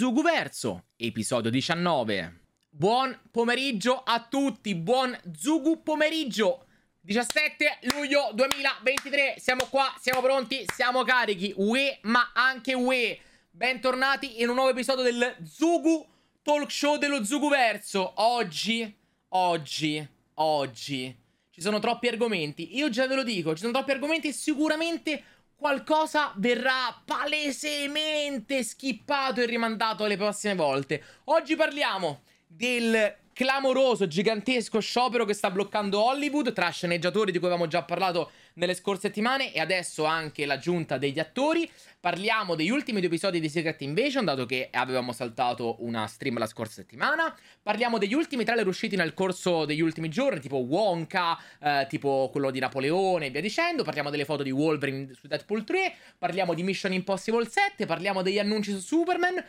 Zuguverso, 0.00 0.84
episodio 0.96 1.50
19. 1.50 2.40
Buon 2.70 3.14
pomeriggio 3.30 4.02
a 4.02 4.26
tutti, 4.30 4.74
buon 4.74 5.14
Zugu 5.36 5.82
pomeriggio. 5.82 6.64
17 7.02 7.80
luglio 7.92 8.30
2023, 8.32 9.34
siamo 9.36 9.66
qua, 9.66 9.94
siamo 10.00 10.22
pronti, 10.22 10.64
siamo 10.74 11.02
carichi. 11.02 11.52
UE, 11.54 11.98
ma 12.04 12.30
anche 12.32 12.72
UE. 12.72 13.18
Bentornati 13.50 14.40
in 14.40 14.48
un 14.48 14.54
nuovo 14.54 14.70
episodio 14.70 15.04
del 15.04 15.36
Zugu 15.44 16.08
Talk 16.40 16.70
Show 16.70 16.96
dello 16.96 17.22
Zuguverso. 17.22 18.10
Oggi, 18.22 18.96
oggi, 19.28 20.08
oggi 20.32 21.14
ci 21.50 21.60
sono 21.60 21.78
troppi 21.78 22.08
argomenti. 22.08 22.74
Io 22.74 22.88
già 22.88 23.06
ve 23.06 23.16
lo 23.16 23.22
dico, 23.22 23.52
ci 23.52 23.60
sono 23.60 23.72
troppi 23.72 23.90
argomenti 23.90 24.28
e 24.28 24.32
sicuramente 24.32 25.22
qualcosa 25.60 26.32
verrà 26.36 26.98
palesemente 27.04 28.64
skippato 28.64 29.42
e 29.42 29.46
rimandato 29.46 30.04
alle 30.04 30.16
prossime 30.16 30.54
volte. 30.54 31.04
Oggi 31.24 31.54
parliamo 31.54 32.22
del 32.46 33.14
clamoroso, 33.40 34.06
gigantesco 34.06 34.80
sciopero 34.80 35.24
che 35.24 35.32
sta 35.32 35.50
bloccando 35.50 35.98
Hollywood 35.98 36.52
tra 36.52 36.68
sceneggiatori 36.68 37.32
di 37.32 37.38
cui 37.38 37.46
avevamo 37.46 37.68
già 37.68 37.82
parlato 37.82 38.32
nelle 38.54 38.74
scorse 38.74 39.06
settimane 39.06 39.54
e 39.54 39.60
adesso 39.60 40.04
anche 40.04 40.44
l'aggiunta 40.44 40.98
degli 40.98 41.18
attori. 41.18 41.66
Parliamo 41.98 42.54
degli 42.54 42.68
ultimi 42.68 42.98
due 42.98 43.08
episodi 43.08 43.40
di 43.40 43.48
Secret 43.48 43.80
Invasion, 43.80 44.26
dato 44.26 44.44
che 44.44 44.68
avevamo 44.70 45.12
saltato 45.12 45.76
una 45.78 46.06
stream 46.06 46.36
la 46.36 46.44
scorsa 46.44 46.82
settimana. 46.82 47.34
Parliamo 47.62 47.96
degli 47.96 48.12
ultimi 48.12 48.44
trailer 48.44 48.66
usciti 48.66 48.94
nel 48.94 49.14
corso 49.14 49.64
degli 49.64 49.80
ultimi 49.80 50.10
giorni, 50.10 50.38
tipo 50.38 50.56
Wonka, 50.56 51.38
eh, 51.62 51.86
tipo 51.88 52.28
quello 52.30 52.50
di 52.50 52.58
Napoleone 52.58 53.26
e 53.26 53.30
via 53.30 53.40
dicendo. 53.40 53.84
Parliamo 53.84 54.10
delle 54.10 54.26
foto 54.26 54.42
di 54.42 54.50
Wolverine 54.50 55.14
su 55.14 55.26
Deadpool 55.26 55.64
3. 55.64 55.94
Parliamo 56.18 56.52
di 56.52 56.62
Mission 56.62 56.92
Impossible 56.92 57.48
7. 57.48 57.86
Parliamo 57.86 58.20
degli 58.20 58.38
annunci 58.38 58.70
su 58.70 58.80
Superman. 58.80 59.42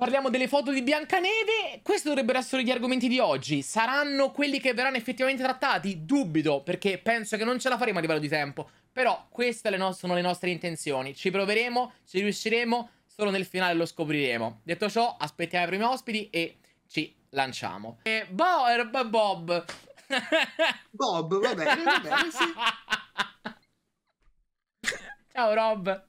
Parliamo 0.00 0.30
delle 0.30 0.48
foto 0.48 0.72
di 0.72 0.80
Biancaneve. 0.80 1.82
Questi 1.82 2.08
dovrebbero 2.08 2.38
essere 2.38 2.62
gli 2.62 2.70
argomenti 2.70 3.06
di 3.06 3.18
oggi. 3.18 3.60
Saranno 3.60 4.30
quelli 4.30 4.58
che 4.58 4.72
verranno 4.72 4.96
effettivamente 4.96 5.42
trattati? 5.42 6.06
Dubito, 6.06 6.62
perché 6.62 6.96
penso 6.96 7.36
che 7.36 7.44
non 7.44 7.58
ce 7.58 7.68
la 7.68 7.76
faremo 7.76 7.98
a 7.98 8.00
livello 8.00 8.18
di 8.18 8.26
tempo. 8.26 8.70
Però 8.90 9.26
queste 9.28 9.68
sono 9.92 10.14
le 10.14 10.22
nostre 10.22 10.48
intenzioni. 10.48 11.14
Ci 11.14 11.30
proveremo, 11.30 11.92
ci 12.08 12.20
riusciremo. 12.20 12.90
Solo 13.04 13.28
nel 13.28 13.44
finale 13.44 13.74
lo 13.74 13.84
scopriremo. 13.84 14.60
Detto 14.62 14.88
ciò, 14.88 15.16
aspettiamo 15.18 15.66
i 15.66 15.68
primi 15.68 15.84
ospiti 15.84 16.30
e 16.30 16.56
ci 16.88 17.14
lanciamo. 17.28 17.98
E 18.04 18.26
Bob, 18.30 19.04
Bob. 19.04 19.64
Bob, 20.92 21.40
va 21.40 21.54
bene, 21.54 21.82
va 21.84 22.00
bene, 22.00 22.30
sì. 22.30 22.44
Ciao 25.32 25.54
Rob. 25.54 26.08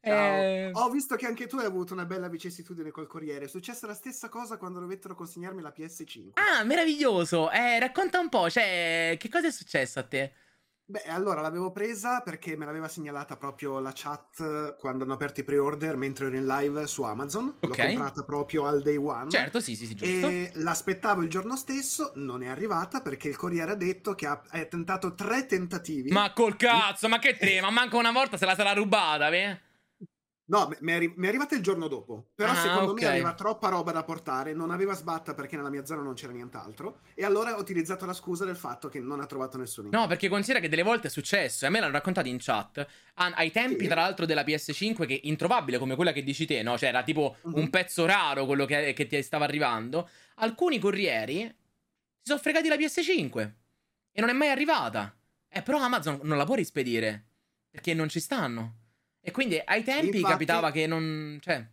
Ciao. 0.00 0.42
Eh, 0.42 0.70
Ho 0.72 0.90
visto 0.90 1.16
che 1.16 1.26
anche 1.26 1.46
tu 1.46 1.56
hai 1.58 1.64
avuto 1.64 1.94
una 1.94 2.04
bella 2.04 2.28
vicissitudine 2.28 2.90
col 2.90 3.06
Corriere. 3.06 3.46
È 3.46 3.48
successa 3.48 3.86
la 3.86 3.94
stessa 3.94 4.28
cosa 4.28 4.56
quando 4.56 4.78
dovettero 4.80 5.14
consegnarmi 5.14 5.62
la 5.62 5.72
PS5. 5.76 6.30
Ah, 6.34 6.62
meraviglioso. 6.64 7.50
Eh, 7.50 7.78
racconta 7.78 8.18
un 8.18 8.28
po', 8.28 8.50
cioè, 8.50 9.16
che 9.18 9.28
cosa 9.28 9.46
è 9.46 9.50
successo 9.50 9.98
a 9.98 10.02
te? 10.02 10.32
Beh, 10.92 11.04
allora 11.04 11.40
l'avevo 11.40 11.70
presa 11.70 12.20
perché 12.20 12.54
me 12.54 12.66
l'aveva 12.66 12.86
segnalata 12.86 13.38
proprio 13.38 13.78
la 13.78 13.92
chat 13.94 14.76
quando 14.76 15.04
hanno 15.04 15.14
aperto 15.14 15.40
i 15.40 15.42
pre-order 15.42 15.96
mentre 15.96 16.26
ero 16.26 16.36
in 16.36 16.44
live 16.44 16.86
su 16.86 17.02
Amazon. 17.02 17.54
Ok. 17.60 17.78
L'ho 17.78 17.84
comprata 17.86 18.24
proprio 18.24 18.66
al 18.66 18.82
day 18.82 18.96
one. 18.96 19.30
Certo, 19.30 19.58
sì, 19.58 19.74
sì, 19.74 19.86
sì, 19.86 19.94
giusto. 19.94 20.28
E 20.28 20.50
l'aspettavo 20.56 21.22
il 21.22 21.30
giorno 21.30 21.56
stesso, 21.56 22.12
non 22.16 22.42
è 22.42 22.48
arrivata 22.48 23.00
perché 23.00 23.28
il 23.28 23.36
Corriere 23.36 23.70
ha 23.70 23.74
detto 23.74 24.14
che 24.14 24.26
ha, 24.26 24.38
tentato 24.68 25.14
tre 25.14 25.46
tentativi. 25.46 26.10
Ma 26.10 26.30
col 26.34 26.56
cazzo, 26.56 27.08
ma 27.08 27.18
che 27.18 27.38
te? 27.38 27.62
Ma 27.62 27.70
manca 27.70 27.96
una 27.96 28.12
volta 28.12 28.36
se 28.36 28.44
la 28.44 28.54
sarà 28.54 28.74
rubata, 28.74 29.30
beh? 29.30 29.60
No, 30.44 30.70
mi 30.80 30.92
è, 30.92 30.94
arri- 30.96 31.12
mi 31.16 31.26
è 31.26 31.28
arrivata 31.28 31.54
il 31.54 31.62
giorno 31.62 31.86
dopo. 31.88 32.30
Però 32.34 32.50
Ah, 32.50 32.56
secondo 32.56 32.90
ok. 32.92 33.00
me 33.02 33.06
aveva 33.08 33.32
troppa 33.34 33.68
roba 33.68 33.92
da 33.92 34.02
portare, 34.02 34.52
non 34.52 34.70
aveva 34.70 34.92
sbatta 34.94 35.34
perché 35.34 35.56
nella 35.56 35.70
mia 35.70 35.84
zona 35.86 36.02
non 36.02 36.14
c'era 36.14 36.32
nient'altro. 36.32 37.00
E 37.14 37.24
allora 37.24 37.56
ho 37.56 37.60
utilizzato 37.60 38.04
la 38.06 38.12
scusa 38.12 38.44
del 38.44 38.56
fatto 38.56 38.88
che 38.88 38.98
non 39.00 39.20
ha 39.20 39.26
trovato 39.26 39.56
nessuno. 39.56 39.88
No, 39.92 40.06
perché 40.08 40.28
considera 40.28 40.58
che 40.60 40.68
delle 40.68 40.82
volte 40.82 41.06
è 41.06 41.10
successo, 41.10 41.64
e 41.64 41.68
a 41.68 41.70
me 41.70 41.78
l'hanno 41.80 41.92
raccontato 41.92 42.28
in 42.28 42.38
chat, 42.40 42.86
a- 43.14 43.32
ai 43.34 43.50
tempi 43.52 43.82
Sì. 43.84 43.86
tra 43.86 44.02
l'altro 44.02 44.26
della 44.26 44.42
PS5, 44.44 45.06
che 45.06 45.20
introvabile 45.22 45.78
come 45.78 45.94
quella 45.94 46.12
che 46.12 46.22
dici 46.24 46.44
te, 46.44 46.62
no? 46.62 46.76
Cioè 46.76 46.88
era 46.90 47.02
tipo 47.02 47.36
Mhm. 47.42 47.54
un 47.58 47.70
pezzo 47.70 48.04
raro 48.04 48.44
quello 48.44 48.66
che, 48.66 48.92
che 48.94 49.06
ti 49.06 49.22
stava 49.22 49.44
arrivando, 49.44 50.08
alcuni 50.36 50.78
corrieri 50.78 51.42
si 51.44 52.28
sono 52.30 52.40
fregati 52.40 52.68
la 52.68 52.76
PS5 52.76 53.54
e 54.12 54.20
non 54.20 54.28
è 54.28 54.32
mai 54.34 54.48
arrivata. 54.50 55.16
Eh, 55.48 55.62
però 55.62 55.78
Amazon 55.78 56.18
non 56.24 56.36
la 56.36 56.44
può 56.44 56.56
rispedire, 56.56 57.24
perché 57.70 57.94
non 57.94 58.08
ci 58.08 58.20
stanno. 58.20 58.76
E 59.24 59.30
quindi 59.30 59.60
ai 59.64 59.82
tempi 59.84 60.16
Infatti- 60.16 60.32
capitava 60.32 60.70
che 60.70 60.86
non... 60.86 61.38
cioè... 61.40 61.66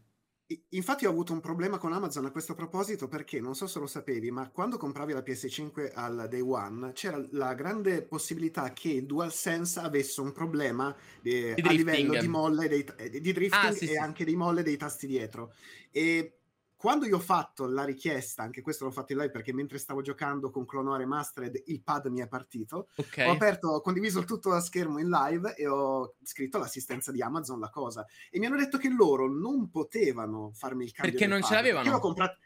Infatti 0.69 1.05
ho 1.05 1.11
avuto 1.11 1.31
un 1.31 1.41
problema 1.41 1.77
con 1.77 1.93
Amazon 1.93 2.25
a 2.25 2.31
questo 2.31 2.55
proposito 2.55 3.07
perché 3.07 3.39
non 3.39 3.53
so 3.53 3.67
se 3.67 3.77
lo 3.77 3.85
sapevi, 3.85 4.31
ma 4.31 4.49
quando 4.49 4.77
compravi 4.77 5.13
la 5.13 5.19
PS5 5.19 5.91
al 5.93 6.25
day 6.27 6.39
one 6.39 6.91
c'era 6.93 7.23
la 7.33 7.53
grande 7.53 8.01
possibilità 8.01 8.73
che 8.73 9.05
DualSense 9.05 9.79
avesse 9.79 10.21
un 10.21 10.31
problema 10.31 10.95
eh, 11.21 11.53
a 11.55 11.71
livello 11.71 12.19
di 12.19 12.27
molle 12.27 12.67
dei, 12.67 12.83
eh, 12.97 13.11
di 13.11 13.31
drifting 13.31 13.63
Ah, 13.63 13.71
sì, 13.71 13.83
e 13.83 13.87
sì. 13.89 13.97
anche 13.97 14.25
di 14.25 14.35
molle 14.35 14.63
dei 14.63 14.75
tasti 14.75 15.05
dietro. 15.05 15.53
E 15.91 16.38
quando 16.79 17.05
io 17.05 17.17
ho 17.17 17.19
fatto 17.19 17.65
la 17.65 17.83
richiesta, 17.83 18.41
anche 18.41 18.61
questo 18.61 18.85
l'ho 18.85 18.91
fatto 18.91 19.11
in 19.11 19.17
live 19.17 19.31
perché 19.31 19.51
mentre 19.51 19.77
stavo 19.77 19.99
giocando 20.01 20.49
con 20.49 20.65
Clonore 20.65 21.05
Mastered 21.05 21.63
il 21.65 21.81
pad 21.83 22.05
mi 22.05 22.21
è 22.21 22.27
partito, 22.29 22.87
Ok. 22.95 23.25
ho 23.27 23.31
aperto, 23.31 23.67
ho 23.67 23.81
condiviso 23.81 24.23
tutto 24.23 24.53
a 24.53 24.61
schermo 24.61 24.97
in 24.97 25.09
live 25.09 25.55
e 25.55 25.67
ho 25.67 26.15
scritto 26.23 26.55
all'assistenza 26.55 27.11
di 27.11 27.21
Amazon 27.21 27.59
la 27.59 27.69
cosa. 27.69 28.05
E 28.31 28.39
mi 28.39 28.45
hanno 28.45 28.55
detto 28.55 28.77
che 28.77 28.87
loro 28.89 29.27
non 29.29 29.69
potevano 29.69 30.51
farmi 30.53 30.85
il 30.85 30.93
cambio. 30.93 31.11
Perché 31.17 31.27
non 31.27 31.41
ce 31.41 31.47
pad, 31.49 31.55
l'avevano? 31.57 31.85
Io 31.85 31.91
l'ho 31.91 31.99
comprato. 31.99 32.37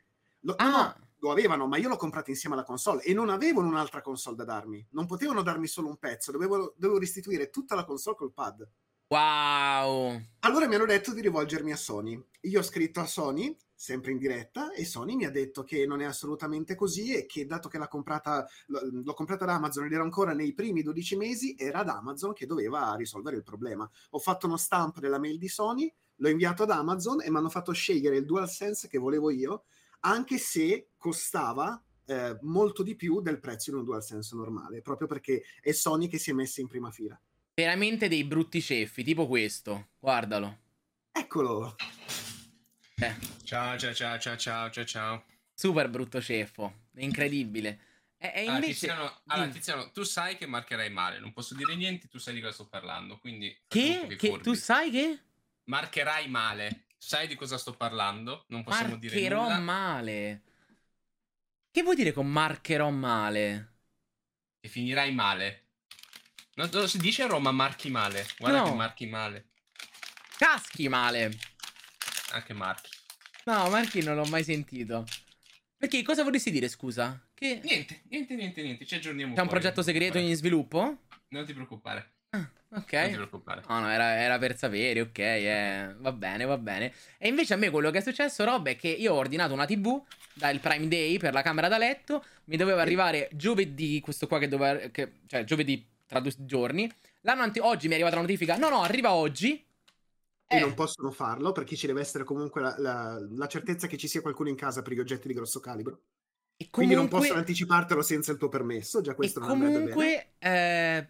lo- 0.46 0.56
Ah. 0.58 0.96
no, 0.98 1.08
lo 1.20 1.32
avevano, 1.32 1.68
ma 1.68 1.78
io 1.78 1.88
l'ho 1.88 1.96
comprato 1.98 2.32
insieme 2.32 2.56
alla 2.56 2.66
console 2.66 3.04
e 3.04 3.14
non 3.14 3.30
avevano 3.30 3.68
un'altra 3.68 4.02
console 4.02 4.36
da 4.36 4.46
darmi. 4.46 4.84
Non 4.94 5.06
potevano 5.06 5.44
darmi 5.44 5.68
solo 5.68 5.90
un 5.90 5.98
pezzo, 5.98 6.32
dovevo, 6.32 6.74
dovevo 6.76 7.00
restituire 7.00 7.52
tutta 7.52 7.76
la 7.76 7.86
console 7.86 8.16
col 8.18 8.34
pad. 8.34 8.68
Wow. 9.08 10.20
Allora 10.40 10.68
mi 10.68 10.76
hanno 10.76 10.86
detto 10.86 11.14
di 11.14 11.22
rivolgermi 11.22 11.72
a 11.72 11.76
Sony. 11.76 12.20
Io 12.42 12.60
ho 12.60 12.64
scritto 12.64 13.00
a 13.00 13.06
Sony, 13.06 13.56
sempre 13.76 14.12
in 14.12 14.18
diretta, 14.18 14.74
e 14.74 14.86
Sony 14.86 15.16
mi 15.16 15.26
ha 15.26 15.30
detto 15.30 15.64
che 15.64 15.86
non 15.86 16.02
è 16.02 16.06
assolutamente 16.06 16.74
così 16.74 17.14
e 17.14 17.26
che 17.26 17.46
dato 17.46 17.70
che 17.70 17.78
l'ha 17.78 17.88
comprata, 17.88 18.48
l'ho 18.68 19.14
comprata 19.14 19.46
da 19.46 19.54
Amazon 19.54 19.86
ed 19.86 19.94
era 19.94 20.04
ancora 20.04 20.34
nei 20.34 20.54
primi 20.54 20.82
12 20.82 21.16
mesi, 21.16 21.56
era 21.58 21.80
ad 21.80 21.90
Amazon 21.90 22.34
che 22.34 22.46
doveva 22.46 22.96
risolvere 22.96 23.36
il 23.36 23.44
problema. 23.44 23.90
Ho 24.12 24.20
fatto 24.20 24.48
uno 24.48 24.58
stamp 24.58 25.00
della 25.00 25.20
mail 25.20 25.38
di 25.38 25.48
Sony, 25.48 25.94
l'ho 26.16 26.30
inviato 26.30 26.64
ad 26.64 26.72
Amazon 26.72 27.22
e 27.22 27.30
mi 27.30 27.38
hanno 27.38 27.50
fatto 27.50 27.72
scegliere 27.72 28.18
il 28.18 28.26
DualSense 28.26 28.88
che 28.88 28.98
volevo 28.98 29.30
io, 29.30 29.66
anche 30.02 30.38
se 30.38 30.90
costava 30.98 31.82
eh, 32.06 32.38
molto 32.42 32.84
di 32.84 32.96
più 32.96 33.22
del 33.22 33.40
prezzo 33.40 33.72
di 33.72 33.78
un 33.78 33.84
DualSense 33.84 34.36
normale, 34.36 34.82
proprio 34.82 35.08
perché 35.08 35.44
è 35.62 35.72
Sony 35.72 36.08
che 36.08 36.18
si 36.18 36.32
è 36.32 36.34
messa 36.34 36.62
in 36.62 36.68
prima 36.68 36.92
fila. 36.92 37.20
Veramente 37.56 38.08
dei 38.08 38.24
brutti 38.24 38.62
ceffi, 38.62 39.04
tipo 39.04 39.28
questo. 39.28 39.90
Guardalo. 40.00 40.60
Eccolo! 41.12 41.76
Eh, 42.96 43.16
Ciao, 43.44 43.78
ciao, 43.78 43.94
ciao, 43.94 44.18
ciao, 44.18 44.38
ciao, 44.38 44.70
ciao, 44.72 44.86
ciao. 44.86 45.24
super 45.54 45.88
brutto 45.90 46.20
ceffo. 46.22 46.86
È 46.94 47.04
incredibile. 47.04 47.80
E, 48.18 48.32
e 48.34 48.40
Allora, 48.42 48.54
invece... 48.56 48.74
Tiziano, 48.88 49.22
allora. 49.28 49.50
Tiziano, 49.50 49.92
tu 49.92 50.04
sai 50.04 50.38
che 50.38 50.48
marcherai 50.48 50.90
male, 50.90 51.20
non 51.20 51.32
posso 51.34 51.54
dire 51.54 51.76
niente, 51.76 52.08
tu 52.08 52.18
sai 52.18 52.34
di 52.34 52.40
cosa 52.42 52.54
sto 52.54 52.68
parlando, 52.68 53.20
quindi... 53.20 53.56
Che? 53.68 54.16
che 54.18 54.40
tu 54.40 54.54
sai 54.54 54.90
che? 54.90 55.20
Marcherai 55.66 56.28
male, 56.30 56.86
sai 56.98 57.28
di 57.28 57.36
cosa 57.36 57.58
sto 57.58 57.74
parlando, 57.74 58.46
non 58.48 58.64
possiamo 58.64 58.96
dire 58.96 59.14
Marcherò 59.14 59.44
nulla. 59.44 59.60
male. 59.60 60.42
Che 61.70 61.84
vuoi 61.84 61.96
dire 61.96 62.14
con 62.14 62.28
marcherò 62.32 62.90
male? 62.90 63.70
e 64.60 64.70
finirai 64.70 65.14
male. 65.14 65.63
Non, 66.56 66.70
non 66.72 66.88
si 66.88 66.98
dice 67.00 67.24
a 67.24 67.28
Roma 67.28 67.52
marchi 67.52 67.90
male, 67.90 68.26
guarda 68.38 68.60
No. 68.60 68.64
che 68.66 68.74
marchi 68.76 69.06
male, 69.08 69.46
Caschi 70.38 70.88
male. 70.88 71.32
anche 72.32 72.54
marchi. 72.54 72.90
No, 73.46 73.70
marchi 73.70 74.02
non 74.04 74.16
l'ho 74.16 74.26
mai 74.26 74.44
sentito. 74.44 75.06
Perché 75.78 76.02
cosa 76.04 76.24
vorresti 76.24 76.52
dire, 76.52 76.68
scusa? 76.70 77.20
Che... 77.34 77.60
Niente, 77.64 78.04
niente, 78.10 78.36
niente, 78.36 78.62
niente, 78.62 78.86
ci 78.86 78.96
aggiorniamo 78.96 79.34
C'è 79.36 79.42
un 79.42 79.48
progetto 79.48 79.82
segreto 79.82 80.18
in 80.18 80.34
sviluppo? 80.36 81.06
Non 81.30 81.46
ti 81.46 81.54
preoccupare, 81.54 82.14
Ah, 82.30 82.50
non 82.70 82.86
ti 82.86 82.96
ok. 82.96 83.12
preoccupare. 83.12 83.64
No, 83.68 83.80
no, 83.82 83.90
era, 83.90 84.14
era 84.16 84.38
per 84.38 84.56
sapere, 84.58 85.02
ok, 85.02 85.18
eh, 85.20 85.96
va 85.98 86.12
bene, 86.12 86.46
va 86.46 86.58
bene. 86.58 86.94
E 87.18 87.28
invece 87.28 87.54
a 87.56 87.58
me 87.58 87.70
quello 87.70 87.90
che 87.92 87.98
è 87.98 88.02
successo, 88.02 88.44
Rob, 88.46 88.68
è 88.68 88.76
che 88.76 88.88
io 88.88 89.14
ho 89.14 89.18
ordinato 89.18 89.54
una 89.54 89.66
TV 89.66 90.02
dal 90.34 90.60
Prime 90.60 90.88
Day 90.88 91.18
per 91.18 91.34
la 91.34 91.42
camera 91.42 91.68
da 91.68 91.78
letto, 91.78 92.24
mi 92.46 92.56
doveva 92.58 92.82
arrivare 92.82 93.30
giovedì, 93.34 94.00
questo 94.00 94.28
qua 94.28 94.38
che 94.40 94.48
doveva, 94.48 94.78
che- 94.90 95.14
cioè 95.28 95.44
giovedì 95.44 95.86
tra 96.06 96.20
due 96.20 96.34
giorni. 96.38 96.92
L'anno 97.22 97.44
ante- 97.44 97.60
oggi 97.62 97.86
mi 97.88 97.92
è 97.94 97.96
arrivata 97.96 98.16
la 98.16 98.22
notifica, 98.22 98.58
no, 98.58 98.70
no, 98.70 98.82
arriva 98.82 99.14
oggi. 99.14 99.66
e 100.46 100.58
Eh, 100.58 100.60
non 100.60 100.74
possono 100.76 101.10
farlo 101.10 101.52
perché 101.52 101.76
ci 101.76 101.88
deve 101.88 102.02
essere 102.02 102.24
comunque 102.24 102.62
la, 102.62 102.76
la- 102.78 103.28
la 103.32 103.48
certezza 103.48 103.88
che 103.88 103.98
ci 103.98 104.08
sia 104.08 104.22
qualcuno 104.22 104.50
in 104.50 104.56
casa 104.56 104.82
per 104.84 104.94
gli 104.94 105.00
oggetti 105.00 105.28
di 105.28 105.34
grosso 105.34 105.60
calibro. 105.60 106.02
e 106.58 106.70
Quindi 106.70 106.94
non 106.94 107.06
comunque- 107.06 107.28
possono 107.30 107.40
anticipartelo 107.40 108.02
senza 108.04 108.32
il 108.32 108.38
tuo 108.38 108.50
permesso. 108.50 109.02
Già 109.02 109.12
E 109.14 109.16
questo 109.16 109.40
non 109.40 109.50
andrebbe 109.52 109.74
bene. 109.80 109.92
comunque, 109.92 110.34
eh, 110.38 111.08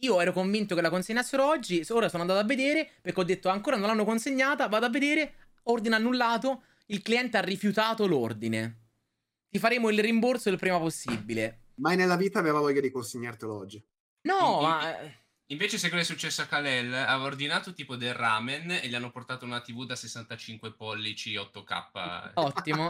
io 0.00 0.20
ero 0.20 0.32
convinto 0.32 0.74
che 0.74 0.80
la 0.80 0.90
consegnassero 0.90 1.46
oggi. 1.46 1.86
Ora 1.90 2.08
sono 2.08 2.22
andato 2.22 2.40
a 2.40 2.44
vedere 2.44 2.90
perché 3.00 3.20
ho 3.20 3.24
detto 3.24 3.48
ancora 3.48 3.76
non 3.76 3.86
l'hanno 3.86 4.04
consegnata. 4.04 4.66
Vado 4.66 4.86
a 4.86 4.90
vedere, 4.90 5.34
ordine 5.64 5.94
annullato. 5.94 6.64
il 6.86 7.00
cliente 7.00 7.36
ha 7.38 7.40
rifiutato 7.40 8.06
l'ordine. 8.06 8.78
Ti 9.48 9.58
faremo 9.60 9.88
il 9.90 10.00
rimborso 10.00 10.48
il 10.50 10.58
prima 10.58 10.78
possibile. 10.78 11.60
Mai 11.76 11.96
nella 11.96 12.16
vita 12.16 12.38
aveva 12.40 12.58
voglia 12.58 12.80
di 12.80 12.90
consegnartelo 12.90 13.54
oggi. 13.56 13.82
No, 14.22 14.60
In- 14.60 14.68
ma... 14.68 14.98
Invece, 15.46 15.76
sai 15.76 15.90
cosa 15.90 16.00
è 16.02 16.04
successo 16.04 16.40
a 16.40 16.46
Kalel? 16.46 16.92
Aveva 16.94 17.24
ordinato 17.24 17.74
tipo 17.74 17.96
del 17.96 18.14
ramen 18.14 18.70
e 18.70 18.88
gli 18.88 18.94
hanno 18.94 19.10
portato 19.10 19.44
una 19.44 19.60
TV 19.60 19.84
da 19.84 19.94
65 19.96 20.72
pollici 20.72 21.36
8K. 21.36 22.32
Ottimo. 22.34 22.88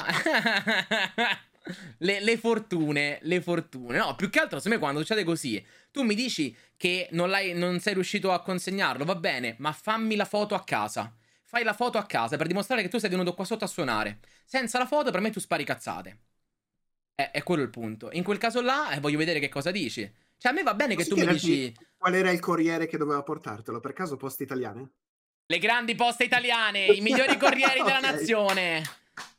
le, 1.99 2.21
le 2.21 2.39
fortune, 2.39 3.19
le 3.23 3.41
fortune. 3.41 3.99
No, 3.99 4.15
più 4.15 4.31
che 4.31 4.39
altro, 4.39 4.59
secondo 4.59 4.77
me, 4.77 4.83
quando 4.83 5.01
succede 5.01 5.25
così, 5.25 5.65
tu 5.91 6.03
mi 6.03 6.15
dici 6.15 6.55
che 6.77 7.09
non, 7.13 7.31
l'hai- 7.31 7.55
non 7.55 7.81
sei 7.81 7.95
riuscito 7.95 8.33
a 8.33 8.41
consegnarlo, 8.43 9.05
va 9.05 9.15
bene, 9.17 9.57
ma 9.59 9.73
fammi 9.73 10.15
la 10.17 10.25
foto 10.25 10.55
a 10.55 10.63
casa. 10.65 11.13
Fai 11.45 11.65
la 11.65 11.75
foto 11.75 11.99
a 11.99 12.07
casa 12.07 12.37
per 12.37 12.47
dimostrare 12.47 12.83
che 12.83 12.89
tu 12.89 12.99
sei 12.99 13.11
venuto 13.11 13.35
qua 13.35 13.45
sotto 13.45 13.65
a 13.65 13.69
suonare. 13.69 14.21
Senza 14.45 14.79
la 14.79 14.87
foto, 14.87 15.11
per 15.11 15.21
me 15.21 15.31
tu 15.31 15.41
spari 15.41 15.65
cazzate. 15.65 16.19
È, 17.15 17.31
è 17.33 17.43
quello 17.43 17.63
il 17.63 17.71
punto. 17.71 18.11
In 18.13 18.23
quel 18.25 18.39
caso 18.39 18.61
là, 18.61 18.91
eh, 18.93 19.01
voglio 19.01 19.19
vedere 19.19 19.39
che 19.41 19.49
cosa 19.49 19.71
dici. 19.71 20.11
Cioè, 20.43 20.51
a 20.51 20.55
me 20.57 20.65
va 20.65 20.75
bene 20.75 20.97
che 20.97 21.05
tu 21.05 21.15
mi 21.15 21.25
dici... 21.25 21.73
Qual 21.97 22.15
era 22.17 22.33
il 22.33 22.41
corriere 22.41 22.87
che 22.89 22.99
doveva 22.99 23.23
portartelo? 23.23 23.79
Per 23.79 23.93
caso 23.93 24.17
poste 24.17 24.43
italiane? 24.43 24.91
Le 25.47 25.59
grandi 25.59 25.95
poste 25.95 26.25
italiane, 26.25 26.87
i 26.87 27.01
migliori 27.01 27.37
corrieri 27.39 27.81
della 27.81 27.99
Ok. 27.99 28.03
nazione. 28.11 28.83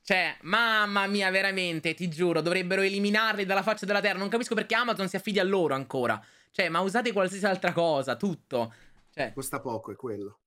Cioè, 0.02 0.38
mamma 0.44 1.06
mia, 1.08 1.30
veramente, 1.30 1.94
ti 1.94 2.08
giuro, 2.08 2.40
dovrebbero 2.40 2.82
eliminarli 2.84 3.44
dalla 3.46 3.64
faccia 3.64 3.86
della 3.86 4.00
terra. 4.00 4.18
Non 4.18 4.30
capisco 4.30 4.56
perché 4.56 4.76
Amazon 4.76 5.10
si 5.10 5.18
affidi 5.18 5.40
a 5.40 5.44
loro 5.44 5.74
ancora. 5.74 6.24
Cioè, 6.52 6.70
ma 6.70 6.80
usate 6.80 7.12
qualsiasi 7.12 7.46
altra 7.46 7.74
cosa, 7.74 8.16
tutto. 8.16 8.74
Cioè, 9.14 9.34
Costa 9.34 9.60
poco, 9.60 9.92
è 9.92 9.96
quello. 9.98 10.40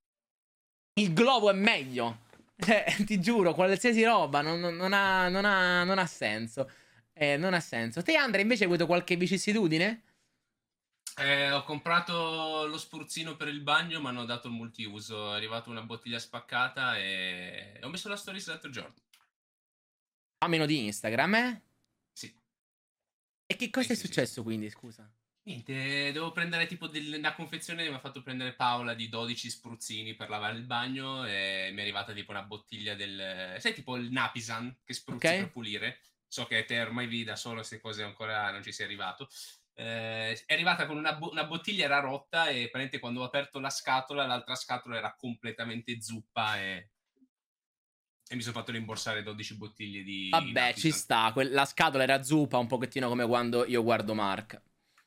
il 0.93 1.13
globo 1.13 1.51
è 1.51 1.53
meglio. 1.53 2.21
Cioè, 2.57 2.83
ti 3.05 3.19
giuro, 3.19 3.53
qualsiasi 3.53 4.03
roba 4.03 4.41
non, 4.41 4.59
non- 4.59 4.75
non 4.75 4.91
ha, 4.93 5.29
non 5.29 5.45
ha- 5.45 5.83
non 5.83 5.99
ha 5.99 6.07
senso. 6.07 6.67
Eh, 7.13 7.37
non 7.37 7.53
ha 7.53 7.59
senso. 7.59 8.01
Te, 8.01 8.15
Andrea, 8.15 8.41
invece 8.41 8.63
hai 8.63 8.69
avuto 8.69 8.87
qualche 8.87 9.15
vicissitudine? 9.15 10.01
Eh, 11.19 11.51
ho 11.51 11.63
comprato 11.63 12.67
lo 12.67 12.77
spruzzino 12.77 13.35
per 13.35 13.47
il 13.47 13.61
bagno, 13.61 13.99
ma 13.99 14.09
hanno 14.09 14.25
dato 14.25 14.47
il 14.47 14.53
multiuso. 14.53 15.33
È 15.33 15.35
arrivata 15.35 15.69
una 15.71 15.81
bottiglia 15.81 16.19
spaccata 16.19 16.95
e 16.97 17.79
ho 17.81 17.89
messo 17.89 18.07
la 18.07 18.15
stories 18.15 18.47
l'altro 18.47 18.69
giorno. 18.69 18.93
A 20.39 20.47
meno 20.47 20.67
di 20.67 20.85
Instagram, 20.85 21.33
eh? 21.35 21.61
Sì. 22.13 22.31
E 23.47 23.55
che 23.55 23.69
cosa 23.71 23.87
Sì, 23.87 23.93
è 23.93 23.95
sì, 23.95 24.01
sì. 24.01 24.07
successo 24.07 24.43
quindi, 24.43 24.69
scusa? 24.69 25.11
Niente, 25.47 26.11
devo 26.11 26.31
prendere 26.31 26.67
tipo 26.67 26.87
del- 26.87 27.15
una 27.17 27.33
confezione 27.33 27.87
mi 27.89 27.95
ha 27.95 27.99
fatto 27.99 28.21
prendere 28.21 28.53
Paola 28.53 28.93
di 28.93 29.07
12 29.09 29.49
spruzzini 29.49 30.13
per 30.13 30.29
lavare 30.29 30.57
il 30.57 30.65
bagno 30.65 31.25
e 31.25 31.69
mi 31.71 31.79
è 31.79 31.81
arrivata 31.81 32.13
tipo 32.13 32.31
una 32.31 32.43
bottiglia 32.43 32.93
del... 32.95 33.55
Sai 33.59 33.73
tipo 33.73 33.95
il 33.95 34.11
Napisan 34.11 34.77
che 34.83 34.93
spruzzi 34.93 35.25
Ok. 35.25 35.37
per 35.37 35.49
pulire? 35.51 35.99
So 36.27 36.45
che 36.45 36.65
te 36.65 36.79
ormai 36.81 37.07
vi 37.07 37.23
da 37.23 37.37
solo 37.37 37.55
queste 37.55 37.79
cose 37.79 38.03
ancora 38.03 38.51
non 38.51 38.61
ci 38.61 38.73
sei 38.73 38.85
arrivato. 38.85 39.29
Eh, 39.79 40.43
è 40.47 40.53
arrivata 40.55 40.87
con 40.87 40.97
una, 40.97 41.13
bo- 41.13 41.29
una 41.29 41.45
bottiglia 41.45 41.85
era 41.85 41.99
rotta 41.99 42.47
e 42.47 42.61
praticamente 42.61 42.97
quando 42.97 43.21
ho 43.21 43.25
aperto 43.25 43.59
la 43.59 43.69
scatola 43.69 44.25
l'altra 44.25 44.55
scatola 44.55 44.97
era 44.97 45.13
completamente 45.15 46.01
zuppa 46.01 46.57
e, 46.59 46.89
e 48.27 48.35
mi 48.35 48.41
sono 48.41 48.55
fatto 48.55 48.71
rimborsare 48.71 49.21
12 49.21 49.55
bottiglie 49.55 50.01
di 50.01 50.29
Vabbè, 50.31 50.73
ci 50.73 50.91
sta. 50.91 51.31
que- 51.31 51.47
la 51.49 51.65
scatola 51.65 52.01
era 52.01 52.23
zuppa, 52.23 52.57
un 52.57 52.65
pochettino 52.65 53.07
come 53.07 53.27
quando 53.27 53.65
io 53.67 53.83
guardo 53.83 54.15
Mark. 54.15 54.59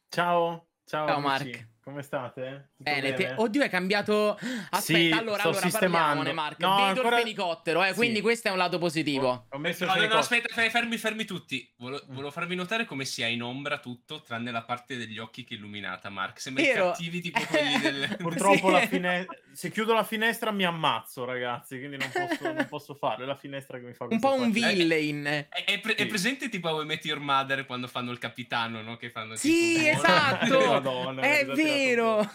Ciao, 0.08 0.68
ciao, 0.84 1.06
Ciao, 1.06 1.16
amici. 1.16 1.50
Mark. 1.50 1.68
Come 1.82 2.02
state? 2.02 2.72
Tutto 2.76 2.90
Bene, 2.90 3.14
te- 3.14 3.22
bene? 3.24 3.34
oddio, 3.38 3.62
hai 3.62 3.68
cambiato. 3.70 4.38
Aspetta, 4.70 4.80
Sì, 4.80 5.10
allora, 5.12 5.38
sto 5.38 5.48
allora 5.48 5.62
sistemando. 5.62 5.98
parliamone, 6.22 6.32
Mark. 6.34 6.58
No, 6.60 6.76
Vedo 6.76 6.86
ancora- 6.88 7.16
il 7.16 7.22
fenicottero, 7.22 7.82
eh, 7.84 7.88
Sì. 7.88 7.94
quindi 7.94 8.20
questo 8.20 8.48
è 8.48 8.50
un 8.50 8.58
lato 8.58 8.78
positivo. 8.78 9.28
Ho, 9.28 9.46
ho 9.48 9.58
messo 9.58 9.86
No, 9.86 9.94
il 9.96 10.02
no, 10.02 10.08
no, 10.08 10.14
aspetta, 10.18 10.52
fe- 10.54 10.68
fermi, 10.68 10.98
fermi 10.98 11.24
tutti. 11.24 11.72
Volo- 11.78 12.02
volevo 12.08 12.30
farvi 12.30 12.54
notare 12.54 12.84
come 12.84 13.06
sia 13.06 13.26
in 13.28 13.42
ombra 13.42 13.78
tutto, 13.78 14.20
tranne 14.22 14.50
la 14.50 14.62
parte 14.62 14.96
degli 14.98 15.18
occhi 15.18 15.42
che 15.44 15.54
è 15.54 15.56
illuminata, 15.56 16.10
Mark. 16.10 16.38
Sembra 16.38 16.62
Vero. 16.62 16.86
cattivi 16.90 17.20
tipo 17.22 17.40
quelli 17.48 17.78
del... 17.80 18.16
Purtroppo 18.18 18.66
Sì. 18.66 18.72
la 18.72 18.86
fine- 18.86 19.26
se 19.52 19.70
chiudo 19.70 19.94
la 19.94 20.04
finestra 20.04 20.50
mi 20.52 20.64
ammazzo, 20.64 21.24
ragazzi, 21.24 21.78
quindi 21.78 21.96
non 21.96 22.10
posso, 22.12 22.52
non 22.52 22.66
posso 22.68 22.94
farlo. 22.94 23.24
È 23.24 23.26
la 23.26 23.36
finestra 23.36 23.78
che 23.78 23.86
mi 23.86 23.94
fa 23.94 24.06
Un 24.08 24.20
po' 24.20 24.34
un 24.34 24.50
effetto. 24.50 24.66
villain. 24.68 25.24
È, 25.26 25.48
è 25.64 25.80
pre- 25.80 25.94
è 25.94 26.02
Sì. 26.02 26.06
presente 26.06 26.48
tipo 26.50 26.78
a 26.78 26.84
Met 26.84 27.04
Your 27.06 27.20
Mother 27.20 27.64
quando 27.64 27.86
fanno 27.88 28.10
il 28.12 28.18
capitano, 28.18 28.82
no? 28.82 28.96
Che 28.98 29.08
fanno 29.10 29.34
Sì, 29.34 29.76
tipo... 29.76 29.88
esatto. 29.96 30.58
Madonna, 30.70 31.22
è 31.22 31.40
tirato 31.52 31.68
vero. 31.74 32.30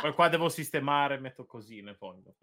Poi 0.00 0.12
qua 0.14 0.28
devo 0.28 0.48
sistemare, 0.48 1.18
metto 1.18 1.46
cosine 1.46 1.94
poi. 1.94 2.22
dopo. 2.22 2.38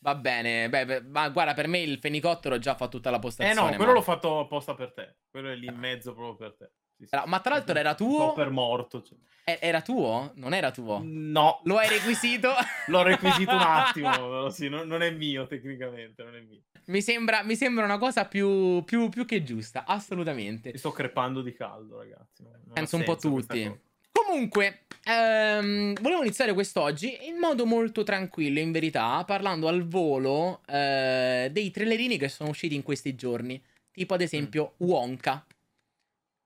Va 0.00 0.14
bene, 0.14 0.68
beh, 0.68 0.86
beh, 0.86 1.00
ma 1.02 1.28
guarda, 1.28 1.54
per 1.54 1.66
me 1.66 1.80
il 1.80 1.98
fenicottero 1.98 2.58
già 2.58 2.76
fa 2.76 2.86
tutta 2.88 3.10
la 3.10 3.16
Eh 3.16 3.20
postazione. 3.20 3.70
no, 3.70 3.76
quello 3.76 3.92
l'ho 3.92 3.98
Mark. 3.98 4.04
fatto 4.04 4.38
apposta 4.40 4.74
per 4.74 4.92
te. 4.92 5.16
Quello 5.28 5.50
è 5.50 5.56
lì 5.56 5.66
in 5.66 5.76
mezzo 5.76 6.14
proprio 6.14 6.36
per 6.36 6.56
te. 6.56 6.70
Sì, 6.96 7.06
sì. 7.06 7.18
Ma 7.26 7.40
tra 7.40 7.54
l'altro 7.54 7.76
era 7.76 7.90
Un 7.90 7.96
tuo? 7.96 8.26
po' 8.28 8.32
per 8.32 8.50
morto. 8.50 9.02
cioè. 9.02 9.16
Eh, 9.44 9.58
Era 9.60 9.80
tuo? 9.82 10.30
Non 10.36 10.52
era 10.54 10.70
tuo? 10.70 11.00
No, 11.02 11.60
Lo 11.64 11.78
hai 11.78 11.88
requisito? 11.88 12.50
l'ho 12.88 13.02
requisito 13.02 13.54
un 13.54 13.60
attimo. 13.60 14.50
sì, 14.50 14.68
non, 14.68 14.86
non 14.86 15.02
è 15.02 15.10
mio 15.10 15.46
tecnicamente, 15.48 16.22
non 16.22 16.36
è 16.36 16.40
mio. 16.42 16.62
mi, 16.86 17.00
sembra, 17.02 17.42
mi 17.42 17.56
sembra 17.56 17.84
una 17.84 17.98
cosa 17.98 18.26
più, 18.26 18.84
più- 18.84 19.08
più 19.08 19.24
che 19.24 19.42
giusta, 19.42 19.84
assolutamente. 19.84 20.70
Mi 20.70 20.78
sto 20.78 20.92
crepando 20.92 21.42
di 21.42 21.52
caldo, 21.54 21.98
ragazzi. 21.98 22.42
Non- 22.44 22.60
Penso 22.72 22.96
un 22.96 23.04
po' 23.04 23.16
tutti. 23.16 23.80
Comunque, 24.24 24.86
ehm, 25.04 25.94
volevo 26.00 26.22
iniziare 26.22 26.52
quest'oggi 26.52 27.26
in 27.28 27.36
modo 27.36 27.64
molto 27.66 28.02
tranquillo, 28.02 28.58
in 28.58 28.72
verità, 28.72 29.22
parlando 29.24 29.68
al 29.68 29.86
volo 29.86 30.60
eh, 30.66 31.48
dei 31.52 31.70
trailerini 31.70 32.18
che 32.18 32.28
sono 32.28 32.50
usciti 32.50 32.74
in 32.74 32.82
questi 32.82 33.14
giorni. 33.14 33.62
Tipo, 33.92 34.14
ad 34.14 34.20
esempio, 34.20 34.74
Wonka. 34.78 35.46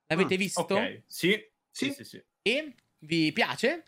L'avete 0.08 0.34
Ah, 0.34 0.38
visto? 0.38 0.62
Ok, 0.62 1.02
sì, 1.06 1.30
sì, 1.70 1.86
Sì. 1.86 1.92
sì, 1.92 2.04
sì. 2.04 2.24
E 2.42 2.74
vi 2.98 3.32
piace? 3.32 3.84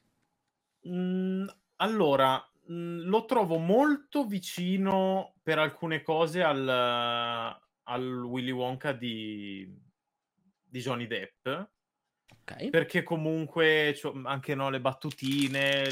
Mm, 0.89 1.47
allora, 1.77 2.43
mm, 2.71 3.01
lo 3.01 3.25
trovo 3.27 3.59
molto 3.59 4.25
vicino 4.25 5.35
per 5.43 5.59
alcune 5.59 6.03
cose 6.03 6.43
al, 6.43 6.67
al 6.67 8.25
Willy 8.25 8.51
Wonka 8.51 8.93
di, 8.93 9.69
di 10.63 10.81
Johnny 10.81 11.07
Depp. 11.07 11.49
Ok. 12.47 12.69
perché 12.71 13.03
comunque 13.03 13.95
c'ho 14.01 14.13
anche 14.25 14.55
no, 14.55 14.69
le 14.71 14.81
battutine, 14.81 15.89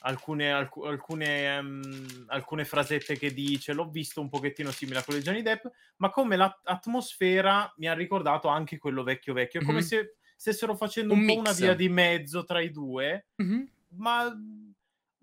alcune, 0.00 0.52
alcu- 0.52 0.84
alcune, 0.86 1.56
ehm, 1.56 2.24
alcune 2.28 2.64
frasette 2.64 3.16
che 3.16 3.32
dice, 3.32 3.72
l'ho 3.72 3.88
visto 3.88 4.20
un 4.20 4.28
pochettino 4.28 4.70
simile 4.70 4.98
a 4.98 5.02
quello 5.04 5.20
di 5.20 5.24
Johnny 5.24 5.42
Depp, 5.42 5.64
ma 5.96 6.10
come 6.10 6.36
l'atmosfera 6.36 7.72
mi 7.78 7.88
ha 7.88 7.94
ricordato 7.94 8.48
anche 8.48 8.76
quello 8.78 9.02
vecchio 9.02 9.32
vecchio, 9.32 9.60
è 9.60 9.64
come 9.64 9.80
se 9.82 10.16
stessero 10.36 10.76
facendo 10.76 11.14
Un 11.14 11.20
un, 11.20 11.30
una 11.38 11.52
via 11.52 11.74
di 11.74 11.88
mezzo 11.88 12.44
tra 12.44 12.60
i 12.60 12.70
due, 12.70 13.28
Mhm. 13.36 13.68
ma 13.96 14.30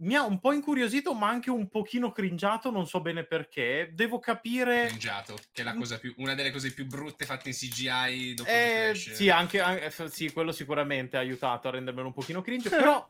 mi 0.02 0.16
ha 0.16 0.24
un 0.24 0.40
po' 0.40 0.52
incuriosito, 0.52 1.14
ma 1.14 1.28
anche 1.28 1.50
un 1.50 1.68
pochino 1.68 2.12
cringiato, 2.12 2.72
non 2.72 2.88
so 2.88 3.02
bene 3.02 3.24
perché. 3.24 3.92
Devo 3.94 4.20
capire... 4.20 4.88
Cringiato, 4.88 5.36
che 5.52 5.62
è 5.62 5.64
la 5.64 5.76
cosa 5.76 6.00
più, 6.00 6.14
una 6.18 6.34
delle 6.34 6.52
cose 6.52 6.74
più 6.74 6.86
brutte 6.86 7.26
fatte 7.26 7.50
in 7.50 7.56
CGI 7.56 8.34
dopo 8.34 8.50
Eh, 8.50 8.94
sì, 8.96 9.30
anche, 9.30 9.60
anche- 9.60 9.90
f- 9.92 10.06
sì, 10.06 10.32
quello 10.32 10.52
sicuramente 10.52 11.18
ha 11.18 11.20
aiutato 11.20 11.68
a 11.68 11.72
rendermelo 11.72 12.08
un 12.08 12.14
pochino 12.14 12.42
cringe, 12.42 12.70
però 12.70 13.08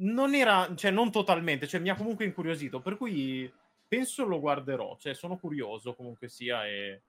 non 0.00 0.34
era, 0.34 0.70
cioè 0.76 0.90
non 0.90 1.10
totalmente, 1.10 1.66
cioè 1.66 1.80
mi 1.80 1.88
ha 1.88 1.94
comunque 1.94 2.26
incuriosito, 2.26 2.80
per 2.80 2.96
cui 2.98 3.50
penso 3.88 4.24
lo 4.26 4.38
guarderò, 4.38 4.96
cioè 4.98 5.14
sono 5.14 5.38
curioso 5.38 5.94
comunque 5.94 6.28
sia 6.28 6.66
e 6.66 7.02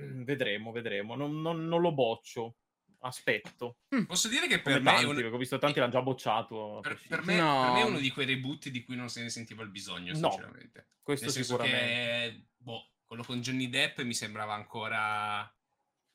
mm, 0.00 0.22
vedremo, 0.24 0.72
vedremo, 0.72 1.14
non, 1.14 1.40
non- 1.40 1.68
non 1.68 1.80
lo 1.80 1.92
boccio, 1.92 2.56
aspetto. 3.02 3.78
Posso 4.06 4.28
dire 4.28 4.46
che 4.46 4.62
Come 4.62 4.74
per 4.76 4.82
me, 4.82 4.90
è 4.90 4.92
tanti, 4.94 5.08
un- 5.08 5.14
perché 5.16 5.34
ho 5.34 5.38
visto 5.38 5.58
tanti 5.58 5.78
l'hanno 5.78 5.92
già 5.92 6.02
bocciato. 6.02 6.78
per, 6.82 7.00
per 7.08 7.24
me, 7.24 7.36
No. 7.36 7.62
per 7.62 7.70
me 7.72 7.80
è 7.80 7.84
uno 7.84 7.98
di 7.98 8.10
quei 8.10 8.26
reboot 8.26 8.68
di 8.68 8.82
cui 8.84 8.96
non 8.96 9.08
se 9.08 9.22
ne 9.22 9.28
sentiva 9.30 9.62
il 9.62 9.70
bisogno, 9.70 10.12
No, 10.18 10.30
sinceramente. 10.30 10.88
Questo 11.02 11.24
Nel 11.26 11.34
senso 11.34 11.50
sicuramente. 11.56 11.84
che, 11.86 12.46
boh, 12.56 12.90
quello 13.04 13.22
con 13.24 13.40
Johnny 13.40 13.68
Depp 13.68 14.00
mi 14.00 14.14
sembrava 14.14 14.54
ancora 14.54 15.52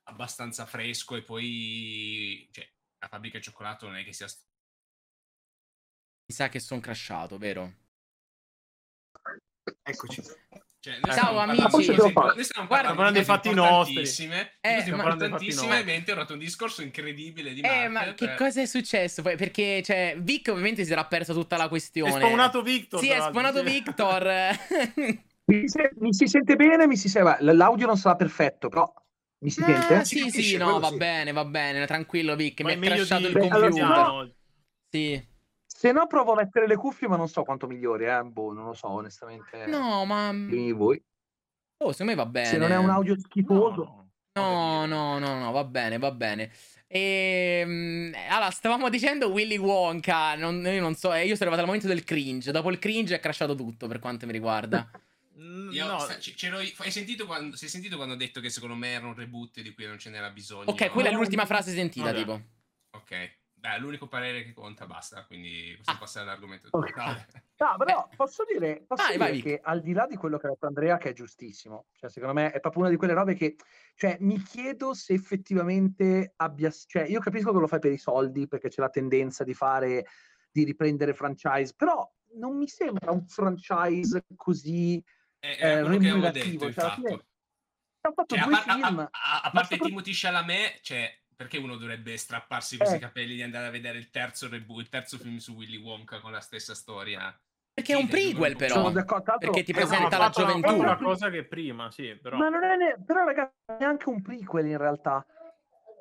abbastanza 0.03 0.65
fresco 0.65 1.15
e 1.15 1.21
poi, 1.23 2.47
cioè, 2.51 2.67
la 2.99 3.07
fabbrica 3.07 3.37
di 3.37 3.43
cioccolato 3.43 3.85
non 3.85 3.97
è 3.97 4.03
che 4.03 4.13
sia... 4.13 4.27
st- 4.27 4.45
Mi 6.29 6.33
sa 6.35 6.49
che 6.49 6.59
sono 6.59 6.79
crashato, 6.79 7.37
vero? 7.37 7.73
Eccoci. 9.83 10.21
Cioè, 10.87 10.99
Ciao, 11.01 11.11
stiamo 11.11 11.39
amici. 11.41 11.91
di 11.91 12.11
fare? 12.13 12.33
noi 12.35 12.43
stiamo 12.45 12.67
Guarda, 12.67 12.93
parlando 12.93 12.93
di 12.93 12.95
parlando 12.95 13.11
dei 13.11 13.23
fatti 13.25 13.47
importantissime, 13.49 14.51
Eh, 14.61 14.69
di 14.69 14.75
ma- 14.75 14.81
stiamo 14.81 15.01
parlando 15.01 15.23
dei 15.23 15.31
fatti 15.31 15.45
importantissime, 15.45 15.67
nostri. 15.67 15.77
e 15.77 15.81
ovviamente 15.81 16.11
ho 16.11 16.15
fatto 16.15 16.33
un 16.33 16.39
discorso 16.39 16.81
incredibile 16.81 17.53
di 17.53 17.59
Eh, 17.61 17.87
ma 17.89 18.13
che 18.13 18.25
per- 18.25 18.35
cosa 18.35 18.61
è 18.61 18.65
successo? 18.65 19.21
Poi, 19.21 19.35
perché, 19.35 19.81
cioè, 19.83 20.15
Vic 20.17 20.47
ovviamente 20.49 20.85
si 20.85 20.91
era 20.93 21.05
perso 21.05 21.33
tutta 21.33 21.57
la 21.57 21.67
questione. 21.67 22.15
È 22.15 22.17
spawnato 22.19 22.61
Victor. 22.61 22.99
Sì, 23.01 23.09
è 23.09 23.19
spawnato 23.19 23.57
sì. 23.59 23.63
Victor. 23.65 24.23
Mi, 25.49 25.67
se- 25.69 25.91
mi 25.99 26.13
si 26.13 26.27
sente 26.27 26.55
bene, 26.57 26.87
mi 26.87 26.97
si 26.97 27.07
sente... 27.07 27.37
L'audio 27.41 27.85
non 27.85 27.95
sarà 27.97 28.15
perfetto, 28.15 28.67
però 28.67 28.93
mi 29.39 29.49
si 29.49 29.61
Ah, 29.61 29.65
sente? 29.65 30.05
Si 30.05 30.15
sì, 30.15 30.19
sì, 30.23 30.29
capisce, 30.31 30.57
no, 30.57 30.79
va 30.79 30.89
sì. 30.89 30.97
bene, 30.97 31.31
va 31.31 31.45
bene, 31.45 31.85
tranquillo 31.85 32.35
Vic, 32.35 32.59
Ma 32.61 32.69
mi 32.69 32.75
meglio 32.77 32.95
crashato 32.95 33.21
di- 33.21 33.27
il 33.27 33.33
Beh, 33.33 33.47
allora, 33.47 33.59
computer. 33.69 33.93
Piano. 33.93 34.31
Sì. 34.89 35.27
Se 35.77 35.91
no 35.91 36.07
provo 36.07 36.31
a 36.31 36.37
mettere 36.37 36.65
le 36.65 36.75
cuffie, 36.75 37.07
ma 37.07 37.17
non 37.17 37.29
so 37.29 37.43
quanto 37.43 37.67
migliori, 37.67 38.05
eh. 38.05 38.23
Boh, 38.23 38.51
non 38.51 38.65
lo 38.65 38.73
so, 38.73 38.87
onestamente. 38.87 39.67
No, 39.67 40.05
ma 40.05 40.31
Dimmi 40.31 40.71
voi. 40.71 40.99
Oh, 41.83 41.91
secondo 41.91 42.13
me 42.13 42.17
va 42.17 42.25
bene. 42.25 42.47
Se 42.47 42.57
non 42.57 42.71
è 42.71 42.77
un 42.77 42.89
audio 42.89 43.15
schifoso. 43.19 44.07
No, 44.33 44.87
No, 44.87 44.87
no, 44.87 45.19
no, 45.19 45.37
no, 45.37 45.51
va 45.51 45.63
bene, 45.65 45.99
va 45.99 46.11
bene. 46.11 46.51
Ehm, 46.87 48.11
allora, 48.27 48.49
stavamo 48.49 48.89
dicendo 48.89 49.29
Willy 49.29 49.57
Wonka. 49.57 50.33
Non, 50.33 50.65
io 50.65 50.81
non 50.81 50.95
so, 50.95 51.13
eh, 51.13 51.27
io 51.27 51.35
sono 51.35 51.51
arrivato 51.51 51.59
al 51.61 51.67
momento 51.67 51.85
del 51.87 52.03
cringe. 52.03 52.51
Dopo 52.51 52.71
il 52.71 52.79
cringe 52.79 53.13
è 53.13 53.19
crashato 53.19 53.53
tutto 53.53 53.85
per 53.85 53.99
quanto 53.99 54.25
mi 54.25 54.31
riguarda. 54.31 54.89
Mm, 55.37 55.69
Io- 55.69 55.85
no, 55.85 55.97
io- 55.99 56.73
hai, 56.77 56.89
sentito 56.89 57.27
quando, 57.27 57.55
sei 57.55 57.69
sentito 57.69 57.95
quando 57.95 58.15
ho 58.15 58.17
detto 58.17 58.41
che 58.41 58.49
secondo 58.49 58.73
me 58.73 58.93
era 58.93 59.05
un 59.05 59.13
reboot 59.13 59.61
di 59.61 59.71
cui 59.71 59.85
non 59.85 59.99
ce 59.99 60.09
n'era 60.09 60.31
bisogno? 60.31 60.71
Ok, 60.71 60.89
quella 60.89 61.09
è 61.09 61.11
l'ultima 61.11 61.45
frase 61.45 61.73
sentita, 61.73 62.05
Vabbè. 62.05 62.17
tipo. 62.17 62.41
Ok, 62.93 63.37
è 63.75 63.79
l'unico 63.79 64.07
parere 64.07 64.43
che 64.43 64.53
conta, 64.53 64.85
basta. 64.85 65.25
Quindi 65.25 65.73
possiamo 65.77 65.97
Ah. 65.99 66.01
passare 66.01 66.25
all'argomento. 66.27 66.67
Ok. 66.71 66.95
No. 66.97 67.75
Però 67.77 68.09
posso 68.15 68.43
dire, 68.51 68.83
posso 68.87 69.03
Vai, 69.03 69.11
dire 69.17 69.29
vai, 69.29 69.41
che 69.41 69.59
al 69.63 69.81
di 69.81 69.93
là 69.93 70.05
di 70.05 70.15
quello 70.15 70.37
che 70.37 70.47
ha 70.47 70.49
detto 70.51 70.65
Andrea, 70.67 70.97
che 70.97 71.09
è 71.09 71.13
giustissimo, 71.13 71.87
cioè 71.93 72.09
secondo 72.09 72.33
me 72.35 72.51
è 72.51 72.59
proprio 72.59 72.81
una 72.83 72.91
di 72.91 72.97
quelle 72.97 73.13
robe 73.13 73.33
che, 73.35 73.55
cioè 73.95 74.17
mi 74.21 74.41
chiedo 74.41 74.93
se 74.93 75.13
effettivamente 75.13 76.33
abbia, 76.37 76.69
cioè 76.71 77.03
io 77.03 77.19
capisco 77.19 77.51
che 77.53 77.59
lo 77.59 77.67
fai 77.67 77.79
per 77.79 77.91
i 77.91 77.97
soldi, 77.97 78.47
perché 78.47 78.69
c'è 78.69 78.81
la 78.81 78.89
tendenza 78.89 79.43
di 79.43 79.53
fare, 79.53 80.05
di 80.51 80.63
riprendere 80.63 81.13
franchise, 81.13 81.73
però 81.75 82.09
non 82.35 82.57
mi 82.57 82.67
sembra 82.67 83.11
un 83.11 83.25
franchise 83.27 84.25
così 84.35 85.03
È- 85.39 85.57
Era 85.59 85.79
eh, 85.79 85.81
quello 85.83 85.97
che 85.99 86.09
avevo 86.09 86.25
remunerativo, 86.25 86.65
detto, 86.65 86.81
cioè, 86.81 86.91
fine 86.93 87.09
Cioè, 87.09 88.39
a, 88.39 88.47
par- 88.47 88.63
a- 88.67 88.73
film, 88.73 88.99
a- 88.99 89.41
a- 89.43 89.51
parte 89.51 89.75
sopra- 89.75 89.87
Timothy 89.87 90.11
Chalamet, 90.13 90.79
cioè, 90.81 91.21
perché 91.37 91.57
uno 91.59 91.75
dovrebbe 91.77 92.17
strapparsi 92.17 92.77
così 92.77 92.93
Eh. 92.93 92.97
i 92.97 92.99
capelli 92.99 93.39
e 93.39 93.43
andare 93.43 93.67
a 93.67 93.69
vedere 93.69 93.99
il 93.99 94.09
terzo 94.09 94.49
reboot, 94.49 94.79
il 94.81 94.89
terzo 94.89 95.17
film 95.19 95.37
su 95.37 95.53
Willy 95.53 95.77
Wonka 95.77 96.19
con 96.19 96.31
la 96.31 96.39
stessa 96.41 96.73
storia? 96.73 97.39
Perché 97.71 97.93
è 97.93 97.95
un 97.95 98.07
prequel, 98.07 98.55
due- 98.55 98.67
sono 98.69 98.91
però. 98.91 98.93
d'accordo, 99.05 99.37
Perché 99.37 99.61
ti 99.63 99.69
eh, 99.71 99.79
no, 99.79 99.85
presenta 99.85 100.15
ha 100.15 100.17
la 100.19 100.25
fatto 100.31 100.41
una- 100.43 100.53
gioventù. 100.53 100.79
una 100.81 100.97
cosa 100.97 101.29
che 101.29 101.43
prima, 101.45 101.91
sì, 101.91 102.17
però. 102.19 102.35
Ma 102.37 102.49
non 102.49 102.63
è 102.63 102.75
ne- 102.75 102.97
però 103.05 103.23
ragazzi, 103.23 103.53
è 103.67 103.75
neanche 103.79 104.09
un 104.09 104.19
prequel 104.23 104.65
in 104.65 104.77
realtà, 104.77 105.23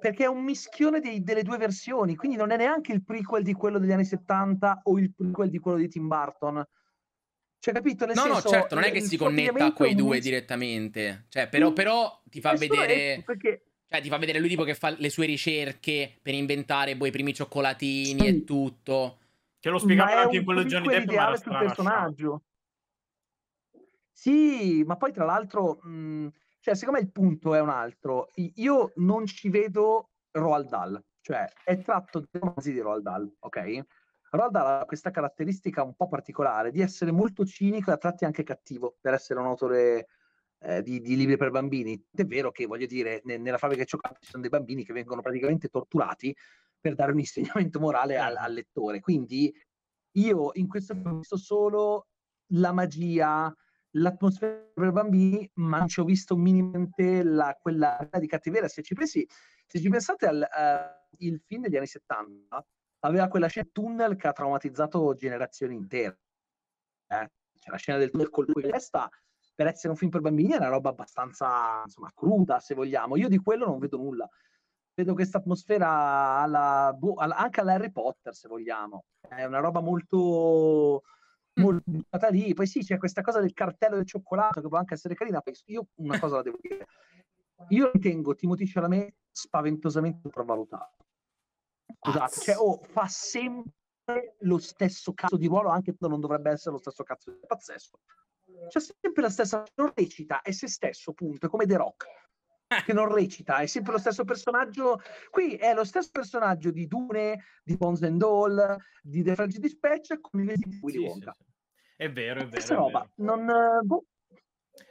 perché 0.01 0.25
è 0.25 0.27
un 0.27 0.43
mischione 0.43 1.01
dei- 1.01 1.23
delle 1.23 1.43
due 1.43 1.59
versioni, 1.59 2.17
quindi 2.17 2.39
non 2.39 2.51
è 2.51 2.57
neanche 2.57 2.93
il 2.93 3.05
prequel 3.05 3.43
di 3.43 3.53
quello 3.53 3.79
degli 3.79 3.93
anni 3.93 4.07
70 4.07 4.81
o 4.85 4.99
il 4.99 5.13
prequel 5.15 5.51
di 5.51 5.59
quello 5.59 5.77
di 5.77 5.89
Tim 5.89 6.09
Burton. 6.09 6.67
Cioè, 7.59 7.75
capito? 7.75 8.07
Nel 8.07 8.15
No, 8.15 8.25
no, 8.25 8.33
senso, 8.35 8.49
certo, 8.49 8.75
non 8.75 8.85
è 8.85 8.91
che 8.91 9.03
si 9.03 9.19
connetta 9.19 9.67
a 9.67 9.73
quei 9.75 9.93
è 9.93 9.95
due 9.95 10.15
mis- 10.15 10.25
direttamente. 10.25 11.27
Cioè, 11.29 11.47
però, 11.51 11.75
però 11.75 12.23
ti 12.25 12.41
fa 12.41 12.53
è- 12.53 12.57
vedere. 12.57 13.23
perché 13.23 13.65
Cioè, 13.89 14.01
ti 14.03 14.09
fa 14.09 14.19
vedere 14.19 14.41
lui 14.41 14.49
tipo 14.49 14.65
che 14.65 14.75
fa 14.75 14.91
le 14.91 15.11
sue 15.11 15.27
ricerche 15.27 16.19
per 16.21 16.35
inventare 16.35 16.97
boh, 16.97 17.07
i 17.07 17.13
primi 17.13 17.33
cioccolatini 17.33 18.21
Sì. 18.21 18.27
e 18.27 18.45
tutto. 18.45 19.19
Che 19.61 19.71
lo 19.71 19.79
spiegavano 19.79 20.21
anche 20.23 20.37
in 20.39 20.45
quello 20.45 20.63
di 20.63 20.69
Johnny 20.69 20.89
Depp, 20.89 21.07
ma 21.07 21.13
era 21.13 21.31
lasciato. 21.31 21.59
personaggio. 21.65 22.43
Sì, 24.11 24.83
ma 24.85 24.97
poi 24.97 25.13
tra 25.13 25.25
l'altro, 25.25 25.79
mh, 25.83 26.29
cioè, 26.61 26.75
secondo 26.75 26.99
me 26.99 27.07
il 27.07 27.13
punto 27.13 27.55
è 27.55 27.61
un 27.61 27.69
altro. 27.69 28.31
Io 28.35 28.93
non 28.97 29.27
ci 29.27 29.49
vedo 29.51 30.11
Roald 30.33 30.69
Dahl, 30.69 31.05
cioè 31.21 31.47
è 31.63 31.81
tratto 31.83 32.21
dai 32.21 32.41
romanzi 32.41 32.73
di 32.73 32.81
Roald 32.81 33.03
Dahl, 33.03 33.33
ok? 33.39 33.81
Roald 34.31 34.53
Dahl 34.53 34.81
ha 34.81 34.85
questa 34.85 35.11
caratteristica 35.11 35.83
un 35.85 35.95
po' 35.95 36.09
particolare 36.09 36.73
di 36.73 36.81
essere 36.81 37.13
molto 37.13 37.45
cinico 37.47 37.91
e 37.91 37.95
a 37.95 37.99
tratti 37.99 38.25
anche 38.25 38.43
cattivo 38.43 38.97
per 39.01 39.15
essere 39.15 39.39
un 39.39 39.47
autore 39.47 40.09
eh, 40.61 40.83
di, 40.83 41.01
di 41.01 41.17
libri 41.17 41.37
per 41.37 41.51
bambini. 41.51 42.03
È 42.11 42.25
vero 42.25 42.51
che, 42.51 42.67
voglio 42.67 42.87
dire, 42.87 43.21
ne- 43.25 43.39
nella 43.39 43.59
fabbrica 43.59 43.83
di 43.83 43.89
cioccolato 43.89 44.21
ci 44.21 44.31
sono 44.31 44.43
dei 44.43 44.51
bambini 44.51 44.85
che 44.85 44.93
vengono 44.93 45.23
praticamente 45.23 45.69
torturati 45.69 46.35
per 46.79 46.95
dare 46.95 47.13
un 47.13 47.19
insegnamento 47.19 47.81
morale 47.81 48.19
al, 48.19 48.37
al 48.37 48.53
lettore. 48.53 49.01
Quindi 49.01 49.53
io 50.13 50.51
in 50.55 50.69
questo 50.69 50.95
ho 50.95 51.17
visto 51.17 51.37
solo 51.37 52.09
la 52.51 52.73
magia, 52.73 53.55
l'atmosfera 53.91 54.71
per 54.73 54.93
bambini, 54.93 55.49
ma 55.55 55.79
non 55.79 55.89
ci 55.89 56.01
ho 56.01 56.05
visto 56.05 56.37
minimamente 56.37 57.23
la, 57.23 57.57
quella 57.61 58.09
di 58.19 58.27
cattiveria. 58.27 58.69
Se 58.69 58.83
ci 58.83 58.95
pensi, 58.95 59.27
se 59.67 59.81
ci 59.81 59.89
pensate 59.89 60.27
al 60.27 60.49
il 61.19 61.41
film 61.45 61.63
degli 61.63 61.77
anni 61.77 61.87
70, 61.87 62.67
aveva 63.01 63.29
quella 63.29 63.47
scena 63.47 63.69
tunnel 63.73 64.17
che 64.17 64.29
ha 64.29 64.33
traumatizzato 64.33 65.15
generazioni 65.15 65.75
intere. 65.75 66.21
Eh? 67.07 67.31
C'è 67.59 67.71
la 67.71 67.77
scena 67.77 67.99
del 67.99 68.11
tunnel 68.11 68.31
col 68.31 68.51
in 68.55 68.71
testa, 68.71 69.09
per 69.57 69.67
essere 69.69 69.89
un 69.89 69.97
film 69.97 70.11
per 70.11 70.21
bambini 70.21 70.53
è 70.53 70.59
una 70.59 70.69
roba 70.69 70.91
abbastanza 70.91 71.83
insomma, 71.83 72.13
cruda, 72.15 72.61
se 72.61 72.75
vogliamo. 72.75 73.17
Io 73.17 73.29
di 73.29 73.39
quello 73.39 73.65
non 73.65 73.79
vedo 73.79 73.97
nulla. 73.97 74.29
Vedo 74.95 75.15
questa 75.15 75.39
atmosfera 75.39 76.39
alla, 76.41 76.95
boh, 76.97 77.15
alla- 77.15 77.37
anche 77.37 77.61
alla 77.61 77.73
Harry 77.73 77.91
Potter, 77.91 78.35
se 78.35 78.49
vogliamo. 78.49 79.05
È 79.27 79.45
una 79.45 79.61
roba 79.61 79.81
molto 79.81 81.03
molto 81.55 81.83
buttata 81.91 82.29
lì. 82.29 82.53
Poi 82.53 82.67
sì, 82.67 82.81
c'è 82.81 82.99
questa 82.99 83.23
cosa 83.23 83.41
del 83.41 83.55
cartello 83.55 83.97
del 83.97 84.07
cioccolato 84.07 84.61
che 84.61 84.69
può 84.69 84.77
anche 84.77 84.95
essere 84.95 85.15
carina. 85.15 85.43
Io 85.67 85.87
una 85.97 86.21
cosa 86.21 86.37
la 86.37 86.43
devo 86.43 86.59
dire. 86.61 86.87
Io 87.69 87.91
ritengo 87.91 88.35
Timothy 88.35 88.67
Chalamet 88.67 89.15
spaventosamente 89.31 90.21
sopravvalutato. 90.23 91.05
Scusate, 91.99 92.41
cioè, 92.41 92.57
oh, 92.59 92.79
fa 92.83 93.07
sempre 93.09 94.37
lo 94.41 94.59
stesso 94.59 95.15
cazzo 95.15 95.39
di 95.39 95.47
ruolo, 95.47 95.71
anche 95.71 95.97
quando 95.97 96.17
non 96.17 96.21
dovrebbe 96.21 96.51
essere 96.51 96.73
lo 96.73 96.79
stesso 96.79 97.03
cazzo. 97.03 97.31
È 97.31 97.47
pazzesco. 97.47 97.99
C'è 98.69 98.81
sempre 98.81 99.23
la 99.23 99.31
stessa, 99.31 99.63
non 99.77 99.93
recita, 99.95 100.41
è 100.43 100.51
se 100.51 100.69
stesso, 100.69 101.13
punto. 101.13 101.47
È 101.47 101.49
come 101.49 101.67
The 101.67 101.77
Rock, 101.77 102.07
che 102.85 102.93
non 102.93 103.13
recita, 103.13 103.59
è 103.59 103.67
sempre 103.67 103.93
lo 103.93 103.99
stesso 103.99 104.25
personaggio. 104.25 105.01
Qui 105.31 105.55
è 105.57 105.75
lo 105.75 105.85
stesso 105.85 106.09
personaggio 106.13 106.71
di 106.71 106.87
Dune, 106.87 107.45
di 107.63 107.77
Bones 107.77 108.03
and 108.03 108.23
All, 108.23 108.77
di 109.03 109.23
The 109.23 109.35
French 109.35 109.59
Dispatch, 109.59 110.21
con 110.21 110.41
il 110.41 110.47
vestito 110.47 110.69
di 110.71 110.79
Willy 110.83 110.99
Sì, 110.99 111.05
sì, 111.05 111.09
Wonka. 111.11 111.37
sì. 111.37 111.45
È 111.97 112.13
vero, 112.13 112.35
è 112.41 112.43
vero. 112.43 112.51
Questa 112.51 112.75
è 112.75 112.77
roba, 112.77 113.11
vero. 113.15 113.37
non... 113.37 113.49
eh, 113.51 113.81
boh, 113.83 114.05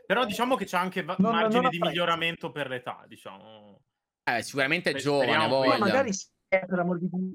Però 0.05 0.25
diciamo 0.25 0.55
che 0.55 0.65
c'è 0.65 0.77
anche 0.77 1.03
va- 1.03 1.15
Non- 1.19 1.33
margine 1.33 1.61
non 1.61 1.69
di 1.71 1.79
miglioramento 1.79 2.51
per 2.51 2.67
l'età, 2.67 3.03
diciamo. 3.07 3.81
Eh, 4.23 4.41
sicuramente 4.41 4.89
è 4.91 4.95
giovane, 4.95 5.47
voglia. 5.47 5.77
magari 5.77 6.11
sì, 6.13 6.27
eh, 6.47 6.65
per 6.65 6.79
amor 6.79 6.97
di 6.99 7.07
Dio. 7.09 7.33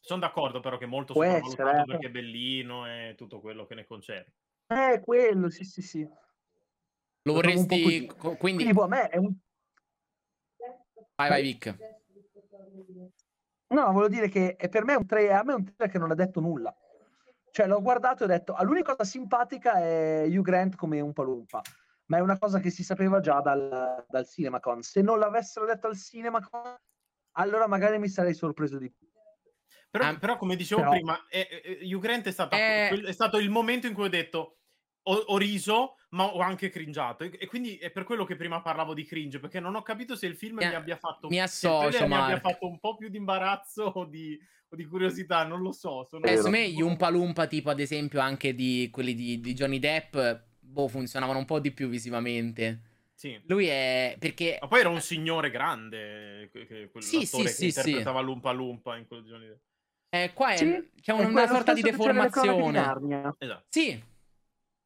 Sono 0.00 0.20
d'accordo 0.20 0.60
però 0.60 0.76
che 0.76 0.84
è 0.84 0.88
molto 0.88 1.14
sopravvalutato 1.14 1.68
essere, 1.68 1.80
eh. 1.82 1.84
perché 1.84 2.06
è 2.06 2.10
bellino 2.10 2.86
e 2.86 3.14
tutto 3.16 3.40
quello 3.40 3.64
che 3.66 3.74
ne 3.74 3.84
concerne. 3.86 4.32
Eh, 4.68 5.00
quello, 5.04 5.48
sì, 5.48 5.64
sì, 5.64 5.82
sì. 5.82 6.02
Lo 6.02 6.14
Lo 7.22 7.32
vorresti. 7.32 8.06
co- 8.06 8.36
Quindi, 8.36 8.64
Quindi. 8.64 8.80
a 8.80 8.86
me 8.86 9.08
è 9.08 9.16
un... 9.16 9.34
Vai, 11.14 11.28
vai, 11.28 11.42
Vic. 11.42 11.76
No, 13.68 13.92
volevo 13.92 14.08
dire 14.08 14.28
che 14.28 14.54
è 14.56 14.68
per 14.68 14.84
me 14.84 14.92
è 14.92 14.96
un 14.96 15.06
trailer, 15.06 15.36
a 15.36 15.42
me 15.42 15.52
è 15.52 15.56
un 15.56 15.64
trailer 15.64 15.90
che 15.90 15.98
non 15.98 16.10
ha 16.10 16.14
detto 16.14 16.40
nulla. 16.40 16.74
Cioè, 17.50 17.66
l'ho 17.66 17.80
guardato 17.80 18.22
e 18.22 18.26
ho 18.26 18.28
detto, 18.28 18.52
ah, 18.54 18.62
l'unica 18.62 18.94
cosa 18.94 19.08
simpatica 19.08 19.74
è 19.80 20.24
Hugh 20.28 20.42
Grant 20.42 20.76
come 20.76 21.00
un 21.00 21.12
palumpa, 21.12 21.62
ma 22.06 22.18
è 22.18 22.20
una 22.20 22.38
cosa 22.38 22.60
che 22.60 22.70
si 22.70 22.84
sapeva 22.84 23.20
già 23.20 23.40
dal, 23.40 24.04
dal 24.08 24.26
CinemaCon. 24.26 24.82
Se 24.82 25.00
non 25.00 25.18
l'avessero 25.18 25.64
detto 25.64 25.86
al 25.86 25.96
CinemaCon, 25.96 26.76
allora 27.38 27.66
magari 27.66 27.98
mi 27.98 28.08
sarei 28.08 28.34
sorpreso 28.34 28.78
di 28.78 28.90
più. 28.90 29.05
Però, 29.98 30.10
Ah, 30.10 30.18
però, 30.18 30.36
come 30.36 30.56
dicevo 30.56 30.80
però- 30.82 30.92
prima, 30.92 31.26
eh, 31.28 31.78
eh, 31.80 31.94
Hugh 31.94 32.00
Grant 32.00 32.26
è, 32.26 32.30
stata- 32.32 32.56
Eh. 32.56 32.88
quel- 32.88 33.04
è 33.06 33.12
stato 33.12 33.38
il 33.38 33.50
momento 33.50 33.86
in 33.86 33.94
cui 33.94 34.04
ho 34.04 34.08
detto 34.08 34.58
ho, 35.08 35.14
ho 35.14 35.38
riso, 35.38 35.94
ma 36.10 36.24
ho 36.26 36.40
anche 36.40 36.68
cringiato. 36.68 37.22
E, 37.22 37.30
e 37.38 37.46
quindi 37.46 37.76
è 37.76 37.90
per 37.92 38.02
quello 38.02 38.24
che 38.24 38.34
prima 38.34 38.60
parlavo 38.60 38.92
di 38.92 39.04
cringe, 39.04 39.38
perché 39.38 39.60
non 39.60 39.76
ho 39.76 39.82
capito 39.82 40.16
se 40.16 40.26
il 40.26 40.34
film 40.34 40.56
Mi 40.56 40.66
mi, 40.66 40.74
abbia 40.74 40.96
fatto 40.96 41.28
mi 41.28 41.40
associo, 41.40 42.06
mi 42.08 42.14
abbia 42.14 42.40
fatto 42.40 42.66
un 42.66 42.80
po' 42.80 42.96
più 42.96 43.08
di 43.08 43.16
imbarazzo 43.16 43.84
o 43.84 44.04
di, 44.04 44.36
o 44.68 44.74
di 44.74 44.84
curiosità, 44.84 45.44
non 45.44 45.60
lo 45.60 45.70
so. 45.70 46.04
Sono... 46.10 46.24
Eh, 46.24 46.36
secondo 46.36 46.56
me 46.56 46.68
gli 46.70 46.80
Umpa 46.80 47.08
Lumpa, 47.08 47.46
tipo 47.46 47.70
ad 47.70 47.78
esempio 47.78 48.18
anche 48.18 48.52
di 48.52 48.88
quelli 48.90 49.14
di, 49.14 49.38
di 49.40 49.54
Johnny 49.54 49.78
Depp, 49.78 50.16
boh, 50.58 50.88
funzionavano 50.88 51.38
un 51.38 51.44
po' 51.44 51.60
di 51.60 51.70
più 51.70 51.86
visivamente. 51.88 52.80
Sì. 53.14 53.40
Lui 53.46 53.66
è. 53.68 54.16
Perché. 54.18 54.58
Ma 54.60 54.66
poi 54.66 54.80
era 54.80 54.88
un 54.88 55.00
signore 55.00 55.50
grande, 55.50 56.48
que- 56.50 56.66
que- 56.66 56.90
Sì, 57.00 57.16
quell'attore 57.16 57.48
sì, 57.48 57.54
sì, 57.54 57.64
che 57.66 57.70
sì. 57.70 57.78
interpretava 57.90 58.20
Lumpa 58.20 58.50
Lumpa 58.50 58.96
in 58.96 59.06
quello 59.06 59.22
di 59.22 59.28
Johnny 59.30 59.46
Depp. 59.46 59.60
Eh, 60.10 60.32
qua 60.34 60.52
è- 60.52 60.56
Sì, 60.56 60.90
c'è 61.00 61.12
è 61.12 61.16
una 61.20 61.30
quello 61.30 61.46
sorta 61.46 61.72
di 61.74 61.82
di 61.82 61.90
deformazione. 61.90 62.70
Narnia. 62.70 63.34
Esatto. 63.38 63.64
Sì, 63.68 64.02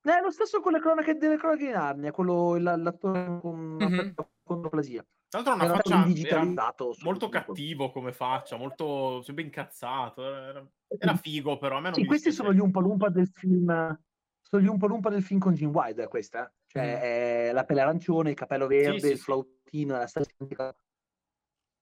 È 0.02 0.18
lo 0.22 0.30
stesso 0.30 0.60
con 0.60 0.72
le 0.72 0.80
cronache 0.80 1.14
delle 1.16 1.36
cronache 1.36 1.66
di 1.66 1.72
Narnia, 1.72 2.10
quello 2.10 2.56
la- 2.56 2.76
l'attore 2.76 3.38
con 3.40 3.76
Mhm. 3.76 4.14
controplasia. 4.42 5.04
Tra 5.28 5.40
l'altro 5.42 5.54
una 5.54 5.64
Era 5.64 5.74
faccia 5.74 7.04
molto 7.04 7.28
cattivo 7.28 7.90
come 7.90 8.12
faccia, 8.12 8.56
molto 8.56 9.20
sempre 9.22 9.44
incazzato. 9.44 10.24
Era, 10.24 10.66
era 10.98 11.14
figo, 11.16 11.58
però 11.58 11.76
a 11.76 11.80
me 11.80 11.90
non 11.90 11.94
Sì, 11.94 12.00
mi 12.00 12.06
questi 12.06 12.32
sono 12.32 12.52
gli 12.52 12.58
Umpa 12.58 12.80
Lumpa 12.80 13.10
del 13.10 13.28
film. 13.28 14.00
Sono 14.40 14.62
gli 14.62 14.66
Umpa 14.66 14.86
Lumpa 14.86 15.10
del 15.10 15.22
film 15.22 15.38
con 15.38 15.54
Gene 15.54 15.70
Wilder, 15.70 16.08
questa. 16.08 16.46
eh. 16.48 16.52
Cioè, 16.66 16.82
Mm. 16.82 17.00
è 17.02 17.52
la 17.52 17.64
pelle 17.64 17.80
arancione, 17.82 18.30
il 18.30 18.36
capello 18.36 18.66
verde, 18.66 18.98
Sì, 19.00 19.06
sì, 19.06 19.12
il 19.12 19.18
sì. 19.18 19.22
flautino, 19.22 19.96
la 19.98 20.06
statistica. 20.06 20.74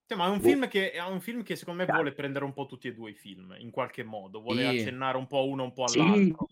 Sì, 0.08 0.14
ma 0.14 0.24
è 0.24 0.28
un, 0.30 0.38
Boh. 0.38 0.48
film 0.48 0.68
che, 0.68 0.90
è 0.90 1.02
un 1.04 1.20
film 1.20 1.42
che 1.42 1.54
secondo 1.54 1.80
me 1.80 1.84
Chiaro. 1.84 2.00
vuole 2.00 2.14
prendere 2.14 2.46
un 2.46 2.54
po' 2.54 2.64
tutti 2.64 2.88
e 2.88 2.94
due 2.94 3.10
i 3.10 3.14
film, 3.14 3.54
in 3.58 3.70
qualche 3.70 4.02
modo. 4.04 4.40
Vuole 4.40 4.62
Sì. 4.62 4.78
accennare 4.78 5.18
un 5.18 5.26
po' 5.26 5.46
uno, 5.46 5.64
un 5.64 5.72
po' 5.74 5.86
Sì, 5.86 5.98
all'altro. 5.98 6.48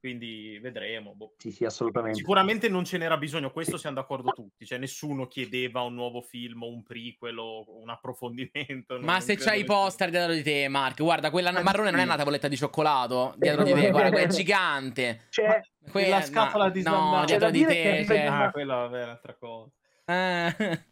Quindi 0.00 0.58
vedremo. 0.60 1.14
boh. 1.14 1.34
Sì, 1.36 1.50
sì, 1.50 1.66
assolutamente. 1.66 2.16
Sicuramente 2.18 2.68
non 2.70 2.84
ce 2.84 2.96
n'era 2.96 3.18
bisogno, 3.18 3.50
questo 3.50 3.76
siamo 3.76 3.96
d'accordo 3.96 4.32
tutti. 4.32 4.64
Cioè, 4.64 4.78
nessuno 4.78 5.26
chiedeva 5.26 5.82
un 5.82 5.92
nuovo 5.94 6.22
film, 6.22 6.62
o 6.62 6.68
un 6.68 6.82
prequel 6.82 7.36
o 7.38 7.78
un 7.80 7.90
approfondimento. 7.90 8.98
Ma 9.00 9.20
se 9.20 9.36
c'hai 9.36 9.60
i 9.60 9.64
poster 9.64 10.08
dietro 10.08 10.32
di 10.32 10.42
te, 10.42 10.68
Mark, 10.68 11.02
guarda, 11.02 11.30
quella 11.30 11.50
Ah, 11.50 11.62
marrone 11.62 11.90
non 11.90 12.00
è 12.00 12.02
sì. 12.02 12.08
una 12.08 12.16
tavoletta 12.16 12.48
di 12.48 12.56
cioccolato 12.56 13.34
dietro 13.36 13.64
di 13.64 13.72
te, 13.74 13.90
guarda, 13.90 14.10
quella 14.10 14.26
è 14.26 14.30
gigante. 14.30 15.26
C'è, 15.28 15.60
Que- 15.90 16.08
la 16.08 16.22
scatola 16.22 16.64
no, 16.66 16.70
di 16.70 16.82
No, 16.82 17.22
dietro 17.26 17.50
di 17.50 17.64
te, 17.66 18.04
cioè... 18.06 18.24
Ah, 18.26 18.50
quella 18.50 18.74
vabbè, 18.76 18.98
è 18.98 19.02
un'altra 19.04 19.34
cosa. 19.34 19.70
Eh. 20.06 20.84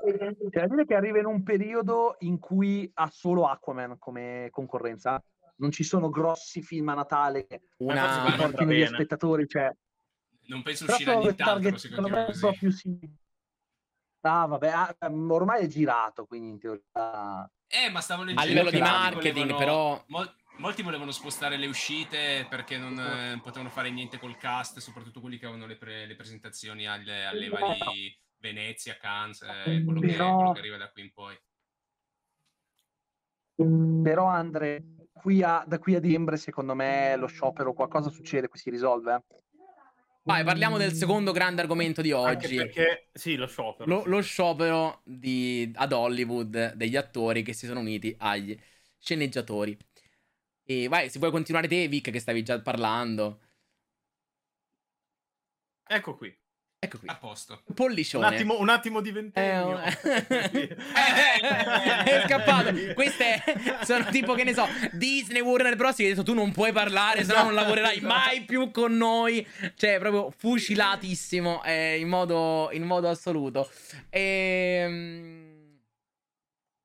C'è 0.00 0.60
da 0.60 0.66
dire 0.66 0.84
che 0.86 0.94
arriva 0.94 1.18
in 1.18 1.26
un 1.26 1.42
periodo 1.42 2.16
in 2.20 2.38
cui 2.38 2.90
ha 2.94 3.08
solo 3.10 3.46
Aquaman 3.46 3.98
come 3.98 4.48
concorrenza. 4.50 5.22
Non 5.56 5.70
ci 5.70 5.84
sono 5.84 6.10
grossi 6.10 6.62
film 6.62 6.88
a 6.88 6.94
Natale 6.94 7.46
che 7.46 7.62
Una... 7.78 8.24
andrà 8.24 8.48
portino 8.48 8.72
gli 8.72 8.86
spettatori. 8.86 9.46
Cioè, 9.46 9.70
Non 10.46 10.62
penso 10.62 10.84
nient'altro 10.86 11.34
target, 11.34 11.74
se 11.76 11.88
secondo 11.88 12.10
me, 12.10 12.24
così. 12.26 12.40
proprio 12.40 12.70
sì. 12.70 12.98
Ah, 14.22 14.46
vabbè, 14.46 14.68
ah, 14.68 14.96
ehm, 15.00 15.30
ormai 15.30 15.64
è 15.64 15.66
girato, 15.66 16.24
quindi 16.24 16.48
in 16.48 16.58
teoria... 16.58 17.50
Eh, 17.68 17.90
ma 17.90 18.00
stavo 18.00 18.22
leggendo 18.22 18.40
A 18.42 18.46
livello 18.46 18.70
che 18.70 18.76
di 18.76 18.82
marketing, 18.82 19.34
volevano- 19.50 19.58
però- 19.58 20.04
mol- 20.08 20.34
molti 20.56 20.82
volevano 20.82 21.10
spostare 21.10 21.56
le 21.56 21.66
uscite 21.66 22.46
perché 22.48 22.78
non 22.78 22.98
eh, 22.98 23.38
potevano 23.42 23.68
fare 23.68 23.90
niente 23.90 24.18
col 24.18 24.36
cast, 24.36 24.78
soprattutto 24.78 25.20
quelli 25.20 25.36
che 25.38 25.44
avevano 25.44 25.66
le, 25.66 25.76
pre- 25.76 26.06
le 26.06 26.14
presentazioni 26.14 26.86
alle, 26.88 27.26
alle 27.26 27.48
vari 27.48 28.18
Venezia, 28.44 28.96
Cannes, 28.98 29.40
eh, 29.40 29.82
quello, 29.84 30.00
che, 30.00 30.06
Però- 30.08 30.34
quello 30.36 30.52
che 30.52 30.58
arriva 30.58 30.76
da 30.76 30.90
qui 30.90 31.02
in 31.02 31.12
poi. 31.12 31.38
Però 34.02 34.26
Andre, 34.26 34.84
qui 35.12 35.42
a- 35.42 35.64
da 35.66 35.78
qui 35.78 35.94
a 35.94 36.00
dicembre, 36.00 36.36
secondo 36.36 36.74
me, 36.74 37.16
lo 37.16 37.26
sciopero, 37.26 37.72
qualcosa 37.72 38.10
succede, 38.10 38.48
qui 38.48 38.58
si 38.58 38.68
risolve. 38.68 39.24
Vai, 40.24 40.44
parliamo 40.44 40.76
del 40.76 40.92
secondo 40.92 41.32
grande 41.32 41.62
argomento 41.62 42.02
di 42.02 42.12
Anche 42.12 42.46
oggi. 42.46 42.56
perché, 42.56 43.08
sì, 43.12 43.36
lo 43.36 43.46
sciopero. 43.46 43.88
Lo, 43.88 44.02
sì. 44.02 44.08
lo 44.08 44.20
sciopero 44.20 45.00
di- 45.04 45.70
ad 45.74 45.92
Hollywood 45.92 46.74
degli 46.74 46.96
attori 46.96 47.42
che 47.42 47.52
si 47.54 47.66
sono 47.66 47.80
uniti 47.80 48.14
agli 48.18 48.58
sceneggiatori. 48.98 49.76
E 50.64 50.88
vai, 50.88 51.08
se 51.10 51.18
vuoi 51.18 51.30
continuare 51.30 51.68
te, 51.68 51.88
Vic, 51.88 52.10
che 52.10 52.20
stavi 52.20 52.42
già 52.42 52.60
parlando. 52.60 53.40
Ecco 55.86 56.16
qui. 56.16 56.34
Ecco 56.84 56.98
qui. 56.98 57.08
A 57.08 57.16
posto. 57.16 57.62
Un 57.66 57.74
Pollicione. 57.74 58.26
attimo, 58.26 58.58
un 58.60 58.68
attimo 58.68 59.00
di 59.00 59.08
Eh, 59.08 59.12
ventennio. 59.12 59.76
oh. 59.76 59.78
è 62.04 62.24
scappato. 62.26 62.72
Queste 62.94 63.42
sono 63.84 64.04
tipo 64.06 64.34
che 64.34 64.44
ne 64.44 64.54
so, 64.54 64.66
Disney, 64.92 65.40
Warner 65.40 65.76
Bros. 65.76 65.96
Che 65.96 66.04
ha 66.04 66.08
detto 66.08 66.22
tu 66.22 66.34
non 66.34 66.52
puoi 66.52 66.72
parlare, 66.72 67.24
se 67.24 67.34
no 67.34 67.44
non 67.44 67.54
lavorerai 67.54 68.00
mai 68.00 68.42
più 68.42 68.70
con 68.70 68.96
noi. 68.96 69.46
Cioè, 69.76 69.98
proprio 69.98 70.32
fucilatissimo 70.36 71.62
eh, 71.64 71.98
in, 71.98 72.08
modo, 72.08 72.68
in 72.72 72.82
modo 72.82 73.08
assoluto. 73.08 73.68
Ehm... 74.10 75.52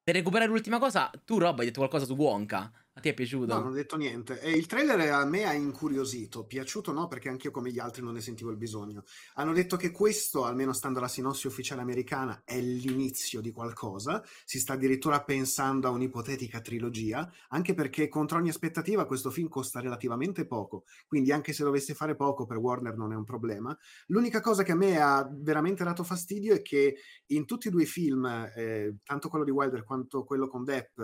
Per 0.03 0.15
recuperare 0.17 0.49
l'ultima 0.49 0.79
cosa, 0.79 1.11
tu, 1.23 1.37
Rob, 1.37 1.59
hai 1.59 1.65
detto 1.65 1.79
qualcosa 1.79 2.05
su 2.05 2.15
Wonka. 2.15 2.71
A 2.99 3.01
te 3.01 3.11
è 3.11 3.13
piaciuto? 3.13 3.53
No, 3.53 3.61
non 3.61 3.71
ho 3.71 3.75
detto 3.75 3.95
niente. 3.95 4.41
E 4.41 4.51
il 4.51 4.65
trailer 4.65 4.99
a 5.13 5.23
me 5.23 5.45
ha 5.45 5.53
incuriosito. 5.53 6.43
Piaciuto 6.43 6.91
no, 6.91 7.07
perché 7.07 7.29
anche 7.29 7.47
io 7.47 7.53
come 7.53 7.71
gli 7.71 7.79
altri 7.79 8.03
non 8.03 8.13
ne 8.13 8.19
sentivo 8.19 8.51
il 8.51 8.57
bisogno. 8.57 9.05
Hanno 9.35 9.53
detto 9.53 9.77
che 9.77 9.89
questo, 9.89 10.43
almeno 10.43 10.73
stando 10.73 10.99
alla 10.99 11.07
sinossi 11.07 11.47
ufficiale 11.47 11.79
americana, 11.79 12.41
è 12.43 12.59
l'inizio 12.59 13.39
di 13.39 13.51
qualcosa. 13.51 14.21
Si 14.43 14.59
sta 14.59 14.73
addirittura 14.73 15.23
pensando 15.23 15.87
a 15.87 15.91
un'ipotetica 15.91 16.59
trilogia, 16.59 17.31
anche 17.47 17.73
perché 17.73 18.09
contro 18.09 18.37
ogni 18.37 18.49
aspettativa 18.49 19.05
questo 19.05 19.31
film 19.31 19.47
costa 19.47 19.79
relativamente 19.79 20.45
poco. 20.45 20.83
Quindi 21.07 21.31
anche 21.31 21.53
se 21.53 21.63
dovesse 21.63 21.93
fare 21.93 22.17
poco 22.17 22.45
per 22.45 22.57
Warner 22.57 22.97
non 22.97 23.13
è 23.13 23.15
un 23.15 23.23
problema. 23.23 23.73
L'unica 24.07 24.41
cosa 24.41 24.63
che 24.63 24.73
a 24.73 24.75
me 24.75 24.99
ha 24.99 25.25
veramente 25.31 25.85
dato 25.85 26.03
fastidio 26.03 26.53
è 26.53 26.61
che 26.61 26.97
in 27.27 27.45
tutti 27.45 27.69
e 27.69 27.71
due 27.71 27.83
i 27.83 27.85
film, 27.85 28.25
eh, 28.25 28.97
tanto 29.05 29.29
quello 29.29 29.45
di 29.45 29.51
Wilder 29.51 29.85
quanto 29.85 30.25
quello 30.25 30.49
con 30.49 30.65
Depp, 30.65 30.99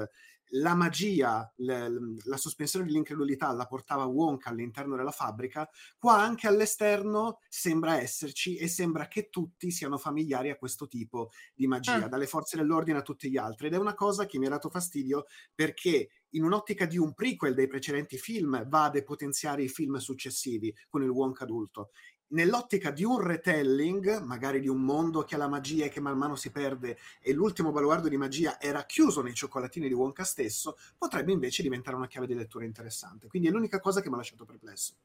la 0.50 0.76
magia, 0.76 1.52
l- 1.58 2.16
la 2.24 2.38
sospensione 2.38 2.86
dell'incredulità 2.86 3.52
la 3.52 3.66
portava 3.66 4.06
Wonka 4.06 4.50
all'interno 4.50 4.96
della 4.96 5.12
fabbrica, 5.12 5.68
qua 5.98 6.22
anche 6.22 6.48
all'esterno 6.48 7.40
sembra 7.50 8.00
esserci 8.00 8.56
e 8.58 8.68
sembra 8.68 9.08
che 9.08 9.30
tutti 9.30 9.72
siano 9.72 9.98
familiari 9.98 10.50
a 10.50 10.58
questo 10.58 10.88
tipo 10.88 11.32
di 11.54 11.68
magia, 11.68 12.06
Ah. 12.06 12.08
dalle 12.08 12.28
forze 12.28 12.58
dell'ordine 12.58 13.00
a 13.00 13.02
tutti 13.02 13.30
gli 13.30 13.38
altri. 13.38 13.68
Ed 13.68 13.74
è 13.74 13.78
una 13.78 13.94
cosa 13.96 14.26
che 14.26 14.38
mi 14.38 14.46
ha 14.46 14.50
dato 14.50 14.70
fastidio 14.70 15.26
perché 15.54 16.10
in 16.36 16.44
un'ottica 16.44 16.86
di 16.86 16.98
un 16.98 17.14
prequel 17.14 17.54
dei 17.54 17.68
precedenti 17.68 18.18
film 18.18 18.68
va 18.68 18.86
a 18.86 18.90
depotenziare 18.90 19.64
i 19.64 19.70
film 19.70 19.96
successivi 19.98 20.74
con 20.90 21.02
il 21.02 21.10
Wonka 21.10 21.44
adulto. 21.46 21.92
Nell'ottica 22.28 22.90
di 22.90 23.04
un 23.04 23.22
retelling, 23.22 24.22
magari 24.24 24.60
di 24.60 24.68
un 24.68 24.82
mondo 24.82 25.24
che 25.24 25.36
ha 25.36 25.38
la 25.38 25.48
magia 25.48 25.86
e 25.86 25.90
che 25.90 26.00
man 26.00 26.18
mano 26.18 26.36
si 26.36 26.52
perde 26.52 26.98
e 27.22 27.34
l'ultimo 27.34 27.72
baluardo 27.72 28.08
di 28.08 28.18
magia 28.18 28.60
era 28.60 28.84
chiuso 28.86 29.22
nei 29.22 29.36
cioccolatini 29.36 29.88
di 29.88 29.94
Wonka 29.94 30.24
stesso, 30.24 30.76
potrebbe 30.98 31.32
invece 31.32 31.62
diventare 31.62 31.96
una 31.96 32.08
chiave 32.08 32.26
di 32.26 32.34
lettura 32.34 32.66
interessante. 32.66 33.28
Quindi 33.28 33.50
è 33.50 33.52
l'unica 33.52 33.80
cosa 33.80 34.02
che 34.02 34.08
mi 34.08 34.16
ha 34.16 34.18
lasciato 34.18 34.44
perplesso. 34.44 34.96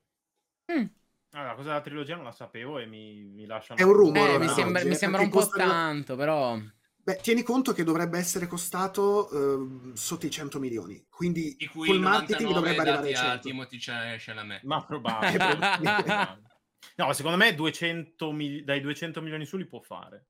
Mm. 0.73 0.87
Allora, 1.33 1.51
la 1.51 1.55
cosa 1.55 1.69
della 1.69 1.81
trilogia 1.83 2.17
non 2.17 2.25
la 2.25 2.33
sapevo 2.33 2.79
e 2.79 2.87
mi, 2.87 3.23
mi 3.23 3.45
lascia... 3.45 3.75
È 3.75 3.83
un 3.83 3.93
rumore 3.93 4.35
Eh, 4.35 4.39
mi 4.39 4.49
sembra, 4.49 4.83
mi 4.83 4.91
eh, 4.91 4.95
sembra 4.95 5.21
un 5.21 5.29
po' 5.29 5.47
tanto, 5.47 6.17
però... 6.17 6.59
Beh, 7.03 7.17
tieni 7.23 7.43
conto 7.43 7.73
che 7.73 7.85
dovrebbe 7.85 8.19
essere 8.19 8.47
costato 8.47 9.31
eh, 9.31 9.93
sotto 9.95 10.27
i 10.27 10.31
100 10.31 10.59
milioni, 10.59 11.07
quindi 11.09 11.55
Di 11.57 11.67
cui 11.67 11.89
col 11.89 12.01
marketing 12.01 12.51
99 12.51 12.55
dovrebbe 12.55 12.81
arrivare 12.81 13.13
a 13.13 13.31
100. 13.33 13.49
Timothy 13.49 13.79
Ch- 13.79 14.25
Chalamet. 14.25 14.63
Ma 14.65 14.85
probabile. 14.85 16.39
No, 16.97 17.13
secondo 17.13 17.37
me 17.37 17.55
200 17.55 18.33
mil- 18.33 18.65
dai 18.65 18.81
200 18.81 19.21
milioni 19.21 19.45
su 19.47 19.57
li 19.57 19.67
può 19.67 19.81
fare. 19.81 20.27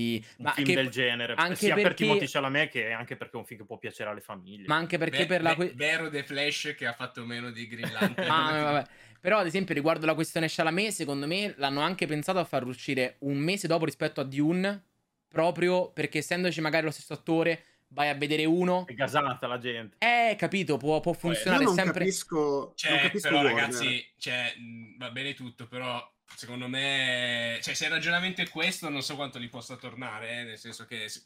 Sì, 0.00 0.24
Un 0.38 0.44
ma 0.44 0.52
film 0.52 0.66
che- 0.68 0.74
del 0.76 0.88
genere. 0.90 1.34
anche 1.36 1.56
sia 1.56 1.74
per 1.74 1.82
perché- 1.82 2.04
Timothy 2.04 2.26
Chalamet 2.28 2.70
che 2.70 2.92
anche 2.92 3.16
perché 3.16 3.34
è 3.34 3.38
un 3.40 3.44
film 3.44 3.60
che 3.60 3.66
può 3.66 3.78
piacere 3.78 4.10
alle 4.10 4.20
famiglie. 4.20 4.66
Ma 4.68 4.76
anche 4.76 4.96
perché 4.98 5.18
Beh, 5.18 5.26
per 5.26 5.42
la... 5.42 5.54
que- 5.56 5.72
vero 5.74 6.08
The 6.08 6.22
Flash 6.22 6.74
che 6.76 6.86
ha 6.86 6.92
fatto 6.92 7.24
meno 7.24 7.50
di 7.50 7.66
Green 7.66 7.90
Lantern. 7.92 8.30
Ah, 8.30 8.62
vabbè. 8.62 8.86
Però, 9.20 9.38
ad 9.38 9.46
esempio, 9.46 9.74
riguardo 9.74 10.06
la 10.06 10.14
questione 10.14 10.46
Chalamet, 10.48 10.92
secondo 10.92 11.26
me 11.26 11.52
l'hanno 11.56 11.80
anche 11.80 12.06
pensato 12.06 12.38
a 12.38 12.44
far 12.44 12.64
uscire 12.64 13.16
un 13.20 13.36
mese 13.38 13.66
dopo 13.66 13.84
rispetto 13.84 14.20
a 14.20 14.24
Dune, 14.24 14.84
proprio 15.26 15.90
perché 15.90 16.18
essendoci 16.18 16.60
magari 16.60 16.84
lo 16.84 16.92
stesso 16.92 17.14
attore, 17.14 17.64
vai 17.88 18.08
a 18.08 18.14
vedere 18.14 18.44
uno. 18.44 18.86
È 18.86 18.94
gasata 18.94 19.46
la 19.46 19.58
gente. 19.58 19.96
Eh, 19.98 20.34
capito, 20.36 20.76
può, 20.76 21.00
può 21.00 21.12
Io 21.12 21.18
funzionare 21.18 21.64
non 21.64 21.74
sempre. 21.74 22.00
capisco, 22.00 22.36
non 22.36 22.72
Cioè, 22.76 23.00
capisco 23.00 23.28
però 23.28 23.42
Warner. 23.42 23.60
ragazzi, 23.62 24.12
cioè, 24.18 24.54
va 24.96 25.10
bene 25.10 25.34
tutto, 25.34 25.66
però 25.66 26.06
secondo 26.36 26.68
me, 26.68 27.58
cioè, 27.62 27.74
se 27.74 27.86
il 27.86 27.90
ragionamento 27.90 28.42
è 28.42 28.48
questo, 28.48 28.88
non 28.88 29.02
so 29.02 29.16
quanto 29.16 29.38
li 29.38 29.48
possa 29.48 29.76
tornare, 29.76 30.40
eh, 30.40 30.44
nel 30.44 30.58
senso 30.58 30.84
che 30.84 31.08
se- 31.08 31.22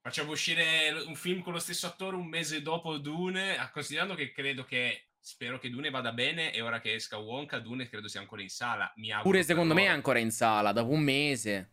facciamo 0.00 0.32
uscire 0.32 0.90
un 1.06 1.14
film 1.14 1.42
con 1.42 1.52
lo 1.52 1.58
stesso 1.58 1.86
attore 1.86 2.16
un 2.16 2.26
mese 2.26 2.62
dopo 2.62 2.96
Dune, 2.96 3.58
ah, 3.58 3.70
considerando 3.70 4.14
che 4.14 4.32
credo 4.32 4.64
che 4.64 5.08
spero 5.22 5.58
che 5.58 5.68
Dune 5.68 5.90
vada 5.90 6.12
bene 6.12 6.50
e 6.54 6.62
ora 6.62 6.80
che 6.80 6.94
esca 6.94 7.18
Wonka, 7.18 7.58
Dune 7.58 7.86
credo 7.90 8.08
sia 8.08 8.20
ancora 8.20 8.40
in 8.40 8.48
sala, 8.48 8.90
mi 8.96 9.10
auguro 9.10 9.28
Pure 9.30 9.42
secondo 9.42 9.74
me 9.74 9.84
è 9.84 9.88
ancora 9.88 10.18
in 10.18 10.30
sala, 10.30 10.72
dopo 10.72 10.90
un 10.92 11.02
mese. 11.02 11.70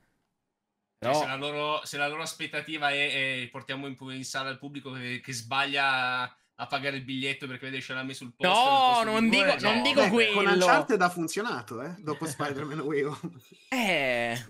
Cioè, 1.00 1.12
Però... 1.12 1.20
se, 1.22 1.28
la 1.28 1.36
loro, 1.36 1.82
se 1.86 1.98
la 1.98 2.08
loro 2.08 2.22
aspettativa 2.24 2.90
è, 2.90 3.44
è 3.44 3.48
portiamo 3.50 3.86
in, 3.88 3.96
in 4.00 4.26
sala 4.26 4.50
il 4.50 4.58
pubblico 4.58 4.92
che, 4.92 5.22
che 5.24 5.32
sbaglia 5.34 6.24
a 6.60 6.66
pagare 6.66 6.98
il 6.98 7.04
biglietto 7.04 7.46
perché 7.46 7.70
vede 7.70 7.84
Chalamet 7.84 8.16
sul 8.16 8.34
posto 8.36 8.52
No, 8.52 9.04
non 9.04 9.30
dico- 9.30 9.56
non 9.60 9.76
no, 9.78 9.82
dico 9.84 10.02
Beh, 10.02 10.10
quello. 10.10 10.34
Con 10.34 10.46
Uncharted 10.48 11.00
ha 11.02 11.10
funzionato, 11.10 11.82
eh? 11.84 11.94
Dopo 12.00 12.26
Spider-Man 12.28 12.80
Way 12.80 13.04
Home. 13.04 13.20
Eh... 13.70 14.46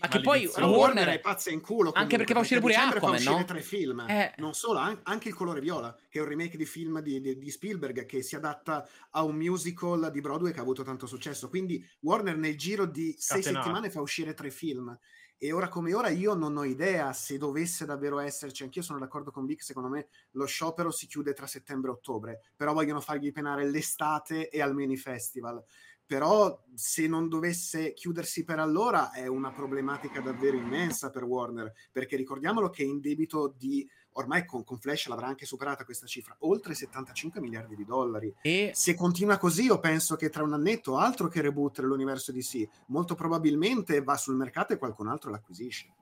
Ma 0.00 0.08
che 0.08 0.20
poi 0.20 0.44
Warner 0.46 0.76
Warner... 0.76 1.08
è 1.08 1.20
pazza 1.20 1.50
in 1.50 1.60
culo. 1.62 1.92
Anche 1.92 2.16
perché 2.16 2.34
fa 2.34 2.40
uscire 2.40 2.60
pure 2.60 2.74
Aquaman, 2.74 3.00
fa 3.00 3.10
uscire 3.10 3.34
no? 3.36 3.44
tre 3.44 3.62
film. 3.62 4.04
Eh. 4.08 4.34
Non 4.36 4.52
solo, 4.52 4.78
an- 4.78 5.00
anche 5.04 5.28
Il 5.28 5.34
colore 5.34 5.60
viola, 5.60 5.96
che 6.10 6.18
è 6.18 6.22
un 6.22 6.28
remake 6.28 6.56
di 6.58 6.66
film 6.66 7.00
di, 7.00 7.20
di- 7.20 7.38
di 7.38 7.50
Spielberg 7.50 8.04
che 8.04 8.22
si 8.22 8.36
adatta 8.36 8.86
a 9.10 9.22
un 9.22 9.36
musical 9.36 10.10
di 10.10 10.20
Broadway 10.20 10.52
che 10.52 10.58
ha 10.58 10.62
avuto 10.62 10.82
tanto 10.82 11.06
successo. 11.06 11.48
Quindi 11.48 11.82
Warner 12.00 12.36
nel 12.36 12.56
giro 12.58 12.84
di 12.86 13.14
sei 13.18 13.40
Scatenato. 13.40 13.64
settimane 13.64 13.90
fa 13.90 14.00
uscire 14.02 14.34
tre 14.34 14.50
film. 14.50 14.98
E 15.36 15.52
ora 15.52 15.68
come 15.68 15.92
ora 15.92 16.08
io 16.08 16.34
non 16.34 16.56
ho 16.56 16.64
idea 16.64 17.12
se 17.12 17.36
dovesse 17.36 17.84
davvero 17.84 18.18
esserci, 18.18 18.62
anch'io 18.62 18.82
sono 18.82 18.98
d'accordo 18.98 19.30
con 19.30 19.44
Vic, 19.44 19.62
secondo 19.62 19.88
me 19.88 20.08
lo 20.32 20.46
sciopero 20.46 20.90
si 20.90 21.06
chiude 21.06 21.32
tra 21.32 21.46
settembre 21.46 21.90
e 21.90 21.94
ottobre, 21.94 22.40
però 22.56 22.72
vogliono 22.72 23.00
fargli 23.00 23.32
penare 23.32 23.68
l'estate 23.68 24.48
e 24.48 24.62
almeno 24.62 24.92
i 24.92 24.96
festival. 24.96 25.62
Però 26.06 26.62
se 26.74 27.06
non 27.06 27.28
dovesse 27.28 27.94
chiudersi 27.94 28.44
per 28.44 28.58
allora 28.58 29.10
è 29.10 29.26
una 29.26 29.50
problematica 29.50 30.20
davvero 30.20 30.56
immensa 30.56 31.10
per 31.10 31.24
Warner, 31.24 31.72
perché 31.90 32.16
ricordiamolo 32.16 32.68
che 32.68 32.82
è 32.82 32.86
in 32.86 33.00
debito 33.00 33.54
di, 33.56 33.88
ormai 34.14 34.44
con, 34.44 34.64
con 34.64 34.78
Flash 34.78 35.06
l'avrà 35.06 35.26
anche 35.26 35.46
superata 35.46 35.84
questa 35.84 36.06
cifra, 36.06 36.36
oltre 36.40 36.74
75 36.74 37.40
miliardi 37.40 37.74
di 37.76 37.84
dollari. 37.84 38.32
E... 38.42 38.72
Se 38.74 38.94
continua 38.94 39.38
così 39.38 39.64
io 39.64 39.78
penso 39.78 40.16
che 40.16 40.28
tra 40.28 40.42
un 40.42 40.52
annetto 40.52 40.96
altro 40.96 41.28
che 41.28 41.40
reboot 41.40 41.78
l'universo 41.80 42.32
DC, 42.32 42.68
molto 42.86 43.14
probabilmente 43.14 44.02
va 44.02 44.16
sul 44.16 44.36
mercato 44.36 44.72
e 44.72 44.78
qualcun 44.78 45.08
altro 45.08 45.30
l'acquisisce. 45.30 45.92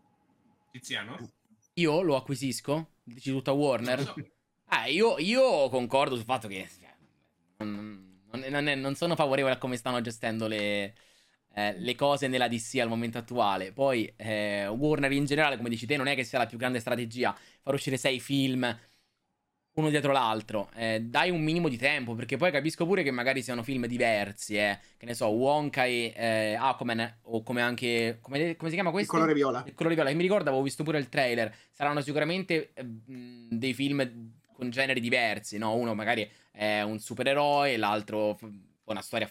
Tiziano? 0.71 1.19
Io 1.75 2.03
lo 2.03 2.17
acquisisco? 2.17 2.89
Dici 3.03 3.31
tutta 3.31 3.53
Warner? 3.53 4.03
So. 4.03 4.15
Eh, 4.73 4.93
io, 4.93 5.19
io 5.19 5.69
concordo 5.69 6.17
sul 6.17 6.25
fatto 6.25 6.49
che 6.49 6.67
cioè, 6.81 6.95
non, 7.59 8.21
Non, 8.31 8.41
non 8.49 8.67
è- 8.69 8.75
non 8.75 8.95
sono 8.95 9.15
favorevole 9.15 9.55
a 9.55 9.59
come 9.59 9.77
stanno 9.77 10.01
gestendo 10.01 10.47
le, 10.47 10.95
eh, 11.55 11.75
le 11.79 11.95
cose 11.95 12.29
nella 12.29 12.49
DC 12.49 12.79
al 12.81 12.89
momento 12.89 13.19
attuale. 13.19 13.73
Poi 13.73 14.13
eh, 14.17 14.67
Warner 14.67 15.13
in 15.13 15.25
generale, 15.25 15.57
come 15.57 15.69
dici 15.69 15.87
te, 15.87 15.97
non 15.97 16.07
è 16.07 16.15
che 16.15 16.25
sia 16.25 16.39
la 16.39 16.47
più 16.47 16.59
grande 16.59 16.81
strategia 16.81 17.37
far 17.63 17.75
uscire 17.75 17.97
sei 17.97 18.21
film 18.21 18.79
uno 19.75 19.89
dietro 19.89 20.13
l'altro. 20.13 20.71
Eh, 20.75 21.01
dai 21.01 21.31
un 21.31 21.43
minimo 21.43 21.69
di 21.69 21.79
tempo, 21.79 22.15
perché 22.15 22.37
poi 22.37 22.51
capisco 22.51 22.85
pure 22.87 23.03
che 23.03 23.11
magari 23.11 23.43
siano 23.43 23.63
film 23.63 23.87
diversi, 23.87 24.57
eh. 24.57 24.79
Che 24.99 25.07
ne 25.07 25.15
so, 25.15 25.29
Wonka 25.29 25.85
e 25.85 26.13
eh, 26.15 26.55
Aquaman, 26.55 27.19
o 27.23 27.43
come 27.43 27.63
anche... 27.63 28.19
Come, 28.21 28.57
come 28.57 28.69
si 28.69 28.75
chiama 28.75 28.91
Il 28.91 28.95
questo? 28.95 29.13
colore 29.13 29.33
viola. 29.33 29.63
Il 29.67 29.75
colore 29.75 29.95
viola, 29.95 30.11
che 30.11 30.17
mi 30.17 30.23
ricordo, 30.23 30.49
avevo 30.49 30.63
visto 30.63 30.83
pure 30.85 30.99
il 30.99 31.09
trailer. 31.09 31.55
Saranno 31.71 32.03
sicuramente 32.03 32.73
eh, 32.75 32.83
mh, 32.83 33.49
dei 33.51 33.73
film 33.73 34.33
con 34.53 34.69
generi 34.71 35.01
diversi, 35.01 35.57
no? 35.57 35.75
Uno 35.75 35.95
magari 35.95 36.29
è 36.51 36.83
un 36.83 36.99
supereroe, 36.99 37.77
l'altro 37.79 38.39
una 38.85 39.01
storia 39.01 39.31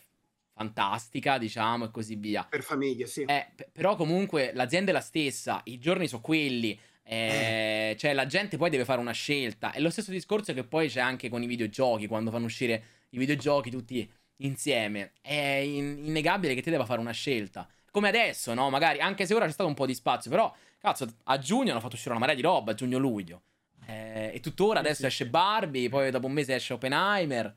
fantastica, 0.61 1.37
diciamo, 1.37 1.85
e 1.85 1.91
così 1.91 2.15
via. 2.15 2.45
Per 2.47 2.61
famiglie, 2.63 3.05
sì. 3.07 3.23
Eh, 3.23 3.47
p- 3.55 3.67
però 3.71 3.95
comunque 3.95 4.51
l'azienda 4.53 4.91
è 4.91 4.93
la 4.93 5.01
stessa, 5.01 5.61
i 5.65 5.77
giorni 5.79 6.07
sono 6.07 6.21
quelli. 6.21 6.79
eh, 7.03 7.95
Cioè, 7.97 8.13
la 8.13 8.25
gente 8.25 8.57
poi 8.57 8.69
deve 8.69 8.85
fare 8.85 8.99
una 9.01 9.11
scelta. 9.11 9.71
È 9.71 9.79
lo 9.79 9.89
stesso 9.89 10.11
discorso 10.11 10.53
che 10.53 10.63
poi 10.63 10.87
c'è 10.87 11.01
anche 11.01 11.29
con 11.29 11.41
i 11.43 11.47
videogiochi, 11.47 12.07
quando 12.07 12.31
fanno 12.31 12.45
uscire 12.45 12.83
i 13.09 13.17
videogiochi 13.17 13.69
tutti 13.69 14.09
insieme. 14.37 15.11
È 15.21 15.33
in- 15.33 16.05
innegabile 16.05 16.53
che 16.55 16.61
te 16.61 16.71
debba 16.71 16.85
fare 16.85 16.99
una 17.01 17.11
scelta. 17.11 17.67
Come 17.91 18.07
adesso, 18.07 18.53
no? 18.53 18.69
Magari, 18.69 18.99
anche 19.01 19.25
se 19.25 19.33
ora 19.33 19.45
c'è 19.45 19.51
stato 19.51 19.67
un 19.67 19.75
po' 19.75 19.85
di 19.85 19.93
spazio, 19.93 20.29
però, 20.31 20.53
cazzo, 20.79 21.07
a 21.25 21.37
giugno 21.37 21.71
hanno 21.71 21.81
fatto 21.81 21.95
uscire 21.95 22.11
una 22.11 22.19
marea 22.19 22.35
di 22.35 22.41
roba, 22.41 22.71
a 22.71 22.75
giugno-luglio. 22.75 23.41
Eh, 23.87 24.31
e 24.35 24.39
tuttora 24.39 24.79
adesso 24.79 25.05
esce. 25.05 25.27
Barbie, 25.27 25.89
poi 25.89 26.11
dopo 26.11 26.27
un 26.27 26.31
mese 26.33 26.55
esce 26.55 26.73
Oppenheimer. 26.73 27.53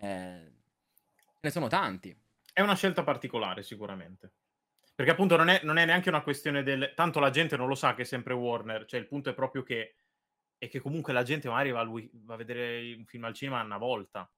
Eh, 0.00 0.50
ce 1.16 1.40
ne 1.40 1.50
sono 1.50 1.66
tanti. 1.66 2.14
È 2.52 2.60
una 2.60 2.74
scelta 2.76 3.02
particolare, 3.02 3.62
sicuramente. 3.62 4.32
Perché 4.94 5.12
appunto 5.12 5.36
non 5.36 5.48
è, 5.48 5.60
non 5.64 5.78
è 5.78 5.84
neanche 5.86 6.10
una 6.10 6.22
questione 6.22 6.62
del... 6.62 6.92
Tanto 6.94 7.18
la 7.18 7.30
gente 7.30 7.56
non 7.56 7.66
lo 7.66 7.74
sa 7.74 7.94
che 7.94 8.02
è 8.02 8.04
sempre 8.04 8.34
Warner, 8.34 8.84
cioè 8.84 9.00
il 9.00 9.06
punto 9.06 9.30
è 9.30 9.34
proprio 9.34 9.62
che... 9.62 9.94
è 10.58 10.68
che 10.68 10.80
comunque 10.80 11.12
la 11.12 11.22
gente 11.22 11.48
magari 11.48 11.70
va, 11.70 11.80
al 11.80 11.88
wi- 11.88 12.10
va 12.12 12.34
a 12.34 12.36
vedere 12.36 12.94
un 12.94 13.06
film 13.06 13.24
al 13.24 13.34
cinema 13.34 13.62
una 13.62 13.78
volta. 13.78 14.30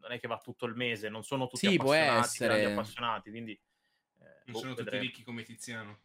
Non 0.00 0.12
è 0.12 0.20
che 0.20 0.28
va 0.28 0.38
tutto 0.38 0.66
il 0.66 0.74
mese, 0.74 1.08
non 1.08 1.24
sono 1.24 1.46
tutti 1.46 1.66
Sì, 1.66 1.74
appassionati, 1.74 2.18
essere. 2.20 2.48
grandi 2.54 2.72
appassionati, 2.72 3.30
quindi... 3.30 3.52
eh, 3.52 4.24
Non 4.44 4.52
boh, 4.52 4.58
sono 4.58 4.70
tutti 4.72 4.84
vedremo. 4.84 5.02
ricchi 5.04 5.22
come 5.24 5.42
Tiziano. 5.42 5.98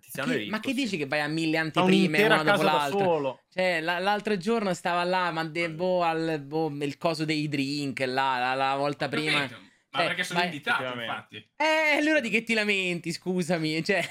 Tiziano 0.00 0.28
Che- 0.28 0.34
è 0.34 0.38
ricco, 0.40 0.50
ma 0.50 0.60
che 0.60 0.68
sì. 0.68 0.74
dici 0.74 0.96
che 0.98 1.06
vai 1.06 1.20
a 1.20 1.26
mille 1.28 1.56
anteprime 1.56 2.24
una 2.24 2.42
dopo 2.42 2.62
l'altra? 2.62 3.42
Cioè, 3.48 3.80
la- 3.80 3.98
l'altro 4.00 4.36
giorno 4.36 4.74
stava 4.74 5.02
là, 5.02 5.30
ma 5.30 5.44
de- 5.44 5.70
boh, 5.72 6.02
al, 6.02 6.42
boh, 6.44 6.68
il 6.68 6.98
coso 6.98 7.24
dei 7.24 7.48
drink, 7.48 8.00
là, 8.00 8.38
la, 8.38 8.54
la 8.54 8.76
volta 8.76 9.08
prima. 9.08 9.48
Capito? 9.48 9.72
Ma 9.94 10.02
Eh, 10.02 10.06
perché 10.08 10.24
sono 10.24 10.40
ma- 10.40 10.44
invitato, 10.46 11.00
infatti. 11.00 11.36
Eh, 11.56 11.96
allora 11.98 12.20
di 12.20 12.28
che 12.28 12.42
ti 12.42 12.52
lamenti, 12.54 13.12
scusami, 13.12 13.82
cioè... 13.84 14.02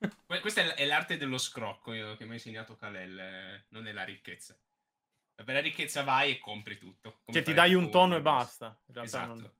Que- 0.26 0.40
Questa 0.40 0.74
è 0.74 0.84
l'arte 0.86 1.16
dello 1.16 1.38
scrocco 1.38 1.92
io- 1.92 2.16
che 2.16 2.24
mi 2.24 2.30
ha 2.30 2.34
insegnato 2.34 2.74
Kalel, 2.76 3.64
non 3.68 3.86
è 3.86 3.92
la 3.92 4.02
ricchezza. 4.02 4.58
Per 5.34 5.54
la 5.54 5.60
ricchezza 5.60 6.02
vai 6.02 6.32
e 6.32 6.38
compri 6.38 6.76
tutto. 6.78 7.20
come 7.24 7.36
Cioè 7.36 7.42
ti 7.42 7.54
dai 7.54 7.74
un 7.74 7.90
tono 7.90 8.16
e 8.16 8.20
basta. 8.20 8.78
Esatto. 8.94 9.26
non- 9.26 9.52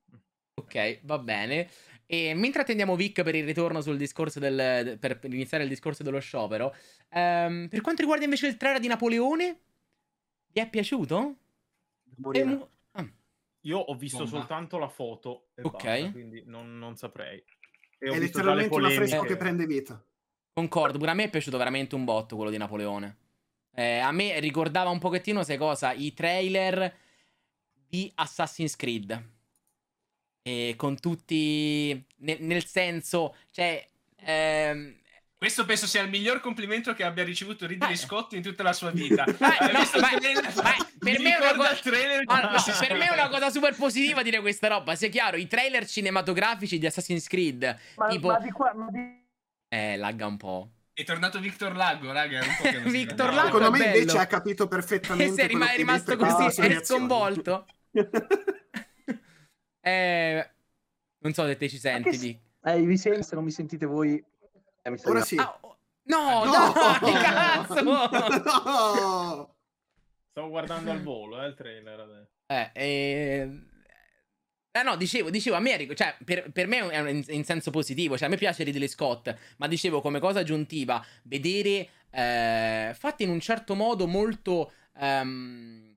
Ok, 0.54 1.00
va 1.04 1.18
bene. 1.18 1.70
E 2.04 2.35
mentre 2.35 2.62
attendiamo 2.62 2.96
Vic 2.96 3.22
per 3.22 3.35
il 3.35 3.44
ritorno 3.44 3.80
sul 3.80 3.96
discorso 3.96 4.40
del... 4.40 4.98
per, 4.98 5.18
per 5.18 5.33
iniziare 5.33 5.62
il 5.62 5.68
discorso 5.70 6.02
dello 6.02 6.18
sciopero, 6.20 6.74
ehm, 7.11 7.68
per 7.68 7.80
quanto 7.80 8.00
riguarda 8.02 8.24
invece 8.24 8.48
il 8.48 8.56
trailer 8.56 8.80
di 8.80 8.88
Napoleone, 8.88 9.61
vi 10.52 10.61
è 10.61 10.68
piaciuto? 10.68 11.37
Morire. 12.16 12.68
Io 13.62 13.78
ho 13.78 13.94
visto 13.94 14.18
Bomba. 14.24 14.30
soltanto 14.38 14.78
la 14.78 14.88
foto 14.88 15.48
e 15.54 15.62
Ok. 15.62 15.72
basta, 15.84 16.10
quindi 16.12 16.42
non, 16.46 16.78
non 16.78 16.96
saprei. 16.96 17.42
E 17.98 18.08
ho 18.08 18.14
È 18.14 18.18
letteralmente 18.18 18.74
un 18.74 18.84
affresco 18.86 19.22
che 19.22 19.36
prende 19.36 19.66
vita. 19.66 20.02
Concordo, 20.52 20.98
pure 20.98 21.10
a 21.10 21.14
me 21.14 21.24
è 21.24 21.30
piaciuto 21.30 21.58
veramente 21.58 21.94
un 21.94 22.04
botto 22.04 22.36
quello 22.36 22.50
di 22.50 22.56
Napoleone. 22.56 23.16
Eh, 23.74 23.98
a 23.98 24.10
me 24.12 24.40
ricordava 24.40 24.90
un 24.90 24.98
pochettino, 24.98 25.42
sai 25.44 25.56
cosa? 25.58 25.92
I 25.92 26.12
trailer 26.14 26.96
di 27.72 28.10
Assassin's 28.14 28.76
Creed. 28.76 29.28
E 30.42 30.74
con 30.76 30.98
tutti... 30.98 32.04
ne- 32.18 32.38
nel 32.40 32.64
senso, 32.64 33.36
cioè... 33.50 33.86
ehm, 34.16 34.96
Questo 35.36 35.64
penso 35.66 35.86
sia 35.86 36.02
il 36.02 36.08
miglior 36.08 36.40
complimento 36.40 36.94
che 36.94 37.04
abbia 37.04 37.24
ricevuto 37.24 37.66
Ridley 37.66 37.90
Ma- 37.90 37.96
Scott 37.96 38.32
in 38.32 38.42
tutta 38.42 38.62
la 38.62 38.72
sua 38.72 38.90
vita. 38.90 39.24
Ma- 39.38 39.56
no, 39.70 39.78
visto 39.78 39.96
il 39.98 40.02
ma- 40.02 40.62
ma 40.62 40.74
per 41.12 41.20
me 41.20 41.34
è 41.34 41.36
una 41.36 41.50
ricorda 41.50 41.68
cosa- 41.68 41.70
il 41.72 41.80
trailer 41.80 42.18
di 42.20 42.24
Ah, 42.28 42.40
no, 42.50 42.62
per 42.86 42.96
me 42.96 43.06
è 43.06 43.12
una 43.12 43.28
cosa 43.28 43.50
super 43.50 43.74
positiva 43.76 44.22
dire 44.22 44.40
questa 44.40 44.68
roba. 44.68 44.94
Sia 44.94 45.08
chiaro, 45.08 45.36
i 45.36 45.46
trailer 45.46 45.86
cinematografici 45.86 46.78
di 46.78 46.86
Assassin's 46.86 47.26
Creed, 47.26 47.78
Ma, 47.96 48.08
tipo... 48.08 48.28
ma 48.28 48.38
di 48.38 48.50
qua, 48.50 48.72
ma 48.74 48.88
di- 48.90 49.22
Eh, 49.68 49.96
lagga 49.96 50.26
un 50.26 50.36
po'. 50.36 50.70
È 50.92 51.04
tornato 51.04 51.38
Victor 51.38 51.74
Lago, 51.76 52.12
raga. 52.12 52.40
è 52.40 52.46
un 52.46 52.54
po' 52.56 52.62
che 52.64 52.72
non 52.72 52.82
si 52.84 52.90
Victor. 52.98 53.32
Lago 53.32 53.46
Secondo 53.46 53.70
me 53.70 53.78
bello. 53.78 53.96
invece 53.98 54.18
ha 54.18 54.26
capito 54.26 54.64
E 54.66 54.68
perfettamente 54.68 55.32
quello 55.34 55.48
rima- 55.48 55.72
è 55.72 55.76
rimasto 55.76 56.16
così, 56.16 56.60
è 56.60 56.84
sconvolto. 56.84 57.66
eh, 59.80 60.50
non 61.18 61.32
so 61.32 61.46
se 61.46 61.56
te 61.56 61.68
ci 61.68 61.78
senti. 61.78 62.16
Vic. 62.16 62.38
Eh, 62.64 62.80
vi 62.82 62.96
sento, 62.98 63.22
se 63.22 63.34
non 63.34 63.44
mi 63.44 63.50
sentite 63.50 63.86
voi... 63.86 64.22
eh, 64.82 64.90
mi 64.90 64.98
Ora 65.04 65.22
sì. 65.22 65.36
Ah, 65.36 65.56
oh, 65.62 65.78
no, 66.04 66.44
No! 66.44 66.72
no, 66.72 66.98
che 67.02 67.12
cazzo! 67.12 67.82
No! 67.82 69.54
Stavo 70.30 70.48
guardando 70.48 70.90
al 70.90 71.02
volo, 71.02 71.42
eh, 71.42 71.46
il 71.48 71.54
trailer. 71.54 72.28
Eh, 72.46 72.70
eh, 72.74 73.60
eh, 74.72 74.82
no, 74.82 74.96
dicevo, 74.96 75.30
dicevo, 75.30 75.56
a 75.56 75.60
me, 75.60 75.76
ric- 75.76 75.94
cioè, 75.94 76.16
per, 76.24 76.50
per 76.52 76.66
me 76.68 76.88
è 76.88 77.00
un- 77.00 77.24
in, 77.28 77.44
senso 77.44 77.70
positivo, 77.70 78.16
cioè 78.16 78.28
a 78.28 78.30
me 78.30 78.36
piace 78.36 78.62
Ridley 78.62 78.88
Scott, 78.88 79.34
ma 79.56 79.66
dicevo 79.66 80.00
come 80.00 80.20
cosa 80.20 80.40
aggiuntiva, 80.40 81.04
vedere 81.24 81.88
eh, 82.10 82.94
fatti 82.96 83.24
in 83.24 83.30
un 83.30 83.40
certo 83.40 83.74
modo 83.74 84.06
molto, 84.06 84.72
ehm, 84.96 85.96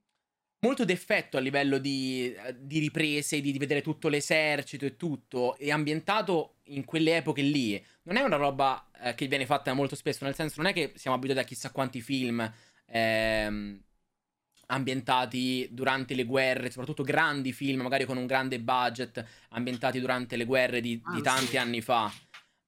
molto 0.60 0.86
d'effetto 0.86 1.38
a 1.38 1.40
livello 1.40 1.78
di, 1.78 2.34
eh, 2.34 2.56
di 2.58 2.80
riprese, 2.80 3.42
di, 3.42 3.52
di 3.52 3.60
vedere 3.60 3.82
tutto 3.84 4.08
l'esercito 4.10 4.86
e 4.86 4.96
tutto, 4.96 5.56
e 5.58 5.72
ambientato 5.72 6.56
in 6.68 6.84
quelle 6.86 7.18
epoche 7.18 7.42
lì. 7.44 7.84
Non 8.04 8.16
è 8.18 8.22
una 8.22 8.38
roba 8.38 8.90
eh, 9.04 9.14
che 9.14 9.28
viene 9.28 9.46
fatta 9.46 9.74
molto 9.74 9.96
spesso, 9.96 10.26
nel 10.26 10.34
senso 10.36 10.62
non 10.62 10.72
è 10.72 10.74
che 10.74 10.94
siamo 10.96 11.16
abituati 11.18 11.42
a 11.42 11.46
chissà 11.46 11.72
quanti 11.72 12.02
film 12.02 12.52
ehm, 12.88 13.82
ambientati 14.68 15.68
durante 15.72 16.16
le 16.16 16.26
guerre, 16.26 16.70
soprattutto 16.70 17.04
grandi 17.04 17.52
film, 17.54 17.82
magari 17.82 18.06
con 18.06 18.18
un 18.18 18.26
grande 18.26 18.60
budget, 18.60 19.24
ambientati 19.50 20.00
durante 20.00 20.36
le 20.36 20.46
guerre 20.46 20.82
di, 20.82 20.96
di 20.98 21.04
Anzi. 21.04 21.22
tanti 21.22 21.58
anni 21.58 21.82
fa. 21.82 22.12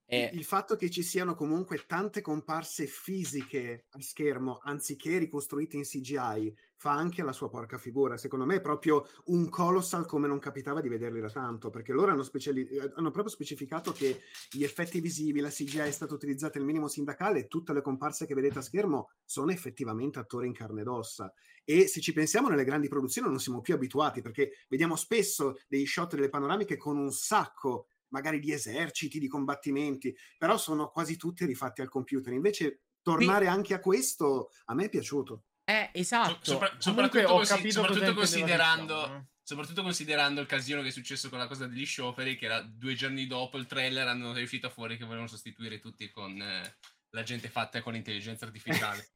E- 0.07 0.29
Il 0.33 0.43
fatto 0.43 0.75
che 0.75 0.89
ci 0.89 1.01
siano 1.01 1.33
comunque 1.33 1.83
tante 1.87 2.21
comparse 2.21 2.85
fisiche 2.85 3.85
a 3.89 4.01
schermo 4.01 4.59
anziché 4.63 5.17
ricostruite 5.17 5.77
in 5.77 5.83
CGI 5.83 6.55
fa 6.85 6.91
anche 6.91 7.23
la 7.23 7.33
sua 7.33 7.49
porca 7.49 7.79
figura. 7.79 8.15
Secondo 8.15 8.45
me 8.45 8.57
è 8.57 8.61
proprio 8.61 9.07
un 9.25 9.49
colossal 9.49 10.05
come 10.05 10.27
non 10.27 10.37
capitava 10.37 10.81
di 10.81 10.87
vederli 10.87 11.19
da 11.19 11.31
tanto, 11.31 11.71
perché 11.71 11.93
loro 11.93 12.11
hanno, 12.11 12.21
speciali- 12.21 12.67
hanno 12.93 13.09
proprio 13.09 13.33
specificato 13.33 13.91
che 13.91 14.21
gli 14.51 14.63
effetti 14.63 14.99
visivi, 14.99 15.39
la 15.39 15.49
CGI 15.49 15.79
è 15.79 15.89
stata 15.89 16.13
utilizzata 16.13 16.59
il 16.59 16.63
minimo 16.63 16.87
sindacale 16.87 17.39
e 17.39 17.47
tutte 17.47 17.73
le 17.73 17.81
comparse 17.81 18.27
che 18.27 18.35
vedete 18.35 18.59
a 18.59 18.61
schermo 18.61 19.09
sono 19.25 19.51
effettivamente 19.51 20.19
attori 20.19 20.45
in 20.45 20.53
carne 20.53 20.81
ed 20.81 20.87
ossa. 20.87 21.33
E 21.63 21.87
se 21.87 22.01
ci 22.01 22.13
pensiamo 22.13 22.49
nelle 22.49 22.63
grandi 22.63 22.87
produzioni 22.87 23.29
non 23.29 23.39
siamo 23.39 23.61
più 23.61 23.73
abituati 23.73 24.21
perché 24.21 24.51
vediamo 24.69 24.95
spesso 24.95 25.55
dei 25.67 25.87
shot 25.87 26.13
delle 26.13 26.29
panoramiche 26.29 26.77
con 26.77 26.97
un 26.97 27.11
sacco 27.11 27.87
magari 28.09 28.37
di 28.37 28.51
eserciti, 28.51 29.17
di 29.17 29.27
combattimenti, 29.27 30.15
però 30.37 30.55
sono 30.55 30.91
quasi 30.91 31.17
tutti 31.17 31.45
rifatti 31.45 31.81
al 31.81 31.89
computer. 31.89 32.31
Invece 32.31 32.81
tornare 33.01 33.47
anche 33.47 33.73
a 33.73 33.79
questo 33.79 34.51
a 34.65 34.75
me 34.75 34.85
è 34.85 34.89
piaciuto. 34.89 35.45
Eh, 35.65 35.89
esatto. 35.93 36.37
So- 36.41 36.51
sopra- 36.51 36.73
soprattutto, 36.77 37.27
ho 37.27 37.35
consi- 37.37 37.55
capito 37.55 37.71
soprattutto 37.81 38.13
considerando, 38.13 39.05
eh. 39.15 39.23
soprattutto 39.41 39.81
considerando 39.81 40.41
il 40.41 40.47
casino 40.47 40.81
che 40.81 40.89
è 40.89 40.91
successo 40.91 41.29
con 41.29 41.39
la 41.39 41.47
cosa 41.47 41.65
degli 41.67 41.85
scioperi, 41.85 42.35
che 42.37 42.45
era 42.45 42.61
due 42.61 42.93
giorni 42.93 43.25
dopo 43.25 43.57
il 43.57 43.65
trailer 43.65 44.07
hanno 44.07 44.33
riuscito 44.33 44.69
fuori 44.69 44.95
che 44.97 45.03
volevano 45.05 45.27
sostituire 45.27 45.79
tutti 45.79 46.09
con 46.11 46.39
eh, 46.39 46.75
la 47.09 47.23
gente 47.23 47.47
fatta 47.49 47.81
con 47.81 47.93
l'intelligenza 47.93 48.45
artificiale. 48.45 49.07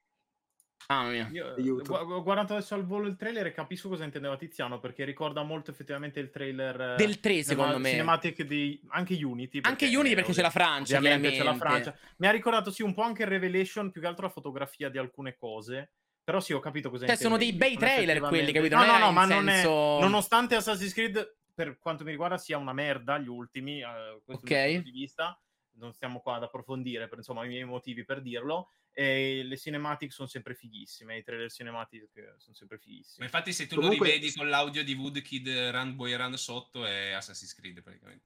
Mamma 0.87 1.09
mia. 1.11 1.29
Io 1.31 1.53
Aiuto. 1.53 1.83
gu- 2.03 2.11
ho 2.13 2.23
guardato 2.23 2.53
adesso 2.55 2.73
al 2.73 2.83
volo 2.83 3.05
il 3.05 3.15
trailer 3.15 3.45
e 3.45 3.51
capisco 3.51 3.87
cosa 3.89 4.05
intendeva 4.05 4.35
Tiziano 4.35 4.79
perché 4.79 5.03
ricorda 5.03 5.43
molto 5.43 5.69
effettivamente 5.69 6.19
il 6.19 6.31
trailer 6.31 6.81
eh, 6.81 6.95
Del 6.95 7.19
3, 7.19 7.43
cinema- 7.43 7.47
secondo 7.63 7.77
me. 7.77 7.89
cinematic 7.91 8.41
di 8.41 8.81
anche 8.87 9.13
Unity 9.23 9.59
Anche 9.61 9.85
Unity 9.95 10.15
perché 10.15 10.31
c'è 10.33 10.41
la 10.41 10.49
Francia, 10.49 10.97
ovviamente 10.97 11.37
c'è 11.37 11.43
la. 11.43 11.53
Francia 11.55 11.95
mi 12.17 12.25
ha 12.25 12.31
ricordato 12.31 12.71
sì 12.71 12.81
un 12.81 12.95
po' 12.95 13.03
anche 13.03 13.21
il 13.21 13.27
Revelation 13.27 13.91
più 13.91 14.01
che 14.01 14.07
altro 14.07 14.25
la 14.25 14.31
fotografia 14.31 14.89
di 14.89 14.97
alcune 14.97 15.35
cose 15.37 15.91
però 16.23 16.39
sì 16.39 16.53
ho 16.53 16.59
capito 16.59 16.89
cosa 16.89 17.05
Cioè, 17.07 17.15
sono 17.15 17.37
dei 17.37 17.53
bei 17.53 17.77
trailer 17.77 18.19
quelli, 18.19 18.51
capito? 18.51 18.75
no 18.75 18.85
Non 18.85 18.99
no 18.99 19.05
no 19.05 19.11
ma 19.11 19.25
non 19.25 19.45
senso- 19.47 19.97
è 19.97 20.01
nonostante 20.01 20.55
Assassin's 20.55 20.93
Creed 20.93 21.35
per 21.53 21.77
quanto 21.79 22.03
mi 22.03 22.11
riguarda 22.11 22.37
sia 22.37 22.57
una 22.57 22.73
merda 22.73 23.17
gli 23.17 23.27
ultimi 23.27 23.81
eh, 23.81 24.21
questo 24.23 24.45
è 24.45 24.49
il 24.49 24.55
mio 24.55 24.65
Ok. 24.67 24.73
punto 24.75 24.89
di 24.91 24.97
vista 24.99 25.41
non 25.79 25.93
stiamo 25.93 26.19
qua 26.19 26.35
ad 26.35 26.43
approfondire, 26.43 27.07
per 27.07 27.19
insomma 27.19 27.45
i 27.45 27.47
miei 27.47 27.63
motivi 27.63 28.03
per 28.03 28.21
dirlo. 28.21 28.69
E 28.91 29.43
le 29.45 29.55
cinematic 29.55 30.11
sono 30.11 30.27
sempre 30.27 30.53
fighissime, 30.53 31.15
i 31.15 31.23
trailer 31.23 31.49
cinematic 31.49 32.33
sono 32.35 32.53
sempre 32.53 32.75
Ma 32.75 32.83
fighissimi. 32.83 33.25
infatti, 33.25 33.53
se 33.53 33.65
tu 33.65 33.75
Comunque- 33.75 34.07
lo 34.07 34.13
rivedi 34.13 34.33
con 34.33 34.49
l'audio 34.49 34.83
di 34.83 34.93
Woodkid 34.93 35.47
Run 35.71 35.95
Boy 35.95 36.13
Run 36.17 36.35
sotto, 36.37 36.83
è 36.85 37.11
Assassin's 37.11 37.53
Creed 37.55 37.81
praticamente. 37.81 38.25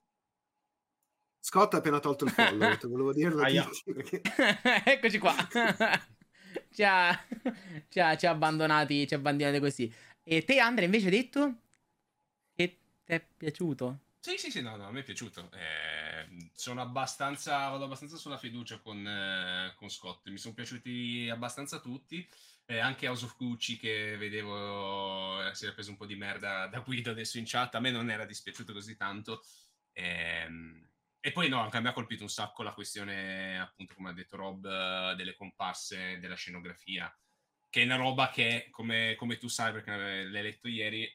Scott 1.42 1.76
ha 1.76 1.78
appena 1.78 2.00
tolto 2.00 2.26
il 2.26 2.32
follow, 2.32 2.76
volevo 2.90 3.14
dirlo. 3.14 3.44
perché- 3.86 4.22
Eccoci 4.86 5.20
qua. 5.20 5.36
ci, 6.72 6.84
ha, 6.84 7.26
ci, 7.90 8.00
ha, 8.00 8.16
ci 8.16 8.26
ha 8.26 8.30
abbandonati, 8.32 9.08
ci 9.08 9.14
ha 9.14 9.18
abbandonati 9.18 9.60
così. 9.60 9.94
E 10.24 10.44
te, 10.44 10.60
Andre, 10.60 10.86
invece 10.86 11.06
hai 11.06 11.12
detto 11.12 11.62
che 12.56 12.78
ti 13.04 13.14
è 13.14 13.26
piaciuto? 13.38 14.00
Sì, 14.20 14.38
sì, 14.38 14.52
sì, 14.52 14.62
no, 14.62 14.78
no, 14.78 14.88
a 14.88 14.92
me 14.92 15.02
è 15.02 15.04
piaciuto. 15.04 15.52
Eh, 15.52 16.50
sono 16.54 16.82
abbastanza, 16.82 17.68
vado 17.68 17.84
abbastanza 17.84 18.16
sulla 18.16 18.38
fiducia 18.38 18.80
con, 18.80 19.06
eh, 19.06 19.74
con 19.76 19.90
Scott. 19.90 20.30
Mi 20.30 20.38
sono 20.38 20.54
piaciuti 20.54 21.28
abbastanza 21.30 21.80
tutti. 21.82 22.26
Eh, 22.66 22.80
anche 22.80 23.08
House 23.08 23.26
of 23.26 23.36
Gucci 23.36 23.76
che 23.76 24.16
vedevo 24.16 25.46
eh, 25.46 25.54
si 25.54 25.66
era 25.66 25.74
preso 25.74 25.90
un 25.92 25.98
po' 25.98 26.06
di 26.06 26.16
merda 26.16 26.68
da 26.68 26.80
Guido 26.80 27.12
adesso 27.12 27.38
in 27.38 27.44
chat. 27.46 27.76
A 27.76 27.82
me 27.82 27.92
non 27.92 28.10
era 28.10 28.24
dispiaciuto 28.26 28.72
così 28.72 28.96
tanto. 28.96 29.44
Ehm, 29.92 30.90
e 31.26 31.32
poi 31.32 31.48
no, 31.48 31.62
anche 31.62 31.78
a 31.78 31.80
me 31.80 31.88
ha 31.88 31.94
colpito 31.94 32.24
un 32.24 32.30
sacco 32.30 32.64
la 32.64 32.74
questione, 32.74 33.58
appunto, 33.58 33.94
come 33.94 34.10
ha 34.10 34.14
detto 34.14 34.36
Rob, 34.36 34.66
eh, 34.66 35.16
delle 35.16 35.36
comparse, 35.36 36.20
della 36.20 36.36
scenografia, 36.36 37.10
che 37.70 37.82
è 37.82 37.86
una 37.86 37.96
roba 37.96 38.30
che, 38.30 38.68
come, 38.72 39.16
come 39.16 39.38
tu 39.38 39.48
sai, 39.48 39.72
perché 39.72 39.96
l'hai 39.96 40.44
letto 40.44 40.68
ieri, 40.68 41.10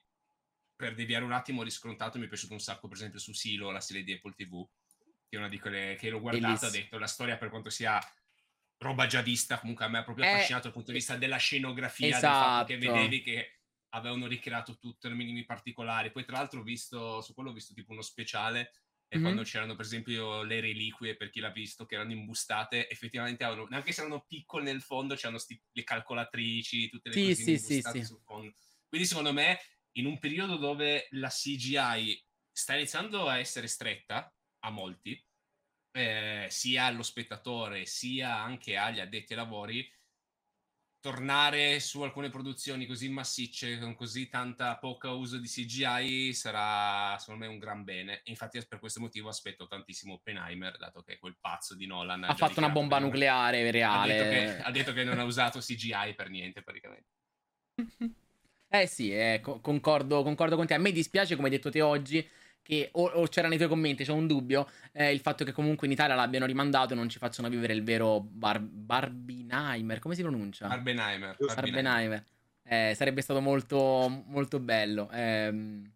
per 0.75 0.95
deviare 0.95 1.25
un 1.25 1.33
attimo 1.33 1.61
ho 1.61 1.65
riscontrato, 1.65 2.19
mi 2.19 2.25
è 2.25 2.29
piaciuto 2.29 2.55
un 2.55 2.59
sacco, 2.59 2.89
per 2.89 2.97
esempio, 2.97 3.19
su 3.19 3.35
Silo, 3.35 3.71
la 3.71 3.83
serie 3.83 4.03
di 4.03 4.13
Apple 4.13 4.33
TV, 4.33 4.67
che 5.29 5.37
è 5.37 5.39
una 5.39 5.51
di 5.51 5.59
quelle 5.59 5.95
che 5.99 6.09
l'ho 6.09 6.21
guardata, 6.21 6.69
ho 6.69 6.71
detto, 6.71 6.97
la 6.97 7.07
storia 7.07 7.37
per 7.37 7.51
quanto 7.51 7.69
sia 7.69 8.01
roba 8.79 9.07
già 9.07 9.21
vista, 9.21 9.61
comunque 9.61 9.85
a 9.85 9.89
me 9.89 9.99
ha 9.99 10.05
proprio 10.05 10.25
Eh, 10.25 10.29
affascinato 10.29 10.65
dal 10.65 10.73
punto 10.73 10.91
di 10.91 10.97
vista 10.97 11.19
della 11.19 11.37
scenografia, 11.37 12.09
del 12.09 12.19
fatto 12.19 12.65
che 12.65 12.79
esatto. 12.79 12.95
vedevi 12.95 13.21
che 13.21 13.61
avevano 13.91 14.27
ricreato 14.27 14.79
tutto 14.79 15.09
nei 15.09 15.19
minimi 15.19 15.45
particolari. 15.45 16.11
Poi, 16.11 16.25
tra 16.25 16.39
l'altro, 16.39 16.61
ho 16.61 16.63
visto, 16.63 17.21
su 17.21 17.35
quello 17.35 17.51
ho 17.51 17.53
visto 17.53 17.75
tipo 17.75 17.93
uno 17.93 18.01
speciale, 18.01 18.73
e 19.09 19.19
Mhm. 19.19 19.21
quando 19.21 19.43
c'erano, 19.43 19.75
per 19.75 19.85
esempio, 19.87 20.43
le 20.43 20.61
reliquie, 20.61 21.17
per 21.17 21.31
chi 21.31 21.41
l'ha 21.41 21.51
visto, 21.51 21.87
che 21.87 21.95
erano 21.97 22.13
imbustate, 22.13 22.89
effettivamente 22.91 23.45
avevano, 23.45 23.69
anche 23.75 23.93
se 23.93 24.03
erano 24.03 24.25
piccole 24.27 24.65
nel 24.65 24.83
fondo, 24.83 25.15
c'erano 25.15 25.39
sti- 25.39 25.63
le 25.73 25.85
calcolatrici, 25.85 26.89
tutte 26.91 27.09
le 27.11 27.17
Sì, 27.17 27.19
cosine 27.19 27.53
sì, 27.57 27.59
sì, 27.59 27.81
imbustate 27.81 27.83
sì. 27.83 28.05
sul 28.05 28.21
fondo. 28.23 28.53
Quindi, 28.89 29.07
secondo 29.07 29.33
me, 29.33 29.59
in 29.93 30.07
un 30.07 30.19
periodo 30.19 30.57
dove 30.57 31.07
la 31.13 31.29
CGI 31.31 32.23
sta 32.51 32.75
iniziando 32.75 33.27
a 33.29 33.39
essere 33.39 33.67
stretta 33.67 34.35
a 34.61 34.71
molti, 34.71 35.23
eh, 35.93 36.47
sia 36.51 36.85
allo 36.87 37.03
spettatore 37.03 37.87
sia 37.87 38.37
anche 38.41 38.77
agli 38.77 39.01
addetti 39.01 39.33
ai 39.33 39.39
lavori, 39.39 39.91
tornare 41.01 41.79
su 41.81 42.03
alcune 42.03 42.29
produzioni 42.29 42.87
così 42.87 43.09
massicce, 43.09 43.79
con 43.79 43.95
così 43.95 44.29
tanta 44.29 44.77
poca 44.79 45.13
uso 45.13 45.39
di 45.39 45.47
CGI, 45.47 46.33
sarà 46.35 47.17
secondo 47.19 47.45
me 47.45 47.51
un 47.51 47.59
gran 47.59 47.85
bene. 47.85 48.23
Infatti, 48.25 48.65
per 48.67 48.79
questo 48.79 49.01
motivo 49.01 49.29
aspetto 49.29 49.67
tantissimo 49.67 50.15
Oppenheimer, 50.15 50.77
dato 50.77 51.03
che 51.03 51.19
quel 51.19 51.37
pazzo 51.41 51.75
di 51.75 51.87
Nolan 51.87 52.25
Ha 52.25 52.35
fatto 52.35 52.59
una 52.59 52.71
bomba 52.71 52.99
nucleare 52.99 53.67
Ha 53.67 53.71
reale. 53.71 54.15
detto, 54.15 54.29
che, 54.29 54.63
ha 54.63 54.71
detto 54.71 54.93
che 54.93 55.05
non 55.05 55.19
ha 55.19 55.25
usato 55.25 55.61
CGI 55.61 56.15
per 56.17 56.31
niente, 56.31 56.63
praticamente. 56.63 57.09
Eh 58.71 58.87
sì, 58.87 59.11
eh, 59.11 59.41
co- 59.43 59.61
concordo, 59.61 60.23
concordo 60.23 60.55
con 60.55 60.67
te. 60.67 60.75
A 60.75 60.79
me 60.79 60.93
dispiace, 60.93 61.37
come 61.37 61.49
hai 61.49 61.55
detto 61.55 61.71
te 61.71 61.81
oggi, 61.81 62.29
che 62.69 62.91
o, 62.93 63.07
o 63.07 63.27
c'era 63.29 63.49
nei 63.49 63.57
tuoi 63.57 63.71
commenti, 63.71 64.05
c'è 64.05 64.13
un 64.13 64.27
dubbio, 64.27 64.71
eh, 64.93 65.11
il 65.11 65.21
fatto 65.21 65.43
che 65.43 65.53
comunque 65.53 65.87
in 65.87 65.95
Italia 65.95 66.15
l'abbiano 66.15 66.45
rimandato 66.45 66.93
e 66.93 66.97
non 66.97 67.09
ci 67.09 67.17
facciano 67.17 67.49
vivere 67.49 67.73
il 67.73 67.83
vero 67.83 68.21
Bar- 68.21 68.61
Barbenheimer, 68.61 69.99
come 69.99 70.15
si 70.15 70.21
pronuncia? 70.21 70.67
Barbenheimer. 70.67 71.37
Barbenheimer. 71.39 72.23
Eh, 72.63 72.93
sarebbe 72.95 73.23
stato 73.23 73.41
molto, 73.41 74.23
molto 74.27 74.61
bello. 74.61 75.09
Ehm, 75.13 75.91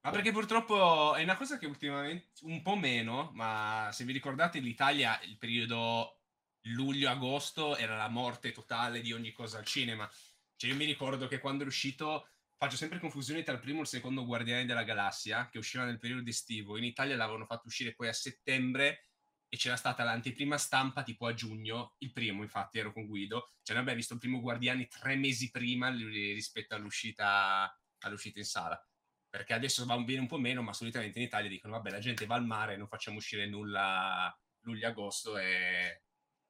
Ma 0.00 0.10
perché 0.10 0.32
purtroppo 0.32 1.14
è 1.14 1.22
una 1.22 1.36
cosa 1.36 1.58
che 1.58 1.66
ultimamente 1.66 2.28
un 2.44 2.62
po' 2.62 2.76
meno, 2.76 3.30
ma 3.34 3.90
se 3.92 4.04
vi 4.04 4.14
ricordate 4.14 4.60
l'Italia, 4.60 5.20
il 5.24 5.36
periodo 5.36 6.20
luglio-agosto 6.68 7.76
era 7.76 7.96
la 7.96 8.08
morte 8.08 8.50
totale 8.50 9.02
di 9.02 9.12
ogni 9.12 9.32
cosa 9.32 9.58
al 9.58 9.66
cinema. 9.66 10.10
Cioè 10.56 10.70
io 10.70 10.76
mi 10.76 10.86
ricordo 10.86 11.26
che 11.26 11.38
quando 11.38 11.64
è 11.64 11.66
uscito, 11.66 12.28
faccio 12.56 12.76
sempre 12.76 12.98
confusione 12.98 13.42
tra 13.42 13.54
il 13.54 13.60
primo 13.60 13.78
e 13.78 13.82
il 13.82 13.88
secondo 13.88 14.24
Guardiani 14.24 14.66
della 14.66 14.84
Galassia, 14.84 15.48
che 15.48 15.58
usciva 15.58 15.84
nel 15.84 15.98
periodo 15.98 16.28
estivo. 16.28 16.76
In 16.76 16.84
Italia 16.84 17.16
l'avevano 17.16 17.46
fatto 17.46 17.66
uscire 17.66 17.94
poi 17.94 18.08
a 18.08 18.12
settembre 18.12 19.08
e 19.48 19.56
c'era 19.56 19.76
stata 19.76 20.02
l'anteprima 20.02 20.58
stampa 20.58 21.02
tipo 21.02 21.26
a 21.26 21.34
giugno, 21.34 21.94
il 21.98 22.12
primo 22.12 22.42
infatti 22.42 22.78
ero 22.78 22.92
con 22.92 23.06
Guido, 23.06 23.52
cioè 23.62 23.74
noi 23.76 23.80
abbiamo 23.80 23.98
visto 23.98 24.14
il 24.14 24.20
primo 24.20 24.40
Guardiani 24.40 24.88
tre 24.88 25.16
mesi 25.16 25.50
prima 25.50 25.90
rispetto 25.90 26.74
all'uscita, 26.74 27.72
all'uscita 28.00 28.38
in 28.38 28.44
sala. 28.44 28.88
Perché 29.28 29.52
adesso 29.52 29.84
va 29.84 29.94
un 29.94 30.04
bene 30.04 30.20
un 30.20 30.28
po' 30.28 30.38
meno, 30.38 30.62
ma 30.62 30.72
solitamente 30.72 31.18
in 31.18 31.24
Italia 31.24 31.48
dicono 31.48 31.74
vabbè 31.74 31.90
la 31.90 31.98
gente 31.98 32.26
va 32.26 32.36
al 32.36 32.46
mare, 32.46 32.76
non 32.76 32.88
facciamo 32.88 33.18
uscire 33.18 33.46
nulla 33.46 34.36
luglio-agosto 34.60 35.36
e, 35.36 36.02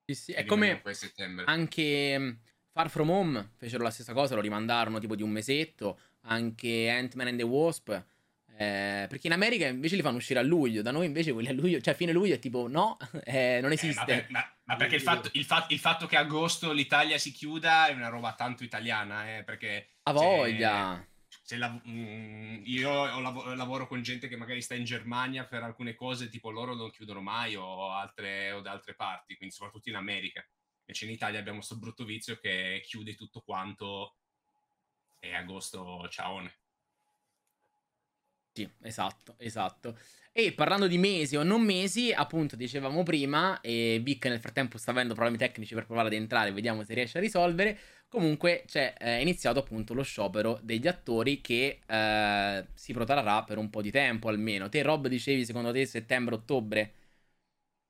sì, 0.05 0.15
sì, 0.15 0.33
È 0.33 0.45
come 0.45 0.83
anche 1.47 2.39
Far 2.75 2.91
From 2.91 3.09
Home 3.09 3.51
fecero 3.57 3.85
la 3.85 3.91
stessa 3.91 4.13
cosa, 4.13 4.35
lo 4.35 4.41
rimandarono 4.41 4.99
tipo 4.99 5.15
di 5.15 5.23
un 5.23 5.31
mesetto. 5.31 5.97
Anche 6.23 6.91
Ant-Man 6.91 7.29
and 7.29 7.39
the 7.39 7.45
Wasp. 7.45 7.89
eh, 8.57 9.07
perché 9.09 9.29
in 9.29 9.33
America 9.33 9.67
invece 9.69 9.95
li 9.95 10.03
fanno 10.03 10.17
uscire 10.17 10.41
a 10.41 10.43
luglio, 10.43 10.83
da 10.83 10.91
noi 10.91 11.07
invece 11.07 11.33
quelli 11.33 11.49
a 11.49 11.53
luglio, 11.53 11.81
cioè 11.81 11.95
fine 11.95 12.11
luglio 12.13 12.35
è 12.35 12.39
tipo 12.41 12.67
no, 12.69 12.97
eh, 13.25 13.61
non 13.61 13.71
Eh, 13.71 13.75
esiste. 13.75 13.99
ma, 14.01 14.05
per- 14.05 14.27
ma- 14.31 14.53
ma 14.65 14.77
perché 14.77 14.97
il 14.97 15.03
fatto, 15.03 15.29
il, 15.35 15.45
fa- 15.45 15.67
il 15.69 15.79
fatto 15.79 16.07
che 16.07 16.17
agosto 16.17 16.73
l'Italia 16.73 17.17
si 17.19 17.31
chiuda 17.33 17.87
è 17.89 17.93
una 17.93 18.09
roba 18.09 18.33
tanto 18.35 18.65
italiana, 18.65 19.37
eh, 19.39 19.45
perché 19.45 19.91
A 20.05 20.13
cioè, 20.17 20.25
voglia. 20.25 21.07
se 21.43 21.57
lav- 21.57 21.81
mm, 21.89 22.63
io 22.65 23.21
lav- 23.21 23.55
lavoro 23.55 23.87
con 23.87 24.03
gente 24.03 24.27
che 24.29 24.37
magari 24.37 24.63
sta 24.63 24.75
in 24.75 24.85
Germania 24.85 25.45
per 25.47 25.63
alcune 25.63 25.95
cose, 25.95 26.29
tipo 26.29 26.51
loro 26.51 26.75
non 26.75 26.91
chiudono 26.91 27.21
mai 27.21 27.55
o, 27.57 27.91
altre, 27.93 28.51
o 28.53 28.61
da 28.61 28.71
altre 28.73 28.95
parti, 28.95 29.37
quindi 29.37 29.55
soprattutto 29.55 29.89
in 29.91 29.97
America. 29.97 30.45
Invece 30.87 31.07
in 31.07 31.13
Italia 31.13 31.39
abbiamo 31.39 31.59
questo 31.59 31.79
brutto 31.79 32.05
vizio 32.05 32.39
che 32.39 32.83
chiude 32.85 33.15
tutto 33.15 33.41
quanto 33.41 34.17
e 35.21 35.35
agosto 35.35 36.07
ciaone. 36.11 36.53
Sì, 38.53 38.69
esatto, 38.83 39.35
esatto. 39.39 39.99
E 40.31 40.53
parlando 40.53 40.87
di 40.87 40.97
mesi 40.97 41.37
o 41.37 41.43
non 41.43 41.63
mesi, 41.63 42.13
appunto, 42.13 42.55
dicevamo 42.55 43.03
prima, 43.03 43.61
e 43.61 44.01
Vic 44.03 44.27
nel 44.27 44.39
frattempo 44.39 44.79
sta 44.79 44.93
avendo 44.93 45.15
problemi 45.15 45.39
tecnici 45.39 45.75
per 45.75 45.87
provare 45.87 46.07
ad 46.09 46.15
entrare, 46.15 46.53
vediamo 46.53 46.85
se 46.85 46.95
riesce 46.95 47.19
a 47.19 47.21
risolvere. 47.21 47.79
Comunque 48.09 48.63
c'è 48.67 48.93
è 48.95 49.17
iniziato 49.19 49.59
appunto 49.59 49.93
lo 49.93 50.03
sciopero 50.03 50.61
degli 50.63 50.87
attori 50.87 51.41
che 51.41 51.81
eh, 51.85 52.67
si 52.75 52.93
protrarrà 52.93 53.43
per 53.43 53.59
un 53.59 53.71
po' 53.71 53.83
di 53.83 53.91
tempo 53.91 54.29
almeno. 54.29 54.69
Te, 54.69 54.83
Rob, 54.83 55.09
dicevi 55.09 55.45
secondo 55.45 55.73
te 55.73 55.85
settembre-ottobre? 55.85 56.93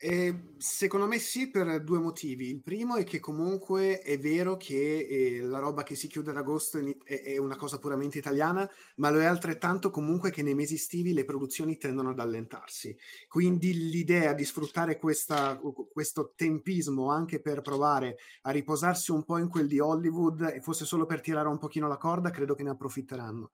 Eh, 0.07 0.53
secondo 0.59 1.07
me 1.07 1.19
sì, 1.19 1.49
per 1.49 1.83
due 1.83 1.99
motivi. 1.99 2.51
Il 2.51 2.61
primo 2.61 2.97
è 2.97 3.05
che 3.05 3.21
comunque 3.21 4.01
è 4.01 4.19
vero 4.19 4.59
che 4.59 4.99
eh, 4.99 5.41
la 5.41 5.59
roba 5.59 5.83
che 5.83 5.95
si 5.95 6.09
chiude 6.09 6.29
ad 6.29 6.37
agosto 6.37 6.77
è, 7.05 7.23
è 7.23 7.39
una 7.39 7.57
cosa 7.57 7.79
puramente 7.79 8.19
italiana, 8.19 8.69
ma 8.97 9.09
lo 9.09 9.21
è 9.21 9.25
altrettanto 9.25 9.89
comunque 9.89 10.31
che 10.31 10.43
nei 10.43 10.55
mesi 10.55 10.75
estivi 10.75 11.15
le 11.15 11.25
produzioni 11.25 11.79
tendono 11.79 12.11
ad 12.11 12.19
allentarsi. 12.21 12.95
Quindi 13.29 13.89
l'idea 13.89 14.35
di 14.35 14.45
sfruttare 14.45 14.99
questa- 14.99 15.59
questo 15.91 16.35
tempismo 16.37 17.11
anche 17.11 17.41
per 17.41 17.63
provare 17.63 18.19
a 18.43 18.51
riposarsi 18.51 19.11
un 19.11 19.25
po' 19.25 19.39
in 19.39 19.49
quel 19.49 19.67
di 19.67 19.81
Hollywood 19.81 20.53
e 20.55 20.61
fosse 20.61 20.85
solo 20.85 21.07
per 21.07 21.23
tirare 21.23 21.49
un 21.49 21.57
pochino 21.57 21.89
la 21.89 21.97
corda, 21.97 22.29
credo 22.29 22.55
che 22.55 22.63
ne 22.63 22.71
approfitteranno. 22.71 23.53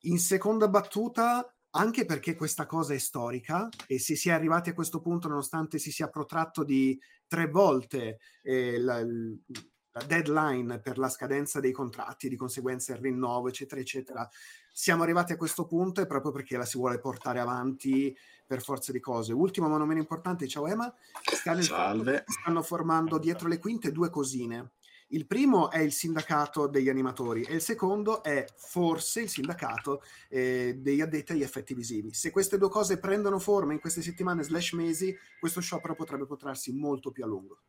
In 0.00 0.18
seconda 0.18 0.66
battuta, 0.66 1.54
anche 1.74 2.04
perché 2.04 2.34
questa 2.34 2.66
cosa 2.66 2.94
è 2.94 2.98
storica 2.98 3.68
e 3.86 3.98
se 3.98 4.16
si 4.16 4.28
è 4.28 4.32
arrivati 4.32 4.70
a 4.70 4.74
questo 4.74 5.00
punto 5.00 5.28
nonostante 5.28 5.78
si 5.78 5.90
sia 5.90 6.08
protratto 6.08 6.64
di 6.64 6.98
tre 7.26 7.48
volte 7.48 8.18
eh, 8.42 8.78
la, 8.78 9.02
la 9.02 10.02
deadline 10.06 10.80
per 10.80 10.98
la 10.98 11.08
scadenza 11.08 11.60
dei 11.60 11.72
contratti, 11.72 12.28
di 12.28 12.36
conseguenza 12.36 12.92
il 12.92 12.98
rinnovo, 12.98 13.48
eccetera, 13.48 13.80
eccetera, 13.80 14.28
siamo 14.72 15.02
arrivati 15.02 15.32
a 15.32 15.36
questo 15.36 15.66
punto 15.66 16.00
e 16.00 16.06
proprio 16.06 16.32
perché 16.32 16.56
la 16.56 16.64
si 16.64 16.78
vuole 16.78 16.98
portare 16.98 17.40
avanti 17.40 18.14
per 18.46 18.62
forza 18.62 18.92
di 18.92 19.00
cose. 19.00 19.32
Ultimo 19.32 19.68
ma 19.68 19.76
non 19.76 19.88
meno 19.88 20.00
importante, 20.00 20.48
ciao 20.48 20.66
Emma, 20.66 20.92
sta 21.22 21.52
nel 21.52 21.64
Salve. 21.64 22.24
stanno 22.26 22.62
formando 22.62 23.18
dietro 23.18 23.48
le 23.48 23.58
quinte 23.58 23.92
due 23.92 24.10
cosine. 24.10 24.72
Il 25.12 25.26
primo 25.26 25.70
è 25.70 25.78
il 25.78 25.92
sindacato 25.92 26.66
degli 26.66 26.88
animatori 26.88 27.42
e 27.42 27.54
il 27.54 27.60
secondo 27.60 28.22
è 28.22 28.46
forse 28.56 29.20
il 29.20 29.28
sindacato 29.28 30.02
eh, 30.28 30.76
degli 30.78 31.02
addetti 31.02 31.32
agli 31.32 31.42
effetti 31.42 31.74
visivi. 31.74 32.14
Se 32.14 32.30
queste 32.30 32.56
due 32.56 32.70
cose 32.70 32.98
prendono 32.98 33.38
forma 33.38 33.74
in 33.74 33.80
queste 33.80 34.00
settimane 34.00 34.42
slash 34.42 34.72
mesi, 34.72 35.14
questo 35.38 35.60
sciopero 35.60 35.94
potrebbe 35.94 36.24
protrarsi 36.24 36.72
molto 36.72 37.10
più 37.10 37.24
a 37.24 37.26
lungo. 37.26 37.60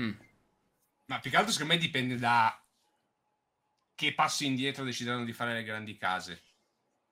Mm. 0.00 0.12
Ma 1.06 1.18
più 1.18 1.30
che 1.30 1.36
altro 1.36 1.52
secondo 1.52 1.74
me 1.74 1.80
dipende 1.80 2.16
da 2.16 2.56
che 3.96 4.14
passo 4.14 4.44
indietro 4.44 4.84
decideranno 4.84 5.24
di 5.24 5.32
fare 5.32 5.54
le 5.54 5.64
grandi 5.64 5.96
case. 5.96 6.40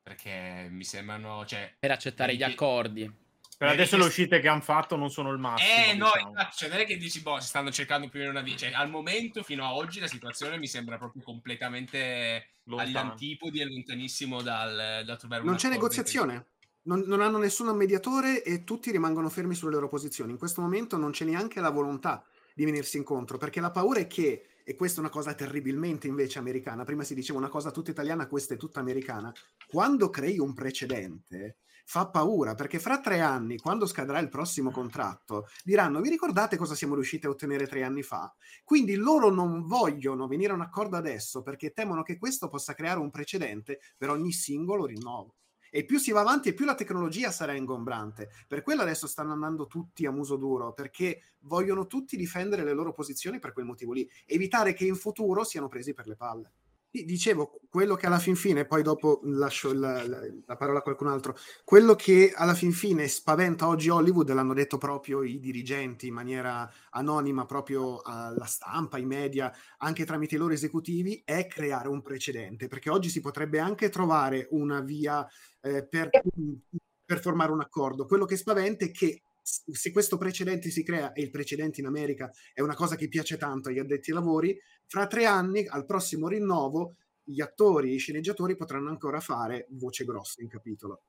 Perché 0.03 0.69
mi 0.71 0.85
sembrano, 0.85 1.45
cioè, 1.47 1.75
Per 1.81 1.91
accettare 1.91 2.37
gli 2.37 2.43
accordi. 2.45 3.13
Per 3.57 3.69
Eh, 3.69 3.73
adesso 3.73 3.97
che- 3.97 4.03
le 4.03 4.09
uscite 4.09 4.41
che 4.41 4.49
hanno 4.49 4.61
fatto 4.61 4.97
non 4.97 5.11
sono 5.11 5.31
il 5.31 5.39
massimo. 5.39 5.71
Eh 5.85 5.95
no, 5.95 6.07
diciamo. 6.13 6.29
infatti, 6.31 6.57
cioè, 6.57 6.69
non 6.69 6.79
è 6.79 6.87
che 6.87 6.97
dici, 6.97 7.21
boh, 7.21 7.39
si 7.41 7.49
stanno 7.49 7.71
cercando 7.71 8.09
più 8.09 8.19
o 8.19 8.23
meno 8.23 8.35
una 8.35 8.43
via. 8.43 8.57
Cioè, 8.57 8.73
al 8.73 8.91
momento, 8.91 9.43
fino 9.43 9.65
a 9.65 9.75
oggi, 9.75 10.01
la 10.01 10.07
situazione 10.09 10.59
mi 10.59 10.67
sembra 10.67 10.99
proprio 10.99 11.23
completamente 11.23 12.55
Lontano. 12.65 12.89
agli 12.89 12.97
antipodi 12.97 13.61
e 13.61 13.65
lontanissimo 13.67 14.43
dal, 14.43 15.03
da 15.05 15.17
trovare 15.17 15.45
Non 15.45 15.57
c'è 15.57 15.69
negoziazione. 15.69 16.47
Non, 16.85 17.05
non 17.07 17.21
hanno 17.21 17.39
nessun 17.39 17.69
mediatore 17.77 18.43
e 18.43 18.65
tutti 18.65 18.91
rimangono 18.91 19.29
fermi 19.29 19.55
sulle 19.55 19.71
loro 19.71 19.89
posizioni. 19.89 20.33
In 20.33 20.39
questo 20.39 20.61
momento 20.61 20.97
non 20.97 21.13
c'è 21.13 21.25
neanche 21.25 21.61
la 21.61 21.71
volontà 21.71 22.25
di 22.55 22.65
venirsi 22.65 22.97
incontro, 22.97 23.39
perché 23.39 23.61
la 23.61 23.71
paura 23.71 24.01
è 24.01 24.09
che, 24.09 24.47
e 24.65 24.75
questa 24.75 24.97
è 24.97 25.01
una 25.01 25.09
cosa 25.11 25.33
terribilmente 25.35 26.09
invece 26.09 26.41
americana, 26.41 26.83
prima 26.83 27.05
si 27.05 27.15
diceva 27.15 27.39
una 27.39 27.49
cosa 27.49 27.71
tutta 27.71 27.93
italiana, 27.93 28.27
questa 28.27 28.55
è 28.55 28.57
tutta 28.57 28.81
americana, 28.81 29.33
quando 29.69 30.11
crei 30.11 30.39
un 30.41 30.53
precedente 30.55 31.59
fa 31.85 32.09
paura, 32.09 32.55
perché 32.55 32.79
fra 32.79 33.01
tre 33.01 33.21
anni, 33.21 33.59
quando 33.59 33.87
scadrà 33.87 34.19
il 34.19 34.29
prossimo 34.29 34.71
contratto, 34.71 35.47
diranno, 35.65 36.01
vi 36.01 36.11
ricordate 36.11 36.57
cosa 36.57 36.75
siamo 36.75 36.95
riusciti 36.95 37.27
a 37.27 37.31
ottenere 37.31 37.67
tre 37.67 37.83
anni 37.83 38.03
fa? 38.03 38.35
Quindi 38.65 38.95
loro 38.95 39.31
non 39.31 39.67
vogliono 39.67 40.27
venire 40.27 40.53
a 40.53 40.55
un 40.55 40.63
accordo 40.63 40.97
adesso 40.97 41.43
perché 41.43 41.73
temono 41.73 42.03
che 42.03 42.19
questo 42.19 42.49
possa 42.49 42.75
creare 42.75 43.01
un 43.01 43.11
precedente 43.11 43.81
per 43.97 44.11
ogni 44.11 44.33
singolo 44.33 44.87
rinnovo. 44.87 45.37
E 45.75 45.87
più 45.87 45.99
si 45.99 46.13
va 46.13 46.21
avanti 46.21 46.51
e 46.51 46.53
più 46.53 46.67
la 46.67 46.75
tecnologia 46.75 47.31
sarà 47.31 47.55
ingombrante. 47.55 48.29
Per 48.47 48.63
quello 48.63 48.83
adesso 48.83 49.07
stanno 49.07 49.33
andando 49.33 49.67
tutti 49.67 50.05
a 50.05 50.11
muso 50.11 50.37
duro, 50.37 50.75
perché 50.75 51.23
vogliono 51.41 51.87
tutti 51.87 52.15
difendere 52.19 52.63
le 52.63 52.75
loro 52.75 52.93
posizioni 52.93 53.39
per 53.39 53.55
quel 53.55 53.65
motivo 53.65 53.93
lì, 53.93 54.07
evitare 54.27 54.75
che 54.75 54.85
in 54.85 54.97
futuro 54.97 55.45
siano 55.45 55.69
presi 55.69 55.95
per 55.95 56.07
le 56.07 56.17
palle. 56.17 56.53
Dicevo, 56.95 57.59
quello 57.71 57.95
che 57.95 58.05
alla 58.05 58.19
fin 58.19 58.37
fine, 58.37 58.67
poi 58.67 58.83
dopo 58.83 59.21
lascio 59.25 59.73
la, 59.73 60.07
la- 60.07 60.21
la 60.45 60.57
parola 60.57 60.81
a 60.81 60.83
qualcun 60.83 61.07
altro, 61.07 61.35
quello 61.65 61.95
che 61.95 62.35
alla 62.37 62.53
fin 62.53 62.71
fine 62.71 63.09
spaventa 63.09 63.67
oggi 63.67 63.89
Hollywood, 63.89 64.31
l'hanno 64.31 64.53
detto 64.53 64.77
proprio 64.77 65.23
i 65.23 65.41
dirigenti 65.41 66.09
in 66.09 66.13
maniera 66.13 66.71
anonima, 66.91 67.47
proprio 67.47 68.03
alla 68.03 68.45
stampa, 68.45 68.99
ai 68.99 69.07
media, 69.07 69.51
anche 69.79 70.05
tramite 70.05 70.35
i 70.35 70.39
loro 70.39 70.53
esecutivi, 70.53 71.23
è 71.25 71.47
creare 71.47 71.89
un 71.89 72.03
precedente, 72.03 72.69
perché 72.69 72.91
oggi 72.91 73.09
si 73.09 73.23
potrebbe 73.23 73.59
anche 73.59 73.89
trovare 73.89 74.49
una 74.51 74.81
via 74.81 75.27
eh, 75.63 75.87
per, 75.87 76.11
per 77.07 77.21
formare 77.23 77.53
un 77.53 77.61
accordo. 77.63 78.05
Quello 78.05 78.27
che 78.27 78.37
spaventa 78.37 78.85
è 78.85 78.91
che 78.91 79.23
se 79.43 79.91
questo 79.93 80.17
precedente 80.17 80.71
si 80.71 80.83
crea, 80.83 81.13
e 81.13 81.23
il 81.23 81.31
precedente 81.31 81.81
in 81.81 81.87
America 81.87 82.31
è 82.55 82.61
una 82.61 82.75
cosa 82.75 82.97
che 82.97 83.09
piace 83.09 83.37
tanto 83.37 83.69
agli 83.69 83.79
addetti 83.79 84.11
ai 84.11 84.17
lavori, 84.17 84.59
fra 84.87 85.07
tre 85.07 85.27
anni, 85.27 85.67
al 85.67 85.85
prossimo 85.85 86.29
rinnovo, 86.29 86.97
gli 87.25 87.41
attori 87.41 87.91
e 87.91 87.95
i 87.95 87.99
sceneggiatori 87.99 88.57
potranno 88.57 88.89
ancora 88.89 89.21
fare 89.21 89.67
voce 89.71 90.05
grossa 90.05 90.43
in 90.43 90.49
capitolo. 90.49 91.03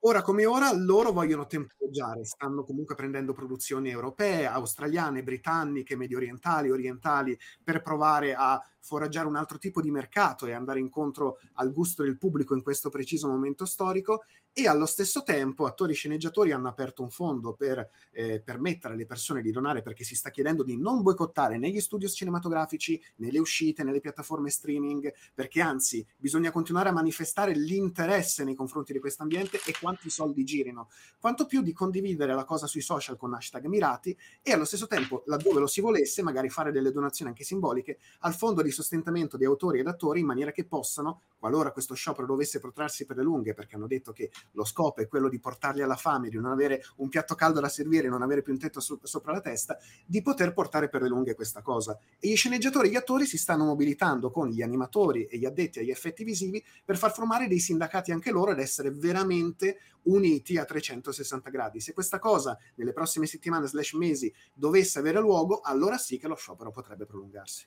Ora 0.00 0.22
come 0.22 0.46
ora 0.46 0.72
loro 0.72 1.10
vogliono 1.10 1.46
tempeggiare, 1.46 2.24
stanno 2.24 2.62
comunque 2.62 2.94
prendendo 2.94 3.32
produzioni 3.32 3.90
europee, 3.90 4.46
australiane, 4.46 5.24
britanniche, 5.24 5.96
medio 5.96 6.18
orientali, 6.18 6.70
orientali, 6.70 7.36
per 7.64 7.82
provare 7.82 8.34
a 8.34 8.60
foraggiare 8.86 9.26
un 9.26 9.34
altro 9.34 9.58
tipo 9.58 9.80
di 9.80 9.90
mercato 9.90 10.46
e 10.46 10.52
andare 10.52 10.78
incontro 10.78 11.40
al 11.54 11.72
gusto 11.72 12.04
del 12.04 12.16
pubblico 12.16 12.54
in 12.54 12.62
questo 12.62 12.88
preciso 12.88 13.26
momento 13.26 13.66
storico. 13.66 14.22
E 14.52 14.68
allo 14.68 14.86
stesso 14.86 15.22
tempo 15.22 15.66
attori 15.66 15.92
e 15.92 15.96
sceneggiatori 15.96 16.52
hanno 16.52 16.68
aperto 16.68 17.02
un 17.02 17.10
fondo 17.10 17.52
per 17.52 17.90
eh, 18.12 18.40
permettere 18.40 18.94
alle 18.94 19.04
persone 19.04 19.42
di 19.42 19.50
donare 19.50 19.82
perché 19.82 20.02
si 20.02 20.14
sta 20.14 20.30
chiedendo 20.30 20.62
di 20.62 20.78
non 20.78 21.02
boicottare 21.02 21.58
né 21.58 21.68
gli 21.68 21.80
studios 21.80 22.14
cinematografici 22.14 22.98
né 23.16 23.30
le 23.30 23.38
uscite 23.38 23.84
nelle 23.84 24.00
piattaforme 24.00 24.48
streaming 24.48 25.12
perché 25.34 25.60
anzi 25.60 26.06
bisogna 26.16 26.50
continuare 26.52 26.88
a 26.88 26.92
manifestare 26.92 27.52
l'interesse 27.52 28.44
nei 28.44 28.54
confronti 28.54 28.94
di 28.94 28.98
questo 28.98 29.22
ambiente 29.22 29.60
e 29.66 29.74
quanti 29.78 30.08
soldi 30.08 30.42
girino. 30.44 30.88
Quanto 31.18 31.44
più 31.44 31.60
di 31.60 31.74
condividere 31.74 32.34
la 32.34 32.44
cosa 32.44 32.66
sui 32.66 32.80
social 32.80 33.18
con 33.18 33.34
hashtag 33.34 33.66
mirati 33.66 34.16
e 34.40 34.52
allo 34.52 34.64
stesso 34.64 34.86
tempo 34.86 35.22
laddove 35.26 35.60
lo 35.60 35.66
si 35.66 35.82
volesse 35.82 36.22
magari 36.22 36.48
fare 36.48 36.72
delle 36.72 36.92
donazioni 36.92 37.30
anche 37.30 37.44
simboliche 37.44 37.98
al 38.20 38.34
fondo 38.34 38.62
di 38.62 38.70
sostentamento 38.76 39.36
di 39.36 39.44
autori 39.44 39.80
ed 39.80 39.86
attori 39.86 40.20
in 40.20 40.26
maniera 40.26 40.52
che 40.52 40.66
possano 40.66 41.22
qualora 41.38 41.72
questo 41.72 41.94
sciopero 41.94 42.26
dovesse 42.26 42.60
protrarsi 42.60 43.06
per 43.06 43.16
le 43.16 43.22
lunghe 43.22 43.54
perché 43.54 43.76
hanno 43.76 43.86
detto 43.86 44.12
che 44.12 44.30
lo 44.52 44.64
scopo 44.64 45.00
è 45.00 45.08
quello 45.08 45.28
di 45.28 45.38
portarli 45.38 45.82
alla 45.82 45.96
fame, 45.96 46.28
di 46.28 46.36
non 46.36 46.50
avere 46.50 46.82
un 46.96 47.08
piatto 47.08 47.34
caldo 47.34 47.60
da 47.60 47.68
servire, 47.68 48.08
non 48.08 48.22
avere 48.22 48.42
più 48.42 48.52
un 48.52 48.58
tetto 48.58 48.80
so- 48.80 49.00
sopra 49.02 49.32
la 49.32 49.40
testa, 49.40 49.78
di 50.04 50.22
poter 50.22 50.52
portare 50.52 50.88
per 50.88 51.02
le 51.02 51.08
lunghe 51.08 51.34
questa 51.34 51.62
cosa. 51.62 51.98
E 52.18 52.28
gli 52.28 52.36
sceneggiatori 52.36 52.88
e 52.88 52.90
gli 52.90 52.96
attori 52.96 53.26
si 53.26 53.38
stanno 53.38 53.64
mobilitando 53.64 54.30
con 54.30 54.48
gli 54.48 54.62
animatori 54.62 55.24
e 55.24 55.38
gli 55.38 55.44
addetti 55.44 55.78
agli 55.78 55.90
effetti 55.90 56.24
visivi 56.24 56.62
per 56.84 56.96
far 56.96 57.12
formare 57.12 57.48
dei 57.48 57.60
sindacati 57.60 58.12
anche 58.12 58.30
loro 58.30 58.50
ed 58.52 58.58
essere 58.58 58.90
veramente 58.90 59.78
uniti 60.06 60.58
a 60.58 60.64
360 60.64 61.50
gradi. 61.50 61.80
Se 61.80 61.92
questa 61.92 62.18
cosa 62.18 62.58
nelle 62.76 62.92
prossime 62.92 63.26
settimane 63.26 63.66
slash 63.66 63.92
mesi 63.92 64.32
dovesse 64.52 64.98
avere 64.98 65.20
luogo, 65.20 65.60
allora 65.60 65.98
sì 65.98 66.18
che 66.18 66.28
lo 66.28 66.34
sciopero 66.34 66.70
potrebbe 66.70 67.06
prolungarsi. 67.06 67.66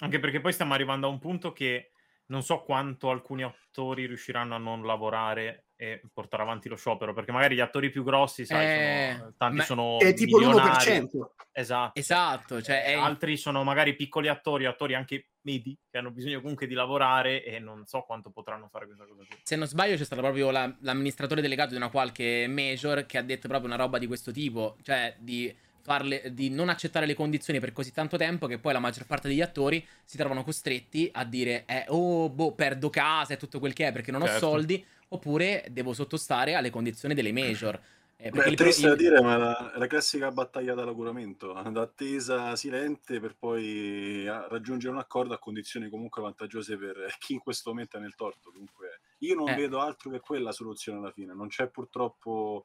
Anche 0.00 0.18
perché 0.18 0.40
poi 0.40 0.52
stiamo 0.52 0.74
arrivando 0.74 1.06
a 1.06 1.10
un 1.10 1.18
punto 1.18 1.52
che 1.52 1.92
non 2.26 2.42
so 2.42 2.60
quanto 2.62 3.10
alcuni 3.10 3.42
attori 3.42 4.06
riusciranno 4.06 4.54
a 4.54 4.58
non 4.58 4.84
lavorare 4.86 5.66
e 5.74 6.00
portare 6.12 6.42
avanti 6.42 6.68
lo 6.68 6.76
sciopero, 6.76 7.12
perché 7.12 7.32
magari 7.32 7.54
gli 7.56 7.60
attori 7.60 7.90
più 7.90 8.04
grossi, 8.04 8.44
sai, 8.46 8.66
Eh, 8.66 9.14
sono, 9.16 9.34
tanti 9.36 9.62
sono 9.62 9.98
È 9.98 10.14
tipo 10.14 10.38
milionari. 10.38 10.98
l'1%. 11.00 11.34
Esatto. 11.52 11.98
Esatto, 11.98 12.62
cioè 12.62 12.84
è- 12.84 12.92
Altri 12.94 13.36
sono 13.36 13.64
magari 13.64 13.96
piccoli 13.96 14.28
attori, 14.28 14.66
attori 14.66 14.94
anche 14.94 15.30
medi, 15.40 15.76
che 15.90 15.98
hanno 15.98 16.10
bisogno 16.12 16.40
comunque 16.40 16.66
di 16.68 16.74
lavorare 16.74 17.42
e 17.44 17.58
non 17.58 17.84
so 17.86 18.02
quanto 18.02 18.30
potranno 18.30 18.68
fare 18.70 18.84
questa 18.86 19.04
cosa 19.06 19.24
qui. 19.26 19.36
se 19.42 19.56
non 19.56 19.66
sbaglio 19.66 19.96
c'è 19.96 20.04
stato 20.04 20.20
proprio 20.20 20.50
la- 20.50 20.72
l'amministratore 20.82 21.40
delegato 21.40 21.70
di 21.70 21.76
una 21.76 21.88
qualche 21.90 22.46
major 22.46 23.06
che 23.06 23.18
ha 23.18 23.22
detto 23.22 23.48
proprio 23.48 23.66
una 23.72 23.78
roba 23.82 23.98
di 23.98 24.06
questo 24.06 24.30
tipo, 24.32 24.76
cioè 24.82 25.16
di, 25.18 25.52
farle, 25.90 26.32
di 26.32 26.50
non 26.50 26.68
accettare 26.68 27.04
le 27.04 27.14
condizioni 27.14 27.58
per 27.58 27.72
così 27.72 27.90
tanto 27.90 28.16
tempo 28.16 28.46
che 28.46 28.60
poi 28.60 28.72
la 28.72 28.78
maggior 28.78 29.06
parte 29.06 29.26
degli 29.26 29.40
attori 29.40 29.84
si 30.04 30.16
trovano 30.16 30.44
costretti 30.44 31.10
a 31.12 31.24
dire 31.24 31.64
eh, 31.66 31.84
oh 31.88 32.28
boh 32.30 32.52
perdo 32.52 32.90
casa 32.90 33.34
e 33.34 33.36
tutto 33.36 33.58
quel 33.58 33.72
che 33.72 33.88
è 33.88 33.92
perché 33.92 34.12
non 34.12 34.22
ho 34.22 34.26
Certo. 34.26 34.46
soldi 34.46 34.84
oppure 35.08 35.66
devo 35.70 35.92
sottostare 35.92 36.54
alle 36.54 36.70
condizioni 36.70 37.12
delle 37.12 37.32
major. 37.32 37.74
Eh, 38.22 38.30
Beh, 38.30 38.36
perché 38.36 38.52
è 38.52 38.54
triste 38.54 38.86
da 38.86 38.94
dire, 38.94 39.20
ma 39.20 39.34
è 39.34 39.38
la, 39.38 39.72
la 39.76 39.86
classica 39.88 40.30
battaglia 40.30 40.74
dall'auguramento, 40.74 41.52
d'attesa 41.72 42.54
silente 42.54 43.18
per 43.18 43.34
poi 43.36 44.28
ah, 44.28 44.46
raggiungere 44.48 44.92
un 44.92 45.00
accordo 45.00 45.34
a 45.34 45.38
condizioni 45.38 45.88
comunque 45.88 46.22
vantaggiose 46.22 46.76
per 46.76 47.16
chi 47.18 47.32
in 47.32 47.40
questo 47.40 47.70
momento 47.70 47.96
è 47.96 48.00
nel 48.00 48.14
torto. 48.14 48.52
Dunque, 48.52 49.00
io 49.20 49.34
non 49.34 49.48
Eh. 49.48 49.56
vedo 49.56 49.80
altro 49.80 50.10
che 50.10 50.20
quella 50.20 50.52
soluzione 50.52 50.98
alla 50.98 51.10
fine. 51.10 51.34
Non 51.34 51.48
c'è 51.48 51.66
purtroppo 51.68 52.64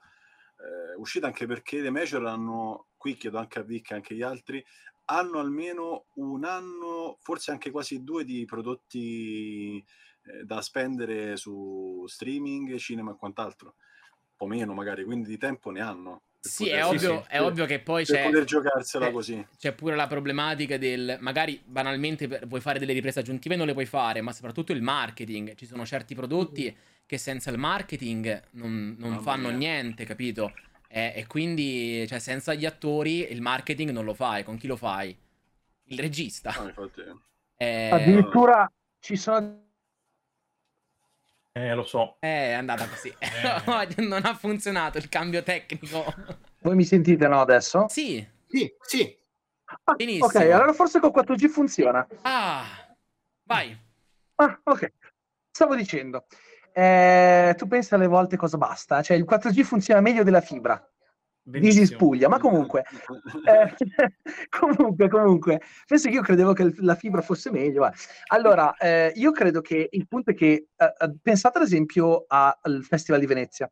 eh, 0.57 0.95
uscita 0.97 1.27
anche 1.27 1.45
perché 1.45 1.81
le 1.81 1.89
major 1.89 2.25
hanno, 2.25 2.87
qui 2.97 3.15
chiedo 3.15 3.37
anche 3.37 3.59
a 3.59 3.63
Vic 3.63 3.91
e 3.91 3.95
anche 3.95 4.13
agli 4.13 4.21
altri, 4.21 4.63
hanno 5.05 5.39
almeno 5.39 6.05
un 6.15 6.45
anno, 6.45 7.17
forse 7.21 7.51
anche 7.51 7.71
quasi 7.71 8.03
due 8.03 8.23
di 8.23 8.45
prodotti 8.45 9.77
eh, 9.77 10.43
da 10.43 10.61
spendere 10.61 11.37
su 11.37 12.03
streaming, 12.07 12.75
cinema 12.77 13.11
e 13.11 13.15
quant'altro. 13.15 13.75
Un 14.17 14.35
po' 14.35 14.47
meno 14.47 14.73
magari, 14.73 15.03
quindi 15.03 15.29
di 15.29 15.37
tempo 15.37 15.69
ne 15.69 15.81
hanno. 15.81 16.23
Sì, 16.49 16.69
è 16.69 16.81
poter- 16.81 16.85
ovvio, 16.85 17.21
sì, 17.21 17.27
è 17.29 17.37
per- 17.37 17.41
ovvio 17.41 17.65
che 17.65 17.79
poi 17.79 18.05
per 18.05 18.15
c'è... 18.15 18.23
poter 18.23 18.43
giocarsela 18.43 19.05
c'è- 19.07 19.11
così. 19.11 19.47
C'è 19.57 19.71
pure 19.73 19.95
la 19.95 20.07
problematica 20.07 20.77
del 20.77 21.17
magari 21.19 21.61
banalmente 21.65 22.27
vuoi 22.45 22.61
fare 22.61 22.79
delle 22.79 22.93
riprese 22.93 23.19
aggiuntive 23.19 23.55
non 23.55 23.65
le 23.67 23.73
puoi 23.73 23.85
fare, 23.85 24.21
ma 24.21 24.31
soprattutto 24.31 24.71
il 24.71 24.81
marketing. 24.81 25.55
Ci 25.55 25.65
sono 25.65 25.85
certi 25.85 26.13
prodotti 26.15 26.75
che 27.05 27.17
senza 27.17 27.49
il 27.51 27.57
marketing 27.57 28.43
non, 28.51 28.95
non 28.97 29.19
fanno 29.21 29.49
mia. 29.49 29.57
niente, 29.57 30.05
capito? 30.05 30.53
E, 30.87 31.13
e 31.15 31.27
quindi, 31.27 32.05
cioè, 32.07 32.19
senza 32.19 32.53
gli 32.53 32.65
attori 32.65 33.31
il 33.31 33.41
marketing 33.41 33.89
non 33.91 34.05
lo 34.05 34.13
fai. 34.13 34.43
Con 34.43 34.57
chi 34.57 34.67
lo 34.67 34.75
fai? 34.75 35.15
Il 35.87 35.99
regista. 35.99 36.53
No, 36.57 36.67
infatti, 36.67 37.01
Eh, 37.57 37.89
Addirittura 37.91 38.71
ci 38.99 39.15
sono 39.15 39.64
Eh, 41.57 41.73
lo 41.73 41.85
so. 41.85 42.17
è 42.19 42.51
andata 42.51 42.85
così. 42.85 43.15
non 44.05 44.25
ha 44.25 44.35
funzionato 44.35 44.97
il 44.97 45.07
cambio 45.07 45.41
tecnico. 45.41 46.03
Voi 46.59 46.75
mi 46.75 46.83
sentite, 46.83 47.29
no, 47.29 47.39
adesso? 47.39 47.85
sì, 47.87 48.25
Sì, 48.45 48.73
sì. 48.81 49.17
Ah, 49.85 49.93
benissimo. 49.93 50.25
Ok, 50.25 50.35
allora 50.35 50.73
forse 50.73 50.99
col 50.99 51.13
4G 51.15 51.47
funziona. 51.47 52.05
Ah, 52.23 52.65
vai. 53.43 53.75
Ah, 54.35 54.59
ok. 54.63 54.91
Stavo 55.49 55.75
dicendo, 55.75 56.25
eh, 56.73 57.55
tu 57.57 57.67
pensi 57.67 57.93
alle 57.93 58.07
volte 58.07 58.35
cosa 58.35 58.57
basta? 58.57 59.01
Cioè 59.01 59.15
il 59.15 59.23
4G 59.23 59.61
funziona 59.61 60.01
meglio 60.01 60.23
della 60.23 60.41
fibra. 60.41 60.85
Benissimo. 61.47 61.81
Disispuglia, 61.81 62.27
ma 62.27 62.39
comunque, 62.39 62.83
eh, 63.45 63.75
comunque, 64.49 65.07
comunque, 65.07 65.61
penso 65.85 66.09
che 66.09 66.15
io 66.15 66.23
credevo 66.23 66.53
che 66.53 66.73
la 66.77 66.95
fibra 66.95 67.21
fosse 67.21 67.51
meglio. 67.51 67.81
va. 67.81 67.93
Allora, 68.31 68.75
eh, 68.77 69.11
io 69.13 69.31
credo 69.31 69.61
che 69.61 69.87
il 69.91 70.07
punto 70.07 70.31
è 70.31 70.33
che 70.33 70.69
eh, 70.75 70.85
eh, 70.85 71.15
pensate 71.21 71.59
ad 71.59 71.65
esempio 71.65 72.25
a- 72.27 72.57
al 72.59 72.83
Festival 72.83 73.19
di 73.19 73.27
Venezia. 73.27 73.69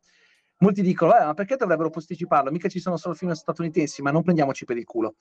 Molti 0.58 0.82
dicono, 0.82 1.16
"Eh, 1.16 1.24
ma 1.24 1.34
perché 1.34 1.56
dovrebbero 1.56 1.90
posticiparlo? 1.90 2.52
Mica 2.52 2.68
ci 2.68 2.78
sono 2.78 2.96
solo 2.96 3.14
film 3.14 3.32
statunitensi, 3.32 4.02
ma 4.02 4.12
non 4.12 4.22
prendiamoci 4.22 4.64
per 4.64 4.76
il 4.76 4.84
culo. 4.84 5.16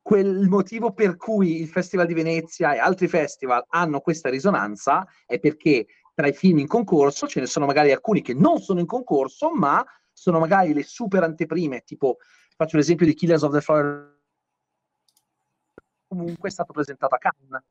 Quel 0.00 0.48
motivo 0.48 0.92
per 0.92 1.16
cui 1.16 1.60
il 1.60 1.68
Festival 1.68 2.06
di 2.06 2.14
Venezia 2.14 2.74
e 2.74 2.78
altri 2.78 3.08
festival 3.08 3.64
hanno 3.68 3.98
questa 3.98 4.28
risonanza 4.30 5.04
è 5.26 5.40
perché 5.40 5.86
tra 6.14 6.28
i 6.28 6.32
film 6.32 6.58
in 6.58 6.68
concorso 6.68 7.26
ce 7.26 7.40
ne 7.40 7.46
sono 7.46 7.66
magari 7.66 7.90
alcuni 7.90 8.22
che 8.22 8.34
non 8.34 8.60
sono 8.60 8.78
in 8.78 8.86
concorso, 8.86 9.50
ma 9.52 9.84
sono 10.22 10.38
magari 10.38 10.72
le 10.72 10.84
super 10.84 11.24
anteprime, 11.24 11.82
tipo 11.82 12.18
faccio 12.54 12.76
l'esempio 12.76 13.04
di 13.04 13.12
Killers 13.14 13.42
of 13.42 13.52
the 13.52 13.60
Flower 13.60 14.20
comunque 16.06 16.48
è 16.48 16.52
stato 16.52 16.72
presentato 16.72 17.16
a 17.16 17.18
Cannes. 17.18 17.62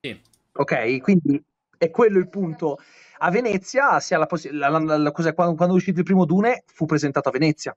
Sì. 0.00 0.20
Ok, 0.52 1.00
quindi 1.00 1.42
è 1.78 1.88
quello 1.90 2.18
il 2.18 2.28
punto. 2.28 2.78
A 3.18 3.30
Venezia, 3.30 3.98
la 4.10 4.26
possi- 4.26 4.50
la- 4.50 4.68
la- 4.68 5.10
cos'è, 5.12 5.32
quando, 5.32 5.54
quando 5.54 5.74
è 5.74 5.78
uscito 5.78 6.00
il 6.00 6.04
primo 6.04 6.26
Dune, 6.26 6.64
fu 6.66 6.84
presentato 6.84 7.30
a 7.30 7.32
Venezia, 7.32 7.74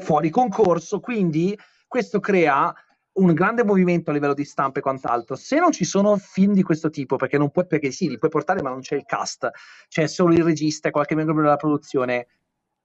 fuori 0.00 0.28
concorso, 0.28 1.00
quindi 1.00 1.58
questo 1.86 2.20
crea 2.20 2.74
un 3.12 3.34
grande 3.34 3.64
movimento 3.64 4.10
a 4.10 4.12
livello 4.12 4.34
di 4.34 4.44
stampa 4.44 4.78
e 4.78 4.82
quant'altro. 4.82 5.36
Se 5.36 5.58
non 5.58 5.72
ci 5.72 5.84
sono 5.84 6.16
film 6.16 6.52
di 6.52 6.62
questo 6.62 6.90
tipo, 6.90 7.16
perché 7.16 7.38
non 7.38 7.50
puoi, 7.50 7.66
perché 7.66 7.90
sì, 7.90 8.08
li 8.08 8.18
puoi 8.18 8.30
portare, 8.30 8.62
ma 8.62 8.70
non 8.70 8.80
c'è 8.80 8.94
il 8.96 9.04
cast, 9.04 9.50
c'è 9.88 10.06
solo 10.06 10.32
il 10.32 10.44
regista 10.44 10.88
e 10.88 10.90
qualche 10.90 11.14
membro 11.14 11.34
della 11.34 11.56
produzione. 11.56 12.26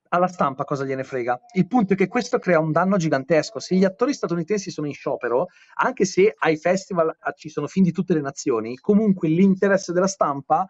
Alla 0.09 0.27
stampa 0.27 0.63
cosa 0.63 0.85
gliene 0.85 1.03
frega? 1.03 1.39
Il 1.55 1.67
punto 1.67 1.93
è 1.93 1.95
che 1.95 2.07
questo 2.07 2.39
crea 2.39 2.59
un 2.59 2.71
danno 2.71 2.95
gigantesco. 2.95 3.59
Se 3.59 3.75
gli 3.75 3.83
attori 3.83 4.13
statunitensi 4.13 4.71
sono 4.71 4.87
in 4.87 4.93
sciopero, 4.93 5.47
anche 5.75 6.05
se 6.05 6.33
ai 6.37 6.57
festival 6.57 7.15
ci 7.35 7.49
sono 7.49 7.67
film 7.67 7.85
di 7.85 7.91
tutte 7.91 8.13
le 8.13 8.21
nazioni, 8.21 8.77
comunque 8.77 9.27
l'interesse 9.27 9.91
della 9.93 10.07
stampa 10.07 10.67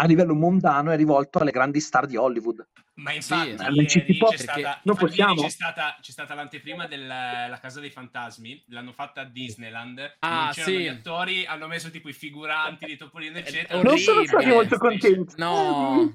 a 0.00 0.06
livello 0.06 0.34
mondano 0.34 0.90
è 0.92 0.96
rivolto 0.96 1.38
alle 1.40 1.50
grandi 1.50 1.78
star 1.80 2.06
di 2.06 2.16
Hollywood. 2.16 2.66
Ma 2.94 3.12
infatti, 3.12 3.50
Sì, 3.50 3.62
ieri 3.62 3.74
non 3.76 3.88
ci 3.88 4.04
si 4.06 4.16
può- 4.16 4.28
c'è 4.30 4.36
stata, 4.38 4.80
non 4.84 4.96
possiamo? 4.96 5.32
ieri 5.34 5.42
c'è 5.44 5.50
stata, 5.50 5.96
c'è 6.00 6.10
stata 6.10 6.34
l'anteprima 6.34 6.86
della 6.86 7.58
Casa 7.60 7.80
dei 7.80 7.90
Fantasmi, 7.90 8.64
l'hanno 8.68 8.92
fatta 8.92 9.20
a 9.22 9.24
Disneyland. 9.24 10.16
Ah, 10.20 10.44
non 10.44 10.50
c'erano 10.52 10.76
sì. 10.76 10.82
gli 10.82 10.86
attori, 10.88 11.44
hanno 11.46 11.66
messo 11.66 11.90
tipo 11.90 12.08
i 12.08 12.12
figuranti 12.14 12.86
di 12.86 12.96
Topolino, 12.96 13.38
eccetera. 13.38 13.80
Non 13.82 13.98
sono 13.98 14.24
stati 14.24 14.46
molto 14.46 14.78
contenti. 14.78 15.34
No, 15.36 16.14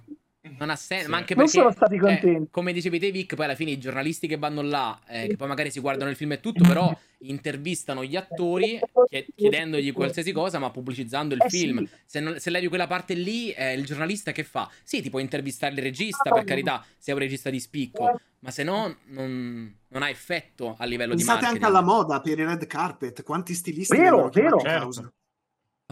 non 0.57 0.69
ha 0.69 0.75
senso. 0.75 1.05
Sì. 1.05 1.09
Ma 1.11 1.17
anche 1.17 1.35
Non 1.35 1.45
perché, 1.45 1.59
sono 1.59 1.71
stati 1.71 1.95
eh, 1.95 1.99
contenti. 1.99 2.47
come 2.51 2.73
dicevi 2.73 2.99
te, 2.99 3.11
Vic, 3.11 3.35
poi 3.35 3.45
alla 3.45 3.55
fine 3.55 3.71
i 3.71 3.77
giornalisti 3.79 4.27
che 4.27 4.37
vanno 4.37 4.61
là, 4.61 4.99
eh, 5.07 5.27
che 5.27 5.35
poi 5.35 5.47
magari 5.47 5.71
si 5.71 5.79
guardano 5.79 6.09
il 6.09 6.15
film 6.15 6.33
e 6.33 6.39
tutto, 6.39 6.63
però 6.63 6.95
intervistano 7.19 8.03
gli 8.03 8.15
attori 8.15 8.79
chie- 9.09 9.25
chiedendogli 9.35 9.91
qualsiasi 9.91 10.31
cosa, 10.31 10.59
ma 10.59 10.69
pubblicizzando 10.71 11.33
il 11.35 11.41
Eh 11.43 11.49
sì. 11.49 11.59
film. 11.59 11.87
Se, 12.05 12.19
non- 12.19 12.39
se 12.39 12.49
levi 12.49 12.67
quella 12.67 12.87
parte 12.87 13.13
lì, 13.13 13.51
eh, 13.51 13.73
il 13.73 13.85
giornalista 13.85 14.31
che 14.31 14.43
fa? 14.43 14.69
Sì, 14.83 15.01
ti 15.01 15.09
può 15.09 15.19
intervistare 15.19 15.73
il 15.73 15.81
regista, 15.81 16.31
per 16.31 16.43
carità, 16.43 16.85
se 16.97 17.11
è 17.11 17.13
un 17.13 17.19
regista 17.19 17.49
di 17.49 17.59
spicco, 17.59 18.19
ma 18.39 18.51
se 18.51 18.63
no 18.63 18.97
non, 19.07 19.75
non 19.87 20.03
ha 20.03 20.09
effetto 20.09 20.75
a 20.77 20.85
livello 20.85 21.15
Pensate 21.15 21.39
di 21.39 21.45
anche 21.45 21.59
marketing. 21.59 21.63
alla 21.63 21.81
moda 21.81 22.21
per 22.21 22.37
i 22.39 22.43
red 22.45 22.67
carpet, 22.67 23.23
quanti 23.23 23.53
stilisti 23.55 23.97
Vero, 23.97 24.29
vero. 24.29 24.57
causa. 24.57 25.11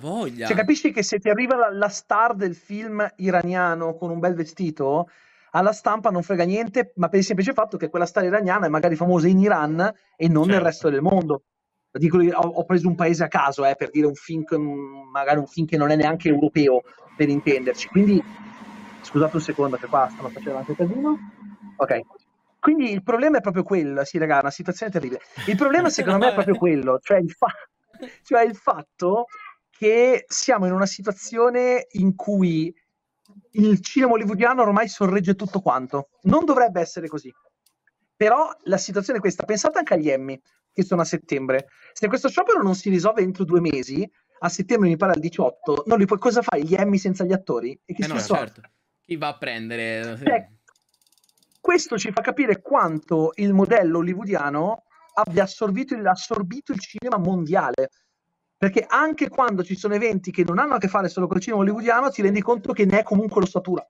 Voglia. 0.02 0.48
Cioè, 0.48 0.56
capisci 0.56 0.92
che 0.92 1.04
se 1.04 1.20
ti 1.20 1.30
arriva 1.30 1.56
la, 1.56 1.72
la 1.72 1.90
star 1.90 2.36
del 2.36 2.56
film 2.56 3.06
iraniano 3.18 3.96
con 3.96 4.10
un 4.10 4.20
bel 4.20 4.34
vestito, 4.36 5.10
alla 5.52 5.72
stampa 5.72 6.10
non 6.10 6.24
frega 6.24 6.44
niente, 6.44 6.94
ma 6.96 7.10
per 7.10 7.20
il 7.20 7.26
semplice 7.26 7.54
fatto 7.54 7.78
che 7.78 7.90
quella 7.90 8.06
star 8.06 8.24
iraniana 8.24 8.66
è 8.66 8.70
magari 8.70 8.96
famosa 8.96 9.28
in 9.28 9.40
Iran 9.40 9.80
e 10.16 10.28
non 10.28 10.44
nel 10.46 10.54
Certo. 10.54 10.66
resto 10.66 10.90
del 10.90 11.02
mondo. 11.02 11.44
Dico, 11.92 12.18
ho, 12.18 12.48
ho 12.48 12.66
preso 12.66 12.88
un 12.88 12.96
paese 12.96 13.24
a 13.24 13.28
caso 13.28 13.64
eh, 13.66 13.76
per 13.76 13.92
dire 13.92 14.08
un 14.08 14.16
film, 14.16 14.44
che- 14.44 14.58
magari 14.58 15.38
un 15.38 15.46
film 15.46 15.68
che 15.68 15.78
non 15.78 15.92
è 15.92 15.96
neanche 15.96 16.28
europeo, 16.28 16.82
per 17.16 17.30
intenderci. 17.30 17.88
Quindi, 17.90 18.22
scusate 19.02 19.36
un 19.36 19.42
secondo, 19.44 19.78
che 19.78 19.86
qua 19.86 20.10
stanno 20.12 20.30
facendo 20.30 20.58
anche 20.58 20.76
casino. 20.76 21.18
Ok. 21.78 22.00
Quindi 22.60 22.92
il 22.92 23.04
problema 23.04 23.38
è 23.38 23.42
proprio 23.42 23.62
quello, 23.62 24.04
sì, 24.06 24.18
raga, 24.18 24.38
è 24.38 24.42
una 24.42 24.50
situazione 24.50 24.92
terribile. 24.92 25.22
Il 25.46 25.56
problema 25.56 25.90
secondo 25.92 26.18
me 26.18 26.32
è 26.32 26.34
proprio 26.34 26.56
quello, 26.56 26.98
cioè 27.00 27.20
il, 27.20 27.30
fa- 27.30 27.54
cioè 28.24 28.42
il 28.42 28.56
fatto 28.56 29.26
che 29.84 30.24
siamo 30.30 30.66
in 30.66 30.72
una 30.72 30.86
situazione 30.86 31.88
in 31.92 32.16
cui 32.16 32.74
il 33.52 33.82
cinema 33.82 34.14
hollywoodiano 34.14 34.62
ormai 34.62 34.88
sorregge 34.88 35.36
tutto 35.36 35.60
quanto. 35.60 36.08
Non 36.22 36.46
dovrebbe 36.46 36.80
essere 36.80 37.10
così. 37.10 37.30
Però 38.16 38.50
la 38.64 38.78
situazione 38.78 39.20
è 39.20 39.22
questa. 39.22 39.44
Pensate 39.44 39.80
anche 39.80 39.96
agli 39.96 40.10
Emmy, 40.10 40.40
che 40.72 40.86
sono 40.86 41.02
a 41.02 41.04
settembre. 41.04 41.68
Se 41.92 42.08
questo 42.08 42.30
sciopero 42.30 42.64
non 42.64 42.76
si 42.76 42.90
risolve 42.90 43.24
entro 43.24 43.44
due 43.44 43.60
mesi, 43.60 44.10
a 44.40 44.48
settembre 44.48 44.88
mi 44.88 44.96
pare 44.96 45.16
al 45.16 45.20
18, 45.20 45.84
non 45.88 46.00
li 46.00 46.06
puoi, 46.06 46.20
cosa 46.20 46.42
fai? 46.42 46.66
Gli 46.66 46.76
Emmy 46.76 46.98
senza 46.98 47.26
gli 47.26 47.34
attori? 47.34 47.78
E 47.84 47.94
chi 47.94 48.04
Eh 48.04 48.08
no, 48.08 48.22
certo. 48.22 48.62
Chi 49.02 49.18
va 49.18 49.28
a 49.28 49.38
prendere? 49.38 50.18
Eh, 50.24 50.50
questo 51.60 51.98
ci 51.98 52.10
fa 52.14 52.22
capire 52.22 52.62
quanto 52.62 53.34
il 53.36 53.52
modello 53.52 53.98
hollywoodiano 53.98 54.86
abbia 55.16 55.44
assorbito 55.44 55.94
assorbito 56.06 56.72
il 56.72 56.80
cinema 56.80 57.18
mondiale. 57.18 57.90
Perché 58.64 58.86
anche 58.88 59.28
quando 59.28 59.62
ci 59.62 59.76
sono 59.76 59.94
eventi 59.94 60.32
che 60.32 60.46
non 60.46 60.58
hanno 60.58 60.76
a 60.76 60.78
che 60.78 60.88
fare 60.88 61.10
solo 61.10 61.28
col 61.28 61.42
cinema 61.42 61.64
hollywoodiano, 61.64 62.10
ti 62.10 62.22
rendi 62.22 62.42
conto 62.42 62.72
che 62.72 62.86
ne 62.86 63.00
è 63.00 63.04
comunque 63.04 63.42
l'ossatura. 63.42 63.86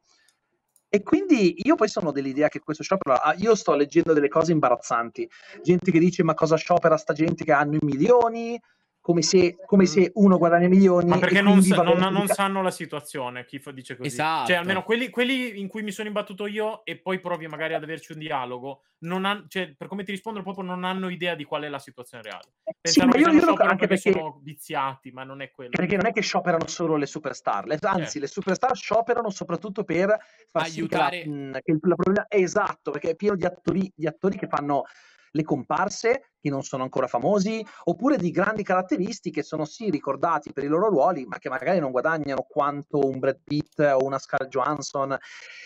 E 0.89 1.03
quindi 1.03 1.53
io 1.57 1.75
poi 1.75 1.87
sono 1.87 2.11
dell'idea 2.11 2.47
che 2.47 2.57
questo 2.57 2.81
sciopero, 2.81 3.17
ah, 3.17 3.35
io 3.37 3.53
sto 3.53 3.75
leggendo 3.75 4.13
delle 4.13 4.29
cose 4.29 4.51
imbarazzanti, 4.51 5.29
gente 5.61 5.91
che 5.91 5.99
dice 5.99 6.23
ma 6.23 6.33
cosa 6.33 6.55
sciopera 6.55 6.97
sta 6.97 7.13
gente 7.13 7.43
che 7.43 7.51
hanno 7.51 7.75
i 7.75 7.79
milioni, 7.83 8.59
come 9.03 9.21
se, 9.21 9.57
come 9.65 9.85
se 9.85 10.11
uno 10.15 10.37
guadagna 10.37 10.69
milioni. 10.69 11.09
Ma 11.09 11.17
e 11.17 11.19
perché 11.19 11.41
non, 11.41 11.61
sa- 11.61 11.81
non- 11.83 12.13
non 12.13 12.25
sanno 12.27 12.61
la 12.61 12.71
situazione, 12.71 13.43
chi 13.43 13.59
fa- 13.59 13.71
dice 13.71 13.97
così. 13.97 14.07
Esatto. 14.07 14.47
Cioè, 14.47 14.55
almeno 14.55 14.81
quelli, 14.83 15.09
quelli 15.09 15.59
in 15.59 15.67
cui 15.67 15.83
mi 15.83 15.91
sono 15.91 16.07
imbattuto 16.07 16.47
io 16.47 16.85
e 16.85 16.95
poi 16.97 17.19
provi 17.19 17.45
magari 17.47 17.73
ad 17.73 17.83
averci 17.83 18.13
un 18.13 18.19
dialogo, 18.19 18.83
non 18.99 19.25
han- 19.25 19.43
cioè, 19.49 19.75
per 19.75 19.87
come 19.89 20.05
ti 20.05 20.11
rispondono 20.11 20.45
proprio 20.45 20.63
non 20.63 20.85
hanno 20.85 21.09
idea 21.09 21.35
di 21.35 21.43
qual 21.43 21.63
è 21.63 21.67
la 21.67 21.79
situazione 21.79 22.23
reale. 22.23 22.43
Sì, 22.63 22.71
Pensano 22.79 23.07
ma 23.07 23.11
che 23.11 23.19
io, 23.19 23.27
io 23.27 23.33
lo- 23.33 23.39
sciopero 23.41 23.69
anche 23.69 23.87
perché, 23.87 24.03
perché 24.11 24.19
sono 24.19 24.39
viziati, 24.41 25.11
ma 25.11 25.23
non 25.25 25.41
è 25.41 25.51
quello. 25.51 25.71
Perché 25.71 25.95
non 25.97 26.05
è 26.05 26.13
che 26.13 26.21
scioperano 26.21 26.67
solo 26.67 26.95
le 26.95 27.05
superstar, 27.05 27.65
le- 27.65 27.77
anzi, 27.81 28.03
Certo. 28.03 28.19
le 28.19 28.27
superstar 28.27 28.73
scioperano 28.73 29.29
soprattutto 29.31 29.83
per 29.83 30.17
far 30.49 30.65
sì 30.69 30.87
che 30.87 30.95
la- 30.95 31.07
Aiutare. 31.07 31.27
mh, 31.27 31.59
che 31.61 31.71
il 31.73 31.79
la 32.13 32.25
esatto, 32.29 32.91
perché 32.91 33.09
è 33.09 33.15
pieno 33.17 33.35
di 33.35 33.43
attori, 33.43 33.91
di 33.93 34.07
attori 34.07 34.37
che 34.37 34.47
fanno 34.47 34.83
le 35.35 35.43
comparse, 35.43 36.33
che 36.39 36.49
non 36.49 36.63
sono 36.63 36.83
ancora 36.83 37.07
famosi, 37.07 37.65
oppure 37.85 38.17
di 38.17 38.31
grandi 38.31 38.63
caratteristiche 38.63 39.41
che 39.41 39.43
sono 39.43 39.65
sì 39.65 39.89
ricordati 39.89 40.53
per 40.53 40.63
i 40.63 40.67
loro 40.67 40.89
ruoli, 40.89 41.25
ma 41.25 41.39
che 41.39 41.49
magari 41.49 41.79
non 41.79 41.91
guadagnano 41.91 42.45
quanto 42.47 42.99
un 42.99 43.19
Brad 43.19 43.39
Pitt 43.43 43.79
o 43.79 44.03
una 44.03 44.19
Scarlett 44.19 44.51
Johansson. 44.51 45.17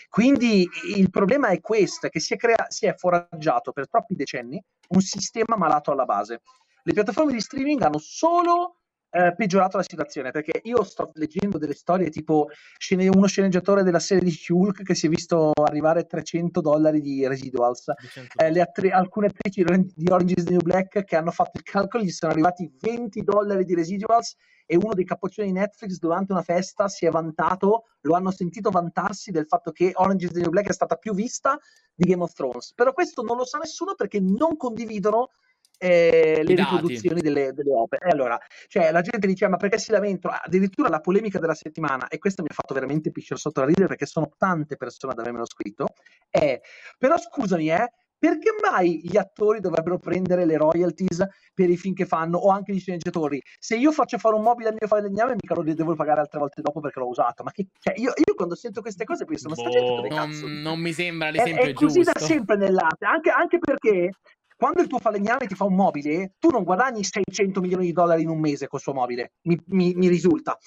Quindi 0.08 0.66
il 0.96 1.10
problema 1.10 1.48
è 1.48 1.60
questo, 1.60 2.08
che 2.08 2.20
si 2.20 2.34
è, 2.34 2.36
crea- 2.36 2.66
si 2.68 2.86
è 2.86 2.94
foraggiato 2.94 3.72
per 3.72 3.88
troppi 3.88 4.14
decenni 4.14 4.62
un 4.88 5.00
sistema 5.00 5.56
malato 5.56 5.90
alla 5.90 6.04
base. 6.04 6.40
Le 6.82 6.92
piattaforme 6.92 7.32
di 7.32 7.40
streaming 7.40 7.82
hanno 7.82 7.98
solo 7.98 8.76
eh, 9.10 9.34
peggiorato 9.34 9.76
la 9.76 9.82
situazione 9.82 10.30
perché 10.30 10.60
io 10.64 10.82
sto 10.84 11.10
leggendo 11.14 11.58
delle 11.58 11.74
storie 11.74 12.10
tipo 12.10 12.48
scene- 12.76 13.08
uno 13.08 13.26
sceneggiatore 13.26 13.82
della 13.82 13.98
serie 13.98 14.24
di 14.24 14.36
Hulk 14.48 14.82
che 14.82 14.94
si 14.94 15.06
è 15.06 15.08
visto 15.08 15.52
arrivare 15.54 16.06
300 16.06 16.60
dollari 16.60 17.00
di 17.00 17.26
residuals. 17.26 17.88
Eh, 18.36 18.60
attri- 18.60 18.90
alcune 18.90 19.28
attrici 19.28 19.64
di 19.94 20.10
Orange 20.10 20.34
is 20.36 20.44
the 20.44 20.50
New 20.50 20.60
Black 20.60 21.04
che 21.04 21.16
hanno 21.16 21.30
fatto 21.30 21.58
il 21.58 21.62
calcolo 21.62 22.04
gli 22.04 22.10
sono 22.10 22.32
arrivati 22.32 22.70
20 22.80 23.22
dollari 23.22 23.64
di 23.64 23.74
residuals 23.74 24.36
e 24.70 24.76
uno 24.76 24.92
dei 24.92 25.06
capoccioni 25.06 25.48
di 25.48 25.54
Netflix 25.54 25.98
durante 25.98 26.32
una 26.32 26.42
festa 26.42 26.88
si 26.88 27.06
è 27.06 27.10
vantato, 27.10 27.84
lo 28.02 28.14
hanno 28.14 28.30
sentito 28.30 28.68
vantarsi 28.68 29.30
del 29.30 29.46
fatto 29.46 29.72
che 29.72 29.92
Orange 29.94 30.26
is 30.26 30.32
the 30.32 30.40
New 30.40 30.50
Black 30.50 30.68
è 30.68 30.74
stata 30.74 30.96
più 30.96 31.14
vista 31.14 31.58
di 31.94 32.04
Game 32.04 32.22
of 32.22 32.34
Thrones. 32.34 32.74
Però 32.74 32.92
questo 32.92 33.22
non 33.22 33.38
lo 33.38 33.46
sa 33.46 33.56
nessuno 33.56 33.94
perché 33.94 34.20
non 34.20 34.58
condividono 34.58 35.30
eh, 35.78 36.42
le 36.44 36.54
riproduzioni 36.54 37.20
delle, 37.20 37.52
delle 37.52 37.72
opere. 37.72 38.06
E 38.06 38.10
allora, 38.10 38.38
cioè, 38.66 38.90
la 38.90 39.00
gente 39.00 39.26
dice, 39.26 39.48
ma 39.48 39.56
perché 39.56 39.78
si 39.78 39.90
lamentano? 39.90 40.36
Addirittura 40.42 40.88
la 40.88 41.00
polemica 41.00 41.38
della 41.38 41.54
settimana, 41.54 42.08
e 42.08 42.18
questo 42.18 42.42
mi 42.42 42.48
ha 42.50 42.54
fatto 42.54 42.74
veramente 42.74 43.10
pisciare 43.10 43.40
sotto 43.40 43.60
la 43.60 43.66
ridere 43.66 43.86
perché 43.86 44.06
sono 44.06 44.30
tante 44.36 44.76
persone 44.76 45.12
ad 45.12 45.20
avermelo 45.20 45.46
scritto, 45.46 45.86
è, 46.28 46.60
però 46.98 47.16
scusami, 47.16 47.70
eh, 47.70 47.90
perché 48.18 48.50
mai 48.68 49.00
gli 49.04 49.16
attori 49.16 49.60
dovrebbero 49.60 49.98
prendere 49.98 50.44
le 50.44 50.56
royalties 50.56 51.24
per 51.54 51.70
i 51.70 51.76
film 51.76 51.94
che 51.94 52.04
fanno 52.04 52.36
o 52.36 52.50
anche 52.50 52.72
gli 52.72 52.80
sceneggiatori? 52.80 53.40
Se 53.60 53.76
io 53.76 53.92
faccio 53.92 54.18
fare 54.18 54.34
un 54.34 54.42
mobile 54.42 54.70
al 54.70 54.76
mio 54.76 54.88
falegname, 54.88 55.36
mica 55.40 55.54
lo 55.54 55.62
devo 55.62 55.94
pagare 55.94 56.20
altre 56.20 56.40
volte 56.40 56.60
dopo 56.60 56.80
perché 56.80 56.98
l'ho 56.98 57.06
usato. 57.06 57.44
Ma 57.44 57.52
che, 57.52 57.68
cioè, 57.78 57.94
io, 57.96 58.12
io 58.16 58.34
quando 58.34 58.56
sento 58.56 58.80
queste 58.80 59.04
cose 59.04 59.24
penso, 59.24 59.48
ma 59.48 59.54
sta 59.54 59.68
gente 59.68 60.08
Boh. 60.08 60.08
Non, 60.08 60.08
cazzo? 60.08 60.46
non 60.48 60.80
mi 60.80 60.92
sembra 60.92 61.28
È, 61.28 61.30
l'esempio 61.30 61.62
è 61.62 61.72
così 61.72 62.02
giusto. 62.02 62.12
da 62.18 62.26
sempre 62.26 62.56
nell'arte, 62.56 63.04
anche, 63.04 63.30
anche 63.30 63.58
perché 63.58 64.10
quando 64.58 64.82
il 64.82 64.88
tuo 64.88 64.98
falegname 64.98 65.46
ti 65.46 65.54
fa 65.54 65.64
un 65.64 65.74
mobile, 65.76 66.34
tu 66.38 66.50
non 66.50 66.64
guadagni 66.64 67.04
600 67.04 67.60
milioni 67.60 67.86
di 67.86 67.92
dollari 67.92 68.22
in 68.22 68.28
un 68.28 68.40
mese 68.40 68.66
col 68.66 68.80
suo 68.80 68.92
mobile, 68.92 69.34
mi, 69.42 69.56
mi- 69.66 69.94
mi 69.94 70.08
risulta. 70.08 70.58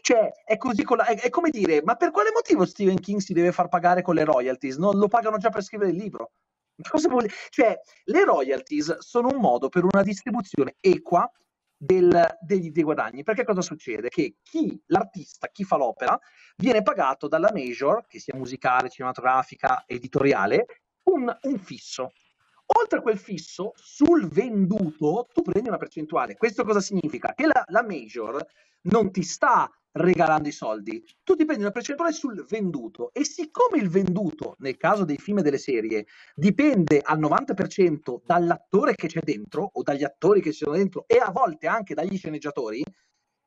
Cioè, 0.00 0.30
è 0.44 0.56
la- 0.96 1.06
è, 1.06 1.14
è 1.20 1.30
come 1.30 1.50
dire, 1.50 1.80
ma 1.84 1.94
per 1.94 2.10
quale 2.10 2.30
motivo 2.32 2.64
Stephen 2.66 2.98
King 2.98 3.20
si 3.20 3.32
deve 3.32 3.52
far 3.52 3.68
pagare 3.68 4.02
con 4.02 4.16
le 4.16 4.24
royalties? 4.24 4.76
Non 4.76 4.98
lo 4.98 5.06
pagano 5.06 5.36
già 5.38 5.50
per 5.50 5.62
scrivere 5.62 5.90
il 5.90 5.96
libro. 5.96 6.32
Cioè, 7.50 7.78
le 8.04 8.24
royalties 8.24 8.98
sono 8.98 9.28
un 9.28 9.40
modo 9.40 9.68
per 9.68 9.84
una 9.84 10.02
distribuzione 10.02 10.74
equa 10.80 11.30
del- 11.76 12.36
degli, 12.40 12.70
dei 12.72 12.82
guadagni. 12.82 13.22
Perché 13.22 13.44
cosa 13.44 13.60
succede? 13.62 14.08
Che 14.08 14.36
chi, 14.42 14.80
l'artista, 14.86 15.46
chi 15.48 15.62
fa 15.62 15.76
l'opera, 15.76 16.18
viene 16.56 16.82
pagato 16.82 17.28
dalla 17.28 17.50
major, 17.52 18.04
che 18.08 18.18
sia 18.18 18.34
musicale, 18.36 18.88
cinematografica, 18.88 19.84
editoriale, 19.86 20.66
un, 21.04 21.32
un 21.42 21.58
fisso. 21.58 22.12
Oltre 22.66 22.98
a 22.98 23.02
quel 23.02 23.18
fisso, 23.18 23.72
sul 23.74 24.28
venduto 24.28 25.26
tu 25.32 25.42
prendi 25.42 25.68
una 25.68 25.78
percentuale. 25.78 26.36
Questo 26.36 26.64
cosa 26.64 26.80
significa? 26.80 27.34
Che 27.34 27.46
la, 27.46 27.62
la 27.66 27.82
major 27.82 28.44
non 28.82 29.10
ti 29.10 29.22
sta 29.22 29.70
regalando 29.92 30.48
i 30.48 30.52
soldi, 30.52 31.04
tu 31.22 31.34
ti 31.34 31.44
prendi 31.44 31.62
una 31.62 31.72
percentuale 31.72 32.12
sul 32.12 32.44
venduto 32.48 33.12
e 33.12 33.24
siccome 33.24 33.78
il 33.78 33.88
venduto, 33.88 34.56
nel 34.58 34.76
caso 34.76 35.04
dei 35.04 35.18
film 35.18 35.38
e 35.38 35.42
delle 35.42 35.58
serie, 35.58 36.06
dipende 36.34 37.00
al 37.02 37.20
90% 37.20 38.22
dall'attore 38.24 38.94
che 38.94 39.08
c'è 39.08 39.20
dentro 39.20 39.70
o 39.72 39.82
dagli 39.82 40.04
attori 40.04 40.40
che 40.40 40.52
ci 40.52 40.64
sono 40.64 40.76
dentro 40.76 41.04
e 41.06 41.18
a 41.18 41.30
volte 41.30 41.66
anche 41.66 41.94
dagli 41.94 42.16
sceneggiatori, 42.16 42.82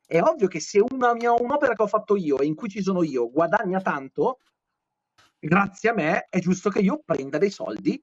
è 0.06 0.22
ovvio 0.22 0.48
che 0.48 0.60
se 0.60 0.84
una 0.88 1.14
mia, 1.14 1.32
un'opera 1.34 1.74
che 1.74 1.82
ho 1.82 1.88
fatto 1.88 2.16
io 2.16 2.38
e 2.38 2.46
in 2.46 2.54
cui 2.54 2.70
ci 2.70 2.84
sono 2.84 3.02
io 3.02 3.32
guadagna 3.32 3.82
tanto, 3.82 4.38
grazie 5.40 5.90
a 5.90 5.94
me 5.94 6.28
è 6.30 6.40
giusto 6.40 6.70
che 6.70 6.80
io 6.80 7.02
prenda 7.04 7.40
dei 7.40 7.50
soldi 7.50 8.00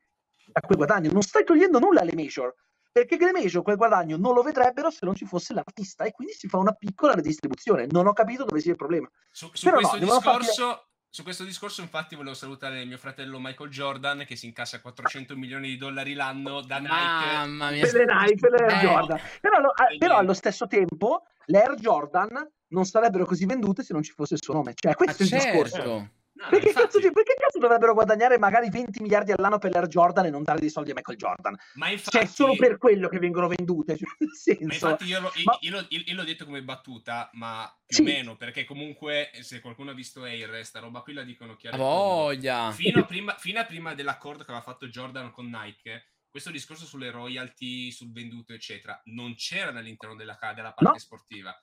da 0.53 0.61
quel 0.61 0.77
guadagno. 0.77 1.11
Non 1.13 1.23
stai 1.23 1.45
togliendo 1.45 1.79
nulla 1.79 2.01
alle 2.01 2.15
major, 2.15 2.55
perché 2.93 3.17
le 3.17 3.33
major 3.33 3.63
quel 3.63 3.77
guadagno 3.77 4.17
non 4.17 4.35
lo 4.35 4.43
vedrebbero 4.43 4.91
se 4.91 5.05
non 5.07 5.15
ci 5.15 5.25
fosse 5.25 5.55
l'artista 5.55 6.05
e 6.05 6.13
quindi 6.13 6.35
si 6.35 6.49
fa 6.49 6.59
una 6.59 6.73
piccola 6.73 7.15
redistribuzione. 7.15 7.87
Non 7.91 8.07
ho 8.07 8.13
capito 8.13 8.45
dove 8.45 8.61
sia 8.61 8.71
il 8.73 8.77
problema. 8.77 9.09
Su, 9.31 9.49
su 9.53 9.65
Però 9.65 9.77
questo 9.79 9.99
no, 9.99 10.05
discorso, 10.05 10.65
farti- 10.67 10.87
su 11.09 11.23
questo 11.23 11.45
discorso, 11.45 11.81
infatti, 11.83 12.15
volevo 12.17 12.35
salutare 12.35 12.85
mio 12.85 12.97
fratello 12.99 13.39
Michael 13.39 13.71
Jordan 13.71 14.25
che 14.27 14.35
si 14.37 14.47
incassa 14.47 14.81
400 14.81 15.37
milioni 15.37 15.69
di 15.69 15.77
dollari 15.77 16.15
l'anno 16.15 16.61
da 16.63 16.79
Nike. 16.79 16.91
Mamma 17.33 17.71
mia. 17.71 17.83
per 17.85 17.95
le 17.95 18.05
Nike, 18.07 18.37
per 18.37 18.51
le 18.51 18.57
Air 18.67 18.73
Eh. 18.73 18.81
Jordan. 18.87 19.21
Però, 19.41 19.57
allo- 19.57 19.73
a- 19.75 19.93
Eh, 19.93 19.99
però 19.99 20.17
allo 20.17 20.33
stesso 20.35 20.67
tempo 20.67 21.25
le 21.47 21.59
Air 21.63 21.75
Jordan 21.75 22.51
non 22.69 22.85
sarebbero 22.87 23.27
così 23.27 23.45
vendute 23.45 23.83
se 23.83 23.93
non 23.93 24.03
ci 24.03 24.13
fosse 24.13 24.35
il 24.35 24.43
suo 24.43 24.55
nome. 24.55 24.73
Cioè, 24.75 24.95
questo 24.95 25.23
è 25.23 25.27
il 25.27 25.33
discorso. 25.33 25.75
certo. 25.75 25.91
No, 25.91 26.11
no, 26.43 26.49
Perché, 26.51 26.69
infatti- 26.69 26.99
cazzo, 26.99 27.13
perché 27.13 27.35
cazzo 27.39 27.59
dovrebbero 27.59 27.95
guadagnare 27.95 28.39
magari 28.39 28.69
20 28.71 29.01
miliardi 29.03 29.33
all'anno 29.33 29.59
per 29.59 29.73
l'Air 29.73 29.87
Jordan 29.87 30.27
e 30.27 30.31
non 30.31 30.43
dare 30.43 30.61
dei 30.61 30.71
soldi 30.71 30.91
a 30.91 30.95
Michael 30.95 31.17
Jordan? 31.19 31.57
ma 31.75 31.87
Cioè, 31.87 31.93
infatti, 31.95 32.27
solo 32.27 32.55
per 32.57 32.79
quello 32.79 33.09
che 33.09 33.19
vengono 33.19 33.49
vendute. 33.49 33.97
Cioè, 34.43 34.57
nel 34.59 34.67
ma 34.67 34.73
infatti 34.75 35.05
io, 35.05 35.21
l'ho- 35.21 35.33
io- 35.35 35.43
Ma- 35.45 35.57
io 35.61 35.87
io- 35.89 36.03
io 36.05 36.15
l'ho 36.15 36.25
detto 36.25 36.45
come 36.45 36.63
battuta, 36.63 37.31
ma 37.35 37.73
più 37.87 37.97
Sì. 37.97 38.03
o 38.03 38.05
meno, 38.05 38.37
perché 38.37 38.65
comunque 38.65 39.31
se 39.41 39.61
qualcuno 39.61 39.91
ha 39.91 39.95
visto 39.95 40.23
Air, 40.25 40.65
sta 40.65 40.81
roba 40.81 41.01
qui 41.03 41.13
la 41.13 41.23
dicono 41.23 41.53
e 41.59 41.69
tondo. 41.71 41.77
voglia. 41.77 42.71
fino 42.73 43.01
a, 43.01 43.05
prima, 43.05 43.35
fino 43.37 43.61
a 43.61 43.65
prima 43.65 43.95
dell'accordo 43.95 44.45
che 44.45 44.51
aveva 44.51 44.65
fatto 44.65 44.87
Jordan 44.89 45.31
con 45.31 45.47
Nike, 45.49 46.07
questo 46.29 46.51
discorso 46.51 46.87
sulle 46.87 47.11
royalty, 47.11 47.91
sul 47.91 48.11
venduto, 48.11 48.53
eccetera, 48.55 48.99
non 49.05 49.35
c'era 49.35 49.69
all'interno 49.79 50.17
della, 50.17 50.39
della 50.55 50.73
parte 50.73 50.93
No. 50.95 50.99
sportiva. 50.99 51.55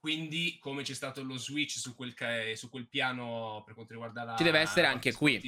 Quindi, 0.00 0.58
come 0.58 0.82
c'è 0.82 0.94
stato 0.94 1.22
lo 1.22 1.36
switch 1.36 1.72
su 1.76 1.94
quel, 1.94 2.14
ca- 2.14 2.54
su 2.54 2.70
quel 2.70 2.88
piano 2.88 3.62
per 3.66 3.74
quanto 3.74 3.92
riguarda 3.92 4.24
la. 4.24 4.34
Ci 4.36 4.42
deve 4.44 4.58
essere 4.60 4.86
anche 4.86 5.12
qui. 5.12 5.38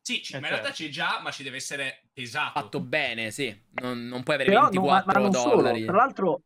Sì, 0.00 0.22
ci- 0.22 0.32
Eh, 0.34 0.38
ma 0.40 0.46
in 0.46 0.52
realtà 0.52 0.72
certo. 0.72 0.84
c'è 0.84 0.88
già, 0.90 1.20
ma 1.20 1.32
ci 1.32 1.42
deve 1.42 1.56
essere 1.56 2.04
pesato. 2.12 2.60
Fatto 2.60 2.80
bene, 2.80 3.32
sì. 3.32 3.54
Non, 3.72 4.06
non 4.06 4.22
puoi 4.22 4.36
avere 4.36 4.50
Però, 4.50 4.70
no, 4.70 4.80
ma, 4.82 5.02
24 5.02 5.12
ma 5.12 5.18
non 5.18 5.30
dollari. 5.30 5.80
solo. 5.80 5.86
Tra 5.86 5.96
l'altro, 5.96 6.42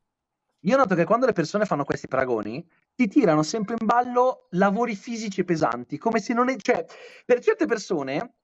io 0.60 0.76
noto 0.76 0.94
che 0.94 1.04
quando 1.04 1.26
le 1.26 1.32
persone 1.32 1.66
fanno 1.66 1.84
questi 1.84 2.08
paragoni, 2.08 2.66
ti 2.94 3.06
tirano 3.08 3.42
sempre 3.42 3.76
in 3.78 3.86
ballo 3.86 4.48
lavori 4.52 4.96
fisici 4.96 5.44
pesanti, 5.44 5.98
come 5.98 6.18
se 6.18 6.32
non 6.32 6.48
è... 6.48 6.56
Cioè, 6.56 6.84
per 7.26 7.40
certe 7.40 7.66
persone, 7.66 8.36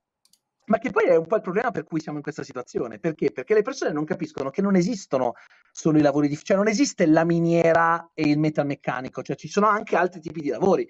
ma 0.69 0.79
che 0.79 0.91
poi 0.91 1.05
è 1.05 1.17
un 1.17 1.27
po' 1.27 1.37
il 1.37 1.43
problema 1.43 1.71
per 1.71 1.85
cui 1.85 2.01
siamo 2.01 2.19
in 2.19 2.23
questa 2.23 2.43
situazione. 2.43 2.99
Perché? 2.99 3.33
Perché 3.33 3.55
le 3.55 3.63
persone 3.63 3.93
non 3.93 4.05
capiscono 4.05 4.51
che 4.51 4.63
non 4.63 4.77
esistono 4.77 5.35
solo 5.73 5.99
i 5.99 6.03
lavori 6.03 6.29
di... 6.29 6.37
Cioè, 6.37 6.57
non 6.57 6.69
esiste 6.69 7.07
la 7.07 7.25
miniera 7.25 8.11
e 8.15 8.29
il 8.29 8.39
metalmeccanico, 8.39 9.23
cioè 9.23 9.37
ci 9.37 9.49
sono 9.49 9.67
anche 9.67 9.97
altri 9.97 10.21
tipi 10.21 10.41
di 10.41 10.49
lavori. 10.49 10.89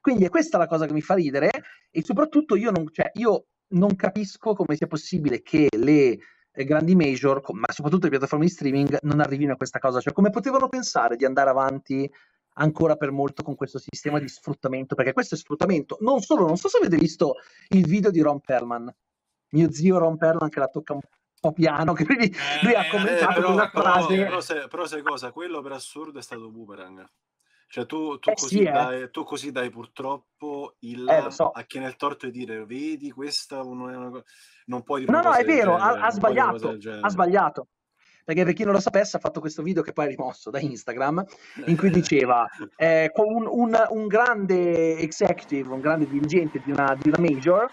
Quindi 0.00 0.24
è 0.24 0.28
questa 0.28 0.58
la 0.58 0.66
cosa 0.66 0.86
che 0.86 0.92
mi 0.92 1.02
fa 1.02 1.14
ridere 1.14 1.50
e 1.90 2.02
soprattutto 2.04 2.54
io 2.54 2.70
non, 2.70 2.86
cioè, 2.92 3.10
io 3.14 3.46
non 3.68 3.96
capisco 3.96 4.54
come 4.54 4.76
sia 4.76 4.86
possibile 4.86 5.42
che 5.42 5.68
le 5.76 6.18
eh, 6.52 6.64
grandi 6.64 6.94
major, 6.94 7.42
ma 7.52 7.66
soprattutto 7.72 8.04
le 8.04 8.10
piattaforme 8.10 8.44
di 8.44 8.50
streaming, 8.50 8.98
non 9.02 9.20
arrivino 9.20 9.52
a 9.52 9.56
questa 9.56 9.78
cosa. 9.78 10.00
Cioè, 10.00 10.12
come 10.12 10.30
potevano 10.30 10.68
pensare 10.68 11.16
di 11.16 11.24
andare 11.24 11.50
avanti 11.50 12.10
ancora 12.58 12.96
per 12.96 13.10
molto 13.10 13.42
con 13.42 13.54
questo 13.54 13.78
sistema 13.78 14.18
di 14.18 14.28
sfruttamento? 14.28 14.94
Perché 14.94 15.12
questo 15.12 15.34
è 15.34 15.38
sfruttamento. 15.38 15.98
Non 16.00 16.20
solo, 16.20 16.46
non 16.46 16.56
so 16.56 16.68
se 16.68 16.78
avete 16.78 16.96
visto 16.96 17.34
il 17.70 17.86
video 17.86 18.10
di 18.10 18.20
Ron 18.20 18.40
Perlman, 18.40 18.94
mio 19.56 19.72
zio 19.72 19.98
Ron 19.98 20.16
Perlman 20.16 20.48
che 20.48 20.58
la 20.60 20.68
tocca 20.68 20.92
un 20.92 21.00
po' 21.40 21.52
piano, 21.52 21.92
che 21.94 22.04
quindi 22.04 22.26
Eh, 22.26 22.64
lui 22.64 22.74
ha 22.74 22.84
eh, 22.84 22.88
commentato 22.88 23.30
Eh, 23.32 23.34
però, 23.34 23.52
una 23.52 23.68
frase... 23.68 24.16
però 24.24 24.40
sai, 24.40 24.68
però 24.68 24.86
sai 24.86 25.02
cosa? 25.02 25.32
Quello 25.32 25.60
per 25.62 25.72
assurdo 25.72 26.18
è 26.18 26.22
stato 26.22 26.50
Boomerang. 26.50 27.08
Cioè 27.68 27.84
tu, 27.84 28.16
tu 28.20 28.30
Eh, 28.30 28.34
così 28.34 28.58
sì, 28.58 28.62
eh. 28.62 28.70
dai, 28.70 29.10
tu 29.10 29.24
così 29.24 29.50
dai 29.50 29.70
purtroppo 29.70 30.76
il 30.80 31.08
Eh, 31.08 31.30
so. 31.32 31.50
a 31.50 31.62
chi 31.64 31.80
nel 31.80 31.96
torto 31.96 32.26
e 32.26 32.30
dire 32.30 32.64
vedi 32.64 33.10
questa 33.10 33.56
non 33.62 33.90
è 33.90 33.96
una 33.96 34.10
co-" 34.10 34.22
non 34.66 34.84
puoi 34.84 35.00
dire 35.00 35.10
No, 35.10 35.18
no, 35.18 35.24
cosa 35.30 35.38
è 35.38 35.44
vero, 35.44 35.74
ha, 35.74 35.78
genere, 35.78 35.94
ha 35.94 35.98
una 35.98 36.10
sbagliato, 36.10 36.68
cosa 36.74 36.98
ha 37.00 37.08
sbagliato. 37.08 37.68
Perché 38.24 38.44
per 38.44 38.52
chi 38.54 38.64
non 38.64 38.72
lo 38.72 38.80
sapesse 38.80 39.16
ha 39.16 39.20
fatto 39.20 39.40
questo 39.40 39.62
video 39.62 39.82
che 39.82 39.92
poi 39.92 40.06
è 40.06 40.08
rimosso 40.08 40.50
da 40.50 40.58
Instagram, 40.60 41.24
in 41.66 41.76
cui 41.76 41.90
diceva 41.90 42.44
eh, 42.76 43.10
un, 43.14 43.46
un- 43.48 43.86
un 43.90 44.06
grande 44.06 44.98
executive, 44.98 45.72
un 45.72 45.80
grande 45.80 46.08
dirigente 46.08 46.60
di 46.64 46.70
una, 46.72 46.96
di 47.00 47.08
una 47.08 47.18
major, 47.20 47.68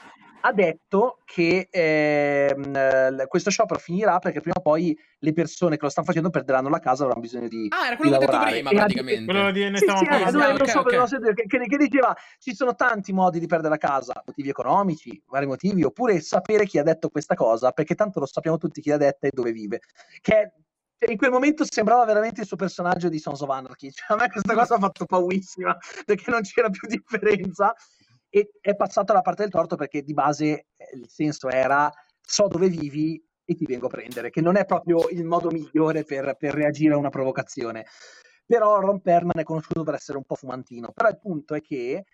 ha 0.45 0.51
detto 0.51 1.19
che 1.25 1.67
ehm, 1.71 2.75
eh, 2.75 3.25
questo 3.27 3.49
sciopero 3.49 3.79
finirà 3.79 4.19
perché 4.19 4.41
prima 4.41 4.55
o 4.57 4.61
poi 4.61 4.97
le 5.19 5.31
persone 5.31 5.77
che 5.77 5.83
lo 5.83 5.89
stanno 5.89 6.05
facendo 6.07 6.29
perderanno 6.29 6.67
la 6.67 6.79
casa 6.79 7.03
avranno 7.03 7.21
bisogno 7.21 7.47
di, 7.47 7.67
Ah, 7.69 7.87
era 7.87 7.95
quello 7.95 8.11
che 8.11 8.17
ho 8.17 8.19
detto 8.19 8.31
lavorare. 8.31 8.55
prima, 8.55 8.69
E 8.71 8.75
praticamente. 8.75 9.31
Quello 9.31 9.51
di 9.51 9.69
ne 9.69 9.77
sì, 9.77 9.85
sì, 9.85 10.05
parlando. 10.05 10.31
lui- 10.31 10.41
Ah, 10.43 10.47
non 10.51 10.61
ok, 10.61 10.69
so, 10.69 10.79
ok. 10.79 10.93
non 10.93 11.07
so 11.07 11.19
che, 11.19 11.33
che- 11.47 11.59
che 11.65 11.77
diceva 11.77 12.15
ci 12.39 12.53
sono 12.53 12.75
tanti 12.75 13.13
modi 13.13 13.39
di 13.39 13.47
perdere 13.47 13.69
la 13.69 13.77
casa, 13.77 14.21
motivi 14.25 14.49
economici, 14.49 15.23
vari 15.27 15.45
motivi, 15.45 15.83
oppure 15.83 16.19
sapere 16.19 16.65
chi 16.65 16.77
ha 16.77 16.83
detto 16.83 17.07
questa 17.09 17.35
cosa, 17.35 17.71
perché 17.71 17.95
tanto 17.95 18.19
lo 18.19 18.25
sappiamo 18.25 18.57
tutti 18.57 18.81
chi 18.81 18.89
l'ha 18.89 18.97
detta 18.97 19.27
e 19.27 19.31
dove 19.33 19.53
vive. 19.53 19.79
Che 20.19 20.51
cioè, 20.99 21.09
in 21.11 21.17
quel 21.17 21.31
momento 21.31 21.65
sembrava 21.69 22.03
veramente 22.05 22.41
il 22.41 22.47
suo 22.47 22.57
personaggio 22.57 23.07
di 23.09 23.17
Sons 23.17 23.39
of 23.41 23.49
Anarchy. 23.49 23.91
Cioè, 23.95 24.17
a 24.17 24.21
me 24.21 24.29
questa 24.29 24.53
cosa 24.53 24.75
ha 24.75 24.79
fatto 24.79 25.05
paurissima, 25.05 25.75
perché 26.05 26.29
non 26.31 26.41
c'era 26.41 26.69
più 26.69 26.85
differenza. 26.87 27.73
E 28.35 28.49
è 28.61 28.75
passato 28.75 29.11
alla 29.11 29.21
parte 29.21 29.43
del 29.43 29.51
torto 29.51 29.75
perché 29.75 30.01
di 30.01 30.13
base 30.13 30.65
eh, 30.75 30.95
il 30.95 31.07
senso 31.07 31.49
era 31.49 31.91
so 32.19 32.47
dove 32.47 32.67
vivi 32.67 33.23
e 33.45 33.53
ti 33.53 33.65
vengo 33.65 33.85
a 33.85 33.89
prendere, 33.89 34.31
che 34.31 34.41
non 34.41 34.55
è 34.55 34.65
proprio 34.65 35.07
il 35.09 35.23
modo 35.23 35.51
migliore 35.51 36.03
per, 36.03 36.35
per 36.35 36.55
reagire 36.55 36.95
a 36.95 36.97
una 36.97 37.09
provocazione. 37.09 37.85
Però 38.43 38.79
Ron 38.79 39.01
Perlman 39.01 39.37
è 39.37 39.43
conosciuto 39.43 39.83
per 39.83 39.93
essere 39.93 40.17
un 40.17 40.23
po' 40.23 40.33
fumantino. 40.33 40.91
Però 40.93 41.09
il 41.09 41.19
punto 41.19 41.53
è 41.53 41.61
che 41.61 42.05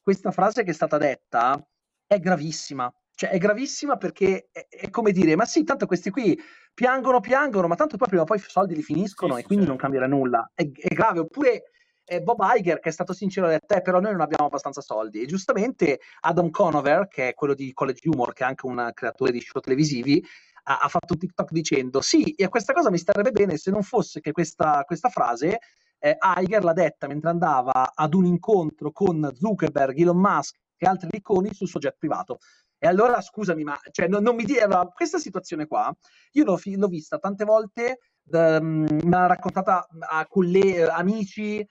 questa 0.00 0.30
frase 0.30 0.62
che 0.62 0.70
è 0.70 0.74
stata 0.74 0.96
detta 0.96 1.62
è 2.06 2.18
gravissima. 2.20 2.90
Cioè, 3.14 3.28
è 3.28 3.36
gravissima 3.36 3.96
perché 3.98 4.48
è, 4.50 4.66
è 4.68 4.88
come 4.88 5.12
dire, 5.12 5.36
ma 5.36 5.44
sì, 5.44 5.62
tanto 5.62 5.84
questi 5.84 6.08
qui 6.08 6.38
piangono, 6.72 7.20
piangono, 7.20 7.66
ma 7.66 7.74
tanto 7.74 7.98
poi 7.98 8.08
prima 8.08 8.22
o 8.22 8.26
poi 8.26 8.38
i 8.38 8.44
soldi 8.46 8.74
li 8.74 8.82
finiscono 8.82 9.34
Sì, 9.34 9.40
e 9.40 9.44
quindi 9.44 9.66
certo. 9.66 9.70
non 9.72 9.76
cambierà 9.76 10.06
nulla. 10.06 10.50
È, 10.54 10.62
è 10.62 10.94
grave. 10.94 11.20
Oppure 11.20 11.64
eh, 12.06 12.22
Bob 12.22 12.38
Iger, 12.40 12.80
che 12.80 12.88
è 12.88 12.92
stato 12.92 13.12
sincero, 13.12 13.46
ha 13.46 13.50
detto, 13.50 13.74
eh, 13.74 13.82
però 13.82 14.00
noi 14.00 14.12
non 14.12 14.20
abbiamo 14.20 14.46
abbastanza 14.46 14.80
soldi. 14.80 15.20
E 15.20 15.26
giustamente 15.26 16.00
Adam 16.20 16.50
Conover, 16.50 17.08
che 17.08 17.28
è 17.28 17.34
quello 17.34 17.54
di 17.54 17.72
College 17.72 18.08
Humor, 18.08 18.32
che 18.32 18.44
è 18.44 18.46
anche 18.46 18.66
un 18.66 18.90
creatore 18.94 19.32
di 19.32 19.40
show 19.40 19.60
televisivi, 19.60 20.24
ha, 20.64 20.78
ha 20.78 20.88
fatto 20.88 21.14
un 21.14 21.18
TikTok 21.18 21.50
dicendo, 21.50 22.00
sì, 22.00 22.32
e 22.32 22.44
a 22.44 22.48
questa 22.48 22.72
cosa 22.72 22.90
mi 22.90 22.98
starebbe 22.98 23.30
bene 23.30 23.56
se 23.56 23.70
non 23.70 23.82
fosse 23.82 24.20
che 24.20 24.32
questa, 24.32 24.82
questa 24.84 25.08
frase 25.08 25.58
eh, 25.98 26.16
Iger 26.38 26.62
l'ha 26.62 26.72
detta 26.72 27.06
mentre 27.06 27.30
andava 27.30 27.92
ad 27.94 28.14
un 28.14 28.26
incontro 28.26 28.92
con 28.92 29.30
Zuckerberg, 29.34 29.98
Elon 29.98 30.18
Musk 30.18 30.56
e 30.76 30.86
altri 30.86 31.08
ricconi 31.10 31.52
sul 31.52 31.68
suo 31.68 31.80
jet 31.80 31.96
privato. 31.98 32.38
E 32.78 32.86
allora 32.86 33.20
scusami, 33.20 33.64
ma 33.64 33.78
cioè, 33.90 34.06
non, 34.06 34.22
non 34.22 34.36
mi 34.36 34.44
dire 34.44 34.60
allora, 34.60 34.86
questa 34.86 35.18
situazione 35.18 35.66
qua, 35.66 35.94
io 36.32 36.44
l'ho, 36.44 36.60
l'ho 36.62 36.88
vista 36.88 37.18
tante 37.18 37.44
volte, 37.44 38.00
ehm, 38.30 38.86
me 39.02 39.10
l'ha 39.10 39.26
raccontata 39.26 39.86
a 40.00 40.26
colle- 40.26 40.86
amici, 40.86 41.66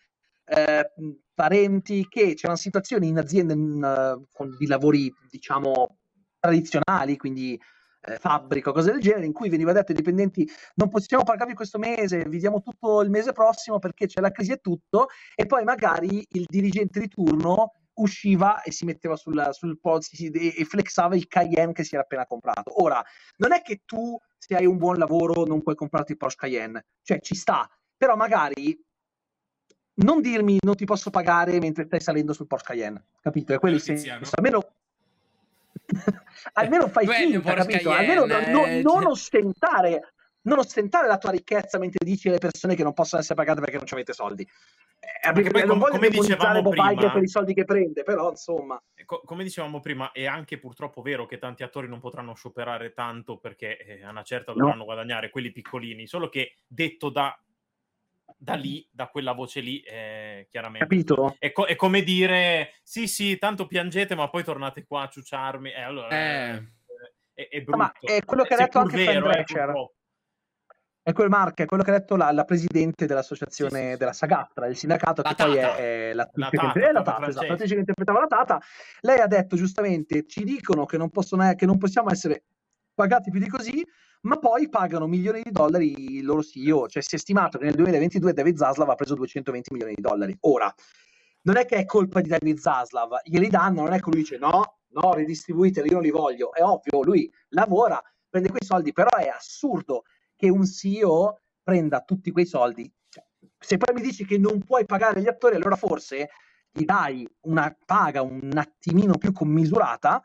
eh, 0.45 0.91
parenti, 1.33 2.07
che 2.07 2.33
c'erano 2.33 2.57
situazioni 2.57 3.07
in 3.07 3.17
aziende 3.17 3.53
in, 3.53 3.83
eh, 3.83 4.27
con 4.31 4.55
di 4.57 4.67
lavori, 4.67 5.13
diciamo, 5.29 5.97
tradizionali, 6.39 7.17
quindi 7.17 7.59
eh, 8.01 8.17
fabbrica 8.17 8.71
cose 8.71 8.91
del 8.91 9.01
genere, 9.01 9.25
in 9.25 9.33
cui 9.33 9.49
veniva 9.49 9.71
detto 9.71 9.91
ai 9.91 9.97
dipendenti 9.97 10.47
non 10.75 10.89
possiamo 10.89 11.23
pagarvi 11.23 11.53
questo 11.53 11.79
mese, 11.79 12.25
vi 12.25 12.37
diamo 12.37 12.61
tutto 12.61 13.01
il 13.01 13.09
mese 13.09 13.31
prossimo 13.31 13.79
perché 13.79 14.05
c'è 14.05 14.21
la 14.21 14.31
crisi 14.31 14.51
e 14.51 14.57
tutto, 14.57 15.07
e 15.33 15.45
poi 15.45 15.63
magari 15.63 16.25
il 16.31 16.45
dirigente 16.47 16.99
di 16.99 17.07
turno 17.07 17.73
usciva 17.95 18.61
e 18.61 18.71
si 18.71 18.85
metteva 18.85 19.15
sul, 19.15 19.47
sul 19.51 19.79
e, 19.81 20.53
e 20.57 20.65
flexava 20.65 21.15
il 21.15 21.27
Cayenne 21.27 21.73
che 21.73 21.83
si 21.83 21.95
era 21.95 22.03
appena 22.03 22.25
comprato. 22.25 22.81
Ora, 22.81 23.03
non 23.37 23.53
è 23.53 23.61
che 23.61 23.81
tu, 23.85 24.17
se 24.37 24.55
hai 24.55 24.65
un 24.65 24.77
buon 24.77 24.97
lavoro, 24.97 25.45
non 25.45 25.61
puoi 25.61 25.75
comprarti 25.75 26.11
il 26.11 26.17
Porsche 26.17 26.47
Cayenne, 26.47 26.85
cioè 27.03 27.19
ci 27.21 27.35
sta, 27.35 27.67
però 27.97 28.15
magari 28.15 28.77
non 29.95 30.21
dirmi 30.21 30.57
non 30.61 30.75
ti 30.75 30.85
posso 30.85 31.09
pagare 31.09 31.59
mentre 31.59 31.85
stai 31.85 31.99
salendo 32.01 32.33
sul 32.33 32.47
Porsche 32.47 32.73
Cayenne, 32.73 33.03
capito? 33.21 33.53
È 33.53 33.59
quello 33.59 33.75
il 33.75 33.81
senso. 33.81 34.11
Almeno, 34.31 34.61
almeno 36.53 36.87
fai 36.87 37.05
Quello 37.05 37.31
finta, 37.41 37.53
capito? 37.53 37.89
Cayenne, 37.89 38.15
Almeno 38.15 38.25
no- 38.25 38.51
no- 38.59 38.65
eh, 38.65 38.81
non 38.81 39.01
cioè- 39.01 39.11
ostentare 39.11 40.09
non 40.45 40.59
ostentare 40.59 41.07
la 41.07 41.17
tua 41.17 41.31
ricchezza 41.31 41.79
mentre 41.79 42.05
dici 42.05 42.27
alle 42.29 42.37
persone 42.37 42.75
che 42.75 42.83
non 42.83 42.93
possono 42.93 43.19
essere 43.19 43.33
pagate 43.35 43.61
perché 43.61 43.77
non 43.77 43.87
ci 43.87 43.95
avete 43.95 44.13
soldi. 44.13 44.43
Eh, 44.99 45.31
Perché 45.33 45.49
poi, 45.49 45.61
non 45.61 45.69
com- 45.69 45.79
voglio 45.79 45.91
come 45.93 46.09
demonizzare 46.09 46.37
dicevamo 46.39 46.61
Bob 46.61 46.73
Iger 46.75 46.95
prima- 46.97 47.13
per 47.13 47.23
i 47.23 47.27
soldi 47.27 47.53
che 47.55 47.65
prende, 47.65 48.03
però 48.03 48.29
insomma. 48.29 48.79
Co- 49.05 49.21
come 49.25 49.43
dicevamo 49.43 49.79
prima, 49.79 50.11
è 50.11 50.25
anche 50.27 50.59
purtroppo 50.59 51.01
vero 51.01 51.25
che 51.25 51.39
tanti 51.39 51.63
attori 51.63 51.87
non 51.87 51.99
potranno 51.99 52.35
scioperare 52.35 52.93
tanto 52.93 53.37
perché 53.37 53.77
eh, 53.77 54.03
a 54.03 54.09
una 54.11 54.21
certa 54.21 54.51
No. 54.51 54.59
dovranno 54.59 54.83
guadagnare 54.83 55.31
quelli 55.31 55.51
piccolini, 55.51 56.05
solo 56.05 56.29
che 56.29 56.57
detto 56.67 57.09
da 57.09 57.35
da 58.45 58.53
lì, 58.53 58.87
da 58.91 59.07
quella 59.07 59.31
voce 59.33 59.59
lì, 59.59 59.81
eh, 59.81 60.45
chiaramente. 60.51 60.87
Capito? 60.87 61.35
È, 61.39 61.51
co- 61.51 61.65
è 61.65 61.75
come 61.75 62.03
dire, 62.03 62.75
sì, 62.83 63.07
sì, 63.07 63.39
tanto 63.39 63.65
piangete, 63.65 64.13
ma 64.13 64.29
poi 64.29 64.43
tornate 64.43 64.85
qua 64.85 65.01
a 65.01 65.09
ciucciarmi. 65.09 65.71
Eh, 65.71 65.81
allora, 65.81 66.09
Eh. 66.09 66.63
è, 67.33 67.47
è 67.49 67.63
Ma 67.65 67.91
brutto. 67.91 68.13
è 68.13 68.23
quello 68.23 68.43
che 68.43 68.53
ha 68.53 68.57
detto 68.57 68.77
anche 68.77 68.97
vero, 68.97 69.29
eh, 69.29 69.33
Drescher. 69.33 69.63
purtroppo. 69.65 69.93
È 71.01 71.11
quel 71.11 71.29
Mark, 71.29 71.61
è 71.61 71.65
quello 71.65 71.83
che 71.83 71.89
ha 71.91 71.97
detto 71.97 72.15
la, 72.15 72.31
la 72.31 72.45
presidente 72.45 73.05
dell'associazione 73.07 73.71
Sì, 73.71 73.83
sì, 73.85 73.91
sì. 73.91 73.97
della 73.97 74.13
Sagatra, 74.13 74.67
il 74.67 74.75
sindacato, 74.75 75.21
La 75.23 75.33
che 75.33 75.43
poi 75.43 75.55
Tata. 75.55 75.75
è, 75.77 76.09
è 76.09 76.13
l'attrice 76.13 76.49
La 76.55 76.61
Tata, 76.61 76.79
è 76.79 76.91
la 76.91 77.01
proprio 77.01 77.33
Tata, 77.33 77.45
esatto, 77.45 77.67
che 77.67 77.75
interpretava 77.79 78.19
la 78.19 78.27
Tata. 78.27 78.61
Lei 79.01 79.19
ha 79.19 79.27
detto 79.27 79.55
giustamente: 79.55 80.25
ci 80.27 80.43
dicono 80.43 80.85
che 80.85 80.97
non, 80.97 81.09
possono, 81.09 81.51
che 81.55 81.65
non 81.65 81.77
possiamo 81.79 82.11
essere 82.11 82.43
pagati 82.93 83.29
più 83.31 83.39
di 83.39 83.47
così, 83.47 83.85
ma 84.25 84.37
poi 84.37 84.69
pagano 84.69 85.07
milioni 85.07 85.41
di 85.43 85.51
dollari 85.51 86.17
il 86.17 86.25
loro 86.25 86.43
CEO. 86.43 86.87
Cioè, 86.87 87.01
si 87.01 87.15
è 87.15 87.17
stimato 87.17 87.57
che 87.57 87.65
nel 87.65 87.75
2022 87.75 88.33
David 88.33 88.57
Zaslav 88.57 88.89
ha 88.89 88.95
preso 88.95 89.15
220 89.15 89.71
milioni 89.71 89.93
di 89.95 90.01
dollari. 90.01 90.35
Ora, 90.41 90.73
non 91.43 91.57
è 91.57 91.65
che 91.65 91.77
è 91.77 91.85
colpa 91.85 92.21
di 92.21 92.29
David 92.29 92.57
Zaslav, 92.57 93.19
glieli 93.23 93.49
danno, 93.49 93.83
non 93.83 93.93
è 93.93 93.99
che 93.99 94.09
lui 94.09 94.21
dice 94.21 94.37
no, 94.37 94.79
no, 94.87 95.13
ridistribuiteli, 95.13 95.89
io 95.89 95.95
non 95.95 96.03
li 96.03 96.09
voglio. 96.09 96.53
È 96.53 96.63
ovvio, 96.63 97.03
lui 97.03 97.31
lavora, 97.49 98.01
prende 98.27 98.49
quei 98.49 98.63
soldi, 98.63 98.91
però 98.93 99.11
è 99.11 99.27
assurdo 99.27 100.03
che 100.35 100.49
un 100.49 100.65
CEO 100.65 101.41
prenda 101.61 102.01
tutti 102.01 102.31
quei 102.31 102.45
soldi. 102.45 102.91
Cioè, 103.07 103.23
se 103.59 103.77
poi 103.77 103.93
mi 103.93 104.01
dici 104.01 104.25
che 104.25 104.39
non 104.39 104.63
puoi 104.63 104.85
pagare 104.85 105.21
gli 105.21 105.27
attori, 105.27 105.55
allora 105.55 105.75
forse 105.75 106.29
gli 106.71 106.83
dai 106.83 107.27
una 107.41 107.75
paga 107.85 108.23
un 108.23 108.51
attimino 108.55 109.17
più 109.19 109.31
commisurata, 109.31 110.21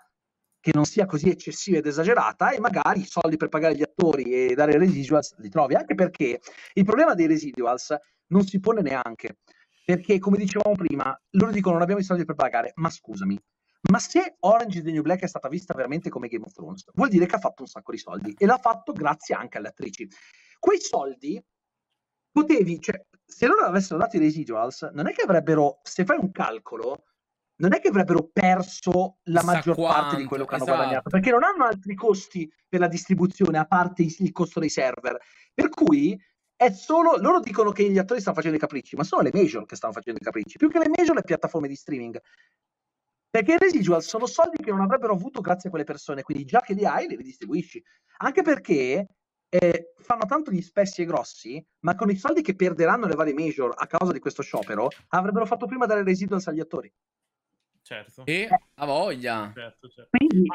che 0.60 0.72
non 0.74 0.84
sia 0.84 1.06
così 1.06 1.30
eccessiva 1.30 1.78
ed 1.78 1.86
esagerata, 1.86 2.50
e 2.50 2.60
magari 2.60 3.00
i 3.00 3.06
soldi 3.06 3.36
per 3.36 3.48
pagare 3.48 3.74
gli 3.74 3.82
attori 3.82 4.24
e 4.24 4.54
dare 4.54 4.78
residuals 4.78 5.36
li 5.38 5.48
trovi. 5.48 5.74
Anche 5.74 5.94
perché 5.94 6.40
il 6.74 6.84
problema 6.84 7.14
dei 7.14 7.26
residuals 7.26 7.96
non 8.28 8.44
si 8.44 8.60
pone 8.60 8.82
neanche. 8.82 9.38
Perché, 9.84 10.18
come 10.18 10.36
dicevamo 10.36 10.76
prima, 10.76 11.18
loro 11.30 11.50
dicono 11.50 11.74
non 11.74 11.82
abbiamo 11.82 12.00
i 12.00 12.04
soldi 12.04 12.24
per 12.24 12.36
pagare, 12.36 12.72
ma 12.76 12.90
scusami, 12.90 13.36
ma 13.90 13.98
se 13.98 14.36
Orange 14.40 14.78
is 14.78 14.84
the 14.84 14.92
New 14.92 15.02
Black 15.02 15.22
è 15.22 15.26
stata 15.26 15.48
vista 15.48 15.74
veramente 15.74 16.10
come 16.10 16.28
Game 16.28 16.44
of 16.44 16.52
Thrones, 16.52 16.84
vuol 16.94 17.08
dire 17.08 17.26
che 17.26 17.36
ha 17.36 17.40
fatto 17.40 17.62
un 17.62 17.68
sacco 17.68 17.90
di 17.90 17.98
soldi 17.98 18.34
e 18.38 18.46
l'ha 18.46 18.58
fatto 18.58 18.92
grazie 18.92 19.34
anche 19.34 19.58
alle 19.58 19.68
attrici. 19.68 20.06
Quei 20.58 20.78
soldi 20.78 21.42
potevi, 22.30 22.78
cioè, 22.80 23.02
se 23.24 23.46
loro 23.46 23.64
avessero 23.64 23.98
dato 23.98 24.16
i 24.16 24.20
residuals, 24.20 24.82
non 24.92 25.08
è 25.08 25.12
che 25.12 25.22
avrebbero, 25.22 25.80
se 25.82 26.04
fai 26.04 26.18
un 26.20 26.30
calcolo, 26.30 27.04
non 27.60 27.74
è 27.74 27.80
che 27.80 27.88
avrebbero 27.88 28.28
perso 28.32 29.18
la 29.24 29.42
maggior 29.42 29.76
parte 29.76 30.16
di 30.16 30.24
quanto, 30.24 30.28
quello 30.28 30.44
che 30.44 30.54
hanno 30.54 30.64
esatto. 30.64 30.78
guadagnato, 30.78 31.10
perché 31.10 31.30
non 31.30 31.42
hanno 31.42 31.64
altri 31.64 31.94
costi 31.94 32.50
per 32.68 32.80
la 32.80 32.88
distribuzione 32.88 33.58
a 33.58 33.66
parte 33.66 34.02
il 34.02 34.14
il 34.18 34.32
costo 34.32 34.60
dei 34.60 34.68
server. 34.68 35.16
Per 35.52 35.68
cui 35.68 36.18
è 36.56 36.70
solo 36.72 37.16
loro 37.16 37.40
dicono 37.40 37.70
che 37.70 37.88
gli 37.88 37.98
attori 37.98 38.20
stanno 38.20 38.36
facendo 38.36 38.56
i 38.56 38.60
capricci, 38.60 38.96
ma 38.96 39.04
sono 39.04 39.22
le 39.22 39.30
major 39.32 39.64
che 39.64 39.76
stanno 39.76 39.92
facendo 39.92 40.20
i 40.20 40.24
capricci, 40.24 40.58
più 40.58 40.68
che 40.68 40.78
le 40.78 40.88
major 40.88 41.14
le 41.14 41.22
piattaforme 41.22 41.68
di 41.68 41.74
streaming. 41.74 42.20
Perché 43.30 43.52
i 43.52 43.58
residual 43.58 44.02
sono 44.02 44.26
soldi 44.26 44.62
che 44.62 44.70
non 44.70 44.80
avrebbero 44.80 45.12
avuto 45.12 45.40
grazie 45.40 45.68
a 45.68 45.70
quelle 45.70 45.86
persone, 45.86 46.22
quindi 46.22 46.44
già 46.44 46.60
che 46.60 46.74
li 46.74 46.84
hai, 46.84 47.06
li 47.06 47.16
ridistribuisci. 47.16 47.82
Anche 48.18 48.42
perché 48.42 49.06
eh, 49.48 49.92
fanno 49.98 50.24
tanto 50.26 50.50
gli 50.50 50.60
spessi 50.60 51.02
e 51.02 51.04
grossi, 51.04 51.64
ma 51.80 51.94
con 51.94 52.10
i 52.10 52.16
soldi 52.16 52.42
che 52.42 52.54
perderanno 52.54 53.06
le 53.06 53.14
varie 53.14 53.34
major 53.34 53.72
a 53.74 53.86
causa 53.86 54.12
di 54.12 54.18
questo 54.18 54.42
sciopero, 54.42 54.88
avrebbero 55.08 55.46
fatto 55.46 55.66
prima 55.66 55.86
dare 55.86 56.02
residuals 56.02 56.46
agli 56.48 56.60
attori. 56.60 56.92
Certo. 57.90 58.22
E 58.24 58.48
a 58.76 58.86
voglia. 58.86 59.50
certo, 59.52 59.88
certo. 59.88 60.10
Quindi 60.16 60.48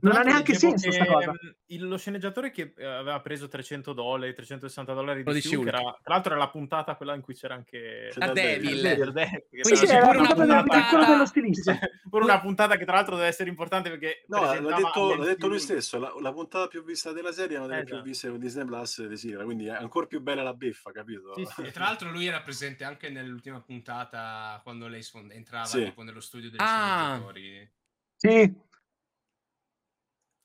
non 0.00 0.16
ha 0.16 0.22
neanche 0.22 0.54
senso 0.54 0.88
che, 0.88 0.94
sta 0.94 1.06
cosa. 1.06 1.32
il- 1.66 1.86
lo 1.88 1.96
sceneggiatore 1.98 2.50
che 2.50 2.72
eh, 2.76 2.84
aveva 2.84 3.20
preso 3.20 3.48
300 3.48 3.92
dollari, 3.92 4.32
360 4.34 4.92
dollari 4.92 5.22
di 5.24 5.32
di 5.32 5.40
Shulk. 5.40 5.66
era, 5.66 5.78
tra 6.02 6.14
l'altro 6.14 6.32
era 6.34 6.40
la 6.40 6.50
puntata 6.50 6.94
quella 6.96 7.14
in 7.14 7.20
cui 7.20 7.34
c'era 7.34 7.54
anche 7.54 8.10
Daredevil. 8.16 9.12
Quindi 9.50 9.76
Sì, 9.76 9.86
c'è 9.86 9.94
era 9.96 10.06
pure 10.06 10.18
una 10.18 10.34
puntata- 10.62 11.06
dello 11.06 11.26
stilista. 11.26 11.78
Pure 12.08 12.24
una 12.24 12.40
puntata 12.40 12.76
che 12.76 12.84
tra 12.86 12.94
l'altro 12.94 13.16
deve 13.16 13.28
essere 13.28 13.50
importante 13.50 13.90
perché 13.90 14.24
No, 14.28 14.40
l'ha 14.42 14.58
detto, 14.76 15.14
l'ha 15.14 15.24
detto 15.26 15.46
lui 15.46 15.58
stesso, 15.58 15.98
la, 15.98 16.10
la 16.22 16.32
puntata 16.32 16.66
più 16.66 16.82
vista 16.82 17.12
della 17.12 17.32
serie 17.32 17.56
è 17.56 17.58
una 17.58 17.68
delle 17.68 17.80
Eh, 17.80 17.84
più 17.84 17.96
già. 17.96 18.00
viste 18.02 18.28
con 18.30 18.38
Disney 18.38 18.64
Plus 18.64 19.06
di 19.06 19.16
Sira, 19.18 19.44
quindi 19.44 19.66
è 19.66 19.70
ancora 19.72 20.06
più 20.06 20.20
bella 20.22 20.42
la 20.42 20.54
beffa, 20.54 20.90
capito? 20.90 21.34
Sì, 21.34 21.44
sì. 21.44 21.62
E 21.62 21.70
tra 21.70 21.84
l'altro 21.84 22.10
lui 22.10 22.26
era 22.26 22.40
presente 22.40 22.84
anche 22.84 23.10
nell'ultima 23.10 23.60
puntata 23.60 24.58
quando 24.62 24.88
lei 24.88 25.02
sfond- 25.02 25.32
entrava 25.32 25.66
Sì. 25.66 25.84
tipo 25.84 26.02
nello 26.02 26.20
studio 26.20 26.48
degli 26.48 26.60
Ah. 26.62 27.02
sceneggiatori. 27.26 27.70
Sì, 28.16 28.52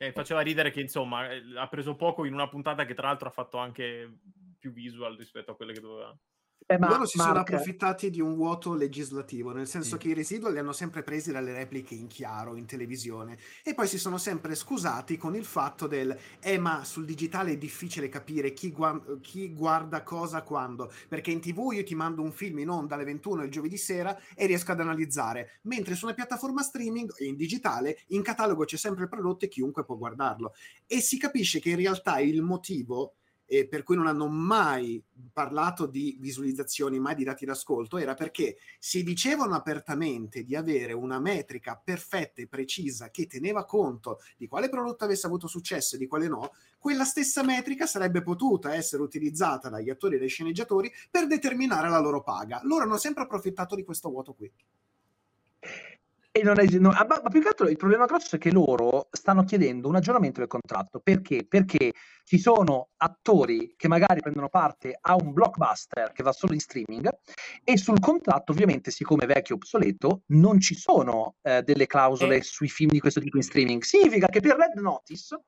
Eh, 0.03 0.11
faceva 0.11 0.41
ridere 0.41 0.69
che 0.69 0.81
insomma 0.81 1.29
eh, 1.29 1.41
ha 1.55 1.67
preso 1.69 1.95
poco 1.95 2.25
in 2.25 2.33
una 2.33 2.49
puntata 2.49 2.83
che 2.83 2.93
tra 2.93 3.07
l'altro 3.07 3.29
ha 3.29 3.31
fatto 3.31 3.57
anche 3.57 4.19
più 4.59 4.73
visual 4.73 5.15
rispetto 5.15 5.51
a 5.51 5.55
quelle 5.55 5.71
che 5.71 5.79
doveva. 5.79 6.13
Eh, 6.65 6.77
ma 6.77 6.87
Loro 6.87 7.05
si 7.05 7.17
sono 7.17 7.33
Mark, 7.33 7.51
approfittati 7.51 8.09
di 8.09 8.21
un 8.21 8.35
vuoto 8.35 8.73
legislativo, 8.73 9.51
nel 9.51 9.67
senso 9.67 9.91
Sì. 9.91 9.97
che 9.97 10.07
i 10.09 10.13
residual 10.13 10.53
li 10.53 10.59
hanno 10.59 10.71
sempre 10.71 11.03
presi 11.03 11.31
dalle 11.31 11.53
repliche 11.53 11.93
in 11.93 12.07
chiaro 12.07 12.55
in 12.55 12.65
televisione 12.65 13.37
e 13.63 13.73
poi 13.73 13.87
si 13.87 13.97
sono 13.97 14.17
sempre 14.17 14.55
scusati 14.55 15.17
con 15.17 15.35
il 15.35 15.45
fatto 15.45 15.87
del 15.87 16.17
eh 16.39 16.57
ma 16.57 16.83
sul 16.83 17.05
digitale 17.05 17.51
è 17.53 17.57
difficile 17.57 18.09
capire 18.09 18.53
chi, 18.53 18.71
gua- 18.71 19.01
chi 19.21 19.53
guarda 19.53 20.03
cosa 20.03 20.41
quando, 20.41 20.91
perché 21.07 21.31
in 21.31 21.39
tv 21.41 21.71
io 21.73 21.83
ti 21.83 21.95
mando 21.95 22.21
un 22.21 22.31
film 22.31 22.59
in 22.59 22.69
onda 22.69 22.95
alle 22.95 23.03
21 23.03 23.43
il 23.43 23.51
giovedì 23.51 23.77
sera 23.77 24.17
e 24.35 24.45
riesco 24.45 24.71
ad 24.71 24.79
analizzare, 24.79 25.59
mentre 25.63 25.95
su 25.95 26.05
una 26.05 26.13
piattaforma 26.13 26.61
streaming 26.61 27.11
e 27.17 27.25
in 27.25 27.35
digitale 27.35 27.99
in 28.07 28.21
catalogo 28.21 28.63
c'è 28.65 28.77
sempre 28.77 29.03
il 29.03 29.09
prodotto 29.09 29.45
e 29.45 29.47
chiunque 29.49 29.83
può 29.85 29.97
guardarlo 29.97 30.53
e 30.87 31.01
si 31.01 31.17
capisce 31.17 31.59
che 31.59 31.69
in 31.71 31.75
realtà 31.77 32.19
il 32.19 32.41
motivo 32.41 33.15
eh, 33.53 33.67
per 33.67 33.83
cui 33.83 33.95
non 33.95 34.07
hanno 34.07 34.27
mai 34.27 35.03
parlato 35.31 35.85
di 35.85 36.17
visualizzazioni, 36.19 36.99
mai 36.99 37.13
di 37.13 37.23
dati 37.23 37.45
d'ascolto, 37.45 37.97
era 37.97 38.15
perché 38.15 38.57
si 38.79 39.03
dicevano 39.03 39.53
apertamente 39.53 40.43
di 40.43 40.55
avere 40.55 40.93
una 40.93 41.19
metrica 41.19 41.79
perfetta 41.81 42.41
e 42.41 42.47
precisa 42.47 43.11
che 43.11 43.27
teneva 43.27 43.63
conto 43.63 44.21
di 44.37 44.47
quale 44.47 44.69
prodotto 44.69 45.03
avesse 45.03 45.27
avuto 45.27 45.45
successo 45.45 45.95
e 45.95 45.99
di 45.99 46.07
quale 46.07 46.27
no, 46.27 46.51
quella 46.79 47.05
stessa 47.05 47.43
metrica 47.43 47.85
sarebbe 47.85 48.23
potuta 48.23 48.73
essere 48.73 49.03
utilizzata 49.03 49.69
dagli 49.69 49.91
attori 49.91 50.15
e 50.15 50.19
dai 50.19 50.29
sceneggiatori 50.29 50.91
per 51.11 51.27
determinare 51.27 51.89
la 51.89 51.99
loro 51.99 52.23
paga. 52.23 52.59
Loro 52.63 52.85
hanno 52.85 52.97
sempre 52.97 53.23
approfittato 53.23 53.75
di 53.75 53.83
questo 53.83 54.09
vuoto 54.09 54.33
qui. 54.33 54.51
E 56.35 56.41
non 56.41 56.59
è, 56.59 56.65
no, 56.79 56.89
ah, 56.89 57.05
ma, 57.07 57.19
ma 57.21 57.29
più 57.29 57.41
che 57.41 57.49
altro 57.49 57.69
il 57.69 57.77
problema 57.77 58.05
grosso 58.05 58.37
è 58.37 58.39
che 58.39 58.51
loro 58.51 59.07
stanno 59.11 59.43
chiedendo 59.43 59.87
un 59.87 59.95
aggiornamento 59.97 60.39
del 60.39 60.47
contratto. 60.49 60.99
Perché? 60.99 61.45
Perché 61.47 61.93
ci 62.23 62.39
sono 62.39 62.89
attori 62.97 63.75
che 63.77 63.87
magari 63.87 64.19
prendono 64.19 64.49
parte 64.49 64.97
a 64.99 65.13
un 65.13 65.31
blockbuster 65.31 66.11
che 66.11 66.23
va 66.23 66.31
solo 66.31 66.53
in 66.53 66.59
streaming 66.59 67.07
e 67.63 67.77
sul 67.77 67.99
contratto, 67.99 68.51
ovviamente, 68.51 68.89
siccome 68.89 69.25
è 69.25 69.27
vecchio 69.27 69.53
e 69.53 69.57
obsoleto, 69.59 70.23
non 70.29 70.59
ci 70.59 70.73
sono 70.73 71.35
eh, 71.43 71.61
delle 71.61 71.85
clausole 71.85 72.37
Eh. 72.37 72.41
sui 72.41 72.67
film 72.67 72.89
di 72.89 72.99
questo 72.99 73.19
tipo 73.19 73.37
in 73.37 73.43
streaming. 73.43 73.83
Significa 73.83 74.25
che 74.25 74.39
per 74.39 74.55
Red 74.55 74.81
Notice 74.81 75.39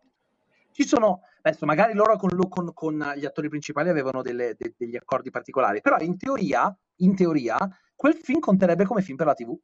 ci 0.71 0.85
sono, 0.85 1.21
adesso 1.41 1.65
magari 1.65 1.93
loro 1.93 2.15
con, 2.15 2.29
con- 2.47 2.73
con 2.75 3.13
gli 3.15 3.25
attori 3.25 3.49
principali 3.49 3.89
avevano 3.89 4.21
delle- 4.21 4.53
de- 4.55 4.75
degli 4.77 4.95
accordi 4.95 5.31
particolari, 5.31 5.81
però 5.81 5.97
in 5.97 6.15
teoria, 6.15 6.77
in 6.97 7.15
teoria, 7.15 7.57
quel 7.95 8.13
film 8.13 8.39
conterebbe 8.39 8.85
come 8.85 9.01
film 9.01 9.17
per 9.17 9.25
la 9.25 9.33
TV. 9.33 9.57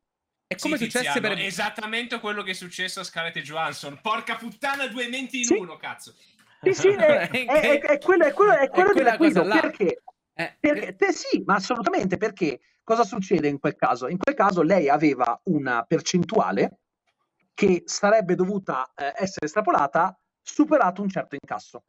È 0.52 0.58
come 0.58 0.76
Sì, 0.76 0.84
successe 0.84 1.06
Tiziano, 1.14 1.36
per... 1.36 1.40
esattamente 1.46 2.20
quello 2.20 2.44
che 2.44 2.52
è 2.52 2.54
successo 2.54 3.00
a 3.00 3.04
Scarlett 3.06 3.40
Johansson. 3.40 4.00
Porca 4.02 4.36
puttana, 4.36 4.86
due 4.88 5.08
menti 5.08 5.38
in 5.40 5.46
Sì. 5.46 5.54
uno, 5.56 5.78
cazzo. 5.78 6.14
Sì, 6.62 6.74
sì, 6.74 6.88
è, 6.90 7.30
è- 7.32 7.46
è- 7.46 7.80
è 7.80 7.98
quello, 8.00 8.26
è 8.26 8.34
quello, 8.34 8.58
è 8.58 8.70
quello 8.70 8.92
della 8.92 9.16
là. 9.18 9.60
perché? 9.62 10.04
Eh, 10.34 10.58
Perché, 10.60 10.96
te 10.98 11.14
sì, 11.14 11.42
ma 11.46 11.56
assolutamente 11.56 12.18
perché 12.18 12.60
cosa 12.84 13.06
succede 13.06 13.48
in 13.48 13.60
quel 13.60 13.76
caso? 13.76 14.10
In 14.10 14.18
quel 14.18 14.36
caso 14.36 14.62
lei 14.62 14.90
aveva 14.90 15.40
una 15.46 15.84
percentuale 15.84 16.80
che 17.54 17.84
sarebbe 17.86 18.36
dovuta 18.36 18.92
eh, 18.96 19.14
essere 19.16 19.46
estrapolata 19.46 20.20
superato 20.42 21.02
un 21.02 21.10
certo 21.10 21.36
incasso. 21.40 21.84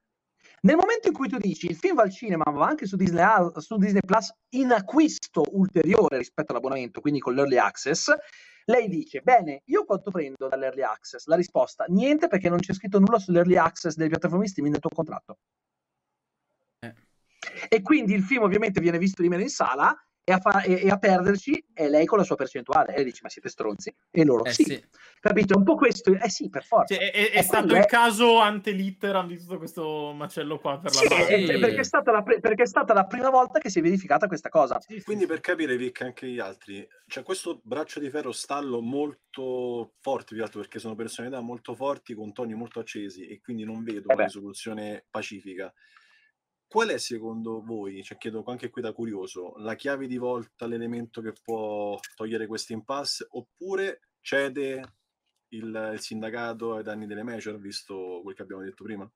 Nel 0.61 0.77
momento 0.77 1.09
in 1.09 1.15
cui 1.15 1.29
tu 1.29 1.39
dici 1.39 1.67
il 1.67 1.77
film 1.77 1.97
va 1.97 2.03
al 2.03 2.13
cinema, 2.13 2.45
ma 2.47 2.59
va 2.59 2.67
anche 2.67 2.87
su 2.87 2.95
Disney, 2.95 3.25
su 3.57 3.77
Disney 3.77 4.03
Plus 4.07 4.33
in 4.51 4.71
acquisto 4.71 5.43
ulteriore 5.51 6.19
rispetto 6.19 6.53
all'abbonamento, 6.53 7.01
quindi 7.01 7.19
con 7.19 7.35
l'early 7.35 7.57
access, 7.57 8.13
lei 8.67 8.89
dice: 8.89 9.21
Bene, 9.21 9.63
io 9.67 9.85
quanto 9.85 10.11
prendo 10.11 10.49
dall'early 10.49 10.83
access? 10.83 11.27
La 11.27 11.37
risposta: 11.37 11.85
niente, 11.89 12.29
perché 12.29 12.49
non 12.49 12.59
c'è 12.59 12.73
scritto 12.73 12.99
nulla 12.99 13.19
sull'early 13.19 13.57
access 13.57 13.95
delle 13.95 14.09
piattaforme 14.09 14.47
streaming 14.47 14.75
nel 14.75 14.83
tuo 14.83 14.91
contratto. 14.95 15.39
Eh. 16.81 16.95
E 17.69 17.83
quindi 17.83 18.15
il 18.15 18.23
film 18.23 18.43
ovviamente 18.43 18.81
viene 18.81 18.99
visto 18.99 19.23
di 19.23 19.29
meno 19.29 19.43
in 19.43 19.51
sala 19.51 19.97
e 20.33 20.35
a, 20.35 20.39
fa- 20.41 20.63
e- 20.63 20.81
e 20.85 20.89
a 20.89 20.99
perderci 20.99 21.65
è 21.73 21.89
lei 21.89 22.07
con 22.07 22.19
la 22.19 22.25
sua 22.25 22.37
percentuale. 22.37 22.93
E 22.93 22.97
lei 22.97 23.05
dice: 23.05 23.21
Ma 23.23 23.29
siete 23.29 23.49
stronzi? 23.49 23.95
E 24.11 24.25
loro 24.25 24.45
eh 24.45 24.53
sì. 24.53 24.65
sì. 24.65 24.85
Capito? 25.21 25.55
È 25.55 25.57
un 25.57 25.65
po' 25.65 25.77
questo. 25.77 26.13
Eh 26.13 26.29
sì, 26.31 26.49
per 26.49 26.65
forza. 26.65 26.95
Cioè, 26.95 27.11
è, 27.11 27.31
è- 27.31 27.31
è 27.31 27.43
stato 27.43 27.67
il 27.75 27.83
è- 27.83 27.87
caso 27.87 28.39
ante 28.39 28.73
litteram 28.73 29.27
di 29.29 29.39
tutto 29.39 29.59
questo 29.59 30.13
macello 30.13 30.59
qua 30.59 30.79
per 30.79 30.93
la 30.95 31.01
Sì, 31.01 31.07
perché, 31.09 31.81
è 31.81 31.85
stata 31.85 32.11
la 32.11 32.23
pre- 32.23 32.41
perché 32.41 32.63
è 32.63 32.67
stata 32.67 32.93
la 32.93 33.05
prima 33.05 33.31
volta 33.31 33.59
che 33.59 33.71
si 33.71 33.79
è 33.79 33.83
verificata 33.83 34.27
questa 34.27 34.49
cosa. 34.49 34.81
Sì, 34.81 34.99
sì, 34.99 35.03
Quindi 35.05 35.27
per 35.27 35.41
capire, 35.41 35.77
Vic, 35.77 36.01
anche 36.03 36.27
gli 36.27 36.39
altri, 36.39 36.87
c'è 37.07 37.23
questo 37.23 37.61
braccio 37.63 38.01
di 38.01 38.11
ferro 38.11 38.33
stallo 38.33 38.81
molto 38.81 39.93
forte, 40.01 40.35
più 40.35 40.43
altro 40.43 40.61
perché 40.61 40.79
sono 40.79 40.95
personalità 40.95 41.41
molto 41.41 41.75
forti, 41.75 42.15
con 42.15 42.33
toni 42.33 42.55
molto 42.55 42.81
accesi 42.81 43.27
e 43.27 43.41
quindi 43.41 43.65
non 43.65 43.83
vedo 43.85 44.09
Eh 44.09 44.15
una 44.15 44.25
risoluzione 44.25 45.05
pacifica. 45.11 45.73
Qual 46.73 46.89
è 46.89 46.97
secondo 46.97 47.61
voi, 47.63 48.03
cioè 48.03 48.17
chiedo 48.17 48.43
anche 48.47 48.71
qui 48.71 48.81
da 48.81 48.95
curioso, 48.95 49.53
la 49.59 49.75
chiave 49.75 50.07
di 50.07 50.17
volta, 50.17 50.65
l'elemento 50.67 51.21
che 51.21 51.35
può 51.43 51.99
togliere 52.17 52.47
questo 52.47 52.73
impasse 52.73 53.27
oppure 53.29 54.09
cede 54.23 54.95
il, 55.49 55.91
il 55.93 56.01
sindacato 56.01 56.75
ai 56.77 56.83
danni 56.83 57.05
delle 57.07 57.25
major, 57.25 57.59
visto 57.59 58.21
quel 58.23 58.35
che 58.35 58.41
abbiamo 58.41 58.63
detto 58.63 58.85
prima? 58.85 59.07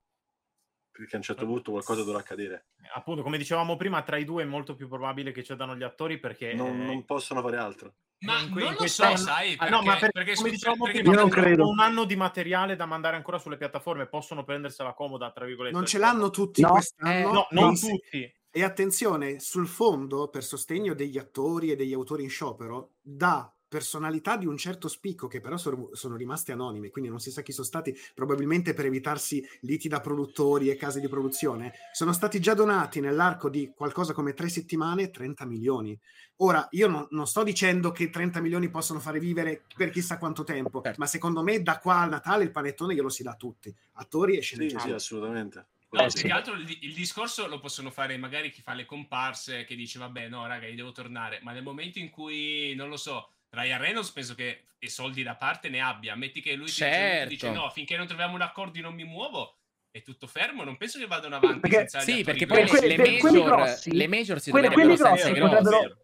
Perché 0.97 1.15
a 1.15 1.17
un 1.17 1.23
certo 1.23 1.45
punto 1.45 1.71
qualcosa 1.71 2.03
dovrà 2.03 2.19
accadere. 2.19 2.69
Appunto, 2.95 3.21
come 3.21 3.37
dicevamo 3.37 3.75
prima, 3.75 4.01
tra 4.01 4.17
i 4.17 4.25
due 4.25 4.41
è 4.43 4.45
molto 4.47 4.73
più 4.75 4.87
probabile 4.87 5.31
che 5.31 5.43
cedano 5.43 5.75
gli 5.75 5.83
attori 5.83 6.17
perché... 6.19 6.53
Non, 6.53 6.81
eh, 6.81 6.85
non 6.85 7.05
possono 7.05 7.41
fare 7.41 7.57
altro. 7.57 7.93
Ma 8.21 8.39
in 8.39 8.49
que- 8.51 8.61
non 8.63 8.71
lo 8.71 8.77
questa- 8.77 9.15
so, 9.15 9.25
sai, 9.25 9.55
Ah, 9.59 9.69
no, 9.69 9.77
perché- 9.77 9.85
ma 9.85 9.97
per- 9.97 10.11
perché 10.11 10.33
come 10.33 10.49
dicevamo 10.49 10.83
perché 10.85 10.99
prima, 11.01 11.13
Io 11.13 11.19
non 11.21 11.29
credo. 11.29 11.67
un 11.67 11.79
anno 11.79 12.03
di 12.05 12.15
materiale 12.15 12.75
da 12.75 12.85
mandare 12.87 13.15
ancora 13.15 13.37
sulle 13.37 13.57
piattaforme, 13.57 14.07
possono 14.07 14.43
prendersela 14.43 14.93
comoda, 14.93 15.29
tra 15.31 15.45
virgolette. 15.45 15.75
Non 15.75 15.85
ce 15.85 15.99
l'hanno 15.99 16.31
tutti 16.31 16.61
No, 16.61 16.71
quest'anno. 16.71 17.11
eh, 17.11 17.31
No, 17.31 17.47
non 17.51 17.75
se- 17.75 17.91
tutti. 17.91 18.33
E 18.49 18.63
attenzione, 18.63 19.39
sul 19.39 19.67
fondo, 19.67 20.29
per 20.29 20.43
sostegno 20.43 20.95
degli 20.95 21.19
attori 21.19 21.69
e 21.69 21.75
degli 21.75 21.93
autori 21.93 22.23
in 22.23 22.29
sciopero, 22.31 22.93
da 22.99 23.53
personalità 23.67 24.37
di 24.37 24.45
un 24.45 24.57
certo 24.57 24.87
spicco, 24.87 25.27
che 25.27 25.39
però 25.41 25.57
sono, 25.57 25.89
sono 25.93 26.15
rimaste 26.15 26.51
anonime, 26.51 26.89
quindi 26.89 27.09
non 27.09 27.19
si 27.19 27.31
sa 27.31 27.41
chi 27.41 27.51
sono 27.51 27.65
stati, 27.65 27.95
probabilmente 28.13 28.73
per 28.73 28.85
evitarsi 28.85 29.45
liti 29.61 29.87
da 29.87 29.99
produttori 30.01 30.69
e 30.69 30.75
case 30.75 30.99
di 30.99 31.07
produzione, 31.07 31.73
sono 31.91 32.13
stati 32.13 32.39
già 32.39 32.53
donati 32.53 32.99
nell'arco 32.99 33.49
di 33.49 33.71
qualcosa 33.75 34.13
come 34.13 34.33
tre 34.33 34.49
settimane 34.49 35.09
30 35.09 35.45
milioni. 35.45 35.99
Ora, 36.37 36.67
io 36.71 36.87
non, 36.87 37.07
non 37.11 37.27
sto 37.27 37.43
dicendo 37.43 37.91
che 37.91 38.09
30 38.09 38.39
milioni 38.41 38.69
possono 38.69 38.99
fare 38.99 39.19
vivere 39.19 39.65
per 39.75 39.89
chissà 39.89 40.17
quanto 40.17 40.43
tempo, 40.43 40.83
Certo. 40.83 40.99
ma 40.99 41.05
secondo 41.05 41.43
me 41.43 41.61
da 41.61 41.79
qua 41.79 41.99
al 42.01 42.09
Natale 42.09 42.43
il 42.43 42.51
panettone 42.51 42.93
glielo 42.93 43.09
si 43.09 43.23
dà 43.23 43.31
a 43.31 43.35
tutti, 43.35 43.75
attori 43.93 44.37
e 44.37 44.41
Sì, 44.49 44.77
sceneggiatori. 44.77 44.79
sì, 44.79 44.91
assolutamente. 44.91 45.67
No, 45.89 46.05
Eh, 46.05 46.11
più 46.11 46.21
sì. 46.21 46.27
che 46.27 46.33
altro 46.33 46.53
il, 46.55 46.77
il 46.81 46.93
discorso 46.93 47.47
lo 47.47 47.59
possono 47.59 47.91
fare 47.91 48.17
magari 48.17 48.51
chi 48.51 48.61
fa 48.61 48.73
le 48.73 48.85
comparse, 48.85 49.63
che 49.63 49.75
dice 49.75 49.99
vabbè 49.99 50.27
no 50.27 50.45
raga, 50.45 50.67
io 50.67 50.75
devo 50.75 50.91
tornare, 50.91 51.39
ma 51.43 51.53
nel 51.53 51.63
momento 51.63 51.97
in 51.99 52.09
cui, 52.09 52.73
non 52.75 52.89
lo 52.89 52.97
so, 52.97 53.31
Ryan 53.49 53.79
Reynolds 53.79 54.11
penso 54.11 54.35
che 54.35 54.63
e 54.79 54.89
soldi 54.89 55.23
da 55.23 55.35
parte 55.35 55.69
ne 55.69 55.81
abbia, 55.81 56.15
metti 56.15 56.39
che 56.41 56.53
lui 56.53 56.67
Certo. 56.67 57.29
dice 57.29 57.49
no, 57.49 57.69
finché 57.71 57.97
non 57.97 58.05
troviamo 58.05 58.35
un 58.35 58.41
accordo 58.41 58.77
io 58.77 58.83
non 58.83 58.93
mi 58.93 59.05
muovo, 59.05 59.57
è 59.89 60.03
tutto 60.03 60.27
fermo, 60.27 60.63
non 60.63 60.77
penso 60.77 60.99
che 60.99 61.07
vadano 61.07 61.35
avanti 61.37 61.59
Perché- 61.67 61.99
Sì, 62.01 62.23
perché 62.23 62.45
poi 62.45 62.61
le, 62.63 62.67
quelli- 62.67 62.87
le 62.89 62.95
per 62.95 63.17
quelli 63.17 63.39
major, 63.39 63.55
grossi- 63.55 63.91
le 63.95 64.07
major 64.07 64.39
si 64.39 64.51
quelli- 64.51 64.67
dovrebbero 64.67 64.95
quelli 64.95 65.15
grossi 65.17 65.39
potrebbero-. 65.39 66.01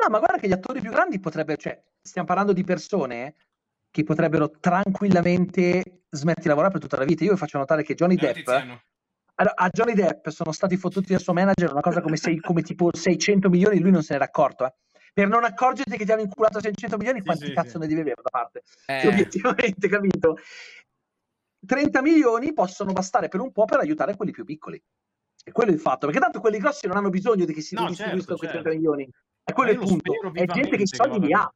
No, 0.00 0.08
ma 0.10 0.18
guarda 0.18 0.38
che 0.38 0.48
gli 0.48 0.52
attori 0.52 0.80
più 0.80 0.90
grandi 0.90 1.20
potrebbero, 1.20 1.58
cioè, 1.60 1.80
stiamo 2.00 2.26
parlando 2.26 2.52
di 2.52 2.64
persone 2.64 3.34
che 3.90 4.02
potrebbero 4.04 4.50
tranquillamente 4.60 6.02
smettere 6.08 6.42
di 6.42 6.48
lavorare 6.48 6.72
per 6.72 6.80
tutta 6.82 6.96
la 6.96 7.04
vita. 7.04 7.24
Io 7.24 7.32
vi 7.32 7.38
faccio 7.38 7.58
notare 7.58 7.82
che 7.82 7.94
Johnny 7.94 8.14
Depp, 8.16 8.34
Tiziano. 8.34 8.82
allora, 9.36 9.54
a 9.56 9.68
Johnny 9.70 9.94
Depp 9.94 10.28
sono 10.28 10.52
stati 10.52 10.76
fottuti 10.76 11.12
dal 11.12 11.20
suo 11.20 11.32
manager 11.32 11.70
una 11.72 11.80
cosa 11.80 12.00
come, 12.00 12.16
sei- 12.16 12.40
come 12.40 12.62
tipo 12.62 12.90
600 12.94 13.48
milioni, 13.48 13.78
lui 13.80 13.90
non 13.90 14.02
se 14.02 14.12
n'era 14.14 14.24
accorto. 14.26 14.66
eh. 14.66 14.72
Per 15.12 15.28
non 15.28 15.44
accorgerti 15.44 15.96
che 15.96 16.04
ti 16.04 16.12
hanno 16.12 16.22
inculato 16.22 16.60
600 16.60 16.96
milioni, 16.96 17.18
Sì, 17.20 17.24
quanti 17.24 17.46
sì, 17.46 17.52
cazzo 17.52 17.70
sì. 17.70 17.78
ne 17.78 17.86
devi 17.86 18.00
avere 18.00 18.20
da 18.22 18.30
parte? 18.30 18.62
Eh, 18.86 19.00
Cioè, 19.00 19.10
obiettivamente, 19.10 19.88
capito? 19.88 20.36
30 21.66 22.02
milioni 22.02 22.52
possono 22.52 22.92
bastare 22.92 23.28
per 23.28 23.40
un 23.40 23.50
po' 23.52 23.64
per 23.64 23.78
aiutare 23.80 24.16
quelli 24.16 24.30
più 24.32 24.44
piccoli. 24.44 24.80
E 25.44 25.52
quello 25.52 25.70
è 25.70 25.74
il 25.74 25.80
fatto, 25.80 26.06
perché 26.06 26.20
tanto 26.20 26.40
quelli 26.40 26.58
grossi 26.58 26.86
non 26.86 26.96
hanno 26.96 27.10
bisogno 27.10 27.44
di 27.44 27.52
che 27.54 27.60
si 27.62 27.74
No, 27.74 27.82
ridistribuiscano 27.82 28.36
certo, 28.36 28.36
quei 28.36 28.50
certo. 28.50 28.68
30 28.68 28.78
milioni. 28.78 29.10
E 29.44 29.52
quello 29.52 29.70
è 29.70 29.72
il 29.72 29.78
punto. 29.80 30.12
È 30.32 30.44
gente 30.44 30.76
che 30.76 30.82
i 30.82 30.86
soldi 30.86 31.26
li 31.26 31.32
ha. 31.32 31.50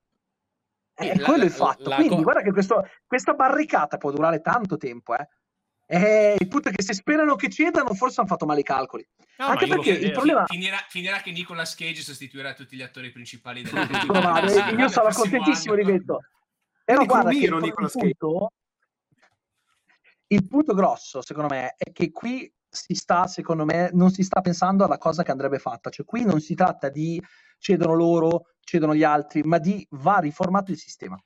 È 0.94 1.14
la- 1.16 1.24
quello 1.26 1.44
il 1.44 1.50
la- 1.50 1.56
fatto. 1.56 1.88
la 1.88 1.94
Quindi 1.96 2.16
co- 2.16 2.22
guarda 2.22 2.42
che 2.42 2.52
questo- 2.52 2.86
questa 3.06 3.34
barricata 3.34 3.96
può 3.98 4.10
durare 4.10 4.40
tanto 4.40 4.76
tempo, 4.76 5.14
eh. 5.16 5.28
Eh, 5.94 6.36
il 6.38 6.48
punto 6.48 6.70
è 6.70 6.72
che 6.72 6.82
se 6.82 6.94
sperano 6.94 7.36
che 7.36 7.50
cedano, 7.50 7.92
forse 7.92 8.20
hanno 8.20 8.28
fatto 8.30 8.46
male 8.46 8.60
i 8.60 8.62
calcoli. 8.62 9.06
No, 9.36 9.44
Anche 9.48 9.66
perché 9.66 9.90
il 9.90 10.10
problema- 10.12 10.46
Finirà, 10.46 10.78
finirà 10.88 11.20
che 11.20 11.32
Nicolas 11.32 11.74
Cage 11.74 12.00
sostituirà 12.00 12.54
tutti 12.54 12.76
gli 12.76 12.80
attori 12.82 13.10
principali 13.10 13.60
del 13.60 13.86
Dicono, 13.88 14.20
ma, 14.22 14.40
eh, 14.40 14.74
io 14.74 14.88
sarò 14.88 15.10
contentissimo 15.10 15.74
di 15.74 15.82
questo. 15.82 16.20
Però 16.82 17.04
guarda 17.04 17.28
che 17.28 17.36
Crumiro, 17.36 17.58
il, 17.58 17.62
Nicolas 17.64 17.94
il 17.94 18.00
punto, 18.00 18.52
il 20.28 20.48
punto 20.48 20.72
grosso, 20.72 21.20
secondo 21.20 21.54
me, 21.54 21.74
è 21.76 21.92
che 21.92 22.10
qui 22.10 22.50
si 22.70 22.94
sta, 22.94 23.26
secondo 23.26 23.66
me, 23.66 23.90
non 23.92 24.10
si 24.10 24.22
sta 24.22 24.40
pensando 24.40 24.84
alla 24.84 24.96
cosa 24.96 25.22
che 25.22 25.30
andrebbe 25.30 25.58
fatta. 25.58 25.90
Cioè, 25.90 26.06
qui 26.06 26.24
non 26.24 26.40
si 26.40 26.54
tratta 26.54 26.88
di 26.88 27.22
cedono 27.58 27.92
loro, 27.92 28.54
cedono 28.60 28.94
gli 28.94 29.04
altri, 29.04 29.42
ma 29.42 29.58
di 29.58 29.86
va 29.90 30.20
riformato 30.20 30.70
il 30.70 30.78
sistema. 30.78 31.22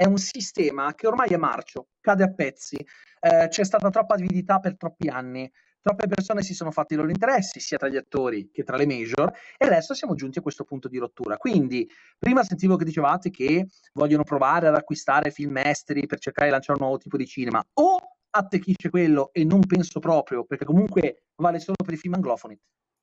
È 0.00 0.06
un 0.06 0.16
sistema 0.16 0.94
che 0.94 1.08
ormai 1.08 1.30
è 1.30 1.36
marcio, 1.36 1.88
cade 2.00 2.22
a 2.22 2.32
pezzi, 2.32 2.76
eh, 2.76 3.48
c'è 3.48 3.64
stata 3.64 3.90
troppa 3.90 4.14
avidità 4.14 4.60
per 4.60 4.76
troppi 4.76 5.08
anni, 5.08 5.50
troppe 5.82 6.06
persone 6.06 6.42
si 6.42 6.54
sono 6.54 6.70
fatti 6.70 6.94
i 6.94 6.96
loro 6.96 7.10
interessi, 7.10 7.58
sia 7.58 7.78
tra 7.78 7.88
gli 7.88 7.96
attori 7.96 8.48
che 8.52 8.62
tra 8.62 8.76
le 8.76 8.86
major, 8.86 9.28
e 9.56 9.66
adesso 9.66 9.94
siamo 9.94 10.14
giunti 10.14 10.38
a 10.38 10.42
questo 10.42 10.62
punto 10.62 10.86
di 10.86 10.98
rottura. 10.98 11.36
Quindi, 11.36 11.90
prima 12.16 12.44
sentivo 12.44 12.76
che 12.76 12.84
dicevate 12.84 13.30
che 13.30 13.66
vogliono 13.94 14.22
provare 14.22 14.68
ad 14.68 14.76
acquistare 14.76 15.32
film 15.32 15.56
esteri 15.56 16.06
per 16.06 16.20
cercare 16.20 16.46
di 16.46 16.52
lanciare 16.52 16.78
un 16.78 16.84
nuovo 16.84 17.00
tipo 17.00 17.16
di 17.16 17.26
cinema, 17.26 17.60
o 17.72 17.98
attecchisce 18.30 18.90
quello, 18.90 19.30
e 19.32 19.42
non 19.42 19.66
penso 19.66 19.98
proprio, 19.98 20.44
perché 20.44 20.64
comunque 20.64 21.24
vale 21.34 21.58
solo 21.58 21.74
per 21.84 21.94
i 21.94 21.96
film 21.96 22.14
anglofoni, 22.14 22.56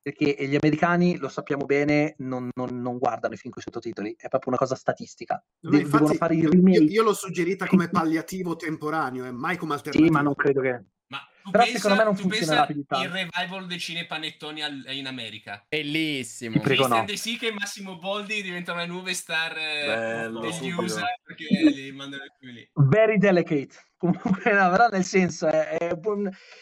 perché 0.06 0.36
gli 0.46 0.54
americani, 0.54 1.16
lo 1.16 1.28
sappiamo 1.28 1.64
bene, 1.66 2.14
non, 2.18 2.48
non- 2.54 2.80
non 2.80 2.96
guardano 2.96 3.34
i 3.34 3.36
film 3.36 3.52
con 3.52 3.60
i 3.60 3.64
sottotitoli, 3.68 4.14
è 4.16 4.28
proprio 4.28 4.50
una 4.50 4.56
cosa 4.58 4.76
statistica. 4.76 5.44
No, 5.62 5.70
De- 5.70 5.78
infatti, 5.78 5.96
devono 5.96 6.14
fare 6.14 6.34
i 6.36 6.38
io, 6.38 6.48
remake. 6.50 6.78
io 6.84 7.02
l'ho 7.02 7.12
suggerita 7.12 7.66
come 7.66 7.88
palliativo 7.90 8.54
temporaneo, 8.54 9.24
e 9.24 9.32
mai 9.32 9.56
come 9.56 9.72
Sì, 9.72 9.78
alternativo. 9.78 10.12
ma 10.12 10.22
non 10.22 10.34
credo 10.36 10.60
che... 10.60 10.84
Ma 11.08 11.18
tu 11.42 11.50
Però 11.50 11.64
pensa, 11.64 11.78
secondo 11.78 11.96
me 11.98 12.04
non 12.04 12.14
tu 12.14 12.20
funziona 12.22 12.46
pensa 12.52 12.60
rapidità. 12.60 13.02
il 13.02 13.08
revival 13.08 13.66
dei 13.66 13.78
cinepanettoni 13.80 14.62
al- 14.62 14.84
in 14.90 15.06
America. 15.08 15.66
Bellissimo. 15.68 16.52
Ti 16.52 16.60
prego, 16.60 16.82
Christian 16.82 17.00
no. 17.00 17.10
De 17.10 17.16
Sica 17.16 17.46
e 17.48 17.52
Massimo 17.52 17.98
Boldi 17.98 18.42
diventano 18.42 18.78
le 18.78 18.86
nuove 18.86 19.12
star 19.12 19.56
eh, 19.58 19.86
Bello, 19.86 20.38
degli. 20.38 20.70
USA 20.70 21.02
perché 21.24 21.46
li 21.74 21.90
mandano 21.90 22.22
più 22.38 22.52
lì. 22.52 22.68
very 22.74 23.18
delicate. 23.18 23.74
Comunque, 23.98 24.52
no, 24.52 24.70
però 24.70 24.86
nel 24.88 25.02
senso, 25.02 25.48
è, 25.48 25.78
è 25.78 25.98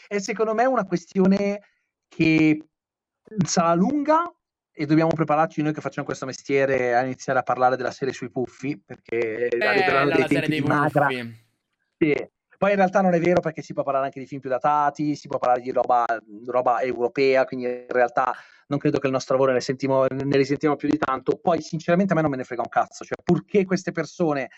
è 0.09 0.19
secondo 0.19 0.55
me 0.55 0.65
una 0.65 0.87
questione 0.87 1.61
che 2.09 2.69
sarà 3.45 3.75
lunga 3.75 4.33
e 4.77 4.87
dobbiamo 4.87 5.11
prepararci 5.13 5.63
noi 5.63 5.73
che 5.73 5.81
facciamo 5.81 6.07
questo 6.07 6.27
mestiere 6.27 6.95
a 6.95 7.03
iniziare 7.03 7.39
a 7.39 7.43
parlare 7.43 7.77
della 7.77 7.93
serie 7.93 8.13
sui 8.13 8.31
puffi, 8.31 8.77
perché 8.79 9.49
arriveranno 9.61 10.11
Bella 10.11 10.15
dei 10.17 10.27
tempi 10.27 10.49
dei 10.49 10.61
di 10.61 10.67
magra. 10.67 11.09
Sì. 11.09 12.29
Poi 12.57 12.71
in 12.71 12.77
realtà 12.77 13.01
non 13.01 13.15
è 13.15 13.21
vero 13.21 13.41
perché 13.41 13.63
si 13.63 13.73
può 13.73 13.83
parlare 13.83 14.07
anche 14.07 14.21
di 14.21 14.27
film 14.27 14.41
più 14.41 14.49
datati, 14.49 15.17
si 15.17 15.29
può 15.29 15.39
parlare 15.39 15.61
di 15.61 15.71
roba, 15.71 16.05
roba 16.47 16.81
europea, 16.81 17.45
quindi 17.45 17.67
in 17.67 17.87
realtà 17.89 18.35
non 18.69 18.79
credo 18.79 18.99
che 18.99 19.07
il 19.07 19.13
nostro 19.13 19.35
lavoro 19.35 19.53
ne, 19.53 19.61
sentimo- 19.61 20.07
ne 20.07 20.37
risentiamo 20.37 20.77
più 20.77 20.89
di 20.89 20.99
tanto. 20.99 21.37
Poi 21.37 21.61
sinceramente 21.61 22.13
a 22.13 22.17
me 22.17 22.23
non 22.23 22.31
me 22.31 22.37
ne 22.37 22.45
frega 22.45 22.63
un 22.63 22.69
cazzo, 22.69 23.05
cioè 23.05 23.17
purché 23.23 23.65
queste 23.65 23.93
persone 23.93 24.51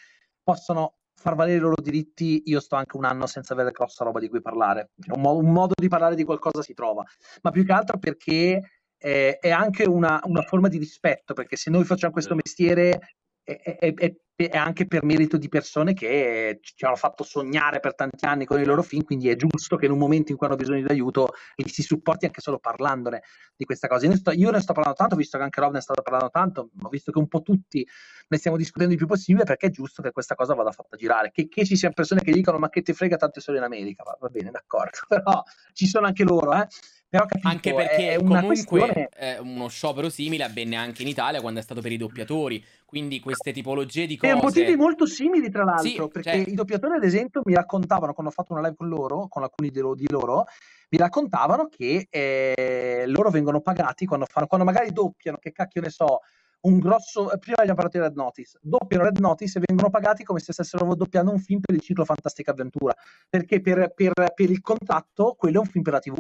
possano 0.42 0.98
far 1.26 1.34
valere 1.34 1.56
i 1.56 1.60
loro 1.60 1.82
diritti, 1.82 2.42
io 2.46 2.60
sto 2.60 2.76
anche 2.76 2.96
un 2.96 3.04
anno 3.04 3.26
senza 3.26 3.52
avere 3.52 3.72
grossa 3.72 4.04
roba 4.04 4.20
di 4.20 4.28
cui 4.28 4.40
parlare. 4.40 4.90
Un, 5.08 5.20
mo- 5.20 5.34
un 5.34 5.50
modo 5.50 5.72
di 5.76 5.88
parlare 5.88 6.14
di 6.14 6.22
qualcosa 6.22 6.62
si 6.62 6.72
trova, 6.72 7.02
ma 7.42 7.50
più 7.50 7.64
che 7.64 7.72
altro 7.72 7.98
perché 7.98 8.60
eh, 8.96 9.36
è 9.40 9.50
anche 9.50 9.82
una, 9.88 10.20
una 10.22 10.42
forma 10.42 10.68
di 10.68 10.78
rispetto, 10.78 11.34
perché 11.34 11.56
se 11.56 11.68
noi 11.68 11.82
facciamo 11.82 12.12
questo 12.12 12.36
mestiere 12.36 13.00
è, 13.42 13.60
è- 13.60 13.94
è- 13.94 14.14
è 14.36 14.56
anche 14.56 14.86
per 14.86 15.02
merito 15.02 15.38
di 15.38 15.48
persone 15.48 15.94
che 15.94 16.58
ci 16.60 16.84
hanno 16.84 16.96
fatto 16.96 17.24
sognare 17.24 17.80
per 17.80 17.94
tanti 17.94 18.26
anni 18.26 18.44
con 18.44 18.60
i 18.60 18.64
loro 18.64 18.82
film, 18.82 19.02
quindi 19.02 19.30
è 19.30 19.36
giusto 19.36 19.76
che 19.76 19.86
in 19.86 19.92
un 19.92 19.98
momento 19.98 20.30
in 20.30 20.36
cui 20.36 20.46
hanno 20.46 20.56
bisogno 20.56 20.86
di 20.86 20.92
aiuto 20.92 21.32
li 21.56 21.68
si 21.70 21.82
supporti 21.82 22.26
anche 22.26 22.42
solo 22.42 22.58
parlandone 22.58 23.22
di 23.56 23.64
questa 23.64 23.88
cosa. 23.88 24.04
Io 24.04 24.10
ne 24.10 24.16
sto, 24.18 24.32
io 24.32 24.50
ne 24.50 24.60
sto 24.60 24.74
parlando 24.74 24.98
tanto, 24.98 25.16
visto 25.16 25.38
che 25.38 25.44
anche 25.44 25.60
Rob 25.60 25.72
ne 25.72 25.80
sta 25.80 25.94
parlando 25.94 26.28
tanto, 26.28 26.70
ho 26.78 26.88
visto 26.90 27.10
che 27.12 27.18
un 27.18 27.28
po' 27.28 27.40
tutti 27.40 27.86
ne 28.28 28.36
stiamo 28.36 28.58
discutendo 28.58 28.92
il 28.92 28.98
più 28.98 29.06
possibile 29.06 29.44
perché 29.44 29.68
è 29.68 29.70
giusto 29.70 30.02
che 30.02 30.10
questa 30.10 30.34
cosa 30.34 30.52
vada 30.54 30.70
fatta 30.70 30.96
girare. 30.96 31.30
Che, 31.32 31.48
che 31.48 31.64
ci 31.64 31.76
siano 31.76 31.94
persone 31.94 32.20
che 32.20 32.32
dicono 32.32 32.58
ma 32.58 32.68
che 32.68 32.82
ti 32.82 32.92
frega 32.92 33.16
tanto 33.16 33.38
è 33.38 33.42
solo 33.42 33.56
in 33.56 33.64
America, 33.64 34.02
va, 34.04 34.18
va 34.20 34.28
bene, 34.28 34.50
d'accordo, 34.50 34.98
però 35.08 35.42
ci 35.72 35.86
sono 35.86 36.06
anche 36.06 36.24
loro, 36.24 36.52
eh. 36.52 36.66
Però 37.08 37.24
capito, 37.24 37.48
Anche 37.48 37.70
è- 37.70 37.74
perché 37.74 38.10
è 38.14 38.16
comunque 38.16 38.46
questione... 38.46 39.08
eh, 39.16 39.38
uno 39.38 39.68
sciopero 39.68 40.08
simile 40.08 40.42
avvenne 40.44 40.74
anche 40.76 41.02
in 41.02 41.08
Italia 41.08 41.40
quando 41.40 41.60
è 41.60 41.62
stato 41.62 41.80
per 41.80 41.92
i 41.92 41.96
doppiatori. 41.96 42.62
Quindi 42.84 43.20
queste 43.20 43.52
tipologie 43.52 44.06
di 44.06 44.16
cose. 44.16 44.32
Per 44.32 44.42
motivi 44.42 44.76
molto 44.76 45.06
simili, 45.06 45.48
tra 45.50 45.64
l'altro, 45.64 46.04
Sì, 46.04 46.08
perché 46.10 46.30
cioè- 46.42 46.48
i 46.50 46.54
doppiatori, 46.54 46.96
ad 46.96 47.04
esempio, 47.04 47.42
mi 47.44 47.54
raccontavano, 47.54 48.12
quando 48.12 48.32
ho 48.32 48.34
fatto 48.34 48.52
una 48.52 48.62
live 48.62 48.74
con 48.76 48.88
loro, 48.88 49.28
con 49.28 49.42
alcuni 49.44 49.70
di 49.70 49.78
loro, 49.80 49.94
di 49.94 50.08
loro, 50.08 50.44
mi 50.88 50.98
raccontavano 50.98 51.68
che 51.68 52.06
eh, 52.10 53.04
loro 53.06 53.30
vengono 53.30 53.60
pagati 53.60 54.04
quando, 54.06 54.26
fanno, 54.26 54.46
quando 54.46 54.66
magari 54.66 54.92
doppiano, 54.92 55.36
che 55.38 55.52
cacchio 55.52 55.80
ne 55.82 55.90
so, 55.90 56.20
un 56.62 56.78
grosso... 56.78 57.30
eh, 57.32 57.38
Prima 57.38 57.58
abbiamo 57.58 57.76
parlato 57.76 57.98
di 57.98 58.04
Red 58.04 58.16
Notice, 58.16 58.58
doppiano 58.62 59.04
Red 59.04 59.18
Notice 59.18 59.58
e 59.58 59.62
vengono 59.66 59.90
pagati 59.90 60.24
come 60.24 60.40
se 60.40 60.52
stessero 60.52 60.92
doppiando 60.94 61.30
un 61.30 61.38
film 61.38 61.60
per 61.60 61.74
il 61.74 61.80
ciclo 61.80 62.04
Fantastica 62.04 62.50
Avventura, 62.50 62.92
perché 63.28 63.60
per, 63.60 63.92
per- 63.94 64.32
per 64.34 64.50
il 64.50 64.60
contratto 64.60 65.34
quello 65.38 65.58
è 65.58 65.60
un 65.60 65.66
film 65.66 65.84
per 65.84 65.92
la 65.92 66.00
TV. 66.00 66.16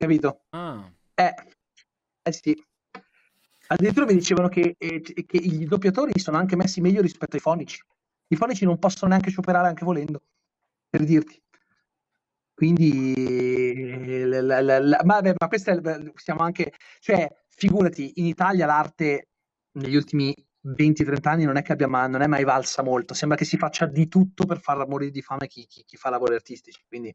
Capito? 0.00 0.44
Ah. 0.50 0.90
Eh, 1.14 1.34
eh 2.22 2.32
sì. 2.32 2.56
Addirittura 3.66 4.06
mi 4.06 4.14
dicevano 4.14 4.48
che, 4.48 4.74
eh, 4.78 5.02
che 5.02 5.36
i 5.36 5.66
doppiatori 5.66 6.18
sono 6.18 6.38
anche 6.38 6.56
messi 6.56 6.80
meglio 6.80 7.02
rispetto 7.02 7.36
ai 7.36 7.42
fonici. 7.42 7.82
I 8.28 8.36
fonici 8.36 8.64
non 8.64 8.78
possono 8.78 9.10
neanche 9.10 9.28
scioperare 9.28 9.68
anche 9.68 9.84
volendo, 9.84 10.22
per 10.88 11.04
dirti. 11.04 11.38
Quindi, 12.54 13.12
eh, 13.14 14.24
la- 14.26 14.60
la- 14.62 14.78
la- 14.80 15.00
ma, 15.04 15.14
vabbè, 15.16 15.34
ma 15.38 15.48
questa 15.48 15.72
è, 15.72 15.80
siamo 16.14 16.40
anche, 16.40 16.72
cioè, 16.98 17.28
figurati, 17.48 18.12
in 18.16 18.24
Italia 18.26 18.64
l'arte 18.64 19.28
negli 19.72 19.96
ultimi 19.96 20.34
20-30 20.62 21.30
anni 21.30 21.44
non 21.44 21.56
è 21.58 21.62
che 21.62 21.72
abbia 21.72 21.88
ma- 21.88 22.06
non 22.06 22.22
è 22.22 22.26
mai 22.26 22.44
valsa 22.44 22.82
molto, 22.82 23.12
sembra 23.14 23.36
che 23.36 23.44
si 23.44 23.58
faccia 23.58 23.84
di 23.86 24.08
tutto 24.08 24.46
per 24.46 24.60
far 24.60 24.86
morire 24.88 25.10
di 25.10 25.20
fame 25.22 25.46
chi, 25.46 25.66
chi- 25.66 25.84
chi 25.84 25.96
fa 25.98 26.08
lavori 26.10 26.34
artistici, 26.34 26.82
quindi 26.88 27.14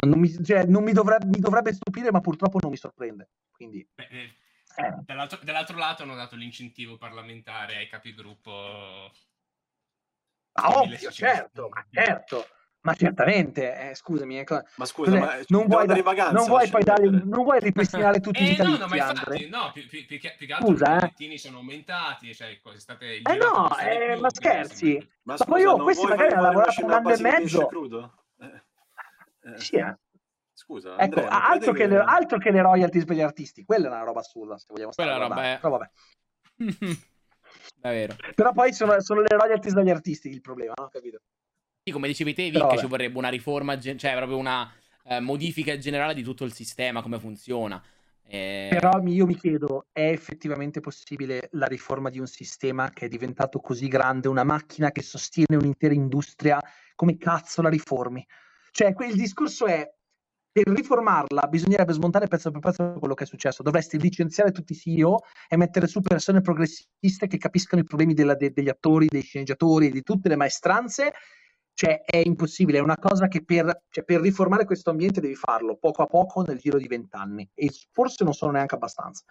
non, 0.00 0.10
non 0.10 0.20
mi, 0.20 0.44
cioè, 0.44 0.64
non 0.64 0.82
mi 0.84 0.92
dovrebbe, 0.92 1.26
mi 1.26 1.38
dovrebbe 1.38 1.72
stupire, 1.72 2.10
ma 2.10 2.20
purtroppo 2.20 2.58
non 2.60 2.70
mi 2.70 2.76
sorprende. 2.76 3.30
Quindi, 3.50 3.86
Beh, 3.94 4.08
eh, 4.10 4.32
eh, 4.76 4.94
dall'altro, 5.04 5.38
dall'altro 5.42 5.76
lato 5.76 6.02
hanno 6.02 6.14
dato 6.14 6.36
l'incentivo 6.36 6.96
parlamentare 6.96 7.76
ai 7.76 7.88
capigruppo. 7.88 9.10
ah, 10.52 10.68
Quindi 10.68 10.94
ovvio, 10.94 11.10
certo, 11.10 11.68
ma 11.68 11.84
certo, 11.90 12.46
ma 12.82 12.94
certamente, 12.94 13.90
eh, 13.90 13.94
scusami, 13.94 14.38
eh, 14.40 14.44
Ma 14.76 14.84
scusa, 14.84 15.18
ma 15.18 15.34
non 15.48 15.66
vuoi, 15.66 15.80
andare 15.82 15.98
in 15.98 16.04
da- 16.04 16.10
vacanza? 16.12 16.32
non 16.32 16.46
vuoi 16.46 16.68
poi 16.68 16.82
dare, 16.84 17.10
non 17.10 17.42
vuoi 17.42 17.60
ripristinare 17.60 18.20
tutti 18.20 18.44
gli 18.44 18.52
Eh 18.52 18.56
no, 18.62 18.76
no, 18.76 18.86
vitalizi, 18.86 18.96
ma 18.96 19.04
Andre? 19.08 19.36
infatti, 19.36 19.48
no, 19.48 19.72
più, 19.72 19.86
più- 19.88 20.06
più 20.06 20.18
che, 20.18 20.34
più 20.36 20.46
che 20.46 20.52
altro 20.52 20.72
Scusa, 20.72 21.10
i 21.16 21.34
eh. 21.34 21.38
sono 21.38 21.56
aumentati, 21.58 22.34
cioè, 22.34 22.60
co- 22.60 22.72
è 22.72 22.78
state 22.78 23.06
Eh 23.06 23.36
no, 23.36 23.76
eh, 23.78 24.12
più, 24.12 24.20
ma 24.20 24.30
scherzi? 24.30 24.96
Ma 25.22 25.36
Ma 25.36 25.44
poi 25.44 25.62
scusa, 25.62 25.76
non 25.76 25.82
questi 25.84 26.06
magari 26.06 26.32
hanno 26.32 26.42
lavorato 26.42 26.84
un 26.84 26.92
anno 26.92 27.12
e 27.12 27.20
mezzo. 27.20 27.66
crudo? 27.66 28.24
Eh, 28.40 28.62
Sì, 29.56 29.76
eh. 29.76 29.96
Scusa, 30.52 30.96
Ecco, 30.96 31.20
Andrea, 31.20 31.28
non 31.30 31.40
altro 31.52 31.72
che, 31.72 31.86
le, 31.86 31.98
altro 31.98 32.38
che 32.38 32.50
le 32.50 32.62
royalties 32.62 33.04
per 33.04 33.14
gli 33.16 33.20
artisti, 33.20 33.64
quella 33.64 33.86
è 33.86 33.90
una 33.90 34.02
roba 34.02 34.20
assurda, 34.20 34.58
se 34.58 34.66
vogliamo 34.68 34.90
stare 34.90 35.08
Quella 35.10 35.26
roba 35.26 35.44
è- 35.44 35.58
Però, 35.60 35.78
vabbè. 35.78 35.90
Davvero. 37.80 38.16
Però 38.34 38.52
poi 38.52 38.72
sono, 38.72 39.00
sono 39.00 39.20
le 39.20 39.36
royalties 39.36 39.72
dagli 39.72 39.90
artisti 39.90 40.28
il 40.28 40.40
problema, 40.40 40.74
no? 40.76 40.88
Capito? 40.88 41.20
Sì, 41.84 41.92
come 41.92 42.08
dicevi 42.08 42.34
te, 42.34 42.50
Vic, 42.50 42.76
ci 42.76 42.86
vorrebbe 42.86 43.16
una 43.18 43.28
riforma, 43.28 43.78
cioè 43.78 44.16
proprio 44.16 44.36
una 44.36 44.68
eh, 45.04 45.20
modifica 45.20 45.78
generale 45.78 46.12
di 46.12 46.22
tutto 46.22 46.44
il 46.44 46.52
sistema, 46.52 47.02
come 47.02 47.20
funziona. 47.20 47.80
Eh, 48.26 48.66
Però 48.70 49.00
io 49.06 49.24
mi 49.24 49.36
chiedo, 49.36 49.86
è 49.90 50.10
effettivamente 50.10 50.80
possibile 50.80 51.48
la 51.52 51.66
riforma 51.66 52.10
di 52.10 52.18
un 52.18 52.26
sistema 52.26 52.90
che 52.90 53.06
è 53.06 53.08
diventato 53.08 53.60
così 53.60 53.88
grande, 53.88 54.28
una 54.28 54.44
macchina 54.44 54.90
che 54.90 55.02
sostiene 55.02 55.56
un'intera 55.56 55.94
industria, 55.94 56.60
come 56.94 57.16
cazzo 57.16 57.62
la 57.62 57.70
riformi? 57.70 58.26
Cioè, 58.78 58.94
il 59.06 59.16
discorso 59.16 59.66
è, 59.66 59.92
per 60.52 60.68
riformarla 60.68 61.48
bisognerebbe 61.48 61.92
smontare 61.92 62.28
pezzo 62.28 62.52
per 62.52 62.60
pezzo 62.60 62.94
quello 63.00 63.14
che 63.14 63.24
è 63.24 63.26
successo, 63.26 63.64
dovresti 63.64 63.98
licenziare 63.98 64.52
tutti 64.52 64.72
i 64.72 64.76
CEO 64.76 65.18
e 65.48 65.56
mettere 65.56 65.88
su 65.88 66.00
persone 66.00 66.42
progressiste 66.42 67.26
che 67.26 67.38
capiscano 67.38 67.82
i 67.82 67.84
problemi 67.84 68.14
della- 68.14 68.36
de- 68.36 68.52
degli 68.52 68.68
attori, 68.68 69.08
dei 69.08 69.22
sceneggiatori, 69.22 69.90
di 69.90 70.02
tutte 70.04 70.28
le 70.28 70.36
maestranze 70.36 71.12
cioè 71.72 72.02
è 72.04 72.18
impossibile, 72.18 72.78
è 72.78 72.80
una 72.80 72.96
cosa 72.96 73.26
che 73.26 73.44
per, 73.44 73.82
cioè, 73.88 74.04
per 74.04 74.20
riformare 74.20 74.64
questo 74.64 74.90
ambiente 74.90 75.20
devi 75.20 75.34
farlo 75.34 75.76
poco 75.76 76.02
a 76.02 76.06
poco 76.06 76.42
nel 76.42 76.58
giro 76.58 76.78
di 76.78 76.86
vent'anni 76.86 77.50
e 77.54 77.72
forse 77.90 78.22
non 78.22 78.32
sono 78.32 78.52
neanche 78.52 78.76
abbastanza. 78.76 79.24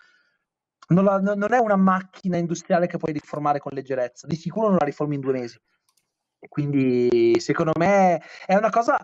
Non, 0.89 1.06
la- 1.06 1.20
non- 1.20 1.54
è 1.54 1.58
una 1.60 1.76
macchina 1.78 2.36
industriale 2.36 2.88
che 2.88 2.98
puoi 2.98 3.14
riformare 3.14 3.60
con 3.60 3.72
leggerezza, 3.74 4.28
di 4.28 4.36
sicuro 4.36 4.68
non 4.68 4.78
la 4.78 4.86
riformi 4.86 5.16
in 5.16 5.22
due 5.22 5.32
mesi. 5.32 5.58
Quindi 6.50 7.39
secondo 7.39 7.72
me 7.78 8.22
è 8.45 8.56
una 8.56 8.70
cosa 8.70 8.98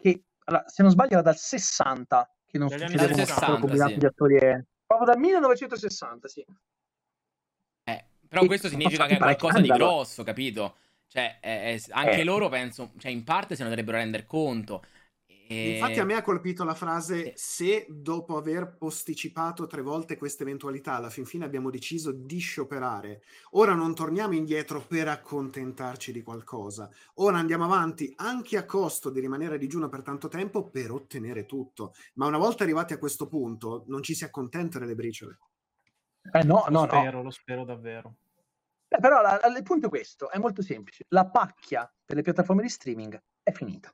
che, 0.00 0.22
allora, 0.44 0.64
se 0.66 0.82
non 0.82 0.90
sbaglio, 0.90 1.12
era 1.12 1.22
dal 1.22 1.36
60 1.36 2.30
che 2.46 2.58
non 2.58 2.68
Dagli 2.68 2.80
succedeva 2.80 3.08
un 3.08 3.14
60, 3.14 3.40
piccolo 3.40 3.58
combinato 3.58 3.92
sì. 3.92 3.98
di 3.98 4.06
attori. 4.06 4.38
Proprio 4.86 5.06
dal 5.06 5.18
1960, 5.18 6.28
sì. 6.28 6.44
eh, 7.84 8.04
però 8.28 8.42
E 8.42 8.46
questo 8.46 8.68
significa 8.68 9.06
che 9.06 9.14
è 9.14 9.18
qualcosa 9.18 9.60
di 9.60 9.70
allora. 9.70 9.90
grosso, 9.90 10.22
capito? 10.24 10.76
Cioè, 11.06 11.38
eh, 11.40 11.74
eh, 11.74 11.82
anche 11.90 12.24
loro 12.24 12.48
penso, 12.48 12.92
cioè 12.98 13.10
in 13.10 13.24
parte 13.24 13.56
se 13.56 13.62
ne 13.62 13.68
dovrebbero 13.68 13.98
rendere 13.98 14.24
conto. 14.24 14.84
E- 15.52 15.72
Infatti 15.74 15.98
a 15.98 16.04
me 16.04 16.14
ha 16.14 16.22
colpito 16.22 16.62
la 16.62 16.74
Eh. 16.74 16.76
frase 16.76 17.32
se 17.34 17.84
dopo 17.88 18.36
aver 18.36 18.76
posticipato 18.78 19.66
tre 19.66 19.82
volte 19.82 20.16
questa 20.16 20.44
eventualità 20.44 20.94
alla 20.94 21.10
fin 21.10 21.24
fine 21.24 21.44
abbiamo 21.44 21.70
deciso 21.70 22.12
di 22.12 22.38
scioperare, 22.38 23.22
ora 23.52 23.74
non 23.74 23.92
torniamo 23.92 24.34
indietro 24.34 24.80
per 24.80 25.08
accontentarci 25.08 26.12
di 26.12 26.22
qualcosa, 26.22 26.88
ora 27.14 27.38
andiamo 27.38 27.64
avanti 27.64 28.12
anche 28.14 28.58
a 28.58 28.64
costo 28.64 29.10
di 29.10 29.18
rimanere 29.18 29.56
a 29.56 29.58
digiuno 29.58 29.88
per 29.88 30.02
tanto 30.04 30.28
tempo 30.28 30.68
per 30.70 30.92
ottenere 30.92 31.46
tutto, 31.46 31.94
ma 32.14 32.26
una 32.26 32.38
volta 32.38 32.62
arrivati 32.62 32.92
a 32.92 32.98
questo 32.98 33.26
punto 33.26 33.82
non 33.88 34.04
ci 34.04 34.14
si 34.14 34.22
accontenta 34.22 34.78
delle 34.78 34.94
briciole. 34.94 35.36
Eh 36.32 36.44
no, 36.44 36.64
Lo 36.68 36.70
no, 36.70 36.80
no. 36.82 36.86
spero, 36.86 37.22
lo 37.24 37.30
spero 37.30 37.64
davvero. 37.64 38.14
Beh, 38.86 38.98
però 39.00 39.20
la- 39.20 39.40
la- 39.42 39.56
il 39.56 39.64
punto 39.64 39.86
è 39.86 39.88
questo, 39.88 40.30
è 40.30 40.38
molto 40.38 40.62
semplice. 40.62 41.06
La 41.08 41.26
pacchia 41.28 41.92
per 42.04 42.14
le 42.14 42.22
piattaforme 42.22 42.62
di 42.62 42.68
streaming 42.68 43.20
è 43.42 43.50
finita. 43.50 43.92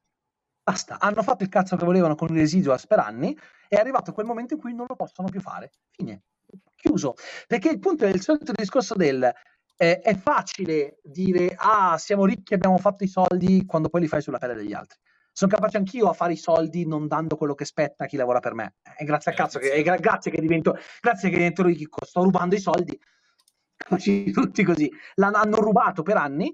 Basta, 0.68 0.98
hanno 0.98 1.22
fatto 1.22 1.44
il 1.44 1.48
cazzo 1.48 1.76
che 1.76 1.84
volevano 1.84 2.16
con 2.16 2.26
il 2.30 2.38
residuals 2.40 2.88
per 2.88 2.98
anni, 2.98 3.38
è 3.68 3.76
arrivato 3.76 4.10
quel 4.10 4.26
momento 4.26 4.54
in 4.54 4.60
cui 4.60 4.74
non 4.74 4.86
lo 4.88 4.96
possono 4.96 5.28
più 5.28 5.40
fare. 5.40 5.70
Fine. 5.92 6.22
Chiuso. 6.74 7.14
Perché 7.46 7.68
il 7.68 7.78
punto 7.78 8.04
è 8.04 8.08
il 8.08 8.20
solito 8.20 8.50
discorso 8.50 8.94
del 8.94 9.32
eh, 9.76 10.00
è 10.00 10.16
facile 10.16 10.98
dire 11.04 11.54
ah, 11.56 11.96
siamo 11.98 12.24
ricchi, 12.24 12.54
abbiamo 12.54 12.78
fatto 12.78 13.04
i 13.04 13.06
soldi, 13.06 13.64
quando 13.64 13.88
poi 13.88 14.00
li 14.00 14.08
fai 14.08 14.20
sulla 14.20 14.38
pelle 14.38 14.54
degli 14.54 14.72
altri. 14.72 14.98
Sono 15.30 15.52
capace 15.52 15.76
anch'io 15.76 16.08
a 16.08 16.14
fare 16.14 16.32
i 16.32 16.36
soldi 16.36 16.84
non 16.84 17.06
dando 17.06 17.36
quello 17.36 17.54
che 17.54 17.64
spetta 17.64 18.02
a 18.02 18.06
chi 18.08 18.16
lavora 18.16 18.40
per 18.40 18.54
me. 18.54 18.74
È 18.82 19.04
grazie 19.04 19.30
a 19.30 19.34
cazzo 19.36 19.60
che, 19.60 19.70
è 19.70 19.84
gra- 19.84 19.98
grazie 19.98 20.32
che 20.32 20.40
divento, 20.40 20.76
grazie 21.00 21.30
che 21.30 21.36
divento 21.36 21.62
ricco, 21.62 22.04
sto 22.04 22.24
rubando 22.24 22.56
i 22.56 22.60
soldi. 22.60 22.98
Tutti 24.32 24.64
così. 24.64 24.90
L'hanno 25.14 25.36
hanno 25.36 25.56
rubato 25.58 26.02
per 26.02 26.16
anni 26.16 26.52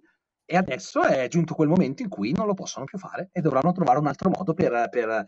e 0.53 0.57
adesso 0.57 1.03
è 1.03 1.29
giunto 1.29 1.55
quel 1.55 1.69
momento 1.69 2.03
in 2.03 2.11
cui 2.11 2.33
non 2.33 2.47
lo 2.47 2.53
possono 2.53 2.85
più 2.85 2.99
fare 2.99 3.31
e 3.33 3.41
dovranno 3.41 3.73
trovare 3.73 3.99
un 3.99 4.07
altro 4.07 4.29
modo 4.29 4.53
per... 4.53 4.89
per 4.91 5.25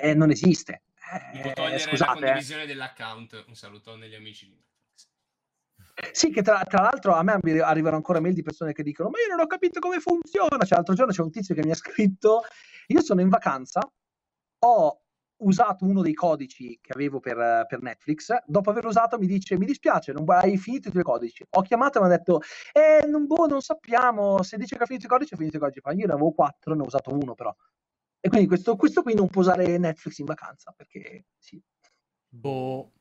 eh, 0.00 0.14
non 0.14 0.30
esiste. 0.30 0.84
Devo 1.32 1.48
Eh, 1.48 1.52
togliere 1.52 1.72
la 1.74 1.78
scusate, 1.78 2.18
eh. 2.18 2.22
condivisione 2.22 2.66
dell'account. 2.66 3.44
Un 3.48 3.54
saluto 3.54 3.96
negli 3.96 4.14
amici 4.14 4.46
di. 4.46 4.62
Sì, 6.12 6.30
che 6.30 6.42
tra, 6.42 6.62
tra 6.64 6.82
l'altro 6.82 7.14
a 7.14 7.22
me 7.22 7.32
arri- 7.32 7.60
arrivano 7.60 7.96
ancora 7.96 8.20
mail 8.20 8.34
di 8.34 8.42
persone 8.42 8.72
che 8.72 8.82
dicono: 8.82 9.10
Ma 9.10 9.18
io 9.18 9.28
non 9.34 9.40
ho 9.40 9.46
capito 9.46 9.80
come 9.80 9.98
funziona. 9.98 10.64
Cioè, 10.64 10.76
l'altro 10.76 10.94
giorno 10.94 11.12
c'è 11.12 11.22
un 11.22 11.30
tizio 11.30 11.54
che 11.54 11.64
mi 11.64 11.70
ha 11.70 11.74
scritto: 11.74 12.42
Io 12.86 13.02
sono 13.02 13.20
in 13.20 13.28
vacanza, 13.28 13.80
ho 14.60 15.01
usato 15.42 15.84
uno 15.84 16.02
dei 16.02 16.14
codici 16.14 16.78
che 16.80 16.92
avevo 16.92 17.20
per, 17.20 17.66
per 17.68 17.80
Netflix. 17.82 18.34
Dopo 18.46 18.70
averlo 18.70 18.88
usato, 18.90 19.18
mi 19.18 19.26
dice: 19.26 19.56
Mi 19.58 19.66
dispiace, 19.66 20.12
non 20.12 20.24
hai 20.28 20.56
finito 20.56 20.88
i 20.88 20.90
tuoi 20.90 21.02
codici. 21.04 21.44
Ho 21.50 21.62
chiamato 21.62 21.98
e 21.98 22.00
mi 22.00 22.06
ha 22.08 22.16
detto: 22.16 22.40
Eh, 22.72 23.06
non, 23.06 23.26
boh, 23.26 23.46
non 23.46 23.60
sappiamo. 23.60 24.42
Se 24.42 24.56
dice 24.56 24.76
che 24.76 24.82
ha 24.82 24.86
finito 24.86 25.06
i 25.06 25.08
codici, 25.08 25.34
ha 25.34 25.36
finito 25.36 25.56
i 25.56 25.60
codici. 25.60 25.80
Ma 25.84 25.92
io 25.92 26.06
ne 26.06 26.12
avevo 26.12 26.32
quattro, 26.32 26.74
ne 26.74 26.82
ho 26.82 26.86
usato 26.86 27.12
uno, 27.12 27.34
però. 27.34 27.54
E 28.20 28.28
quindi 28.28 28.46
questo, 28.46 28.76
questo 28.76 29.02
qui 29.02 29.14
non 29.14 29.28
può 29.28 29.40
usare 29.40 29.78
Netflix 29.78 30.18
in 30.18 30.26
vacanza 30.26 30.72
perché 30.76 31.24
sì. 31.38 31.60
Boh. 32.28 32.92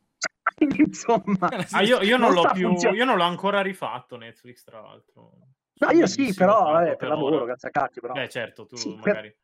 Insomma, 0.86 1.50
Ah, 1.72 1.82
io, 1.84 2.02
io 2.02 2.18
non 2.18 2.34
Non 2.34 2.52
più, 2.54 2.72
io 2.94 3.06
non 3.06 3.18
l'ho 3.18 3.24
ancora 3.24 3.62
rifatto 3.62 4.18
Netflix, 4.18 4.64
tra 4.64 4.82
l'altro. 4.82 5.34
No, 5.74 5.90
io 5.92 6.06
sì, 6.08 6.34
però 6.34 6.72
vabbè, 6.72 6.88
per 6.90 6.98
per 6.98 7.08
lavoro, 7.10 7.36
ora. 7.38 7.46
grazie 7.46 7.70
a 7.70 7.72
cacchio, 7.72 8.02
però. 8.02 8.14
Beh, 8.14 8.30
certo, 8.30 8.66
tu 8.66 8.76
Sì, 8.76 8.90
per- 8.90 9.00
magari. 9.00 9.36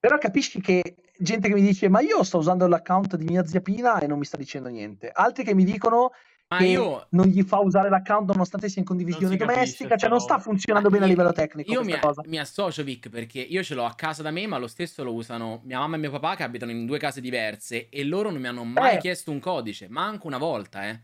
Però 0.00 0.16
capisci 0.18 0.60
che 0.60 0.96
gente 1.18 1.48
che 1.48 1.54
mi 1.54 1.60
dice 1.62 1.88
ma 1.88 2.00
io 2.00 2.22
sto 2.22 2.38
usando 2.38 2.66
l'account 2.68 3.16
di 3.16 3.24
mia 3.24 3.44
zia 3.44 3.60
Pina 3.60 3.98
e 3.98 4.06
non 4.06 4.18
mi 4.18 4.24
sta 4.24 4.36
dicendo 4.36 4.68
niente. 4.68 5.10
Altri 5.12 5.42
che 5.42 5.54
mi 5.54 5.64
dicono 5.64 6.12
Ma 6.48 6.58
che 6.58 6.66
io, 6.66 7.06
non 7.10 7.26
gli 7.26 7.42
fa 7.42 7.58
usare 7.58 7.88
l'account 7.90 8.30
nonostante 8.30 8.68
sia 8.68 8.80
in 8.80 8.86
condivisione 8.86 9.32
si 9.32 9.36
capisce 9.36 9.54
domestica, 9.56 9.96
cioè 9.96 10.08
non 10.08 10.20
sta 10.20 10.38
funzionando 10.38 10.88
bene 10.88 11.02
a 11.04 11.06
io- 11.08 11.14
livello 11.14 11.32
tecnico 11.32 11.72
io 11.72 11.82
mi, 11.82 11.98
cosa. 11.98 12.22
mi 12.26 12.38
associo, 12.38 12.84
Vic, 12.84 13.08
perché 13.08 13.40
io 13.40 13.62
ce 13.64 13.74
l'ho 13.74 13.84
a 13.84 13.94
casa 13.94 14.22
da 14.22 14.30
me, 14.30 14.46
ma 14.46 14.56
lo 14.58 14.68
stesso 14.68 15.02
lo 15.02 15.12
usano 15.12 15.60
mia 15.64 15.78
mamma 15.80 15.96
e 15.96 15.98
mio 15.98 16.10
papà 16.12 16.36
che 16.36 16.44
abitano 16.44 16.70
in 16.70 16.86
due 16.86 16.98
case 16.98 17.20
diverse 17.20 17.88
e 17.88 18.04
loro 18.04 18.30
non 18.30 18.40
mi 18.40 18.46
hanno 18.46 18.62
mai 18.64 18.94
Eh. 18.94 18.98
chiesto 18.98 19.32
un 19.32 19.40
codice, 19.40 19.88
manco 19.88 20.26
una 20.28 20.38
volta, 20.38 20.86
eh. 20.88 21.00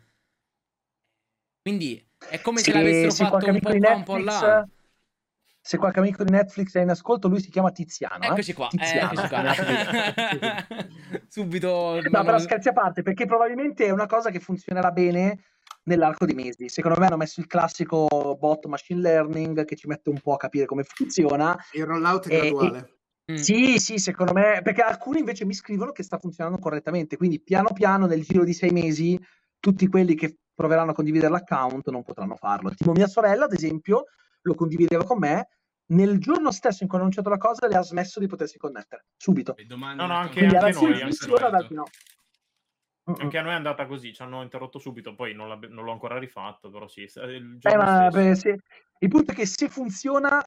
Quindi 1.62 2.06
è 2.28 2.40
come 2.40 2.58
se 2.58 2.70
Se, 2.70 2.72
l'avessero 2.72 3.10
se 3.10 3.24
fatto 3.24 3.46
un 3.46 3.58
po' 3.58 3.76
qua, 3.76 3.94
un 3.94 4.02
po' 4.04 4.16
là. 4.18 4.68
Se 5.66 5.78
qualche 5.78 5.98
amico 5.98 6.22
di 6.24 6.30
Netflix 6.30 6.74
è 6.74 6.82
in 6.82 6.90
ascolto, 6.90 7.26
lui 7.26 7.40
si 7.40 7.48
chiama 7.48 7.70
Tiziano. 7.70 8.22
eh? 8.22 8.26
Eccoci 8.26 8.52
qua, 8.52 8.66
eh, 8.66 8.76
Tiziano. 8.76 9.12
eccoci 9.12 9.28
qua. 9.28 9.42
Subito. 11.26 12.00
No, 12.10 12.22
però 12.22 12.38
scherzi 12.38 12.68
a 12.68 12.72
parte, 12.74 13.00
perché 13.00 13.24
probabilmente 13.24 13.86
è 13.86 13.90
una 13.90 14.04
cosa 14.06 14.28
che 14.30 14.40
funzionerà 14.40 14.90
bene 14.90 15.38
nell'arco 15.84 16.26
di 16.26 16.34
mesi. 16.34 16.68
Secondo 16.68 17.00
me 17.00 17.06
hanno 17.06 17.16
messo 17.16 17.40
il 17.40 17.46
classico 17.46 18.36
bot 18.38 18.66
machine 18.66 19.00
learning 19.00 19.64
che 19.64 19.74
ci 19.74 19.86
mette 19.86 20.10
un 20.10 20.20
po' 20.20 20.34
a 20.34 20.36
capire 20.36 20.66
come 20.66 20.82
funziona. 20.84 21.56
Il 21.72 21.86
rollout 21.86 22.28
è 22.28 22.34
E- 22.34 22.40
graduale. 22.40 22.88
Mm. 23.32 23.36
Sì, 23.36 23.78
sì, 23.78 23.96
secondo 23.96 24.34
me, 24.34 24.60
perché 24.62 24.82
alcuni 24.82 25.20
invece 25.20 25.46
mi 25.46 25.54
scrivono 25.54 25.92
che 25.92 26.02
sta 26.02 26.18
funzionando 26.18 26.58
correttamente, 26.58 27.16
quindi 27.16 27.40
piano 27.40 27.70
piano 27.72 28.04
nel 28.04 28.22
giro 28.22 28.44
di 28.44 28.52
sei 28.52 28.68
mesi 28.70 29.18
tutti 29.58 29.86
quelli 29.88 30.14
che 30.14 30.36
proveranno 30.54 30.90
a 30.90 30.94
condividere 30.94 31.32
l'account 31.32 31.88
non 31.88 32.02
potranno 32.02 32.36
farlo. 32.36 32.68
Tipo 32.74 32.92
mia 32.92 33.06
sorella, 33.06 33.46
ad 33.46 33.54
esempio, 33.54 34.04
lo 34.44 34.54
condivideva 34.54 35.04
con 35.04 35.18
me, 35.18 35.48
nel 35.86 36.18
giorno 36.18 36.50
stesso 36.50 36.82
in 36.82 36.88
cui 36.88 36.98
ho 36.98 37.00
annunciato 37.00 37.28
la 37.28 37.36
cosa 37.36 37.66
le 37.66 37.76
ha 37.76 37.82
smesso 37.82 38.20
di 38.20 38.26
potersi 38.26 38.58
connettere, 38.58 39.06
subito. 39.16 39.56
E 39.56 39.64
domani 39.64 39.98
No, 39.98 40.06
no, 40.06 40.14
anche- 40.14 40.38
Quindi 40.38 40.56
anche 40.56 40.72
noi, 40.72 41.00
anche 41.02 41.26
noi. 41.74 41.90
Anche 43.06 43.36
a 43.36 43.42
noi 43.42 43.52
è 43.52 43.56
andata 43.56 43.86
così, 43.86 44.14
ci 44.14 44.22
hanno 44.22 44.42
interrotto 44.42 44.78
subito, 44.78 45.14
poi 45.14 45.34
non, 45.34 45.58
non 45.68 45.84
l'ho 45.84 45.92
ancora 45.92 46.18
rifatto, 46.18 46.70
però 46.70 46.88
sì, 46.88 47.02
il 47.02 47.58
Eh, 47.60 47.76
ma, 47.76 48.08
beh, 48.08 48.34
se- 48.34 48.60
il 48.98 49.08
punto 49.08 49.32
è 49.32 49.34
che 49.34 49.44
se 49.44 49.68
funziona, 49.68 50.42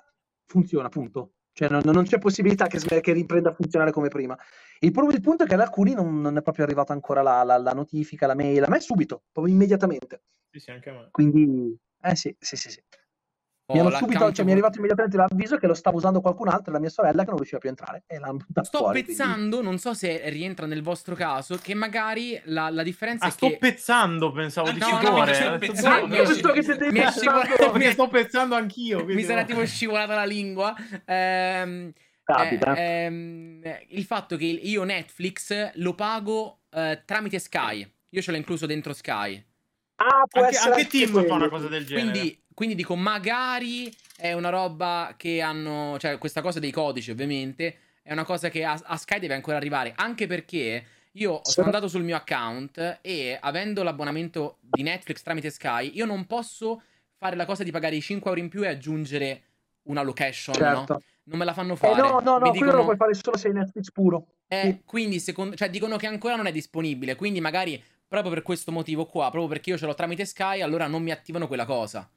funziona, 0.45 0.89
punto. 0.89 1.33
Cioè, 1.53 1.69
non, 1.69 1.81
non 1.85 2.03
c'è 2.03 2.19
possibilità 2.19 2.67
che, 2.67 2.79
che, 3.01 3.13
riprenda 3.13 3.49
a 3.49 3.53
funzionare 3.53 3.91
come 3.91 4.09
prima. 4.09 4.37
Il, 4.79 4.91
il 4.95 5.21
punto 5.21 5.43
è 5.43 5.47
che 5.47 5.55
ad 5.55 5.59
alcuni 5.59 5.93
non, 5.93 6.21
non 6.21 6.37
è 6.37 6.41
proprio 6.41 6.65
arrivata 6.65 6.93
ancora 6.93 7.21
la, 7.21 7.43
la, 7.43 7.57
la, 7.57 7.71
notifica, 7.73 8.27
la 8.27 8.35
mail. 8.35 8.63
A 8.63 8.69
me 8.69 8.79
subito, 8.79 9.23
proprio 9.31 9.53
immediatamente. 9.53 10.21
Sì, 10.51 10.59
sì, 10.59 10.71
anche 10.71 10.89
a 10.89 10.93
me. 10.93 11.07
Quindi, 11.09 11.75
eh 12.01 12.15
sì, 12.15 12.35
sì, 12.39 12.55
sì. 12.55 12.69
sì. 12.69 12.83
Mi, 13.73 13.79
hanno 13.79 13.91
subito, 13.91 14.31
cioè, 14.31 14.45
mi 14.45 14.51
è 14.51 14.53
arrivato 14.53 14.77
immediatamente 14.77 15.17
l'avviso 15.17 15.57
che 15.57 15.67
lo 15.67 15.73
stava 15.73 15.97
usando 15.97 16.21
qualcun 16.21 16.47
altro, 16.47 16.71
la 16.71 16.79
mia 16.79 16.89
sorella, 16.89 17.23
che 17.23 17.29
non 17.29 17.35
riusciva 17.35 17.59
più 17.59 17.67
a 17.67 17.71
entrare. 17.71 18.03
E 18.07 18.17
l'ha 18.17 18.33
sto 18.63 18.77
fuori, 18.77 19.03
pezzando, 19.03 19.57
quindi... 19.57 19.65
non 19.65 19.77
so 19.77 19.93
se 19.93 20.21
rientra 20.29 20.65
nel 20.65 20.81
vostro 20.81 21.15
caso, 21.15 21.59
che 21.61 21.73
magari 21.73 22.39
la, 22.45 22.69
la 22.69 22.83
differenza 22.83 23.25
ah, 23.25 23.27
è 23.27 23.31
sto 23.31 23.49
che... 23.49 23.57
pezzando, 23.57 24.31
pensavo 24.31 24.71
di 24.71 24.79
no, 24.79 24.87
no, 24.87 24.93
mi 24.93 25.01
scivolato... 27.11 27.77
mi 27.77 27.91
sto 27.91 28.07
pezzando 28.07 28.55
anch'io. 28.55 29.03
Mi 29.03 29.23
sarà 29.23 29.43
tipo 29.43 29.65
scivolata 29.65 30.15
la 30.15 30.25
lingua. 30.25 30.73
Ehm, 31.03 31.91
Capita. 32.23 32.73
Eh, 32.73 32.81
ehm, 32.81 33.61
il 33.89 34.03
fatto 34.03 34.37
che 34.37 34.45
io 34.45 34.83
Netflix 34.83 35.71
lo 35.75 35.93
pago 35.93 36.61
eh, 36.69 37.01
tramite 37.05 37.39
Sky. 37.39 37.89
Io 38.09 38.21
ce 38.21 38.31
l'ho 38.31 38.37
incluso 38.37 38.65
dentro 38.65 38.93
Sky. 38.93 39.43
Ah, 39.95 40.25
può 40.27 40.43
anche, 40.43 40.55
essere 40.55 40.73
anche 40.73 40.87
Tim 40.87 41.25
fa 41.25 41.33
una 41.33 41.49
cosa 41.49 41.67
del 41.67 41.85
genere. 41.85 42.11
Quindi, 42.11 42.41
quindi 42.57 42.73
dico, 42.73 42.95
magari 42.95 43.95
è 44.15 44.33
una 44.33 44.49
roba 44.49 45.13
che 45.15 45.41
hanno, 45.41 45.95
cioè 45.99 46.17
questa 46.17 46.41
cosa 46.41 46.59
dei 46.59 46.71
codici 46.71 47.11
ovviamente, 47.11 47.77
è 48.01 48.11
una 48.11 48.23
cosa 48.23 48.49
che 48.49 48.63
a, 48.63 48.75
a 48.83 48.97
Sky 48.97 49.19
deve 49.19 49.35
ancora 49.35 49.57
arrivare, 49.57 49.93
anche 49.95 50.25
perché 50.25 50.83
io 51.11 51.39
sono 51.43 51.67
andato 51.67 51.87
sul 51.87 52.01
mio 52.01 52.15
account 52.15 52.97
e 53.01 53.37
avendo 53.39 53.83
l'abbonamento 53.83 54.57
di 54.59 54.81
Netflix 54.81 55.21
tramite 55.21 55.51
Sky, 55.51 55.91
io 55.93 56.07
non 56.07 56.25
posso 56.25 56.81
fare 57.15 57.35
la 57.35 57.45
cosa 57.45 57.61
di 57.61 57.69
pagare 57.69 57.95
i 57.95 58.01
5 58.01 58.27
euro 58.27 58.41
in 58.41 58.49
più 58.49 58.63
e 58.63 58.69
aggiungere 58.69 59.43
una 59.83 60.01
location, 60.01 60.55
certo. 60.55 60.93
no? 60.93 61.01
Non 61.25 61.37
me 61.37 61.45
la 61.45 61.53
fanno 61.53 61.75
fare. 61.75 61.93
Eh 61.93 61.97
no, 61.97 62.19
no, 62.21 62.39
no, 62.39 62.39
Mi 62.39 62.49
quello 62.49 62.53
dicono... 62.53 62.77
lo 62.77 62.83
puoi 62.85 62.97
fare 62.97 63.13
solo 63.13 63.37
se 63.37 63.49
hai 63.49 63.53
Netflix 63.53 63.91
puro. 63.91 64.25
Eh, 64.47 64.61
Sì. 64.63 64.81
quindi 64.83 65.19
secondo, 65.19 65.55
cioè 65.55 65.69
dicono 65.69 65.95
che 65.97 66.07
ancora 66.07 66.35
non 66.35 66.47
è 66.47 66.51
disponibile, 66.51 67.13
quindi 67.13 67.39
magari 67.39 67.79
proprio 68.07 68.33
per 68.33 68.41
questo 68.41 68.71
motivo 68.71 69.05
qua, 69.05 69.29
proprio 69.29 69.47
perché 69.47 69.69
io 69.69 69.77
ce 69.77 69.85
l'ho 69.85 69.93
tramite 69.93 70.25
Sky, 70.25 70.61
allora 70.61 70.87
non 70.87 71.03
mi 71.03 71.11
attivano 71.11 71.45
quella 71.45 71.65
cosa. 71.65 72.09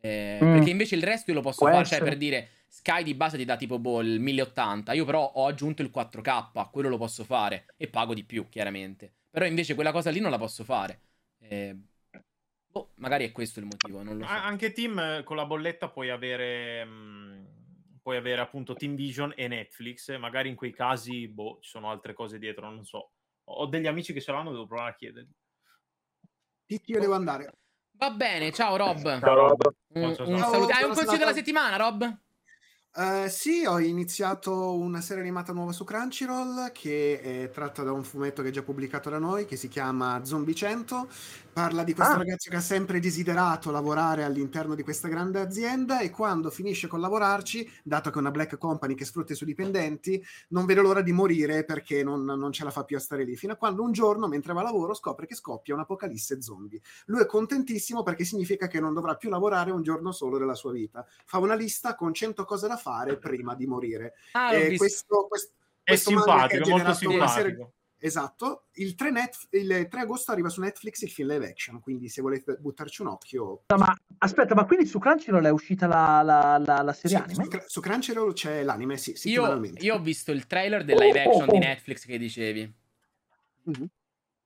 Eh, 0.00 0.38
Mm. 0.40 0.52
Perché 0.54 0.70
invece 0.70 0.94
il 0.94 1.02
resto 1.02 1.30
io 1.30 1.36
lo 1.36 1.42
posso 1.42 1.64
Può 1.64 1.68
fare, 1.72 1.84
cioè 1.84 1.94
essere. 1.94 2.10
per 2.10 2.18
dire 2.18 2.48
Sky 2.68 3.02
di 3.02 3.14
base 3.14 3.36
ti 3.36 3.44
dà 3.44 3.56
tipo 3.56 3.78
boh, 3.78 4.00
il 4.00 4.20
1080, 4.20 4.92
io 4.92 5.04
però 5.04 5.24
ho 5.24 5.46
aggiunto 5.46 5.82
il 5.82 5.90
4K, 5.92 6.70
quello 6.70 6.88
lo 6.88 6.98
posso 6.98 7.24
fare 7.24 7.66
e 7.76 7.88
pago 7.88 8.14
di 8.14 8.24
più 8.24 8.48
chiaramente. 8.48 9.12
Però 9.30 9.44
invece 9.46 9.74
quella 9.74 9.90
cosa 9.92 10.10
lì 10.10 10.20
non 10.20 10.30
la 10.30 10.38
posso 10.38 10.64
fare. 10.64 11.00
Eh, 11.38 11.76
boh, 12.70 12.90
magari 12.96 13.24
è 13.24 13.32
questo 13.32 13.58
il 13.58 13.66
motivo, 13.66 14.02
non 14.02 14.18
lo 14.18 14.26
so. 14.26 14.30
Anche 14.32 14.72
Team 14.72 15.22
con 15.24 15.36
la 15.36 15.46
bolletta 15.46 15.88
puoi 15.88 16.10
avere, 16.10 16.84
mh, 16.84 18.00
puoi 18.02 18.16
avere 18.16 18.40
appunto 18.40 18.74
Team 18.74 18.94
Vision 18.94 19.32
e 19.34 19.48
Netflix. 19.48 20.16
Magari 20.18 20.48
in 20.48 20.54
quei 20.54 20.72
casi, 20.72 21.26
boh, 21.28 21.58
ci 21.60 21.70
sono 21.70 21.90
altre 21.90 22.12
cose 22.12 22.38
dietro, 22.38 22.68
non 22.70 22.84
so. 22.84 23.12
Ho 23.44 23.66
degli 23.66 23.86
amici 23.86 24.12
che 24.12 24.20
ce 24.20 24.30
l'hanno, 24.32 24.50
devo 24.50 24.66
provare 24.66 24.90
a 24.90 24.94
chiedergli. 24.94 25.32
Io 26.66 27.00
devo 27.00 27.14
andare. 27.14 27.52
Va 27.98 28.10
bene, 28.10 28.52
ciao 28.52 28.76
Rob. 28.76 29.18
Ciao, 29.18 29.34
Rob. 29.34 29.74
Un, 29.94 30.02
un 30.04 30.14
ciao. 30.14 30.50
saluto. 30.50 30.72
Hai 30.72 30.84
un 30.84 30.94
consiglio 30.94 31.18
della 31.18 31.32
settimana, 31.32 31.76
Rob? 31.76 32.18
Eh, 32.96 33.28
sì, 33.28 33.64
ho 33.64 33.78
iniziato 33.78 34.74
una 34.76 35.00
serie 35.00 35.22
animata 35.22 35.52
nuova 35.52 35.70
su 35.72 35.84
Crunchyroll 35.84 36.72
che 36.72 37.20
è 37.44 37.50
tratta 37.50 37.82
da 37.84 37.92
un 37.92 38.02
fumetto 38.02 38.42
che 38.42 38.48
è 38.48 38.50
già 38.50 38.62
pubblicato 38.62 39.08
da 39.10 39.18
noi 39.18 39.44
che 39.44 39.54
si 39.56 39.68
chiama 39.68 40.24
Zombie 40.24 40.54
100. 40.54 41.06
Parla 41.52 41.84
di 41.84 41.92
questo 41.94 42.16
Ah. 42.16 42.18
ragazzo 42.18 42.50
che 42.50 42.56
ha 42.56 42.60
sempre 42.60 42.98
desiderato 42.98 43.70
lavorare 43.70 44.24
all'interno 44.24 44.74
di 44.74 44.82
questa 44.82 45.06
grande 45.08 45.38
azienda 45.40 46.00
e 46.00 46.10
quando 46.10 46.50
finisce 46.50 46.86
con 46.88 47.00
lavorarci, 47.00 47.68
dato 47.84 48.10
che 48.10 48.16
è 48.16 48.20
una 48.20 48.30
black 48.32 48.56
company 48.58 48.94
che 48.94 49.04
sfrutta 49.04 49.32
i 49.32 49.36
suoi 49.36 49.48
dipendenti, 49.48 50.20
non 50.48 50.64
vede 50.66 50.80
l'ora 50.80 51.02
di 51.02 51.12
morire 51.12 51.64
perché 51.64 52.02
non, 52.02 52.24
non 52.24 52.52
ce 52.52 52.64
la 52.64 52.70
fa 52.70 52.84
più 52.84 52.96
a 52.96 53.00
stare 53.00 53.24
lì. 53.24 53.36
Fino 53.36 53.52
a 53.52 53.56
quando 53.56 53.82
un 53.82 53.92
giorno, 53.92 54.26
mentre 54.28 54.52
va 54.52 54.60
a 54.60 54.64
lavoro, 54.64 54.94
scopre 54.94 55.26
che 55.26 55.34
scoppia 55.34 55.74
un'apocalisse 55.74 56.40
zombie. 56.42 56.80
Lui 57.06 57.20
è 57.20 57.26
contentissimo 57.26 58.02
perché 58.02 58.24
significa 58.24 58.66
che 58.66 58.80
non 58.80 58.94
dovrà 58.94 59.16
più 59.16 59.28
lavorare 59.28 59.70
un 59.72 59.82
giorno 59.82 60.10
solo 60.12 60.38
della 60.38 60.54
sua 60.54 60.72
vita. 60.72 61.04
Fa 61.24 61.38
una 61.38 61.54
lista 61.54 61.94
con 61.94 62.14
100 62.14 62.44
cose 62.44 62.66
da 62.68 62.76
fare 62.78 63.18
prima 63.18 63.54
di 63.54 63.66
morire. 63.66 64.14
Ah, 64.32 64.54
E 64.54 64.68
visto. 64.68 64.76
questo, 64.84 65.26
quest- 65.28 65.52
È 65.82 65.90
questo 65.90 66.08
ha 66.10 66.12
simpatico, 66.14 66.68
molto 66.70 66.84
una 66.84 66.94
serie- 66.94 67.48
simpatico. 67.48 67.72
Esatto, 68.00 68.66
il 68.74 68.94
3, 68.94 69.10
net- 69.10 69.48
il 69.50 69.88
3 69.90 70.00
agosto 70.02 70.30
arriva 70.30 70.48
su 70.48 70.60
Netflix 70.60 71.00
il 71.02 71.10
film 71.10 71.30
live 71.30 71.48
action, 71.48 71.80
quindi 71.80 72.08
se 72.08 72.22
volete 72.22 72.54
buttarci 72.54 73.02
un 73.02 73.08
occhio... 73.08 73.62
No, 73.66 73.76
ma 73.76 73.92
aspetta, 74.18 74.54
ma 74.54 74.64
quindi 74.66 74.86
su 74.86 75.00
Crunchyroll 75.00 75.44
è 75.44 75.50
uscita 75.50 75.88
la, 75.88 76.22
la, 76.22 76.62
la, 76.64 76.82
la 76.82 76.92
Sì, 76.92 77.08
serie 77.08 77.24
anime? 77.24 77.44
su, 77.50 77.58
su 77.66 77.80
Crunchyroll 77.80 78.32
c'è 78.34 78.62
l'anime, 78.62 78.96
sì, 78.98 79.14
Io, 79.24 79.60
io 79.78 79.94
ho 79.96 79.98
visto 79.98 80.30
il 80.30 80.46
trailer 80.46 80.84
del 80.84 80.96
live 80.96 81.24
Oh, 81.24 81.28
action 81.28 81.48
oh, 81.48 81.50
di 81.50 81.56
oh. 81.56 81.60
Netflix 81.60 82.04
che 82.06 82.18
dicevi. 82.18 82.72
Mhm. 83.64 83.86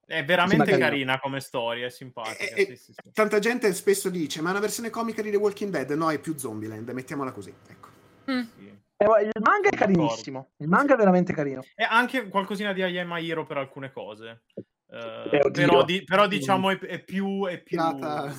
È 0.05 0.25
veramente 0.25 0.65
carino. 0.65 0.85
carina 0.87 1.19
come 1.19 1.39
storia, 1.39 1.85
è 1.85 1.89
simpatica. 1.91 2.43
Eh, 2.55 2.61
eh, 2.61 2.65
sì, 2.65 2.75
sì, 2.75 2.93
sì. 2.93 3.11
Tanta 3.13 3.37
gente 3.37 3.71
spesso 3.73 4.09
dice, 4.09 4.41
ma 4.41 4.47
è 4.49 4.51
una 4.51 4.59
versione 4.61 4.89
comica 4.89 5.21
di 5.21 5.29
The 5.29 5.37
Walking 5.37 5.69
Dead? 5.71 5.91
No, 5.91 6.09
è 6.11 6.19
più 6.19 6.35
Zombieland, 6.37 6.89
mettiamola 6.89 7.31
così. 7.31 7.53
Ecco. 7.67 7.89
Mm. 8.31 8.41
Sì. 8.57 8.81
Eh, 8.95 9.05
il 9.23 9.41
manga 9.41 9.69
è 9.69 9.75
carinissimo. 9.75 10.51
Il 10.57 10.67
manga 10.67 10.93
è 10.93 10.97
veramente 10.97 11.33
carino. 11.33 11.61
E 11.75 11.83
anche 11.83 12.27
qualcosina 12.29 12.71
di 12.73 12.81
Ayama 12.81 13.19
Hiro 13.19 13.45
per 13.45 13.57
alcune 13.57 13.91
cose. 13.91 14.43
Eh, 14.55 15.29
Eh, 15.31 15.39
oddio. 15.43 15.51
però, 15.51 15.83
di- 15.83 16.03
però 16.03 16.27
diciamo 16.27 16.69
è, 16.69 16.79
è 16.79 17.03
più... 17.03 17.45
È 17.47 17.61
più, 17.61 17.77
Pirata. 17.77 18.33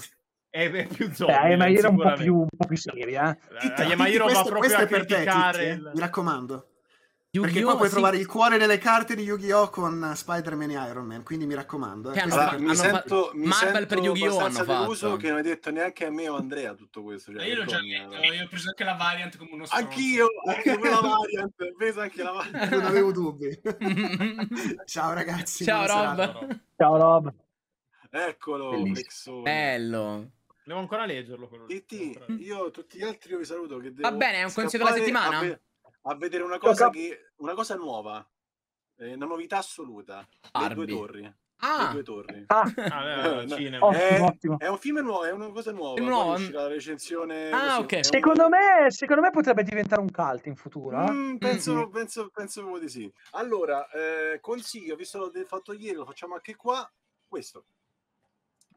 è, 0.49 0.71
è 0.71 0.87
più 0.87 1.07
Eh, 1.07 1.15
zombie. 1.15 1.57
ma 1.57 1.69
era 1.69 1.89
un 1.89 1.97
po' 1.97 2.13
più, 2.15 2.35
un 2.37 2.47
po' 2.57 2.67
più 2.67 2.77
seria. 2.77 3.37
eh. 3.37 3.67
Eh, 3.67 3.83
Ayama 3.83 4.07
Hiro 4.09 4.27
va 4.27 4.43
proprio 4.45 4.75
a 4.77 4.81
è 4.81 4.87
te, 4.87 4.95
criticare 4.95 5.65
eh, 5.67 5.71
il- 5.73 5.91
mi 5.95 6.01
raccomando. 6.01 6.69
Perché 7.41 7.59
Yu-Gi-Oh! 7.59 7.65
qua 7.65 7.77
puoi 7.77 7.89
sì. 7.89 7.93
trovare 7.95 8.17
il 8.19 8.27
cuore 8.27 8.59
delle 8.59 8.79
carte 8.79 9.15
di 9.17 9.23
Yu-Gi-Oh! 9.25 9.69
con 9.71 10.13
Spider-Man 10.15 10.71
e 10.71 10.89
Iron 10.89 11.05
Man, 11.07 11.23
quindi 11.25 11.47
mi 11.47 11.55
raccomando. 11.55 12.11
eh, 12.11 12.13
Che 12.13 12.21
hanno 12.21 12.35
questo 12.35 12.47
è 12.47 12.51
fa- 12.51 12.57
per 12.57 12.61
mi 12.67 12.77
sento, 12.77 13.31
mi 13.35 13.47
Marvel 13.47 13.73
sento 13.73 13.87
per 13.95 13.99
Yu-Gi-Oh! 14.05 14.39
hanno 14.39 14.65
fatto. 14.65 15.17
che 15.17 15.29
non 15.29 15.37
hai 15.39 15.43
detto 15.43 15.71
neanche 15.71 16.05
a 16.07 16.11
me 16.11 16.29
o 16.29 16.35
a 16.35 16.39
Andrea 16.39 16.75
tutto 16.75 17.03
questo. 17.03 17.33
Cioè, 17.33 17.43
Eh, 17.43 17.49
io, 17.49 17.57
l'ho 17.57 17.65
già 17.65 17.79
detto, 17.81 18.15
io 18.35 18.45
ho 18.45 18.49
preso 18.49 18.69
anche 18.69 18.85
la 18.85 18.95
variant 18.95 19.37
come 19.37 19.51
uno 19.53 19.65
stronzo. 19.65 19.87
Anch'io, 19.87 20.27
anche 20.47 20.79
quella 20.79 21.01
variant, 21.01 21.61
ho 21.61 21.75
preso 21.77 22.01
anche 22.01 22.23
la 22.23 22.31
variant. 22.33 22.71
Non 22.71 22.85
avevo 22.85 23.13
dubbi. 23.13 23.61
Ciao 24.87 25.13
ragazzi. 25.13 25.65
Ciao 25.65 25.85
buona 25.85 26.15
serata. 26.15 26.33
Rob. 26.39 26.61
Ciao 26.77 26.97
Rob. 26.97 27.35
Eccolo, 28.11 28.71
Bellissimo. 28.71 29.43
Bello. 29.43 30.31
Devo 30.65 30.79
ancora 30.79 31.05
leggerlo 31.05 31.49
quello 31.49 31.67
ancora- 31.69 32.33
io 32.39 32.71
tutti 32.71 32.97
gli 32.99 33.03
altri 33.03 33.33
io 33.33 33.39
vi 33.39 33.45
saluto. 33.45 33.79
Che 33.79 33.93
Va 33.97 34.13
bene, 34.13 34.39
è 34.39 34.45
un 34.45 34.53
consiglio 34.53 34.85
della 34.85 34.97
settimana? 34.97 35.41
Ve- 35.41 35.61
a 36.07 36.15
vedere 36.17 36.43
una 36.43 36.59
cosa, 36.59 36.91
che, 36.91 37.33
una 37.37 37.55
cosa 37.55 37.75
nuova, 37.77 38.27
eh, 38.99 39.15
una 39.15 39.27
novità 39.27 39.59
assoluta. 39.59 40.27
Le 40.41 40.49
Barbie. 40.53 40.75
due 40.75 40.87
torri. 40.87 41.21
Le 41.23 41.37
Ah, 41.59 41.93
due 41.93 42.03
torri. 42.03 42.45
Ah, 42.49 42.63
Ah, 42.91 43.41
eh, 43.41 43.47
No. 43.47 43.91
È, 43.93 44.21
ottimo. 44.21 44.59
è 44.59 44.67
un 44.69 44.77
film 44.77 44.99
nuovo, 44.99 45.25
è 45.25 45.31
una 45.31 45.51
cosa 45.51 45.73
nuova. 45.73 45.99
Nuovo? 46.01 46.33
uscirà 46.33 46.63
la 46.63 46.69
recensione. 46.69 47.51
Ah, 47.51 47.77
così. 47.77 47.81
ok. 47.81 47.93
È 47.93 47.97
un- 47.97 48.03
secondo, 48.03 48.49
me, 48.49 48.87
secondo 48.91 49.23
me 49.23 49.31
potrebbe 49.31 49.63
diventare 49.63 50.03
un 50.03 50.11
cult 50.11 50.47
in 50.47 50.57
futuro. 50.57 51.01
eh. 51.07 51.11
Mm, 51.11 51.37
penso, 51.37 51.75
Mm-mm. 51.75 51.91
penso, 51.91 52.29
penso 52.31 52.61
proprio 52.61 52.83
di 52.83 52.89
sì. 52.91 53.11
Allora, 53.33 53.89
eh, 53.91 54.41
consiglio, 54.41 54.95
visto 54.97 55.19
l'ho 55.19 55.31
fatto 55.47 55.73
ieri, 55.73 55.97
lo 55.97 56.05
facciamo 56.05 56.35
anche 56.35 56.55
qua. 56.57 56.87
Questo 57.27 57.65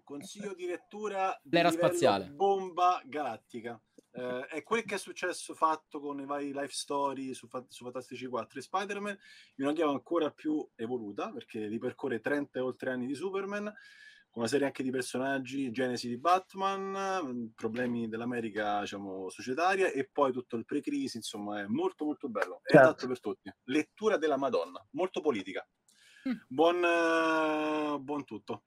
consiglio 0.03 0.53
di 0.53 0.65
lettura 0.67 1.37
di 1.43 1.57
L'era 1.57 1.69
spaziale. 1.71 2.29
bomba 2.29 3.01
galattica. 3.03 3.77
Eh, 4.17 4.47
è 4.47 4.63
quel 4.63 4.83
che 4.83 4.95
è 4.95 4.97
successo 4.97 5.53
fatto 5.53 5.99
con 5.99 6.19
i 6.19 6.25
vari 6.25 6.51
life 6.51 6.71
story 6.73 7.33
su, 7.35 7.47
su 7.67 7.83
Fantastici 7.83 8.25
4 8.25 8.57
e 8.59 8.61
Spider-Man 8.63 9.17
in 9.57 9.65
una 9.65 9.73
chiave 9.73 9.91
ancora 9.91 10.31
più 10.31 10.67
evoluta 10.75 11.31
perché 11.31 11.67
ripercorre 11.67 12.19
30 12.19 12.57
e 12.57 12.61
oltre 12.61 12.89
anni 12.89 13.05
di 13.05 13.13
Superman 13.13 13.65
con 14.29 14.41
una 14.41 14.47
serie 14.47 14.65
anche 14.67 14.83
di 14.83 14.89
personaggi, 14.91 15.71
genesi 15.71 16.07
di 16.07 16.17
Batman, 16.17 16.91
mh, 17.25 17.51
problemi 17.55 18.07
dell'America 18.07 18.81
diciamo 18.81 19.29
societaria 19.29 19.89
e 19.91 20.09
poi 20.11 20.31
tutto 20.31 20.55
il 20.57 20.65
pre-crisi, 20.65 21.17
insomma 21.17 21.61
è 21.61 21.65
molto 21.67 22.05
molto 22.05 22.27
bello, 22.29 22.59
è 22.63 22.71
Certo. 22.71 22.87
adatto 22.87 23.07
per 23.07 23.19
tutti. 23.19 23.51
Lettura 23.65 24.17
della 24.17 24.37
Madonna, 24.37 24.85
molto 24.91 25.21
politica. 25.21 25.67
Mm. 26.27 26.33
Buon, 26.47 26.83
eh, 26.83 27.99
buon 27.99 28.25
tutto. 28.25 28.63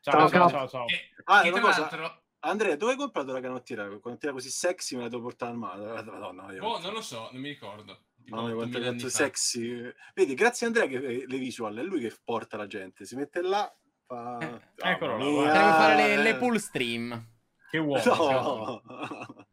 Ciao, 0.00 0.28
Ciao, 0.28 0.28
ciao, 0.28 0.48
ciao. 0.48 0.68
ciao. 0.68 0.86
E, 0.86 1.10
Ah, 1.24 1.46
e 1.46 1.50
tra 1.50 1.60
cosa, 1.60 1.80
l'altro, 1.80 2.22
Andrea, 2.44 2.76
dove 2.76 2.92
hai 2.92 2.98
comprato 2.98 3.32
la 3.32 3.40
canottiera? 3.40 3.84
Una 3.86 4.00
canottiera 4.00 4.34
così 4.34 4.50
sexy 4.50 4.96
me 4.96 5.02
la 5.02 5.08
devo 5.08 5.22
portare 5.22 5.52
al 5.52 5.58
mare. 5.58 6.02
Madonna, 6.02 6.52
io- 6.52 6.60
boh, 6.60 6.80
non 6.80 6.92
lo 6.92 7.00
so, 7.00 7.28
non 7.32 7.40
mi 7.40 7.48
ricordo. 7.50 8.06
Mamma 8.26 8.46
mia, 8.46 8.54
quanto 8.54 8.78
8000 8.78 8.84
è 8.84 8.88
anni 8.88 8.98
tanto 9.00 9.16
fa. 9.16 9.24
sexy. 9.24 9.92
Vedi, 10.14 10.34
grazie 10.34 10.66
a 10.66 10.68
Andrea 10.70 10.86
che 10.86 10.96
eh, 10.96 11.24
le 11.26 11.38
visual, 11.38 11.76
è 11.76 11.82
lui 11.82 12.00
che 12.00 12.16
porta 12.24 12.56
la 12.56 12.66
gente. 12.66 13.04
Si 13.04 13.14
mette 13.16 13.42
là, 13.42 13.72
fa... 14.06 14.38
Eh, 14.38 14.60
eccolo 14.90 15.16
là. 15.18 15.52
Devi 15.52 15.58
fare 15.70 16.16
le, 16.16 16.22
le 16.22 16.36
pull 16.36 16.56
stream. 16.56 17.30
Che 17.70 17.78
uomo. 17.78 18.02
No. 18.04 18.82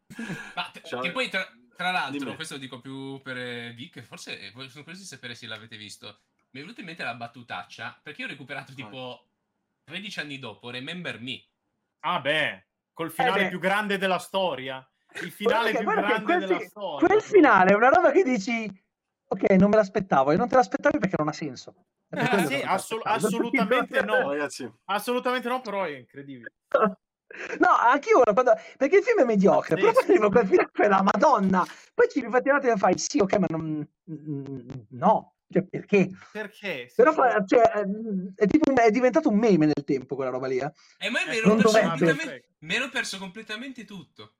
Ma 0.54 0.70
t- 0.72 0.82
Ciao. 0.82 1.00
che 1.00 1.12
poi 1.12 1.28
tra, 1.28 1.46
tra 1.76 1.90
l'altro, 1.92 2.18
Dimmi. 2.18 2.34
questo 2.34 2.54
lo 2.54 2.60
dico 2.60 2.80
più 2.80 3.20
per 3.22 3.36
eh, 3.38 3.74
geek, 3.76 4.02
forse 4.02 4.38
eh, 4.38 4.50
sono 4.50 4.82
curioso 4.82 5.00
di 5.02 5.06
sapere 5.08 5.34
se 5.34 5.46
l'avete 5.46 5.76
visto. 5.76 6.20
Mi 6.50 6.58
è 6.60 6.62
venuta 6.62 6.80
in 6.80 6.86
mente 6.86 7.04
la 7.04 7.14
battutaccia, 7.14 8.00
perché 8.02 8.22
io 8.22 8.26
ho 8.26 8.30
recuperato 8.30 8.74
tipo 8.74 9.28
13 9.84 10.20
anni 10.20 10.38
dopo 10.40 10.70
Remember 10.70 11.20
Me. 11.20 11.44
Ah 12.00 12.20
beh, 12.20 12.66
col 12.92 13.10
finale 13.10 13.44
beh. 13.44 13.48
più 13.48 13.58
grande 13.58 13.98
della 13.98 14.18
storia. 14.18 14.84
il 15.22 15.30
finale 15.32 15.72
che- 15.72 15.78
più 15.78 15.88
che 15.88 15.94
grande 15.94 16.22
quel, 16.22 16.38
della 16.40 16.58
fi- 16.58 16.66
storia. 16.66 17.06
quel 17.06 17.20
finale 17.22 17.70
è 17.70 17.74
una 17.74 17.88
roba 17.88 18.10
che 18.12 18.22
dici, 18.22 18.70
ok, 19.28 19.50
non 19.52 19.70
me 19.70 19.76
l'aspettavo, 19.76 20.30
e 20.30 20.36
non 20.36 20.48
te 20.48 20.54
l'aspettavi 20.56 20.98
perché 20.98 21.16
non 21.18 21.28
ha 21.28 21.32
senso. 21.32 21.74
È 22.08 22.28
quello 22.28 22.46
sì, 22.48 22.58
non 22.58 22.68
assol- 22.68 23.00
assolutamente 23.04 24.02
no. 24.02 24.30
Ragazzi, 24.30 24.70
Assolutamente 24.86 25.48
no, 25.48 25.60
però 25.60 25.84
è 25.84 25.90
incredibile. 25.96 26.52
No, 27.60 27.68
anch'io 27.68 28.22
quando... 28.24 28.54
perché 28.76 28.96
il 28.96 29.02
film 29.04 29.20
è 29.20 29.24
mediocre, 29.24 29.76
però 29.76 29.92
Pazzesco. 29.92 30.04
poi 30.06 30.14
arrivo 30.16 30.30
quel 30.30 30.46
finale 30.48 30.70
e 30.74 30.88
la 30.88 31.02
madonna. 31.04 31.64
Poi 31.94 32.08
ci 32.08 32.20
rifletti 32.20 32.48
un 32.48 32.56
attimo 32.56 32.72
e 32.72 32.76
fai, 32.76 32.98
sì, 32.98 33.20
ok, 33.20 33.36
ma 33.38 33.46
non... 33.50 33.88
mm, 34.10 34.68
no, 34.90 35.34
cioè 35.48 35.62
perché? 35.62 36.08
Perché? 36.32 36.88
Sì, 36.88 36.94
Però 36.96 37.12
cioè, 37.46 37.60
è, 37.70 37.84
è 38.34 38.46
tipo 38.48 38.70
un- 38.72 38.78
è 38.80 38.90
diventato 38.90 39.28
un 39.28 39.38
meme 39.38 39.66
nel 39.66 39.84
tempo 39.84 40.16
quella 40.16 40.32
roba 40.32 40.48
lì, 40.48 40.58
eh. 40.58 40.72
E 40.98 41.08
ma 41.08 41.20
mi 41.28 41.40
Non 41.44 41.60
ero, 41.60 41.70
perso 41.70 42.04
dovrebbe. 42.04 42.44
Mi 42.60 42.74
ero 42.74 42.88
perso 42.88 43.18
completamente 43.18 43.84
tutto. 43.84 44.34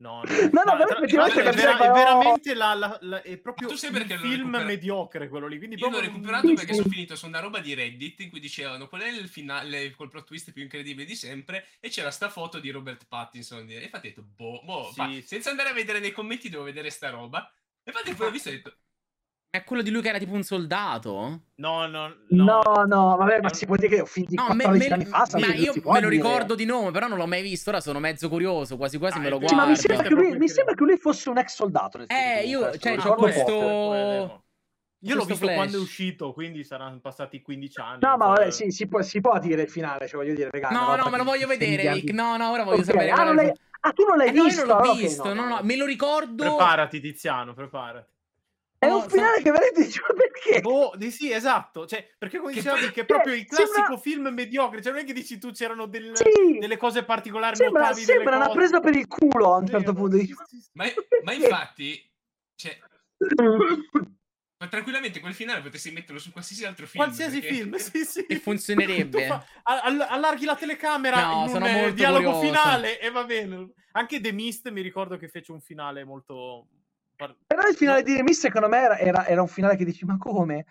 No, 0.00 0.22
No, 0.52 0.62
no, 0.64 0.76
però 0.76 0.86
tra- 0.86 0.96
effettivamente 0.98 1.40
è, 1.40 1.42
perché 1.42 1.56
vera- 1.56 1.74
è 1.74 1.76
però- 1.78 1.92
veramente 1.92 2.54
la, 2.54 2.74
la- 2.74 2.98
la- 3.00 3.22
è 3.22 3.36
proprio 3.36 3.68
un 3.68 3.76
perché 3.90 4.14
l'ho 4.14 4.20
film 4.20 4.50
mediocre 4.64 5.28
quello 5.28 5.48
lì. 5.48 5.58
Quindi 5.58 5.74
Io 5.76 5.88
l'ho 5.90 5.98
recuperato 5.98 6.46
Sì, 6.46 6.54
perché 6.54 6.74
sono 6.74 6.88
finito 6.88 7.16
su 7.16 7.26
una 7.26 7.40
roba 7.40 7.58
di 7.58 7.74
Reddit 7.74 8.20
in 8.20 8.30
cui 8.30 8.38
dicevano 8.38 8.86
qual 8.86 9.00
è 9.02 9.08
il 9.08 9.28
finale 9.28 9.90
col 9.96 10.08
plot 10.08 10.24
twist 10.26 10.52
più 10.52 10.62
incredibile 10.62 11.04
di 11.04 11.16
sempre 11.16 11.66
e 11.80 11.88
c'era 11.88 12.12
sta 12.12 12.28
foto 12.30 12.60
di 12.60 12.70
Robert 12.70 13.06
Pattinson 13.08 13.68
e 13.68 13.82
infatti 13.82 14.06
ho 14.06 14.10
detto 14.10 14.22
boh, 14.22 14.62
boh 14.62 14.86
Sì, 14.90 14.94
fa- 14.94 15.08
sì. 15.10 15.22
senza 15.22 15.50
andare 15.50 15.70
a 15.70 15.72
vedere 15.72 15.98
nei 15.98 16.12
commenti 16.12 16.48
devo 16.48 16.62
vedere 16.62 16.90
sta 16.90 17.10
roba 17.10 17.50
e 17.82 17.90
infatti 17.90 18.14
poi 18.14 18.28
ho 18.28 18.30
visto 18.30 18.50
e 18.50 18.52
ho 18.52 18.54
detto 18.54 18.76
È 19.50 19.64
quello 19.64 19.80
di 19.80 19.90
lui 19.90 20.02
che 20.02 20.10
era 20.10 20.18
tipo 20.18 20.34
un 20.34 20.42
soldato? 20.42 21.44
No, 21.54 21.86
no, 21.86 22.14
No, 22.28 22.60
no. 22.62 22.84
no, 22.86 23.16
vabbè, 23.16 23.40
ma 23.40 23.52
si 23.54 23.64
può 23.64 23.76
dire 23.76 23.88
che 23.88 24.00
ho 24.02 24.04
finito 24.04 24.34
No, 24.42 24.52
me, 24.52 24.64
14 24.64 24.88
me- 24.88 24.94
anni 24.94 25.04
fa, 25.06 25.26
ma 25.38 25.54
io 25.54 25.72
me 25.86 26.00
lo 26.02 26.08
ricordo 26.10 26.54
di 26.54 26.66
nome, 26.66 26.90
però 26.90 27.08
non 27.08 27.16
l'ho 27.16 27.26
mai 27.26 27.40
visto. 27.40 27.70
Ora 27.70 27.80
sono 27.80 27.98
mezzo 27.98 28.28
curioso, 28.28 28.76
quasi 28.76 28.98
quasi 28.98 29.16
Ah, 29.16 29.20
me 29.22 29.30
lo 29.30 29.38
sì, 29.40 29.46
Sì, 29.48 29.54
ma 29.54 29.64
guardo. 29.64 29.70
mi 29.70 29.76
sembra, 29.78 30.06
che 30.06 30.14
lui, 30.14 30.36
mi 30.36 30.48
sembra 30.48 30.74
che 30.74 30.84
lui 30.84 30.96
fosse 30.98 31.30
un 31.30 31.38
ex 31.38 31.54
soldato. 31.54 31.96
Nel 31.96 32.06
Eh, 32.10 32.44
io- 32.46 32.76
cioè, 32.78 32.96
questo- 33.16 33.42
poco. 33.44 34.42
Io 35.02 35.14
l'ho 35.14 35.24
questo 35.24 35.24
visto 35.24 35.44
flash. 35.46 35.54
quando 35.54 35.76
è 35.78 35.80
uscito, 35.80 36.32
quindi 36.34 36.64
saranno 36.64 36.98
passati 37.00 37.40
15 37.40 37.80
anni. 37.80 38.00
No, 38.02 38.16
ma 38.18 38.26
vabbè, 38.26 38.50
sì, 38.50 38.70
si 38.70 38.86
può, 38.86 39.00
si 39.00 39.20
può 39.22 39.38
dire 39.38 39.62
il 39.62 39.70
finale, 39.70 40.08
cioè 40.08 40.20
voglio 40.20 40.34
dire, 40.34 40.50
raga, 40.50 40.68
No, 40.70 40.94
no, 40.96 41.08
me 41.08 41.16
lo 41.16 41.24
voglio 41.24 41.46
vedere, 41.46 41.90
Rick. 41.94 42.10
No, 42.12 42.36
no, 42.36 42.50
ora 42.50 42.64
voglio 42.64 42.80
Ok, 42.80 42.84
sapere. 42.84 43.10
Ah, 43.12 43.22
non 43.24 43.36
l'hai- 43.36 43.52
ah, 43.80 43.92
tu 43.92 44.04
non 44.04 44.18
l'hai 44.18 44.28
Eh, 44.28 44.32
no, 44.32 44.36
io 44.42 44.44
visto? 44.44 44.66
non 44.66 44.76
l'ho 44.82 44.90
Ok, 44.90 44.96
visto, 44.98 45.32
no, 45.34 45.46
no, 45.46 45.60
me 45.62 45.76
lo 45.76 45.86
ricordo. 45.86 46.42
Preparati, 46.44 47.00
Tiziano, 47.00 47.54
preparati. 47.54 48.16
È 48.80 48.86
No, 48.86 48.98
un 49.02 49.08
finale 49.10 49.42
che 49.42 49.50
veramente 49.50 49.82
dici, 49.84 49.98
ma 50.00 50.14
perché? 50.14 50.60
Boh, 50.60 50.92
di 50.96 51.10
sì, 51.10 51.32
esatto. 51.32 51.84
Cioè, 51.84 52.14
perché 52.16 52.38
come 52.38 52.52
Che 52.52 52.60
dicevi, 52.62 52.90
che 52.92 53.00
è 53.00 53.04
proprio 53.04 53.34
il 53.34 53.44
sembra- 53.48 53.66
classico 53.74 53.96
film 53.98 54.28
mediocre. 54.28 54.80
Cioè, 54.80 54.92
non 54.92 55.00
è 55.00 55.04
che 55.04 55.12
dici 55.12 55.36
tu 55.38 55.50
c'erano 55.50 55.86
del- 55.86 56.12
Sì. 56.16 56.58
delle 56.58 56.76
cose 56.76 57.02
particolari, 57.04 57.56
Sembra, 57.56 57.82
notavi 57.88 58.04
delle 58.04 58.16
sembra 58.18 58.36
una 58.36 58.46
cose. 58.46 58.58
presa 58.58 58.80
per 58.80 58.94
il 58.94 59.06
culo 59.08 59.52
a 59.54 59.56
un 59.56 59.64
Vero, 59.64 59.78
certo 59.78 59.92
punto. 59.94 60.16
sì, 60.18 60.26
sì, 60.26 60.60
sì. 60.60 60.70
ma, 60.74 60.84
ma 61.24 61.32
infatti 61.32 62.12
cioè, 62.54 62.78
ma 64.60 64.68
tranquillamente 64.68 65.20
quel 65.20 65.34
finale 65.34 65.60
potessi 65.60 65.90
metterlo 65.92 66.20
su 66.20 66.30
qualsiasi 66.32 66.64
altro 66.64 66.86
film 66.86 67.02
Qualsiasi 67.04 67.40
perché- 67.40 67.54
film, 67.56 67.74
sì, 67.78 68.04
sì. 68.04 68.26
E 68.26 68.38
funzionerebbe. 68.38 69.26
Fa- 69.26 69.44
all- 69.64 70.06
allarghi 70.08 70.44
la 70.44 70.56
telecamera 70.56 71.26
No, 71.26 71.46
in 71.48 71.54
un 71.56 71.66
eh, 71.66 71.72
molto 71.72 71.90
dialogo 71.94 72.32
curioso. 72.32 72.40
finale 72.46 73.00
e 73.00 73.10
va 73.10 73.24
bene. 73.24 73.72
Anche 73.92 74.20
The 74.20 74.30
Mist 74.32 74.70
mi 74.70 74.82
ricordo 74.82 75.16
che 75.16 75.28
fece 75.28 75.50
un 75.50 75.60
finale 75.60 76.04
molto... 76.04 76.68
par- 77.18 77.36
Però 77.46 77.68
il 77.68 77.74
finale 77.74 78.02
di 78.02 78.14
The 78.16 78.22
Mist, 78.22 78.40
secondo 78.40 78.68
me, 78.68 78.78
era, 78.78 78.96
era, 78.98 79.26
era 79.26 79.42
un 79.42 79.48
finale 79.48 79.76
che 79.76 79.84
dici, 79.84 80.04
ma 80.04 80.16
come? 80.16 80.64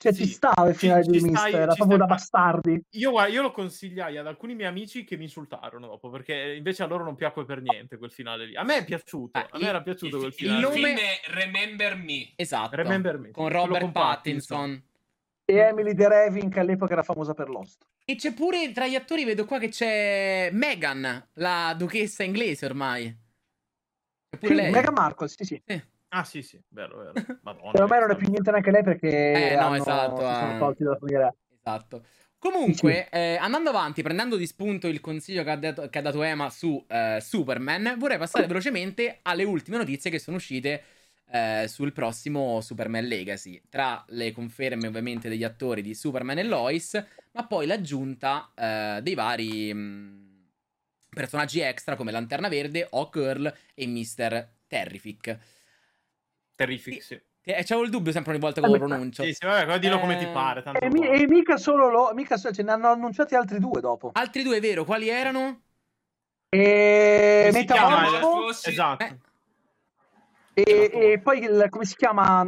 Cioè, 0.00 0.12
Sì. 0.12 0.26
ci 0.26 0.32
stava 0.32 0.68
il 0.68 0.76
finale 0.76 1.02
ci 1.02 1.10
di 1.10 1.18
The 1.18 1.24
Mist, 1.24 1.38
stai- 1.38 1.54
era 1.54 1.74
proprio 1.74 1.96
da 1.96 2.04
stai- 2.04 2.16
bastardi. 2.16 2.80
Io, 2.90 3.24
io 3.24 3.42
lo 3.42 3.50
consigliai 3.50 4.16
ad 4.16 4.26
alcuni 4.28 4.54
miei 4.54 4.68
amici 4.68 5.02
che 5.02 5.16
mi 5.16 5.24
insultarono 5.24 5.88
dopo, 5.88 6.08
perché 6.10 6.54
invece 6.56 6.84
a 6.84 6.86
loro 6.86 7.02
non 7.02 7.16
piacque 7.16 7.44
per 7.44 7.60
niente 7.62 7.96
quel 7.96 8.12
finale 8.12 8.46
lì. 8.46 8.54
A 8.54 8.62
me 8.62 8.76
è 8.76 8.84
piaciuto, 8.84 9.36
Ah, 9.36 9.48
a 9.50 9.56
me 9.56 9.58
il- 9.62 9.66
era 9.66 9.82
piaciuto 9.82 10.14
il, 10.16 10.20
quel 10.22 10.26
il 10.32 10.34
finale. 10.38 10.60
nome- 10.60 10.74
film 10.74 10.96
è 10.98 11.20
Remember 11.32 11.96
Me 11.96 12.32
Esatto. 12.36 12.76
Remember 12.76 13.18
Me, 13.18 13.30
Con 13.32 13.48
Robert 13.48 13.80
con 13.80 13.90
Pattinson. 13.92 14.82
E 15.50 15.54
Emily 15.56 15.94
De 15.94 16.06
Revin, 16.08 16.50
che 16.50 16.60
all'epoca 16.60 16.92
era 16.92 17.02
famosa 17.02 17.32
per 17.34 17.48
Lost. 17.48 17.82
E 18.04 18.14
c'è 18.16 18.34
pure 18.34 18.70
tra 18.72 18.86
gli 18.86 18.94
attori, 18.94 19.24
vedo 19.24 19.46
qua 19.46 19.58
che 19.58 19.68
c'è 19.70 20.50
Meghan, 20.52 21.28
la 21.34 21.74
duchessa 21.76 22.22
inglese 22.22 22.66
ormai. 22.66 23.26
C'è 24.30 24.38
pure 24.38 24.54
Sì, 24.54 24.60
lei. 24.60 24.70
Meghan 24.70 24.92
Markle, 24.94 25.28
sì, 25.28 25.44
sì. 25.44 25.62
Ah 26.08 26.24
sì, 26.24 26.42
sì, 26.42 26.60
vero, 26.68 26.96
vero. 26.98 27.12
Madonna. 27.42 27.70
Secondo 27.72 27.94
me 27.94 28.00
non 28.00 28.10
è 28.10 28.16
più 28.16 28.28
niente 28.28 28.50
neanche 28.50 28.70
lei 28.70 28.82
perché 28.82 29.50
Eh, 29.52 29.54
no, 29.56 29.66
hanno- 29.66 29.76
esatto, 29.76 30.16
si 30.28 30.34
sono 30.34 30.54
eh. 30.54 30.58
tolti 30.58 30.82
dalla 30.84 30.96
famiglia. 30.96 31.34
Esatto. 31.62 32.04
Comunque, 32.38 33.08
eh, 33.10 33.36
andando 33.36 33.70
avanti, 33.70 34.00
prendendo 34.02 34.36
di 34.36 34.46
spunto 34.46 34.86
il 34.86 35.00
consiglio 35.00 35.42
che 35.42 35.50
ha, 35.50 35.56
dato, 35.56 35.88
che 35.88 35.98
ha 35.98 36.02
dato 36.02 36.22
Emma 36.22 36.50
su 36.50 36.82
eh, 36.88 37.18
Superman, 37.20 37.96
vorrei 37.98 38.16
passare 38.16 38.46
velocemente 38.46 39.18
alle 39.22 39.42
ultime 39.42 39.76
notizie 39.76 40.08
che 40.10 40.20
sono 40.20 40.36
uscite 40.36 40.82
eh, 41.30 41.66
sul 41.66 41.92
prossimo 41.92 42.60
Superman 42.60 43.04
Legacy. 43.04 43.60
Tra 43.68 44.04
le 44.10 44.30
conferme, 44.32 44.86
ovviamente, 44.86 45.28
degli 45.28 45.42
attori 45.42 45.82
di 45.82 45.94
Superman 45.94 46.38
e 46.38 46.44
Lois, 46.44 47.04
ma 47.32 47.44
poi 47.46 47.66
l'aggiunta 47.66 48.52
eh, 48.54 49.00
dei 49.02 49.14
vari 49.14 49.74
mh, 49.74 50.27
personaggi 51.18 51.58
extra 51.60 51.96
come 51.96 52.12
Lanterna 52.12 52.48
Verde, 52.48 52.86
Hawk 52.90 53.18
Girl 53.18 53.52
e 53.74 53.86
Mr. 53.88 54.48
Terrific. 54.68 55.38
Terrific, 56.54 57.02
sì. 57.02 57.20
Eh, 57.42 57.64
c'avevo 57.64 57.84
il 57.84 57.90
dubbio 57.90 58.12
sempre 58.12 58.32
ogni 58.32 58.40
volta 58.40 58.60
che 58.60 58.68
lo 58.68 58.76
pronuncio. 58.76 59.22
Sì, 59.24 59.32
sì, 59.32 59.46
vabbè, 59.46 59.78
dillo 59.78 59.98
come 59.98 60.16
ti 60.18 60.24
Eh, 60.24 60.28
pare. 60.32 60.62
Tanto 60.62 60.80
E, 60.80 60.88
mi- 60.90 61.06
e 61.08 61.26
mica 61.26 61.56
solo 61.56 61.88
lo, 61.88 62.12
mica 62.14 62.36
solo, 62.36 62.52
ce 62.54 62.62
ne 62.62 62.70
hanno 62.72 62.88
annunciati 62.88 63.34
altri 63.34 63.58
due 63.58 63.80
dopo. 63.80 64.10
Altri 64.12 64.42
due, 64.42 64.60
vero? 64.60 64.84
Quali 64.84 65.08
erano? 65.08 65.62
E 66.50 67.48
Come 67.50 67.60
si 67.60 67.66
chiama? 67.66 68.00
Metamorfo 68.02 68.30
Fossi- 68.42 68.68
Esatto. 68.70 69.04
Eh. 69.04 70.62
e, 70.62 70.90
e 71.12 71.20
poi 71.20 71.38
il, 71.42 71.66
come 71.70 71.84
si 71.84 71.94
chiama? 71.96 72.44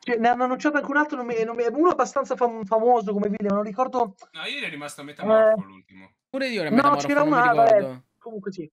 cioè, 0.00 0.16
ne 0.18 0.28
hanno 0.28 0.44
annunciato 0.44 0.76
anche 0.76 0.90
un 0.90 0.96
altro, 0.98 1.16
non 1.16 1.26
mi- 1.26 1.42
non 1.44 1.56
mi- 1.56 1.66
uno 1.70 1.90
abbastanza 1.90 2.36
fam- 2.36 2.64
famoso 2.64 3.12
come 3.12 3.28
video, 3.28 3.54
non 3.54 3.62
ricordo. 3.64 4.14
no 4.32 4.44
io 4.44 4.58
ero 4.58 4.68
rimasto 4.68 5.00
a 5.00 5.04
metamorfo 5.04 5.62
l'ultimo 5.62 6.10
Pure 6.36 6.48
io 6.50 6.60
ero 6.60 6.68
No, 6.68 6.76
metamorfo, 6.76 7.06
c'era 7.06 7.20
non 7.20 7.28
mi 7.30 7.34
una, 7.34 7.50
ricordo. 7.50 7.86
vabbè. 7.86 8.00
Comunque 8.18 8.52
sì. 8.52 8.70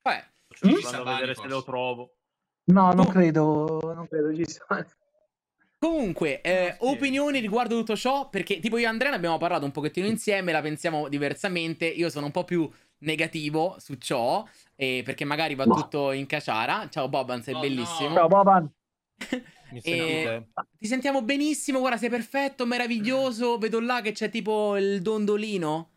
Vabbè, 0.00 0.24
Ci 0.48 0.66
Vado 0.72 0.80
sa 0.80 1.00
a 1.02 1.04
vedere 1.04 1.34
se 1.34 1.46
lo 1.46 1.62
trovo. 1.62 2.14
No, 2.72 2.92
non 2.94 3.04
Oh. 3.06 3.10
credo, 3.10 3.92
non 3.94 4.08
credo 4.08 4.34
ci 4.34 4.46
sia. 4.46 4.64
Comunque, 5.78 6.40
eh, 6.40 6.76
opinioni 6.78 7.38
riguardo 7.40 7.76
tutto 7.76 7.96
ciò, 7.96 8.30
perché 8.30 8.60
tipo 8.60 8.78
io 8.78 8.84
e 8.84 8.88
Andrea 8.88 9.10
ne 9.10 9.16
abbiamo 9.16 9.36
parlato 9.36 9.66
un 9.66 9.72
pochettino 9.72 10.06
insieme, 10.06 10.52
la 10.52 10.62
pensiamo 10.62 11.08
diversamente, 11.08 11.84
io 11.86 12.08
sono 12.08 12.24
un 12.26 12.32
po' 12.32 12.44
più 12.44 12.66
negativo 13.00 13.76
su 13.78 13.96
ciò, 13.96 14.42
eh, 14.74 15.02
perché 15.04 15.26
magari 15.26 15.54
va 15.54 15.64
No. 15.66 15.74
tutto 15.74 16.12
in 16.12 16.24
caciara. 16.24 16.88
Ciao 16.88 17.10
Boban, 17.10 17.42
sei 17.42 17.52
No, 17.54 17.60
bellissimo. 17.60 18.14
Ciao 18.14 18.26
Boban. 18.28 18.72
Mi 19.72 19.80
E-? 19.84 20.48
Ti 20.78 20.86
sentiamo 20.86 21.20
benissimo, 21.20 21.80
guarda, 21.80 21.98
sei 21.98 22.08
perfetto, 22.08 22.64
meraviglioso. 22.64 23.58
Vedo 23.58 23.80
là 23.80 24.00
che 24.00 24.12
c'è 24.12 24.30
tipo 24.30 24.76
il 24.78 25.02
dondolino. 25.02 25.89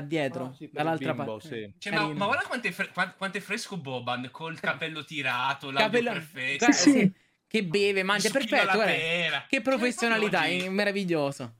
Dietro, 0.00 0.44
Ah, 0.46 0.52
sì, 0.52 0.68
dall'altra 0.72 1.14
bimbo, 1.14 1.38
parte. 1.38 1.48
sì. 1.48 1.74
Cioè, 1.78 1.92
ma, 1.92 2.08
ma 2.12 2.26
guarda 2.26 2.44
quanto 2.46 2.66
è, 2.68 2.70
fre- 2.70 2.90
qua- 2.92 3.12
quanto 3.16 3.38
è 3.38 3.40
fresco 3.40 3.76
Boban 3.76 4.28
col 4.30 4.58
capello 4.60 5.04
tirato, 5.04 5.70
l'audio 5.70 5.86
Capello- 5.86 6.10
perfetto. 6.12 6.56
guarda, 6.64 6.72
Sì, 6.76 6.90
sì. 6.90 7.12
Che 7.48 7.64
beve, 7.64 8.02
mangia, 8.02 8.28
perfetto. 8.30 8.78
Che 8.78 9.46
Cioè, 9.48 9.60
professionalità, 9.62 10.44
è 10.44 10.68
meraviglioso. 10.68 11.54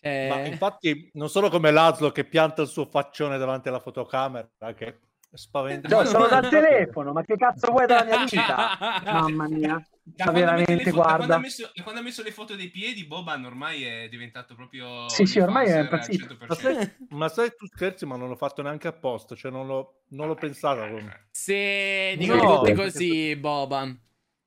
Cioè, 0.00 0.28
Ma 0.28 0.44
infatti 0.46 1.10
non 1.14 1.28
solo 1.28 1.48
come 1.50 1.70
Laszlo 1.72 2.10
che 2.12 2.24
pianta 2.24 2.62
il 2.62 2.68
suo 2.68 2.86
faccione 2.86 3.36
davanti 3.38 3.68
alla 3.68 3.80
fotocamera, 3.80 4.48
che 4.76 5.00
spaventa. 5.32 5.88
Cioè, 5.88 6.04
Ma- 6.04 6.04
sono 6.04 6.26
dal 6.28 6.48
telefono, 6.48 7.12
ma 7.12 7.22
che 7.24 7.36
cazzo 7.36 7.70
vuoi 7.72 7.86
dalla 7.86 8.04
mia 8.04 8.24
vita? 8.24 8.78
Mamma 9.04 9.48
mia. 9.48 9.88
Da 10.06 10.30
veramente, 10.32 10.74
le 10.74 10.90
fo- 10.90 10.96
da 10.96 11.02
quando 11.02 11.16
guarda. 11.16 11.34
ha 11.36 11.38
messo, 11.38 11.70
da 11.74 11.82
quando 11.82 12.00
ha 12.00 12.04
messo 12.04 12.22
le 12.22 12.30
foto 12.30 12.54
dei 12.54 12.68
piedi, 12.68 13.06
Boban 13.06 13.42
ormai 13.46 13.84
è 13.84 14.08
diventato 14.10 14.54
proprio. 14.54 15.08
Sì, 15.08 15.24
sì, 15.24 15.40
ormai 15.40 15.66
è 15.68 15.80
impazzito. 15.80 16.36
Ma 16.40 16.54
100%. 16.54 16.54
sai, 16.54 17.06
ma 17.08 17.28
sai, 17.30 17.54
tu 17.56 17.66
scherzi, 17.66 18.04
ma 18.04 18.16
non 18.16 18.28
l'ho 18.28 18.36
fatto 18.36 18.60
neanche 18.60 18.86
apposta, 18.86 19.34
cioè 19.34 19.50
non 19.50 19.66
l'ho, 19.66 20.02
non 20.08 20.26
l'ho 20.28 20.34
pensato. 20.34 20.80
come- 20.86 21.28
Se 21.30 22.16
dicono 22.18 22.42
No, 22.42 22.58
tutti 22.58 22.74
così, 22.74 23.34
Boban. 23.36 23.98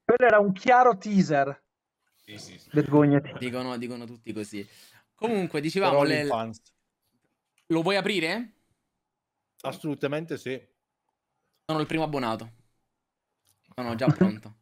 Quello 0.04 0.26
era 0.32 0.38
un 0.40 0.54
chiaro 0.54 0.96
teaser. 0.98 1.60
Sì, 2.16 2.38
sì, 2.38 2.60
sì. 2.60 2.70
Vergognati. 2.72 3.34
Dicono, 3.40 3.78
dicono 3.78 4.06
tutti 4.06 4.32
così. 4.34 4.66
Comunque, 5.16 5.60
dicevamo, 5.60 6.04
le- 6.04 6.28
lo 7.68 7.82
vuoi 7.82 7.96
aprire? 7.96 8.54
Assolutamente 9.62 10.38
sì. 10.38 10.62
Sono 11.66 11.80
il 11.82 11.88
primo 11.88 12.04
abbonato. 12.04 12.52
Sono 13.74 13.96
già 13.96 14.06
pronto. 14.14 14.57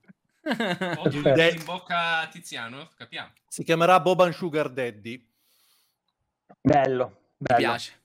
Che 0.45 1.55
in 1.57 1.63
bocca 1.63 2.19
a 2.19 2.27
Tiziano, 2.27 2.89
capiamo. 2.95 3.31
Si 3.47 3.63
chiamerà 3.63 3.99
Boban 3.99 4.31
Sugar 4.31 4.69
Daddy. 4.69 5.27
Bello, 6.61 7.05
Mi 7.37 7.45
bello. 7.47 7.57
piace. 7.59 8.01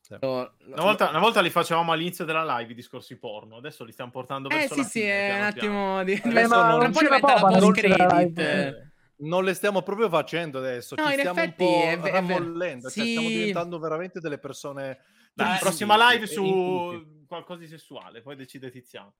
Sì. 0.00 0.16
Lo- 0.20 0.54
lo- 0.58 0.72
Una 0.74 0.82
volta, 0.82 1.08
una 1.08 1.18
volta 1.18 1.40
li 1.40 1.50
facevamo 1.50 1.90
all'inizio 1.90 2.24
della 2.24 2.44
live 2.58 2.70
i 2.70 2.74
discorsi 2.76 3.16
porno, 3.18 3.56
adesso 3.56 3.82
li 3.82 3.90
stiamo 3.90 4.12
portando 4.12 4.48
Eh 4.50 4.54
verso 4.54 4.74
sì, 4.74 4.80
la 4.80 4.86
sì, 4.86 5.00
fine, 5.00 5.10
è 5.10 5.30
un 5.30 5.34
piano 5.34 5.46
attimo 5.48 6.04
di... 6.04 6.12
Adesso 6.12 6.28
diventa- 6.28 6.56
non 6.56 6.64
un 6.66 6.78
la 6.78 6.84
non 6.84 6.92
post 6.92 7.72
c'era 7.80 7.96
la 7.96 8.06
credit. 8.06 8.38
live. 8.38 8.90
Non 9.18 9.44
le 9.44 9.54
stiamo 9.54 9.82
proprio 9.82 10.08
facendo 10.10 10.58
adesso, 10.58 10.94
No, 10.94 11.06
ci 11.06 11.12
in 11.14 11.18
stiamo 11.18 11.40
effetti 11.40 11.64
un 11.64 12.00
po' 12.00 12.06
rammollendo, 12.06 12.90
cioè 12.90 13.02
Sì. 13.04 13.10
stiamo 13.10 13.28
diventando 13.28 13.78
veramente 13.78 14.20
delle 14.20 14.38
persone... 14.38 14.98
Dai, 15.32 15.48
Dai, 15.48 15.58
prossima 15.58 16.10
live 16.10 16.26
sì, 16.26 16.34
su 16.34 17.24
qualcosa 17.26 17.60
di 17.60 17.66
sessuale, 17.66 18.22
poi 18.22 18.36
decide 18.36 18.70
Tiziano. 18.70 19.14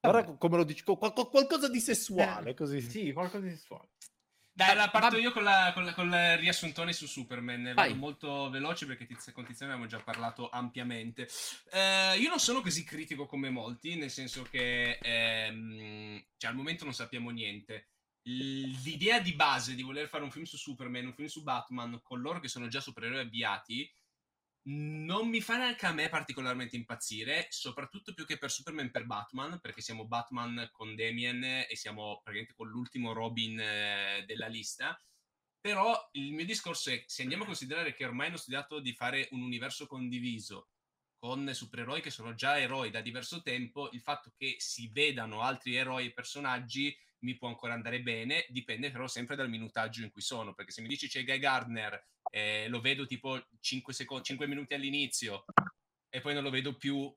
Guarda 0.00 0.24
co- 0.24 0.36
come 0.38 0.56
lo 0.56 0.64
dici, 0.64 0.82
co- 0.82 0.96
qual- 0.96 1.12
qualcosa 1.12 1.68
di 1.68 1.80
sessuale, 1.80 2.54
così. 2.54 2.80
Sì, 2.80 3.12
qualcosa 3.12 3.44
di 3.44 3.50
sessuale. 3.50 3.88
Dai, 4.52 4.74
la 4.74 4.90
parto 4.90 5.16
io 5.16 5.30
con, 5.32 5.42
la, 5.42 5.70
con, 5.74 5.84
la- 5.84 5.94
con 5.94 6.06
il 6.08 6.38
riassuntone 6.38 6.92
su 6.92 7.06
Superman. 7.06 7.62
Vai. 7.62 7.74
Vado 7.74 7.94
molto 7.94 8.50
veloce 8.50 8.86
perché 8.86 9.06
tiz- 9.06 9.32
con 9.32 9.44
Tiziano 9.44 9.72
abbiamo 9.72 9.88
già 9.90 10.00
parlato 10.02 10.48
ampiamente. 10.50 11.28
Eh, 11.72 12.18
io 12.18 12.28
non 12.28 12.40
sono 12.40 12.60
così 12.60 12.82
critico 12.84 13.26
come 13.26 13.48
molti, 13.50 13.96
nel 13.96 14.10
senso 14.10 14.42
che 14.42 14.98
ehm, 15.00 16.22
cioè, 16.36 16.50
al 16.50 16.56
momento 16.56 16.84
non 16.84 16.94
sappiamo 16.94 17.30
niente. 17.30 17.88
L- 18.24 18.82
L'idea 18.82 19.20
di 19.20 19.32
base 19.34 19.74
di 19.74 19.82
voler 19.82 20.08
fare 20.08 20.24
un 20.24 20.30
film 20.30 20.44
su 20.44 20.56
Superman, 20.56 21.06
un 21.06 21.14
film 21.14 21.28
su 21.28 21.42
Batman, 21.42 22.00
con 22.02 22.20
loro 22.20 22.40
che 22.40 22.48
sono 22.48 22.68
già 22.68 22.80
supereroi 22.80 23.20
avviati, 23.20 23.90
non 24.64 25.28
mi 25.28 25.40
fa 25.40 25.56
neanche 25.56 25.86
a 25.86 25.92
me 25.92 26.08
particolarmente 26.08 26.76
impazzire, 26.76 27.46
soprattutto 27.50 28.12
più 28.12 28.26
che 28.26 28.38
per 28.38 28.50
Superman 28.50 28.90
per 28.90 29.06
Batman, 29.06 29.58
perché 29.60 29.80
siamo 29.80 30.06
Batman 30.06 30.68
con 30.70 30.94
Damien 30.94 31.42
e 31.44 31.76
siamo 31.76 32.20
praticamente 32.22 32.54
con 32.54 32.68
l'ultimo 32.68 33.12
Robin 33.12 33.58
eh, 33.58 34.24
della 34.26 34.48
lista. 34.48 35.00
Però 35.60 36.08
il 36.12 36.32
mio 36.32 36.44
discorso 36.44 36.90
è, 36.90 37.02
se 37.06 37.22
andiamo 37.22 37.42
a 37.42 37.46
considerare 37.46 37.94
che 37.94 38.04
ormai 38.04 38.28
hanno 38.28 38.36
studiato 38.36 38.80
di 38.80 38.94
fare 38.94 39.28
un 39.32 39.42
universo 39.42 39.86
condiviso 39.86 40.70
con 41.18 41.52
supereroi 41.52 42.00
che 42.00 42.10
sono 42.10 42.34
già 42.34 42.58
eroi 42.58 42.90
da 42.90 43.02
diverso 43.02 43.42
tempo, 43.42 43.90
il 43.92 44.00
fatto 44.00 44.32
che 44.36 44.56
si 44.58 44.88
vedano 44.88 45.42
altri 45.42 45.76
eroi 45.76 46.06
e 46.06 46.12
personaggi 46.12 46.96
mi 47.20 47.36
può 47.36 47.48
ancora 47.48 47.74
andare 47.74 48.00
bene, 48.00 48.46
dipende 48.48 48.90
però 48.90 49.06
sempre 49.06 49.36
dal 49.36 49.48
minutaggio 49.48 50.02
in 50.02 50.10
cui 50.10 50.22
sono, 50.22 50.54
perché 50.54 50.72
se 50.72 50.82
mi 50.82 50.88
dici 50.88 51.08
c'è 51.08 51.24
Guy 51.24 51.38
Gardner, 51.38 52.08
eh, 52.30 52.68
lo 52.68 52.80
vedo 52.80 53.06
tipo 53.06 53.40
5, 53.60 53.92
secondi, 53.92 54.24
5 54.24 54.46
minuti 54.46 54.74
all'inizio 54.74 55.44
e 56.08 56.20
poi 56.20 56.34
non 56.34 56.42
lo 56.42 56.50
vedo 56.50 56.76
più, 56.76 57.12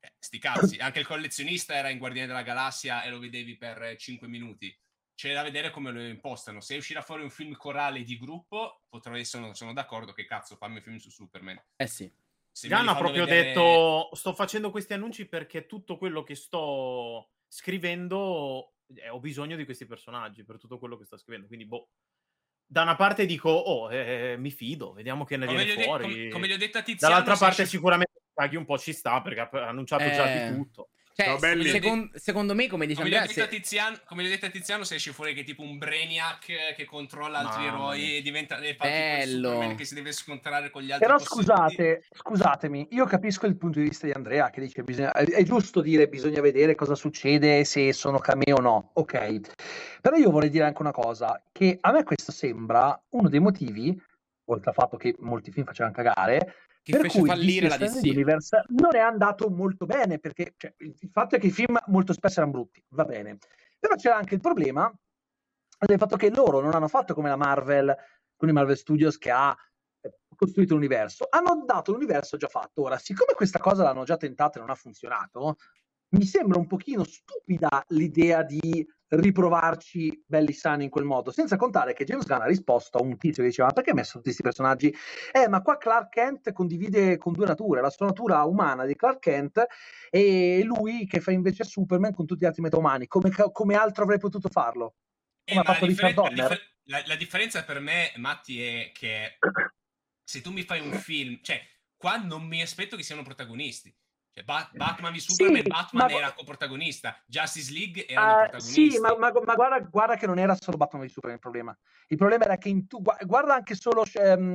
eh, 0.00 0.12
sti 0.18 0.38
cazzi, 0.38 0.76
anche 0.78 1.00
il 1.00 1.06
collezionista 1.06 1.74
era 1.74 1.90
in 1.90 1.98
Guardiani 1.98 2.28
della 2.28 2.42
Galassia 2.42 3.02
e 3.02 3.10
lo 3.10 3.18
vedevi 3.18 3.56
per 3.56 3.96
5 3.96 4.28
minuti. 4.28 4.76
C'è 5.14 5.34
da 5.34 5.42
vedere 5.42 5.70
come 5.70 5.90
lo 5.90 6.00
impostano. 6.00 6.62
Se 6.62 6.76
uscirà 6.76 7.02
fuori 7.02 7.22
un 7.22 7.28
film 7.28 7.54
corale 7.54 8.02
di 8.04 8.16
gruppo, 8.16 8.84
potrei, 8.88 9.26
sono, 9.26 9.52
sono 9.52 9.74
d'accordo 9.74 10.12
che 10.12 10.24
cazzo, 10.24 10.56
fammi 10.56 10.76
un 10.76 10.82
film 10.82 10.96
su 10.96 11.10
Superman. 11.10 11.62
Eh 11.76 11.86
sì. 11.86 12.10
Se 12.50 12.68
me 12.68 12.74
li 12.74 12.80
Jan 12.80 12.88
ha 12.88 12.92
fanno 12.94 13.04
proprio 13.04 13.24
vedere- 13.26 13.48
detto: 13.48 14.08
Sto 14.14 14.32
facendo 14.32 14.70
questi 14.70 14.94
annunci 14.94 15.26
perché 15.26 15.66
tutto 15.66 15.98
quello 15.98 16.22
che 16.22 16.34
sto 16.34 17.32
scrivendo 17.48 18.76
eh, 18.94 19.08
ho 19.08 19.20
bisogno 19.20 19.56
di 19.56 19.64
questi 19.64 19.86
personaggi 19.86 20.44
per 20.44 20.58
tutto 20.58 20.78
quello 20.78 20.96
che 20.96 21.04
sto 21.04 21.16
scrivendo. 21.16 21.46
Quindi, 21.46 21.66
boh. 21.66 21.88
Da 22.66 22.82
una 22.82 22.94
parte 22.94 23.26
dico, 23.26 23.50
oh, 23.50 23.92
eh, 23.92 24.36
mi 24.38 24.50
fido, 24.52 24.92
vediamo 24.92 25.24
che 25.24 25.36
ne 25.36 25.46
Come 25.46 25.64
viene 25.64 25.72
ho 25.72 25.76
de- 25.76 25.82
fuori. 25.84 26.02
come- 26.04 26.28
come 26.28 26.46
gli 26.46 26.52
ho 26.52 26.56
detto 26.56 26.78
a 26.78 26.82
Tiziano, 26.82 27.14
Dall'altra 27.14 27.36
parte, 27.46 27.66
sicuramente 27.66 28.12
paghi 28.32 28.54
un 28.54 28.64
po' 28.64 28.78
ci 28.78 28.92
sta 28.92 29.20
perché 29.22 29.40
ha 29.40 29.68
annunciato 29.68 30.04
già 30.04 30.30
Eh, 30.32 30.50
di 30.50 30.56
tutto. 30.56 30.90
Cioè, 31.20 31.28
Ciao, 31.28 31.38
belli. 31.38 31.68
secon- 31.68 32.10
secondo 32.14 32.54
me, 32.54 32.66
come 32.66 32.86
dice 32.86 32.98
come 32.98 33.10
gli, 33.10 33.14
ho 33.14 33.18
Andrea, 33.18 33.34
detto 33.34 33.46
a 33.46 33.50
se- 33.52 33.60
Tiziano, 33.60 33.98
come 34.06 34.22
gli 34.22 34.26
ho 34.26 34.30
detto 34.30 34.46
a 34.46 34.48
Tiziano, 34.48 34.84
se 34.84 34.94
esce 34.94 35.12
fuori 35.12 35.34
che 35.34 35.40
è 35.40 35.44
tipo 35.44 35.62
un 35.62 35.76
Brainiac 35.78 36.74
che 36.74 36.84
controlla 36.86 37.38
altri 37.40 37.66
eroi 37.66 38.16
e 38.16 38.22
diventa 38.22 38.58
e 38.58 38.74
Bello. 38.74 39.74
Che 39.76 39.84
si 39.84 39.94
deve 39.94 40.12
scontrare 40.12 40.70
con 40.70 40.82
gli 40.82 40.90
altri 40.90 41.06
Però 41.06 41.18
scusate, 41.18 42.04
scusatemi, 42.12 42.88
io 42.92 43.04
capisco 43.04 43.46
il 43.46 43.56
punto 43.56 43.78
di 43.80 43.88
vista 43.88 44.06
di 44.06 44.12
Andrea 44.12 44.48
che 44.50 44.60
dice 44.60 44.82
bisogna, 44.82 45.12
è 45.12 45.24
è 45.24 45.42
giusto 45.42 45.80
dire 45.80 46.08
bisogna 46.08 46.40
vedere 46.40 46.74
cosa 46.74 46.94
succede 46.94 47.64
se 47.64 47.92
sono 47.92 48.18
cameo 48.18 48.56
o 48.56 48.60
no, 48.60 48.90
ok. 48.94 49.40
Però 50.00 50.16
io 50.16 50.30
vorrei 50.30 50.48
dire 50.50 50.64
anche 50.64 50.80
una 50.80 50.92
cosa, 50.92 51.42
che 51.52 51.76
a 51.80 51.92
me 51.92 52.02
questo 52.04 52.32
sembra 52.32 52.98
uno 53.10 53.28
dei 53.28 53.40
motivi, 53.40 53.98
oltre 54.46 54.70
al 54.70 54.74
fatto 54.74 54.96
che 54.96 55.14
molti 55.18 55.50
film 55.50 55.66
facevano 55.66 55.94
cagare, 55.94 56.54
che 56.90 56.96
per 56.98 57.06
fece 57.06 57.18
cui 57.18 57.28
fallire 57.28 57.68
la 57.68 57.76
DC. 57.76 58.00
Universe 58.04 58.64
non 58.68 58.94
è 58.94 59.00
andato 59.00 59.48
molto 59.50 59.86
bene, 59.86 60.18
perché 60.18 60.54
cioè, 60.56 60.74
il 60.78 60.94
il 60.98 61.10
fatto 61.10 61.36
è 61.36 61.38
che 61.38 61.48
i 61.48 61.52
film 61.52 61.78
molto 61.86 62.12
spesso 62.12 62.40
erano 62.40 62.52
brutti, 62.52 62.82
va 62.90 63.04
bene. 63.04 63.38
Però 63.78 63.94
c'era 63.94 64.16
anche 64.16 64.34
il 64.34 64.40
problema 64.40 64.92
del 65.86 65.98
fatto 65.98 66.16
che 66.16 66.30
loro 66.30 66.60
non 66.60 66.74
hanno 66.74 66.88
fatto 66.88 67.14
come 67.14 67.28
la 67.28 67.36
Marvel, 67.36 67.94
con 68.36 68.48
i 68.48 68.52
Marvel 68.52 68.76
Studios 68.76 69.16
che 69.18 69.30
ha 69.30 69.56
eh, 70.00 70.14
costruito 70.36 70.74
l'universo, 70.74 71.26
hanno 71.28 71.64
dato 71.64 71.92
l'universo 71.92 72.36
già 72.36 72.48
fatto. 72.48 72.82
Ora, 72.82 72.98
siccome 72.98 73.32
questa 73.34 73.58
cosa 73.58 73.82
l'hanno 73.82 74.04
già 74.04 74.16
tentata 74.16 74.58
e 74.58 74.60
non 74.60 74.70
ha 74.70 74.74
funzionato, 74.74 75.56
mi 76.10 76.24
sembra 76.24 76.58
un 76.58 76.66
pochino 76.66 77.04
stupida 77.04 77.84
l'idea 77.88 78.42
di 78.42 78.86
riprovarci 79.10 80.22
belli 80.26 80.52
sani 80.52 80.84
in 80.84 80.90
quel 80.90 81.04
modo, 81.04 81.30
senza 81.32 81.56
contare 81.56 81.92
che 81.92 82.04
James 82.04 82.26
Gunn 82.26 82.42
ha 82.42 82.46
risposto 82.46 82.98
a 82.98 83.02
un 83.02 83.16
tizio 83.18 83.42
che 83.42 83.48
diceva 83.48 83.68
ma 83.68 83.74
perché 83.74 83.90
hai 83.90 83.96
messo 83.96 84.12
tutti 84.12 84.24
questi 84.24 84.42
personaggi? 84.42 84.94
Eh, 85.32 85.48
ma 85.48 85.62
qua 85.62 85.76
Clark 85.78 86.10
Kent 86.10 86.52
condivide 86.52 87.16
con 87.16 87.32
due 87.32 87.46
nature, 87.46 87.80
la 87.80 87.90
sua 87.90 88.06
natura 88.06 88.42
umana 88.44 88.84
di 88.84 88.94
Clark 88.94 89.18
Kent 89.18 89.64
e 90.10 90.62
lui 90.64 91.06
che 91.06 91.20
fa 91.20 91.32
invece 91.32 91.64
Superman 91.64 92.14
con 92.14 92.26
tutti 92.26 92.42
gli 92.42 92.46
altri 92.46 92.62
metaumani, 92.62 93.06
come, 93.06 93.30
come 93.52 93.74
altro 93.74 94.04
avrei 94.04 94.18
potuto 94.18 94.48
farlo? 94.48 94.94
Eh, 95.44 95.54
Come 95.54 95.60
ha 95.60 95.64
ma 95.64 95.72
fatto 95.74 95.86
Richard 95.86 96.14
differen- 96.14 96.36
la 96.36 96.42
Donner? 96.44 96.48
differ- 96.48 96.76
la- 96.84 97.02
la 97.06 97.16
differenza 97.16 97.64
per 97.64 97.80
me, 97.80 98.12
Matti, 98.16 98.62
è 98.62 98.90
che 98.92 99.38
se 100.22 100.40
tu 100.40 100.52
mi 100.52 100.62
fai 100.62 100.80
un 100.80 100.92
film, 100.92 101.38
cioè, 101.42 101.60
qua 101.96 102.16
non 102.16 102.46
mi 102.46 102.62
aspetto 102.62 102.96
che 102.96 103.02
siano 103.02 103.22
protagonisti. 103.22 103.92
Cioè, 104.32 104.44
Ba- 104.44 104.70
Batman 104.72 105.12
v 105.12 105.16
Superman, 105.16 105.62
Sì, 105.62 105.68
Batman 105.68 106.10
ma- 106.10 106.16
era 106.18 106.32
coprotagonista, 106.32 107.20
Justice 107.26 107.72
League 107.72 108.06
erano 108.06 108.30
Ah, 108.32 108.38
protagonisti. 108.48 108.90
sì, 108.92 108.98
ma, 109.00 109.16
ma- 109.18 109.32
ma 109.44 109.54
guarda, 109.54 109.78
guarda 109.80 110.16
che 110.16 110.26
non 110.26 110.38
era 110.38 110.56
solo 110.58 110.76
Batman 110.76 111.02
v 111.06 111.08
Superman 111.10 111.34
il 111.34 111.40
problema. 111.40 111.76
Il 112.08 112.16
problema 112.16 112.44
era 112.44 112.56
che 112.56 112.68
in 112.68 112.86
tu, 112.86 113.02
gua- 113.02 113.18
guarda 113.22 113.54
anche 113.54 113.74
solo 113.74 114.04
ehm, 114.12 114.52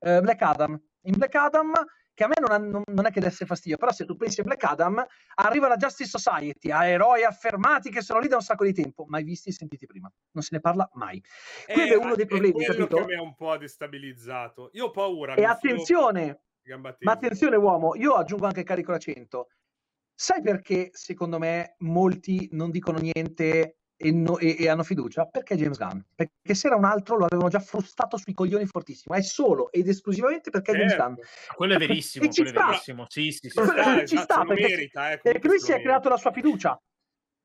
eh, 0.00 0.20
Black 0.20 0.42
Adam. 0.42 0.78
In 1.04 1.14
Black 1.16 1.34
Adam, 1.34 1.72
che 2.12 2.24
a 2.24 2.28
me 2.28 2.34
non, 2.40 2.50
ha- 2.52 2.58
non- 2.58 2.82
non 2.86 3.06
è 3.06 3.10
che 3.10 3.20
desse 3.20 3.46
fastidio, 3.46 3.78
però 3.78 3.90
se 3.90 4.04
tu 4.04 4.16
pensi 4.16 4.40
a 4.40 4.44
Black 4.44 4.62
Adam, 4.64 5.02
arriva 5.36 5.66
la 5.68 5.76
Justice 5.76 6.10
Society, 6.18 6.70
a 6.70 6.84
eroi 6.86 7.24
affermati 7.24 7.88
che 7.88 8.02
sono 8.02 8.20
lì 8.20 8.28
da 8.28 8.36
un 8.36 8.42
sacco 8.42 8.64
di 8.64 8.74
tempo, 8.74 9.06
mai 9.08 9.24
visti 9.24 9.48
e 9.48 9.52
sentiti 9.52 9.86
prima. 9.86 10.12
Non 10.32 10.42
se 10.42 10.50
ne 10.52 10.60
parla 10.60 10.86
mai. 10.92 11.22
Quello 11.64 11.94
è 11.94 11.96
uno 11.96 12.14
dei 12.16 12.26
problemi, 12.26 12.52
quello 12.52 12.84
capito? 12.86 12.96
che 12.96 13.04
mi 13.06 13.14
ha 13.14 13.22
un 13.22 13.34
po' 13.34 13.56
destabilizzato. 13.56 14.68
Io 14.74 14.86
ho 14.86 14.90
paura. 14.90 15.34
E 15.36 15.44
attenzione, 15.44 16.42
ma 16.78 17.12
attenzione 17.12 17.56
uomo, 17.56 17.94
io 17.96 18.14
aggiungo 18.14 18.46
anche 18.46 18.62
carico 18.62 18.90
l'accento. 18.92 19.48
Sai 20.14 20.42
perché 20.42 20.90
secondo 20.92 21.38
me 21.38 21.76
molti 21.78 22.48
non 22.52 22.70
dicono 22.70 22.98
niente 22.98 23.76
e, 23.96 24.12
no- 24.12 24.38
e- 24.38 24.56
e 24.58 24.68
hanno 24.68 24.82
fiducia? 24.82 25.24
Perché 25.26 25.56
James 25.56 25.78
Gunn? 25.78 25.98
Perché 26.14 26.54
se 26.54 26.66
era 26.66 26.76
un 26.76 26.84
altro 26.84 27.16
lo 27.16 27.24
avevano 27.24 27.48
già 27.48 27.58
frustato 27.60 28.16
sui 28.18 28.34
coglioni 28.34 28.66
fortissimo. 28.66 29.14
È 29.14 29.22
solo 29.22 29.70
ed 29.72 29.88
esclusivamente 29.88 30.50
perché 30.50 30.72
è 30.72 30.74
James 30.74 30.90
Certo. 30.92 31.06
Gunn. 31.06 31.14
Quello 31.56 31.74
è 31.74 31.78
verissimo, 31.78 32.28
quello 32.28 32.48
è 32.48 32.52
sta. 32.52 32.66
verissimo. 32.66 33.04
Sì, 33.08 33.30
sì, 33.30 33.48
sì. 33.48 33.58
Ci 33.58 33.64
sta, 33.64 34.04
ci 34.06 34.16
sta, 34.18 34.36
lo 34.42 34.44
perché- 34.48 34.68
merita, 34.68 35.10
eh, 35.12 35.18
Perché 35.18 35.48
lui 35.48 35.58
si 35.60 35.72
è 35.72 35.80
creato 35.80 36.08
la 36.10 36.16
sua 36.16 36.32
fiducia. 36.32 36.78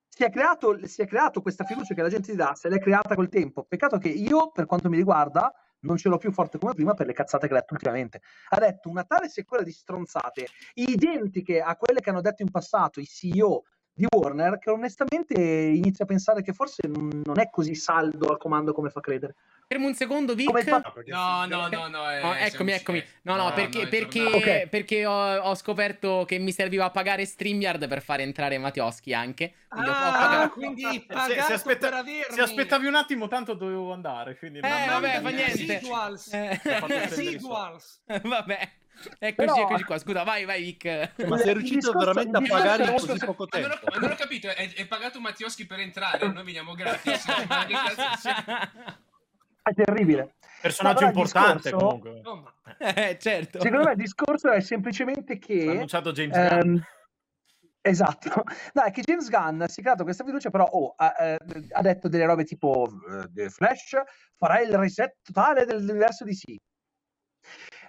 Si 0.08 0.24
è, 0.24 0.30
creato, 0.30 0.86
si 0.88 1.02
è 1.02 1.08
creato 1.08 1.42
questa 1.42 1.66
fiducia 1.66 1.94
che 1.94 2.02
la 2.02 2.08
gente 2.10 2.32
ti 2.32 2.38
dà, 2.38 2.56
se 2.56 2.70
l'è 2.70 2.80
creata 2.80 3.16
col 3.16 3.28
tempo. 3.28 3.66
Peccato 3.66 3.98
che 3.98 4.08
io, 4.08 4.50
per 4.52 4.66
quanto 4.66 4.88
mi 4.90 4.96
riguarda, 4.96 5.54
non 5.86 5.98
ce 5.98 6.10
l'ho 6.10 6.18
più 6.18 6.32
forte 6.32 6.58
come 6.58 6.74
prima 6.74 6.94
per 6.94 7.06
le 7.06 7.14
cazzate 7.14 7.48
che 7.48 7.54
ha 7.54 7.60
detto 7.60 7.74
ultimamente. 7.74 8.22
Ha 8.50 8.60
detto 8.60 8.90
una 8.90 9.04
tale 9.04 9.30
sequela 9.30 9.64
di 9.64 9.72
stronzate, 9.72 10.48
identiche 10.74 11.62
a 11.62 11.76
quelle 11.78 12.02
che 12.02 12.10
hanno 12.10 12.22
detto 12.22 12.42
in 12.42 12.52
passato 12.52 13.00
i 13.00 13.06
CEO 13.06 13.64
di 13.98 14.06
Warner, 14.14 14.60
che 14.60 14.70
onestamente 14.70 15.34
inizio 15.42 16.04
a 16.04 16.08
pensare 16.08 16.42
che 16.42 16.52
forse 16.52 16.86
non 16.86 17.40
è 17.40 17.50
così 17.50 17.76
saldo 17.76 18.28
al 18.28 18.38
comando 18.38 18.74
come 18.74 18.90
fa 18.90 19.00
credere. 19.00 19.36
Fermo 19.68 19.88
un 19.88 19.96
secondo, 19.96 20.36
Vic. 20.36 20.52
Fatto- 20.64 21.02
No, 21.06 21.46
No, 21.46 21.68
no, 21.70 21.88
no, 21.88 22.12
eh, 22.12 22.22
Oh, 22.22 22.34
eccomi. 22.36 22.74
No, 23.22 23.36
no, 23.38 23.44
no, 23.48 23.54
perché, 23.54 23.84
no, 23.84 23.88
perché, 23.90 24.20
tornato. 24.20 24.38
Ok. 24.38 24.68
perché 24.68 25.06
ho, 25.06 25.38
ho 25.38 25.56
scoperto 25.56 26.26
che 26.28 26.38
mi 26.40 26.52
serviva 26.52 26.92
pagare 26.92 27.26
StreamYard 27.26 27.88
per 27.88 28.02
fare 28.02 28.24
entrare 28.24 28.58
Mattioschi 28.58 29.14
anche. 29.14 29.54
Quindi 29.70 29.90
Ah, 29.90 30.12
pagato- 30.12 30.54
quindi 30.54 30.84
Se- 30.84 31.42
se, 31.42 31.54
aspetta- 31.54 32.04
se 32.30 32.42
aspettavi 32.42 32.86
un 32.88 32.96
attimo, 32.96 33.30
tanto 33.30 33.54
dovevo 33.54 33.94
andare. 33.94 34.38
Quindi 34.38 34.60
Eh, 34.60 34.62
vabbè, 34.62 35.22
fa 35.22 35.30
niente. 35.30 35.66
Residuals. 35.66 36.34
Eh. 36.34 36.60
Residuals. 36.88 38.02
Vabbè. 38.24 38.70
Eccoci, 39.20 39.34
Però- 39.36 39.56
eccoci 39.62 39.84
qua. 39.84 39.98
Scusa, 39.98 40.24
vai, 40.24 40.46
vai, 40.46 40.62
Vic. 40.64 40.86
Ma 41.28 41.38
sei 41.38 41.54
riuscito 41.54 41.92
discorso- 41.92 42.00
veramente 42.14 42.38
a 42.38 42.42
pagare 42.48 42.84
in 42.86 42.92
così 42.94 43.26
poco 43.26 43.48
Ma 43.52 43.60
non, 43.60 43.72
ho, 43.72 43.74
tempo? 43.74 43.88
ma 43.92 44.00
non 44.00 44.12
ho 44.12 44.16
capito, 44.16 44.48
è, 44.48 44.74
è 44.74 44.88
pagato 44.88 45.20
Mattioschi 45.20 45.66
per 45.66 45.80
entrare, 45.80 46.28
noi 46.32 46.44
veniamo 46.44 46.74
gratis. 46.74 47.26
Ma 47.48 47.66
sia- 48.18 48.72
È 49.62 49.74
terribile. 49.74 50.36
Personaggio 50.62 51.06
No, 51.06 51.12
però 51.12 51.22
il 51.24 51.28
importante 51.28 51.70
discorso- 51.70 51.86
comunque. 51.86 52.18
Insomma, 52.18 52.54
Eh, 52.78 53.18
certo. 53.20 53.60
Secondo 53.62 53.86
me 53.86 53.92
il 53.92 53.98
discorso 53.98 54.52
è 54.52 54.60
semplicemente 54.62 55.34
Ha 55.34 55.38
che... 55.38 55.68
annunciato 55.70 56.12
James 56.12 56.36
Gunn. 56.36 56.60
Ehm, 56.76 56.84
esatto, 57.82 58.44
no, 58.74 58.82
è 58.84 58.92
che 58.92 59.02
James 59.02 59.30
Gunn 59.30 59.64
si 59.66 59.80
è 59.82 59.84
creato 59.84 60.04
questa 60.04 60.24
fiducia, 60.24 60.50
però 60.50 60.64
oh, 60.66 60.94
ha, 60.98 61.14
eh, 61.20 61.38
ha 61.72 61.82
detto 61.82 62.08
delle 62.08 62.26
robe 62.26 62.44
tipo 62.46 62.88
eh, 63.10 63.28
The 63.32 63.50
Flash 63.50 63.96
farà 64.36 64.60
il 64.62 64.76
reset 64.76 65.18
totale 65.22 65.66
dell'universo 65.66 66.24
DC. 66.26 66.56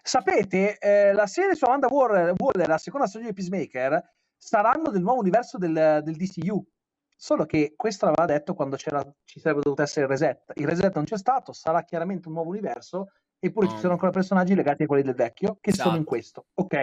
Sapete, 0.07 0.79
eh, 0.79 1.13
la 1.13 1.27
serie 1.27 1.57
su 1.57 1.65
Amanda 1.65 1.89
Waller, 1.91 2.33
Waller, 2.39 2.69
la 2.69 2.79
seconda 2.79 3.09
stagione 3.09 3.33
di 3.33 3.37
Peacemaker, 3.37 4.01
saranno 4.37 4.91
del 4.91 5.03
nuovo 5.03 5.19
universo 5.19 5.59
del, 5.59 6.01
del 6.05 6.15
DCU. 6.15 6.65
Solo 7.17 7.45
che 7.45 7.73
questo 7.77 8.05
l'aveva 8.07 8.27
detto 8.27 8.55
quando 8.55 8.77
c'era, 8.77 9.03
ci 9.25 9.41
sarebbe 9.41 9.63
dovuto 9.63 9.83
essere 9.83 10.05
il 10.05 10.11
reset. 10.13 10.53
Il 10.55 10.67
reset 10.69 10.95
non 10.95 11.05
c'è 11.05 11.19
stato, 11.19 11.53
sarà 11.53 11.83
chiaramente 11.83 12.29
un 12.29 12.35
nuovo 12.35 12.51
universo 12.51 13.09
Eppure 13.39 13.69
ci 13.69 13.77
sono 13.79 13.93
ancora 13.93 14.11
personaggi 14.11 14.55
legati 14.55 14.85
a 14.85 14.87
quelli 14.87 15.03
del 15.03 15.15
vecchio 15.15 15.59
che 15.61 15.71
sono 15.73 15.91
in 15.91 15.95
Esatto. 15.97 16.09
questo, 16.09 16.47
ok? 16.55 16.77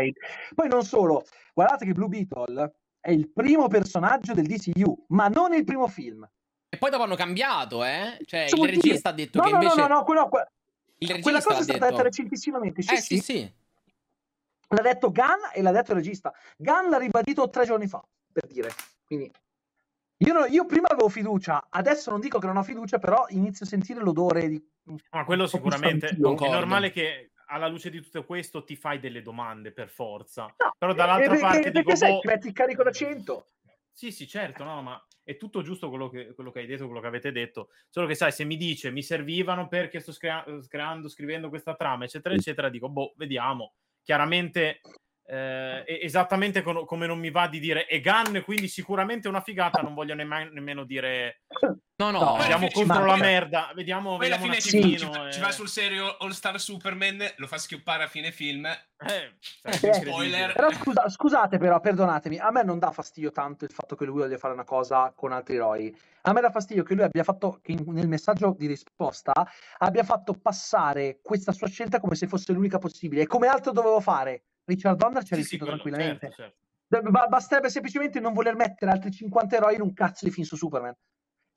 Poi 0.54 0.68
non 0.70 0.84
solo, 0.84 1.24
guardate 1.54 1.86
che 1.86 1.94
Blue 1.94 2.08
Beetle 2.08 2.76
è 3.00 3.10
il 3.12 3.32
primo 3.32 3.68
personaggio 3.68 4.34
del 4.34 4.46
DCU, 4.46 5.06
ma 5.10 5.30
non 5.30 5.54
il 5.54 5.64
primo 5.64 5.88
film. 5.88 6.30
E 6.70 6.78
poi 6.78 6.92
dopo 6.92 7.04
hanno 7.04 7.16
cambiato, 7.16 7.84
eh? 7.84 8.18
Cioè, 8.24 8.42
il 8.42 8.56
vuol 8.56 8.70
dire? 8.70 8.82
regista 8.82 9.10
ha 9.10 9.14
detto 9.14 9.40
No, 9.40 9.46
che 9.46 9.52
no, 9.52 9.62
invece... 9.62 9.76
no, 9.82 9.88
no, 9.88 9.94
no, 9.96 10.04
quello- 10.04 10.30
regista 10.30 10.52
quella 11.22 11.42
cosa 11.42 11.60
è 11.60 11.64
stata 11.64 11.80
detto. 11.80 11.92
detta 11.92 12.04
recentissimamente. 12.04 12.82
Sì, 12.82 12.94
Eh, 12.94 12.98
sì, 12.98 13.18
sì, 13.18 13.22
sì. 13.22 13.54
L'ha 14.70 14.82
detto 14.82 15.12
Gunn 15.12 15.52
e 15.54 15.62
l'ha 15.62 15.72
detto 15.72 15.92
il 15.92 15.98
regista. 15.98 16.34
Gunn 16.58 16.90
l'ha 16.90 16.98
ribadito 16.98 17.50
tre 17.50 17.66
giorni 17.66 17.88
fa, 17.88 18.04
per 18.32 18.48
dire. 18.48 18.72
Quindi 19.06 19.32
io, 20.18 20.34
no- 20.34 20.46
io 20.46 20.66
prima 20.66 20.88
avevo 20.88 21.10
fiducia, 21.10 21.68
adesso 21.70 22.10
non 22.10 22.20
dico 22.20 22.40
che 22.40 22.48
non 22.48 22.58
ho 22.58 22.64
fiducia, 22.64 22.98
però 22.98 23.26
inizio 23.30 23.66
a 23.66 23.70
sentire 23.70 24.00
l'odore 24.00 24.48
di... 24.48 24.64
Ma 25.12 25.26
quello 25.26 25.48
sicuramente 25.48 26.08
è 26.08 26.16
normale 26.18 26.92
che 26.92 27.32
alla 27.48 27.68
luce 27.68 27.90
di 27.90 28.02
tutto 28.02 28.26
questo 28.26 28.64
ti 28.64 28.76
fai 28.76 29.00
delle 29.00 29.22
domande 29.22 29.72
per 29.72 29.90
forza. 29.90 30.44
No, 30.44 30.74
Però 30.78 30.92
eh, 30.92 30.96
dall'altra 30.96 31.28
perché, 31.30 31.42
parte 31.42 31.60
perché 31.62 31.80
dico, 31.80 31.96
sai, 31.96 32.12
boh, 32.12 32.20
ti 32.20 32.28
metti 32.28 32.48
il 32.48 32.54
carico 32.54 32.84
da 32.84 32.92
100. 32.92 33.46
Sì, 33.96 34.12
sì, 34.12 34.28
certo, 34.28 34.64
no, 34.64 34.82
ma 34.82 35.08
è 35.24 35.38
tutto 35.38 35.62
giusto 35.62 35.90
quello 35.90 36.10
che, 36.10 36.34
quello 36.34 36.52
che 36.52 36.60
hai 36.60 36.66
detto, 36.66 36.86
quello 36.86 37.00
che 37.00 37.08
avete 37.08 37.32
detto. 37.32 37.70
Solo 37.90 38.08
che 38.08 38.16
sai, 38.16 38.32
se 38.32 38.44
mi 38.44 38.58
dice 38.58 38.90
mi 38.92 39.04
servivano 39.04 39.68
perché 39.68 40.00
sto 40.00 40.12
screa- 40.12 40.44
creando, 40.68 41.08
scrivendo 41.08 41.50
questa 41.50 41.76
trama, 41.76 42.04
eccetera, 42.06 42.34
eccetera, 42.36 42.70
dico, 42.70 42.90
boh, 42.90 43.14
vediamo. 43.18 43.74
Chiaramente, 44.02 44.82
eh, 45.26 45.84
esattamente 46.02 46.62
co- 46.62 46.86
come 46.86 47.08
non 47.08 47.20
mi 47.20 47.32
va 47.32 47.48
di 47.48 47.60
dire 47.60 47.86
è 47.86 48.02
Gun, 48.02 48.42
quindi 48.44 48.68
sicuramente 48.68 49.28
una 49.28 49.42
figata, 49.42 49.82
non 49.82 49.94
voglio 49.94 50.16
nemma- 50.16 50.44
nemmeno 50.44 50.84
dire 50.84 51.42
No, 51.96 52.10
no. 52.10 52.20
No, 52.20 52.36
alla 52.36 52.70
contro 52.72 53.06
la 53.06 53.16
merda, 53.16 53.72
vediamo, 53.76 54.18
Poi 54.18 54.26
alla 54.26 54.36
vediamo 54.38 54.54
un 54.56 54.60
fine 54.60 54.82
ci, 54.82 54.98
ci, 54.98 55.06
fa- 55.06 55.32
ci 55.32 55.38
eh. 55.40 55.42
va 55.42 55.52
sul 55.52 55.70
serio 55.70 56.18
All 56.18 56.32
Star 56.32 56.60
Superman, 56.60 57.24
lo 57.38 57.46
fa 57.48 57.58
schioppare 57.58 58.04
a 58.04 58.08
fine 58.08 58.32
film. 58.32 58.66
Eh, 58.66 59.36
Eh, 59.62 59.94
spoiler. 59.94 60.54
Però 60.54 60.72
scusa- 60.72 61.08
scusate 61.08 61.58
però, 61.60 61.80
perdonatemi, 61.80 62.40
a 62.40 62.50
me 62.52 62.64
non 62.64 62.80
dà 62.80 62.92
fastidio 62.92 63.32
tanto 63.32 63.64
il 63.64 63.72
fatto 63.72 63.96
che 63.96 64.06
lui 64.06 64.20
voglia 64.22 64.38
fare 64.38 64.54
una 64.54 64.64
cosa 64.64 65.14
con 65.16 65.32
altri 65.32 65.56
eroi. 65.56 65.96
A 66.24 66.34
me 66.34 66.42
dà 66.42 66.50
fastidio 66.50 66.84
che 66.84 66.96
lui 66.96 67.04
abbia 67.04 67.24
fatto, 67.24 67.60
che 67.62 67.76
nel 67.86 68.08
messaggio 68.08 68.56
di 68.58 68.66
risposta, 68.66 69.32
abbia 69.78 70.04
fatto 70.04 70.34
passare 70.34 71.20
questa 71.22 71.52
sua 71.52 71.68
scelta 71.68 72.00
come 72.00 72.16
se 72.16 72.28
fosse 72.28 72.54
l'unica 72.54 72.80
possibile. 72.80 73.22
E 73.22 73.28
come 73.28 73.48
altro 73.48 73.72
dovevo 73.72 74.00
fare? 74.00 74.46
Richard 74.66 74.98
Donner 74.98 75.24
ci 75.24 75.34
ha 75.34 75.36
Sì, 75.38 75.44
sì, 75.44 75.58
riuscito 75.58 75.66
quello, 75.66 75.80
tranquillamente. 75.82 76.32
Certo, 76.32 76.56
certo. 76.88 77.12
Ba- 77.12 77.28
basterebbe 77.28 77.70
semplicemente 77.70 78.20
non 78.20 78.34
voler 78.34 78.56
mettere 78.56 78.92
altri 78.92 79.12
50 79.12 79.56
eroi 79.56 79.76
in 79.76 79.82
un 79.82 79.94
cazzo 79.94 80.26
di 80.26 80.32
film 80.32 80.46
su 80.46 80.56
Superman. 80.56 80.96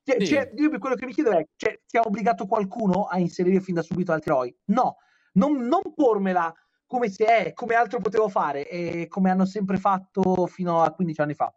Cioè, 0.02 0.20
Sì. 0.20 0.26
cioè, 0.26 0.52
io 0.54 0.70
quello 0.78 0.94
che 0.94 1.04
mi 1.04 1.12
chiedo 1.12 1.30
è, 1.32 1.46
cioè, 1.56 1.80
ti 1.86 1.96
ha 1.96 2.02
obbligato 2.04 2.46
qualcuno 2.46 3.04
a 3.04 3.18
inserire 3.18 3.60
fin 3.60 3.74
da 3.74 3.82
subito 3.82 4.12
altri 4.12 4.30
eroi? 4.30 4.56
No, 4.66 4.96
non, 5.32 5.66
non 5.66 5.80
pormela 5.94 6.54
come 6.86 7.08
se 7.10 7.24
è, 7.24 7.52
come 7.52 7.74
altro 7.74 7.98
potevo 7.98 8.28
fare, 8.28 8.68
e 8.68 9.08
come 9.08 9.30
hanno 9.30 9.44
sempre 9.44 9.76
fatto 9.76 10.46
fino 10.46 10.82
a 10.82 10.92
15 10.92 11.20
anni 11.20 11.34
fa. 11.34 11.52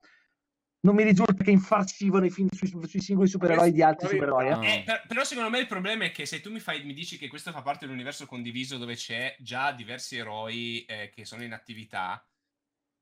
Non 0.81 0.95
mi 0.95 1.03
risulta 1.03 1.43
che 1.43 1.51
infarcivano 1.51 2.25
i 2.25 2.29
film 2.29 2.47
sui, 2.51 2.67
sui 2.87 3.01
singoli 3.01 3.27
supereroi 3.27 3.71
di 3.71 3.83
altri 3.83 4.07
supereroi. 4.07 4.47
eh. 4.47 4.49
No. 4.55 4.63
Eh, 4.63 4.83
per- 4.85 5.03
però 5.07 5.23
secondo 5.25 5.49
me 5.49 5.59
il 5.59 5.67
problema 5.67 6.05
è 6.05 6.11
che 6.11 6.25
se 6.25 6.39
tu 6.39 6.51
mi, 6.51 6.59
fai, 6.59 6.85
mi 6.85 6.93
dici 6.93 7.17
che 7.17 7.27
questo 7.27 7.51
fa 7.51 7.61
parte 7.61 7.85
dell'universo 7.85 8.25
condiviso 8.25 8.77
dove 8.77 8.95
c'è 8.95 9.35
già 9.39 9.73
diversi 9.73 10.15
eroi 10.17 10.85
eh, 10.85 11.11
che 11.13 11.25
sono 11.25 11.43
in 11.43 11.51
attività, 11.51 12.25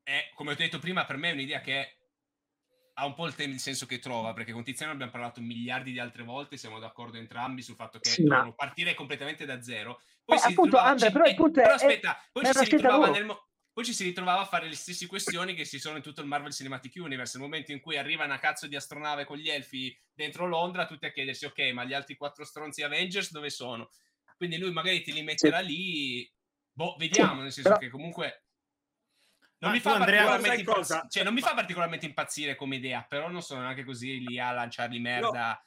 è, 0.01 0.31
come 0.33 0.53
ho 0.53 0.55
detto 0.55 0.79
prima, 0.79 1.05
per 1.05 1.17
me 1.17 1.29
è 1.29 1.33
un'idea 1.33 1.59
che 1.61 1.97
ha 2.95 3.05
un 3.05 3.13
po' 3.13 3.27
il, 3.27 3.35
tem- 3.35 3.53
il 3.53 3.59
senso 3.59 3.85
che 3.85 3.99
trova, 3.99 4.33
perché 4.33 4.53
con 4.53 4.63
Tiziano 4.63 4.91
abbiamo 4.91 5.11
parlato 5.11 5.39
miliardi 5.39 5.91
di 5.91 5.99
altre 5.99 6.23
volte, 6.23 6.57
siamo 6.57 6.79
d'accordo 6.79 7.17
entrambi 7.17 7.61
sul 7.61 7.75
fatto 7.75 7.99
che 7.99 8.09
Sì, 8.09 8.23
ma- 8.23 8.37
devono 8.37 8.55
partire 8.55 8.95
completamente 8.95 9.45
da 9.45 9.61
zero. 9.61 10.01
Poi 10.25 10.37
Eh, 10.37 10.39
si 10.39 10.47
appunto, 10.47 10.77
Andre, 10.77 11.05
ci- 11.05 11.11
però 11.13 11.25
il 11.25 11.31
eh, 11.31 11.35
punto 11.35 11.59
è- 11.59 11.61
però 11.63 11.73
è- 11.75 11.77
aspetta, 11.77 12.19
poi 12.31 12.41
è 12.43 12.45
ci 12.47 12.57
una 12.57 12.65
si 12.65 12.75
ritrovava 12.75 13.09
nel 13.11 13.25
mo- 13.25 13.49
poi 13.77 13.85
ci 13.85 13.93
si 13.93 14.05
ritrovava 14.05 14.41
a 14.41 14.45
fare 14.45 14.67
le 14.67 14.73
stesse 14.73 15.05
questioni 15.05 15.53
che 15.53 15.63
si 15.63 15.77
sono 15.77 15.97
in 15.97 16.01
tutto 16.01 16.21
il 16.21 16.27
Marvel 16.27 16.51
Cinematic 16.51 16.95
Universe. 16.95 17.37
Nel 17.37 17.47
momento 17.47 17.71
in 17.71 17.79
cui 17.79 17.95
arriva 17.95 18.25
una 18.25 18.39
cazzo 18.39 18.65
di 18.65 18.75
astronave 18.75 19.23
con 19.23 19.37
gli 19.37 19.51
elfi 19.51 19.95
dentro 20.11 20.47
Londra, 20.47 20.87
tutti 20.87 21.05
a 21.05 21.11
chiedersi: 21.11 21.45
ok, 21.45 21.73
ma 21.73 21.83
gli 21.83 21.93
altri 21.93 22.17
quattro 22.17 22.43
stronzi 22.43 22.81
Avengers 22.81 23.31
dove 23.31 23.51
sono? 23.51 23.91
Quindi 24.35 24.57
lui 24.57 24.71
magari 24.71 25.03
ti 25.03 25.13
li 25.13 25.21
metterà 25.21 25.59
lì. 25.59 26.27
Boh, 26.71 26.95
vediamo. 26.97 27.43
Nel 27.43 27.51
senso 27.51 27.69
però- 27.69 27.79
che 27.79 27.89
comunque. 27.89 28.45
Non 29.59 29.69
mi, 29.73 29.77
impazz- 29.77 31.09
cioè, 31.09 31.23
non 31.23 31.35
mi 31.35 31.41
fa 31.41 31.53
particolarmente 31.53 32.07
impazzire 32.07 32.55
come 32.55 32.77
idea, 32.77 33.03
però 33.03 33.29
non 33.29 33.43
sono 33.43 33.61
neanche 33.61 33.83
così 33.83 34.25
lì 34.25 34.39
a 34.39 34.53
lanciarli 34.53 34.97
merda 34.97 35.63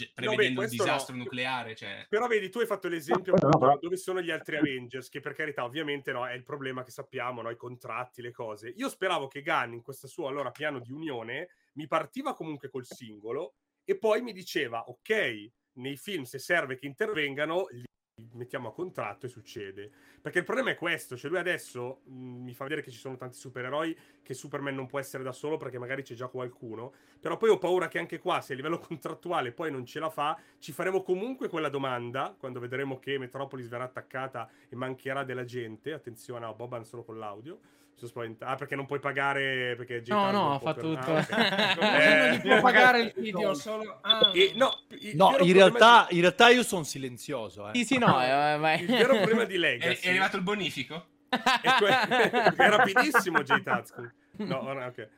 ge- 0.00 0.12
prevedendo 0.14 0.60
un 0.60 0.66
questo 0.66 0.76
no. 0.76 0.84
disastro 0.84 1.16
nucleare. 1.16 1.74
Cioè. 1.74 2.06
Però 2.08 2.26
vedi, 2.26 2.48
tu 2.48 2.58
hai 2.58 2.66
fatto 2.66 2.88
l'esempio 2.88 3.34
No, 3.40 3.66
no, 3.66 3.78
dove 3.80 3.96
sono 3.96 4.20
gli 4.20 4.30
altri 4.30 4.56
Avengers, 4.56 5.08
che 5.08 5.20
per 5.20 5.34
carità 5.34 5.64
ovviamente 5.64 6.12
no, 6.12 6.26
è 6.26 6.32
il 6.32 6.42
problema 6.42 6.82
che 6.82 6.90
sappiamo, 6.90 7.42
no, 7.42 7.50
i 7.50 7.56
contratti, 7.56 8.22
le 8.22 8.30
cose. 8.30 8.72
Io 8.76 8.88
speravo 8.88 9.28
che 9.28 9.42
Gunn 9.42 9.72
in 9.72 9.82
questo 9.82 10.06
suo 10.06 10.26
allora 10.26 10.50
piano 10.50 10.80
di 10.80 10.90
unione 10.90 11.48
mi 11.74 11.86
partiva 11.86 12.34
comunque 12.34 12.68
col 12.68 12.86
singolo 12.86 13.54
e 13.84 13.98
poi 13.98 14.22
mi 14.22 14.32
diceva, 14.32 14.84
ok, 14.86 15.50
nei 15.74 15.96
film 15.96 16.22
se 16.24 16.38
serve 16.38 16.76
che 16.76 16.86
intervengano, 16.86 17.66
li 17.70 17.84
mettiamo 18.32 18.68
a 18.68 18.72
contratto 18.72 19.26
e 19.26 19.28
succede. 19.28 19.90
Perché 20.20 20.38
il 20.38 20.44
problema 20.44 20.70
è 20.70 20.74
questo, 20.76 21.16
cioè 21.16 21.30
lui 21.30 21.38
adesso 21.38 22.00
mh, 22.04 22.14
mi 22.14 22.54
fa 22.54 22.64
vedere 22.64 22.82
che 22.82 22.90
ci 22.90 22.98
sono 22.98 23.16
tanti 23.16 23.36
supereroi 23.36 23.96
che 24.22 24.34
Superman 24.34 24.74
non 24.74 24.86
può 24.86 24.98
essere 24.98 25.22
da 25.22 25.32
solo 25.32 25.56
perché 25.56 25.78
magari 25.78 26.02
c'è 26.02 26.14
già 26.14 26.28
qualcuno, 26.28 26.92
però 27.18 27.36
poi 27.36 27.50
ho 27.50 27.58
paura 27.58 27.88
che 27.88 27.98
anche 27.98 28.18
qua, 28.18 28.40
se 28.40 28.52
a 28.52 28.56
livello 28.56 28.78
contrattuale 28.80 29.52
poi 29.52 29.70
non 29.70 29.84
ce 29.84 29.98
la 29.98 30.10
fa, 30.10 30.38
ci 30.58 30.72
faremo 30.72 31.02
comunque 31.02 31.48
quella 31.48 31.68
domanda 31.68 32.34
quando 32.38 32.60
vedremo 32.60 32.98
che 32.98 33.18
Metropolis 33.18 33.68
verrà 33.68 33.84
attaccata 33.84 34.48
e 34.68 34.76
mancherà 34.76 35.24
della 35.24 35.44
gente. 35.44 35.92
Attenzione, 35.92 36.46
a 36.46 36.52
Boban 36.52 36.84
solo 36.84 37.02
con 37.02 37.18
l'audio. 37.18 37.58
Sono 38.00 38.10
spaventato. 38.12 38.50
Ah, 38.50 38.54
perché 38.56 38.76
non 38.76 38.86
puoi 38.86 38.98
pagare. 38.98 39.74
Perché. 39.76 40.02
No, 40.06 40.30
no, 40.30 40.58
fa 40.58 40.72
per- 40.72 40.82
tutto. 40.82 41.14
Ah, 41.14 41.18
ok. 41.18 41.78
Eh, 42.00 42.28
non 42.28 42.36
gli 42.36 42.48
può 42.48 42.60
pagare 42.62 43.00
il 43.00 43.12
no. 43.14 43.22
video 43.22 43.54
solo. 43.54 43.98
Ah. 44.00 44.30
E, 44.34 44.52
no, 44.54 44.80
il 45.00 45.16
No, 45.16 45.36
in 45.40 45.52
realtà, 45.52 46.06
in 46.10 46.20
realtà 46.20 46.48
io 46.48 46.62
sono 46.62 46.82
silenzioso. 46.84 47.68
Eh. 47.68 47.74
Sì, 47.74 47.84
sì, 47.84 47.98
no. 47.98 48.18
eh, 48.22 48.58
di- 48.78 48.82
il 48.84 48.86
vero 48.86 49.16
problema 49.16 49.44
di 49.44 49.54
È, 49.56 49.58
Legacy 49.58 50.06
è 50.06 50.08
arrivato 50.08 50.36
il 50.36 50.42
bonifico? 50.42 51.04
è, 51.28 51.38
que- 51.78 52.54
è 52.56 52.68
rapidissimo 52.68 53.42
J. 53.42 53.62
Tazku. 53.62 54.10
No, 54.38 54.56
ok. 54.86 55.08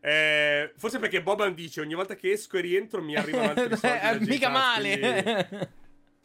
Eh, 0.00 0.72
forse 0.76 0.98
perché 0.98 1.22
Boban 1.22 1.54
dice 1.54 1.80
ogni 1.80 1.94
volta 1.94 2.14
che 2.14 2.30
esco 2.32 2.58
e 2.58 2.60
rientro 2.60 3.02
mi 3.02 3.16
arrivano 3.16 3.48
altri 3.48 3.76
soldi 3.76 4.24
Eh. 4.26 4.28
Mica 4.28 4.50
Taz, 4.50 4.76
quindi 4.78 5.00
male. 5.00 5.70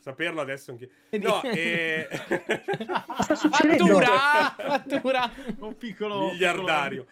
Saperlo 0.02 0.42
adesso 0.42 0.72
anche 0.72 0.90
no 1.20 1.42
eh... 1.52 2.08
sta 3.22 3.36
succedendo? 3.36 3.86
Fattura! 3.86 4.56
Fattura! 4.58 5.32
Un 5.60 5.78
piccolo 5.78 6.32
miliardario 6.32 7.06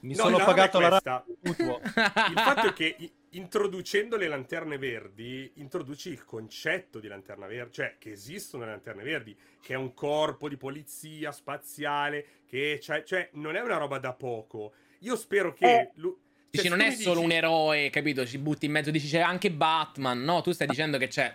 Mi 0.00 0.14
No, 0.14 0.24
sono 0.24 0.36
pagato 0.38 0.78
la 0.78 0.88
rata 0.88 1.24
il 1.42 2.34
fatto 2.36 2.68
è 2.68 2.72
che 2.72 2.96
introducendo 3.30 4.16
le 4.16 4.28
lanterne 4.28 4.78
verdi 4.78 5.50
introduci 5.56 6.10
il 6.10 6.24
concetto 6.24 7.00
di 7.00 7.08
lanterna 7.08 7.46
verde 7.46 7.72
cioè 7.72 7.96
che 7.98 8.12
esistono 8.12 8.64
le 8.64 8.70
lanterne 8.70 9.02
verdi 9.02 9.36
che 9.60 9.72
è 9.74 9.76
un 9.76 9.92
corpo 9.94 10.48
di 10.48 10.56
polizia 10.56 11.32
spaziale 11.32 12.26
che 12.46 12.78
cioè 12.80 13.30
non 13.32 13.56
è 13.56 13.60
una 13.60 13.76
roba 13.78 13.98
da 13.98 14.12
poco 14.12 14.74
io 15.00 15.16
spero 15.16 15.52
che 15.52 15.66
Eh. 15.80 15.90
lu- 15.94 16.16
Dici, 16.54 16.68
cioè, 16.68 16.76
non 16.76 16.86
è 16.86 16.92
solo 16.92 17.14
dici- 17.16 17.24
un 17.24 17.32
eroe, 17.32 17.90
capito? 17.90 18.24
Ci 18.24 18.38
butti 18.38 18.66
in 18.66 18.70
mezzo, 18.70 18.92
dici 18.92 19.08
c'è 19.08 19.18
anche 19.18 19.50
Batman. 19.50 20.22
No, 20.22 20.40
tu 20.40 20.52
stai 20.52 20.68
dicendo 20.68 20.98
che 20.98 21.08
c'è 21.08 21.34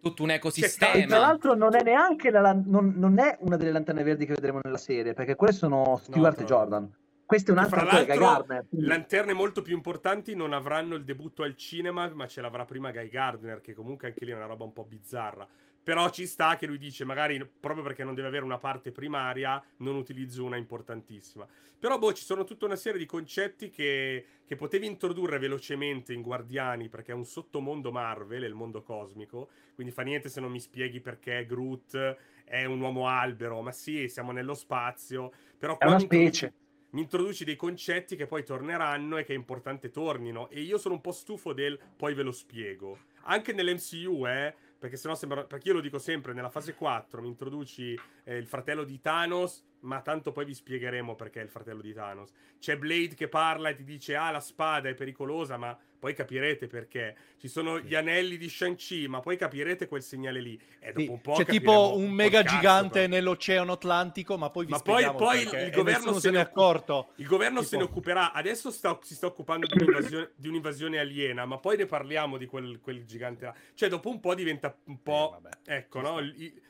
tutto 0.00 0.22
un 0.22 0.30
E 0.30 0.34
ecosistema. 0.34 1.06
tra 1.06 1.18
l'altro 1.18 1.54
non 1.54 1.74
è 1.74 1.82
neanche 1.82 2.30
la, 2.30 2.52
non, 2.52 2.94
non 2.96 3.18
è 3.18 3.36
una 3.40 3.56
delle 3.56 3.72
lanterne 3.72 4.02
verdi 4.02 4.26
che 4.26 4.34
vedremo 4.34 4.60
nella 4.62 4.78
serie, 4.78 5.12
perché 5.12 5.34
quelle 5.36 5.52
sono 5.52 5.98
Stewart 6.02 6.34
tra 6.36 6.44
e 6.44 6.46
Jordan. 6.46 6.94
Questo 7.24 7.52
è 7.52 7.54
un 7.54 7.60
Che 7.60 7.64
altro 7.64 7.80
fra 7.80 7.88
attore, 7.90 8.06
Guy 8.06 8.18
Gardner. 8.18 8.64
lanterne 8.70 9.32
molto 9.34 9.62
più 9.62 9.76
importanti 9.76 10.34
non 10.34 10.52
avranno 10.52 10.96
il 10.96 11.04
debutto 11.04 11.44
al 11.44 11.54
cinema, 11.54 12.10
ma 12.12 12.26
ce 12.26 12.40
l'avrà 12.40 12.64
prima 12.64 12.90
Guy 12.90 13.08
Gardner, 13.08 13.60
che 13.60 13.72
comunque 13.72 14.08
anche 14.08 14.24
lì 14.24 14.32
è 14.32 14.34
una 14.34 14.46
roba 14.46 14.64
un 14.64 14.72
po' 14.72 14.84
bizzarra. 14.84 15.46
Però 15.90 16.08
ci 16.10 16.24
sta 16.28 16.54
che 16.54 16.68
lui 16.68 16.78
dice, 16.78 17.04
magari 17.04 17.44
proprio 17.44 17.82
perché 17.82 18.04
non 18.04 18.14
deve 18.14 18.28
avere 18.28 18.44
una 18.44 18.58
parte 18.58 18.92
primaria, 18.92 19.60
non 19.78 19.96
utilizzo 19.96 20.44
una 20.44 20.56
importantissima. 20.56 21.44
Però, 21.80 21.98
boh, 21.98 22.12
ci 22.12 22.22
sono 22.22 22.44
tutta 22.44 22.66
una 22.66 22.76
serie 22.76 23.00
di 23.00 23.06
concetti 23.06 23.70
che, 23.70 24.24
che 24.46 24.54
potevi 24.54 24.86
introdurre 24.86 25.40
velocemente 25.40 26.12
in 26.12 26.22
Guardiani, 26.22 26.88
perché 26.88 27.10
è 27.10 27.14
un 27.16 27.24
sottomondo 27.24 27.90
Marvel, 27.90 28.44
è 28.44 28.46
il 28.46 28.54
mondo 28.54 28.82
cosmico. 28.82 29.48
Quindi 29.74 29.92
fa 29.92 30.02
niente 30.02 30.28
se 30.28 30.40
non 30.40 30.52
mi 30.52 30.60
spieghi 30.60 31.00
perché 31.00 31.44
Groot 31.44 32.16
è 32.44 32.64
un 32.66 32.80
uomo 32.80 33.08
albero. 33.08 33.60
Ma 33.60 33.72
sì, 33.72 34.08
siamo 34.08 34.30
nello 34.30 34.54
spazio. 34.54 35.32
Però 35.58 35.76
È 35.76 35.86
una 35.86 35.98
specie. 35.98 36.52
mi 36.90 37.00
introduci 37.00 37.42
dei 37.44 37.56
concetti 37.56 38.14
che 38.14 38.26
poi 38.26 38.44
torneranno 38.44 39.16
e 39.16 39.24
che 39.24 39.32
è 39.32 39.36
importante 39.36 39.90
tornino. 39.90 40.48
E 40.50 40.60
io 40.60 40.78
sono 40.78 40.94
un 40.94 41.00
po' 41.00 41.10
stufo 41.10 41.52
del 41.52 41.76
poi 41.96 42.14
ve 42.14 42.22
lo 42.22 42.30
spiego. 42.32 43.06
Anche 43.22 43.52
nell'MCU, 43.52 44.24
eh. 44.28 44.54
Perché 44.80 44.96
sennò 44.96 45.14
sembra. 45.14 45.44
Perché 45.44 45.68
io 45.68 45.74
lo 45.74 45.80
dico 45.80 45.98
sempre: 45.98 46.32
nella 46.32 46.48
fase 46.48 46.74
4 46.74 47.20
mi 47.20 47.28
introduci 47.28 47.94
eh, 48.24 48.36
il 48.36 48.46
fratello 48.46 48.82
di 48.82 48.98
Thanos. 48.98 49.62
ma 49.80 50.00
tanto 50.00 50.32
poi 50.32 50.44
vi 50.44 50.54
spiegheremo 50.54 51.14
perché 51.14 51.40
è 51.40 51.42
il 51.42 51.50
fratello 51.50 51.82
di 51.82 51.92
Thanos. 51.92 52.32
C'è 52.58 52.78
Blade 52.78 53.14
che 53.14 53.28
parla 53.28 53.68
e 53.68 53.74
ti 53.74 53.84
dice 53.84 54.16
ah 54.16 54.30
la 54.30 54.40
spada 54.40 54.88
è 54.88 54.94
pericolosa, 54.94 55.58
ma 55.58 55.78
poi 56.00 56.14
capirete 56.14 56.66
perché. 56.66 57.14
Ci 57.38 57.46
sono 57.46 57.78
gli 57.78 57.94
anelli 57.94 58.38
di 58.38 58.48
Shang-Chi, 58.48 59.06
ma 59.06 59.20
poi 59.20 59.36
capirete 59.36 59.86
quel 59.86 60.02
segnale 60.02 60.40
lì. 60.40 60.58
E 60.80 60.88
dopo 60.92 61.00
Sì, 61.00 61.08
un 61.08 61.20
po' 61.20 61.34
C'è 61.34 61.44
tipo 61.44 61.94
un 61.96 62.10
mega 62.10 62.42
cazzo, 62.42 62.56
gigante 62.56 63.00
però. 63.00 63.08
nell'Oceano 63.14 63.72
Atlantico, 63.72 64.36
ma 64.38 64.48
poi 64.50 64.64
vi 64.64 64.70
Ma 64.72 64.78
poi, 64.80 65.04
poi 65.14 65.42
il 65.42 65.70
governo 65.70 66.18
se 66.18 66.30
ne 66.30 66.38
è 66.38 66.40
accorto. 66.40 67.10
Il 67.16 67.26
governo 67.26 67.60
se 67.62 67.76
ne 67.76 67.82
Tipo- 67.82 67.92
occuperà. 67.94 68.32
Adesso 68.32 68.70
sta- 68.70 68.98
si 69.02 69.14
sta 69.14 69.26
occupando 69.26 69.66
di 69.66 69.74
un'invasione, 69.82 70.30
di 70.36 70.48
un'invasione 70.48 70.98
aliena, 70.98 71.44
ma 71.44 71.58
poi 71.58 71.76
ne 71.76 71.84
parliamo 71.86 72.38
di 72.38 72.46
quel, 72.46 72.80
quel 72.80 73.04
gigante 73.04 73.44
là. 73.44 73.54
Cioè, 73.74 73.88
dopo 73.90 74.08
un 74.08 74.20
po' 74.20 74.34
diventa 74.34 74.74
un 74.84 75.02
po'. 75.02 75.38
Eh, 75.66 75.76
ecco, 75.76 76.00
no? 76.00 76.18
Il- 76.18 76.60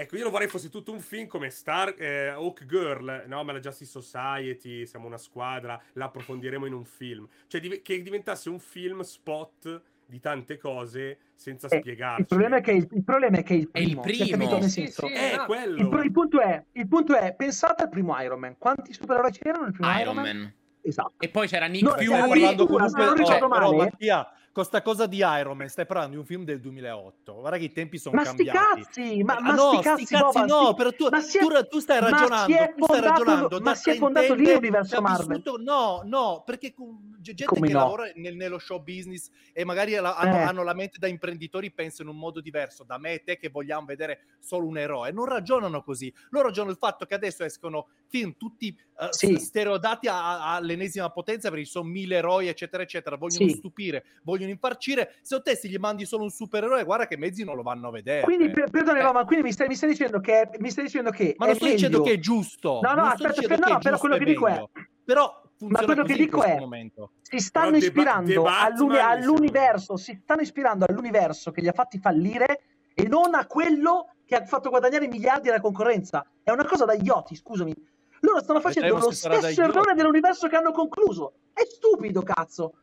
ecco, 0.00 0.16
io 0.16 0.24
lo 0.24 0.30
vorrei 0.30 0.48
fosse 0.48 0.68
tutto 0.70 0.92
un 0.92 1.00
film 1.00 1.26
come 1.26 1.50
Star 1.50 1.94
eh, 1.98 2.28
Hawk 2.28 2.64
Girl, 2.66 3.24
no? 3.26 3.44
Ma 3.44 3.52
la 3.52 3.60
Justice 3.60 3.90
Society, 3.90 4.86
siamo 4.86 5.06
una 5.06 5.18
squadra, 5.18 5.80
la 5.94 6.06
approfondiremo 6.06 6.66
in 6.66 6.72
un 6.72 6.84
film. 6.84 7.26
Cioè, 7.46 7.60
div- 7.60 7.82
che 7.82 8.00
diventasse 8.02 8.48
un 8.48 8.58
film 8.58 9.00
spot 9.02 9.82
di 10.06 10.20
tante 10.20 10.56
cose 10.56 11.18
senza 11.34 11.68
Eh, 11.68 11.80
spiegarci. 11.80 12.20
Il 12.22 12.26
problema 12.26 12.56
è 12.56 12.60
che 12.62 12.72
il, 12.72 12.88
il 12.92 13.04
problema 13.04 13.36
è 13.38 13.42
che 13.42 13.54
il 13.54 13.68
È 13.70 13.78
il 13.80 13.98
primo, 13.98 14.02
cioè, 14.04 14.12
primo. 14.16 14.30
capito? 14.38 14.58
Nel 14.58 14.70
Sì, 14.70 14.80
senso, 14.82 15.06
sì, 15.06 15.12
Eh, 15.12 15.24
esatto. 15.26 15.44
quello. 15.44 15.76
il, 15.98 16.04
il 16.04 16.12
punto 16.12 16.40
è, 16.40 16.64
il 16.72 16.88
punto 16.88 17.14
è, 17.16 17.34
pensate 17.34 17.82
al 17.82 17.88
primo 17.90 18.18
Iron 18.22 18.40
Man. 18.40 18.56
Quanti 18.56 18.92
supereroi 18.94 19.30
c'erano 19.32 19.64
nel 19.64 19.72
primo 19.72 19.98
Iron 20.00 20.16
Man. 20.16 20.54
Esatto. 20.80 21.12
E 21.18 21.28
poi 21.28 21.46
c'era 21.46 21.66
Nick 21.66 21.82
No, 21.84 21.90
Fury. 21.90 22.06
parlando 22.08 22.66
comunque- 22.66 23.04
non 23.04 23.14
ricordo 23.14 23.48
però, 23.48 23.70
male- 23.72 23.76
Mattia, 23.90 24.32
con 24.52 24.64
sta 24.64 24.82
cosa 24.82 25.06
di 25.06 25.18
Iron 25.18 25.56
Man, 25.56 25.68
stai 25.68 25.86
parlando 25.86 26.12
di 26.12 26.18
un 26.18 26.24
film 26.26 26.44
del 26.44 26.60
2008. 26.60 27.34
Guarda 27.34 27.58
che 27.58 27.64
i 27.64 27.72
tempi 27.72 27.98
sono 27.98 28.16
Ma 28.16 28.24
sti 28.24 28.44
cambiati. 28.44 28.82
cazzi, 28.82 29.22
ma, 29.22 29.38
ma 29.40 29.52
no, 29.54 29.72
sti 29.74 29.82
cazzi, 29.82 30.16
no, 30.16 30.30
sti- 30.30 30.74
però 30.76 30.90
tu, 30.92 31.08
ma 31.10 31.18
è- 31.18 31.22
tu, 31.62 31.68
tu 31.68 31.78
stai 31.78 32.00
ma 32.00 32.08
ragionando, 32.10 32.56
è 32.56 32.74
tu 32.76 32.84
stai 32.84 32.98
fondato- 33.00 33.22
ragionando 33.24 33.60
ma 33.60 33.74
si 33.74 33.90
è 33.90 33.96
fondato 33.96 34.34
lì 34.34 34.52
l'universo 34.52 35.00
Marvel. 35.00 35.26
vissuto- 35.28 35.56
no, 35.62 36.02
no, 36.04 36.42
perché 36.44 36.74
gente 37.20 37.44
Come 37.44 37.66
che 37.68 37.72
no? 37.72 37.78
lavora 37.80 38.10
nel- 38.16 38.36
nello 38.36 38.58
show 38.58 38.82
business 38.82 39.30
e 39.52 39.64
magari 39.64 39.92
la- 39.94 40.16
hanno, 40.16 40.36
Eh. 40.36 40.42
hanno 40.42 40.62
la 40.64 40.74
mente 40.74 40.98
da 40.98 41.06
imprenditori, 41.06 41.70
pensano 41.70 42.08
in 42.10 42.14
un 42.16 42.20
modo 42.20 42.40
diverso 42.40 42.84
da 42.84 42.98
me 42.98 43.12
e 43.14 43.22
te 43.22 43.36
che 43.36 43.50
vogliamo 43.50 43.86
vedere 43.86 44.20
solo 44.40 44.66
un 44.66 44.78
eroe. 44.78 45.12
Non 45.12 45.26
ragionano 45.26 45.82
così. 45.82 46.12
Loro 46.30 46.46
ragionano 46.46 46.72
il 46.72 46.78
fatto 46.78 47.04
che 47.06 47.14
adesso 47.14 47.44
escono 47.44 47.88
film 48.08 48.34
tutti 48.36 48.76
eh, 49.00 49.06
Sì. 49.10 49.36
stereodati 49.38 50.08
all'ennesima 50.10 51.08
potenza 51.10 51.50
perché 51.50 51.64
ci 51.66 51.70
sono 51.70 51.88
mille 51.88 52.16
eroi, 52.16 52.48
eccetera, 52.48 52.82
eccetera. 52.82 53.16
Vogliono 53.16 53.48
Sì. 53.48 53.54
stupire, 53.56 54.04
vogliono 54.24 54.37
infarcire. 54.46 55.14
Se 55.22 55.40
te 55.42 55.56
se 55.56 55.68
gli 55.68 55.76
mandi 55.76 56.04
solo 56.04 56.22
un 56.24 56.30
supereroe, 56.30 56.84
guarda 56.84 57.06
che 57.06 57.16
mezzi 57.16 57.44
non 57.44 57.56
lo 57.56 57.62
vanno 57.62 57.88
a 57.88 57.90
vedere. 57.90 58.22
Quindi, 58.22 58.50
per- 58.50 58.70
perdone, 58.70 59.00
Eh. 59.00 59.02
Boba, 59.04 59.24
quindi 59.24 59.44
mi 59.44 59.52
stai, 59.52 59.66
mi 59.68 59.74
stai 59.74 59.88
dicendo 59.90 60.20
che, 60.20 60.50
mi 60.58 60.70
stai 60.70 60.84
dicendo 60.84 61.10
che 61.10 61.34
Ma 61.38 61.46
non 61.46 61.54
sto 61.54 61.64
dicendo 61.66 61.98
meglio- 61.98 62.10
che 62.10 62.16
è 62.16 62.20
giusto. 62.20 62.80
No, 62.82 62.94
no, 62.94 63.02
aspetta, 63.04 63.40
dicendo 63.40 63.64
che 63.66 63.72
no, 63.72 63.78
però 63.78 63.98
quello 63.98 64.16
che 64.18 64.24
dico 64.24 64.46
è-. 64.46 64.64
Però 65.04 65.42
funziona 65.56 65.84
quello 65.84 66.02
che 66.04 66.12
in 66.12 66.18
dico 66.18 66.38
questo 66.38 66.56
è- 66.56 66.60
momento. 66.60 67.10
si 67.22 67.38
stanno 67.38 67.70
Però 67.70 67.80
Ba- 67.80 67.86
ispirando 67.86 68.44
all'uni- 68.44 68.98
all'universo, 68.98 69.96
si 69.96 70.18
stanno 70.22 70.42
ispirando 70.42 70.84
all'universo 70.88 71.50
che 71.50 71.60
li 71.60 71.68
ha 71.68 71.72
fatti 71.72 71.98
fallire 71.98 72.60
e 72.94 73.08
non 73.08 73.34
a 73.34 73.46
quello 73.46 74.12
che 74.26 74.34
ha 74.34 74.44
fatto 74.44 74.68
guadagnare 74.70 75.08
miliardi 75.08 75.48
alla 75.48 75.60
concorrenza. 75.60 76.24
È 76.42 76.50
una 76.50 76.66
cosa 76.66 76.84
da 76.84 76.92
idioti, 76.92 77.34
scusami. 77.34 77.74
Loro 78.20 78.40
stanno 78.42 78.60
facendo 78.60 78.98
lo 78.98 79.10
stesso 79.12 79.62
errore 79.62 79.94
dell'universo 79.94 80.48
che 80.48 80.56
hanno 80.56 80.72
concluso. 80.72 81.34
È 81.54 81.62
stupido, 81.64 82.20
cazzo. 82.22 82.74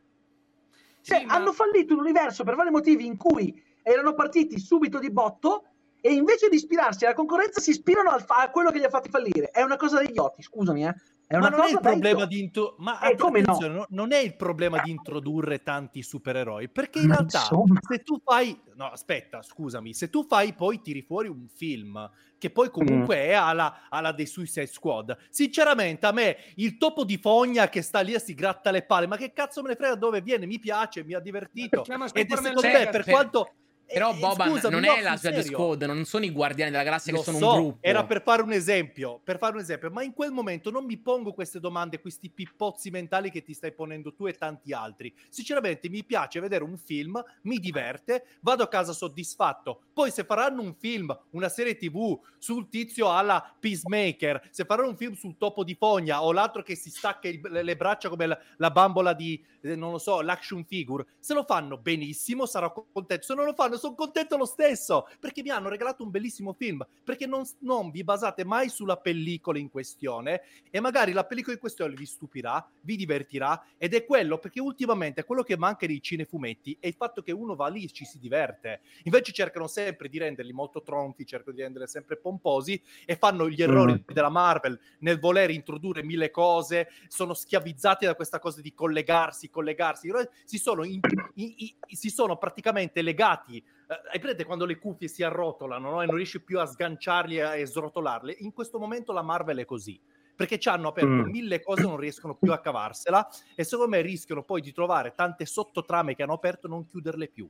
Cioè, 1.06 1.20
Sì, 1.20 1.24
ma- 1.26 1.34
hanno 1.34 1.52
fallito 1.52 1.94
un 1.94 2.00
universo 2.00 2.42
per 2.42 2.56
vari 2.56 2.70
motivi 2.70 3.06
in 3.06 3.16
cui 3.16 3.62
erano 3.80 4.14
partiti 4.14 4.58
subito 4.58 4.98
di 4.98 5.12
botto 5.12 5.66
e 6.00 6.12
invece 6.12 6.48
di 6.48 6.56
ispirarsi 6.56 7.04
alla 7.04 7.14
concorrenza 7.14 7.60
si 7.60 7.70
ispirano 7.70 8.10
al 8.10 8.22
fa- 8.24 8.42
a 8.42 8.50
quello 8.50 8.72
che 8.72 8.78
li 8.78 8.84
ha 8.84 8.88
fatti 8.88 9.08
fallire. 9.08 9.50
È 9.50 9.62
una 9.62 9.76
cosa 9.76 9.98
da 9.98 10.02
idioti, 10.02 10.42
scusami, 10.42 10.84
eh. 10.84 10.94
È 11.28 11.36
Ma 11.38 11.48
non 11.48 11.62
è 11.62 11.70
il 11.70 11.80
problema 11.80 12.24
di 12.24 12.38
intro- 12.38 12.76
ma 12.78 13.00
Eh, 13.00 13.16
come 13.16 13.40
no? 13.40 13.58
no, 13.58 13.86
non 13.88 14.12
è 14.12 14.18
il 14.18 14.36
problema 14.36 14.78
di 14.80 14.90
introdurre 14.90 15.60
tanti 15.64 16.00
supereroi, 16.04 16.68
perché 16.68 17.00
in 17.00 17.08
Ma 17.08 17.14
realtà 17.14 17.38
insomma. 17.40 17.80
se 17.80 17.98
tu 18.04 18.20
fai 18.22 18.56
no, 18.76 18.86
aspetta, 18.90 19.42
scusami, 19.42 19.92
se 19.92 20.08
tu 20.08 20.24
fai 20.24 20.54
poi 20.54 20.80
tiri 20.80 21.02
fuori 21.02 21.26
un 21.26 21.48
film 21.48 22.08
che 22.38 22.50
poi 22.50 22.70
comunque 22.70 23.16
Mm. 23.16 23.28
è 23.30 23.32
alla, 23.32 23.86
alla 23.88 24.12
dei 24.12 24.26
Suicide 24.26 24.66
Squad. 24.66 25.16
Sinceramente, 25.30 26.06
a 26.06 26.12
me 26.12 26.36
il 26.56 26.76
topo 26.76 27.02
di 27.04 27.16
fogna 27.18 27.68
che 27.68 27.82
sta 27.82 28.00
lì 28.02 28.12
e 28.12 28.20
si 28.20 28.34
gratta 28.34 28.70
le 28.70 28.82
palle, 28.84 29.08
ma 29.08 29.16
che 29.16 29.32
cazzo 29.32 29.62
me 29.62 29.70
ne 29.70 29.74
frega 29.76 29.96
dove 29.96 30.20
viene? 30.20 30.46
Mi 30.46 30.60
piace, 30.60 31.02
mi 31.02 31.14
ha 31.14 31.18
divertito. 31.20 31.84
Ed 32.12 32.32
secondo 32.34 32.60
me, 32.62 32.84
per 32.88 33.02
Per- 33.02 33.04
quanto 33.08 33.54
Però 33.86 34.12
eh, 34.12 34.18
Boban 34.18 34.50
scusami, 34.50 34.74
non 34.74 34.82
no, 34.82 34.94
è 34.94 35.02
la 35.02 35.16
serio. 35.16 35.42
Squad, 35.42 35.82
non 35.82 36.04
sono 36.04 36.24
i 36.24 36.30
Guardiani 36.30 36.70
della 36.70 36.82
Galassia 36.82 37.12
Lo 37.12 37.18
che 37.18 37.24
sono 37.24 37.38
so, 37.38 37.52
un 37.52 37.60
gruppo. 37.60 37.78
Era 37.86 38.04
per 38.04 38.22
fare 38.22 38.42
un 38.42 38.52
esempio, 38.52 39.20
per 39.22 39.38
fare 39.38 39.54
un 39.54 39.60
esempio, 39.60 39.90
ma 39.90 40.02
in 40.02 40.12
quel 40.12 40.32
momento 40.32 40.70
non 40.70 40.84
mi 40.84 40.96
pongo 40.96 41.32
queste 41.32 41.60
domande, 41.60 42.00
questi 42.00 42.28
pippozzi 42.30 42.90
mentali 42.90 43.30
che 43.30 43.42
ti 43.42 43.54
stai 43.54 43.72
ponendo 43.72 44.12
tu 44.14 44.26
e 44.26 44.32
tanti 44.32 44.72
altri. 44.72 45.14
Sinceramente 45.28 45.88
mi 45.88 46.04
piace 46.04 46.40
vedere 46.40 46.64
un 46.64 46.76
film, 46.76 47.22
mi 47.42 47.58
diverte, 47.58 48.26
vado 48.40 48.62
a 48.64 48.68
casa 48.68 48.92
soddisfatto. 48.92 49.82
Poi 49.92 50.10
se 50.10 50.24
faranno 50.24 50.62
un 50.62 50.74
film, 50.74 51.16
una 51.30 51.48
serie 51.48 51.76
TV 51.76 52.18
sul 52.38 52.68
tizio 52.68 53.12
alla 53.14 53.54
Peacemaker, 53.58 54.48
se 54.50 54.64
faranno 54.64 54.88
un 54.88 54.96
film 54.96 55.14
sul 55.14 55.36
topo 55.38 55.62
di 55.64 55.74
fogna 55.74 56.22
o 56.22 56.32
l'altro 56.32 56.62
che 56.62 56.74
si 56.74 56.90
stacca 56.90 57.28
il- 57.28 57.40
le, 57.42 57.62
le 57.62 57.76
braccia 57.76 58.08
come 58.08 58.26
la, 58.26 58.38
la 58.56 58.70
bambola 58.70 59.12
di, 59.12 59.42
non 59.74 59.92
lo 59.92 59.98
so, 59.98 60.20
l'action 60.20 60.64
figure, 60.64 61.06
se 61.18 61.34
lo 61.34 61.44
fanno 61.44 61.78
benissimo 61.78 62.46
sarò 62.46 62.72
contento. 62.92 63.24
Se 63.24 63.34
non 63.34 63.44
lo 63.44 63.54
fanno 63.54 63.76
sono 63.76 63.94
contento 63.94 64.36
lo 64.36 64.44
stesso, 64.44 65.08
perché 65.18 65.42
mi 65.42 65.50
hanno 65.50 65.68
regalato 65.68 66.04
un 66.04 66.10
bellissimo 66.10 66.52
film, 66.52 66.86
perché 67.02 67.26
non, 67.26 67.42
non 67.60 67.90
vi 67.90 68.04
basate 68.04 68.44
mai 68.44 68.68
sulla 68.68 68.96
pellicola 68.96 69.58
in 69.58 69.70
questione 69.70 70.42
e 70.70 70.78
magari 70.80 71.12
la 71.12 71.24
pellicola 71.24 71.54
in 71.54 71.60
questione 71.60 71.94
vi 71.94 72.06
stupirà, 72.06 72.64
vi 72.82 72.96
divertirà 72.96 73.64
ed 73.76 73.94
è 73.94 74.04
quello, 74.04 74.38
perché 74.38 74.60
ultimamente 74.60 75.24
quello 75.24 75.42
che 75.42 75.56
manca 75.56 75.86
nei 75.86 76.00
cinefumetti 76.00 76.76
è 76.78 76.86
il 76.86 76.94
fatto 76.94 77.22
che 77.22 77.32
uno 77.32 77.56
va 77.56 77.68
lì 77.68 77.84
e 77.84 77.90
ci 77.90 78.04
si 78.04 78.18
diverte. 78.18 78.82
Invece 79.04 79.32
cercano 79.32 79.66
sempre 79.66 80.08
di 80.08 80.18
renderli 80.18 80.52
molto 80.52 80.82
tronfi, 80.82 81.26
cercano 81.26 81.56
di 81.56 81.62
renderli 81.62 81.88
sempre 81.88 82.16
pomposi 82.16 82.80
e 83.04 83.16
fanno 83.16 83.48
gli 83.48 83.62
errori 83.62 83.94
Mm. 83.96 84.12
della 84.12 84.28
Marvel 84.28 84.78
nel 85.00 85.18
voler 85.18 85.50
introdurre 85.50 86.02
mille 86.02 86.30
cose, 86.30 86.88
sono 87.08 87.34
schiavizzati 87.34 88.04
da 88.04 88.14
questa 88.14 88.38
cosa 88.38 88.60
di 88.60 88.74
collegarsi, 88.74 89.48
collegarsi, 89.56 90.10
si 90.44 90.58
sono, 90.58 90.84
in- 90.84 91.00
in- 91.34 91.54
in- 91.56 91.96
si 91.96 92.10
sono 92.10 92.36
praticamente 92.36 93.02
legati. 93.02 93.56
eh, 93.58 94.00
hai 94.12 94.18
presente 94.18 94.44
quando 94.44 94.64
le 94.66 94.78
cuffie 94.78 95.06
si 95.08 95.22
arrotolano 95.22 95.90
no? 95.90 96.02
e 96.02 96.06
non 96.06 96.16
riesci 96.16 96.42
più 96.42 96.58
a 96.60 96.66
sganciarli 96.66 97.38
e 97.38 97.66
srotolarle? 97.66 98.34
In 98.40 98.52
questo 98.52 98.78
momento 98.78 99.12
la 99.12 99.22
Marvel 99.22 99.58
è 99.58 99.64
così. 99.64 100.00
Perché 100.36 100.58
ci 100.58 100.68
hanno 100.68 100.88
aperto 100.88 101.08
Mm. 101.08 101.30
mille 101.30 101.62
cose, 101.62 101.82
non 101.82 101.96
riescono 101.96 102.34
più 102.36 102.52
a 102.52 102.58
cavarsela 102.60 103.26
e 103.54 103.64
secondo 103.64 103.90
me 103.96 104.02
rischiano 104.02 104.42
poi 104.42 104.60
di 104.60 104.70
trovare 104.72 105.14
tante 105.14 105.46
sottotrame 105.46 106.14
che 106.14 106.22
hanno 106.24 106.34
aperto 106.34 106.66
e 106.66 106.70
non 106.70 106.84
chiuderle 106.86 107.28
più. 107.28 107.48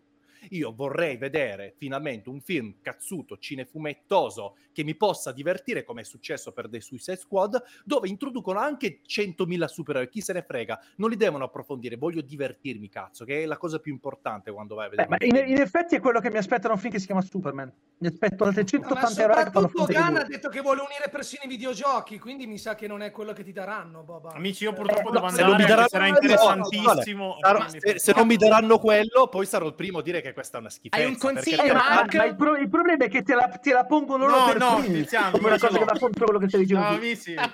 Io 0.51 0.73
vorrei 0.75 1.17
vedere 1.17 1.75
finalmente 1.77 2.29
un 2.29 2.41
film 2.41 2.77
cazzuto, 2.81 3.39
cinefumettoso, 3.39 4.57
che 4.73 4.85
mi 4.85 4.95
possa 4.95 5.33
divertire, 5.33 5.85
come 5.85 6.03
è 6.03 6.05
successo 6.05 6.53
per 6.53 6.69
The 6.69 6.81
Suicide 6.81 7.17
Squad, 7.17 7.63
dove 7.85 8.09
introducono 8.09 8.59
anche 8.59 9.01
100.000 9.07 9.65
supereroi. 9.65 10.09
Chi 10.09 10.21
se 10.21 10.33
ne 10.35 10.43
frega? 10.43 10.79
Non 10.97 11.11
li 11.11 11.17
devono 11.17 11.45
approfondire, 11.45 11.97
voglio 11.97 12.21
divertirmi, 12.21 12.89
cazzo, 12.89 13.25
che 13.25 13.43
è 13.43 13.47
la 13.47 13.57
cosa 13.57 13.79
più 13.79 13.93
importante 13.93 14.51
quando 14.53 14.75
vai 14.75 14.85
a 14.85 14.87
Eh, 14.89 14.91
vedere. 14.91 15.09
ma 15.09 15.17
un 15.21 15.45
in, 15.45 15.51
in 15.57 15.61
effetti 15.61 15.97
è 15.97 16.01
quello 16.01 16.21
che 16.21 16.31
mi 16.31 16.39
aspetta 16.39 16.69
da 16.69 16.75
un 16.75 16.79
film 16.81 16.93
che 16.93 16.99
si 16.99 17.07
chiama 17.07 17.23
Superman. 17.23 17.73
Mi 17.99 18.09
aspetto 18.09 18.45
altre 18.45 18.63
Ma 18.63 18.69
180 18.69 19.21
euro 19.23 19.35
fanno 19.35 19.45
soprattutto 19.53 19.85
Gann 19.87 20.17
ha 20.17 20.25
detto 20.25 20.49
che 20.51 20.61
vuole 20.61 20.81
unire 20.83 21.09
persino 21.11 21.43
i 21.45 21.49
videogiochi, 21.49 22.19
quindi 22.19 22.47
mi 22.47 22.59
sa 22.59 22.75
che 22.75 22.87
non 22.87 23.01
è 23.03 23.11
quello 23.11 23.33
che 23.33 23.43
ti 23.43 23.53
daranno, 23.53 24.03
Boba. 24.03 24.33
Amici, 24.33 24.65
io 24.65 24.73
purtroppo 24.75 25.09
Eh, 25.09 25.13
devo 25.13 25.25
no, 25.25 25.31
se 25.31 25.41
non 25.43 25.51
andare, 25.53 25.63
mi 25.63 25.69
daranno 25.69 25.89
sarà 25.89 26.07
interessantissimo. 26.07 27.37
Sarò- 27.41 27.59
quindi- 27.61 27.81
se, 27.81 27.99
se 27.99 28.13
non 28.15 28.27
mi 28.27 28.37
daranno 28.37 28.79
quello, 28.79 29.29
poi 29.29 29.47
sarò 29.47 29.67
il 29.67 29.75
primo 29.75 29.99
a 29.99 30.03
dire 30.03 30.21
che 30.21 30.33
questa 30.37 30.59
è 30.59 30.61
una 30.61 30.69
schifezza. 30.71 31.03
Hai 31.03 31.09
un 31.11 31.17
consiglio, 31.19 31.57
perché- 31.57 31.71
Eh, 31.71 31.75
ma, 31.75 31.89
Mark? 31.95 32.15
ma 32.15 32.25
il, 32.25 32.37
pro- 32.37 32.57
il 32.57 32.69
problema 32.69 33.05
è 33.05 33.09
che 33.09 33.23
te 33.23 33.35
la, 33.35 33.49
te 33.49 33.73
la 33.73 33.87
pongono 33.87 34.27
loro 34.27 34.39
No, 34.41 34.47
per 34.47 34.59
no, 34.59 34.77
primi, 34.81 35.07
come 35.07 35.47
una 35.47 35.59
cosa 35.59 35.69
che 35.69 35.79
l'ho. 35.79 35.85
va 35.87 35.99
contro 35.99 36.25
quello 36.27 36.39
che 36.39 36.49
stai 36.49 36.61
dicendo 36.61 36.83
Ciao 36.85 36.95
amici. 36.95 37.35
Ciao. 37.35 37.51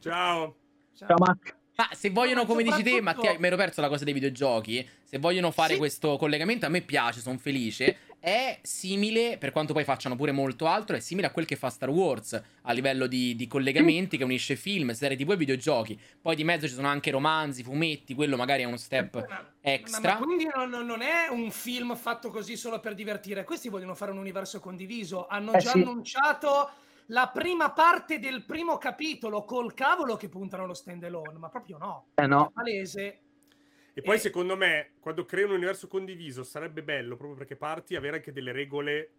Ciao. 0.00 0.56
Ciao, 0.96 1.16
Mark. 1.18 1.56
Ma 1.76 1.88
se 1.92 2.08
vogliono, 2.10 2.40
Ma 2.40 2.46
come 2.46 2.62
dici 2.62 2.82
te, 2.82 3.00
Mattia, 3.02 3.36
mi 3.38 3.46
ero 3.46 3.56
perso 3.56 3.80
la 3.82 3.88
cosa 3.88 4.02
dei 4.04 4.14
videogiochi. 4.14 4.88
Se 5.04 5.18
vogliono 5.18 5.50
fare 5.50 5.74
Sì. 5.74 5.78
questo 5.78 6.16
collegamento, 6.16 6.64
a 6.66 6.68
me 6.70 6.80
piace, 6.80 7.20
sono 7.20 7.36
felice. 7.38 7.98
È 8.18 8.58
simile, 8.62 9.38
per 9.38 9.52
quanto 9.52 9.72
poi 9.72 9.84
facciano 9.84 10.16
pure 10.16 10.32
molto 10.32 10.66
altro, 10.66 10.96
è 10.96 11.00
simile 11.00 11.28
a 11.28 11.30
quel 11.30 11.46
che 11.46 11.54
fa 11.54 11.70
Star 11.70 11.90
Wars 11.90 12.40
a 12.62 12.72
livello 12.72 13.06
di, 13.06 13.36
di 13.36 13.46
collegamenti, 13.46 14.16
che 14.16 14.24
unisce 14.24 14.56
film, 14.56 14.90
serie 14.92 15.16
TV 15.16 15.30
e 15.32 15.36
videogiochi. 15.36 16.00
Poi 16.20 16.34
di 16.34 16.42
mezzo 16.42 16.66
ci 16.66 16.74
sono 16.74 16.88
anche 16.88 17.10
romanzi, 17.10 17.62
fumetti, 17.62 18.14
quello 18.14 18.36
magari 18.36 18.62
è 18.62 18.66
uno 18.66 18.78
step 18.78 19.26
Ma- 19.28 19.52
extra. 19.60 20.14
Ma, 20.14 20.18
ma 20.18 20.24
quindi 20.24 20.48
non, 20.52 20.68
non- 20.70 20.86
non 20.86 21.02
è 21.02 21.28
un 21.30 21.50
film 21.50 21.94
fatto 21.94 22.30
così 22.30 22.56
solo 22.56 22.80
per 22.80 22.94
divertire. 22.94 23.44
Questi 23.44 23.68
vogliono 23.68 23.94
fare 23.94 24.10
un 24.10 24.18
universo 24.18 24.58
condiviso. 24.58 25.26
Hanno 25.26 25.52
Eh 25.52 25.58
già 25.58 25.70
sì. 25.70 25.80
annunciato 25.82 26.70
la 27.10 27.30
prima 27.32 27.70
parte 27.70 28.18
del 28.18 28.44
primo 28.44 28.78
capitolo 28.78 29.44
col 29.44 29.72
cavolo 29.74 30.16
che 30.16 30.28
puntano 30.28 30.64
allo 30.64 30.74
stand 30.74 31.04
alone, 31.04 31.38
ma 31.38 31.48
proprio 31.48 31.78
no. 31.78 32.06
Eh 32.16 32.26
no. 32.26 32.48
È 32.48 32.52
palese. 32.52 33.20
E 33.98 34.02
poi 34.02 34.16
Eh. 34.16 34.18
secondo 34.18 34.56
me, 34.58 34.90
quando 35.00 35.24
crei 35.24 35.44
un 35.44 35.52
universo 35.52 35.86
condiviso, 35.88 36.42
sarebbe 36.44 36.82
bello 36.82 37.16
proprio 37.16 37.38
perché 37.38 37.56
parti 37.56 37.96
avere 37.96 38.16
anche 38.16 38.30
delle 38.30 38.52
regole 38.52 39.10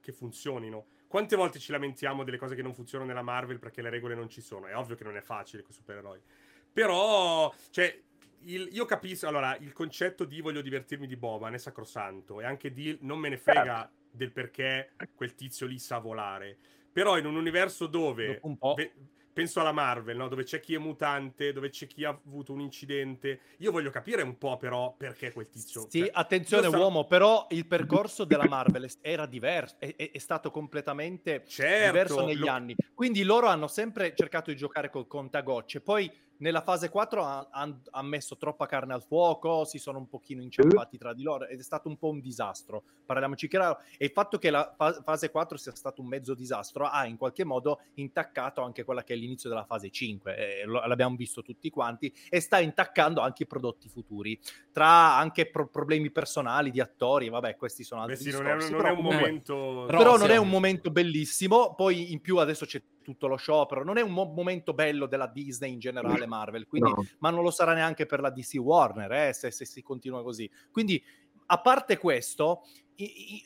che 0.00 0.12
funzionino. 0.12 0.86
quante 1.08 1.34
volte 1.36 1.58
ci 1.58 1.72
lamentiamo 1.72 2.22
delle 2.24 2.36
cose 2.38 2.54
che 2.54 2.62
non 2.62 2.74
funzionano 2.74 3.08
nella 3.10 3.22
Marvel 3.22 3.58
perché 3.58 3.82
le 3.82 3.90
regole 3.90 4.14
non 4.14 4.28
ci 4.28 4.40
sono? 4.40 4.66
È 4.66 4.76
ovvio 4.76 4.94
che 4.96 5.02
non 5.04 5.16
è 5.16 5.20
facile 5.20 5.62
con 5.62 5.70
i 5.72 5.74
supereroi. 5.74 6.20
Però, 6.72 7.52
cioè, 7.70 8.00
il- 8.42 8.68
io 8.72 8.84
capisco, 8.84 9.26
allora, 9.26 9.56
il 9.56 9.72
concetto 9.72 10.24
di 10.24 10.40
voglio 10.40 10.60
divertirmi 10.60 11.06
di 11.08 11.16
Boban 11.16 11.54
è 11.54 11.58
sacrosanto 11.58 12.40
e 12.40 12.44
anche 12.44 12.72
di 12.72 12.96
non 13.00 13.18
me 13.18 13.28
ne 13.30 13.36
frega 13.36 13.90
del 14.10 14.30
perché 14.32 14.92
quel 15.14 15.34
tizio 15.34 15.66
lì 15.66 15.78
sa 15.78 15.98
volare. 15.98 16.56
Però 16.92 17.16
in 17.18 17.26
un 17.26 17.34
universo 17.36 17.86
dove 17.86 18.38
un 18.42 18.56
po'. 18.58 18.74
ve- 18.74 18.92
penso 19.34 19.60
alla 19.60 19.72
Marvel, 19.72 20.16
no? 20.16 20.28
dove 20.28 20.44
c'è 20.44 20.60
chi 20.60 20.74
è 20.74 20.78
mutante, 20.78 21.52
dove 21.52 21.68
c'è 21.68 21.86
chi 21.86 22.04
ha 22.04 22.18
avuto 22.24 22.52
un 22.52 22.60
incidente. 22.60 23.40
Io 23.58 23.70
voglio 23.72 23.90
capire 23.90 24.22
un 24.22 24.38
po' 24.38 24.56
però 24.56 24.94
perché 24.96 25.32
quel 25.32 25.50
tizio. 25.50 25.86
Sì, 25.90 25.98
cioè, 25.98 26.10
attenzione 26.12 26.62
io 26.62 26.68
sta- 26.70 26.78
uomo, 26.78 27.04
però 27.04 27.46
il 27.50 27.66
percorso 27.66 28.24
della 28.24 28.46
Marvel 28.48 28.88
era 29.02 29.26
diverso, 29.26 29.74
è, 29.80 29.92
è- 29.96 30.12
è 30.12 30.18
stato 30.18 30.50
completamente 30.50 31.42
Certo, 31.46 31.86
diverso 31.86 32.24
negli 32.24 32.38
lo- 32.38 32.48
anni. 32.50 32.76
Quindi 32.94 33.24
loro 33.24 33.48
hanno 33.48 33.66
sempre 33.66 34.14
cercato 34.14 34.50
di 34.50 34.56
giocare 34.56 34.88
col 34.88 35.06
contagocce. 35.08 35.80
Poi 35.80 36.10
nella 36.38 36.62
fase 36.62 36.88
4 36.88 37.48
hanno 37.50 37.80
messo 38.02 38.36
troppa 38.36 38.66
carne 38.66 38.92
al 38.92 39.02
fuoco, 39.02 39.64
si 39.64 39.78
sono 39.78 39.98
un 39.98 40.08
pochino 40.08 40.42
inciampati 40.42 40.98
tra 40.98 41.12
di 41.14 41.22
loro 41.22 41.46
ed 41.46 41.58
è 41.58 41.62
stato 41.62 41.88
un 41.88 41.96
po' 41.96 42.08
un 42.08 42.20
disastro. 42.20 42.82
Parliamoci 43.06 43.48
chiaro. 43.48 43.78
E 43.96 44.06
il 44.06 44.10
fatto 44.10 44.38
che 44.38 44.50
la 44.50 44.74
fa- 44.76 45.00
fase 45.02 45.30
4 45.30 45.56
sia 45.56 45.74
stato 45.74 46.00
un 46.02 46.08
mezzo 46.08 46.34
disastro 46.34 46.86
ha 46.86 47.06
in 47.06 47.16
qualche 47.16 47.44
modo 47.44 47.80
intaccato 47.94 48.62
anche 48.62 48.84
quella 48.84 49.02
che 49.04 49.14
è 49.14 49.16
l'inizio 49.16 49.48
della 49.48 49.64
fase 49.64 49.90
5. 49.90 50.36
eh, 50.36 50.64
lo- 50.64 50.84
l'abbiamo 50.86 51.16
visto 51.16 51.42
tutti 51.42 51.70
quanti 51.70 52.12
e 52.28 52.40
sta 52.40 52.58
intaccando 52.58 53.20
anche 53.20 53.44
i 53.44 53.46
prodotti 53.46 53.88
futuri 53.88 54.38
tra 54.72 55.16
anche 55.16 55.48
pro- 55.50 55.68
problemi 55.68 56.10
personali 56.10 56.70
di 56.70 56.80
attori, 56.80 57.28
vabbè, 57.28 57.56
questi 57.56 57.84
sono 57.84 58.02
altri 58.02 58.16
Beh, 58.16 58.22
sì, 58.22 58.30
non 58.30 58.46
è, 58.46 58.54
discorsi, 58.56 58.70
non 58.72 58.80
è 58.80 58.82
però 58.82 58.90
un 58.94 58.96
comunque- 58.96 59.26
momento. 59.26 59.84
però 59.86 60.16
non 60.16 60.30
è 60.30 60.36
un 60.36 60.48
momento 60.48 60.90
bellissimo, 60.90 61.74
poi 61.74 62.12
in 62.12 62.20
più 62.20 62.38
adesso 62.38 62.64
c'è 62.66 62.82
tutto 63.04 63.28
lo 63.28 63.36
sciopero, 63.36 63.84
non 63.84 63.98
è 63.98 64.02
un 64.02 64.10
mo- 64.10 64.24
momento 64.34 64.72
bello 64.72 65.06
della 65.06 65.28
Disney 65.28 65.72
in 65.72 65.78
generale 65.78 66.26
Marvel, 66.26 66.66
quindi, 66.66 66.90
No. 66.90 67.06
ma 67.18 67.30
non 67.30 67.44
lo 67.44 67.52
sarà 67.52 67.74
neanche 67.74 68.06
per 68.06 68.18
la 68.20 68.30
DC 68.30 68.54
Warner 68.56 69.12
eh, 69.12 69.32
se, 69.32 69.52
se 69.52 69.64
si 69.64 69.82
continua 69.82 70.24
così. 70.24 70.50
Quindi, 70.72 71.00
a 71.46 71.60
parte 71.60 71.98
questo, 71.98 72.62
i- 72.96 73.34
i- 73.36 73.42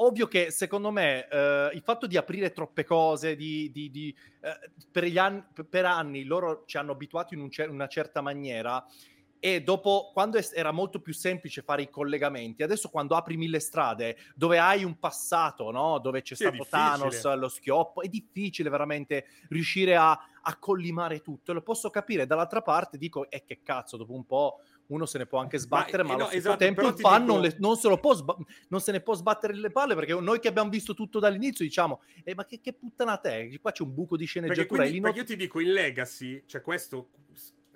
ovvio 0.00 0.28
che 0.28 0.52
secondo 0.52 0.92
me 0.92 1.26
eh, 1.28 1.70
il 1.72 1.80
fatto 1.82 2.06
di 2.06 2.16
aprire 2.16 2.52
troppe 2.52 2.84
cose, 2.84 3.34
di, 3.34 3.70
di- 3.72 3.90
di, 3.90 4.14
eh, 4.42 4.70
per, 4.92 5.04
gli 5.04 5.18
anni, 5.18 5.42
per 5.68 5.84
anni 5.86 6.22
loro 6.22 6.62
ci 6.66 6.76
hanno 6.76 6.92
abituato 6.92 7.34
in 7.34 7.40
un 7.40 7.50
cer- 7.50 7.70
una 7.70 7.88
certa 7.88 8.20
maniera 8.20 8.84
e 9.40 9.62
dopo, 9.62 10.10
quando 10.12 10.38
era 10.52 10.72
molto 10.72 11.00
più 11.00 11.12
semplice 11.12 11.62
fare 11.62 11.82
i 11.82 11.90
collegamenti, 11.90 12.62
adesso 12.62 12.88
quando 12.88 13.14
apri 13.14 13.36
mille 13.36 13.60
strade 13.60 14.16
dove 14.34 14.58
hai 14.58 14.84
un 14.84 14.98
passato, 14.98 15.70
no? 15.70 15.98
dove 15.98 16.22
c'è 16.22 16.34
Sì, 16.34 16.44
stato. 16.44 16.66
Thanos, 16.68 17.34
lo 17.34 17.48
schioppo, 17.48 18.02
è 18.02 18.08
difficile 18.08 18.68
veramente 18.70 19.26
riuscire 19.48 19.96
a, 19.96 20.10
a 20.10 20.56
collimare 20.58 21.20
tutto. 21.20 21.52
Lo 21.52 21.62
posso 21.62 21.90
capire. 21.90 22.26
Dall'altra 22.26 22.62
parte 22.62 22.98
dico, 22.98 23.30
e 23.30 23.44
che 23.44 23.60
cazzo, 23.62 23.96
dopo 23.96 24.12
un 24.14 24.24
po' 24.24 24.60
uno 24.88 25.04
se 25.04 25.18
ne 25.18 25.26
può 25.26 25.38
anche 25.38 25.58
sbattere, 25.58 26.02
ma, 26.02 26.10
eh, 26.10 26.12
allo 26.14 26.22
no, 26.22 26.28
stesso 26.28 26.40
esatto, 26.48 26.58
tempo 26.58 26.80
il 26.88 26.94
fan 26.98 27.20
dico- 27.20 27.32
non, 27.34 27.42
le- 27.42 27.56
non 27.58 27.76
se 27.76 27.88
lo 27.88 27.98
può 27.98 28.14
sba- 28.14 28.36
non 28.68 28.80
se 28.80 28.90
ne 28.92 29.00
può 29.02 29.12
sbattere 29.14 29.54
le 29.54 29.70
palle 29.70 29.94
perché 29.94 30.14
noi 30.14 30.40
che 30.40 30.48
abbiamo 30.48 30.70
visto 30.70 30.94
tutto 30.94 31.18
dall'inizio 31.18 31.62
diciamo, 31.64 32.00
eh, 32.24 32.34
ma 32.34 32.46
che, 32.46 32.58
che 32.60 32.72
puttanata 32.72 33.28
è? 33.28 33.50
Qua 33.60 33.70
c'è 33.70 33.82
un 33.82 33.92
buco 33.92 34.16
di 34.16 34.24
Perché, 34.24 34.40
sceneggiatura. 34.40 34.66
quindi, 34.82 34.88
e 34.88 34.92
lì 34.92 35.00
perché 35.02 35.18
io 35.18 35.24
ti 35.26 35.36
dico 35.36 35.60
in 35.60 35.72
Legacy, 35.72 36.42
cioè 36.46 36.62
questo. 36.62 37.10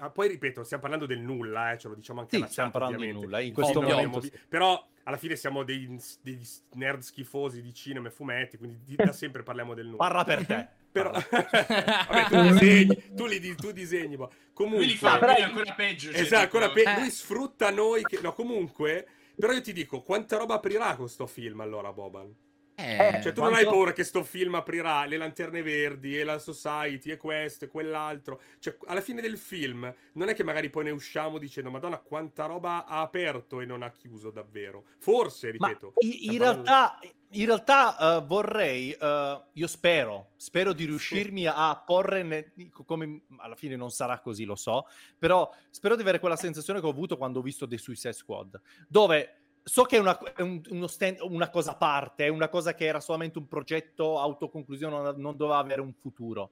Ah, 0.04 0.10
poi 0.10 0.28
ripeto, 0.28 0.62
stiamo 0.64 0.82
parlando 0.82 1.06
del 1.06 1.20
nulla, 1.20 1.72
eh, 1.72 1.78
ce 1.78 1.88
lo 1.88 1.94
diciamo 1.94 2.20
anche 2.20 2.36
Sì, 2.36 2.42
alla 2.42 2.50
stiamo 2.50 2.70
chat, 2.70 2.78
parlando 2.80 3.02
di 3.04 3.10
ovviamente. 3.10 3.34
nulla. 3.36 3.46
In 3.46 3.52
questo 3.54 3.78
Ovvio, 3.78 3.94
momento 3.94 4.20
sì. 4.20 4.32
Però 4.48 4.86
alla 5.04 5.16
fine 5.16 5.36
siamo 5.36 5.62
dei, 5.64 5.98
degli 6.20 6.46
nerd 6.74 7.00
schifosi 7.02 7.62
di 7.62 7.72
cinema 7.74 8.08
e 8.08 8.10
fumetti, 8.10 8.56
quindi 8.56 8.80
di- 8.84 8.96
da 8.96 9.12
sempre 9.12 9.42
parliamo 9.42 9.74
del 9.74 9.86
nulla. 9.86 9.96
Parla 9.98 10.24
per 10.24 10.46
te. 10.46 10.68
Però... 10.92 11.10
Vabbè, 11.12 12.24
tu 12.28 12.42
disegni, 12.42 13.02
tu, 13.14 13.26
li, 13.26 13.40
di- 13.40 13.54
tu 13.54 13.72
disegni. 13.72 14.16
boh. 14.16 14.30
Comunque, 14.52 14.82
Lui 14.84 14.92
li 14.92 14.98
fa 14.98 15.18
però- 15.18 15.32
lui 15.32 15.40
è 15.40 15.44
ancora 15.44 15.72
peggio. 15.72 16.10
cioè, 16.12 16.20
Esatto, 16.20 16.42
ancora 16.42 16.70
pe- 16.70 16.82
Eh. 16.82 16.98
lui 17.00 17.10
sfrutta 17.10 17.70
noi 17.70 18.02
che... 18.02 18.18
No, 18.22 18.32
comunque... 18.34 19.06
Però 19.34 19.50
io 19.54 19.62
ti 19.62 19.72
dico, 19.72 20.02
quanta 20.02 20.36
roba 20.36 20.54
aprirà 20.56 20.94
con 20.94 21.08
sto 21.08 21.26
film 21.26 21.60
allora, 21.62 21.90
Boban? 21.92 22.32
Eh, 22.82 23.20
Cioè, 23.22 23.32
tu 23.32 23.40
non 23.40 23.50
quanto- 23.50 23.56
hai 23.56 23.64
paura 23.64 23.92
che 23.92 24.04
sto 24.04 24.22
film 24.24 24.54
aprirà 24.54 25.04
le 25.04 25.16
lanterne 25.16 25.62
verdi 25.62 26.18
e 26.18 26.24
la 26.24 26.38
Society 26.38 27.10
e 27.10 27.16
questo 27.16 27.64
e 27.64 27.68
quell'altro. 27.68 28.40
Cioè, 28.58 28.76
alla 28.86 29.00
fine 29.00 29.20
del 29.20 29.38
film, 29.38 29.92
non 30.14 30.28
è 30.28 30.34
che 30.34 30.42
magari 30.44 30.70
poi 30.70 30.84
ne 30.84 30.90
usciamo 30.90 31.38
dicendo, 31.38 31.70
Madonna, 31.70 31.98
quanta 31.98 32.46
roba 32.46 32.84
ha 32.86 33.00
aperto 33.00 33.60
e 33.60 33.66
non 33.66 33.82
ha 33.82 33.90
chiuso 33.90 34.30
davvero. 34.30 34.84
Forse, 34.98 35.50
ripeto. 35.50 35.94
in, 35.98 36.10
in 36.32 36.38
parlando- 36.38 36.62
realtà, 36.64 36.98
in 37.34 37.46
realtà 37.46 37.96
eh, 38.18 38.24
vorrei, 38.26 38.92
eh, 38.92 39.42
io 39.52 39.66
spero, 39.66 40.32
spero 40.36 40.72
di 40.72 40.84
riuscirmi 40.84 41.46
a 41.46 41.82
porre, 41.84 42.22
ne- 42.22 42.52
come 42.84 43.22
alla 43.38 43.54
fine 43.54 43.74
non 43.76 43.90
sarà 43.90 44.18
così, 44.20 44.44
lo 44.44 44.54
so, 44.56 44.86
però 45.18 45.50
spero 45.70 45.94
di 45.96 46.02
avere 46.02 46.18
quella 46.18 46.36
sensazione 46.36 46.80
che 46.80 46.86
ho 46.86 46.90
avuto 46.90 47.16
quando 47.16 47.38
ho 47.38 47.42
visto 47.42 47.66
The 47.66 47.78
Suicide 47.78 48.12
Squad, 48.12 48.60
dove 48.88 49.41
so 49.62 49.84
che 49.84 49.96
è 49.96 50.00
una, 50.00 50.18
è 50.34 50.42
un- 50.42 50.60
uno 50.70 50.86
stand- 50.86 51.20
una 51.20 51.50
cosa 51.50 51.72
a 51.72 51.76
parte, 51.76 52.26
è 52.26 52.28
una 52.28 52.48
cosa 52.48 52.74
che 52.74 52.84
era 52.84 53.00
solamente 53.00 53.38
un 53.38 53.46
progetto 53.46 54.18
autoconclusione, 54.18 54.94
non, 55.02 55.14
non 55.18 55.36
doveva 55.36 55.58
avere 55.58 55.80
un 55.80 55.92
futuro. 55.92 56.50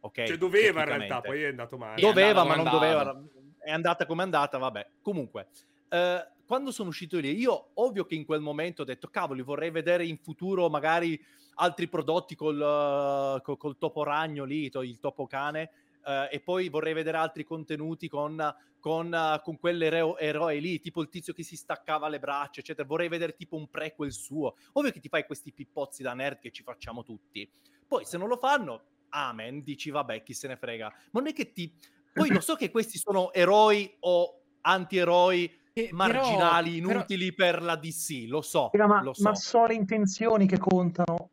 Ok? 0.00 0.24
Cioè, 0.24 0.36
doveva 0.36 0.80
in 0.80 0.86
realtà, 0.86 1.20
poi 1.20 1.42
è 1.42 1.48
andato 1.48 1.76
male. 1.76 2.00
Doveva, 2.00 2.40
andava 2.40 2.48
ma 2.48 2.54
non 2.56 2.64
come 2.64 2.78
doveva. 2.78 3.00
andava. 3.00 3.26
È 3.58 3.70
andata 3.70 4.06
come 4.06 4.22
è 4.22 4.24
andata, 4.24 4.58
vabbè. 4.58 4.86
Comunque, 5.02 5.48
eh, 5.88 6.28
quando 6.46 6.72
sono 6.72 6.88
uscito 6.88 7.18
lì, 7.18 7.36
io 7.38 7.68
ovvio 7.74 8.04
che 8.06 8.14
in 8.14 8.24
quel 8.24 8.40
momento 8.40 8.82
ho 8.82 8.84
detto, 8.84 9.08
cavoli, 9.08 9.42
vorrei 9.42 9.70
vedere 9.70 10.04
in 10.06 10.16
futuro 10.18 10.68
magari 10.70 11.22
altri 11.56 11.86
prodotti 11.88 12.34
col, 12.34 12.56
eh, 12.60 13.42
col, 13.42 13.56
col 13.58 13.76
topo 13.78 14.02
ragno 14.02 14.44
lì, 14.44 14.70
il 14.72 14.98
topo 14.98 15.26
cane, 15.26 15.70
eh, 16.06 16.28
e 16.32 16.40
poi 16.40 16.68
vorrei 16.68 16.92
vedere 16.92 17.16
altri 17.16 17.44
contenuti 17.44 18.08
con, 18.08 18.42
con, 18.78 19.12
eh, 19.12 19.40
con 19.42 19.58
quell'eroe 19.58 20.58
lì, 20.58 20.80
tipo 20.80 21.02
il 21.02 21.08
tizio 21.08 21.32
che 21.32 21.42
si 21.42 21.56
staccava 21.56 22.08
le 22.08 22.18
braccia, 22.18 22.60
eccetera. 22.60 22.86
Vorrei 22.86 23.08
vedere 23.08 23.34
tipo 23.34 23.56
un 23.56 23.68
prequel 23.68 24.12
suo. 24.12 24.56
Ovvio 24.72 24.90
che 24.92 25.00
ti 25.00 25.08
fai 25.08 25.24
questi 25.26 25.52
pippozzi 25.52 26.02
da 26.02 26.14
nerd 26.14 26.38
che 26.38 26.50
ci 26.50 26.62
facciamo 26.62 27.02
tutti. 27.02 27.48
Poi 27.86 28.04
se 28.04 28.16
non 28.18 28.28
lo 28.28 28.36
fanno, 28.36 28.82
amen, 29.10 29.62
dici 29.62 29.90
vabbè, 29.90 30.22
chi 30.22 30.34
se 30.34 30.48
ne 30.48 30.56
frega. 30.56 30.92
Ma 31.10 31.20
non 31.20 31.28
è 31.28 31.32
che 31.32 31.52
ti... 31.52 31.72
Poi 32.12 32.28
lo 32.30 32.40
so 32.40 32.54
che 32.56 32.70
questi 32.70 32.98
sono 32.98 33.32
eroi 33.32 33.96
o 34.00 34.42
antieroi 34.62 35.44
Eh, 35.72 35.82
però- 35.84 35.96
marginali, 35.96 36.80
però- 36.80 36.92
inutili 36.92 37.32
per 37.32 37.62
la 37.62 37.76
DC, 37.76 38.24
lo 38.26 38.42
so, 38.42 38.70
ma, 38.72 39.02
lo 39.02 39.14
so. 39.14 39.22
ma 39.22 39.34
sono 39.34 39.66
le 39.66 39.74
intenzioni 39.74 40.46
che 40.46 40.58
contano. 40.58 41.30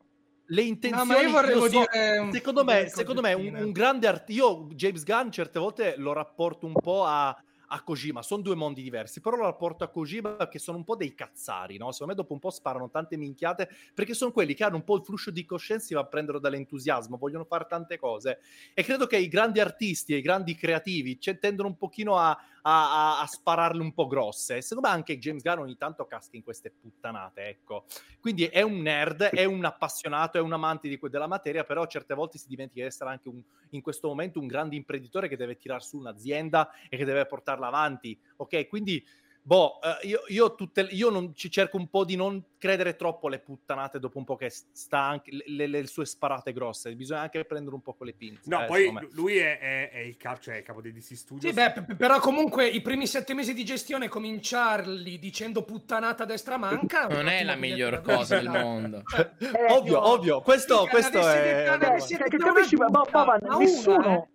Le 0.50 0.62
No, 0.90 1.04
intenzioni, 1.04 1.06
ma 1.06 1.18
io 1.20 1.30
vorrei 1.30 1.62
so, 1.62 1.68
dire 1.68 1.88
secondo 2.30 2.64
me, 2.64 2.88
secondo 2.90 3.22
me 3.22 3.34
un, 3.34 3.54
un 3.60 3.72
grande 3.72 4.08
art- 4.08 4.30
io 4.30 4.68
James 4.74 5.04
Gunn 5.04 5.30
certe 5.30 5.60
volte 5.60 5.96
lo 5.98 6.14
rapporto 6.14 6.66
un 6.66 6.80
po' 6.80 7.04
a, 7.04 7.28
a 7.70 7.84
Kojima, 7.84 8.22
sono 8.22 8.42
due 8.42 8.56
mondi 8.56 8.82
diversi, 8.82 9.20
però 9.20 9.36
lo 9.36 9.44
rapporto 9.44 9.84
a 9.84 9.90
Kojima 9.90 10.48
che 10.48 10.60
sono 10.60 10.78
un 10.78 10.86
po' 10.86 10.96
dei 10.96 11.14
cazzari, 11.14 11.78
no? 11.78 11.92
Secondo 11.92 12.14
me 12.14 12.20
dopo 12.22 12.32
un 12.34 12.40
po' 12.40 12.50
sparano 12.50 12.90
tante 12.90 13.18
minchiate 13.18 13.68
perché 13.94 14.14
sono 14.14 14.32
quelli 14.32 14.54
che 14.54 14.64
hanno 14.64 14.78
un 14.78 14.86
po' 14.86 14.96
il 14.96 15.04
flusso 15.04 15.32
di 15.32 15.44
coscienza, 15.44 15.86
si 15.88 15.94
va 15.94 16.02
a 16.02 16.08
prendere 16.08 16.40
dall'entusiasmo, 16.40 17.18
vogliono 17.18 17.44
fare 17.44 17.66
tante 17.68 17.98
cose. 17.98 18.40
E 18.74 18.84
credo 18.84 19.06
che 19.06 19.18
i 19.18 19.28
grandi 19.28 19.60
artisti 19.60 20.14
e 20.14 20.18
i 20.18 20.22
grandi 20.22 20.56
creativi 20.56 21.20
cioè, 21.20 21.40
tendono 21.40 21.68
un 21.68 21.76
pochino 21.78 22.18
a, 22.18 22.38
a, 22.70 23.18
a- 23.18 23.22
a 23.22 23.26
spararle 23.26 23.82
un 23.82 23.94
po' 23.94 24.08
grosse. 24.08 24.62
Secondo 24.62 24.90
me 24.90 24.94
anche 24.94 25.18
James 25.18 25.42
Gunn 25.42 25.60
ogni 25.60 25.78
tanto 25.78 26.06
casca 26.06 26.36
in 26.36 26.44
queste 26.44 26.70
puttanate, 26.70 27.48
ecco. 27.48 27.86
Quindi 28.20 28.46
è 28.46 28.62
un 28.62 28.82
nerd, 28.82 29.24
è 29.24 29.46
un 29.46 29.64
appassionato, 29.64 30.38
è 30.38 30.42
un 30.42 30.52
amante 30.52 30.90
di 30.90 31.00
della 31.10 31.28
materia, 31.28 31.64
però 31.64 31.86
certe 31.88 32.14
volte 32.14 32.38
si 32.38 32.48
dimentica 32.50 32.82
di 32.82 32.88
essere 32.88 33.10
anche 33.12 33.30
un, 33.30 33.42
in 33.70 33.82
questo 33.82 34.10
momento 34.10 34.40
un 34.40 34.48
grande 34.48 34.76
imprenditore 34.76 35.30
che 35.30 35.38
deve 35.38 35.56
tirar 35.56 35.82
su 35.82 35.98
un'azienda 35.98 36.70
e 36.90 36.98
che 36.98 37.06
deve 37.06 37.26
portarla 37.26 37.68
avanti. 37.68 38.20
Ok, 38.38 38.68
quindi 38.68 39.02
boh, 39.48 39.80
eh, 39.82 40.08
io, 40.08 40.24
io, 40.28 40.56
tutte, 40.56 40.82
io 40.92 41.10
non, 41.10 41.34
ci 41.34 41.50
cerco 41.50 41.78
un 41.78 41.88
po' 41.90 42.04
di 42.04 42.18
non 42.18 42.44
credere 42.58 42.98
troppo 42.98 43.28
alle 43.28 43.40
puttanate 43.40 43.98
dopo 43.98 44.18
un 44.18 44.26
po' 44.26 44.36
che 44.36 44.50
sta 44.50 45.00
anche 45.00 45.32
le, 45.32 45.44
le- 45.48 45.68
le 45.68 45.88
sue 45.88 46.06
sparate 46.06 46.52
grosse. 46.52 46.94
Bisogna 46.96 47.22
anche 47.22 47.46
prendere 47.46 47.74
un 47.74 47.82
po' 47.82 47.94
con 47.94 48.08
le 48.08 48.14
pinze. 48.14 48.42
No, 48.50 48.64
eh, 48.64 48.66
poi 48.66 49.08
lui 49.12 49.38
è, 49.38 49.58
è- 49.58 49.90
è 49.92 50.00
il 50.00 50.18
capo, 50.18 50.42
cioè 50.42 50.56
è 50.56 50.58
il 50.58 50.64
capo 50.64 50.82
dei 50.82 50.92
DC 50.92 51.16
Studios. 51.16 51.54
Sì, 51.54 51.54
beh, 51.58 51.72
p- 51.72 51.96
però 51.96 52.20
comunque 52.20 52.68
i 52.68 52.82
primi 52.82 53.08
sette 53.08 53.34
mesi 53.34 53.54
di 53.54 53.64
gestione 53.64 54.10
cominciarli 54.10 55.18
dicendo 55.18 55.64
puttanata 55.64 56.24
a 56.24 56.26
destra 56.26 56.58
manca 56.58 57.08
Non 57.08 57.30
è 57.30 57.44
la 57.46 57.56
miglior 57.56 58.02
cosa 58.02 58.36
del 58.40 58.50
mondo. 58.50 59.04
Eh, 59.16 59.72
ovvio, 59.72 59.94
no. 59.94 60.08
ovvio, 60.10 60.42
questo, 60.42 60.86
questo 60.90 61.20
è... 61.26 61.64
detto- 61.78 62.06
Cioè, 62.08 62.78
ma 62.78 62.90
ma 62.90 63.06
una, 63.48 63.58
nessuno, 63.58 64.24
eh. 64.24 64.28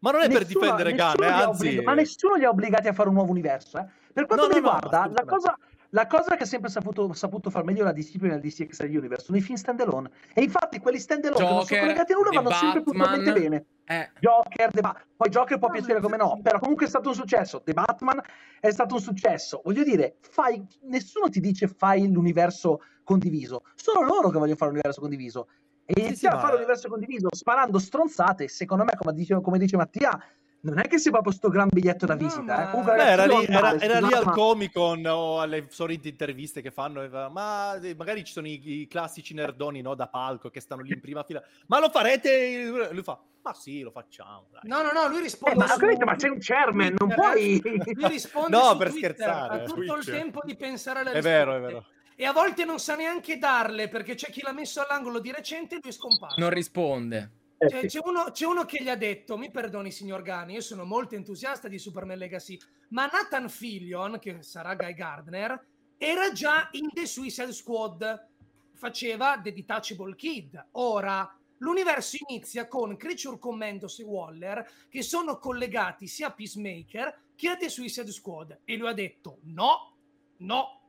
Ma 0.00 0.10
non 0.10 0.22
è 0.22 0.28
per 0.28 0.42
nessuno- 0.42 0.60
difendere 0.60 0.90
Gunn, 0.94 1.22
eh, 1.22 1.26
anzi... 1.26 1.66
obblig- 1.68 1.84
ma 1.84 1.94
nessuno 1.94 2.34
li 2.34 2.44
ha 2.44 2.48
obbligati 2.50 2.88
a 2.88 2.92
fare 2.92 3.08
un 3.08 3.14
nuovo 3.14 3.30
universo. 3.30 3.78
eh. 3.78 3.86
Per 4.12 4.26
quanto 4.26 4.46
No, 4.48 4.54
mi 4.54 4.60
no, 4.60 4.66
no, 4.66 4.74
riguarda, 4.74 4.96
la, 4.98 5.02
assolutamente. 5.02 5.30
cosa, 5.34 5.58
la 5.92 6.06
cosa 6.06 6.36
che 6.36 6.42
ha 6.42 6.46
sempre 6.46 6.70
saputo, 6.70 7.12
saputo 7.12 7.50
far 7.50 7.64
meglio 7.64 7.84
la 7.84 7.92
DC 7.92 8.18
prima 8.18 8.34
del 8.36 8.42
DC 8.42 8.60
Extra 8.60 8.86
Universe 8.86 9.24
sono 9.26 9.36
i 9.38 9.40
film 9.40 9.56
standalone. 9.56 10.10
E 10.34 10.42
infatti 10.42 10.78
quelli 10.80 10.98
standalone 10.98 11.38
che 11.44 11.50
non 11.52 11.52
sono 11.52 11.64
Joker, 11.64 11.80
collegati 11.80 12.12
a 12.12 12.16
nulla 12.16 12.28
The 12.30 12.36
vanno 12.36 12.50
sempre 12.50 12.82
puntualmente 12.82 13.32
bene. 13.32 13.64
Eh. 13.84 14.10
Joker, 14.20 14.70
The 14.70 14.80
Ba- 14.80 15.00
poi 15.16 15.28
Joker 15.30 15.58
può 15.58 15.68
piacere 15.70 16.00
come 16.00 16.16
no, 16.16 16.38
però 16.42 16.58
comunque 16.60 16.86
è 16.86 16.88
stato 16.88 17.08
un 17.08 17.14
successo. 17.14 17.60
The 17.62 17.72
Batman 17.72 18.20
è 18.60 18.70
stato 18.70 18.94
un 18.94 19.00
successo. 19.00 19.60
Voglio 19.64 19.82
dire, 19.82 20.16
fai, 20.20 20.64
nessuno 20.82 21.28
ti 21.28 21.40
dice 21.40 21.66
fai 21.68 22.10
l'universo 22.10 22.80
condiviso, 23.04 23.64
sono 23.74 24.04
loro 24.06 24.28
che 24.30 24.38
vogliono 24.38 24.56
fare 24.56 24.70
l'universo 24.70 25.00
condiviso. 25.00 25.48
E 25.90 26.00
Sì, 26.00 26.06
iniziare 26.06 26.16
sì, 26.16 26.26
a 26.26 26.38
fare 26.38 26.52
ma- 26.52 26.58
l'universo 26.60 26.88
condiviso 26.88 27.26
sparando 27.34 27.78
stronzate, 27.80 28.46
secondo 28.46 28.84
me, 28.84 28.92
come 28.96 29.12
dice, 29.12 29.40
come 29.40 29.58
dice 29.58 29.76
Mattia, 29.76 30.16
non 30.62 30.78
è 30.78 30.82
che 30.82 30.98
sia 30.98 31.10
proprio 31.10 31.32
sto 31.32 31.48
gran 31.48 31.66
biglietto 31.68 32.06
da 32.06 32.14
No, 32.14 32.20
visita. 32.22 32.42
ma- 32.44 32.62
eh. 32.68 32.70
Comunque, 32.70 32.94
Beh, 32.94 33.10
era, 33.10 33.26
lì, 33.26 33.44
era- 33.46 33.80
era 33.80 33.98
lì 33.98 34.12
al 34.12 34.24
ma- 34.26 34.30
Comic 34.30 34.72
Con 34.72 35.04
o 35.06 35.40
alle 35.40 35.66
solite 35.70 36.06
interviste 36.08 36.60
che 36.62 36.70
fanno, 36.70 37.08
fa, 37.08 37.28
ma 37.28 37.74
eh, 37.80 37.96
magari 37.96 38.22
ci 38.22 38.32
sono 38.32 38.46
i, 38.46 38.60
i 38.82 38.86
classici 38.86 39.34
nerdoni 39.34 39.80
no, 39.80 39.96
da 39.96 40.06
palco 40.06 40.48
che 40.48 40.60
stanno 40.60 40.82
lì 40.82 40.92
in 40.92 41.00
prima 41.00 41.24
fila, 41.24 41.42
ma 41.66 41.80
lo 41.80 41.88
farete? 41.90 42.66
Lui 42.92 43.02
fa, 43.02 43.20
ma 43.42 43.52
sì, 43.54 43.80
lo 43.80 43.90
facciamo. 43.90 44.46
dai." 44.52 44.60
No, 44.70 44.82
no, 44.82 44.92
no, 44.92 45.08
lui 45.08 45.18
Eh, 45.18 45.22
risponde. 45.22 45.56
ma, 45.58 45.64
ho 45.64 45.68
su- 45.68 45.80
capito, 45.80 46.04
ma 46.04 46.14
c'è 46.14 46.28
un 46.28 46.38
chairman, 46.38 46.94
non 46.98 47.08
puoi... 47.08 47.60
Lui 47.94 48.08
risponde 48.08 48.56
No, 48.56 48.62
su 48.70 48.76
per 48.76 48.90
Twitter, 48.90 49.10
scherzare. 49.14 49.54
Ha 49.54 49.64
tutto 49.64 49.80
il 49.80 50.04
Twitch. 50.04 50.10
tempo 50.10 50.40
di 50.44 50.54
pensare 50.54 51.00
alle 51.00 51.10
È 51.12 51.20
vero, 51.20 51.56
è 51.56 51.60
vero. 51.60 51.86
E 52.20 52.26
a 52.26 52.32
volte 52.32 52.66
non 52.66 52.78
sa 52.78 52.96
neanche 52.96 53.38
darle 53.38 53.88
perché 53.88 54.14
c'è 54.14 54.30
chi 54.30 54.42
l'ha 54.42 54.52
messo 54.52 54.84
all'angolo 54.84 55.20
di 55.20 55.32
recente 55.32 55.76
e 55.76 55.78
lui 55.80 55.88
è 55.88 55.94
scomparso. 55.94 56.38
Non 56.38 56.50
risponde. 56.50 57.30
Eh, 57.56 57.66
C'è, 57.66 57.86
c'è 57.86 58.00
uno, 58.04 58.24
c'è 58.30 58.44
uno 58.44 58.66
che 58.66 58.82
gli 58.82 58.90
ha 58.90 58.94
detto: 58.94 59.38
Mi 59.38 59.50
perdoni, 59.50 59.90
signor 59.90 60.20
Gani, 60.20 60.52
io 60.52 60.60
sono 60.60 60.84
molto 60.84 61.14
entusiasta 61.14 61.66
di 61.66 61.78
Superman 61.78 62.18
Legacy, 62.18 62.58
ma 62.88 63.06
Nathan 63.06 63.48
Fillion, 63.48 64.18
che 64.18 64.42
sarà 64.42 64.74
Guy 64.74 64.92
Gardner, 64.92 65.64
era 65.96 66.30
già 66.30 66.68
in 66.72 66.90
The 66.92 67.06
Suicide 67.06 67.54
Squad, 67.54 68.26
faceva 68.74 69.40
The 69.42 69.54
Detachable 69.54 70.14
Kid. 70.14 70.62
Ora 70.72 71.34
l'universo 71.56 72.18
inizia 72.28 72.68
con 72.68 72.98
Creature 72.98 73.38
Commandos 73.38 73.98
e 73.98 74.02
Waller 74.02 74.70
che 74.90 75.00
sono 75.00 75.38
collegati 75.38 76.06
sia 76.06 76.26
a 76.26 76.32
Peacemaker 76.32 77.18
che 77.34 77.48
a 77.48 77.56
The 77.56 77.70
Suicide 77.70 78.12
Squad. 78.12 78.58
E 78.66 78.76
lui 78.76 78.88
ha 78.88 78.92
detto: 78.92 79.38
No, 79.44 79.94
no. 80.36 80.79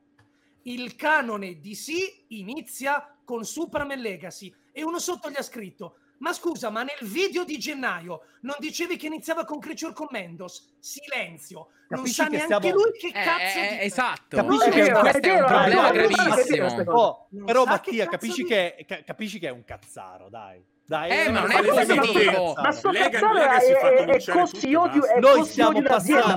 Il 0.64 0.94
canone 0.96 1.58
DC 1.60 2.24
inizia 2.28 3.14
con 3.24 3.44
Superman 3.44 3.98
Legacy. 4.00 4.54
E 4.72 4.82
uno 4.82 4.98
sotto 4.98 5.28
gli 5.30 5.36
ha 5.36 5.42
scritto: 5.42 5.96
Ma 6.18 6.32
scusa, 6.32 6.70
ma 6.70 6.82
nel 6.82 7.08
video 7.08 7.44
di 7.44 7.58
gennaio 7.58 8.22
non 8.42 8.54
dicevi 8.58 8.96
che 8.96 9.06
iniziava 9.06 9.44
con 9.44 9.58
Creature 9.58 9.92
Commandos? 9.92 10.72
Silenzio. 10.78 11.68
Non 11.88 12.00
Capisci 12.00 12.14
sa 12.14 12.24
che 12.28 12.36
neanche 12.36 12.54
stiamo- 12.54 12.80
lui 12.80 12.92
che 12.92 13.06
Eh, 13.08 13.10
cazzo 13.12 13.58
eh, 13.58 13.68
dica. 13.70 13.80
esatto. 13.82 14.36
Capisci 14.36 14.68
È 14.68 14.70
che 14.70 14.82
vero, 14.82 15.00
questo 15.00 15.18
è 15.18 15.20
è 15.30 15.40
un 15.40 15.46
problema 15.46 15.82
è 15.82 15.92
è 15.92 16.04
è 16.04 16.06
gravissimo. 16.46 16.92
Oh, 16.92 17.26
Non 17.30 17.44
però 17.44 17.64
sa 17.64 17.70
Mattia, 17.70 18.06
capisci 18.06 18.44
che, 18.44 18.84
ca- 18.86 19.02
capisci 19.02 19.38
che 19.38 19.48
è 19.48 19.50
un 19.50 19.64
cazzaro, 19.64 20.28
dai. 20.30 20.64
Dai, 20.84 21.10
Eh, 21.10 21.30
ma 21.30 21.40
non 21.40 21.50
è 21.52 21.62
ma 21.62 21.74
positivo. 21.74 22.54
Ma 22.54 22.70
sto 22.72 22.90
Lega- 22.90 23.08
cazzaro 23.08 23.32
Lega 23.34 23.56
è, 23.56 23.60
si 23.60 23.70
è 23.72 24.04
è, 24.04 24.32
costi 24.32 24.70
e 24.72 24.76
odio, 24.76 25.06
è 25.06 25.18
Noi 25.20 25.44
stiamo 25.44 25.80
passando- 25.80 26.36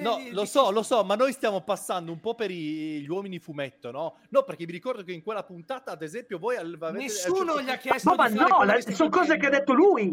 No, 0.00 0.16
di- 0.16 0.30
lo 0.30 0.44
so, 0.46 0.70
lo 0.70 0.82
so, 0.82 1.04
ma 1.04 1.14
noi 1.14 1.32
stiamo 1.32 1.60
passando 1.62 2.10
un 2.12 2.20
po' 2.20 2.34
per 2.34 2.50
i- 2.50 3.00
gli 3.02 3.08
uomini 3.08 3.38
fumetto, 3.38 3.90
no? 3.90 4.16
No, 4.30 4.44
perché 4.44 4.64
mi 4.64 4.72
ricordo 4.72 5.02
che 5.02 5.12
in 5.12 5.22
quella 5.22 5.42
puntata, 5.42 5.90
ad 5.90 6.02
esempio, 6.02 6.38
voi 6.38 6.56
al- 6.56 6.76
avete... 6.80 7.02
Nessuno 7.04 7.60
gli 7.60 7.68
ha 7.68 7.76
chiesto 7.76 8.10
di 8.10 8.16
fare 8.16 8.32
no, 8.32 8.62
la- 8.64 8.80
sono 8.80 9.08
cose 9.10 9.36
che 9.36 9.46
ha 9.46 9.50
detto 9.50 9.72
lui. 9.74 10.08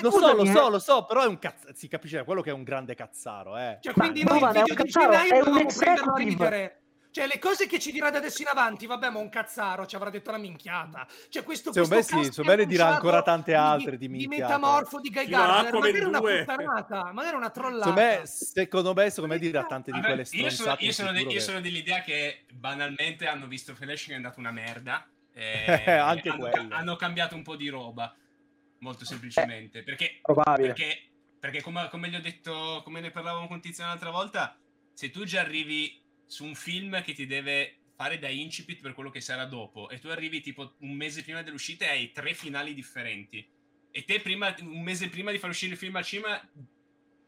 Lo 0.00 0.10
so, 0.10 0.32
lo 0.34 0.44
so, 0.46 0.66
eh. 0.66 0.70
lo 0.70 0.78
so, 0.78 1.04
però 1.04 1.22
è 1.24 1.26
un 1.26 1.38
cazzo, 1.38 1.68
si 1.74 1.88
capisce, 1.88 2.24
quello 2.24 2.40
che 2.40 2.50
è 2.50 2.54
un 2.54 2.62
grande 2.62 2.94
cazzaro, 2.94 3.58
eh. 3.58 3.78
Cioè, 3.82 3.92
Ma 3.96 4.02
quindi 4.04 4.22
noi 4.24 4.38
Boban 4.38 4.54
il 4.54 4.60
è 4.60 4.62
video 4.64 4.74
un 4.74 4.82
di 4.86 4.92
cazzaro, 4.92 5.12
gennaio 5.12 5.32
è 5.32 5.36
un 5.36 5.66
dovevamo 5.66 6.16
ridere. 6.16 6.80
Cioè, 7.16 7.26
le 7.26 7.38
cose 7.38 7.66
che 7.66 7.78
ci 7.78 7.92
dirà 7.92 8.10
da 8.10 8.18
adesso 8.18 8.42
in 8.42 8.48
avanti, 8.48 8.84
vabbè, 8.84 9.08
ma 9.08 9.20
un 9.20 9.30
cazzaro, 9.30 9.86
ci 9.86 9.96
avrà 9.96 10.10
detto 10.10 10.28
una 10.28 10.38
minchiata. 10.38 11.06
Cioè, 11.30 11.44
questo, 11.44 11.72
Secondo 11.72 11.94
me 11.94 12.02
questo 12.02 12.16
sì, 12.16 12.20
cast 12.24 12.32
secondo 12.34 12.50
me 12.50 12.56
ne 12.58 12.66
dirà 12.66 12.88
ancora 12.88 13.22
tante 13.22 13.54
altre 13.54 13.92
di 13.92 14.06
di, 14.06 14.08
minchiate. 14.26 14.42
metamorfo 14.42 15.00
di 15.00 15.08
Guy 15.08 15.26
Gardner, 15.26 15.72
magari 15.72 16.04
una 16.04 16.18
2. 16.18 16.44
puttanata, 16.44 17.12
magari 17.14 17.36
una 17.36 17.48
trollata. 17.48 17.84
Secondo 17.86 18.00
me, 18.02 18.26
secondo 18.26 18.92
me, 18.92 19.08
secondo 19.08 19.32
me 19.34 19.40
dirà 19.40 19.64
tante 19.64 19.92
di 19.92 20.00
quelle 20.02 20.20
io 20.20 20.26
sono, 20.26 20.50
stronzate 20.50 20.84
io 20.84 20.92
sono 20.92 21.10
de- 21.12 21.16
futuro 21.20 21.34
io 21.34 21.40
sono 21.40 21.60
dell'idea 21.62 22.00
che 22.02 22.44
banalmente 22.52 23.26
hanno 23.26 23.46
visto 23.46 23.74
Flash 23.74 24.04
che 24.04 24.12
è 24.12 24.16
andato 24.16 24.38
una 24.38 24.52
merda. 24.52 25.08
e 25.32 25.90
Anche 25.92 26.28
hanno, 26.28 26.50
quello. 26.50 26.74
hanno 26.74 26.96
cambiato 26.96 27.34
un 27.34 27.42
po' 27.42 27.56
di 27.56 27.70
roba. 27.70 28.14
Molto 28.80 29.06
semplicemente. 29.06 29.82
Perché, 29.82 30.18
Probabile. 30.20 30.66
perché, 30.66 30.98
perché 31.40 31.62
come, 31.62 31.88
come 31.88 32.10
gli 32.10 32.14
ho 32.14 32.20
detto, 32.20 32.82
come 32.84 33.00
ne 33.00 33.10
parlavamo 33.10 33.46
con 33.46 33.58
Tizio 33.62 33.86
l'altra 33.86 34.10
volta, 34.10 34.54
se 34.92 35.10
tu 35.10 35.24
già 35.24 35.40
arrivi 35.40 36.04
su 36.26 36.44
un 36.44 36.54
film 36.54 37.02
che 37.02 37.12
ti 37.12 37.26
deve 37.26 37.78
fare 37.94 38.18
da 38.18 38.28
incipit 38.28 38.80
per 38.80 38.92
quello 38.92 39.10
che 39.10 39.20
sarà 39.20 39.46
dopo 39.46 39.88
e 39.88 39.98
tu 39.98 40.08
arrivi 40.08 40.40
tipo 40.40 40.74
un 40.80 40.92
mese 40.92 41.22
prima 41.22 41.42
dell'uscita 41.42 41.86
e 41.86 41.88
hai 41.88 42.12
tre 42.12 42.34
finali 42.34 42.74
differenti. 42.74 43.46
E 43.90 44.04
te 44.04 44.20
prima, 44.20 44.54
un 44.60 44.82
mese 44.82 45.08
prima 45.08 45.30
di 45.30 45.38
far 45.38 45.50
uscire 45.50 45.72
il 45.72 45.78
film 45.78 45.96
al 45.96 46.04
cinema 46.04 46.38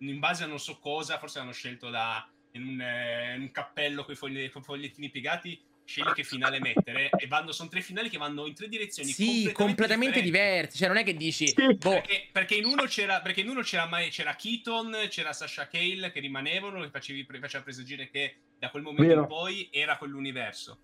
in 0.00 0.18
base 0.18 0.44
a 0.44 0.46
non 0.46 0.60
so 0.60 0.78
cosa 0.78 1.18
forse 1.18 1.38
hanno 1.38 1.52
scelto 1.52 1.90
da 1.90 2.28
in 2.52 2.66
un, 2.66 2.80
eh, 2.80 3.36
un 3.36 3.50
cappello 3.50 4.04
con 4.04 4.14
i 4.14 4.50
fogliettini 4.50 5.10
piegati 5.10 5.60
scegli 5.88 6.12
che 6.12 6.22
finale 6.22 6.60
mettere 6.60 7.08
e 7.18 7.26
vanno 7.26 7.50
sono 7.50 7.70
tre 7.70 7.80
finali 7.80 8.10
che 8.10 8.18
vanno 8.18 8.44
in 8.46 8.52
tre 8.52 8.68
direzioni 8.68 9.10
Sì, 9.10 9.50
completamente 9.54 10.20
diversi. 10.20 10.76
Cioè, 10.76 10.88
non 10.88 10.98
è 10.98 11.02
che 11.02 11.14
dici, 11.14 11.46
Sì. 11.46 11.74
boh, 11.74 11.88
perché, 11.92 12.28
perché 12.30 12.56
in 12.56 12.66
uno 12.66 12.84
c'era 12.84 13.22
perché 13.22 13.40
in 13.40 13.48
uno 13.48 13.62
c'era, 13.62 13.86
mai, 13.86 14.10
c'era 14.10 14.36
Keaton, 14.36 15.06
c'era 15.08 15.32
Sasha 15.32 15.66
Cale 15.66 16.12
che 16.12 16.20
rimanevano 16.20 16.82
che 16.82 16.90
facevi, 16.90 17.26
faceva 17.40 17.62
presagire 17.64 18.10
che 18.10 18.36
da 18.58 18.68
quel 18.68 18.82
momento 18.82 19.06
Vero. 19.06 19.20
in 19.22 19.26
poi 19.28 19.68
era 19.72 19.96
quell'universo. 19.96 20.78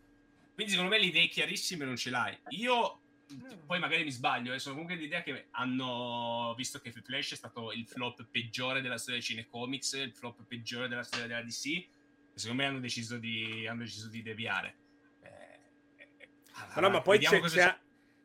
Quindi 0.54 0.72
secondo 0.72 0.94
me 0.94 0.98
le 0.98 1.06
idee 1.06 1.28
chiarissime 1.28 1.84
non 1.84 1.96
ce 1.96 2.08
l'hai. 2.08 2.38
Io 2.50 3.00
poi 3.66 3.78
magari 3.78 4.04
mi 4.04 4.10
sbaglio, 4.10 4.54
eh, 4.54 4.58
sono 4.58 4.74
comunque 4.74 4.96
l'idea 4.98 5.22
che 5.22 5.48
hanno 5.50 6.54
visto 6.56 6.78
che 6.78 6.92
Flash 6.92 7.32
è 7.32 7.36
stato 7.36 7.72
il 7.72 7.86
flop 7.86 8.26
peggiore 8.30 8.80
della 8.80 8.96
storia 8.96 9.20
dei 9.20 9.28
cinecomics, 9.28 9.92
il 9.94 10.14
flop 10.14 10.46
peggiore 10.46 10.88
della 10.88 11.02
storia 11.02 11.26
della 11.26 11.42
DC. 11.42 11.66
e 11.66 11.88
Secondo 12.32 12.62
me 12.62 12.68
hanno 12.68 12.80
deciso 12.80 13.18
di, 13.18 13.66
hanno 13.66 13.82
deciso 13.82 14.08
di 14.08 14.22
deviare. 14.22 14.76
Ma 16.74 16.80
no, 16.80 16.90
ma 16.90 17.00
poi 17.00 17.18
vediamo 17.18 17.36
c'è, 17.36 17.42
cosa 17.42 17.80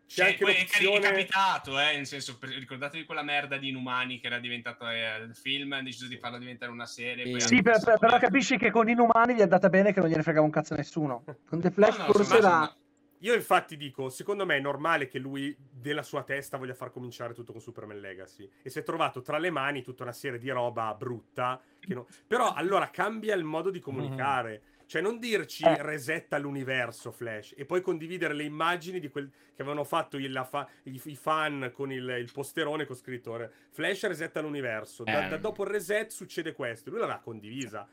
c'è, 0.05 0.25
anche 0.25 0.43
poi 0.43 0.53
cari- 0.53 0.65
è 0.65 0.83
l'opzione... 0.85 0.99
capitato, 0.99 1.79
eh, 1.79 1.95
nel 1.95 2.05
senso, 2.05 2.37
per- 2.37 2.49
ricordatevi 2.49 3.05
quella 3.05 3.21
merda 3.23 3.57
di 3.57 3.69
Inumani 3.69 4.19
che 4.19 4.27
era 4.27 4.39
diventata 4.39 4.93
eh, 4.93 5.23
il 5.23 5.35
film, 5.35 5.73
hanno 5.73 5.83
deciso 5.83 6.07
di 6.07 6.17
farla 6.17 6.37
diventare 6.37 6.71
una 6.71 6.85
serie. 6.85 7.29
poi 7.29 7.41
Sì, 7.41 7.61
per- 7.61 7.81
per- 7.83 7.99
però 7.99 8.17
capisci 8.17 8.57
che 8.57 8.71
con 8.71 8.89
Inumani 8.89 9.35
gli 9.35 9.39
è 9.39 9.43
andata 9.43 9.69
bene 9.69 9.93
che 9.93 9.99
non 9.99 10.09
gliene 10.09 10.23
fregava 10.23 10.45
un 10.45 10.51
cazzo 10.51 10.73
a 10.73 10.77
nessuno. 10.77 11.23
Con 11.47 11.59
The 11.61 11.71
Flash 11.71 11.97
No, 11.97 12.05
no, 12.05 12.11
forse 12.11 12.37
era... 12.37 12.75
Io 13.21 13.33
infatti 13.33 13.75
dico, 13.75 14.07
secondo 14.09 14.45
me 14.45 14.55
è 14.55 14.59
normale 14.61 15.07
che 15.09 15.19
lui 15.19 15.53
della 15.59 16.03
sua 16.03 16.23
testa 16.23 16.55
voglia 16.55 16.73
far 16.73 16.89
cominciare 16.89 17.33
tutto 17.33 17.51
con 17.51 17.59
Superman 17.59 17.99
Legacy 17.99 18.49
e 18.63 18.69
si 18.69 18.79
è 18.79 18.83
trovato 18.83 19.21
tra 19.21 19.37
le 19.37 19.49
mani 19.49 19.81
tutta 19.83 20.03
una 20.03 20.13
serie 20.13 20.39
di 20.39 20.49
roba 20.49 20.93
brutta. 20.93 21.61
che 21.79 21.93
non- 21.93 22.05
Però 22.25 22.53
allora 22.53 22.89
cambia 22.89 23.35
il 23.35 23.43
modo 23.43 23.71
di 23.71 23.79
comunicare. 23.79 24.61
Cioè 24.89 25.03
non 25.03 25.19
dirci 25.19 25.63
Eh. 25.63 25.83
resetta 25.83 26.39
l'universo 26.39 27.11
Flash 27.11 27.53
e 27.55 27.63
poi 27.65 27.79
condividere 27.79 28.33
le 28.33 28.41
immagini 28.41 28.99
di 28.99 29.07
quel 29.07 29.29
che 29.55 29.61
avevano 29.61 29.83
fatto 29.83 30.17
il- 30.17 30.31
la 30.31 30.43
fa- 30.43 30.67
i, 30.85 30.99
i 31.05 31.15
fan 31.15 31.69
con 31.71 31.91
il, 31.91 32.09
il 32.19 32.31
posterone 32.33 32.87
con 32.87 32.95
scritto 32.95 33.39
eh, 33.39 33.51
Flash 33.69 34.07
resetta 34.07 34.41
l'universo. 34.41 35.03
Da, 35.03 35.27
Eh. 35.27 35.29
da 35.29 35.37
dopo 35.37 35.61
il 35.61 35.69
reset 35.69 36.09
succede 36.09 36.53
questo. 36.53 36.89
Lui 36.89 36.97
l'aveva 36.99 37.19
condivisa. 37.19 37.87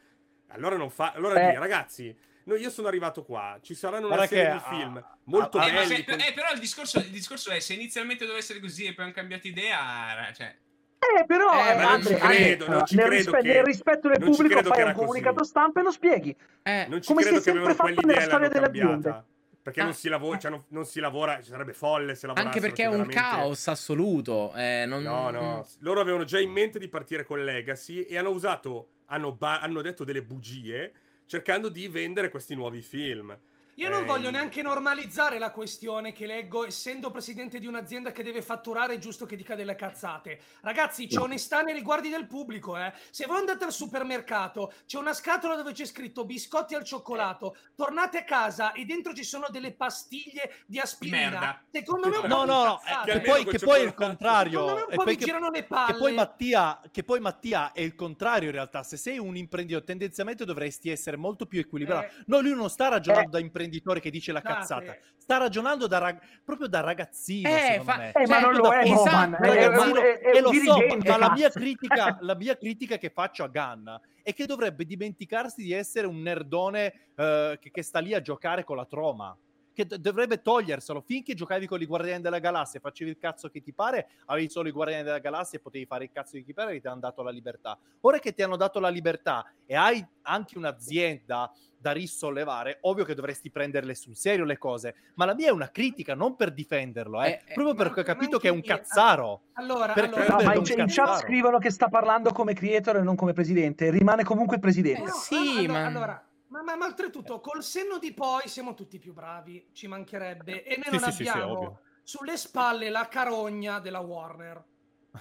Allora 0.48 0.76
non 0.78 0.88
fa... 0.88 1.12
Allora 1.12 1.38
Eh. 1.38 1.46
dire, 1.48 1.58
ragazzi... 1.58 2.16
No, 2.44 2.54
io 2.54 2.70
sono 2.70 2.86
arrivato 2.88 3.24
qua, 3.24 3.58
ci 3.60 3.74
saranno 3.74 4.06
una 4.06 4.14
Guarda 4.16 4.34
serie 4.34 4.52
che 4.52 4.56
di 4.56 4.64
film 4.76 4.96
a- 4.96 5.18
molto 5.24 5.58
a- 5.58 5.66
Eh, 5.68 5.72
ma 5.72 5.80
belli. 5.80 5.96
se- 5.96 6.04
con- 6.04 6.20
eh, 6.20 6.32
però 6.32 6.50
il 6.52 6.60
discorso, 6.60 6.98
il 7.00 7.10
discorso 7.10 7.50
è 7.50 7.60
se 7.60 7.74
inizialmente 7.74 8.20
doveva 8.24 8.38
essere 8.38 8.58
così 8.60 8.84
e 8.86 8.94
poi 8.94 9.04
hanno 9.04 9.12
cambiato 9.12 9.48
idea, 9.48 10.32
cioè, 10.32 10.56
Eh, 10.98 11.24
però, 11.26 11.52
Eh, 11.54 11.70
eh, 11.70 11.74
ma 11.74 11.82
non 11.82 11.92
Andre, 11.92 12.16
ci 12.16 12.20
Andre, 12.22 12.36
credo, 12.36 12.68
non 12.68 12.86
ci 12.86 12.96
nel, 12.96 13.04
credo 13.06 13.22
rispe- 13.22 13.40
che- 13.42 13.52
nel 13.54 13.64
rispetto 13.64 14.08
del 14.08 14.18
non 14.18 14.30
pubblico 14.30 14.62
fai 14.62 14.66
un 14.66 14.74
era 14.80 14.92
così. 14.92 15.06
comunicato 15.06 15.44
stampa 15.44 15.80
e 15.80 15.82
lo 15.82 15.90
spieghi. 15.90 16.36
eh, 16.62 16.86
Non 16.88 17.00
ci 17.02 17.08
come 17.08 17.22
credo 17.22 17.36
si 17.36 17.42
è 17.42 17.44
che 17.44 17.50
avevano 17.58 17.74
sempre 17.74 17.74
fatto 17.74 17.82
quell'idea 17.82 18.14
nella 18.14 18.26
storia 18.26 18.48
delle 18.48 18.64
cambiata. 18.64 19.08
aziende. 19.08 19.24
Perché 19.66 19.80
Ah. 19.80 19.84
non, 19.84 19.94
si 19.94 20.08
lavora, 20.08 20.38
cioè 20.38 20.50
non, 20.52 20.64
non 20.68 20.84
si 20.84 21.00
lavora, 21.00 21.42
sarebbe 21.42 21.72
folle 21.72 22.14
se 22.14 22.26
lavorassero. 22.28 22.46
anche 22.54 22.60
perché 22.60 22.82
è 22.82 22.86
un 22.86 22.90
veramente- 22.92 23.20
caos 23.20 23.66
assoluto. 23.68 24.52
eh, 24.54 24.84
non- 24.86 25.02
No, 25.02 25.30
no, 25.30 25.66
loro 25.80 26.00
avevano 26.00 26.22
già 26.24 26.38
in 26.38 26.50
mente 26.50 26.78
di 26.78 26.88
partire 26.88 27.24
con 27.24 27.42
Legacy 27.44 28.02
e 28.02 28.16
hanno 28.16 28.30
usato, 28.30 28.88
hanno, 29.06 29.32
ba- 29.32 29.60
hanno 29.60 29.82
detto 29.82 30.04
delle 30.04 30.22
bugie 30.22 30.92
cercando 31.26 31.68
di 31.68 31.88
vendere 31.88 32.30
questi 32.30 32.54
nuovi 32.54 32.80
film. 32.80 33.36
Io 33.78 33.90
non 33.90 34.04
Eh, 34.04 34.06
voglio 34.06 34.30
neanche 34.30 34.62
normalizzare 34.62 35.38
la 35.38 35.50
questione 35.50 36.12
che 36.12 36.24
leggo, 36.24 36.64
essendo 36.64 37.10
presidente 37.10 37.58
di 37.58 37.66
un'azienda 37.66 38.10
che 38.10 38.22
deve 38.22 38.40
fatturare, 38.40 38.94
è 38.94 38.98
giusto 38.98 39.26
che 39.26 39.36
dica 39.36 39.54
delle 39.54 39.74
cazzate. 39.74 40.40
Ragazzi, 40.62 41.06
c'è 41.06 41.18
onestà 41.18 41.60
nei 41.60 41.74
riguardi 41.74 42.08
del 42.08 42.26
pubblico, 42.26 42.78
eh. 42.78 42.90
Se 43.10 43.26
voi 43.26 43.36
andate 43.38 43.64
al 43.64 43.72
supermercato, 43.72 44.72
c'è 44.86 44.96
una 44.96 45.12
scatola 45.12 45.56
dove 45.56 45.72
c'è 45.72 45.84
scritto 45.84 46.24
biscotti 46.24 46.74
al 46.74 46.84
cioccolato, 46.84 47.54
tornate 47.74 48.16
a 48.16 48.24
casa 48.24 48.72
e 48.72 48.86
dentro 48.86 49.12
ci 49.12 49.24
sono 49.24 49.48
delle 49.50 49.72
pastiglie 49.74 50.54
di 50.64 50.78
aspirina. 50.78 51.18
merda. 51.28 51.62
Secondo 51.70 52.08
me 52.08 52.14
è 52.14 52.18
un 52.20 52.28
No, 52.28 52.36
po' 52.38 52.44
no, 52.46 52.64
no, 52.64 52.80
eh, 52.82 53.12
che 53.12 53.20
poi, 53.20 53.44
che 53.44 53.58
poi 53.58 53.80
è 53.80 53.84
il 53.84 53.92
contrario. 53.94 54.58
Secondo 54.60 54.74
me 54.74 54.82
un 54.86 54.92
e 54.92 54.96
po' 54.96 55.04
poi 55.04 55.16
che- 55.16 55.24
girano 55.26 55.50
le 55.50 55.64
palle. 55.64 55.92
Che 55.92 55.98
poi, 55.98 56.12
Mattia, 56.14 56.80
che 56.90 57.04
poi 57.04 57.20
Mattia 57.20 57.72
è 57.72 57.82
il 57.82 57.94
contrario 57.94 58.48
in 58.48 58.54
realtà. 58.54 58.82
Se 58.82 58.96
sei 58.96 59.18
un 59.18 59.36
imprenditore, 59.36 59.84
tendenzialmente 59.84 60.46
dovresti 60.46 60.88
essere 60.88 61.18
molto 61.18 61.44
più 61.44 61.60
equilibrato. 61.60 62.06
Eh. 62.06 62.22
No, 62.28 62.40
lui 62.40 62.54
non 62.54 62.70
sta 62.70 62.88
ragionando 62.88 63.28
Eh, 63.28 63.32
da 63.32 63.38
è 63.38 63.42
imprenditore 63.66 64.00
che 64.00 64.10
dice 64.10 64.32
la 64.32 64.40
Scusate. 64.40 64.58
cazzata. 64.58 64.96
Sta 65.16 65.36
ragionando 65.38 65.86
da 65.86 65.98
rag- 65.98 66.20
proprio 66.44 66.68
da 66.68 66.80
ragazzino, 66.80 67.48
Eh, 67.48 67.58
secondo 67.58 67.84
fa- 67.92 67.96
me. 67.98 68.12
Eh, 68.12 68.20
ma 68.20 68.26
Cioè, 68.26 68.40
non 68.40 68.54
lo 68.54 68.72
è, 68.72 68.78
esatto, 68.84 69.04
Roman. 69.04 69.34
È, 69.34 69.38
Ragazzino, 69.46 70.00
è- 70.00 70.18
è 70.20 70.36
e 70.36 70.40
lo 70.40 70.52
so, 70.52 70.78
ma 71.04 71.16
la 71.16 71.32
mia, 71.32 71.50
critica, 71.50 72.18
la 72.20 72.34
mia 72.36 72.56
critica 72.56 72.96
che 72.96 73.10
faccio 73.10 73.44
a 73.44 73.48
Ganna 73.48 74.00
è 74.22 74.32
che 74.32 74.46
dovrebbe 74.46 74.84
dimenticarsi 74.84 75.62
di 75.62 75.72
essere 75.72 76.06
un 76.06 76.20
nerdone 76.22 76.92
eh, 77.16 77.58
che, 77.60 77.70
che 77.70 77.82
sta 77.82 77.98
lì 77.98 78.14
a 78.14 78.20
giocare 78.22 78.64
con 78.64 78.76
la 78.76 78.84
troma. 78.86 79.36
Che 79.76 79.84
d- 79.84 79.96
dovrebbe 79.96 80.40
toglierselo. 80.40 81.02
Finché 81.02 81.34
giocavi 81.34 81.66
con 81.66 81.82
i 81.82 81.84
Guardiani 81.84 82.22
della 82.22 82.38
Galassia 82.38 82.78
e 82.78 82.82
facevi 82.82 83.10
il 83.10 83.18
cazzo 83.18 83.50
che 83.50 83.60
ti 83.60 83.74
pare, 83.74 84.08
avevi 84.24 84.48
solo 84.48 84.68
i 84.70 84.72
Guardiani 84.72 85.02
della 85.02 85.18
Galassia 85.18 85.58
e 85.58 85.60
potevi 85.60 85.84
fare 85.84 86.04
il 86.04 86.10
cazzo 86.10 86.38
che 86.38 86.44
ti 86.44 86.54
pare 86.54 86.76
e 86.76 86.80
ti 86.80 86.86
hanno 86.86 87.00
dato 87.00 87.22
la 87.22 87.28
libertà. 87.28 87.78
Ora 88.00 88.18
che 88.18 88.32
ti 88.32 88.42
hanno 88.42 88.56
dato 88.56 88.80
la 88.80 88.88
libertà 88.88 89.44
e 89.66 89.74
hai 89.76 90.02
anche 90.22 90.56
un'azienda 90.56 91.52
da 91.78 91.92
risollevare, 91.92 92.78
ovvio 92.80 93.04
che 93.04 93.14
dovresti 93.14 93.50
prenderle 93.50 93.94
sul 93.94 94.16
serio 94.16 94.46
le 94.46 94.56
cose. 94.56 94.94
Ma 95.16 95.26
la 95.26 95.34
mia 95.34 95.48
è 95.48 95.52
una 95.52 95.70
critica, 95.70 96.14
non 96.14 96.34
per 96.36 96.52
difenderlo, 96.54 97.22
eh, 97.22 97.26
Eh, 97.28 97.32
eh, 97.48 97.52
proprio 97.52 97.74
ma- 97.74 97.82
perché 97.82 98.00
ho 98.00 98.02
capito 98.02 98.38
che 98.38 98.48
è 98.48 98.50
un 98.50 98.62
cazzaro. 98.62 99.42
Allora, 99.52 99.92
Per- 99.92 100.04
allora, 100.04 100.24
No, 100.26 100.42
ma 100.42 100.54
in, 100.54 100.60
in 100.60 100.64
chat 100.64 100.86
cazzaro. 100.86 101.18
scrivono 101.18 101.58
che 101.58 101.68
sta 101.70 101.88
parlando 101.88 102.32
come 102.32 102.54
creator 102.54 102.96
e 102.96 103.02
non 103.02 103.14
come 103.14 103.34
presidente. 103.34 103.90
Rimane 103.90 104.24
comunque 104.24 104.56
il 104.56 104.62
Eh, 104.62 104.64
presidente. 104.64 105.02
no, 105.02 105.12
Sì, 105.16 105.34
allora, 105.66 105.72
ma- 105.72 105.84
allora, 105.84 106.25
ma, 106.48 106.62
ma- 106.62 106.76
ma 106.76 106.86
oltretutto, 106.86 107.40
col 107.40 107.62
senno 107.62 107.98
di 107.98 108.12
poi 108.12 108.48
siamo 108.48 108.74
tutti 108.74 108.98
più 108.98 109.12
bravi, 109.12 109.68
ci 109.72 109.86
mancherebbe, 109.86 110.62
e 110.64 110.76
noi 110.76 110.98
Sì, 110.98 111.04
non 111.04 111.10
sì, 111.12 111.16
sì, 111.16 111.22
sì, 111.24 111.28
abbiamo 111.28 111.52
ovvio. 111.58 111.80
sulle 112.02 112.36
spalle 112.36 112.88
la 112.90 113.08
carogna 113.08 113.78
della 113.80 114.00
Warner. 114.00 114.64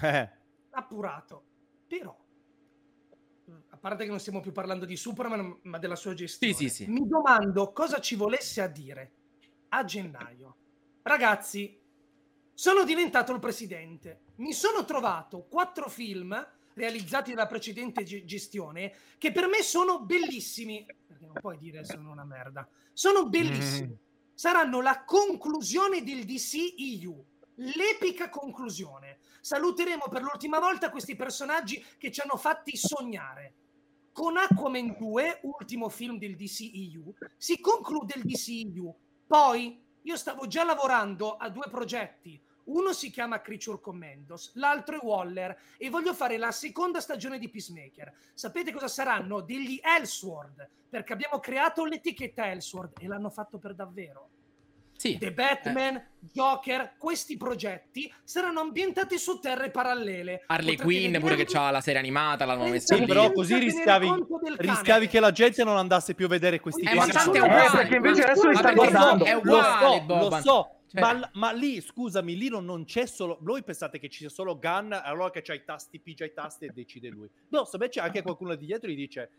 Eh. 0.01 0.29
Appurato. 0.71 1.43
Però, 1.87 2.15
a 3.69 3.77
parte 3.77 4.03
che 4.03 4.09
non 4.09 4.19
stiamo 4.19 4.39
più 4.39 4.51
parlando 4.51 4.85
di 4.85 4.95
Superman, 4.97 5.59
ma 5.63 5.77
della 5.77 5.95
sua 5.95 6.13
gestione, 6.13 6.53
Sì, 6.53 6.67
sì, 6.69 6.83
sì. 6.83 6.87
mi 6.91 7.07
domando 7.07 7.71
cosa 7.71 7.99
ci 7.99 8.15
volesse 8.15 8.61
a 8.61 8.67
dire 8.67 9.11
a 9.69 9.83
gennaio. 9.83 10.55
Ragazzi, 11.03 11.79
sono 12.53 12.83
diventato 12.83 13.31
il 13.33 13.39
presidente. 13.39 14.21
Mi 14.37 14.53
sono 14.53 14.85
trovato 14.85 15.43
quattro 15.43 15.89
film 15.89 16.33
realizzati 16.73 17.33
dalla 17.33 17.47
precedente 17.47 18.03
ge- 18.03 18.25
gestione 18.25 18.93
che 19.17 19.31
per 19.31 19.47
me 19.47 19.61
sono 19.61 20.01
bellissimi. 20.03 20.85
Perché 21.25 21.33
non 21.33 21.33
puoi 21.41 21.57
dire 21.57 21.85
sono 21.85 22.11
una 22.11 22.23
merda. 22.23 22.67
Sono 22.93 23.27
bellissimi. 23.27 23.87
Mm. 23.87 24.33
Saranno 24.33 24.81
la 24.81 25.03
conclusione 25.03 26.03
del 26.03 26.25
DCEU. 26.25 27.25
L'epica 27.55 28.29
conclusione. 28.29 29.19
Saluteremo 29.41 30.05
per 30.09 30.21
l'ultima 30.21 30.59
volta 30.59 30.89
questi 30.89 31.15
personaggi 31.15 31.83
che 31.97 32.11
ci 32.11 32.21
hanno 32.21 32.37
fatti 32.37 32.75
sognare. 32.75 33.53
Con 34.11 34.37
Aquaman 34.37 34.95
2, 34.97 35.41
ultimo 35.43 35.89
film 35.89 36.17
del 36.17 36.35
DCEU, 36.35 37.13
si 37.37 37.59
conclude 37.59 38.13
il 38.15 38.23
DCEU. 38.23 38.95
Poi 39.27 39.83
io 40.01 40.15
stavo 40.15 40.47
già 40.47 40.63
lavorando 40.63 41.35
a 41.35 41.49
due 41.49 41.67
progetti. 41.69 42.41
Uno 42.65 42.93
si 42.93 43.11
chiama 43.11 43.41
Creature 43.41 43.79
Commandos, 43.79 44.51
l'altro 44.55 44.99
è 44.99 45.03
Waller 45.03 45.55
e 45.77 45.89
voglio 45.89 46.13
fare 46.13 46.37
la 46.37 46.51
seconda 46.51 46.99
stagione 46.99 47.37
di 47.37 47.49
Peacemaker. 47.49 48.11
Sapete 48.33 48.71
cosa 48.71 48.87
saranno? 48.87 49.41
Degli 49.41 49.79
Elseworld, 49.81 50.67
perché 50.89 51.13
abbiamo 51.13 51.39
creato 51.39 51.85
l'etichetta 51.85 52.49
Elseworld 52.49 52.93
e 52.99 53.07
l'hanno 53.07 53.29
fatto 53.29 53.59
per 53.59 53.75
davvero. 53.75 54.29
Sì. 54.97 55.17
The 55.17 55.31
Batman, 55.33 56.01
Joker, 56.19 56.93
questi 56.97 57.37
progetti 57.37 58.11
saranno 58.23 58.61
ambientati 58.61 59.17
su 59.17 59.39
terre 59.39 59.69
parallele. 59.69 60.43
Harley 60.47 60.75
Quinn 60.77 61.13
pure 61.19 61.35
che 61.35 61.43
vederli 61.43 61.57
ha 61.67 61.71
la 61.71 61.81
serie 61.81 61.99
animata, 61.99 62.45
l'hanno 62.45 62.61
senza- 62.63 62.73
messa 62.73 62.93
Sì, 62.95 62.99
lì. 63.01 63.05
però 63.07 63.31
così 63.31 63.57
rischiavi, 63.57 64.11
rischiavi 64.57 65.07
che 65.07 65.19
la 65.19 65.31
gente 65.31 65.63
non 65.63 65.77
andasse 65.77 66.15
più 66.15 66.25
a 66.25 66.29
vedere 66.29 66.59
questi 66.59 66.81
Eh, 66.83 66.87
film. 66.87 66.99
ma 66.99 67.05
che 67.05 67.11
tanto 67.11 67.31
è 67.31 67.39
sono- 67.39 67.45
uguale. 67.45 67.67
Eh, 67.67 67.71
perché 67.71 67.95
invece 67.95 68.23
adesso 68.23 68.47
li 68.47 68.53
Ma 68.53 68.59
sta 68.59 68.73
guardando. 68.73 69.25
è 69.25 69.31
lo 69.33 69.37
uguale, 69.39 69.97
so, 69.97 70.01
Boban. 70.05 70.29
lo 70.29 70.41
so, 70.41 70.69
Cioè- 70.87 71.01
ma, 71.01 71.29
ma 71.33 71.51
lì, 71.51 71.81
scusami, 71.81 72.35
lì 72.37 72.47
non, 72.49 72.63
non 72.65 72.85
c'è 72.85 73.05
solo... 73.05 73.37
Voi 73.41 73.63
pensate 73.63 73.99
che 73.99 74.07
ci 74.09 74.19
sia 74.19 74.29
solo 74.29 74.57
Gunn, 74.57 74.93
allora 74.93 75.29
che 75.29 75.41
c'ha 75.41 75.53
i 75.53 75.63
tasti, 75.65 75.99
pigia 75.99 76.25
i 76.25 76.31
tasti 76.33 76.65
e 76.65 76.71
decide 76.73 77.09
lui. 77.09 77.27
No, 77.49 77.65
se 77.65 77.77
c'è 77.89 77.99
anche 78.01 78.21
qualcuno 78.21 78.55
di 78.55 78.65
dietro 78.65 78.89
e 78.89 78.93
gli 78.93 78.97
dice, 78.97 79.29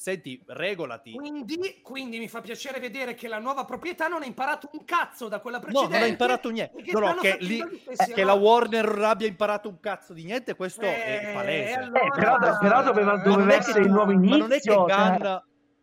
senti, 0.00 0.42
regolati. 0.46 1.12
Quindi, 1.12 1.80
quindi 1.82 2.18
mi 2.18 2.26
fa 2.26 2.40
piacere 2.40 2.80
vedere 2.80 3.12
che 3.12 3.28
la 3.28 3.38
nuova 3.38 3.66
proprietà 3.66 4.08
non 4.08 4.22
ha 4.22 4.24
imparato 4.24 4.70
un 4.72 4.84
cazzo 4.86 5.28
da 5.28 5.40
quella 5.40 5.58
No, 5.58 5.62
precedente. 5.64 5.94
non 5.98 6.02
ha 6.02 6.06
imparato 6.10 6.48
niente. 6.48 6.82
che 6.82 6.92
No, 6.92 7.00
no, 7.00 7.14
che, 7.16 7.36
lì- 7.40 7.60
eh, 7.60 8.12
che 8.14 8.24
la. 8.24 8.32
Warner 8.32 8.94
non 8.94 9.04
abbia 9.04 9.26
imparato 9.26 9.68
un 9.68 9.78
cazzo 9.78 10.14
di 10.14 10.24
niente, 10.24 10.54
questo 10.56 10.80
è 10.80 11.26
Eh, 11.28 11.32
palese. 11.34 11.74
allora- 11.74 12.00
Eh, 12.00 12.08
però, 12.14 12.38
però 12.58 12.82
doveva, 12.82 13.16
doveva 13.18 13.44
è 13.44 13.48
che 13.52 13.56
essere 13.58 13.80
il 13.80 13.90
nuovo 13.90 14.12
ma 14.14 14.18
non 14.18 14.24
è 14.52 14.58
che 14.58 14.70
inizio. 14.70 14.88
cioè- 14.88 15.16
Gunn, 15.18 15.36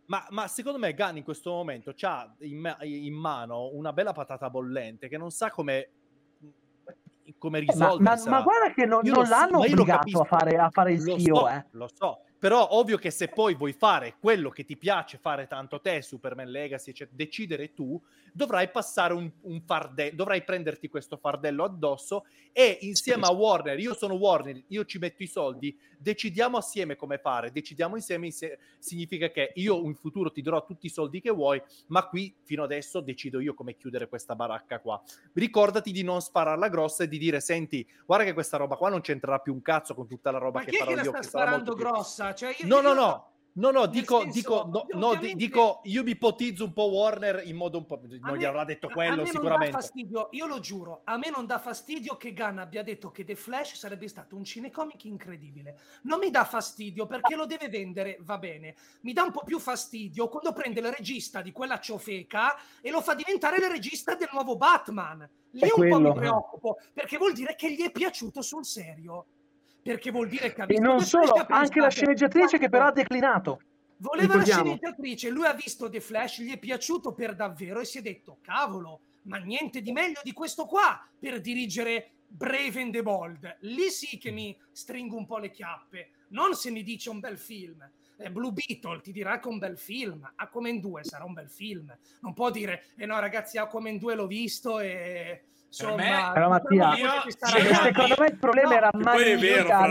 ma, 0.08 0.26
ma 0.30 0.48
secondo 0.48 0.80
me 0.80 0.94
Gunn 0.96 1.18
in 1.18 1.24
questo 1.24 1.52
momento 1.52 1.94
ha 2.02 2.34
in, 2.40 2.58
ma- 2.60 2.78
in 2.82 3.14
mano 3.14 3.70
una 3.74 3.94
bella 3.94 4.14
patata 4.14 4.50
bollente 4.50 5.08
che 5.10 5.18
non 5.20 5.30
sa 5.30 5.52
come, 5.52 5.90
come 7.38 7.60
Eh, 7.60 7.66
ma, 7.66 7.72
risolvere. 7.74 8.02
ma- 8.26 8.30
ma 8.32 8.42
guarda 8.42 8.74
che 8.74 8.86
non, 8.88 9.02
non 9.04 9.14
lo 9.14 9.26
so, 9.26 9.30
l'hanno 9.30 9.52
lo 9.52 9.60
obbligato 9.60 10.22
a 10.22 10.24
fare, 10.24 10.58
a 10.58 10.70
fare 10.72 10.94
il 10.94 11.04
lo 11.04 11.20
schio, 11.20 11.36
so, 11.36 11.50
eh. 11.50 11.66
lo 11.72 11.90
so. 11.94 12.22
Però 12.40 12.68
ovvio 12.72 12.98
che 12.98 13.10
se 13.10 13.30
poi 13.30 13.56
vuoi 13.56 13.74
fare 13.74 14.16
quello 14.20 14.50
che 14.50 14.64
ti 14.64 14.78
piace 14.78 15.18
fare 15.18 15.48
tanto 15.48 15.82
te, 15.82 16.02
Superman 16.02 16.50
Legacy, 16.50 16.94
cioè 16.94 17.08
decidere 17.12 17.74
tu, 17.74 18.00
dovrai 18.32 18.70
passare 18.70 19.14
un, 19.14 19.30
un 19.42 19.62
fardello, 19.62 20.16
dovrai 20.16 20.44
prenderti 20.44 20.88
questo 20.88 21.18
fardello 21.18 21.64
addosso 21.64 22.26
e 22.52 22.78
insieme 22.82 23.26
a 23.26 23.32
Warner, 23.32 23.80
io 23.80 23.96
sono 23.96 24.14
Warner, 24.14 24.64
io 24.68 24.86
ci 24.86 25.00
metto 25.00 25.24
i 25.24 25.28
soldi, 25.28 25.76
decidiamo 25.98 26.58
assieme 26.58 26.96
come 26.96 27.18
fare, 27.18 27.52
decidiamo 27.52 27.96
insieme, 27.96 28.28
inse- 28.28 28.60
significa 28.78 29.30
che 29.30 29.52
io 29.56 29.82
in 29.86 29.96
futuro 29.96 30.32
ti 30.32 30.42
darò 30.44 30.64
tutti 30.64 30.86
i 30.86 30.90
soldi 30.90 31.20
che 31.20 31.32
vuoi, 31.32 31.62
ma 31.88 32.08
qui 32.08 32.36
fino 32.44 32.64
adesso 32.64 33.00
decido 33.00 33.40
io 33.40 33.56
come 33.56 33.76
chiudere 33.76 34.08
questa 34.08 34.36
baracca 34.36 34.80
qua. 34.80 35.02
Ricordati 35.34 35.92
di 35.92 36.04
non 36.04 36.22
spararla 36.22 36.70
grossa 36.70 37.04
e 37.04 37.08
di 37.08 37.18
dire, 37.18 37.40
senti, 37.40 37.88
guarda 38.06 38.26
che 38.26 38.34
questa 38.34 38.58
roba 38.58 38.76
qua 38.76 38.90
non 38.90 39.02
c'entrerà 39.02 39.40
più 39.40 39.54
un 39.54 39.62
cazzo 39.64 39.96
con 39.96 40.08
tutta 40.08 40.30
la 40.30 40.38
roba 40.38 40.60
Ma 40.60 40.66
che 40.66 40.78
farò 40.78 40.90
che 40.92 40.96
la 40.96 41.02
io, 41.04 41.10
sta 41.10 41.20
che 41.20 41.28
sarà 41.28 41.50
molto 41.52 41.72
sparando 41.72 41.76
più- 41.76 41.86
Cioè, 42.34 42.56
io- 42.60 42.68
No, 42.68 42.82
no, 42.82 42.90
io- 42.90 42.94
no. 42.96 43.32
No, 43.58 43.72
no, 43.72 43.80
Nel 43.86 43.90
dico, 43.90 44.20
senso, 44.22 44.34
dico, 44.34 44.54
no, 44.72 44.86
no, 44.92 45.08
ovviamente- 45.08 45.36
dico, 45.36 45.80
io 45.86 46.04
mi 46.04 46.12
ipotizzo 46.12 46.64
un 46.64 46.74
po' 46.74 46.90
Warner 46.92 47.42
in 47.48 47.56
modo 47.56 47.80
un 47.80 47.88
po'... 47.88 48.00
Non 48.04 48.34
me- 48.34 48.38
gli 48.38 48.46
avrà 48.46 48.64
detto 48.64 48.88
quello 48.88 49.10
me 49.10 49.16
non 49.16 49.26
dà 49.26 49.32
sicuramente. 49.32 49.72
fastidio, 49.72 50.28
io 50.30 50.46
lo 50.46 50.60
giuro, 50.60 51.02
a 51.06 51.18
me 51.18 51.32
non 51.32 51.48
dà 51.48 51.58
fastidio 51.58 52.18
che 52.18 52.34
Gunn 52.34 52.60
abbia 52.60 52.84
detto 52.84 53.10
che 53.10 53.24
The 53.24 53.34
Flash 53.34 53.74
sarebbe 53.74 54.08
stato 54.10 54.36
un 54.36 54.44
cinecomic 54.44 55.06
incredibile. 55.06 55.80
Non 56.04 56.20
mi 56.20 56.30
dà 56.30 56.46
fastidio 56.46 57.08
perché 57.08 57.36
lo 57.36 57.48
deve 57.48 57.68
vendere, 57.68 58.20
va 58.22 58.38
bene. 58.38 58.76
Mi 59.02 59.12
dà 59.14 59.24
un 59.24 59.32
po' 59.32 59.42
più 59.44 59.58
fastidio 59.58 60.28
quando 60.28 60.54
prende 60.54 60.80
il 60.80 60.92
regista 60.94 61.42
di 61.42 61.52
quella 61.52 61.80
ciofeca 61.80 62.56
e 62.80 62.92
lo 62.92 63.02
fa 63.02 63.16
diventare 63.16 63.58
il 63.58 63.72
regista 63.72 64.14
del 64.14 64.30
nuovo 64.34 64.56
Batman. 64.56 65.28
Lì 65.54 65.62
È 65.62 65.64
un 65.64 65.70
po' 65.72 65.82
mi 65.82 65.90
quello. 65.90 66.14
preoccupo 66.14 66.78
perché 66.94 67.18
vuol 67.18 67.34
dire 67.34 67.56
che 67.56 67.72
gli 67.74 67.82
è 67.82 67.90
piaciuto 67.92 68.44
sul 68.44 68.64
serio. 68.66 69.26
Perché 69.88 70.12
vuol 70.12 70.28
dire 70.28 70.52
che 70.54 70.62
ha 70.62 70.66
E 70.66 70.68
visto 70.68 70.84
non 70.84 70.98
The 70.98 71.06
solo, 71.06 71.36
e 71.38 71.46
anche 71.48 71.80
la 71.80 71.90
sceneggiatrice 71.90 72.58
che 72.58 72.68
però 72.70 72.84
ha 72.84 72.88
"Cazzo, 72.88 73.02
declinato. 73.02 73.62
Voleva 74.00 74.36
la 74.36 74.44
Ricordiamo. 74.44 74.64
sceneggiatrice, 74.64 75.30
lui 75.30 75.46
ha 75.46 75.54
visto 75.54 75.90
The 75.90 76.02
Flash, 76.02 76.42
gli 76.42 76.52
è 76.52 76.58
piaciuto 76.60 77.14
per 77.14 77.36
davvero 77.36 77.80
e 77.80 77.86
si 77.86 77.98
è 77.98 78.02
detto, 78.02 78.40
cavolo, 78.42 79.00
ma 79.24 79.38
niente 79.38 79.82
di 79.82 79.92
meglio 79.92 80.20
di 80.24 80.34
questo 80.34 80.66
qua 80.66 81.02
per 81.18 81.40
dirigere 81.40 82.12
Brave 82.28 82.82
and 82.82 82.92
the 82.92 83.02
Bold. 83.02 83.58
Lì 83.62 83.90
sì 83.90 84.18
che 84.18 84.32
mi 84.32 84.56
stringo 84.72 85.16
un 85.16 85.26
po' 85.26 85.38
le 85.38 85.50
chiappe, 85.52 86.10
non 86.30 86.54
se 86.54 86.70
mi 86.70 86.84
dice 86.84 87.10
un 87.10 87.20
bel 87.20 87.38
film. 87.38 87.90
Eh, 88.20 88.30
Blue 88.32 88.52
Beetle 88.52 89.00
ti 89.02 89.12
dirà 89.12 89.40
che 89.40 89.48
è 89.48 89.52
un 89.52 89.58
bel 89.60 89.78
film, 89.78 90.30
Aquaman 90.36 90.80
2 90.80 91.04
sarà 91.04 91.24
un 91.24 91.34
bel 91.34 91.50
film. 91.50 91.96
Non 92.22 92.34
può 92.34 92.52
dire, 92.52 92.88
eh 92.98 93.06
no 93.06 93.18
ragazzi, 93.20 93.58
Aquaman 93.58 93.98
2 93.98 94.16
l'ho 94.16 94.28
visto 94.28 94.80
e... 94.80 95.44
Insomma, 95.68 96.32
Però 96.34 96.50
Mattia, 96.50 96.96
Io- 96.96 97.24
E 97.26 97.74
secondo 97.76 98.16
me 98.18 98.28
il 98.28 98.38
problema 98.38 98.70
No, 98.70 98.76
era 98.76 98.90
non 98.94 99.08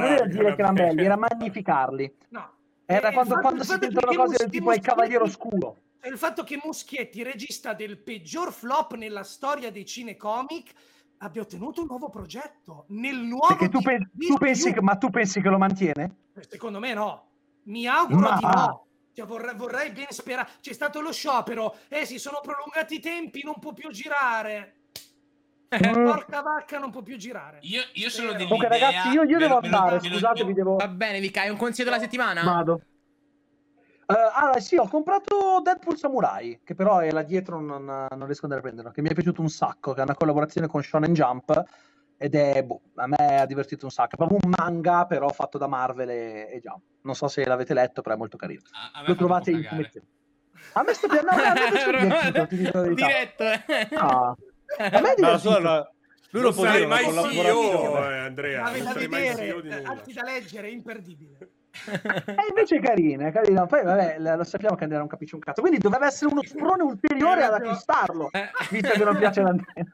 era 0.05 0.27
dire 0.27 0.55
che 0.55 0.61
erano 0.61 0.73
belli, 0.74 1.05
era 1.05 1.16
magnificarli. 1.16 2.16
No. 2.31 2.51
Era 2.86 3.09
E 3.09 3.12
quando, 3.12 3.35
fatto- 3.35 3.43
quando 3.47 3.62
si 3.65 3.70
sentono 3.70 4.07
cose 4.07 4.16
del 4.16 4.19
Muschietti- 4.28 4.51
tipo 4.59 4.73
il 4.73 4.81
Cavaliere 4.81 5.23
Oscuro. 5.24 5.77
Cioè, 6.01 6.11
il 6.11 6.19
fatto 6.19 6.44
che 6.44 6.61
Muschietti, 6.62 7.23
regista 7.23 7.73
del 7.74 7.98
peggior 7.98 8.53
flop 8.53 8.94
nella 8.94 9.23
storia 9.24 9.70
dei 9.70 9.85
cinecomic, 9.85 10.73
abbia 11.19 11.43
ottenuto 11.43 11.81
un 11.81 11.86
nuovo 11.89 12.09
progetto 12.11 12.85
nel 12.89 13.16
nuovo 13.16 13.47
Perché 13.48 13.69
tu, 13.69 13.81
pe- 13.81 14.09
tu 14.16 14.36
pensi 14.39 14.73
che, 14.73 14.82
ma 14.82 14.97
tu 14.97 15.11
pensi 15.11 15.40
che 15.40 15.48
lo 15.48 15.59
mantiene? 15.59 16.16
secondo 16.48 16.78
me 16.78 16.93
no 16.93 17.31
mi 17.65 17.86
auguro 17.86 18.20
Ma- 18.28 18.36
di 18.36 18.44
no 18.44 18.86
cioè, 19.15 19.24
vorrei, 19.27 19.55
vorrei 19.57 19.90
ben 19.93 20.05
sperare 20.11 20.47
c'è 20.61 20.74
stato 20.74 21.01
lo 21.01 21.11
sciopero 21.11 21.77
eh 21.89 22.05
si 22.05 22.19
sono 22.19 22.40
prolungati 22.43 22.97
i 22.97 23.01
tempi 23.01 23.40
non 23.43 23.55
può 23.59 23.73
più 23.73 23.89
girare. 23.90 24.74
Porca 25.78 26.40
vacca 26.43 26.78
non 26.78 26.90
può 26.90 27.03
più 27.03 27.16
girare 27.16 27.59
Io, 27.62 27.82
io 27.93 28.09
sono 28.11 28.32
dell'idea... 28.32 28.48
Comunque 28.48 28.78
ragazzi 28.78 29.09
io, 29.09 29.23
io 29.23 29.39
devo 29.39 29.59
andare, 29.59 29.98
ve 29.98 30.09
lo- 30.09 30.15
scusate, 30.15 30.44
vi 30.44 30.53
devo... 30.53 30.77
Va 30.77 30.89
bene, 30.89 31.20
Vika, 31.20 31.43
hai 31.43 31.51
un 31.51 31.57
consiglio 31.57 31.90
della 31.90 32.03
settimana? 32.03 32.43
Vado. 32.43 32.81
Eh, 34.09 34.15
allora, 34.35 34.61
sì, 34.61 34.77
ho 34.77 34.86
comprato 34.86 35.61
Deadpool 35.65 35.97
Samurai, 35.98 36.61
che 36.62 36.74
però 36.77 36.98
è 36.98 37.11
là 37.11 37.23
dietro, 37.23 37.61
non, 37.61 37.85
non 37.85 38.24
riesco 38.24 38.47
ad 38.47 38.53
andare 38.53 38.61
a 38.61 38.62
prenderlo, 38.62 38.90
che 38.93 39.03
mi 39.03 39.09
è 39.09 39.15
piaciuto 39.15 39.40
un 39.40 39.48
sacco, 39.48 39.94
che 39.94 40.01
è 40.01 40.05
una 40.05 40.15
collaborazione 40.15 40.69
con 40.69 40.81
Shonen 40.82 41.12
Jump, 41.12 41.65
ed 42.16 42.35
è, 42.35 42.62
boh, 42.62 42.81
a 42.94 43.07
me 43.09 43.40
ha 43.40 43.47
divertito 43.47 43.85
un 43.85 43.90
sacco. 43.90 44.15
È 44.15 44.16
proprio 44.16 44.39
un 44.43 44.53
manga, 44.57 45.07
però 45.07 45.28
fatto 45.31 45.59
da 45.59 45.66
Marvel 45.66 46.09
e, 46.09 46.48
e 46.53 46.61
già. 46.61 46.78
Non 47.03 47.15
so 47.15 47.28
se 47.28 47.44
l'avete 47.44 47.74
letto, 47.74 48.01
però 48.01 48.15
è 48.15 48.19
molto 48.19 48.36
carino. 48.36 48.62
A- 48.70 49.01
a 49.01 49.05
Lo 49.07 49.15
trovate 49.16 49.51
in 49.51 49.62
cagare. 49.62 49.93
A 50.73 50.82
me 50.82 50.93
sta 50.94 51.09
piacendo, 51.09 52.47
dico 52.48 52.70
la 52.73 52.81
verità. 52.82 53.07
Diretto. 53.07 53.43
eh. 53.44 53.89
A 54.78 55.01
me 55.01 55.14
è 55.14 55.20
No, 55.20 55.38
solo- 55.38 55.90
lui 56.30 56.43
lo 56.43 56.48
non 56.48 56.55
può 56.55 56.64
sarai 56.64 56.76
dire, 56.84 56.86
una 56.86 56.94
mai 56.94 57.05
collaborazione. 57.05 57.68
CEO, 57.68 58.10
eh, 58.10 58.16
Andrea. 58.18 58.64
Ave 58.64 58.76
Non 58.78 58.86
da 58.86 58.93
sarai 58.93 59.09
mai 59.09 59.34
CEO 59.36 59.60
di 59.60 59.68
nulla. 59.68 60.02
da 60.14 60.22
leggere, 60.24 60.70
imperdibile. 60.70 61.38
E 61.88 62.34
invece 62.48 62.76
è 62.76 62.80
carina, 62.80 63.26
è 63.28 63.32
carina. 63.32 63.66
Poi 63.66 63.82
vabbè, 63.84 64.18
lo 64.18 64.44
sappiamo 64.44 64.74
che 64.76 64.82
Andrea 64.82 65.01
non 65.01 65.09
capisce 65.09 65.34
un 65.34 65.40
cazzo. 65.43 65.60
Quindi 65.60 65.78
doveva 65.78 66.06
essere 66.06 66.30
uno 66.30 66.43
sprone 66.43 66.82
ulteriore 66.82 67.44
ad 67.44 67.55
acquistarlo, 67.55 68.30
Eh. 68.32 68.51
visto 68.70 68.90
che 68.90 69.05
non 69.05 69.16
piace 69.18 69.43
l'Andrea. 69.43 69.84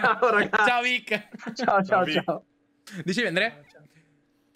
Ciao, 0.00 0.30
ragazzi. 0.30 0.68
Ciao 0.68 0.82
Vic. 0.82 1.28
Ciao, 1.54 1.82
ciao, 1.82 2.04
Vic. 2.04 2.22
ciao. 2.22 2.44
Dicevi 3.04 3.26
Andrea? 3.28 3.52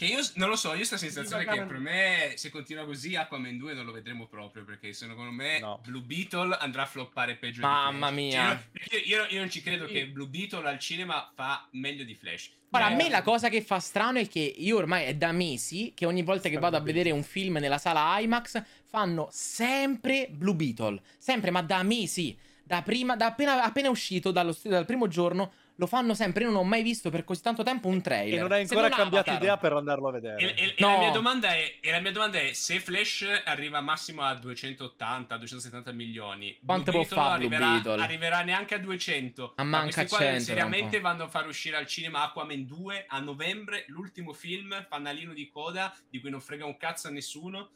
Che 0.01 0.07
io 0.07 0.21
non 0.37 0.49
lo 0.49 0.57
so, 0.57 0.69
io 0.69 0.73
ho 0.73 0.77
questa 0.79 0.97
sensazione 0.97 1.43
Sì, 1.43 1.51
che 1.51 1.63
per 1.67 1.79
me 1.79 2.33
se 2.37 2.49
continua 2.49 2.87
così 2.87 3.17
Aquaman 3.17 3.59
2 3.59 3.75
non 3.75 3.85
lo 3.85 3.93
vedremo 3.93 4.27
proprio 4.27 4.65
perché 4.65 4.95
secondo 4.95 5.31
me 5.31 5.59
No. 5.61 5.79
Blue 5.85 6.01
Beetle 6.01 6.57
andrà 6.59 6.85
a 6.85 6.87
floppare 6.87 7.37
peggio 7.37 7.61
Mamma 7.61 8.11
di 8.11 8.31
Flash. 8.31 8.35
mia. 8.35 8.69
Cioè, 8.89 8.99
io- 9.05 9.17
io, 9.19 9.27
io- 9.29 9.39
non 9.41 9.51
ci 9.51 9.61
credo 9.61 9.85
che 9.85 10.07
Blue 10.09 10.27
Beetle 10.27 10.67
al 10.67 10.79
cinema 10.79 11.31
fa 11.35 11.69
meglio 11.73 12.05
di 12.05 12.15
Flash. 12.15 12.51
Guarda, 12.71 12.89
a 12.89 12.93
Eh, 12.93 12.97
me 12.97 13.09
la 13.11 13.21
cosa 13.21 13.51
che 13.51 13.61
fa 13.61 13.79
strano 13.79 14.19
è 14.21 14.27
che 14.27 14.39
io 14.41 14.79
ormai 14.79 15.05
è 15.05 15.15
da 15.17 15.33
mesi 15.33 15.93
che 15.95 16.07
ogni 16.07 16.23
volta 16.23 16.49
che 16.49 16.57
vado 16.59 16.79
a 16.79 16.81
vedere 16.81 17.11
un 17.11 17.23
film 17.23 17.59
nella 17.59 17.77
sala 17.77 18.19
IMAX 18.21 18.63
fanno 18.87 19.29
sempre 19.31 20.29
Blue 20.31 20.55
Beetle. 20.55 21.03
Sempre, 21.19 21.51
ma 21.51 21.61
da 21.61 21.83
mesi. 21.83 22.35
Da 22.63 22.83
prima, 22.83 23.17
da 23.17 23.27
appena, 23.27 23.63
appena 23.65 23.91
uscito 23.91 24.31
dallo, 24.31 24.57
dal 24.63 24.87
primo 24.87 25.09
giorno, 25.09 25.53
lo 25.81 25.87
fanno 25.87 26.13
sempre. 26.15 26.43
Io 26.45 26.51
non 26.51 26.59
ho 26.59 26.63
mai 26.65 26.83
visto 26.83 27.09
per 27.09 27.25
così 27.25 27.41
tanto 27.41 27.63
tempo 27.63 27.89
un 27.89 28.03
trailer. 28.03 28.39
E 28.39 28.43
non 28.43 28.53
hai 28.53 28.61
ancora 28.61 28.91
cambiato 28.91 29.31
Avatar. 29.31 29.37
idea 29.43 29.57
per 29.57 29.73
andarlo 29.73 30.09
a 30.09 30.11
E, 30.11 30.21
vedere. 30.21 30.55
e- 30.55 30.65
e 30.69 30.75
No. 30.79 30.93
la 30.93 30.99
mia 30.99 31.11
domanda 31.11 31.49
è, 31.55 31.79
e 31.81 31.91
la 31.91 32.01
mia 32.01 32.13
domanda 32.13 32.39
è 32.39 32.53
se 32.53 32.81
Flash 32.81 33.27
arriva 33.47 33.81
massimo 33.81 34.21
a 34.23 34.35
280-270 34.35 35.91
milioni, 35.93 36.59
Quanto 36.65 36.91
può 36.91 37.01
Beetle 37.01 37.17
fa 37.17 37.23
Blue 37.23 37.35
arriverà, 37.35 37.71
Beetle? 37.71 38.03
arriverà 38.03 38.43
neanche 38.43 38.75
a 38.75 38.79
200. 38.79 39.55
Ma 39.57 39.65
Ma 39.65 39.79
manca 39.79 39.95
questi 39.95 40.17
qua 40.17 40.19
100, 40.19 40.45
seriamente 40.45 41.01
non 41.01 41.03
vanno 41.11 41.25
a 41.25 41.29
far 41.29 41.47
uscire 41.47 41.77
al 41.79 41.87
cinema 41.87 42.25
Aquaman 42.25 42.67
2 42.67 43.07
a 43.09 43.19
novembre, 43.21 43.85
l'ultimo 43.89 44.35
film, 44.35 44.85
fanalino 44.87 45.33
di 45.33 45.49
coda, 45.49 45.97
di 46.11 46.21
cui 46.21 46.29
non 46.29 46.43
frega 46.43 46.67
un 46.67 46.77
cazzo 46.77 47.09
a 47.09 47.11
nessuno. 47.11 47.71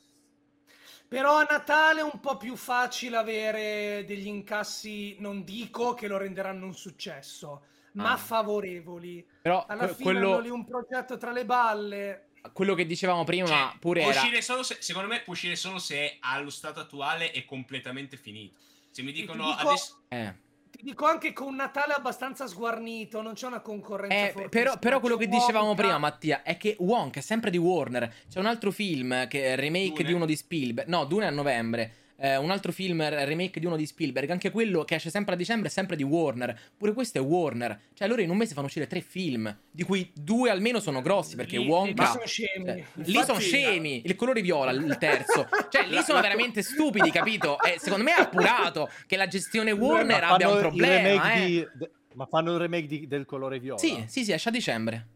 Però 1.09 1.36
a 1.39 1.47
Natale 1.48 2.01
è 2.01 2.02
un 2.02 2.18
po' 2.20 2.36
più 2.36 2.56
facile 2.56 3.16
avere 3.16 4.05
degli 4.06 4.26
incassi, 4.26 5.16
non 5.20 5.44
dico 5.44 5.94
che 5.94 6.09
lo 6.09 6.16
renderanno 6.16 6.66
un 6.66 6.74
successo, 6.74 7.66
ma 7.94 8.12
Ah. 8.12 8.16
favorevoli. 8.16 9.26
Però 9.42 9.64
Alla 9.66 9.86
que- 9.86 9.94
fine 9.96 10.10
hanno 10.10 10.18
quello, 10.20 10.40
lì 10.40 10.50
un 10.50 10.64
progetto 10.64 11.16
tra 11.16 11.32
le 11.32 11.44
balle. 11.44 12.28
quello 12.52 12.74
che 12.74 12.86
dicevamo 12.86 13.24
prima 13.24 13.46
Cioè, 13.46 13.72
pure 13.80 14.00
può 14.02 14.10
era... 14.10 14.20
uscire 14.20 14.42
solo 14.42 14.62
se, 14.62 14.76
secondo 14.80 15.08
me 15.08 15.20
può 15.22 15.32
uscire 15.32 15.56
solo 15.56 15.78
se 15.78 16.16
allo 16.20 16.50
stato 16.50 16.80
attuale 16.80 17.30
è 17.30 17.44
completamente 17.44 18.16
finito. 18.16 18.56
Se 18.90 19.02
mi 19.02 19.12
dicono 19.12 19.44
dico- 19.46 19.68
adesso... 19.68 19.98
Eh. 20.08 20.42
Ti 20.74 20.82
dico 20.82 21.06
anche 21.06 21.32
con 21.32 21.46
un 21.46 21.54
Natale 21.54 21.92
abbastanza 21.92 22.48
sguarnito, 22.48 23.22
non 23.22 23.34
c'è 23.34 23.46
una 23.46 23.60
concorrenza 23.60 24.42
Eh, 24.42 24.48
però, 24.48 24.76
però 24.76 24.98
quello 24.98 25.16
che 25.16 25.26
C'è 25.26 25.30
dicevamo 25.30 25.66
Wonka. 25.68 25.82
prima, 25.82 25.98
Mattia, 25.98 26.42
è 26.42 26.56
che 26.56 26.74
Wonka 26.80 27.20
è 27.20 27.22
sempre 27.22 27.50
di 27.50 27.58
Warner. 27.58 28.12
C'è 28.28 28.40
un 28.40 28.46
altro 28.46 28.72
film 28.72 29.28
che 29.28 29.52
è 29.52 29.56
remake 29.56 29.92
Dune? 29.94 30.08
di 30.08 30.12
uno 30.12 30.26
di 30.26 30.34
Spielberg. 30.34 30.88
No, 30.88 31.04
Dune 31.04 31.26
a 31.26 31.30
novembre. 31.30 31.94
Eh, 32.16 32.36
un 32.36 32.50
altro 32.50 32.70
film 32.70 33.06
remake 33.08 33.58
di 33.58 33.66
uno 33.66 33.76
di 33.76 33.86
Spielberg. 33.86 34.30
Anche 34.30 34.50
quello 34.50 34.84
che 34.84 34.94
esce 34.94 35.10
sempre 35.10 35.34
a 35.34 35.36
dicembre 35.36 35.68
è 35.68 35.70
sempre 35.70 35.96
di 35.96 36.02
Warner. 36.04 36.58
Pure 36.76 36.92
questo 36.92 37.18
è 37.18 37.20
Warner. 37.20 37.78
Cioè, 37.92 38.06
loro 38.08 38.20
in 38.22 38.30
un 38.30 38.36
mese 38.36 38.54
fanno 38.54 38.66
uscire 38.66 38.86
tre 38.86 39.00
film, 39.00 39.54
di 39.70 39.82
cui 39.82 40.10
due 40.14 40.50
almeno 40.50 40.78
sono 40.80 41.02
grossi. 41.02 41.34
Perché 41.36 41.58
Lì- 41.58 41.66
Wonka. 41.66 42.02
lì 42.04 42.08
sono 42.08 42.26
scemi. 42.26 42.64
cioè, 42.66 42.84
lì 43.04 43.22
sono 43.24 43.38
scemi. 43.40 44.02
Il 44.04 44.14
colore 44.16 44.40
viola, 44.42 44.70
il 44.70 44.96
terzo. 44.98 45.48
Cioè, 45.68 45.86
lì 45.88 46.00
sono 46.02 46.20
veramente 46.20 46.62
stupidi, 46.62 47.10
capito? 47.10 47.60
E 47.60 47.78
secondo 47.78 48.04
me 48.04 48.14
è 48.14 48.20
appurato 48.20 48.88
che 49.06 49.16
la 49.16 49.26
gestione 49.26 49.72
Warner 49.72 50.22
abbia 50.24 50.48
un 50.48 50.58
problema. 50.58 51.32
eh. 51.34 51.46
di- 51.46 51.68
de- 51.74 51.90
Ma 52.14 52.26
fanno 52.26 52.52
il 52.52 52.60
remake 52.60 52.86
di- 52.86 53.06
del 53.08 53.24
colore 53.24 53.58
viola? 53.58 53.78
Sì, 53.78 54.04
sì, 54.06 54.22
sì, 54.24 54.30
esce 54.30 54.48
a 54.48 54.52
dicembre. 54.52 55.06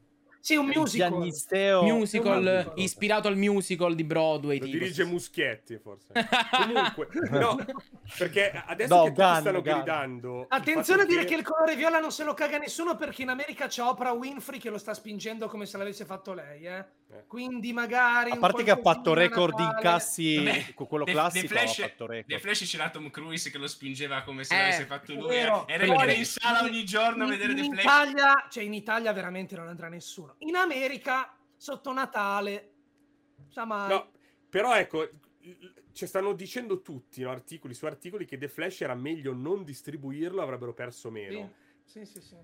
Sì, 0.48 0.56
un 0.56 0.64
musical. 0.64 1.10
piagnisteo... 1.10 1.82
musical 1.82 2.38
un 2.38 2.44
musical. 2.44 2.72
ispirato 2.76 3.28
al 3.28 3.36
musical 3.36 3.94
di 3.94 4.02
Broadway. 4.02 4.58
Lo 4.58 4.64
tipo. 4.64 4.78
dirige 4.78 5.04
Muschietti, 5.04 5.76
forse. 5.76 6.06
Comunque, 6.50 7.08
no, 7.28 7.58
perché 8.16 8.50
adesso 8.64 8.94
No, 8.94 9.02
che 9.02 9.08
tutti 9.10 9.22
stanno 9.40 9.60
Gunn. 9.60 9.74
gridando... 9.74 10.46
Attenzione 10.48 11.02
a 11.02 11.04
dire 11.04 11.26
che 11.26 11.34
il 11.34 11.42
colore 11.42 11.76
viola 11.76 11.98
non 11.98 12.10
se 12.12 12.24
lo 12.24 12.32
caga 12.32 12.56
nessuno 12.56 12.96
perché 12.96 13.20
in 13.20 13.28
America 13.28 13.66
c'è 13.66 13.82
Oprah 13.82 14.12
Winfrey 14.12 14.58
che 14.58 14.70
lo 14.70 14.78
sta 14.78 14.94
spingendo 14.94 15.48
come 15.48 15.66
se 15.66 15.76
l'avesse 15.76 16.06
fatto 16.06 16.32
lei, 16.32 16.64
eh. 16.64 16.84
Eh. 17.10 17.24
Quindi 17.26 17.72
magari... 17.72 18.30
A 18.32 18.36
parte 18.36 18.62
che 18.64 18.70
ha 18.70 18.76
fatto 18.76 19.12
a 19.12 19.14
record 19.14 19.56
di 19.56 19.62
incassi 19.62 20.72
con 20.74 20.86
quello 20.86 21.04
The- 21.04 21.12
classico, 21.12 21.46
The 21.46 21.48
Flash, 21.48 21.78
ha 21.78 21.88
fatto 21.88 22.06
record. 22.06 22.26
The 22.34 22.38
Flash 22.38 22.70
c'era 22.70 22.90
Tom 22.90 23.08
Cruise 23.10 23.50
che 23.50 23.56
lo 23.56 23.66
spingeva 23.66 24.22
come 24.22 24.44
se 24.44 24.54
Eh, 24.54 24.58
l'avesse 24.58 24.84
fatto 24.84 25.14
lui. 25.14 25.28
vero. 25.28 25.66
Era, 25.66 25.84
è 26.04 26.12
in 26.12 26.26
sala 26.26 26.62
ogni 26.64 26.84
giorno 26.84 27.22
a 27.24 27.26
In- 27.26 27.30
vedere 27.32 27.54
The 27.54 27.60
in 27.62 27.72
Flash. 27.72 27.82
Italia, 27.84 28.46
cioè 28.50 28.62
in 28.62 28.74
Italia 28.74 29.12
veramente 29.12 29.56
non 29.56 29.68
andrà 29.68 29.88
nessuno. 29.88 30.34
In 30.40 30.54
America, 30.56 31.34
sotto 31.56 31.92
Natale, 31.94 32.72
sa 33.48 33.64
mai. 33.64 33.88
No, 33.88 34.10
però 34.50 34.76
ecco, 34.76 35.08
ci 35.94 36.06
stanno 36.06 36.34
dicendo 36.34 36.82
tutti, 36.82 37.22
no, 37.22 37.30
articoli 37.30 37.72
su 37.72 37.86
articoli, 37.86 38.26
che 38.26 38.36
The 38.36 38.48
Flash 38.48 38.82
era 38.82 38.94
meglio 38.94 39.32
non 39.32 39.64
distribuirlo, 39.64 40.42
avrebbero 40.42 40.74
perso 40.74 41.10
meno. 41.10 41.54
Sì, 41.84 42.04
sì, 42.04 42.20
sì. 42.20 42.20
sì. 42.20 42.36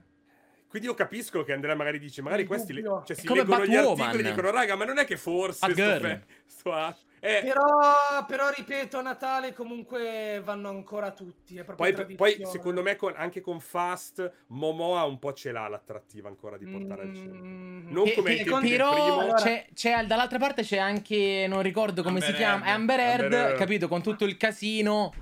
Quindi 0.74 0.90
io 0.90 0.96
capisco 0.98 1.44
che 1.44 1.52
Andrea 1.52 1.76
magari 1.76 2.00
dice, 2.00 2.20
magari 2.20 2.44
questi 2.46 2.72
le- 2.72 2.82
cioè, 2.82 3.14
si 3.14 3.26
Come 3.28 3.42
leggono 3.42 3.64
gli 3.64 3.74
Batwoman. 3.76 4.00
articoli 4.00 4.26
e 4.26 4.30
dicono, 4.34 4.50
raga, 4.50 4.74
ma 4.74 4.84
non 4.84 4.98
è 4.98 5.04
che 5.04 5.16
forse 5.16 5.70
sto, 5.70 5.72
fe- 5.72 6.24
sto 6.44 6.72
a- 6.72 6.96
eh, 7.20 7.40
Però, 7.42 8.24
però, 8.26 8.50
ripeto, 8.54 8.98
a 8.98 9.00
Natale 9.02 9.54
comunque 9.54 10.42
vanno 10.44 10.68
ancora 10.68 11.12
tutti. 11.12 11.62
Poi, 11.76 11.94
poi, 12.16 12.38
secondo 12.44 12.82
me 12.82 12.96
con- 12.96 13.14
anche 13.16 13.40
con 13.40 13.60
Fast, 13.60 14.30
Momoa 14.48 15.04
un 15.04 15.18
po' 15.20 15.32
ce 15.32 15.52
l'ha 15.52 15.68
l'attrattiva 15.68 16.28
ancora 16.28 16.58
di 16.58 16.66
portare 16.66 17.02
al 17.02 17.14
cinema. 17.14 17.38
Mm, 17.40 17.92
Non 17.92 18.04
Che- 18.04 18.14
come 18.14 18.34
che- 18.34 18.42
del 18.44 18.60
però 18.68 19.32
c'è, 19.34 19.66
c'è- 19.72 20.04
dall'altra 20.04 20.38
parte 20.38 20.62
c'è 20.64 20.76
anche 20.78 21.46
non 21.48 21.62
ricordo 21.62 22.02
come 22.02 22.18
Amber 22.18 22.30
si 22.30 22.34
chiama. 22.36 22.64
Amber 22.66 22.98
Heard, 23.00 23.54
capito 23.54 23.86
con 23.88 24.02
tutto 24.02 24.24
il 24.24 24.36
casino 24.36 25.12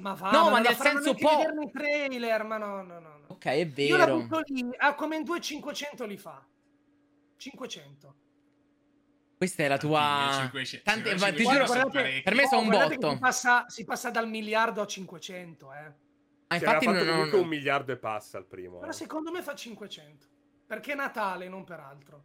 ma 0.00 0.14
va, 0.14 0.30
No, 0.30 0.44
ma 0.44 0.50
non 0.50 0.62
la 0.62 0.68
nel 0.70 0.76
senso 0.78 1.14
po'- 1.14 1.70
trailer, 1.72 2.44
ma 2.44 2.58
no, 2.58 2.82
no, 2.82 2.82
no. 2.82 2.98
no. 3.00 3.24
ok 3.28 3.44
è 3.44 3.52
Io 3.76 3.96
la 3.96 4.04
vero 4.06 4.18
butto 4.18 4.40
lì, 4.46 4.68
Aquaman 4.76 5.22
2 5.24 5.40
500 5.40 6.04
li 6.06 6.16
fa. 6.16 6.44
500. 7.36 8.14
questa 9.36 9.62
è 9.62 9.68
la 9.68 9.78
tua 9.78 10.28
500, 10.40 10.84
Tante- 10.90 11.16
sì, 11.16 11.24
ma 11.24 11.30
ti 11.30 11.36
500 11.38 11.64
giuro- 11.64 11.66
guardate- 11.90 12.20
per 12.22 12.34
me 12.34 12.42
Oh, 12.44 12.46
sono 12.48 12.60
un 12.62 12.68
botto 12.68 13.10
Si 13.12 13.18
passa, 13.18 13.64
si 13.68 13.84
passa 13.84 14.10
dal 14.10 14.28
miliardo 14.28 14.82
a 14.82 14.86
500, 14.86 15.72
eh. 15.72 15.76
ah, 16.48 16.54
infatti 16.56 16.84
non, 16.86 16.94
fatto 16.96 17.06
comunque 17.06 17.30
non- 17.30 17.40
un 17.42 17.48
miliardo 17.48 17.92
e 17.92 17.96
passa 17.96 18.36
al 18.38 18.46
primo. 18.46 18.78
Però 18.80 18.90
eh. 18.90 18.94
secondo 18.94 19.30
me 19.30 19.40
fa 19.42 19.54
500. 19.54 20.26
Perché 20.66 20.92
è 20.92 20.94
Natale, 20.94 21.48
non 21.48 21.64
per 21.64 21.80
altro. 21.80 22.24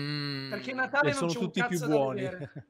mm, 0.00 0.50
Perché 0.50 0.72
Natale 0.74 1.10
non 1.10 1.18
sono 1.18 1.30
c'è 1.30 1.38
un 1.38 1.44
tutti 1.44 1.60
più 1.60 1.78
cazzo 1.78 1.86
da 1.86 1.94
buoni. 1.94 2.22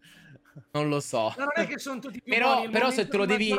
non 0.73 0.89
lo 0.89 1.01
so 1.01 1.35
No, 1.37 1.45
non 1.45 1.53
è 1.55 1.66
che 1.66 1.78
sono 1.78 2.01
tutti 2.01 2.20
più 2.23 2.33
Però- 2.33 2.69
però 2.70 2.91
se 2.91 3.07
te 3.09 3.16
lo 3.16 3.24
devi- 3.27 3.55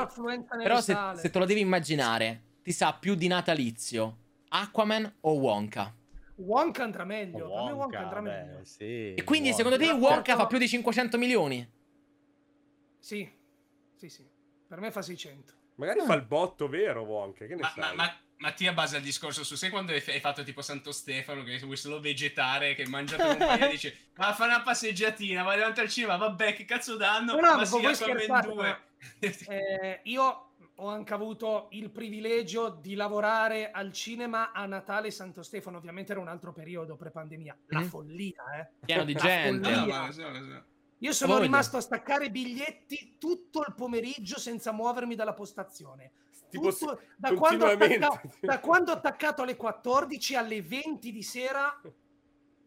però 0.64 0.82
se, 0.82 0.98
se 1.16 1.30
te 1.30 1.40
lo 1.40 1.46
devi 1.46 1.60
immaginare 1.60 2.44
ti 2.64 2.72
sa 2.72 2.94
più 2.94 3.16
di 3.16 3.28
natalizio 3.28 4.18
Aquaman 4.50 5.18
o 5.22 5.34
Wonka 5.34 5.94
Wonka 6.40 6.84
andrà 6.84 7.04
meglio. 7.04 7.48
Oh, 7.48 7.50
per 7.50 7.64
me 7.64 7.72
Wonka 7.72 7.76
Wonka, 7.82 8.00
andrà 8.00 8.22
beh, 8.22 8.30
meglio. 8.44 8.64
sì, 8.64 9.14
e 9.16 9.24
quindi 9.24 9.54
secondo 9.54 9.78
te 9.78 9.86
Wonka. 9.92 10.08
Wonka 10.14 10.36
fa 10.36 10.46
più 10.48 10.58
di 10.60 10.68
500 10.68 11.18
milioni 11.18 11.68
Sì, 13.00 13.28
sì, 13.96 14.10
sì. 14.10 14.28
Per 14.68 14.80
me 14.80 14.92
fa 14.92 15.02
600. 15.02 15.54
Magari 15.76 16.00
Ah. 16.02 16.04
fa 16.06 16.14
il 16.16 16.24
botto 16.26 16.68
vero 16.68 17.04
Wonka, 17.04 17.46
che 17.46 17.56
ne 17.56 17.62
Ma, 17.62 17.70
sai? 17.76 17.96
ma, 17.96 18.04
ma 18.04 18.18
Mattia 18.38 18.72
basa 18.74 18.98
il 18.98 19.04
discorso 19.04 19.44
su 19.44 19.56
sai 19.56 19.70
quando 19.72 19.92
hai 19.94 20.02
fatto 20.20 20.44
tipo 20.44 20.62
Santo 20.62 20.92
Stefano 20.92 21.44
che 21.44 21.58
vuoi 21.60 21.76
solo 21.78 22.00
vegetare 22.00 22.76
che 22.76 22.88
mangiate 22.88 23.24
compagnia 23.38 23.66
e 23.68 23.72
dice 23.72 23.98
va 24.16 24.28
a 24.28 24.34
fare 24.34 24.54
una 24.54 24.62
passeggiatina 24.62 25.42
vai 25.44 25.58
davanti 25.58 25.80
al 25.80 25.90
cinema 25.90 26.18
vabbè 26.18 26.54
che 26.54 26.66
cazzo 26.66 26.98
danno 26.98 27.34
No, 27.34 27.40
no, 27.42 27.48
ma 27.52 27.56
ma 27.58 27.66
sì 27.66 27.76
Aquaman 27.78 27.96
scherzate, 27.96 28.48
2 28.48 28.82
Eh, 29.48 30.00
io 30.04 30.52
ho 30.80 30.88
anche 30.90 31.14
avuto 31.16 31.70
il 31.72 31.90
privilegio 31.90 32.70
di 32.70 32.94
lavorare 32.94 33.72
al 33.72 33.92
cinema 33.92 34.52
a 34.52 34.68
Natale 34.68 35.08
e 35.08 35.12
Santo 35.12 35.42
Stefano. 35.42 35.78
Ovviamente 35.78 36.12
era 36.12 36.22
un 36.22 36.28
altro 36.28 36.54
periodo 36.54 36.96
pre-pandemia. 36.96 37.58
La 37.68 37.80
Mm. 37.80 37.84
follia, 37.86 38.44
eh. 38.60 38.68
pieno 38.86 39.04
di 39.04 39.14
La 39.14 39.20
gente 39.20 39.70
No, 39.72 39.86
ma 39.88 40.12
so, 40.12 40.22
so. 40.22 40.64
Io 41.00 41.14
sono 41.14 41.32
Voglia. 41.34 41.46
rimasto 41.46 41.78
a 41.78 41.82
staccare 41.82 42.30
biglietti 42.30 43.16
tutto 43.18 43.64
il 43.68 43.74
pomeriggio 43.76 44.38
senza 44.38 44.72
muovermi 44.72 45.16
dalla 45.16 45.34
postazione. 45.34 46.12
Tipo, 46.50 46.70
Tutto- 46.74 47.02
da, 47.18 47.34
quando 47.34 47.66
ho 47.66 47.68
continuamente. 47.70 48.06
attaccato, 48.06 48.38
da 48.40 48.60
quando 48.60 48.92
ho 48.92 48.96
attaccato 48.96 49.42
alle 49.42 49.56
14 49.56 50.36
alle 50.36 50.62
20 50.62 51.12
di 51.12 51.24
sera, 51.24 51.80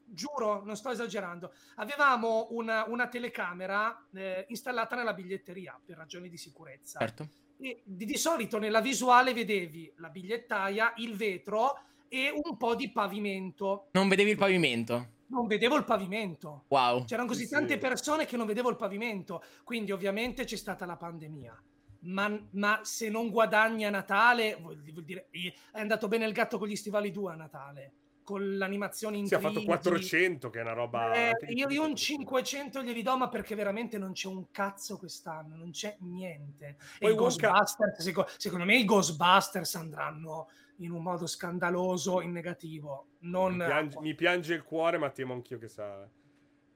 giuro, 0.04 0.62
non 0.64 0.76
sto 0.76 0.90
esagerando, 0.90 1.52
avevamo 1.76 2.48
una, 2.50 2.84
una 2.88 3.06
telecamera 3.08 4.06
eh, 4.14 4.44
installata 4.48 4.96
nella 4.96 5.14
biglietteria 5.14 5.78
per 5.84 5.96
ragioni 5.96 6.28
di 6.28 6.36
sicurezza. 6.36 6.98
certo 6.98 7.28
E 7.58 7.82
di, 7.84 8.04
di 8.04 8.16
solito 8.16 8.58
nella 8.58 8.80
visuale 8.80 9.32
vedevi 9.32 9.92
la 9.96 10.08
bigliettaia, 10.08 10.94
il 10.96 11.14
vetro 11.16 11.78
e 12.08 12.30
un 12.44 12.56
po' 12.56 12.74
di 12.74 12.90
pavimento. 12.90 13.88
non 13.92 14.08
vedevi 14.08 14.30
il 14.30 14.36
pavimento 14.36 15.08
Non 15.28 15.46
vedevo 15.46 15.76
il 15.76 15.84
pavimento. 15.84 16.64
wow 16.68 17.04
C'erano 17.04 17.28
così 17.28 17.44
Sì, 17.44 17.50
tante 17.50 17.78
persone 17.78 18.26
che 18.26 18.36
non 18.36 18.46
vedevo 18.46 18.68
il 18.68 18.76
pavimento, 18.76 19.44
quindi 19.62 19.92
ovviamente 19.92 20.42
c'è 20.44 20.56
stata 20.56 20.84
la 20.86 20.96
pandemia. 20.96 21.62
Ma, 22.00 22.48
ma 22.52 22.80
se 22.82 23.08
non 23.08 23.30
guadagni 23.30 23.84
a 23.84 23.90
Natale, 23.90 24.56
vuol, 24.60 24.82
vuol 24.92 25.04
dire 25.04 25.28
è 25.30 25.80
andato 25.80 26.08
bene 26.08 26.26
il 26.26 26.32
gatto 26.32 26.58
con 26.58 26.68
gli 26.68 26.76
stivali 26.76 27.10
2 27.10 27.32
a 27.32 27.36
Natale, 27.36 27.92
con 28.22 28.56
l'animazione 28.56 29.18
in 29.18 29.26
Si 29.26 29.34
ha 29.34 29.40
fatto 29.40 29.54
crisi. 29.54 29.66
400, 29.66 30.50
che 30.50 30.58
è 30.60 30.62
una 30.62 30.72
roba... 30.72 31.14
Eh, 31.14 31.52
io, 31.52 31.82
un 31.82 31.94
500 31.94 32.82
glieli 32.82 33.02
do, 33.02 33.16
ma 33.16 33.28
perché 33.28 33.54
veramente 33.54 33.98
non 33.98 34.12
c'è 34.12 34.28
un 34.28 34.50
cazzo 34.50 34.96
quest'anno, 34.96 35.56
non 35.56 35.70
c'è 35.70 35.96
niente. 36.00 36.66
E 36.66 36.76
Poi 37.00 37.12
i 37.12 37.16
Wonka- 37.16 37.50
Ghostbusters, 37.50 38.02
seco- 38.02 38.26
secondo 38.36 38.64
me 38.64 38.76
i 38.76 38.84
Ghostbusters 38.84 39.74
andranno 39.74 40.48
in 40.76 40.92
un 40.92 41.02
modo 41.02 41.26
scandaloso 41.26 42.22
in 42.22 42.32
negativo. 42.32 43.08
Non 43.20 43.56
Mi 43.56 43.64
piange, 43.64 43.98
mi 44.00 44.14
piange 44.14 44.54
il 44.54 44.62
cuore, 44.62 44.96
ma 44.96 45.10
temo 45.10 45.34
anch'io 45.34 45.58
che 45.58 45.68
sa... 45.68 46.08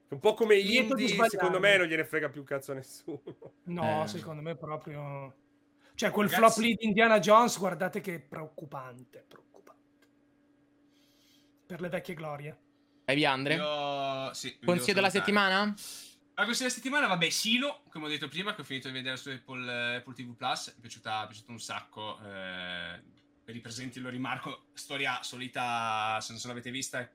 Un 0.08 0.20
po' 0.20 0.34
come 0.34 0.62
gli 0.62 0.76
indie, 0.76 1.08
secondo 1.28 1.58
me 1.58 1.76
non 1.76 1.86
gliene 1.86 2.04
frega 2.04 2.28
più 2.28 2.44
cazzo 2.44 2.72
a 2.72 2.74
nessuno. 2.76 3.22
No, 3.64 4.04
Eh. 4.04 4.08
secondo 4.08 4.42
me 4.42 4.54
proprio... 4.56 5.34
Cioè, 5.94 6.10
quel 6.10 6.28
Ragazzi- 6.28 6.52
flop 6.54 6.64
lì 6.66 6.74
di 6.74 6.86
Indiana 6.86 7.18
Jones, 7.20 7.58
guardate 7.58 8.00
che 8.00 8.18
preoccupante, 8.20 9.24
preoccupante. 9.26 10.06
Per 11.66 11.80
le 11.80 11.88
vecchie 11.88 12.14
glorie. 12.14 12.58
Vai 13.04 13.16
via, 13.16 13.32
Andre. 13.32 13.54
Io... 13.54 14.32
Sì, 14.34 14.58
Consiglio 14.64 14.94
della 14.94 15.10
settimana? 15.10 15.74
La 16.36 16.44
questa 16.44 16.68
settimana, 16.68 17.06
vabbè, 17.06 17.30
Silo, 17.30 17.82
come 17.90 18.06
ho 18.06 18.08
detto 18.08 18.26
prima, 18.28 18.54
che 18.54 18.62
ho 18.62 18.64
finito 18.64 18.88
di 18.88 18.94
vedere 18.94 19.16
su 19.16 19.28
Apple, 19.30 19.96
Apple 19.96 20.14
TV 20.14 20.34
Plus, 20.34 20.66
mi 20.68 20.74
è 20.78 20.80
piaciuta, 20.80 21.18
mi 21.18 21.24
è 21.24 21.26
piaciuta 21.28 21.52
un 21.52 21.60
sacco. 21.60 22.18
eh, 22.24 23.02
per 23.44 23.54
i 23.54 23.60
presenti 23.60 24.00
lo 24.00 24.08
rimarco, 24.08 24.64
storia 24.72 25.22
solita, 25.22 26.18
se 26.22 26.32
non 26.32 26.40
se 26.40 26.48
l'avete 26.48 26.70
vista, 26.70 27.06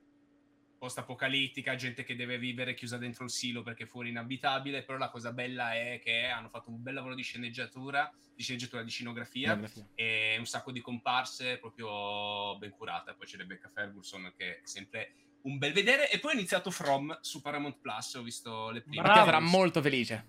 post-apocalittica, 0.80 1.74
gente 1.74 2.04
che 2.04 2.16
deve 2.16 2.38
vivere 2.38 2.72
chiusa 2.72 2.96
dentro 2.96 3.24
il 3.24 3.30
silo 3.30 3.62
perché 3.62 3.84
fuori 3.84 4.08
inabitabile, 4.08 4.82
però 4.82 4.96
la 4.96 5.10
cosa 5.10 5.30
bella 5.30 5.74
è 5.74 6.00
che 6.02 6.24
hanno 6.24 6.48
fatto 6.48 6.70
un 6.70 6.82
bel 6.82 6.94
lavoro 6.94 7.14
di 7.14 7.22
sceneggiatura, 7.22 8.10
di 8.34 8.42
sceneggiatura, 8.42 8.82
di 8.82 8.88
scenografia, 8.88 9.60
e 9.94 10.36
un 10.38 10.46
sacco 10.46 10.72
di 10.72 10.80
comparse 10.80 11.58
proprio 11.58 12.56
ben 12.56 12.70
curate. 12.70 13.12
Poi 13.12 13.26
c'è 13.26 13.36
Rebecca 13.36 13.68
Ferguson 13.68 14.32
che 14.34 14.60
è 14.60 14.60
sempre 14.62 15.12
un 15.42 15.58
bel 15.58 15.74
vedere. 15.74 16.10
E 16.10 16.18
poi 16.18 16.32
ho 16.32 16.38
iniziato 16.38 16.70
From 16.70 17.18
su 17.20 17.42
Paramount 17.42 17.76
Plus, 17.78 18.14
ho 18.14 18.22
visto 18.22 18.70
le 18.70 18.80
prime. 18.80 19.02
Matteo 19.02 19.24
sarà 19.24 19.40
molto 19.40 19.82
felice. 19.82 20.28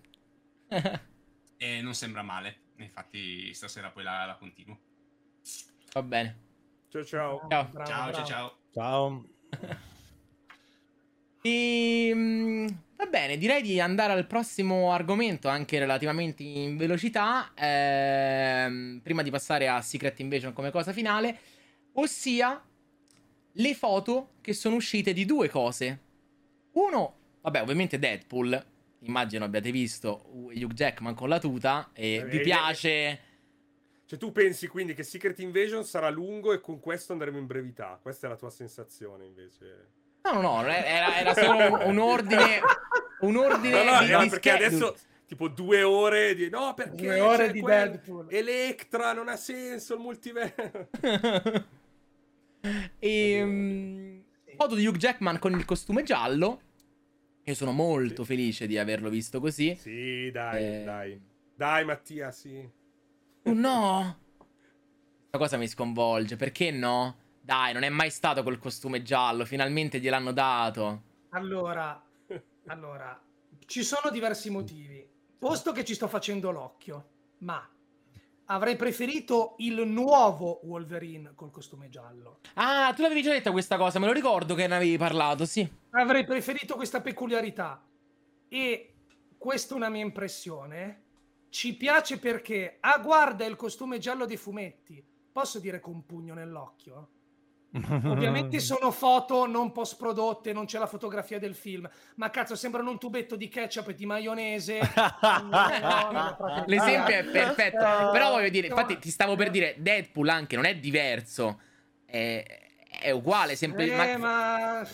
E 1.61 1.79
non 1.79 1.93
sembra 1.93 2.23
male. 2.23 2.61
Infatti 2.77 3.53
stasera 3.53 3.91
poi 3.91 4.01
la, 4.01 4.25
la 4.25 4.35
continuo. 4.35 4.79
Va 5.93 6.01
bene. 6.01 6.39
Ciao 6.89 7.05
ciao. 7.05 7.47
Ciao. 7.47 7.47
Ciao, 7.49 7.69
bravo. 7.69 8.11
ciao, 8.11 8.25
ciao. 8.25 8.57
Ciao. 8.73 9.89
E, 11.41 12.11
mm, 12.13 12.67
va 12.97 13.05
bene, 13.07 13.37
direi 13.37 13.61
di 13.61 13.79
andare 13.79 14.13
al 14.13 14.27
prossimo 14.27 14.91
argomento, 14.91 15.47
anche 15.47 15.79
relativamente 15.79 16.43
in 16.43 16.77
velocità, 16.77 17.51
ehm, 17.55 18.99
prima 19.01 19.23
di 19.23 19.31
passare 19.31 19.67
a 19.67 19.81
Secret 19.81 20.19
Invasion 20.19 20.53
come 20.53 20.69
cosa 20.69 20.93
finale, 20.93 21.39
ossia 21.93 22.63
le 23.53 23.73
foto 23.73 24.33
che 24.41 24.53
sono 24.53 24.75
uscite 24.75 25.13
di 25.13 25.25
due 25.25 25.49
cose. 25.49 25.99
Uno, 26.73 27.15
vabbè, 27.41 27.61
ovviamente 27.61 27.97
Deadpool, 27.97 28.65
immagino 28.99 29.45
abbiate 29.45 29.71
visto 29.71 30.25
Hugh 30.31 30.73
Jackman 30.73 31.15
con 31.15 31.27
la 31.27 31.39
tuta 31.39 31.89
e 31.93 32.15
Eh, 32.15 32.25
vi 32.25 32.37
eh, 32.37 32.41
piace... 32.41 33.19
Cioè 34.05 34.19
tu 34.19 34.33
pensi 34.33 34.67
quindi 34.67 34.93
che 34.93 35.03
Secret 35.03 35.39
Invasion 35.39 35.85
sarà 35.85 36.09
lungo 36.09 36.51
e 36.51 36.59
con 36.59 36.81
questo 36.81 37.13
andremo 37.13 37.37
in 37.37 37.45
brevità? 37.45 37.97
Questa 38.01 38.27
è 38.27 38.29
la 38.29 38.35
tua 38.35 38.49
sensazione 38.49 39.25
invece? 39.25 40.00
No, 40.23 40.33
no, 40.33 40.41
no, 40.41 40.65
era, 40.67 41.17
era 41.19 41.33
solo 41.33 41.85
un, 41.87 41.97
ordine... 41.97 42.59
Un 43.21 43.35
ordine 43.37 43.83
No, 43.83 43.91
no, 43.91 43.99
di, 43.99 44.05
era 44.11 44.23
di 44.23 44.29
perché 44.29 44.49
schedule. 44.51 44.67
adesso 44.67 44.95
tipo 45.25 45.47
due 45.47 45.81
ore 45.83 46.35
di... 46.35 46.49
No, 46.49 46.73
perché 46.73 47.05
Due 47.05 47.19
ore 47.19 47.51
di 47.51 47.61
quel- 47.61 47.89
Deadpool. 47.91 48.27
Electra 48.29 49.13
non 49.13 49.29
ha 49.29 49.35
senso 49.35 49.95
il 49.95 49.99
multiverso. 49.99 50.89
e, 52.99 53.43
mm, 53.43 54.19
foto 54.57 54.75
di 54.75 54.85
Hugh 54.85 54.97
Jackman 54.97 55.39
con 55.39 55.53
il 55.53 55.65
costume 55.65 56.03
giallo. 56.03 56.61
Io 57.43 57.53
sono 57.55 57.71
molto 57.71 58.23
felice 58.23 58.67
di 58.67 58.77
averlo 58.77 59.09
visto 59.09 59.39
così. 59.39 59.75
Sì, 59.75 60.29
dai, 60.31 60.63
Eh. 60.63 60.83
dai. 60.83 61.21
Dai 61.55 61.85
Mattia, 61.85 62.31
sì. 62.31 62.67
Oh 63.43 63.53
no! 63.53 64.17
Questa 64.37 65.37
cosa 65.37 65.57
mi 65.57 65.67
sconvolge. 65.67 66.35
Perché 66.35 66.71
no? 66.71 67.17
Dai, 67.51 67.73
non 67.73 67.83
è 67.83 67.89
mai 67.89 68.09
stato 68.09 68.43
col 68.43 68.59
costume 68.59 69.01
giallo. 69.01 69.43
Finalmente 69.43 69.99
gliel'hanno 69.99 70.31
dato. 70.31 71.01
Allora, 71.31 72.01
allora, 72.67 73.21
ci 73.65 73.83
sono 73.83 74.09
diversi 74.09 74.49
motivi. 74.49 75.05
Posto 75.37 75.73
che 75.73 75.83
ci 75.83 75.93
sto 75.93 76.07
facendo 76.07 76.49
l'occhio, 76.51 77.09
ma 77.39 77.69
avrei 78.45 78.77
preferito 78.77 79.55
il 79.57 79.85
nuovo 79.85 80.61
Wolverine 80.63 81.33
col 81.35 81.51
costume 81.51 81.89
giallo. 81.89 82.39
Ah, 82.53 82.93
tu 82.95 83.01
l'avevi 83.01 83.21
già 83.21 83.31
detta 83.31 83.51
questa 83.51 83.75
cosa. 83.75 83.99
Me 83.99 84.05
lo 84.05 84.13
ricordo 84.13 84.55
che 84.55 84.65
ne 84.67 84.75
avevi 84.77 84.95
parlato, 84.95 85.45
sì. 85.45 85.69
Avrei 85.89 86.23
preferito 86.23 86.75
questa 86.75 87.01
peculiarità. 87.01 87.85
E 88.47 88.93
questa 89.37 89.73
è 89.73 89.77
una 89.77 89.89
mia 89.89 90.05
impressione. 90.05 91.03
Ci 91.49 91.75
piace 91.75 92.17
perché, 92.17 92.77
ah, 92.79 92.97
guarda 92.99 93.43
il 93.43 93.57
costume 93.57 93.97
giallo 93.97 94.25
dei 94.25 94.37
fumetti. 94.37 95.05
Posso 95.33 95.59
dire 95.59 95.81
con 95.81 96.05
pugno 96.05 96.33
nell'occhio? 96.33 97.09
Ovviamente 97.73 98.59
sono 98.59 98.91
foto 98.91 99.47
non 99.47 99.71
post 99.71 99.95
prodotte, 99.97 100.51
non 100.51 100.65
c'è 100.65 100.77
la 100.77 100.87
fotografia 100.87 101.39
del 101.39 101.55
film, 101.55 101.89
ma 102.15 102.29
cazzo 102.29 102.55
sembrano 102.55 102.89
un 102.91 102.99
tubetto 102.99 103.35
di 103.35 103.47
ketchup 103.47 103.89
e 103.89 103.93
di 103.93 104.05
maionese. 104.05 104.79
L'esempio 106.65 107.15
è 107.15 107.23
perfetto. 107.31 107.77
Eh, 107.77 108.11
Però 108.11 108.31
voglio 108.31 108.49
dire, 108.49 108.67
infatti, 108.67 108.99
ti 108.99 109.09
stavo 109.09 109.35
per 109.35 109.49
dire, 109.49 109.75
Deadpool 109.77 110.29
anche 110.29 110.55
non 110.55 110.65
è 110.65 110.75
diverso. 110.75 111.61
È, 112.05 112.43
è 112.99 113.11
uguale, 113.11 113.55
sempre. 113.55 113.85
Eh, 113.85 114.17
ma... 114.17 114.85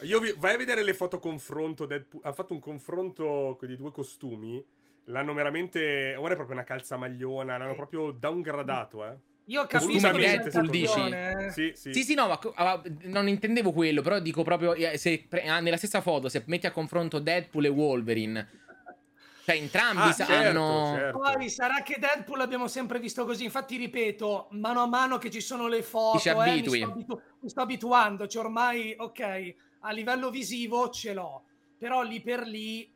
Io 0.00 0.18
vi- 0.18 0.34
vai 0.36 0.54
a 0.54 0.58
vedere 0.58 0.82
le 0.82 0.92
foto 0.94 1.18
confronto. 1.20 1.86
Deadpool- 1.86 2.24
ha 2.24 2.32
fatto 2.32 2.52
un 2.52 2.60
confronto 2.60 3.56
con 3.58 3.70
i 3.70 3.76
due 3.76 3.92
costumi. 3.92 4.62
L'hanno 5.04 5.34
veramente. 5.34 6.16
Ora 6.16 6.32
è 6.32 6.36
proprio 6.36 6.56
una 6.56 6.64
calzamagliona. 6.64 7.56
L'hanno 7.56 7.74
proprio 7.76 8.10
downgradato, 8.10 9.04
eh. 9.06 9.16
Io 9.46 9.66
capisco 9.66 10.16
Deadpool, 10.16 10.20
l'esaltazione, 10.20 11.46
eh. 11.46 11.50
Sì, 11.50 11.72
sì. 11.74 11.92
Sì, 11.92 12.02
sì, 12.02 12.14
no, 12.14 12.28
ma 12.28 12.38
co- 12.38 12.52
ah, 12.56 12.80
non 13.02 13.28
intendevo 13.28 13.72
quello, 13.72 14.00
però 14.00 14.18
dico 14.18 14.42
proprio 14.42 14.74
eh, 14.74 14.96
se 14.96 15.26
pre- 15.28 15.46
ah, 15.46 15.60
nella 15.60 15.76
stessa 15.76 16.00
foto, 16.00 16.28
se 16.28 16.44
metti 16.46 16.66
a 16.66 16.70
confronto 16.70 17.18
Deadpool 17.18 17.66
e 17.66 17.68
Wolverine, 17.68 18.48
cioè 19.44 19.56
entrambi 19.56 20.00
Ah, 20.00 20.12
certo, 20.12 20.32
hanno 20.32 20.90
certo. 20.90 21.18
Poi 21.18 21.50
sarà 21.50 21.82
che 21.82 21.96
Deadpool 21.98 22.38
l'abbiamo 22.38 22.68
sempre 22.68 22.98
visto 22.98 23.26
così. 23.26 23.44
Infatti, 23.44 23.76
ripeto, 23.76 24.48
mano 24.52 24.80
a 24.82 24.86
mano 24.86 25.18
che 25.18 25.30
ci 25.30 25.42
sono 25.42 25.68
le 25.68 25.82
foto, 25.82 26.16
eh, 26.42 26.60
mi, 26.62 26.66
sto 26.68 26.86
abitu- 26.86 27.22
mi 27.40 27.48
sto 27.50 27.60
abituando. 27.60 28.26
Cioè, 28.26 28.42
ormai, 28.42 28.94
ok, 28.96 29.54
a 29.80 29.90
livello 29.92 30.30
visivo 30.30 30.88
ce 30.88 31.12
l'ho, 31.12 31.44
però 31.76 32.02
lì 32.02 32.22
per 32.22 32.46
lì, 32.46 32.90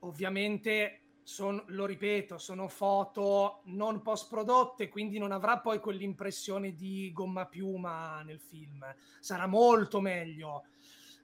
ovviamente, 0.00 1.00
son- 1.24 1.62
lo 1.68 1.86
ripeto, 1.86 2.38
sono 2.38 2.68
foto 2.68 3.62
non 3.64 4.02
post 4.02 4.28
prodotte, 4.28 4.88
quindi 4.88 5.18
non 5.18 5.32
avrà 5.32 5.58
poi 5.58 5.80
quell'impressione 5.80 6.74
di 6.74 7.10
gomma 7.12 7.46
piuma 7.46 8.22
nel 8.22 8.38
film. 8.38 8.84
Sarà 9.20 9.46
molto 9.46 10.00
meglio. 10.00 10.64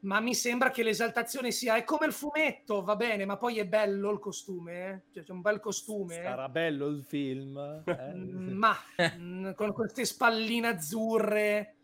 Ma 0.02 0.18
mi 0.20 0.34
sembra 0.34 0.70
che 0.70 0.82
l'esaltazione 0.82 1.50
sia 1.50 1.76
è 1.76 1.84
come 1.84 2.06
il 2.06 2.14
fumetto, 2.14 2.82
va 2.82 2.96
bene, 2.96 3.26
ma 3.26 3.36
poi 3.36 3.58
è 3.58 3.66
bello 3.66 4.10
il 4.10 4.18
costume, 4.18 4.88
eh? 4.88 5.02
Cioè, 5.12 5.22
c'è 5.22 5.32
un 5.32 5.42
bel 5.42 5.60
costume. 5.60 6.18
eh? 6.18 6.22
Sarà 6.22 6.48
bello 6.48 6.86
il 6.86 7.04
film. 7.04 7.58
eh? 7.86 8.14
Ma 8.14 8.74
mm, 9.16 9.50
con 9.52 9.72
queste 9.74 10.06
spalline 10.06 10.68
azzurre. 10.68 11.74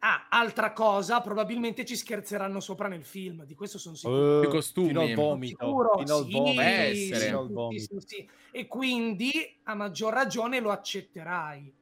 Ah, 0.00 0.28
altra 0.30 0.72
cosa, 0.72 1.20
probabilmente 1.20 1.84
ci 1.84 1.96
scherzeranno 1.96 2.60
sopra 2.60 2.86
nel 2.86 3.04
film, 3.04 3.44
di 3.44 3.56
questo 3.56 3.78
sono 3.78 3.96
sicuro. 3.96 4.38
Eh, 4.38 4.40
Più 4.42 4.50
costumi. 4.50 4.86
Fino 4.88 5.00
al 5.00 5.14
vomito. 5.14 5.66
Sicuro, 5.66 5.98
Fino 5.98 6.14
al 6.16 6.24
sì, 6.24 6.32
vomito. 6.32 6.52
Può 6.52 6.62
essere. 6.62 7.24
Fino 7.26 7.38
al 7.40 7.46
sì, 7.48 7.52
vomito. 7.52 8.00
sì, 8.00 8.06
sì. 8.06 8.30
E 8.52 8.66
quindi 8.68 9.30
a 9.64 9.74
maggior 9.74 10.12
ragione 10.12 10.60
lo 10.60 10.70
accetterai. 10.70 11.74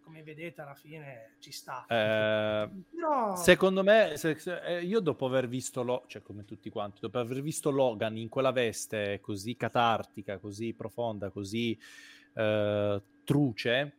Come 0.00 0.22
vedete, 0.22 0.60
alla 0.60 0.76
fine 0.76 1.34
ci 1.40 1.50
sta. 1.50 1.84
Eh, 1.88 2.70
Però... 2.94 3.34
Secondo 3.34 3.82
me, 3.82 4.12
se- 4.14 4.38
se- 4.38 4.62
eh, 4.62 4.84
io 4.84 5.00
dopo 5.00 5.26
aver 5.26 5.48
visto, 5.48 5.82
Lo- 5.82 6.04
cioè 6.06 6.22
come 6.22 6.44
tutti 6.44 6.70
quanti, 6.70 7.00
dopo 7.00 7.18
aver 7.18 7.42
visto 7.42 7.70
Logan 7.70 8.16
in 8.16 8.28
quella 8.28 8.52
veste 8.52 9.18
così 9.20 9.56
catartica, 9.56 10.38
così 10.38 10.74
profonda, 10.74 11.30
così 11.30 11.76
eh, 12.34 13.02
truce, 13.24 13.96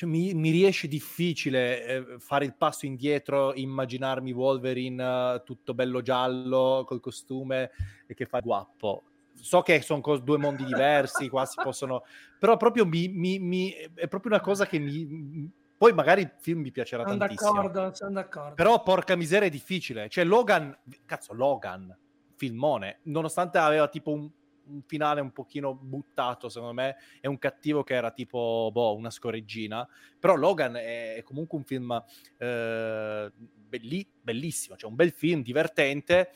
cioè, 0.00 0.08
mi, 0.08 0.32
mi 0.32 0.48
riesce 0.50 0.88
difficile 0.88 1.84
eh, 1.84 2.04
fare 2.20 2.46
il 2.46 2.54
passo 2.54 2.86
indietro, 2.86 3.52
immaginarmi 3.54 4.32
Wolverine 4.32 5.34
eh, 5.34 5.42
tutto 5.44 5.74
bello 5.74 6.00
giallo 6.00 6.84
col 6.86 7.00
costume 7.00 7.70
e 8.06 8.14
che 8.14 8.24
fa 8.24 8.40
guappo. 8.40 9.02
So 9.34 9.60
che 9.60 9.82
sono 9.82 10.00
cos- 10.00 10.22
due 10.22 10.38
mondi 10.38 10.64
diversi, 10.64 11.28
qua 11.28 11.44
si 11.44 11.60
possono... 11.62 12.04
Però 12.38 12.56
proprio 12.56 12.86
mi, 12.86 13.08
mi- 13.08 13.38
mi- 13.38 13.72
è 13.94 14.08
proprio 14.08 14.32
una 14.32 14.40
cosa 14.40 14.64
che 14.64 14.78
mi... 14.78 15.50
Poi 15.76 15.92
magari 15.92 16.22
il 16.22 16.32
film 16.38 16.60
mi 16.60 16.70
piacerà 16.70 17.04
sono 17.06 17.18
tantissimo. 17.18 17.52
d'accordo, 17.52 17.94
sono 17.94 18.12
d'accordo. 18.12 18.54
Però 18.54 18.82
porca 18.82 19.16
miseria 19.16 19.48
è 19.48 19.50
difficile. 19.50 20.08
Cioè 20.08 20.24
Logan, 20.24 20.78
cazzo 21.04 21.34
Logan, 21.34 21.94
filmone, 22.36 23.00
nonostante 23.02 23.58
aveva 23.58 23.86
tipo 23.88 24.12
un, 24.12 24.30
un 24.70 24.82
finale 24.86 25.20
un 25.20 25.32
pochino 25.32 25.74
buttato, 25.74 26.48
secondo 26.48 26.74
me, 26.74 26.96
è 27.20 27.26
un 27.26 27.38
cattivo 27.38 27.82
che 27.82 27.94
era 27.94 28.10
tipo, 28.10 28.70
boh, 28.72 28.94
una 28.94 29.10
scoreggina, 29.10 29.86
però 30.18 30.34
Logan 30.36 30.76
è, 30.76 31.14
è 31.16 31.22
comunque 31.22 31.58
un 31.58 31.64
film 31.64 32.04
eh, 32.38 33.30
belli- 33.34 34.06
bellissimo, 34.22 34.76
cioè 34.76 34.88
un 34.90 34.96
bel 34.96 35.12
film, 35.12 35.42
divertente, 35.42 36.30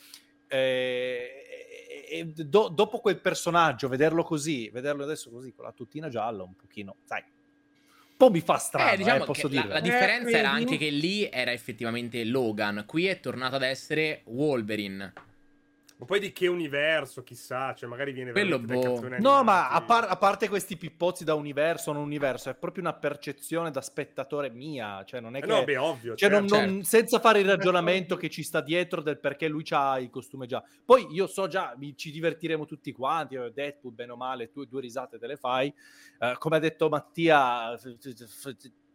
eh, 0.49 2.07
e, 2.11 2.27
do- 2.27 2.69
dopo 2.69 2.99
quel 3.01 3.19
personaggio, 3.19 3.89
vederlo 3.89 4.23
così, 4.23 4.69
vederlo 4.71 5.05
adesso 5.05 5.31
così 5.31 5.53
con 5.53 5.65
la 5.65 5.73
tuttina 5.73 6.09
gialla, 6.09 6.43
un 6.43 6.55
pochino, 6.57 6.97
sai, 7.05 7.23
un 7.23 8.17
po' 8.17 8.31
mi 8.31 8.41
fa 8.41 8.57
strano, 8.59 8.93
Eh, 8.93 8.97
diciamo 8.97 9.23
eh, 9.23 9.27
posso 9.27 9.49
che 9.49 9.55
la, 9.55 9.63
dire. 9.63 9.75
la 9.75 9.81
differenza 9.81 10.29
Eh, 10.31 10.39
era 10.39 10.51
anche 10.51 10.77
che 10.77 10.91
lì 10.91 11.29
era 11.29 11.53
effettivamente 11.53 12.23
Logan, 12.25 12.85
qui 12.87 13.07
è 13.07 13.19
tornato 13.21 13.57
ad 13.57 13.63
essere 13.63 14.23
Wolverine. 14.27 15.13
Ma 15.97 16.07
poi 16.07 16.19
di 16.19 16.33
che 16.33 16.49
universo, 16.49 17.23
chissà, 17.23 17.73
cioè 17.73 17.89
magari 17.89 18.11
viene 18.11 18.33
Quello, 18.33 18.59
boh. 18.59 19.01
No, 19.19 19.45
ma 19.45 19.71
a, 19.71 19.81
par- 19.83 20.11
a 20.11 20.17
parte 20.17 20.49
questi 20.49 20.77
pippozzi 20.77 21.23
da 21.23 21.35
universo, 21.35 21.93
non 21.93 22.03
universo, 22.03 22.51
è 22.51 22.55
proprio 22.57 22.83
una 22.83 22.95
percezione 22.95 23.71
da 23.71 23.81
spettatore 23.81 24.51
mia, 24.51 25.05
cioè 25.05 25.21
non 25.21 25.37
è 25.37 25.39
Eh 25.39 25.43
che... 25.43 25.47
no, 25.47 25.63
beh, 25.63 25.77
ovvio. 25.77 26.17
cioè, 26.17 26.29
non- 26.29 26.49
certo. 26.49 26.67
non- 26.67 26.83
senza 26.83 27.21
fare 27.21 27.39
il 27.39 27.47
ragionamento 27.47 28.17
che 28.17 28.29
ci 28.29 28.43
sta 28.43 28.61
dietro 28.61 29.03
del 29.03 29.21
perché 29.21 29.47
lui 29.47 29.65
ha 29.71 30.01
il 30.01 30.11
costume 30.11 30.47
già. 30.47 30.65
Poi 30.85 31.07
io 31.13 31.29
so 31.29 31.47
già, 31.47 31.75
mi- 31.79 31.97
ci 31.97 32.11
divertiremo 32.11 32.67
tutti 32.67 32.91
quanti, 32.91 33.37
eh, 33.37 33.53
Deadpool, 33.53 33.95
bene 33.95 34.13
o 34.13 34.17
male, 34.17 34.51
tu 34.51 34.65
due 34.65 34.81
risate 34.81 35.17
te 35.19 35.27
le 35.29 35.37
fai. 35.37 35.73
Eh, 36.19 36.35
come 36.39 36.57
ha 36.57 36.61
detto 36.61 36.89
Mattia, 36.89 37.79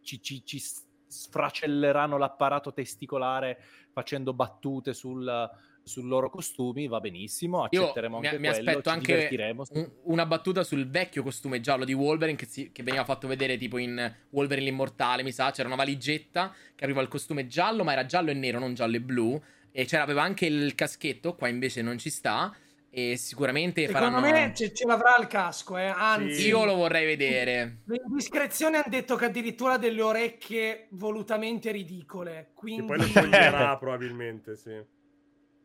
ci, 0.02 0.20
ci- 0.20 0.44
ci 0.44 0.62
sfracelleranno 1.06 2.18
l'apparato 2.18 2.72
testicolare 2.72 3.58
facendo 3.92 4.32
battute 4.32 4.94
sul, 4.94 5.50
sul 5.82 6.06
loro 6.06 6.30
costumi, 6.30 6.86
va 6.88 7.00
benissimo, 7.00 7.66
Io 7.70 7.82
accetteremo 7.82 8.18
mi, 8.20 8.26
anche 8.26 8.38
mi 8.38 8.48
quello, 8.48 8.68
aspetto 8.68 8.88
ci 8.90 8.94
anche 8.96 9.14
divertiremo. 9.14 9.64
un- 9.70 9.90
una 10.04 10.26
battuta 10.26 10.62
sul 10.62 10.88
vecchio 10.88 11.22
costume 11.22 11.60
giallo 11.60 11.84
di 11.84 11.92
Wolverine 11.92 12.36
che, 12.36 12.46
si- 12.46 12.70
che 12.72 12.82
veniva 12.82 13.04
fatto 13.04 13.26
vedere 13.26 13.56
tipo 13.56 13.78
in 13.78 14.14
Wolverine 14.30 14.66
l'immortale, 14.70 15.22
mi 15.22 15.32
sa, 15.32 15.50
c'era 15.50 15.68
una 15.68 15.76
valigetta 15.76 16.54
che 16.74 16.84
aveva 16.84 17.00
il 17.00 17.08
costume 17.08 17.46
giallo, 17.46 17.84
ma 17.84 17.92
era 17.92 18.06
giallo 18.06 18.30
e 18.30 18.34
nero, 18.34 18.58
non 18.58 18.74
giallo 18.74 18.96
e 18.96 19.00
blu, 19.00 19.40
e 19.72 19.84
c'era 19.84 20.02
aveva 20.02 20.22
anche 20.22 20.46
il 20.46 20.74
caschetto, 20.74 21.34
qua 21.34 21.48
invece 21.48 21.82
non 21.82 21.98
ci 21.98 22.10
sta, 22.10 22.54
e 22.92 23.16
sicuramente 23.16 23.86
Secondo 23.86 24.18
faranno... 24.18 24.20
me 24.48 24.52
ce, 24.54 24.72
ce 24.74 24.84
l'avrà 24.84 25.16
il 25.18 25.28
casco, 25.28 25.76
eh. 25.78 25.84
anzi. 25.86 26.34
Sì. 26.34 26.48
Io 26.48 26.64
lo 26.64 26.74
vorrei 26.74 27.06
vedere. 27.06 27.82
Le 27.84 28.02
indiscrezioni 28.04 28.74
hanno 28.74 28.84
detto 28.88 29.14
che 29.14 29.26
addirittura 29.26 29.74
ha 29.74 29.78
delle 29.78 30.02
orecchie 30.02 30.86
volutamente 30.90 31.70
ridicole. 31.70 32.46
Che 32.48 32.50
Quindi 32.54 32.82
poi 32.86 32.98
lo 32.98 33.06
toglierà 33.12 33.76
probabilmente, 33.78 34.56
sì. 34.56 34.98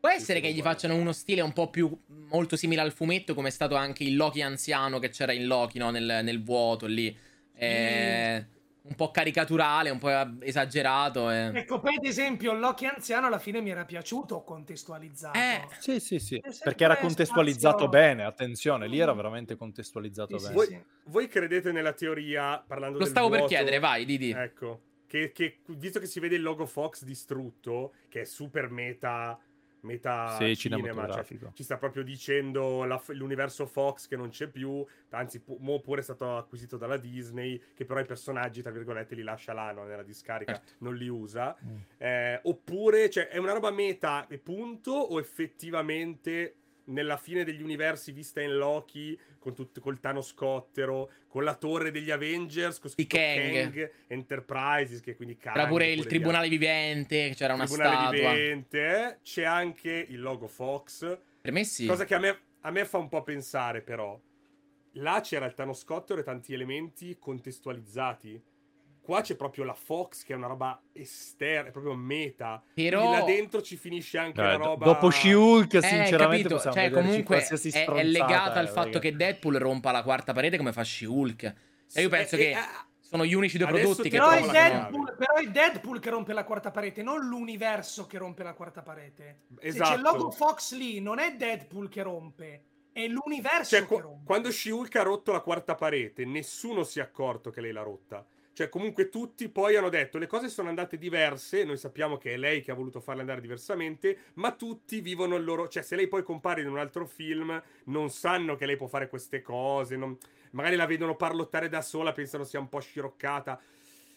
Può 0.06 0.14
Sì, 0.14 0.22
essere 0.22 0.38
sì, 0.40 0.46
che 0.46 0.52
gli 0.52 0.60
guarda. 0.62 0.72
facciano 0.72 0.96
uno 1.02 1.12
stile 1.12 1.42
un 1.42 1.52
po' 1.52 1.72
più 1.72 2.00
molto 2.30 2.56
simile 2.56 2.82
al 2.82 2.92
fumetto, 2.92 3.34
come 3.34 3.48
è 3.48 3.52
stato 3.52 3.74
anche 3.74 4.04
il 4.04 4.16
Loki 4.16 4.44
anziano 4.44 5.00
che 5.00 5.10
c'era 5.10 5.32
in 5.32 5.48
Loki, 5.48 5.80
no? 5.80 5.90
nel, 5.90 6.20
nel 6.24 6.44
vuoto 6.44 6.86
lì. 6.86 7.18
Eh, 7.56 8.46
un 8.84 8.94
po' 8.94 9.10
caricaturale, 9.10 9.90
un 9.90 9.98
po' 9.98 10.12
esagerato. 10.42 11.32
eh. 11.32 11.50
Ecco, 11.56 11.80
poi 11.80 11.96
ad 11.96 12.06
esempio 12.06 12.54
Loki 12.54 12.86
anziano 12.86 13.26
alla 13.26 13.40
fine 13.40 13.62
mi 13.62 13.72
era 13.72 13.84
piaciuto 13.84 14.44
contestualizzato. 14.44 15.40
Eh, 15.40 15.62
Sì, 15.80 16.00
sì, 16.00 16.20
sì, 16.20 16.40
perché 16.64 16.84
era 16.84 16.98
contestualizzato 16.98 17.86
spazio- 17.86 17.90
bene, 17.90 18.26
attenzione, 18.26 18.88
lì 18.88 19.00
era 19.00 19.12
Mm. 19.14 19.18
veramente 19.18 19.56
contestualizzato 19.56 20.38
Sì, 20.38 20.46
sì, 20.46 20.54
bene. 20.54 20.66
sì. 20.66 20.72
Voi, 20.74 20.84
voi 21.06 21.28
credete 21.28 21.72
nella 21.72 21.94
teoria, 21.94 22.64
parlando 22.68 23.00
lo 23.00 23.06
del 23.06 23.12
stavo 23.12 23.30
per 23.30 23.40
vuoto, 23.40 23.56
chiedere, 23.56 23.80
vai, 23.80 24.06
Didi. 24.06 24.30
Ecco, 24.30 24.82
che, 25.08 25.32
che 25.32 25.62
visto 25.70 26.00
che 26.00 26.06
si 26.06 26.20
vede 26.20 26.36
il 26.36 26.44
logo 26.44 26.68
Fox 26.68 27.04
distrutto, 27.04 27.94
che 28.08 28.22
è 28.22 28.26
super 28.26 28.70
meta, 28.70 29.40
meta 29.86 30.36
Sì, 30.38 30.56
cinema, 30.58 30.82
cioè, 30.82 30.92
cinematografico. 30.92 31.52
ci 31.54 31.64
sta 31.64 31.78
proprio 31.78 32.04
dicendo 32.04 32.84
la- 32.84 33.02
l'universo 33.10 33.66
Fox 33.66 34.08
che 34.08 34.16
non 34.18 34.30
c'è 34.30 34.48
più, 34.48 34.86
anzi, 35.12 35.40
pu- 35.40 35.58
mo 35.62 35.80
pure 35.80 36.02
è 36.02 36.04
stato 36.04 36.36
acquisito 36.38 36.76
dalla 36.78 36.98
Disney, 36.98 37.62
che 37.74 37.86
però 37.86 38.00
i 38.02 38.06
personaggi, 38.06 38.62
tra 38.62 38.72
virgolette, 38.72 39.16
li 39.16 39.24
lascia 39.24 39.54
là 39.54 39.72
no, 39.72 39.84
nella 39.86 40.04
discarica, 40.04 40.54
Certo. 40.56 40.72
non 40.80 40.96
li 40.96 41.08
usa. 41.08 41.56
Mm. 41.64 41.76
Eh, 41.98 42.40
oppure, 42.44 43.10
cioè, 43.10 43.28
è 43.30 43.38
una 43.38 43.54
roba 43.54 43.72
meta 43.72 44.28
e 44.28 44.38
punto, 44.38 44.92
o 44.92 45.20
effettivamente 45.20 46.56
nella 46.86 47.18
fine 47.18 47.44
degli 47.44 47.62
universi 47.62 48.12
vista 48.12 48.42
in 48.42 48.56
Loki, 48.56 49.18
con 49.40 49.54
tutto, 49.54 49.80
col 49.82 50.00
Thanos 50.00 50.28
Scottero, 50.28 51.10
con 51.28 51.44
la 51.44 51.56
torre 51.56 51.92
degli 51.92 52.12
Avengers, 52.12 52.80
con 52.80 52.90
scritto 52.90 53.16
Kang. 53.16 53.92
Enterprises, 54.08 55.02
che 55.02 55.16
quindi 55.16 55.38
Kang, 55.38 55.56
C'era 55.56 55.68
pure 55.68 55.92
il 55.92 56.06
tribunale 56.06 56.50
vivente, 56.50 57.32
c'era 57.36 57.54
una. 57.54 57.66
Tribunale 57.66 58.18
statua. 58.18 58.34
vivente, 58.34 59.20
c'è 59.24 59.44
anche 59.44 60.06
il 60.10 60.20
logo 60.20 60.48
Fox, 60.48 61.18
Per 61.42 61.52
me 61.52 61.64
sì. 61.64 61.86
cosa 61.86 62.06
che 62.06 62.16
a 62.16 62.20
me, 62.20 62.40
a 62.62 62.72
me 62.72 62.86
fa 62.86 62.98
un 62.98 63.10
po' 63.10 63.24
pensare 63.24 63.82
però. 63.82 64.20
Là 65.00 65.20
c'era 65.22 65.46
il 65.46 65.54
Thanos 65.54 65.80
Scottero 65.80 66.20
e 66.20 66.24
tanti 66.24 66.54
elementi 66.54 67.18
contestualizzati. 67.20 68.42
Qua 69.06 69.22
c'è 69.22 69.36
proprio 69.36 69.64
la 69.66 69.76
Fox 69.76 70.24
che 70.24 70.34
è 70.34 70.36
una 70.36 70.48
roba 70.48 70.82
esterna, 70.92 71.70
è 71.70 71.72
proprio 71.72 71.94
meta. 71.94 72.64
Però- 72.74 73.02
Quindi 73.02 73.18
là 73.20 73.24
dentro 73.24 73.62
ci 73.62 73.78
finisce 73.78 74.18
anche 74.18 74.42
Eh, 74.42 74.44
la 74.44 74.56
roba... 74.56 74.84
Dopo 74.86 75.12
She-Hulk, 75.12 75.76
Eh, 75.76 75.82
sinceramente, 75.82 76.18
capito, 76.50 76.56
possiamo 76.56 76.76
cioè 76.76 76.90
comunque 76.90 77.38
è, 77.38 77.86
è 77.86 78.04
legata 78.04 78.60
al 78.60 78.66
eh, 78.66 78.70
fatto 78.70 78.88
raga. 78.88 79.00
che 79.00 79.16
Deadpool 79.16 79.58
rompa 79.58 79.92
la 79.92 80.02
quarta 80.02 80.34
parete 80.34 80.58
come 80.58 80.74
fa 80.74 80.84
She-Hulk. 80.84 81.44
E 81.94 82.02
io 82.02 82.10
penso 82.10 82.34
Eh, 82.34 82.38
che 82.40 82.50
eh, 82.54 82.56
sono 83.00 83.24
gli 83.26 83.36
unici 83.36 83.60
due 83.60 83.68
adesso 83.68 83.84
prodotti 83.84 84.10
ti 84.10 84.10
che 84.10 84.18
Però 84.18 84.32
è, 84.32 84.42
Deadpool, 84.52 85.16
però 85.16 85.34
è 85.36 85.46
Deadpool 85.46 86.00
che 86.00 86.10
rompe 86.10 86.34
la 86.34 86.44
quarta 86.44 86.72
parete, 86.72 87.04
non 87.04 87.28
l'universo 87.28 88.08
che 88.08 88.18
rompe 88.18 88.42
la 88.42 88.54
quarta 88.54 88.82
parete. 88.82 89.42
Se 89.50 89.56
c'è 89.60 89.68
Esatto. 89.68 89.94
il 89.98 90.02
logo 90.02 90.32
Fox 90.32 90.74
lì, 90.74 91.00
non 91.00 91.20
è 91.20 91.36
Deadpool 91.36 91.90
che 91.90 92.02
rompe, 92.02 92.64
è 92.92 93.06
l'universo 93.06 93.76
Cioè, 93.76 93.82
che 93.82 93.86
qu- 93.86 94.02
rompe. 94.02 94.26
quando 94.26 94.50
She-Hulk 94.52 94.96
ha 94.96 95.04
rotto 95.04 95.32
la 95.32 95.42
quarta 95.42 95.76
parete, 95.76 96.26
nessuno 96.26 96.84
si 96.84 96.98
è 96.98 97.04
accorto 97.04 97.52
che 97.52 97.62
lei 97.62 97.72
l'ha 97.72 97.84
rotta. 97.84 98.26
Cioè, 98.56 98.70
comunque 98.70 99.10
tutti 99.10 99.50
poi 99.50 99.76
hanno 99.76 99.90
detto 99.90 100.18
le 100.18 100.28
cose 100.28 100.48
sono 100.48 100.70
andate 100.70 100.98
diverse, 100.98 101.66
noi 101.66 101.76
sappiamo 101.76 102.16
che 102.18 102.36
è 102.36 102.38
lei 102.38 102.62
che 102.62 102.72
ha 102.72 102.74
voluto 102.74 103.02
farle 103.02 103.20
andare 103.20 103.42
diversamente, 103.42 104.18
ma 104.36 104.54
tutti 104.54 105.02
vivono 105.02 105.36
il 105.36 105.44
loro... 105.44 105.68
Cioè, 105.68 105.84
se 105.84 105.98
lei 105.98 106.08
poi 106.08 106.24
compare 106.24 106.62
in 106.62 106.70
un 106.70 106.78
altro 106.78 107.06
film, 107.06 107.62
non 107.88 108.10
sanno 108.10 108.56
che 108.56 108.66
lei 108.66 108.78
può 108.78 108.88
fare 108.88 109.10
queste 109.10 109.42
cose, 109.42 109.98
non- 109.98 110.18
magari 110.52 110.78
la 110.78 110.86
vedono 110.86 111.18
parlottare 111.18 111.68
da 111.68 111.82
sola, 111.82 112.14
pensano 112.14 112.46
sia 112.46 112.60
un 112.62 112.70
po' 112.70 112.80
sciroccata. 112.80 113.60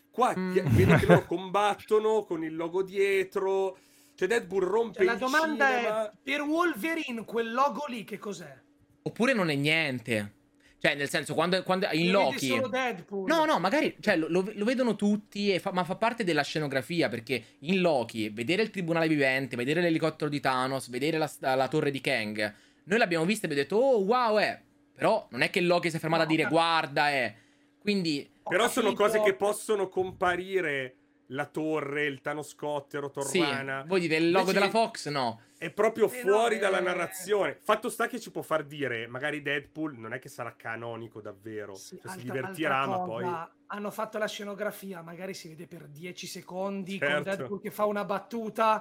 Qua 0.09 0.33
Mm. 0.39 0.53
vedo 0.69 0.95
che 0.95 1.07
loro 1.07 1.27
combattono 1.27 2.23
con 2.23 2.45
il 2.45 2.55
logo 2.55 2.85
dietro, 2.85 3.77
cioè 4.15 4.29
Deadpool 4.29 4.63
rompe 4.63 4.99
Cioè, 4.99 5.05
la 5.05 5.15
domanda 5.17 5.67
cinema. 5.67 6.11
è, 6.11 6.13
per 6.23 6.43
Wolverine, 6.43 7.25
quel 7.25 7.53
logo 7.53 7.87
lì 7.89 8.05
che 8.05 8.19
cos'è? 8.19 8.57
Oppure 9.03 9.33
non 9.33 9.51
è 9.51 9.57
niente. 9.57 10.35
Cioè, 10.81 10.95
nel 10.95 11.09
senso, 11.09 11.35
quando, 11.35 11.61
quando 11.65 11.89
in 11.93 12.11
Lo 12.13 12.23
Loki. 12.23 12.47
solo 12.47 12.69
Deadpool. 12.69 13.27
No, 13.29 13.45
no, 13.45 13.59
magari 13.59 13.97
cioè, 14.01 14.17
lo, 14.17 14.29
lo- 14.29 14.65
vedono 14.65 14.95
tutti, 14.95 15.53
e 15.53 15.59
fa- 15.59 15.73
ma 15.73 15.83
fa 15.83 15.97
parte 15.97 16.23
della 16.23 16.43
scenografia. 16.43 17.09
Perché 17.09 17.43
in 17.61 17.81
Loki, 17.81 18.29
vedere 18.29 18.63
il 18.63 18.71
tribunale 18.71 19.09
vivente, 19.09 19.57
vedere 19.57 19.81
l'elicottero 19.81 20.31
di 20.31 20.39
Thanos, 20.41 20.89
vedere 20.89 21.19
la, 21.19 21.29
la 21.41 21.67
torre 21.69 21.91
di 21.91 22.01
Kang, 22.01 22.55
noi 22.85 22.99
l'abbiamo 22.99 23.25
vista 23.25 23.47
e 23.47 23.51
abbiamo 23.51 23.69
detto, 23.69 23.77
oh 23.77 23.99
wow, 24.05 24.39
eh. 24.39 24.61
Però 24.95 25.27
non 25.31 25.43
è 25.43 25.51
che 25.51 25.61
Loki 25.61 25.91
si 25.91 25.97
è 25.97 25.99
fermato 25.99 26.23
No, 26.25 26.29
a 26.29 26.33
dire, 26.37 26.49
guarda, 26.49 27.11
eh. 27.11 27.35
Quindi, 27.81 28.29
Però 28.49 28.69
sono 28.69 28.93
capito. 28.93 29.03
cose 29.19 29.23
che 29.23 29.35
possono 29.35 29.89
comparire 29.89 30.95
la 31.29 31.45
torre, 31.47 32.07
il 32.07 32.21
tanoscottero, 32.21 33.13
sì, 33.21 33.39
Torrana. 33.41 33.85
voi 33.87 34.01
dite 34.01 34.17
il 34.17 34.31
logo 34.31 34.51
Invece 34.51 34.59
della 34.59 34.71
Fox? 34.71 35.09
No. 35.09 35.41
È 35.59 35.71
proprio 35.71 36.09
Eh, 36.11 36.23
no, 36.23 36.31
fuori 36.31 36.55
eh. 36.55 36.59
dalla 36.59 36.81
narrazione. 36.81 37.59
Fatto 37.61 37.89
sta 37.91 38.07
che 38.07 38.21
ci 38.21 38.31
può 38.31 38.43
far 38.43 38.63
dire, 38.65 39.09
magari 39.09 39.43
Deadpool 39.43 39.99
non 39.99 40.13
è 40.13 40.21
che 40.21 40.29
sarà 40.29 40.55
canonico 40.57 41.21
davvero. 41.21 41.75
Sì, 41.75 41.97
Cioè, 42.01 42.13
si 42.13 42.19
altra- 42.19 42.23
divertirà, 42.33 42.79
altra 42.79 42.97
ma 42.99 43.05
poi... 43.05 43.57
Hanno 43.71 43.91
fatto 43.91 44.19
la 44.19 44.29
scenografia, 44.29 45.03
magari 45.03 45.35
si 45.35 45.49
vede 45.49 45.67
per 45.67 45.89
10 45.89 46.27
secondi 46.27 46.99
con 46.99 47.09
Certo. 47.09 47.23
Deadpool 47.25 47.61
che 47.61 47.71
fa 47.73 47.85
una 47.87 48.05
battuta. 48.05 48.75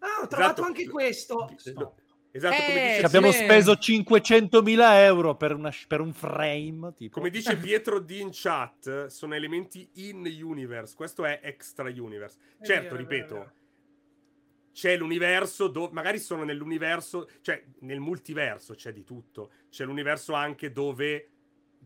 Ah, 0.00 0.22
ho 0.22 0.26
trovato 0.26 0.36
Esatto. 0.60 0.62
anche 0.64 0.88
questo. 0.88 1.50
Stop. 1.56 2.02
Esatto, 2.32 2.62
come 2.64 2.82
Eh, 2.82 2.86
dice, 2.88 3.00
Che 3.00 3.06
abbiamo 3.06 3.30
sì. 3.30 3.44
speso 3.44 3.76
500.000 3.76 4.96
euro 5.04 5.36
per, 5.36 5.54
una- 5.54 5.72
per 5.86 6.00
un 6.00 6.12
frame. 6.12 6.92
Tipo. 6.94 7.14
come 7.14 7.30
dice 7.30 7.56
Pietro 7.56 8.00
D 8.00 8.10
in 8.10 8.30
chat, 8.32 9.06
sono 9.06 9.34
elementi 9.36 9.88
in 9.94 10.26
universe. 10.42 10.96
Questo 10.96 11.24
è 11.24 11.38
extra 11.44 11.88
universe. 11.88 12.38
È 12.58 12.64
Certo, 12.66 12.82
vero, 12.82 12.94
è 12.96 12.98
ripeto, 12.98 13.34
vero, 13.34 13.36
è 13.36 13.46
vero. 13.46 13.62
C'è 14.74 14.96
l'universo, 14.96 15.68
do- 15.68 15.88
magari 15.92 16.18
sono 16.18 16.42
nell'universo, 16.44 17.28
cioè 17.42 17.62
nel 17.80 18.00
multiverso 18.00 18.74
c'è 18.74 18.92
di 18.92 19.04
tutto. 19.04 19.50
C'è 19.70 19.84
l'universo 19.84 20.34
anche 20.34 20.72
dove 20.72 21.28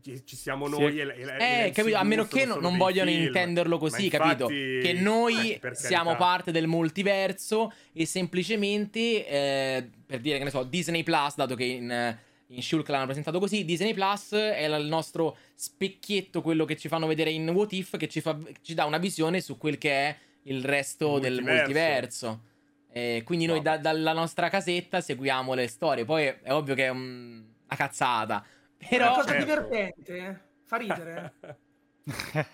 ci 0.01 0.35
siamo 0.37 0.65
Sì. 0.65 0.71
noi. 0.79 0.99
E, 0.99 1.03
e- 1.03 1.21
e 1.39 1.65
Eh, 1.67 1.71
capito? 1.71 1.97
A 1.97 2.03
meno 2.03 2.25
che 2.25 2.45
non 2.45 2.61
dei 2.61 2.77
vogliono 2.77 3.09
film. 3.11 3.25
intenderlo 3.25 3.77
così, 3.77 4.09
Ma 4.11 4.17
capito? 4.17 4.49
infatti- 4.49 4.79
Che 4.81 4.93
noi 5.01 5.51
eh, 5.53 5.75
siamo 5.75 6.15
parte 6.15 6.51
del 6.51 6.67
multiverso 6.67 7.71
e 7.93 8.05
semplicemente, 8.05 9.27
eh, 9.27 9.89
per 10.05 10.19
dire 10.21 10.37
che 10.37 10.45
ne 10.45 10.49
so, 10.49 10.63
Disney 10.63 11.03
Plus, 11.03 11.35
dato 11.35 11.53
che 11.55 11.65
in, 11.65 12.17
in 12.47 12.61
Shulk 12.63 12.87
l'hanno 12.87 13.05
presentato 13.05 13.37
così, 13.39 13.65
Disney 13.65 13.93
Plus 13.93 14.31
è 14.31 14.63
il 14.65 14.85
nostro 14.87 15.37
specchietto, 15.53 16.41
quello 16.41 16.65
che 16.65 16.77
ci 16.77 16.87
fanno 16.87 17.05
vedere 17.05 17.29
in 17.31 17.47
What 17.49 17.73
If, 17.73 17.97
che 17.97 18.07
ci, 18.07 18.21
fa- 18.21 18.39
ci 18.61 18.73
dà 18.73 18.85
una 18.85 18.97
visione 18.97 19.41
su 19.41 19.57
quel 19.57 19.77
che 19.77 19.91
è 19.91 20.17
il 20.43 20.63
resto 20.63 21.17
Il 21.17 21.21
del 21.21 21.41
multiverso. 21.43 22.47
Eh, 22.91 23.21
quindi 23.25 23.45
noi 23.45 23.61
da- 23.61 23.77
dalla 23.77 24.13
nostra 24.13 24.49
casetta 24.49 25.01
seguiamo 25.01 25.53
le 25.53 25.67
storie. 25.67 26.05
Poi 26.05 26.25
è 26.25 26.51
ovvio 26.53 26.75
che 26.75 26.85
è 26.85 26.89
un, 26.89 27.43
una 27.65 27.75
cazzata. 27.77 28.43
È 28.77 28.87
Però... 28.89 29.05
una 29.07 29.15
cosa 29.15 29.27
certo. 29.29 29.45
divertente, 29.45 30.17
eh? 30.17 30.39
fa 30.65 30.77
ridere. 30.77 31.33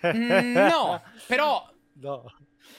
Mm, 0.07 0.53
no, 0.53 1.02
però... 1.28 1.70
No. 1.98 2.26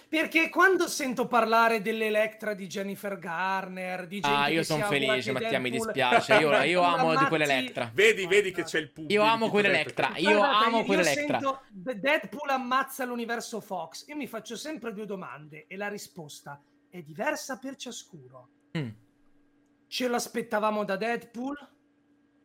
Perché 0.08 0.50
quando 0.50 0.88
sento 0.88 1.26
parlare 1.26 1.80
dell'Electra 1.80 2.54
di 2.54 2.66
Jennifer 2.66 3.18
Garner, 3.18 4.06
di 4.06 4.20
gente 4.20 4.36
Ah, 4.36 4.48
io 4.48 4.62
sono 4.62 4.84
felice, 4.86 5.32
Mattia, 5.32 5.58
mi 5.58 5.70
dispiace. 5.70 6.34
Io, 6.34 6.52
io 6.62 6.82
amo 6.82 7.16
di 7.16 7.24
quell'Electra. 7.26 7.90
Vedi, 7.94 8.26
vedi 8.26 8.50
che 8.52 8.64
c'è 8.64 8.78
il 8.78 8.90
pubblico. 8.90 9.20
Io 9.22 9.28
amo 9.28 9.48
quell'Electra. 9.48 10.12
Io 10.16 10.36
Guardate, 10.36 10.64
amo 10.64 10.78
io 10.78 10.84
quell'Electra. 10.84 11.38
sento 11.38 11.62
De- 11.70 11.98
Deadpool 11.98 12.50
ammazza 12.50 13.04
l'universo 13.04 13.60
Fox. 13.60 14.06
Io 14.08 14.16
mi 14.16 14.26
faccio 14.26 14.56
sempre 14.56 14.92
due 14.92 15.06
domande 15.06 15.66
e 15.66 15.76
la 15.76 15.88
risposta 15.88 16.60
è 16.60 16.75
diversa 17.02 17.58
per 17.58 17.76
ciascuno. 17.76 18.48
Mm. 18.78 18.88
Ce 19.86 20.08
l'aspettavamo 20.08 20.84
da 20.84 20.96
Deadpool? 20.96 21.56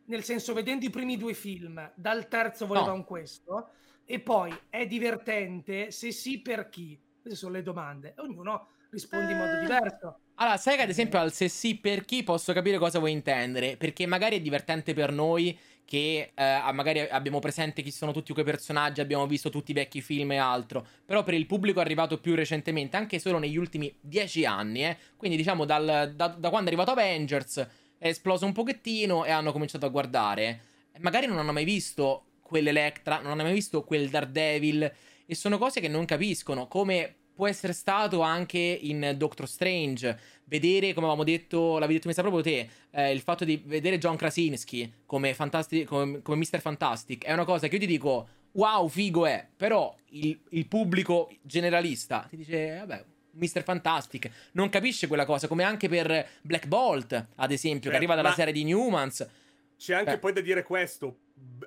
Nel 0.04 0.22
senso, 0.24 0.52
vedendo 0.52 0.84
i 0.84 0.90
primi 0.90 1.16
due 1.16 1.34
film, 1.34 1.92
dal 1.94 2.28
terzo 2.28 2.66
volevamo 2.66 2.96
No. 2.96 3.04
questo. 3.04 3.70
E 4.04 4.20
poi 4.20 4.52
è 4.68 4.86
divertente? 4.86 5.90
Se 5.90 6.10
sì, 6.10 6.40
per 6.40 6.68
chi? 6.68 7.00
Queste 7.20 7.38
sono 7.38 7.52
le 7.52 7.62
domande. 7.62 8.14
Ognuno 8.18 8.68
risponde 8.90 9.32
in 9.32 9.38
modo 9.38 9.56
Eh. 9.56 9.60
diverso. 9.60 10.18
Allora, 10.36 10.56
sai 10.56 10.76
che 10.76 10.82
ad 10.82 10.88
esempio 10.88 11.18
al 11.20 11.32
se 11.32 11.48
sì 11.48 11.78
per 11.78 12.04
chi 12.04 12.24
posso 12.24 12.52
capire 12.52 12.78
cosa 12.78 12.98
vuoi 12.98 13.12
intendere, 13.12 13.76
perché 13.76 14.06
magari 14.06 14.36
è 14.36 14.40
divertente 14.40 14.92
per 14.92 15.12
noi 15.12 15.56
che 15.84 16.32
eh, 16.34 16.72
magari 16.72 17.00
abbiamo 17.00 17.38
presente 17.38 17.82
chi 17.82 17.90
sono 17.90 18.12
tutti 18.12 18.32
quei 18.32 18.44
personaggi, 18.44 19.00
abbiamo 19.00 19.26
visto 19.26 19.50
tutti 19.50 19.72
i 19.72 19.74
vecchi 19.74 20.00
film 20.00 20.32
e 20.32 20.36
altro, 20.36 20.86
però 21.04 21.22
per 21.22 21.34
il 21.34 21.46
pubblico 21.46 21.80
arrivato 21.80 22.18
più 22.18 22.34
recentemente, 22.34 22.96
anche 22.96 23.18
solo 23.18 23.38
negli 23.38 23.56
ultimi 23.56 23.94
dieci 24.00 24.44
anni, 24.44 24.84
eh, 24.84 24.96
quindi 25.16 25.36
diciamo 25.36 25.64
dal- 25.64 26.12
da, 26.14 26.28
da 26.28 26.48
quando 26.48 26.70
è 26.70 26.72
arrivato 26.72 26.92
Avengers 26.92 27.66
è 27.98 28.08
esploso 28.08 28.46
un 28.46 28.52
pochettino 28.52 29.24
e 29.24 29.30
hanno 29.30 29.52
cominciato 29.52 29.86
a 29.86 29.90
guardare, 29.90 30.60
magari 30.98 31.26
non 31.26 31.38
hanno 31.38 31.52
mai 31.52 31.64
visto 31.64 32.24
quell'Electra, 32.40 33.20
non 33.20 33.32
hanno 33.32 33.44
mai 33.44 33.52
visto 33.52 33.84
quel 33.84 34.08
Daredevil 34.08 34.92
e 35.24 35.34
sono 35.34 35.56
cose 35.56 35.80
che 35.80 35.88
non 35.88 36.04
capiscono, 36.04 36.66
come 36.66 37.16
può 37.34 37.46
essere 37.48 37.72
stato 37.72 38.20
anche 38.20 38.58
in 38.58 39.14
Doctor 39.16 39.48
Strange, 39.48 40.18
vedere, 40.44 40.92
come 40.92 41.06
avevamo 41.06 41.24
detto, 41.24 41.74
l'avevi 41.74 41.94
detto 41.94 42.08
mi 42.08 42.14
sa 42.14 42.22
proprio 42.22 42.42
te, 42.42 42.68
eh, 42.90 43.12
il 43.12 43.20
fatto 43.20 43.44
di 43.44 43.62
vedere 43.64 43.98
John 43.98 44.16
Krasinski 44.16 44.92
come, 45.06 45.34
Fantasti- 45.34 45.84
come, 45.84 46.20
come 46.22 46.36
Mr. 46.36 46.60
Fantastic 46.60 47.24
è 47.24 47.32
una 47.32 47.44
cosa 47.44 47.68
che 47.68 47.74
io 47.74 47.80
ti 47.80 47.86
dico, 47.86 48.28
wow, 48.52 48.86
figo 48.88 49.24
è, 49.26 49.46
però 49.56 49.94
il, 50.10 50.38
il 50.50 50.66
pubblico 50.66 51.30
generalista 51.40 52.26
ti 52.28 52.36
dice, 52.36 52.76
vabbè, 52.78 53.04
Mr. 53.34 53.62
Fantastic, 53.62 54.30
non 54.52 54.68
capisce 54.68 55.06
quella 55.06 55.24
cosa, 55.24 55.48
come 55.48 55.62
anche 55.64 55.88
per 55.88 56.28
Black 56.42 56.66
Bolt, 56.66 57.12
ad 57.36 57.50
esempio, 57.50 57.90
che 57.90 57.96
Certo, 57.96 57.96
arriva 57.96 58.14
dalla 58.14 58.34
serie 58.34 58.52
di 58.52 58.62
Newmans. 58.64 59.26
C'è 59.78 59.94
anche 59.94 60.12
Eh. 60.12 60.18
poi 60.18 60.34
da 60.34 60.42
dire 60.42 60.62
questo. 60.62 61.16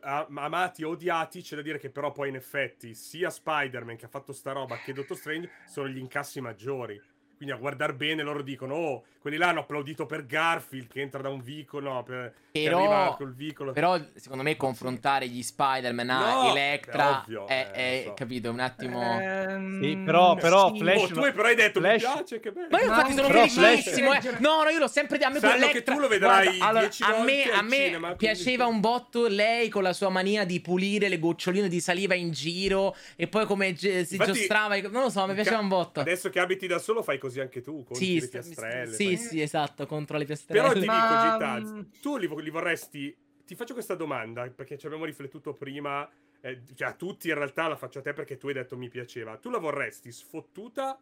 Amati 0.02 0.84
o 0.84 0.90
odiati, 0.90 1.42
c'è 1.42 1.56
da 1.56 1.62
dire 1.62 1.80
che 1.80 1.90
però 1.90 2.12
poi 2.12 2.30
in 2.30 2.36
effetti 2.36 2.94
sia 2.94 3.30
Spider-Man 3.30 3.98
che 3.98 4.06
ha 4.06 4.10
fatto 4.10 4.34
sta 4.34 4.52
roba 4.52 4.78
che 4.78 4.94
Doctor 4.94 5.18
Strange 5.18 5.50
sono 5.66 5.88
gli 5.88 5.98
incassi 5.98 6.42
maggiori. 6.42 7.02
Quindi 7.36 7.54
a 7.54 7.58
guardar 7.58 7.94
bene 7.94 8.24
loro 8.24 8.42
dicono, 8.42 8.76
oh, 8.76 9.04
quelli 9.20 9.38
là 9.38 9.50
hanno 9.50 9.62
applaudito 9.62 10.06
per 10.06 10.26
Garfield 10.26 10.88
che 10.88 11.02
entra 11.02 11.22
da 11.22 11.30
un 11.30 11.42
vicolo, 11.42 11.92
no, 11.92 12.04
per, 12.04 12.34
che 12.52 12.64
Però- 12.64 12.78
arriva 12.78 13.16
col 13.18 13.34
vicolo. 13.34 13.72
Però, 13.74 14.00
secondo 14.14 14.44
me, 14.44 14.56
confrontare 14.56 15.28
gli 15.28 15.42
Spider-Man 15.44 16.10
a 16.12 16.34
No, 16.44 16.50
Electra 16.52 17.04
è 17.04 17.22
ovvio, 17.24 17.48
è, 17.48 17.72
eh, 17.74 18.02
è- 18.02 18.04
so. 18.06 18.14
capito, 18.14 18.50
un 18.52 18.60
attimo... 18.60 19.20
Ehm, 19.20 19.82
Sì, 19.82 19.98
però- 19.98 20.36
però 20.36 20.72
sì. 20.74 20.80
Flash- 20.80 21.04
Oh, 21.04 21.08
tu 21.14 21.20
hai 21.20 21.32
però 21.34 21.48
hai 21.48 21.56
detto, 21.56 21.80
Flash- 21.80 22.06
mi 22.06 22.12
piace, 22.14 22.40
che 22.40 22.52
bello. 22.52 22.68
Ma 22.72 22.80
io 22.80 22.86
infatti 22.86 23.14
sono 23.14 23.28
felicissimo. 23.30 24.10
Flash- 24.12 24.26
eh. 24.26 24.38
No, 24.40 24.64
no, 24.64 24.70
io 24.70 24.80
l'ho 24.80 24.88
sempre 24.88 25.18
detto. 25.18 25.30
A 25.30 25.34
me 25.34 25.40
Sanno 25.40 25.52
quell'Electra- 25.54 25.82
che 25.94 25.98
tu 25.98 26.00
lo 26.02 26.08
vedrai 26.08 26.46
Guarda, 26.46 26.66
allora, 26.66 26.80
10 26.88 27.04
a 27.04 27.24
me, 27.24 27.44
a 27.52 27.62
me 27.62 27.76
cinema, 27.76 28.00
quindi- 28.00 28.18
piaceva 28.18 28.66
un 28.68 28.80
botto 28.80 29.28
lei 29.28 29.68
con 29.70 29.84
la 29.84 29.94
sua 29.94 30.10
mania 30.10 30.46
di 30.46 30.62
pulire 30.62 31.10
le 31.10 31.20
goccioline 31.20 31.68
di 31.68 31.80
saliva 31.82 32.14
in 32.14 32.32
giro 32.32 32.96
e 33.18 33.28
poi 33.28 33.46
come 33.46 33.74
ge- 33.74 34.06
si 34.06 34.14
Infatti, 34.16 34.32
giostrava. 34.34 34.80
Non 34.82 35.02
lo 35.04 35.10
so, 35.10 35.26
mi 35.28 35.34
piaceva 35.34 35.58
un 35.60 35.68
botto. 35.68 36.00
Adesso 36.00 36.30
che 36.30 36.40
abiti 36.40 36.68
da 36.68 36.78
solo 36.80 37.02
fai 37.04 37.18
così 37.26 37.40
anche 37.40 37.62
tu, 37.62 37.84
conti 37.84 38.06
Sì, 38.06 38.20
le 38.20 38.28
piastrelle. 38.28 38.92
sì, 38.92 39.16
fai- 39.16 39.18
sì, 39.18 39.42
esatto, 39.42 39.86
contro 39.88 40.18
le 40.18 40.26
Però 40.26 40.36
piastrelle. 40.36 40.80
ti 40.80 40.86
Ma- 40.86 40.94
dico, 40.94 41.18
Gitaz, 41.18 42.00
tu 42.02 42.18
li, 42.18 42.30
li 42.42 42.50
vorresti. 42.50 43.16
Ti 43.46 43.56
faccio 43.56 43.74
questa 43.74 43.96
domanda 43.96 44.48
perché 44.50 44.78
ci 44.78 44.86
abbiamo 44.86 45.06
riflettuto 45.06 45.54
prima. 45.54 46.08
eh, 46.42 46.62
cioè, 46.76 46.90
a 46.90 46.94
tutti 46.94 47.30
in 47.30 47.34
realtà 47.36 47.68
la 47.68 47.76
faccio 47.76 48.00
a 48.00 48.02
te 48.04 48.14
perché 48.14 48.38
tu 48.38 48.48
hai 48.48 48.54
detto 48.54 48.78
mi 48.78 48.88
piaceva. 48.88 49.38
Tu 49.38 49.50
la 49.50 49.58
vorresti 49.58 50.12
sfottuta 50.12 51.00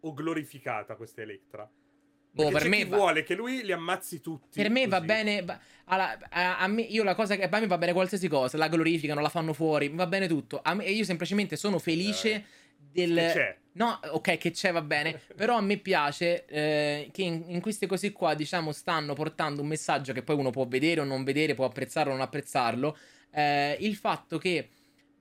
o 0.00 0.12
glorificata 0.12 0.96
questa 0.96 1.22
Electra? 1.22 1.66
Boh, 2.34 2.50
per 2.50 2.68
me 2.68 2.78
chi 2.78 2.84
va- 2.84 2.96
vuole 2.96 3.22
che 3.22 3.34
lui 3.34 3.62
li 3.62 3.72
ammazzi 3.72 4.20
tutti. 4.20 4.60
Per 4.60 4.70
me 4.70 4.86
va 4.86 4.96
così. 4.96 5.06
bene. 5.06 5.42
va- 5.42 5.58
allora, 5.84 6.18
a, 6.30 6.58
a 6.58 6.66
me, 6.66 6.82
io 6.82 7.02
la 7.04 7.14
cosa 7.14 7.36
che 7.36 7.44
a 7.44 7.60
me 7.60 7.66
va 7.66 7.78
bene 7.78 7.92
qualsiasi 7.92 8.28
cosa, 8.28 8.56
la 8.58 8.68
glorificano, 8.68 9.20
la 9.20 9.28
fanno 9.30 9.52
fuori, 9.52 9.88
va 9.88 10.06
bene 10.06 10.26
tutto. 10.28 10.60
A 10.62 10.74
me, 10.74 10.84
io 10.84 11.04
semplicemente 11.04 11.56
sono 11.56 11.78
felice 11.78 12.44
del. 12.92 13.14
Che 13.14 13.32
c'è. 13.32 13.58
No, 13.74 13.98
ok, 14.02 14.36
che 14.36 14.50
c'è, 14.50 14.70
va 14.70 14.82
bene. 14.82 15.20
Però 15.34 15.56
a 15.56 15.60
me 15.60 15.78
piace 15.78 16.44
eh, 16.44 17.08
che 17.10 17.22
in, 17.22 17.44
in 17.46 17.60
queste 17.60 17.86
cose 17.86 18.12
qua, 18.12 18.34
diciamo, 18.34 18.70
stanno 18.72 19.14
portando 19.14 19.62
un 19.62 19.68
messaggio 19.68 20.12
che 20.12 20.22
poi 20.22 20.36
uno 20.36 20.50
può 20.50 20.66
vedere 20.66 21.00
o 21.00 21.04
non 21.04 21.24
vedere, 21.24 21.54
può 21.54 21.64
apprezzarlo 21.64 22.10
o 22.12 22.14
non 22.14 22.22
apprezzarlo. 22.22 22.96
eh, 23.30 23.76
il 23.80 23.96
fatto 23.96 24.36
che 24.38 24.68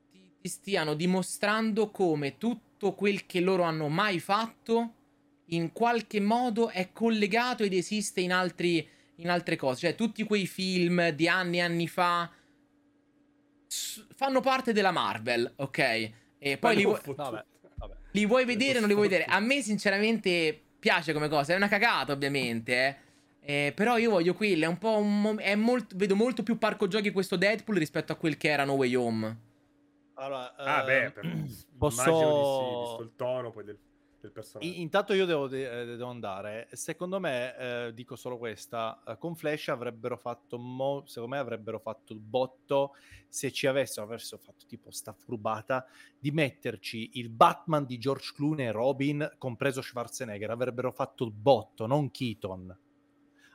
ti, 0.10 0.34
ti 0.38 0.50
stiano 0.50 0.94
dimostrando 0.96 1.92
come 1.92 2.38
tutto 2.38 2.94
quel 2.94 3.26
che 3.26 3.40
loro 3.40 3.64
hanno 3.64 3.88
mai 3.88 4.20
fatto 4.20 4.96
in 5.46 5.72
qualche 5.72 6.20
modo 6.20 6.70
è 6.70 6.92
collegato 6.92 7.64
ed 7.64 7.74
esiste 7.74 8.22
in, 8.22 8.34
altri, 8.34 8.88
in 9.16 9.30
altre 9.30 9.56
cose. 9.56 9.80
Cioè, 9.82 9.96
tutti 9.96 10.24
quei 10.24 10.46
film 10.48 11.10
di 11.10 11.28
anni 11.28 11.58
e 11.58 11.62
anni 11.62 11.88
fa 11.88 12.30
s- 13.68 14.06
fanno 14.16 14.42
parte 14.42 14.74
della 14.74 14.92
Marvel, 14.92 15.52
ok? 15.58 16.12
E 16.38 16.58
poi 16.58 16.76
li, 16.76 16.84
non 16.84 17.00
li 18.12 18.26
vuoi 18.26 18.46
vedere 18.46 18.78
o 18.78 18.80
non 18.80 18.90
li 18.90 18.96
vuoi 18.96 19.08
vedere? 19.08 19.26
A 19.30 19.40
me, 19.40 19.62
sinceramente, 19.62 20.60
piace 20.80 21.14
come 21.14 21.30
cosa. 21.30 21.54
È 21.54 21.56
una 21.56 21.68
cagata, 21.68 22.14
ovviamente, 22.14 22.74
eh. 22.74 22.96
Eh, 23.44 23.72
però 23.76 23.98
io 23.98 24.12
voglio 24.12 24.34
quello. 24.36 24.66
È 24.66 24.68
un 24.68 24.78
po' 24.78 24.98
un 24.98 25.22
mom- 25.22 25.40
è 25.40 25.56
molto, 25.56 25.96
vedo 25.98 26.16
molto 26.16 26.44
più 26.44 26.58
parco 26.58 26.88
giochi 26.88 27.12
questo 27.12 27.36
Deadpool 27.38 27.78
rispetto 27.78 28.12
a 28.12 28.16
quel 28.16 28.38
che 28.38 28.50
era 28.50 28.66
No 28.66 28.74
Way 28.74 28.94
Home. 28.96 29.38
Allora, 30.16 30.56
Ah, 30.56 30.82
eh, 30.82 30.86
beh, 30.86 31.12
per... 31.12 31.44
posso- 31.78 32.02
immagino 32.12 32.32
di 32.34 32.44
sì, 32.44 32.80
visto 32.90 33.02
il 33.02 33.12
tono 33.16 33.50
poi 33.52 33.64
del, 33.64 33.78
del 34.22 34.32
personaggio. 34.32 34.72
Intanto 34.80 35.14
io 35.14 35.26
devo, 35.26 35.48
de- 35.48 35.82
eh, 35.82 35.86
devo 35.86 36.10
andare. 36.10 36.68
Secondo 36.72 37.20
me, 37.20 37.58
eh, 37.58 37.94
dico 37.94 38.16
solo 38.16 38.38
questa: 38.38 39.02
eh, 39.06 39.18
con 39.18 39.36
Flash 39.36 39.70
avrebbero 39.70 40.18
fatto, 40.18 40.58
mo- 40.58 41.04
secondo 41.06 41.36
me, 41.36 41.42
avrebbero 41.42 41.80
fatto 41.80 42.14
il 42.14 42.20
botto 42.20 42.94
se 43.28 43.52
ci 43.52 43.68
avessero, 43.68 44.06
avessero 44.06 44.42
fatto 44.44 44.66
tipo 44.68 44.92
sta 44.92 45.14
furbata 45.14 45.86
di 46.20 46.32
metterci 46.32 47.12
il 47.14 47.30
Batman 47.30 47.86
di 47.86 47.98
George 47.98 48.34
Clooney 48.36 48.66
e 48.68 48.72
Robin, 48.72 49.36
compreso 49.38 49.82
Schwarzenegger. 49.82 50.50
Avrebbero 50.52 50.92
fatto 50.92 51.24
il 51.24 51.32
botto, 51.32 51.86
non 51.88 52.12
Keaton. 52.12 52.78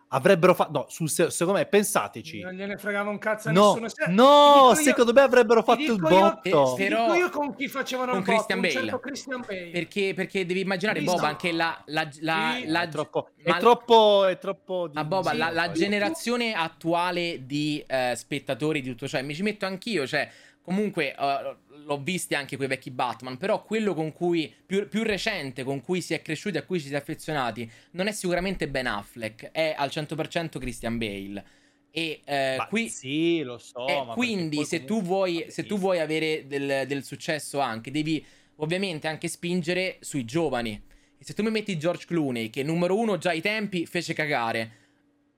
Avrebbero 0.09 0.55
fatto, 0.55 0.71
no, 0.71 0.87
sul 0.89 1.11
se- 1.11 1.31
secondo 1.31 1.59
me, 1.59 1.67
pensateci. 1.67 2.41
Non 2.41 2.53
gliene 2.53 2.77
fregava 2.77 3.11
un 3.11 3.19
cazzo 3.19 3.49
a 3.49 3.53
No, 3.53 3.71
nessuno. 3.73 3.89
Se- 3.89 4.05
no, 4.13 4.69
io- 4.69 4.75
secondo 4.77 5.13
me 5.13 5.21
avrebbero 5.23 5.65
fatto 5.65 5.81
il 5.81 5.95
dico 5.95 6.09
io- 6.09 6.21
botto. 6.21 6.75
Ti 6.77 6.83
Però- 6.85 7.03
dico 7.07 7.15
io 7.15 7.31
con 7.31 7.55
chi 7.57 7.67
facevano 7.67 8.13
con 8.13 8.21
il 8.21 8.25
botto, 8.25 8.37
Christian 8.37 8.59
un 8.59 8.65
certo 8.71 8.87
Bale. 8.87 9.01
Christian 9.01 9.41
Bale. 9.41 9.71
Perché, 9.73 10.13
perché 10.15 10.47
devi 10.47 10.61
immaginare, 10.61 11.01
Visto- 11.01 11.17
Bob, 11.17 11.25
anche 11.25 11.51
la, 11.51 11.83
la, 11.87 12.09
la, 12.21 12.55
Sì, 12.57 12.67
la- 12.69 12.83
è 12.83 12.89
troppo, 12.89 13.31
ma- 13.45 13.57
è 13.57 13.59
troppo, 13.59 14.25
è 14.27 14.39
troppo 14.39 14.91
Ma 14.93 15.05
Boba, 15.05 15.31
Sì, 15.31 15.37
la, 15.39 15.51
generazione 15.73 16.53
attuale 16.55 17.45
di 17.45 17.83
eh, 17.87 18.13
spettatori 18.15 18.81
di 18.81 18.91
tutto 18.91 19.09
ciò, 19.09 19.19
e 19.19 19.23
mi 19.23 19.35
ci 19.35 19.43
metto 19.43 19.67
anch'io, 19.67 20.07
cioè, 20.07 20.31
comunque 20.67 21.15
eh, 21.15 21.57
l'ho 21.85 22.01
visti 22.03 22.35
anche 22.35 22.57
quei 22.57 22.67
vecchi 22.67 22.91
Batman, 22.91 23.37
però 23.37 23.63
quello 23.63 23.95
con 23.95 24.13
cui, 24.13 24.53
più, 24.67 24.89
più 24.89 25.05
recente, 25.05 25.63
con 25.63 25.81
cui 25.81 26.01
si 26.01 26.13
è 26.13 26.21
cresciuti, 26.21 26.59
a 26.59 26.65
cui 26.65 26.81
ci 26.81 26.89
si 26.89 26.95
è 26.95 26.97
affezionati, 26.97 27.71
non 27.93 28.09
è 28.09 28.13
sicuramente 28.13 28.67
Ben 28.67 28.89
Affleck, 28.89 29.53
è 29.53 29.77
al 29.79 29.91
100% 29.91 30.59
Christian 30.59 30.99
Bale. 30.99 31.45
E 31.93 32.21
eh, 32.25 32.67
qui... 32.69 32.89
sì, 32.89 33.43
lo 33.43 33.59
so. 33.59 33.87
Eh, 33.87 34.07
quindi, 34.15 34.65
se 34.65 34.85
tu, 34.85 35.03
vuoi, 35.03 35.47
se 35.49 35.65
tu 35.65 35.79
vuoi 35.79 36.01
avere 36.01 36.49
del, 36.49 36.85
del 36.89 37.05
successo 37.05 37.61
anche, 37.61 37.93
devi 37.93 38.27
ovviamente 38.57 39.07
anche 39.07 39.29
spingere 39.29 39.99
sui 40.01 40.25
giovani. 40.25 40.83
E 41.17 41.25
se 41.25 41.33
tu 41.33 41.45
mi 41.45 41.51
metti 41.51 41.79
George 41.79 42.07
Clooney, 42.07 42.51
che 42.51 42.65
numero 42.65 42.99
uno 42.99 43.19
già 43.19 43.31
ai 43.31 43.41
tempi 43.41 43.87
fece 43.87 44.15
cagare, 44.15 44.86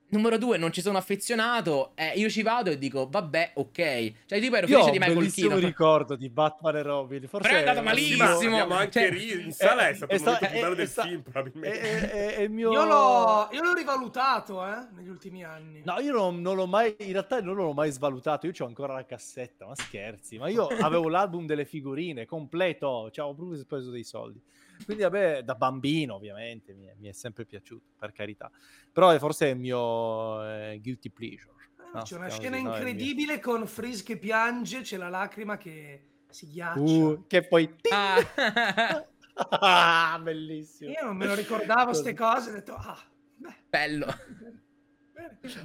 numero 0.09 0.37
due 0.37 0.57
non 0.57 0.71
ci 0.71 0.81
sono 0.81 0.97
affezionato, 0.97 1.91
eh, 1.95 2.13
io 2.15 2.29
ci 2.29 2.41
vado 2.41 2.69
e 2.71 2.77
dico, 2.77 3.07
vabbè, 3.09 3.51
ok. 3.55 4.13
Cioè, 4.25 4.39
tipo 4.39 4.55
ero 4.55 4.67
Io 4.67 4.79
felice 4.81 4.85
un 4.85 4.91
di 4.91 4.97
Michael 4.99 5.13
bellissimo 5.17 5.47
Keaton. 5.49 5.65
ricordo 5.67 6.15
di 6.15 6.29
Batman 6.29 6.75
e 6.77 6.81
Robin. 6.81 7.27
Forse 7.27 7.47
Però 7.47 7.59
è 7.59 7.67
andato 7.67 7.81
ma 7.85 7.91
malissimo. 7.91 8.23
abbiamo 8.25 8.73
anche 8.75 8.99
Cioè, 8.99 9.09
ri- 9.11 9.41
in 9.45 9.51
sala 9.53 9.87
è 9.89 9.93
stato 9.93 10.11
è 10.11 10.15
il 10.15 10.21
momento 10.23 10.37
sta- 10.45 10.47
più 10.49 10.59
bello 10.59 10.71
è- 10.73 10.75
del 10.75 10.85
è 10.85 10.89
sta- 10.89 11.01
film, 11.03 11.19
È, 11.19 11.23
probabilmente. 11.29 11.79
è- 11.81 12.09
è- 12.09 12.35
è 12.35 12.41
il 12.41 12.51
mio... 12.51 12.71
Io 12.71 12.85
l'ho, 12.85 13.49
io 13.51 13.61
l'ho 13.61 13.73
rivalutato 13.73 14.65
eh, 14.65 14.87
negli 14.95 15.09
ultimi 15.09 15.43
anni. 15.43 15.81
No, 15.85 15.99
io 15.99 16.11
non, 16.13 16.41
non 16.41 16.55
l'ho 16.55 16.65
mai, 16.67 16.95
in 16.99 17.11
realtà 17.11 17.39
non 17.41 17.55
l'ho 17.55 17.73
mai 17.73 17.91
svalutato, 17.91 18.45
io 18.47 18.53
ho 18.57 18.65
ancora 18.65 18.93
la 18.93 19.05
cassetta, 19.05 19.65
ma 19.65 19.75
scherzi, 19.75 20.37
ma 20.37 20.49
io 20.49 20.67
avevo 20.81 21.07
l'album 21.09 21.45
delle 21.45 21.65
figurine 21.65 22.25
completo, 22.25 23.09
ci 23.11 23.19
avevo 23.19 23.35
proprio 23.35 23.57
speso 23.59 23.91
dei 23.91 24.03
soldi. 24.03 24.41
Quindi 24.85 25.07
me, 25.09 25.41
da 25.43 25.55
bambino 25.55 26.15
ovviamente, 26.15 26.73
mi 26.73 26.85
è, 26.85 26.95
mi 26.97 27.09
è 27.09 27.11
sempre 27.11 27.45
piaciuto, 27.45 27.91
per 27.97 28.11
carità. 28.11 28.49
Però 28.91 29.09
è 29.09 29.19
forse 29.19 29.47
il 29.49 29.57
mio 29.57 30.43
eh, 30.43 30.79
guilty 30.81 31.09
pleasure. 31.09 31.53
No, 31.93 32.01
c'è 32.03 32.15
una 32.15 32.29
scena 32.29 32.57
così, 32.57 32.63
no, 32.63 32.73
è 32.73 32.75
incredibile 32.75 33.39
con 33.39 33.65
Freeze 33.65 34.03
che 34.03 34.17
piange, 34.17 34.81
c'è 34.81 34.97
la 34.97 35.09
lacrima 35.09 35.57
che 35.57 36.03
si 36.29 36.49
ghiaccia. 36.49 36.79
Uh, 36.79 37.25
che 37.27 37.47
poi... 37.47 37.75
Ah, 37.91 39.05
Ah, 39.49 40.19
bellissimo. 40.21 40.91
Io 40.91 41.03
non 41.05 41.15
me 41.15 41.25
lo 41.25 41.33
ricordavo 41.33 41.85
queste 41.85 42.13
cose, 42.13 42.49
ho 42.49 42.53
detto, 42.53 42.75
ah, 42.75 42.99
beh, 43.35 43.55
bello. 43.69 44.05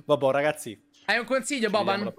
Vabbè, 0.05 0.31
ragazzi, 0.31 0.81
Hai 1.07 1.19
un 1.19 1.27
consiglio, 1.27 1.69
Boban? 1.70 2.12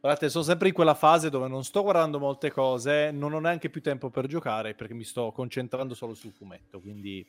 Guardate, 0.00 0.28
sono 0.30 0.44
sempre 0.44 0.68
in 0.68 0.74
quella 0.74 0.94
fase 0.94 1.28
dove 1.28 1.48
non 1.48 1.64
sto 1.64 1.82
guardando 1.82 2.20
molte 2.20 2.52
cose, 2.52 3.10
non 3.10 3.32
ho 3.32 3.40
neanche 3.40 3.68
più 3.68 3.82
tempo 3.82 4.10
per 4.10 4.26
giocare 4.26 4.74
perché 4.74 4.94
mi 4.94 5.02
sto 5.02 5.32
concentrando 5.32 5.94
solo 5.94 6.14
sul 6.14 6.32
fumetto, 6.32 6.80
quindi 6.80 7.26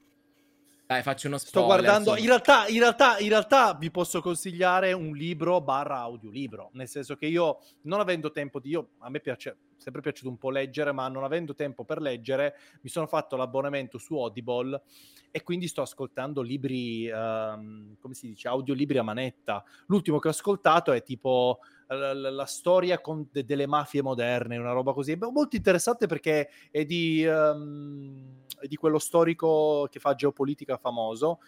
Dai, 0.86 1.02
faccio 1.02 1.28
uno 1.28 1.40
sto 1.40 1.48
spoiler. 1.48 1.82
guardando... 1.82 2.16
su- 2.16 2.22
In 2.22 2.28
realtà, 2.28 2.68
in, 2.68 2.80
realtà, 2.80 3.18
in 3.18 3.30
realtà 3.30 3.74
vi 3.74 3.90
posso 3.90 4.22
consigliare 4.22 4.94
un 4.94 5.16
libro 5.16 5.62
barra 5.62 5.98
audiolibro, 6.00 6.70
nel 6.74 6.88
senso 6.88 7.16
che 7.16 7.26
io, 7.26 7.60
non 7.84 8.00
avendo 8.00 8.32
tempo 8.32 8.60
di... 8.60 8.70
Io, 8.70 8.90
a 9.00 9.10
me 9.10 9.20
piace, 9.20 9.58
sempre 9.78 10.02
piaciuto 10.02 10.30
un 10.30 10.38
po' 10.38 10.52
leggere, 10.52 10.92
ma 10.92 11.08
non 11.08 11.24
avendo 11.24 11.56
tempo 11.56 11.84
per 11.84 12.00
leggere, 12.02 12.56
mi 12.82 12.90
sono 12.90 13.08
fatto 13.08 13.36
l'abbonamento 13.36 13.98
su 13.98 14.16
Audible 14.16 14.82
e 15.32 15.42
quindi 15.44 15.68
sto 15.68 15.82
ascoltando 15.82 16.42
libri, 16.42 17.08
ehm, 17.08 17.98
come 18.00 18.14
si 18.14 18.28
dice, 18.28 18.48
audiolibri 18.48 18.98
a 19.00 19.04
manetta. 19.04 19.64
L'ultimo 19.88 20.20
che 20.20 20.28
ho 20.28 20.32
ascoltato 20.32 20.92
è 20.92 21.02
tipo 21.04 21.60
la, 21.96 22.14
la- 22.14 22.30
la 22.30 22.46
storia 22.46 23.02
de- 23.32 23.44
delle 23.44 23.68
mafie 23.68 24.02
moderne, 24.02 24.58
una 24.58 24.72
roba 24.72 24.94
così. 24.94 25.14
È 25.14 25.18
molto 25.18 25.56
interessante 25.56 26.08
perché 26.08 26.50
è 26.72 26.86
di, 26.86 27.24
ehm, 27.24 28.44
è 28.60 28.68
di 28.68 28.76
quello 28.76 29.00
storico 29.00 29.88
che 29.90 30.00
fa 30.00 30.16
geopolitica 30.16 30.78
famoso, 30.78 31.40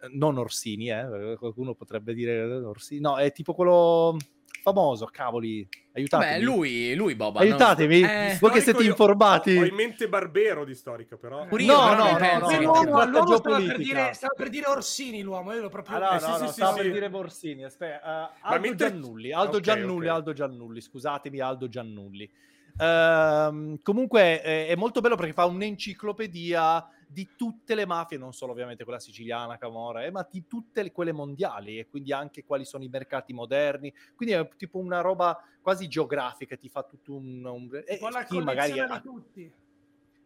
eh, 0.00 0.08
non 0.12 0.38
Orsini, 0.38 0.90
eh, 0.90 1.36
qualcuno 1.38 1.74
potrebbe 1.74 2.14
dire 2.14 2.42
Orsini, 2.42 3.00
no, 3.00 3.16
è 3.16 3.30
tipo 3.32 3.54
quello 3.54 4.16
famoso, 4.64 5.04
cavoli, 5.12 5.68
aiutatemi. 5.92 6.30
Vabbè, 6.32 6.42
lui, 6.42 6.94
lui 6.94 7.14
Boban. 7.14 7.42
Aiutatemi, 7.42 8.00
Eh, 8.00 8.38
voi 8.40 8.50
che 8.50 8.60
Storico 8.60 8.62
siete 8.62 8.82
io- 8.82 8.88
informati. 8.90 9.56
Ho 9.58 9.64
in 9.66 9.74
mente 9.74 10.08
Barbero 10.08 10.64
di 10.64 10.74
storica, 10.74 11.16
però. 11.18 11.44
Pure 11.46 11.64
No, 11.64 11.72
io, 11.74 11.94
no, 11.94 12.10
no, 12.10 12.16
penso 12.16 12.38
no, 12.38 12.50
no. 12.50 12.60
L'uomo, 12.62 12.74
si 12.80 12.86
tratta 12.86 13.04
l'uomo 13.10 13.36
stava, 13.36 13.56
per 13.58 13.76
dire, 13.76 14.12
stava 14.14 14.34
per 14.34 14.48
dire 14.48 14.66
Orsini, 14.66 15.20
l'uomo, 15.22 15.52
io 15.52 15.60
l'ho 15.60 15.68
proprio... 15.68 15.96
Ah, 15.96 16.00
no, 16.00 16.06
Eh, 16.08 16.12
no, 16.12 16.18
sì, 16.20 16.26
no, 16.30 16.36
sì, 16.38 16.46
sì, 16.46 16.52
stavo 16.52 16.76
sì. 16.76 16.82
per 16.82 16.92
dire 16.92 17.10
Borsini. 17.10 17.64
Aspetta, 17.64 18.32
uh, 18.42 18.46
Aldo 18.48 18.60
mentre- 18.66 18.88
Giannulli, 18.90 19.32
Aldo 19.32 19.56
Ok, 19.58 19.62
Giannulli, 19.62 20.06
ok. 20.08 20.14
Aldo 20.14 20.32
Giannulli, 20.32 20.80
scusatemi, 20.80 21.40
Aldo 21.40 21.68
Giannulli. 21.68 22.30
Ehm, 22.76 23.78
comunque 23.82 24.42
eh, 24.42 24.66
è 24.68 24.74
molto 24.74 25.00
bello 25.00 25.14
perché 25.16 25.32
fa 25.32 25.44
un'enciclopedia 25.44 26.88
di 27.14 27.30
tutte 27.36 27.74
le 27.74 27.86
mafie, 27.86 28.18
non 28.18 28.32
solo 28.32 28.52
ovviamente 28.52 28.82
quella 28.84 28.98
siciliana, 28.98 29.56
Camorra, 29.56 30.04
eh, 30.04 30.10
ma 30.10 30.26
di 30.28 30.46
tutte 30.46 30.82
le- 30.82 30.92
quelle 30.92 31.12
mondiali 31.12 31.78
e 31.78 31.86
quindi 31.86 32.12
anche 32.12 32.44
quali 32.44 32.64
sono 32.64 32.84
i 32.84 32.88
mercati 32.88 33.32
moderni. 33.32 33.94
Quindi 34.16 34.34
è 34.34 34.46
tipo 34.56 34.78
una 34.78 35.00
roba 35.00 35.38
quasi 35.62 35.88
geografica, 35.88 36.56
ti 36.56 36.68
fa 36.68 36.82
tutto 36.82 37.14
un... 37.14 37.44
un 37.44 37.82
e 37.86 37.96
po' 37.98 38.08
la 38.08 38.24
chi 38.24 38.40
magari 38.40 38.72
di 38.72 39.00
tutti. 39.00 39.52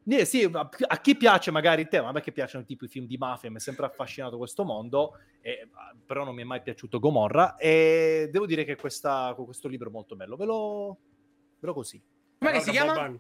eh, 0.08 0.24
sì, 0.24 0.50
a 0.50 1.00
chi 1.00 1.16
piace 1.16 1.50
magari 1.50 1.86
te, 1.86 2.00
ma 2.00 2.08
a 2.08 2.12
me 2.12 2.22
che 2.22 2.32
piacciono 2.32 2.64
tipo 2.64 2.86
i 2.86 2.88
film 2.88 3.06
di 3.06 3.18
mafia, 3.18 3.50
mi 3.50 3.56
è 3.56 3.60
sempre 3.60 3.84
affascinato 3.84 4.38
questo 4.38 4.64
mondo, 4.64 5.12
e- 5.42 5.68
però 6.06 6.24
non 6.24 6.34
mi 6.34 6.40
è 6.42 6.44
mai 6.46 6.62
piaciuto 6.62 6.98
Gomorra 6.98 7.56
e 7.56 8.28
devo 8.32 8.46
dire 8.46 8.64
che 8.64 8.76
questa- 8.76 9.34
questo 9.36 9.68
libro 9.68 9.90
è 9.90 9.92
molto 9.92 10.16
bello, 10.16 10.36
ve 10.36 10.46
lo, 10.46 10.98
ve 11.60 11.66
lo 11.66 11.74
che 11.82 12.00
Guarda, 12.38 12.60
si 12.60 12.70
chiama? 12.70 13.14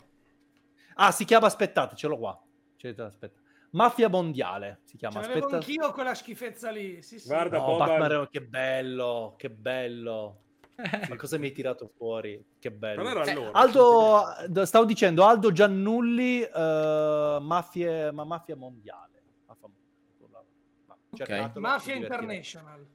Ah, 0.94 1.12
si 1.12 1.24
chiama, 1.24 1.46
aspettate, 1.46 1.94
ce 1.94 2.08
l'ho 2.08 2.18
qua. 2.18 2.42
Cioè, 2.76 2.94
aspetta. 2.98 3.40
Mafia 3.70 4.08
Mondiale 4.08 4.80
si 4.84 4.92
Ce 4.92 4.96
chiama, 4.98 5.20
l'avevo 5.20 5.38
aspetta. 5.46 5.56
anch'io 5.56 5.92
quella 5.92 6.14
schifezza 6.14 6.70
lì. 6.70 7.02
Sì, 7.02 7.18
sì. 7.18 7.26
Guarda, 7.28 7.58
No. 7.58 7.76
Batman 7.76 8.28
che 8.30 8.40
bello, 8.42 9.34
che 9.36 9.50
bello. 9.50 10.40
Ma 11.08 11.16
cosa 11.16 11.38
mi 11.38 11.46
hai 11.46 11.52
tirato 11.52 11.88
fuori? 11.96 12.42
Che 12.58 12.70
bello. 12.70 13.02
Non 13.02 13.10
era 13.10 13.24
Eh, 13.24 13.30
allora. 13.32 13.52
Aldo, 13.52 14.64
stavo 14.64 14.84
dicendo 14.84 15.24
Aldo 15.24 15.50
Giannulli, 15.52 16.42
eh, 16.42 17.38
mafie, 17.40 18.10
ma 18.12 18.24
mafia 18.24 18.56
mondiale. 18.56 19.06
Cercatelo, 21.14 21.60
Mafia. 21.60 21.94
International. 21.94 22.86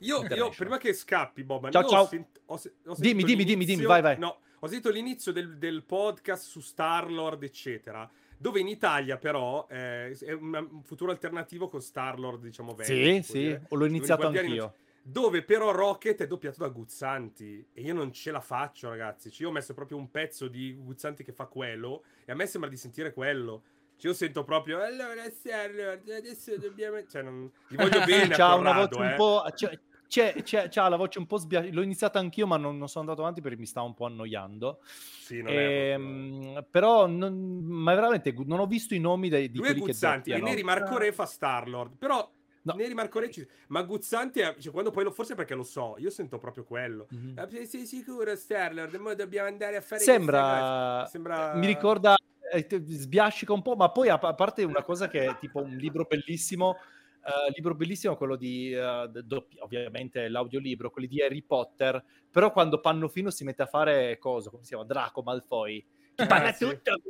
Io, 0.00 0.24
io, 0.24 0.48
prima 0.50 0.78
che 0.78 0.92
scappi, 0.92 1.42
Boban, 1.42 1.72
Ciao, 1.72 1.84
ciao. 1.88 2.02
Ho 2.02 2.06
sent- 2.06 2.40
ho 2.46 2.56
se- 2.56 2.74
ho 2.86 2.94
Dimmi, 2.96 3.24
dimmi, 3.24 3.44
dimmi, 3.44 3.64
dimmi, 3.64 3.84
vai, 3.84 4.00
vai. 4.00 4.16
No, 4.16 4.38
ho 4.60 4.66
sentito 4.68 4.90
l'inizio 4.90 5.32
del, 5.32 5.58
del 5.58 5.82
podcast 5.84 6.44
su 6.46 6.60
Star-Lord, 6.60 7.42
eccetera. 7.42 8.08
Dove 8.38 8.60
in 8.60 8.68
Italia, 8.68 9.16
però, 9.16 9.66
eh, 9.68 10.16
è 10.16 10.32
un, 10.32 10.68
un 10.70 10.82
futuro 10.84 11.10
alternativo 11.10 11.68
con 11.68 11.80
Star-Lord, 11.80 12.42
diciamo, 12.42 12.74
vecchio, 12.74 12.94
Sì, 12.94 13.22
sì, 13.22 13.38
dire. 13.38 13.66
l'ho 13.68 13.84
iniziato 13.84 14.28
anch'io. 14.28 14.74
Dove 15.02 15.42
però 15.42 15.70
Rocket 15.70 16.22
è 16.22 16.26
doppiato 16.26 16.58
da 16.60 16.68
Guzzanti 16.68 17.66
e 17.72 17.80
io 17.80 17.94
non 17.94 18.12
ce 18.12 18.30
la 18.30 18.40
faccio, 18.40 18.90
ragazzi. 18.90 19.30
Cioè, 19.30 19.42
io 19.42 19.48
ho 19.48 19.52
messo 19.52 19.72
proprio 19.72 19.96
un 19.96 20.10
pezzo 20.10 20.48
di 20.48 20.74
Guzzanti 20.78 21.24
che 21.24 21.32
fa 21.32 21.46
quello 21.46 22.04
e 22.26 22.32
a 22.32 22.34
me 22.34 22.46
sembra 22.46 22.68
di 22.68 22.76
sentire 22.76 23.12
quello. 23.12 23.62
Cioè, 23.96 24.10
io 24.10 24.16
sento 24.16 24.44
proprio 24.44 24.82
allora 24.82 25.28
Star-Lord, 25.30 26.08
adesso 26.10 26.56
dobbiamo 26.58 27.04
cioè 27.06 27.22
non 27.22 27.50
gli 27.68 27.74
voglio 27.76 28.04
bene 28.06 28.34
C'ha 28.34 28.54
una 28.54 28.72
Corrado, 28.72 28.96
voce 28.96 29.00
un 29.00 29.06
eh. 29.06 29.14
po'. 29.16 29.44
C'è, 29.54 29.78
c'è, 30.08 30.42
c'è- 30.42 30.68
c'ha 30.68 30.88
la 30.88 30.96
voce 30.96 31.18
un 31.18 31.26
po' 31.26 31.36
sbiasciata. 31.36 31.74
L'ho 31.74 31.82
iniziato 31.82 32.18
anch'io, 32.18 32.46
ma 32.46 32.56
non, 32.56 32.76
non 32.78 32.88
sono 32.88 33.04
andato 33.04 33.22
avanti 33.22 33.40
perché 33.40 33.56
mi 33.58 33.66
stava 33.66 33.86
un 33.86 33.94
po' 33.94 34.06
annoiando. 34.06 34.80
Sì, 34.82 35.42
non 35.42 35.52
è 35.52 35.92
proprio- 35.92 36.56
Ehm, 36.58 36.66
però, 36.70 37.06
non, 37.06 37.60
ma 37.62 37.94
veramente 37.94 38.34
non 38.44 38.58
ho 38.58 38.66
visto 38.66 38.94
i 38.94 38.98
nomi 38.98 39.28
dei, 39.28 39.50
di 39.50 39.58
Lui 39.58 39.66
quelli 39.66 39.80
che 39.80 39.86
Guzzanti 39.86 40.30
e 40.30 40.32
doppiano. 40.32 40.48
Neri 40.48 40.62
Marco 40.64 40.98
Re 40.98 41.12
fa 41.12 41.26
Star-Lord. 41.26 41.96
Però 41.96 42.28
No. 42.60 42.74
Neri 42.74 42.92
Marco 42.92 43.18
Re 43.20 43.30
Ma 43.68 43.82
Guzzanti 43.82 44.40
è... 44.40 44.54
cioè, 44.58 44.72
quando 44.72 44.90
poi 44.90 45.04
lo... 45.04 45.10
Forse 45.10 45.34
perché 45.34 45.54
lo 45.54 45.62
so, 45.62 45.94
io 45.98 46.10
sento 46.10 46.38
proprio 46.38 46.64
quello. 46.64 47.06
Mhm. 47.10 47.34
Ah, 47.38 47.48
Sei 47.64 47.86
sicuro 47.86 48.34
Star-Lord? 48.36 48.94
Mo 48.96 49.14
dobbiamo 49.14 49.48
andare 49.48 49.76
a 49.76 49.80
fare 49.80 50.02
Sembra. 50.02 51.06
Sembra... 51.08 51.54
mi 51.54 51.66
ricorda, 51.66 52.14
eh, 52.52 52.66
sbiascica 52.84 53.52
un 53.54 53.62
po', 53.62 53.74
ma 53.74 53.90
poi 53.90 54.08
a 54.10 54.18
parte 54.18 54.64
una 54.64 54.82
cosa 54.82 55.08
che 55.08 55.24
è 55.24 55.36
tipo 55.38 55.60
un 55.62 55.76
libro 55.76 56.04
bellissimo, 56.06 56.76
eh, 57.24 57.52
libro 57.54 57.74
bellissimo 57.74 58.16
quello 58.16 58.36
di, 58.36 58.72
eh, 58.72 59.08
d- 59.10 59.22
doppi- 59.22 59.58
ovviamente 59.60 60.28
l'audiolibro, 60.28 60.90
quelli 60.90 61.08
di 61.08 61.22
Harry 61.22 61.42
Potter, 61.42 62.02
però 62.30 62.52
quando 62.52 62.80
Pannofino 62.80 63.30
si 63.30 63.44
mette 63.44 63.62
a 63.62 63.66
fare 63.66 64.18
cosa, 64.18 64.50
come 64.50 64.62
si 64.62 64.70
chiama, 64.70 64.84
Draco 64.84 65.22
Malfoy, 65.22 65.84
che 66.14 66.22
Ah, 66.22 66.26
parla 66.26 66.52
sì. 66.52 66.64
tutto, 66.66 67.00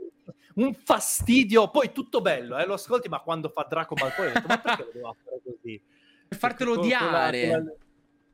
un 0.56 0.74
fastidio, 0.74 1.70
poi 1.70 1.92
tutto 1.92 2.20
bello, 2.20 2.58
eh, 2.58 2.66
lo 2.66 2.74
ascolti, 2.74 3.08
ma 3.08 3.20
quando 3.20 3.48
fa 3.48 3.66
Draco 3.68 3.94
Malfoy, 3.98 4.26
ho 4.28 4.32
detto, 4.32 4.46
ma 4.48 4.58
perché 4.58 4.82
lo 4.84 4.90
devo 4.92 5.16
fare 5.24 5.40
così? 5.44 5.82
Per 6.28 6.38
fartelo 6.38 6.72
odiare. 6.72 7.40
con 7.40 7.48
la- 7.64 7.72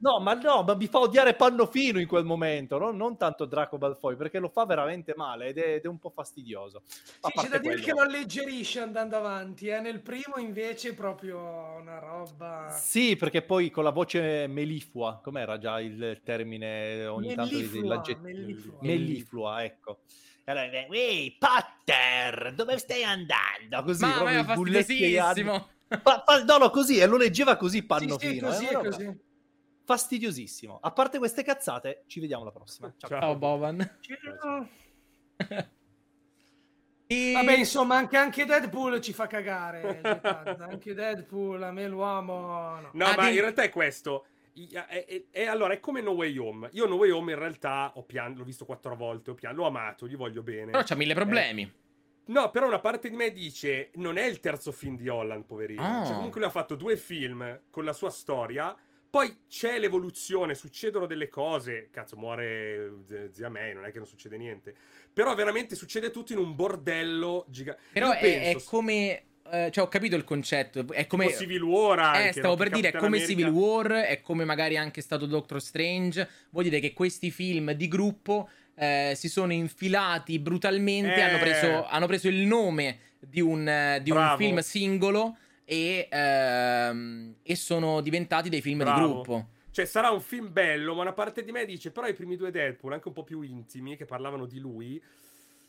No, 0.04 0.20
ma 0.20 0.34
no, 0.34 0.62
ma 0.64 0.74
mi 0.74 0.86
fa 0.86 0.98
odiare 0.98 1.32
Pannofino 1.34 1.98
in 1.98 2.06
quel 2.06 2.26
momento, 2.26 2.76
no? 2.76 2.90
non 2.90 3.16
tanto 3.16 3.46
Draco 3.46 3.78
Malfoy, 3.78 4.16
perché 4.16 4.38
lo 4.38 4.50
fa 4.50 4.66
veramente 4.66 5.14
male 5.16 5.46
ed 5.46 5.56
è, 5.56 5.74
ed 5.76 5.84
è 5.84 5.88
un 5.88 5.98
po' 5.98 6.10
fastidioso. 6.10 6.82
Sì, 6.84 7.32
c'è 7.34 7.48
da 7.48 7.56
dire 7.56 7.72
quello- 7.80 7.82
che 7.86 7.90
lo 7.92 8.00
alleggerisce 8.00 8.80
andando 8.80 9.16
avanti. 9.16 9.68
Eh. 9.68 9.80
Nel 9.80 10.02
primo 10.02 10.36
invece 10.36 10.90
è 10.90 10.94
proprio 10.94 11.38
una 11.80 11.98
roba... 12.00 12.68
Sì, 12.68 13.16
perché 13.16 13.40
poi 13.40 13.70
con 13.70 13.82
la 13.82 13.92
voce 13.92 14.46
meliflua, 14.46 15.20
com'era 15.22 15.56
già 15.56 15.80
il 15.80 16.20
termine 16.22 17.06
ogni 17.06 17.34
tanto 17.34 17.54
Melliflua, 17.54 17.94
l'aggettivo? 17.94 18.22
melliflua. 18.28 18.78
Melliflua, 18.82 19.64
ecco. 19.64 20.00
E 20.44 20.52
allora, 20.52 20.66
Ehi, 20.90 21.34
Potter, 21.38 22.52
dove 22.54 22.76
stai 22.76 23.04
andando? 23.04 23.82
Così, 23.82 24.04
Ma 24.04 24.12
proprio 24.12 24.44
ma 24.44 24.54
fastidiosissimo. 24.54 25.68
Fa- 26.02 26.22
fa- 26.26 26.44
no, 26.44 26.58
no, 26.58 26.68
così, 26.68 26.98
e 26.98 27.06
lo 27.06 27.16
leggeva 27.16 27.56
così 27.56 27.78
Sì, 27.78 27.86
Pannofino. 27.86 28.32
sì, 28.34 28.38
così 28.40 28.64
è 28.66 28.68
una 28.68 28.78
roba 28.82 28.88
così. 28.90 29.18
Fastidiosissimo. 29.84 30.78
A 30.80 30.90
parte 30.92 31.18
queste 31.18 31.42
cazzate, 31.42 32.04
ci 32.06 32.20
vediamo 32.20 32.42
alla 32.42 32.52
prossima. 32.52 32.92
Ciao. 32.96 33.08
Ciao. 33.10 33.20
Ciao 33.20 33.36
Boban. 33.36 33.98
E- 37.06 37.32
Vabbè, 37.34 37.56
insomma, 37.56 37.96
anche, 37.96 38.16
anche 38.16 38.44
Deadpool 38.46 39.00
ci 39.00 39.12
fa 39.12 39.26
cagare. 39.26 40.00
Anche 40.58 40.94
Deadpool, 40.94 41.62
a 41.62 41.70
me 41.70 41.86
l'uomo... 41.86 42.80
No. 42.80 42.90
No, 42.92 43.04
Ah, 43.04 43.14
ma 43.16 43.28
di- 43.28 43.34
in 43.34 43.40
realtà 43.40 43.62
è 43.62 43.68
questo. 43.70 44.26
È- 45.30 45.44
allora, 45.44 45.74
è 45.74 45.80
come 45.80 46.00
No 46.00 46.12
Way 46.12 46.38
Home. 46.38 46.68
Io 46.72 46.86
No 46.86 46.94
Way 46.94 47.10
Home 47.10 47.32
in 47.32 47.38
realtà 47.38 47.92
ho 47.96 48.04
pianto, 48.04 48.38
l'ho 48.38 48.44
visto 48.44 48.64
quattro 48.64 48.96
volte, 48.96 49.30
ho 49.32 49.34
pianto, 49.34 49.60
l'ho 49.60 49.66
amato, 49.66 50.06
gli 50.08 50.16
voglio 50.16 50.42
bene. 50.42 50.70
Però 50.70 50.82
c'ha 50.82 50.94
mille 50.94 51.14
problemi. 51.14 51.70
No, 52.26 52.50
però 52.50 52.66
una 52.68 52.78
parte 52.80 53.10
di 53.10 53.16
me 53.16 53.32
dice: 53.32 53.90
non 53.96 54.16
è 54.16 54.24
il 54.24 54.40
terzo 54.40 54.72
film 54.72 54.96
di 54.96 55.08
Holland, 55.08 55.44
poverino. 55.44 55.82
Ah. 55.82 56.04
Cioè, 56.06 56.14
comunque 56.14 56.40
lui 56.40 56.48
ha 56.48 56.52
fatto 56.52 56.74
due 56.74 56.96
film 56.96 57.60
con 57.70 57.84
la 57.84 57.92
sua 57.92 58.08
storia. 58.10 58.74
Poi 59.14 59.36
c'è 59.48 59.78
l'evoluzione, 59.78 60.56
succedono 60.56 61.06
delle 61.06 61.28
cose. 61.28 61.88
Cazzo, 61.92 62.16
muore 62.16 63.02
z- 63.06 63.30
zia 63.30 63.48
May, 63.48 63.72
non 63.72 63.84
è 63.84 63.92
che 63.92 63.98
non 63.98 64.08
succede 64.08 64.36
niente. 64.36 64.74
Però 65.12 65.32
veramente 65.36 65.76
succede 65.76 66.10
tutto 66.10 66.32
in 66.32 66.38
un 66.38 66.56
bordello 66.56 67.44
gigante. 67.48 67.80
Però 67.92 68.10
è, 68.10 68.50
è 68.50 68.56
come... 68.64 69.22
eh, 69.52 69.70
cioè, 69.70 69.84
ho 69.84 69.88
capito 69.88 70.16
il 70.16 70.24
concetto. 70.24 70.84
È 70.92 71.06
come... 71.06 71.32
Civil 71.32 71.62
War 71.62 72.00
anche, 72.00 72.28
Eh, 72.30 72.32
stavo 72.32 72.48
no? 72.48 72.56
per 72.56 72.70
dire, 72.70 72.88
è 72.88 72.90
come 72.90 73.06
America- 73.06 73.26
Civil 73.28 73.46
War, 73.50 73.92
è 73.92 74.20
come 74.20 74.44
magari 74.44 74.76
anche 74.76 75.00
stato 75.00 75.26
Doctor 75.26 75.62
Strange. 75.62 76.28
Vuol 76.50 76.64
dire 76.64 76.80
che 76.80 76.92
questi 76.92 77.30
film 77.30 77.70
di 77.70 77.86
gruppo 77.86 78.48
eh, 78.74 79.12
si 79.14 79.28
sono 79.28 79.52
infilati 79.52 80.40
brutalmente, 80.40 81.14
Eh. 81.14 81.20
hanno, 81.20 81.38
preso, 81.38 81.86
hanno 81.86 82.06
preso 82.08 82.26
il 82.26 82.40
nome 82.46 82.98
di 83.20 83.40
un, 83.40 83.68
eh, 83.68 84.00
di 84.02 84.10
un 84.10 84.34
film 84.36 84.58
singolo 84.58 85.36
e, 85.64 86.08
ehm, 86.10 87.36
e 87.42 87.56
sono 87.56 88.00
diventati 88.00 88.48
dei 88.48 88.60
film 88.60 88.78
Bravo. 88.78 88.98
di 89.00 89.12
gruppo. 89.12 89.48
Cioè, 89.70 89.86
sarà 89.86 90.10
un 90.10 90.20
film 90.20 90.52
bello, 90.52 90.94
ma 90.94 91.02
una 91.02 91.12
parte 91.12 91.42
di 91.42 91.50
me 91.50 91.64
dice, 91.64 91.90
però 91.90 92.06
i 92.06 92.14
primi 92.14 92.36
due 92.36 92.52
Deadpool, 92.52 92.92
anche 92.92 93.08
un 93.08 93.14
po' 93.14 93.24
più 93.24 93.40
intimi, 93.40 93.96
che 93.96 94.04
parlavano 94.04 94.46
di 94.46 94.60
lui, 94.60 95.02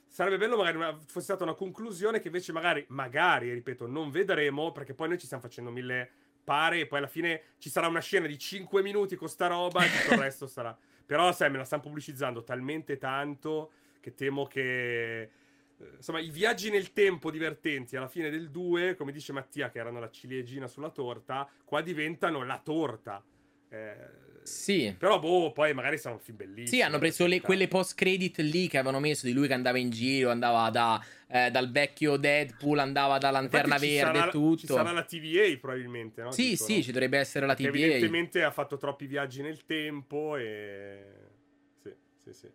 sarebbe 0.08 0.38
bello 0.38 0.58
magari 0.58 0.78
una- 0.78 0.96
fosse 1.08 1.26
stata 1.26 1.44
una 1.44 1.56
conclusione 1.56 2.20
che 2.20 2.28
invece 2.28 2.52
magari, 2.52 2.86
magari, 2.90 3.52
ripeto, 3.52 3.88
non 3.88 4.12
vedremo, 4.12 4.72
perché 4.72 4.94
poi 4.94 5.08
noi 5.08 5.18
ci 5.18 5.26
stiamo 5.26 5.42
facendo 5.42 5.72
mille 5.72 6.10
pare 6.44 6.82
e 6.82 6.86
poi 6.86 7.00
alla 7.00 7.08
fine 7.08 7.42
ci 7.58 7.70
sarà 7.70 7.88
una 7.88 8.00
scena 8.00 8.28
di 8.28 8.38
5 8.38 8.84
minuti 8.84 9.16
con 9.16 9.28
sta 9.28 9.48
roba 9.48 9.84
e 9.84 9.90
tutto 9.90 10.14
il 10.14 10.20
resto 10.20 10.48
sarà... 10.48 10.78
Però, 11.06 11.32
sai, 11.34 11.52
me 11.52 11.58
la 11.58 11.66
stanno 11.66 11.84
pubblicizzando 11.84 12.44
talmente 12.44 12.98
tanto 12.98 13.72
che 14.00 14.14
temo 14.14 14.46
che... 14.46 15.30
eh, 15.80 15.90
Insomma, 15.98 16.20
i 16.20 16.30
viaggi 16.30 16.70
nel 16.70 16.94
tempo 16.94 17.32
divertenti 17.32 17.96
alla 17.96 18.08
fine 18.08 18.30
del 18.30 18.50
2, 18.50 18.96
come 18.96 19.12
dice 19.12 19.34
Mattia, 19.34 19.70
che 19.70 19.80
erano 19.80 20.00
la 20.00 20.10
ciliegina 20.10 20.68
sulla 20.68 20.90
torta, 20.90 21.50
qua 21.64 21.82
diventano 21.82 22.44
la 22.44 22.60
torta. 22.64 23.24
Eh, 23.70 24.24
Sì. 24.46 24.94
Però, 24.96 25.18
boh, 25.18 25.52
poi 25.54 25.74
magari 25.74 25.98
sarà 25.98 26.14
un 26.14 26.22
film 26.22 26.38
bellissimo. 26.38 26.68
Sì, 26.68 26.82
hanno 26.84 27.00
preso 27.00 27.24
le- 27.24 27.30
per 27.30 27.42
carità. 27.42 27.48
quelle 27.48 27.68
post-credit 27.68 28.38
lì 28.42 28.68
che 28.68 28.78
avevano 28.78 29.00
messo 29.00 29.26
di 29.26 29.34
lui 29.34 29.48
che 29.48 29.54
andava 29.54 29.80
in 29.80 29.90
giro, 29.90 30.30
andava 30.30 30.70
da, 30.70 31.04
eh, 31.28 31.50
dal 31.50 31.72
vecchio 31.72 32.16
Deadpool, 32.18 32.78
andava 32.78 33.18
da 33.18 33.32
Lanterna 33.32 33.74
Infatti 33.74 33.88
Verde 33.96 34.18
sarà- 34.20 34.28
e 34.28 34.32
tutto. 34.32 34.58
Ci 34.60 34.68
sarà 34.68 34.92
la 34.92 35.04
TVA 35.04 35.58
probabilmente, 35.60 36.22
no? 36.22 36.32
Sì, 36.32 36.50
Dicono. 36.52 36.70
sì, 36.70 36.84
ci 36.84 36.92
dovrebbe 36.92 37.18
essere 37.18 37.48
la 37.48 37.56
Che 37.56 37.64
TVA. 37.64 37.78
evidentemente 37.86 38.44
ha 38.44 38.52
fatto 38.52 38.78
troppi 38.78 39.08
viaggi 39.08 39.42
nel 39.42 39.66
tempo 39.66 40.38
e... 40.38 41.04
Sì, 41.82 41.92
sì, 42.18 42.34
sì. 42.34 42.48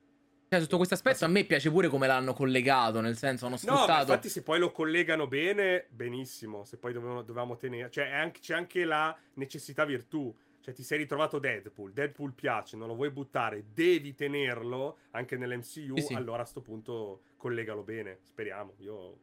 Cioè, 0.52 0.58
sotto 0.58 0.78
questo 0.78 0.94
aspetto 0.94 1.24
a 1.24 1.28
me 1.28 1.44
piace 1.44 1.70
pure 1.70 1.86
come 1.86 2.08
l'hanno 2.08 2.32
collegato, 2.32 3.00
nel 3.00 3.16
senso 3.16 3.46
hanno 3.46 3.56
No, 3.62 3.70
ma 3.70 3.76
sfruttato... 3.78 4.00
infatti 4.00 4.28
se 4.28 4.42
poi 4.42 4.58
lo 4.58 4.72
collegano 4.72 5.28
bene, 5.28 5.86
benissimo. 5.90 6.64
Se 6.64 6.76
poi 6.76 6.92
dovevamo, 6.92 7.22
dovevamo 7.22 7.56
tenere... 7.56 7.88
Cioè, 7.88 8.08
è 8.10 8.14
anche- 8.14 8.40
c'è 8.40 8.54
anche 8.54 8.84
la 8.84 9.16
necessità 9.34 9.84
virtù. 9.84 10.34
Cioè, 10.60 10.74
ti 10.74 10.82
sei 10.82 10.98
ritrovato 10.98 11.38
Deadpool, 11.38 11.92
Deadpool 11.92 12.32
piace, 12.34 12.76
non 12.76 12.88
lo 12.88 12.96
vuoi 12.96 13.10
buttare, 13.10 13.62
devi 13.72 14.12
tenerlo 14.12 14.96
anche 15.12 15.36
nell'MCU, 15.36 15.96
Sì, 15.96 16.02
sì. 16.02 16.14
allora 16.14 16.42
a 16.42 16.46
sto 16.46 16.60
punto 16.62 17.20
collegalo 17.36 17.84
bene, 17.84 18.18
speriamo. 18.24 18.74
Io... 18.78 19.18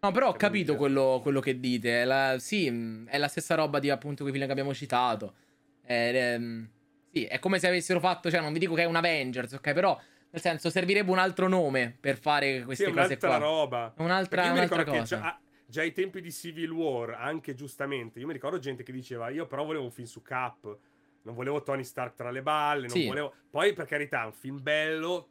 No, 0.00 0.10
però 0.10 0.30
ho 0.30 0.34
capito 0.34 0.74
quello, 0.74 1.20
quello 1.22 1.38
che 1.38 1.60
dite. 1.60 2.02
È 2.02 2.04
la- 2.04 2.40
sì, 2.40 3.04
è 3.06 3.18
la 3.18 3.28
stessa 3.28 3.54
roba 3.54 3.78
di 3.78 3.88
appunto 3.88 4.24
quei 4.24 4.34
film 4.34 4.46
che 4.46 4.50
abbiamo 4.52 4.74
citato. 4.74 5.32
È, 5.80 6.10
ehm, 6.12 6.68
sì, 7.12 7.24
è 7.26 7.38
come 7.38 7.60
se 7.60 7.68
avessero 7.68 8.00
fatto, 8.00 8.28
cioè 8.32 8.40
non 8.40 8.52
vi 8.52 8.58
dico 8.58 8.74
che 8.74 8.82
è 8.82 8.86
un 8.86 8.96
Avengers, 8.96 9.52
ok? 9.52 9.72
Però, 9.72 9.96
nel 10.30 10.40
senso, 10.40 10.70
servirebbe 10.70 11.10
un 11.10 11.18
altro 11.18 11.48
nome 11.48 11.96
per 11.98 12.16
fare 12.18 12.58
Sì, 12.58 12.64
queste 12.64 12.84
è 12.84 12.92
cose 12.92 12.98
un'altra 12.98 13.28
qua. 13.28 13.36
roba. 13.38 13.94
Un'altra, 13.98 14.52
un'altra 14.52 14.84
cosa. 14.84 15.02
già, 15.20 15.40
già 15.66 15.80
ai 15.82 15.92
tempi 15.92 16.20
di 16.20 16.30
Civil 16.30 16.70
War, 16.70 17.10
anche 17.10 17.54
giustamente, 17.54 18.20
io 18.20 18.26
mi 18.26 18.32
ricordo 18.32 18.58
gente 18.58 18.82
che 18.82 18.92
diceva 18.92 19.30
io 19.30 19.46
però 19.46 19.64
volevo 19.64 19.84
un 19.84 19.90
film 19.90 20.06
su 20.06 20.22
Cap, 20.22 20.78
non 21.22 21.34
volevo 21.34 21.62
Tony 21.62 21.84
Stark 21.84 22.14
tra 22.14 22.30
le 22.30 22.42
balle, 22.42 22.86
non 22.86 22.96
Sì. 22.96 23.06
volevo... 23.06 23.34
Poi 23.50 23.72
per 23.72 23.86
carità, 23.86 24.24
un 24.24 24.32
film 24.32 24.62
bello, 24.62 25.28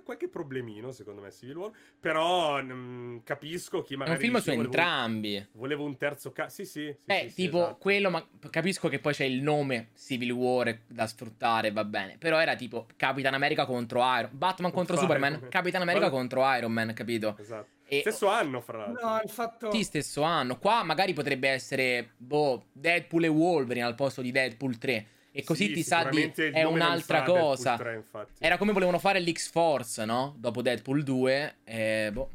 qualche 0.00 0.28
problemino 0.28 0.92
secondo 0.92 1.20
me 1.20 1.30
Civil 1.30 1.56
War, 1.56 1.70
però 2.00 2.62
mm, 2.62 3.18
capisco 3.24 3.82
chi 3.82 3.94
È 3.94 3.96
magari... 3.96 4.16
un 4.16 4.22
film 4.22 4.36
su 4.38 4.44
volevo- 4.50 4.64
entrambi. 4.64 5.46
Volevo 5.52 5.84
un 5.84 5.96
terzo... 5.96 6.32
Ca- 6.32 6.48
sì, 6.48 6.64
sì. 6.64 6.94
sì, 6.98 7.10
Eh, 7.12 7.24
sì, 7.24 7.28
sì, 7.28 7.34
tipo 7.44 7.58
esatto. 7.58 7.76
quello, 7.76 8.10
ma 8.10 8.26
capisco 8.50 8.88
che 8.88 8.98
poi 8.98 9.12
c'è 9.12 9.24
il 9.24 9.42
nome 9.42 9.88
Civil 9.96 10.30
War 10.32 10.78
da 10.86 11.06
sfruttare, 11.06 11.70
va 11.72 11.84
bene. 11.84 12.16
Però 12.18 12.38
era 12.38 12.56
tipo 12.56 12.86
Capitan 12.96 13.34
America 13.34 13.66
contro 13.66 14.00
Iron 14.16 14.30
Batman 14.32 14.70
contro, 14.72 14.94
Contro 14.94 14.96
Superman. 14.96 15.48
Capitan 15.48 15.82
America 15.82 16.08
Guarda- 16.08 16.16
contro 16.16 16.56
Iron 16.56 16.72
Man, 16.72 16.92
capito? 16.94 17.36
Esatto. 17.38 17.68
E 17.84 18.00
Stesso 18.00 18.28
anno, 18.28 18.60
fra 18.62 18.78
l'altro. 18.78 19.06
No, 19.06 19.20
il 19.22 19.28
fatto... 19.28 19.70
sì, 19.70 19.82
stesso 19.82 20.22
anno. 20.22 20.56
Qua 20.58 20.82
magari 20.82 21.12
potrebbe 21.12 21.48
essere 21.50 22.12
boh, 22.16 22.66
Deadpool 22.72 23.24
e 23.24 23.28
Wolverine 23.28 23.84
al 23.84 23.94
posto 23.94 24.22
di 24.22 24.30
Deadpool 24.30 24.78
3. 24.78 25.06
E 25.32 25.44
così 25.44 25.68
Sì, 25.68 25.72
ti 25.72 25.82
sa 25.82 26.04
di 26.10 26.22
è 26.30 26.62
un'altra 26.64 27.22
cosa. 27.22 27.76
3, 27.76 27.94
infatti. 27.94 28.32
Era 28.38 28.58
come 28.58 28.72
volevano 28.72 28.98
fare 28.98 29.18
l'X-Force, 29.20 30.04
no? 30.04 30.34
Dopo 30.36 30.60
Deadpool 30.62 31.02
2. 31.02 31.54
E 31.64 32.10
boh. 32.12 32.30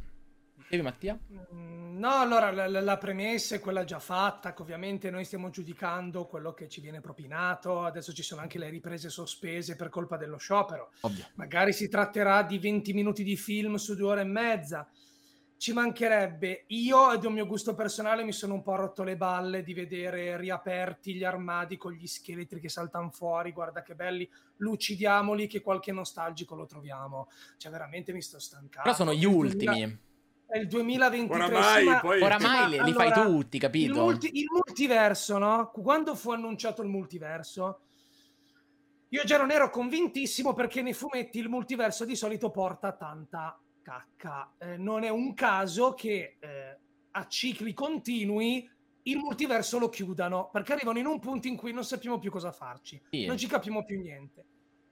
Dicevi 0.55 0.81
Mattia? 0.81 1.17
Mm, 1.53 1.85
No, 1.97 2.11
allora 2.19 2.51
la, 2.51 2.67
la- 2.67 2.81
la 2.81 2.97
premessa 2.97 3.55
è 3.55 3.59
quella 3.59 3.83
già 3.83 3.97
fatta, 3.97 4.53
che 4.53 4.61
ovviamente 4.61 5.09
noi 5.09 5.25
stiamo 5.25 5.49
giudicando 5.49 6.25
quello 6.27 6.53
che 6.53 6.67
ci 6.69 6.79
viene 6.79 7.01
propinato, 7.01 7.81
adesso 7.83 8.13
ci 8.13 8.21
sono 8.21 8.41
anche 8.41 8.59
le 8.59 8.69
riprese 8.69 9.09
sospese 9.09 9.75
per 9.75 9.89
colpa 9.89 10.15
dello 10.15 10.37
sciopero, 10.37 10.91
Ovvio. 11.01 11.25
magari 11.35 11.73
si 11.73 11.89
tratterà 11.89 12.43
di 12.43 12.59
20 12.59 12.93
minuti 12.93 13.23
di 13.23 13.35
film 13.35 13.75
su 13.77 13.95
due 13.95 14.09
ore 14.11 14.21
e 14.21 14.25
mezza, 14.25 14.87
ci 15.57 15.73
mancherebbe, 15.73 16.65
io 16.67 17.11
ed 17.13 17.23
è 17.23 17.27
un 17.27 17.33
mio 17.33 17.47
gusto 17.47 17.73
personale 17.73 18.23
mi 18.23 18.31
sono 18.31 18.53
un 18.53 18.61
po' 18.61 18.75
rotto 18.75 19.03
le 19.03 19.17
balle 19.17 19.63
di 19.63 19.73
vedere 19.73 20.37
riaperti 20.37 21.15
gli 21.15 21.23
armadi 21.23 21.77
con 21.77 21.93
gli 21.93 22.05
scheletri 22.05 22.59
che 22.59 22.69
saltano 22.69 23.09
fuori, 23.09 23.51
guarda 23.51 23.81
che 23.81 23.95
belli, 23.95 24.29
lucidiamoli 24.57 25.47
che 25.47 25.61
qualche 25.61 25.91
nostalgico 25.91 26.53
lo 26.55 26.67
troviamo, 26.67 27.29
cioè 27.57 27.71
veramente 27.71 28.13
mi 28.13 28.21
sto 28.21 28.37
stancando. 28.39 28.83
Però 28.83 28.93
sono 28.95 29.13
gli 29.13 29.23
Il 29.23 29.29
2000 29.29 29.71
ultimi. 29.71 29.99
È 30.45 30.57
il 30.59 30.67
2023. 30.67 31.43
Oramai, 31.43 31.81
sì, 31.83 31.89
ma- 31.89 31.99
poi- 31.99 32.21
Oramai 32.21 32.59
ma 32.61 32.67
li, 32.67 32.83
li 32.83 32.93
fai 32.93 33.11
allora, 33.11 33.27
tutti, 33.27 33.55
Il, 33.55 33.61
capito? 33.61 34.01
multi- 34.01 34.37
il 34.37 34.45
multiverso, 34.49 35.37
no? 35.39 35.71
Quando 35.71 36.15
fu 36.15 36.31
annunciato 36.31 36.81
il 36.83 36.87
multiverso, 36.87 37.79
io 39.09 39.23
già 39.23 39.37
non 39.37 39.51
ero 39.51 39.69
convintissimo 39.69 40.53
perché 40.53 40.81
nei 40.81 40.93
fumetti 40.93 41.39
il 41.39 41.49
multiverso 41.49 42.05
di 42.05 42.15
solito 42.15 42.51
porta 42.51 42.91
tanta 42.93 43.59
cacca. 43.91 44.53
Eh, 44.57 44.77
non 44.77 45.03
è 45.03 45.09
un 45.09 45.33
caso 45.33 45.93
che 45.93 46.35
eh, 46.39 46.77
a 47.11 47.27
cicli 47.27 47.73
continui 47.73 48.69
il 49.03 49.17
multiverso 49.17 49.79
lo 49.79 49.87
chiudano 49.87 50.49
perché 50.51 50.73
arrivano 50.73 50.99
in 50.99 51.05
un 51.05 51.19
punto 51.19 51.47
in 51.47 51.55
cui 51.55 51.71
non 51.71 51.85
sappiamo 51.85 52.19
più 52.19 52.29
cosa 52.29 52.51
farci, 52.51 53.01
Sì. 53.09 53.25
non 53.25 53.37
ci 53.37 53.47
capiamo 53.47 53.85
più 53.85 53.99
niente. 54.01 54.45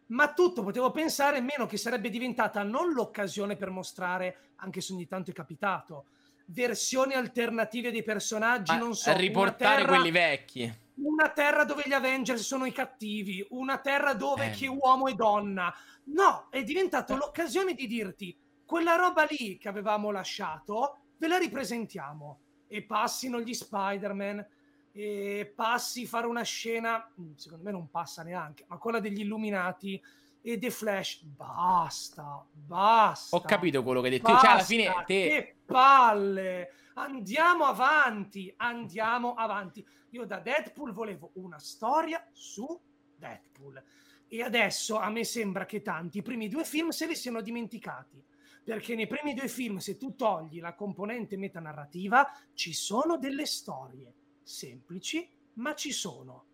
Ma 0.07 0.31
tutto 0.33 0.63
potevo 0.63 0.91
pensare 0.91 1.41
meno 1.41 1.65
che 1.65 1.75
sarebbe 1.77 2.09
diventata 2.09 2.63
non 2.63 2.93
l'occasione 2.93 3.57
per 3.57 3.69
mostrare, 3.71 4.51
anche 4.57 4.79
se 4.79 4.93
ogni 4.93 5.07
tanto 5.07 5.31
è 5.31 5.33
capitato, 5.33 6.05
versioni 6.45 7.13
alternative 7.15 7.91
dei 7.91 8.03
personaggi, 8.03 8.71
Ma 8.71 8.77
non 8.77 8.95
so, 8.95 9.13
riportare 9.17 9.81
terra- 9.81 9.95
quelli 9.95 10.11
vecchi. 10.11 10.73
una 10.99 11.29
terra 11.31 11.65
dove 11.65 11.83
gli 11.85 11.91
Avengers 11.93 12.41
sono 12.43 12.65
i 12.65 12.71
cattivi, 12.71 13.45
una 13.49 13.79
terra 13.79 14.13
dove 14.13 14.45
Eh. 14.47 14.51
chi 14.51 14.65
è 14.65 14.69
uomo 14.69 15.07
e 15.07 15.15
donna. 15.15 15.73
No, 16.05 16.47
è 16.51 16.63
diventato 16.63 17.15
l'occasione 17.17 17.73
di 17.73 17.87
dirti 17.87 18.37
quella 18.65 18.95
roba 18.95 19.25
lì 19.29 19.57
che 19.57 19.69
avevamo 19.69 20.11
lasciato, 20.11 20.97
ve 21.17 21.27
la 21.27 21.37
ripresentiamo. 21.37 22.39
E 22.67 22.81
passino 22.83 23.39
gli 23.39 23.53
Spider-Man, 23.53 24.45
e 24.91 25.51
passi 25.53 26.05
fare 26.05 26.25
una 26.25 26.43
scena, 26.43 27.05
mm, 27.19 27.33
secondo 27.35 27.65
me 27.65 27.71
non 27.71 27.89
passa 27.89 28.23
neanche, 28.23 28.63
ma 28.67 28.77
quella 28.77 29.01
degli 29.01 29.19
Illuminati 29.19 30.01
e 30.41 30.57
The 30.57 30.71
Flash. 30.71 31.23
Basta, 31.23 32.45
basta. 32.51 33.35
Ho 33.35 33.41
capito 33.41 33.83
quello 33.83 33.99
che 33.99 34.07
hai 34.07 34.13
detto. 34.13 34.29
Cioè, 34.29 34.37
alla 34.37 34.55
Basta, 34.55 34.65
fine 34.65 35.03
te. 35.05 35.27
Che 35.27 35.55
palle! 35.65 36.71
Andiamo 36.93 37.65
avanti, 37.65 38.53
andiamo 38.55 39.33
avanti. 39.33 39.85
Io 40.11 40.25
da 40.25 40.39
Deadpool 40.39 40.93
volevo 40.93 41.31
una 41.33 41.59
storia 41.59 42.25
su 42.31 42.79
Deadpool. 43.17 43.83
E 44.27 44.41
adesso 44.43 44.97
a 44.97 45.09
me 45.09 45.25
sembra 45.25 45.65
che 45.65 45.81
tanti 45.81 46.19
i 46.19 46.21
primi 46.21 46.47
due 46.47 46.63
film 46.63 46.89
se 46.89 47.05
li 47.05 47.15
siano 47.15 47.41
dimenticati. 47.41 48.23
Perché 48.65 48.95
nei 48.95 49.05
primi 49.05 49.35
due 49.35 49.47
film, 49.47 49.77
se 49.77 49.95
tu 49.95 50.15
togli 50.15 50.59
la 50.59 50.73
componente 50.73 51.37
metanarrativa, 51.37 52.27
ci 52.55 52.73
sono 52.73 53.15
delle 53.19 53.45
storie 53.45 54.11
semplici, 54.41 55.29
ma 55.53 55.75
ci 55.75 55.91
sono. 55.91 56.45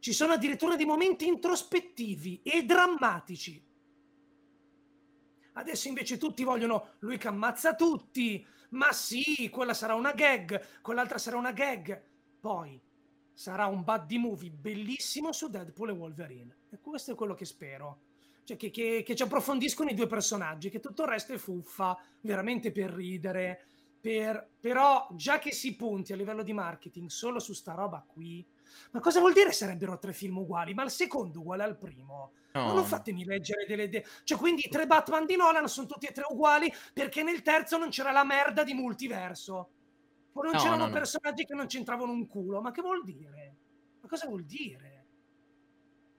Ci 0.00 0.12
sono 0.12 0.32
addirittura 0.32 0.74
dei 0.74 0.84
momenti 0.84 1.28
introspettivi 1.28 2.40
e 2.42 2.64
drammatici. 2.64 3.64
Adesso 5.52 5.86
invece 5.86 6.18
tutti 6.18 6.42
vogliono 6.42 6.96
lui 6.98 7.18
che 7.18 7.28
ammazza 7.28 7.76
tutti. 7.76 8.44
Ma 8.70 8.90
sì, 8.90 9.48
quella 9.48 9.74
sarà 9.74 9.94
una 9.94 10.12
gag, 10.12 10.80
quell'altra 10.80 11.18
sarà 11.18 11.36
una 11.36 11.52
gag. 11.52 12.02
Poi 12.40 12.82
sarà 13.32 13.66
un 13.66 13.84
buddy 13.84 14.18
movie 14.18 14.50
bellissimo 14.50 15.30
su 15.30 15.48
Deadpool 15.48 15.90
e 15.90 15.92
Wolverine. 15.92 16.56
E 16.70 16.80
questo 16.80 17.12
è 17.12 17.14
quello 17.14 17.34
che 17.34 17.44
spero. 17.44 18.06
Cioè 18.48 18.56
che, 18.56 18.70
che- 18.70 19.02
che 19.04 19.14
ci 19.14 19.22
approfondiscono 19.22 19.90
i 19.90 19.94
due 19.94 20.06
personaggi, 20.06 20.70
che 20.70 20.80
tutto 20.80 21.02
il 21.02 21.08
resto 21.08 21.34
è 21.34 21.36
fuffa, 21.36 21.94
veramente 22.22 22.72
per 22.72 22.90
ridere. 22.90 23.66
Per... 24.00 24.52
Però 24.58 25.06
già 25.12 25.38
che 25.38 25.52
si 25.52 25.76
punti 25.76 26.14
a 26.14 26.16
livello 26.16 26.42
di 26.42 26.54
marketing 26.54 27.08
solo 27.10 27.40
su 27.40 27.52
sta 27.52 27.74
roba 27.74 28.02
qui, 28.06 28.42
ma 28.92 29.00
cosa 29.00 29.20
vuol 29.20 29.34
dire 29.34 29.52
sarebbero 29.52 29.98
tre 29.98 30.14
film 30.14 30.38
uguali? 30.38 30.72
Ma 30.72 30.82
il 30.84 30.90
secondo 30.90 31.40
uguale 31.40 31.64
al 31.64 31.76
primo? 31.76 32.32
Ma 32.52 32.64
No. 32.68 32.72
non 32.72 32.84
fatemi 32.86 33.24
leggere 33.26 33.66
delle 33.66 33.82
idee. 33.84 34.06
Cioè, 34.24 34.38
quindi 34.38 34.62
i 34.64 34.70
tre 34.70 34.86
Batman 34.86 35.26
di 35.26 35.36
Nolan 35.36 35.68
sono 35.68 35.86
tutti 35.86 36.06
e 36.06 36.12
tre 36.12 36.24
uguali 36.30 36.72
perché 36.94 37.22
nel 37.22 37.42
terzo 37.42 37.76
non 37.76 37.90
c'era 37.90 38.12
la 38.12 38.24
merda 38.24 38.64
di 38.64 38.72
multiverso. 38.72 39.70
O 40.32 40.42
non 40.42 40.52
No, 40.52 40.58
c'erano 40.58 40.76
no, 40.78 40.86
no. 40.86 40.92
personaggi 40.92 41.44
che 41.44 41.54
non 41.54 41.66
c'entravano 41.66 42.12
un 42.12 42.26
culo. 42.26 42.62
Ma 42.62 42.70
che 42.70 42.80
vuol 42.80 43.04
dire? 43.04 43.54
Ma 44.00 44.08
cosa 44.08 44.26
vuol 44.26 44.44
dire? 44.44 44.87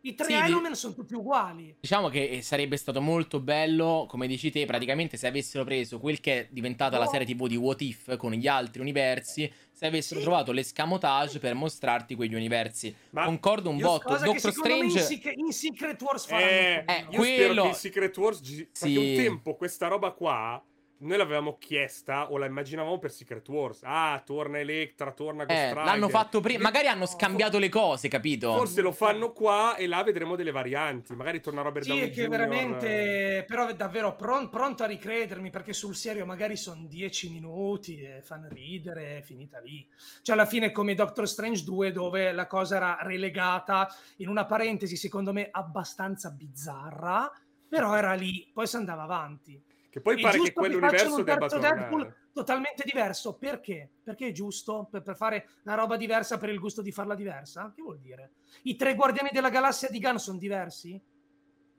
I 0.01 0.15
tre 0.15 0.27
Sì, 0.27 0.33
Iron 0.33 0.61
Man 0.61 0.75
sono 0.75 0.93
tutti 0.93 1.13
uguali. 1.13 1.75
Diciamo 1.81 2.07
che 2.07 2.29
eh, 2.29 2.41
sarebbe 2.41 2.77
stato 2.77 3.01
molto 3.01 3.41
bello, 3.41 4.05
come 4.07 4.27
dici 4.27 4.49
te, 4.49 4.65
praticamente 4.65 5.17
se 5.17 5.27
avessero 5.27 5.65
preso 5.65 5.99
quel 5.99 6.21
che 6.21 6.39
è 6.39 6.47
diventata 6.49 6.97
la 6.97 7.05
Oh. 7.05 7.09
serie 7.11 7.25
TV 7.27 7.47
di 7.47 7.57
What 7.57 7.81
If 7.81 8.15
con 8.15 8.31
gli 8.31 8.47
altri 8.47 8.79
universi, 8.81 9.51
se 9.71 9.85
avessero 9.85 10.19
Sì. 10.21 10.25
trovato 10.25 10.53
l'escamotage 10.53 11.39
per 11.39 11.53
mostrarti 11.53 12.15
quegli 12.15 12.33
universi. 12.33 12.95
Ma 13.09 13.25
Concordo 13.25 13.69
un 13.69 13.77
botto. 13.77 14.09
Doctor 14.17 14.25
me 14.25 14.31
in, 14.31 14.39
Strange 14.39 14.99
Secret, 15.01 15.37
in 15.37 15.51
Secret 15.51 16.01
Wars 16.01 16.25
faranno. 16.25 16.49
Eh, 16.49 16.83
Eh, 16.87 16.99
io 17.09 17.17
quello- 17.17 17.33
spero 17.43 17.61
che 17.63 17.67
in 17.67 17.73
Secret 17.73 18.17
Wars 18.17 18.41
gi- 18.41 18.55
perché 18.55 18.71
Sì. 18.87 18.95
un 18.95 19.15
tempo 19.23 19.55
questa 19.55 19.87
roba 19.87 20.11
qua 20.11 20.63
noi 21.01 21.17
l'avevamo 21.17 21.57
chiesta 21.57 22.29
o 22.31 22.37
la 22.37 22.45
immaginavamo 22.45 22.97
per 22.99 23.11
Secret 23.11 23.47
Wars. 23.47 23.79
Ah, 23.83 24.21
torna 24.25 24.59
Electra, 24.59 25.11
torna 25.13 25.45
Ghost 25.45 25.57
eh, 25.57 25.67
Rider. 25.69 25.83
l'hanno 25.85 26.09
fatto 26.09 26.41
prima, 26.41 26.61
magari 26.63 26.87
hanno 26.87 26.99
No. 27.01 27.05
scambiato 27.05 27.57
le 27.57 27.69
cose, 27.69 28.07
capito? 28.09 28.53
Forse 28.55 28.81
lo 28.81 28.91
fanno 28.91 29.31
qua 29.31 29.75
e 29.77 29.87
là 29.87 30.03
vedremo 30.03 30.35
delle 30.35 30.51
varianti. 30.51 31.15
Magari 31.15 31.39
torna 31.39 31.61
Robert 31.61 31.85
Sì, 31.85 31.91
Downey 31.91 32.07
è 32.07 32.11
che 32.11 32.21
Jr. 32.23 32.27
veramente, 32.29 33.45
però 33.47 33.67
è 33.67 33.75
davvero 33.75 34.15
pron- 34.15 34.49
pronto 34.49 34.83
a 34.83 34.87
ricredermi 34.87 35.49
perché 35.49 35.71
sul 35.71 35.95
serio 35.95 36.25
magari 36.25 36.57
sono 36.57 36.83
10 36.85 37.31
minuti 37.31 38.01
e 38.01 38.21
fanno 38.21 38.47
ridere, 38.49 39.17
è 39.17 39.21
finita 39.21 39.59
lì. 39.59 39.87
Cioè 40.21 40.35
alla 40.35 40.45
fine 40.45 40.71
come 40.71 40.95
Doctor 40.95 41.27
Strange 41.29 41.63
2 41.63 41.91
dove 41.93 42.31
la 42.33 42.45
cosa 42.47 42.75
era 42.75 42.97
relegata 43.01 43.87
in 44.17 44.27
una 44.27 44.45
parentesi 44.45 44.97
secondo 44.97 45.31
me 45.31 45.47
abbastanza 45.49 46.29
bizzarra, 46.29 47.31
però 47.69 47.95
era 47.95 48.13
lì, 48.15 48.49
poi 48.53 48.67
si 48.67 48.75
andava 48.75 49.03
avanti. 49.03 49.63
Che 49.99 50.01
poi 50.01 50.17
È 50.17 50.21
pare 50.21 50.39
che 50.39 50.53
quell'universo 50.53 51.23
debba 51.23 51.47
tornare. 51.47 51.75
Deadpool 51.77 52.15
totalmente 52.31 52.83
diverso, 52.85 53.35
perché? 53.37 53.89
Perché 54.01 54.27
è 54.27 54.31
giusto? 54.31 54.87
Per, 54.89 55.01
per 55.01 55.15
fare 55.15 55.49
una 55.65 55.75
roba 55.75 55.97
diversa 55.97 56.37
per 56.37 56.49
il 56.49 56.59
gusto 56.59 56.81
di 56.81 56.91
farla 56.91 57.15
diversa? 57.15 57.71
Che 57.75 57.81
vuol 57.81 57.99
dire? 57.99 58.31
I 58.63 58.75
tre 58.75 58.95
Guardiani 58.95 59.29
della 59.31 59.49
Galassia 59.49 59.89
di 59.89 59.99
Gunn 59.99 60.15
sono 60.15 60.37
diversi? 60.37 61.01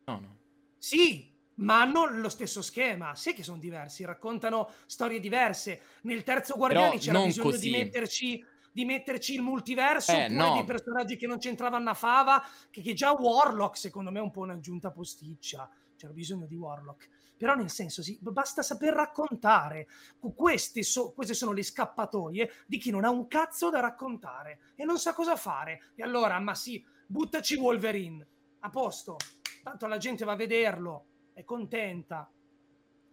No, 0.04 0.18
no. 0.20 0.38
Sì, 0.76 1.32
ma 1.56 1.80
hanno 1.80 2.06
lo 2.10 2.28
stesso 2.28 2.62
schema. 2.62 3.14
Sì 3.14 3.32
che 3.32 3.42
sono 3.42 3.58
diversi, 3.58 4.04
raccontano 4.04 4.70
storie 4.86 5.20
diverse. 5.20 5.80
Nel 6.02 6.22
terzo 6.22 6.56
Guardiani 6.56 6.98
c'era 6.98 7.18
non 7.18 7.26
bisogno 7.26 7.50
così. 7.50 7.70
di 7.70 7.76
metterci, 7.76 8.44
di 8.72 8.84
metterci 8.84 9.34
il 9.34 9.42
multiverso, 9.42 10.12
Eh, 10.12 10.24
oppure 10.24 10.34
no. 10.36 10.54
dei 10.54 10.64
personaggi 10.64 11.16
che 11.16 11.26
non 11.26 11.38
c'entravano 11.38 11.82
una 11.82 11.94
fava, 11.94 12.42
che, 12.70 12.82
che 12.82 12.92
già 12.92 13.12
Warlock 13.12 13.76
secondo 13.78 14.10
me 14.10 14.18
è 14.18 14.22
un 14.22 14.30
po' 14.30 14.40
un'aggiunta 14.40 14.90
posticcia. 14.90 15.70
C'era 15.96 16.12
bisogno 16.12 16.46
di 16.46 16.54
Warlock. 16.54 17.08
Però 17.40 17.54
nel 17.54 17.70
senso, 17.70 18.02
sì, 18.02 18.18
basta 18.20 18.60
saper 18.60 18.92
raccontare. 18.92 19.88
Queste, 20.34 20.82
so- 20.82 21.12
queste 21.12 21.32
sono 21.32 21.52
le 21.52 21.62
scappatoie 21.62 22.50
di 22.66 22.76
chi 22.76 22.90
non 22.90 23.02
ha 23.02 23.08
un 23.08 23.28
cazzo 23.28 23.70
da 23.70 23.80
raccontare 23.80 24.60
e 24.74 24.84
non 24.84 24.98
sa 24.98 25.14
cosa 25.14 25.36
fare. 25.36 25.84
E 25.94 26.02
allora, 26.02 26.38
ma 26.38 26.54
sì, 26.54 26.84
buttaci 27.06 27.56
Wolverine. 27.56 28.26
A 28.58 28.68
posto. 28.68 29.16
Tanto 29.62 29.86
la 29.86 29.96
gente 29.96 30.26
va 30.26 30.32
a 30.32 30.36
vederlo, 30.36 31.06
è 31.32 31.42
contenta. 31.42 32.30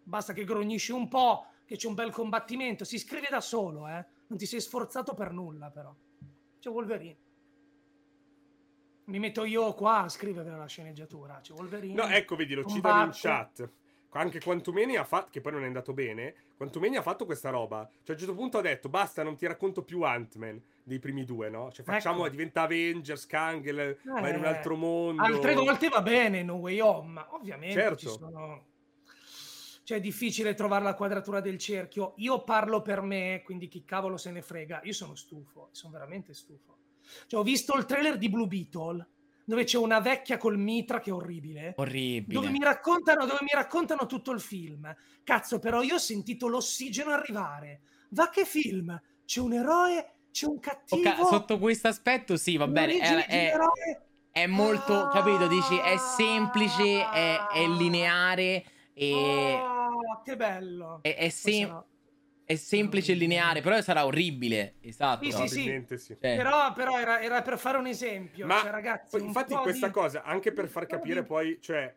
Basta 0.03 0.33
che 0.33 0.43
grognisci 0.43 0.91
un 0.91 1.07
po', 1.07 1.45
che 1.63 1.77
c'è 1.77 1.87
un 1.87 1.93
bel 1.93 2.11
combattimento. 2.11 2.83
Si 2.83 2.99
scrive 2.99 3.27
da 3.29 3.39
solo, 3.39 3.87
eh. 3.87 4.05
Non 4.27 4.37
ti 4.37 4.45
sei 4.45 4.59
sforzato 4.59 5.13
per 5.13 5.31
nulla, 5.31 5.69
però. 5.69 5.95
C'è 6.59 6.67
Wolverine. 6.67 7.17
Mi 9.05 9.19
metto 9.19 9.45
io 9.45 9.73
qua 9.73 10.01
a 10.01 10.09
scrivere 10.09 10.49
la 10.49 10.65
sceneggiatura. 10.65 11.39
C'è 11.39 11.53
Wolverine. 11.53 11.93
No, 11.93 12.09
ecco, 12.09 12.35
vedi, 12.35 12.55
lo 12.55 12.65
citano 12.65 13.05
in 13.05 13.11
chat. 13.13 13.71
Anche 14.17 14.39
Quantumeni 14.39 14.95
ha 14.97 15.03
fatto, 15.03 15.29
che 15.31 15.41
poi 15.41 15.51
non 15.53 15.63
è 15.63 15.67
andato 15.67 15.93
bene, 15.93 16.33
Quantumeni 16.55 16.95
ha 16.97 17.01
fatto 17.01 17.25
questa 17.25 17.49
roba. 17.49 17.87
Cioè, 18.03 18.09
a 18.09 18.11
un 18.13 18.17
certo 18.17 18.35
punto 18.35 18.57
ha 18.57 18.61
detto, 18.61 18.89
basta, 18.89 19.23
non 19.23 19.35
ti 19.35 19.45
racconto 19.45 19.83
più 19.83 20.01
Ant-Man 20.01 20.61
dei 20.83 20.99
primi 20.99 21.23
due, 21.23 21.49
no? 21.49 21.71
Cioè, 21.71 21.85
facciamo, 21.85 22.21
Ecco. 22.21 22.29
diventa 22.29 22.61
Avengers, 22.63 23.25
Kang, 23.25 23.63
vai 24.05 24.29
in 24.31 24.37
un 24.37 24.43
Eh, 24.43 24.47
altro 24.47 24.75
mondo. 24.75 25.21
Altre 25.21 25.53
volte 25.53 25.89
va 25.89 26.01
bene, 26.01 26.43
No 26.43 26.55
Way 26.55 26.79
Home, 26.79 27.11
ma 27.11 27.27
ovviamente 27.35 27.73
Certo. 27.73 27.97
ci 27.97 28.07
sono... 28.07 28.65
Cioè, 29.83 29.99
è 29.99 30.01
difficile 30.01 30.53
trovare 30.53 30.83
la 30.83 30.95
quadratura 30.95 31.39
del 31.39 31.57
cerchio. 31.57 32.13
Io 32.17 32.43
parlo 32.43 32.81
per 32.81 33.01
me, 33.01 33.41
quindi 33.45 33.69
chi 33.69 33.85
cavolo 33.85 34.17
se 34.17 34.31
ne 34.31 34.41
frega. 34.41 34.81
Io 34.83 34.91
sono 34.91 35.15
stufo, 35.15 35.69
sono 35.71 35.93
veramente 35.93 36.33
stufo. 36.33 36.75
Cioè, 37.25 37.39
ho 37.39 37.43
visto 37.43 37.77
il 37.77 37.85
trailer 37.85 38.17
di 38.17 38.29
Blue 38.29 38.47
Beetle, 38.47 39.07
dove 39.47 39.63
c'è 39.63 39.77
una 39.77 40.01
vecchia 40.01 40.35
col 40.35 40.57
mitra 40.57 40.99
che 40.99 41.09
è 41.09 41.13
orribile. 41.13 41.73
Orribile. 41.77 42.33
Dove 42.33 42.49
mi, 42.49 42.59
raccontano, 42.59 43.25
dove 43.25 43.39
mi 43.43 43.51
raccontano 43.53 44.05
tutto 44.05 44.31
il 44.31 44.41
film. 44.41 44.93
Cazzo, 45.23 45.57
però 45.59 45.81
io 45.81 45.95
ho 45.95 45.99
sentito 45.99 46.49
l'ossigeno 46.49 47.11
arrivare. 47.11 47.79
Va 48.09 48.29
che 48.29 48.43
film? 48.43 49.01
C'è 49.23 49.39
un 49.39 49.53
eroe, 49.53 50.15
c'è 50.31 50.47
un 50.47 50.59
cattivo. 50.59 51.09
Ok, 51.09 51.27
sotto 51.27 51.59
questo 51.59 51.87
aspetto, 51.87 52.35
sì, 52.35 52.57
va 52.57 52.67
bene. 52.67 52.97
È, 52.99 53.25
è- 53.25 53.51
eroe. 53.53 54.07
è 54.31 54.45
molto, 54.47 55.03
Ah. 55.03 55.07
capito? 55.11 55.47
Dici, 55.47 55.77
è 55.77 55.95
semplice, 55.97 57.09
è, 57.09 57.37
è 57.53 57.65
lineare 57.69 58.65
e 58.93 59.57
Oh, 59.63 60.21
che 60.25 60.35
bello. 60.35 60.99
è, 61.03 61.15
è 61.15 61.29
sem- 61.29 61.83
è 62.47 62.55
semplice 62.55 63.11
e 63.11 63.15
lineare, 63.15 63.59
però 63.61 63.79
sarà 63.81 64.05
orribile. 64.05 64.75
Esatto. 64.79 65.23
Sì, 65.25 65.31
sì, 65.31 65.47
sì. 65.49 65.97
Sì. 65.97 66.07
Cioè, 66.07 66.35
Però, 66.37 66.71
però 66.71 66.97
era, 66.97 67.21
era 67.21 67.41
per 67.41 67.59
fare 67.59 67.77
un 67.77 67.87
esempio. 67.87 68.47
Ma 68.47 68.61
cioè, 68.61 68.71
ragazzi, 68.71 69.09
poi, 69.11 69.19
un 69.21 69.27
infatti 69.27 69.53
po' 69.53 69.61
questa 69.61 69.87
di- 69.87 69.91
cosa, 69.93 70.23
anche 70.23 70.53
per 70.53 70.69
far 70.69 70.85
capire 70.85 71.21
di- 71.21 71.27
poi, 71.27 71.57
cioè 71.61 71.93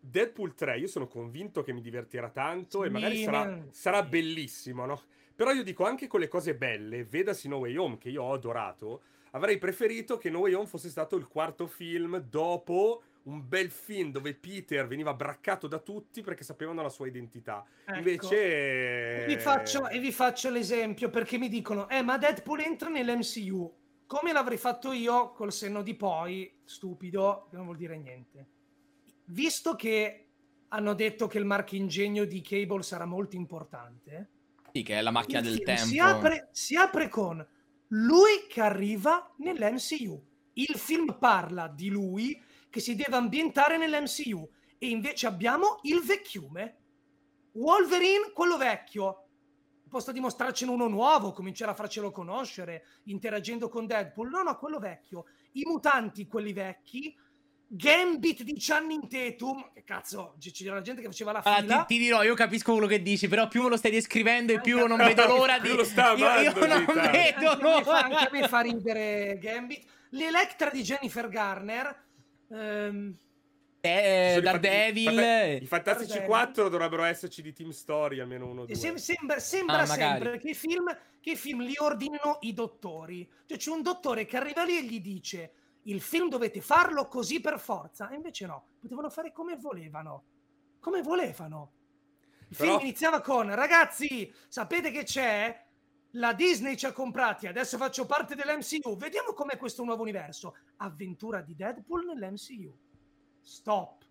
Deadpool 0.00 0.54
3 0.54 0.78
io 0.78 0.86
sono 0.86 1.08
convinto 1.08 1.62
che 1.64 1.72
mi 1.72 1.80
divertirà 1.80 2.30
tanto 2.30 2.84
e 2.84 2.86
Sì, 2.86 2.92
magari 2.92 3.16
sarà, 3.24 3.66
sarà 3.70 4.02
sì. 4.04 4.08
bellissimo, 4.08 4.86
no? 4.86 5.02
Però 5.34 5.50
io 5.50 5.64
dico 5.64 5.84
anche 5.84 6.06
con 6.06 6.20
le 6.20 6.28
cose 6.28 6.54
belle, 6.54 7.04
vedasi 7.04 7.48
No 7.48 7.56
Way 7.58 7.76
Home 7.76 7.98
che 7.98 8.10
io 8.10 8.22
ho 8.22 8.32
adorato, 8.32 9.02
avrei 9.32 9.58
preferito 9.58 10.16
che 10.18 10.30
No 10.30 10.38
Way 10.40 10.52
Home 10.54 10.66
fosse 10.66 10.88
stato 10.88 11.16
il 11.16 11.26
quarto 11.26 11.66
film 11.66 12.18
dopo 12.18 13.02
un 13.28 13.46
bel 13.46 13.70
film 13.70 14.10
dove 14.10 14.34
Peter 14.34 14.86
veniva 14.86 15.12
braccato 15.12 15.68
da 15.68 15.78
tutti 15.78 16.22
perché 16.22 16.44
sapevano 16.44 16.82
la 16.82 16.88
sua 16.88 17.06
identità. 17.06 17.64
Ecco. 17.84 17.98
Invece 17.98 19.24
E 19.24 19.26
vi, 19.26 19.38
faccio, 19.38 19.88
e 19.88 19.98
vi 19.98 20.12
faccio 20.12 20.50
l'esempio 20.50 21.10
perché 21.10 21.38
mi 21.38 21.48
dicono, 21.48 21.88
eh, 21.88 22.02
ma 22.02 22.16
Deadpool 22.16 22.60
entra 22.60 22.88
nell'MCU. 22.88 23.76
Come 24.06 24.32
l'avrei 24.32 24.56
fatto 24.56 24.92
io 24.92 25.32
col 25.32 25.52
senno 25.52 25.82
di 25.82 25.94
poi, 25.94 26.60
stupido, 26.64 27.46
che 27.50 27.56
non 27.56 27.66
vuol 27.66 27.76
dire 27.76 27.98
niente. 27.98 28.48
Visto 29.26 29.76
che 29.76 30.28
hanno 30.68 30.94
detto 30.94 31.26
che 31.26 31.36
il 31.36 31.44
marchingegno 31.44 32.24
di 32.24 32.40
Cable 32.40 32.82
sarà 32.82 33.04
molto 33.04 33.36
importante, 33.36 34.30
sì, 34.72 34.82
che 34.82 34.98
è 34.98 35.02
la 35.02 35.10
macchina 35.10 35.40
il 35.40 35.44
del 35.44 35.62
tempo. 35.62 35.84
Si 35.84 35.98
apre, 35.98 36.48
si 36.52 36.76
apre 36.76 37.08
con 37.08 37.46
lui 37.88 38.46
che 38.48 38.62
arriva 38.62 39.34
nell'MCU. 39.36 40.26
Il 40.54 40.76
film 40.76 41.16
parla 41.18 41.68
di 41.68 41.88
lui 41.88 42.42
che 42.70 42.80
si 42.80 42.94
deve 42.94 43.16
ambientare 43.16 43.76
nell'MCU 43.78 44.48
e 44.78 44.88
invece 44.88 45.26
abbiamo 45.26 45.78
il 45.82 46.00
vecchiume. 46.00 46.76
Wolverine, 47.52 48.30
quello 48.32 48.56
vecchio. 48.56 49.24
Posso 49.88 50.12
dimostrarcene 50.12 50.70
uno 50.70 50.86
nuovo, 50.86 51.32
cominciare 51.32 51.70
a 51.70 51.74
farcelo 51.74 52.10
conoscere, 52.10 52.84
interagendo 53.04 53.68
con 53.68 53.86
Deadpool. 53.86 54.28
No, 54.28 54.42
no, 54.42 54.56
quello 54.58 54.78
vecchio. 54.78 55.24
I 55.52 55.62
mutanti, 55.64 56.26
quelli 56.26 56.52
vecchi. 56.52 57.16
Gambit 57.70 58.42
di 58.42 58.54
Channing 58.58 59.08
Tatum. 59.08 59.72
Che 59.72 59.84
cazzo, 59.84 60.36
c'era 60.38 60.80
gente 60.82 61.00
che 61.00 61.08
faceva 61.08 61.32
la 61.32 61.40
Allora, 61.42 61.60
fila. 61.62 61.84
ti, 61.84 61.94
ti 61.96 62.00
dirò, 62.04 62.22
io 62.22 62.34
capisco 62.34 62.72
quello 62.72 62.86
che 62.86 63.02
dici, 63.02 63.28
però 63.28 63.48
più 63.48 63.62
me 63.62 63.70
lo 63.70 63.76
stai 63.78 63.90
descrivendo 63.90 64.52
e 64.52 64.60
più 64.60 64.76
Anche- 64.76 64.88
non 64.88 64.98
vedo 64.98 65.26
l'ora 65.26 65.58
Più 65.58 65.70
di... 65.70 65.76
lo 65.76 65.84
sta 65.84 66.12
io, 66.12 66.26
io 66.40 66.52
non 66.52 66.84
vedo 66.84 67.50
anche, 67.50 67.62
l'ora. 67.62 68.04
anche 68.04 68.16
a 68.16 68.28
me 68.30 68.46
fa 68.48 68.60
ridere 68.60 69.38
Gambit. 69.40 69.86
L'Electra 70.10 70.70
di 70.70 70.82
Jennifer 70.82 71.28
Garner. 71.28 72.06
Ehm, 72.50 73.16
Eh, 73.80 74.40
Daredevil. 74.42 75.02
i 75.02 75.14
fant- 75.14 75.62
I 75.62 75.66
Fantastici 75.66 76.08
Daredevil. 76.18 76.28
4 76.36 76.68
dovrebbero 76.68 77.04
esserci 77.04 77.42
di 77.42 77.52
Team 77.52 77.70
Story, 77.70 78.18
almeno 78.18 78.46
uno 78.48 78.62
o 78.62 78.66
due. 78.66 78.74
sem- 78.74 78.96
sembra 78.96 79.38
sembra 79.38 79.78
Ah, 79.82 79.86
sempre 79.86 80.38
che 80.38 80.50
i, 80.50 80.54
film, 80.54 80.94
che 81.20 81.30
i 81.30 81.36
film 81.36 81.62
li 81.62 81.74
ordinino 81.78 82.38
i 82.40 82.52
dottori. 82.52 83.28
Cioè 83.46 83.56
c'è 83.56 83.70
un 83.70 83.82
dottore 83.82 84.24
che 84.26 84.36
arriva 84.36 84.64
lì 84.64 84.76
e 84.78 84.82
gli 84.84 85.00
dice 85.00 85.52
il 85.84 86.00
film 86.00 86.28
dovete 86.28 86.60
farlo 86.60 87.06
così 87.06 87.40
per 87.40 87.60
forza. 87.60 88.10
E 88.10 88.16
invece 88.16 88.46
no, 88.46 88.66
potevano 88.80 89.08
fare 89.10 89.32
come 89.32 89.56
volevano. 89.56 90.24
Come 90.80 91.00
volevano. 91.00 91.72
Il 92.48 92.56
Però- 92.56 92.70
film 92.72 92.80
iniziava 92.88 93.20
con 93.20 93.54
ragazzi, 93.54 94.32
sapete 94.48 94.90
che 94.90 95.04
c'è? 95.04 95.66
La 96.12 96.32
Disney 96.32 96.76
ci 96.76 96.86
ha 96.86 96.92
comprati, 96.92 97.46
adesso 97.46 97.76
faccio 97.76 98.06
parte 98.06 98.34
dell'MCU. 98.34 98.96
Vediamo 98.96 99.32
com'è 99.32 99.56
questo 99.58 99.84
nuovo 99.84 100.02
universo. 100.02 100.56
Avventura 100.76 101.42
di 101.42 101.54
Deadpool 101.54 102.06
nell'MCU. 102.06 102.74
Stop. 103.42 104.04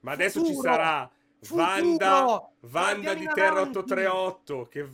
Ma 0.00 0.12
adesso 0.12 0.40
ci 0.40 0.52
Futuro. 0.52 0.70
sarà 0.70 1.10
Futuro. 1.40 1.64
Wanda, 1.64 2.50
Wanda 2.60 3.14
di 3.14 3.28
Terra 3.34 3.60
avanti. 3.60 3.78
838 3.78 4.68
che, 4.68 4.88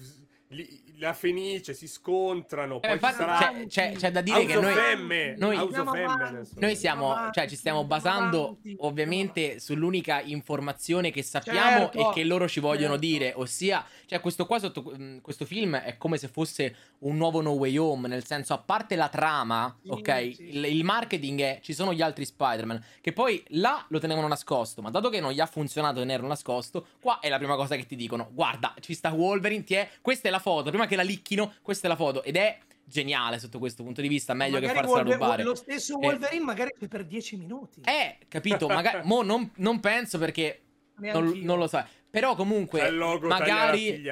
li- 0.48 0.82
la 0.98 1.12
Fenice 1.12 1.74
si 1.74 1.88
scontrano. 1.88 2.80
Eh, 2.80 2.96
poi 2.98 3.12
sarà 3.12 3.36
c'è, 3.38 3.66
c'è- 3.66 3.92
c'è 3.96 4.10
da 4.12 4.20
dire 4.20 4.36
House 4.36 4.46
che 4.46 4.60
noi, 4.60 5.36
noi- 5.36 5.56
avanti. 5.56 6.50
noi 6.60 6.76
siamo, 6.76 7.10
Avanti, 7.12 7.38
cioè, 7.40 7.48
ci 7.48 7.56
stiamo 7.56 7.84
basando 7.84 8.42
avanti. 8.42 8.76
ovviamente 8.80 9.58
sull'unica 9.58 10.20
informazione 10.22 11.10
che 11.10 11.22
sappiamo 11.22 11.90
Certo, 11.90 12.10
e 12.10 12.12
che 12.14 12.24
loro 12.24 12.48
ci 12.48 12.60
vogliono 12.60 12.92
certo. 12.94 12.98
dire, 13.06 13.32
ossia, 13.36 13.84
cioè 14.06 14.20
questo 14.20 14.46
qua 14.46 14.58
sotto 14.60 14.82
mh, 14.82 15.20
questo 15.20 15.44
film 15.44 15.76
è 15.76 15.96
come 15.96 16.16
se 16.16 16.28
fosse 16.28 16.76
un 17.00 17.16
nuovo 17.16 17.40
No 17.40 17.50
Way 17.52 17.76
Home, 17.76 18.06
nel 18.08 18.24
senso 18.24 18.54
a 18.54 18.58
parte 18.58 18.94
la 18.96 19.08
trama, 19.08 19.76
Sì, 19.82 19.90
ok, 19.90 20.30
sì. 20.34 20.48
il, 20.56 20.64
il 20.66 20.84
marketing 20.84 21.40
è 21.40 21.58
ci 21.60 21.74
sono 21.74 21.92
gli 21.92 22.02
altri 22.02 22.24
Spider-Man 22.24 22.82
che 23.00 23.12
poi 23.12 23.42
là 23.48 23.84
lo 23.88 23.98
tenevano 23.98 24.28
nascosto, 24.28 24.80
ma 24.80 24.90
dato 24.90 25.08
che 25.08 25.20
non 25.20 25.32
gli 25.32 25.40
ha 25.40 25.46
funzionato 25.46 25.98
tenerlo 26.00 26.26
nascosto, 26.28 26.86
qua 27.00 27.18
è 27.18 27.28
la 27.28 27.38
prima 27.38 27.56
cosa 27.56 27.74
che 27.76 27.84
ti 27.86 27.96
dicono, 27.96 28.28
guarda, 28.32 28.74
ci 28.80 28.94
sta 28.94 29.12
Wolverine, 29.12 29.64
ti 29.64 29.74
è, 29.74 29.88
questa 30.00 30.28
è 30.28 30.30
la 30.34 30.40
foto, 30.40 30.70
prima 30.70 30.86
che 30.86 30.96
la 30.96 31.02
licchino, 31.02 31.54
questa 31.62 31.86
è 31.86 31.90
la 31.90 31.96
foto 31.96 32.22
ed 32.22 32.36
è 32.36 32.58
geniale 32.84 33.38
sotto 33.38 33.58
questo 33.58 33.82
punto 33.82 34.00
di 34.00 34.08
vista, 34.08 34.34
meglio 34.34 34.58
che 34.58 34.66
Magari 34.66 34.86
farsela 34.86 35.02
Wolver- 35.08 35.20
rubare. 35.20 35.42
Lo 35.42 35.54
stesso 35.54 35.98
Eh. 36.00 36.06
Wolverine 36.06 36.44
magari 36.44 36.70
c'è 36.78 36.88
per 36.88 37.04
10 37.04 37.36
minuti. 37.36 37.80
Eh, 37.84 38.18
capito, 38.28 38.66
magari 38.66 39.00
mo 39.08 39.22
non, 39.22 39.50
non 39.56 39.80
penso 39.80 40.18
perché 40.18 40.62
non, 40.96 41.32
non 41.42 41.58
lo 41.58 41.66
so. 41.66 41.84
Però 42.10 42.34
comunque 42.36 42.86
il 42.86 42.96
logo 42.96 43.26
magari 43.26 44.02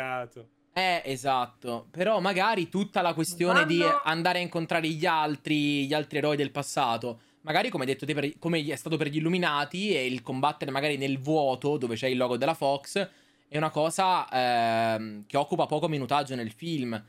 eh, 0.75 1.03
esatto. 1.05 1.87
Però 1.91 2.19
magari 2.21 2.69
tutta 2.69 3.03
la 3.03 3.13
questione 3.13 3.67
di 3.67 3.79
Vanno- 3.79 4.01
andare 4.05 4.39
a 4.39 4.43
incontrare 4.43 4.89
gli 4.89 5.05
altri, 5.07 5.87
gli 5.87 5.93
altri 5.93 6.19
eroi 6.19 6.37
del 6.37 6.51
passato. 6.51 7.21
Magari, 7.43 7.69
come 7.71 7.85
hai 7.85 7.91
detto 7.91 8.07
te, 8.07 8.15
per- 8.15 8.39
come 8.39 8.65
è 8.65 8.77
stato 8.77 8.97
per 8.97 9.09
gli 9.09 9.17
Illuminati, 9.19 9.95
e 9.95 10.07
il 10.07 10.23
combattere 10.23 10.71
magari 10.71 10.97
nel 10.97 11.21
vuoto, 11.21 11.77
dove 11.77 11.95
c'è 11.97 12.07
il 12.09 12.17
logo 12.17 12.37
della 12.37 12.55
Fox, 12.55 13.09
è 13.53 13.59
una 13.59 13.71
cosa 13.71 14.27
ehm, 14.31 15.27
che 15.27 15.37
occupa 15.37 15.67
poco 15.67 15.87
minutaggio 15.87 16.35
nel 16.35 16.51
film. 16.53 17.01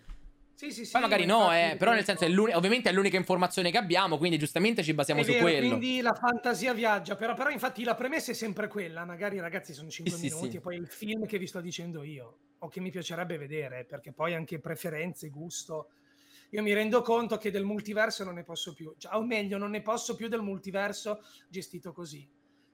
Sì, 0.56 0.72
sì, 0.72 0.86
sì, 0.86 0.92
Poi 0.92 1.02
magari 1.02 1.26
ma 1.26 1.34
no, 1.34 1.54
eh, 1.54 1.76
però 1.78 1.94
nel 1.94 2.04
senso, 2.04 2.26
è 2.26 2.56
ovviamente 2.56 2.90
è 2.90 2.94
l'unica 2.94 3.16
informazione 3.18 3.72
che 3.72 3.78
abbiamo, 3.78 4.18
quindi 4.18 4.38
giustamente 4.38 4.84
ci 4.84 4.94
basiamo 4.94 5.22
È 5.22 5.24
su 5.24 5.32
vero, 5.32 5.44
quello. 5.44 5.68
quindi 5.78 6.02
la 6.02 6.14
fantasia 6.14 6.74
viaggia, 6.74 7.16
però, 7.16 7.34
però 7.34 7.50
infatti 7.50 7.84
la 7.86 7.96
premessa 7.96 8.32
è 8.32 8.34
sempre 8.34 8.68
quella, 8.68 9.06
magari 9.06 9.40
ragazzi 9.40 9.74
sono 9.74 9.90
5 9.90 10.14
Sì, 10.14 10.26
minuti 10.26 10.52
sì. 10.52 10.58
e 10.58 10.60
poi 10.60 10.76
il 10.76 10.88
film 10.88 11.26
che 11.26 11.38
vi 11.38 11.48
sto 11.48 11.62
dicendo 11.62 12.04
io, 12.04 12.38
o 12.60 12.68
che 12.68 12.82
mi 12.82 12.92
piacerebbe 12.92 13.38
vedere, 13.38 13.86
perché 13.86 14.12
poi 14.12 14.36
anche 14.36 14.60
preferenze, 14.60 15.30
gusto, 15.30 15.90
io 16.52 16.62
mi 16.62 16.74
rendo 16.74 17.02
conto 17.02 17.38
che 17.38 17.52
del 17.52 17.64
multiverso 17.66 18.24
non 18.26 18.36
ne 18.36 18.44
posso 18.44 18.74
più, 18.74 18.94
cioè, 18.98 19.16
o 19.16 19.24
meglio 19.24 19.58
non 19.58 19.72
ne 19.72 19.82
posso 19.82 20.16
più 20.16 20.28
del 20.28 20.42
multiverso 20.42 21.24
gestito 21.50 21.94
così. 21.94 22.30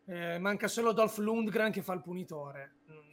Eh, 0.05 0.39
manca 0.39 0.67
solo 0.67 0.91
Dolph 0.91 1.17
Lundgren 1.19 1.71
che 1.71 1.83
fa 1.83 1.93
il 1.93 2.01
punitore. 2.01 2.77
Mm, 2.91 3.08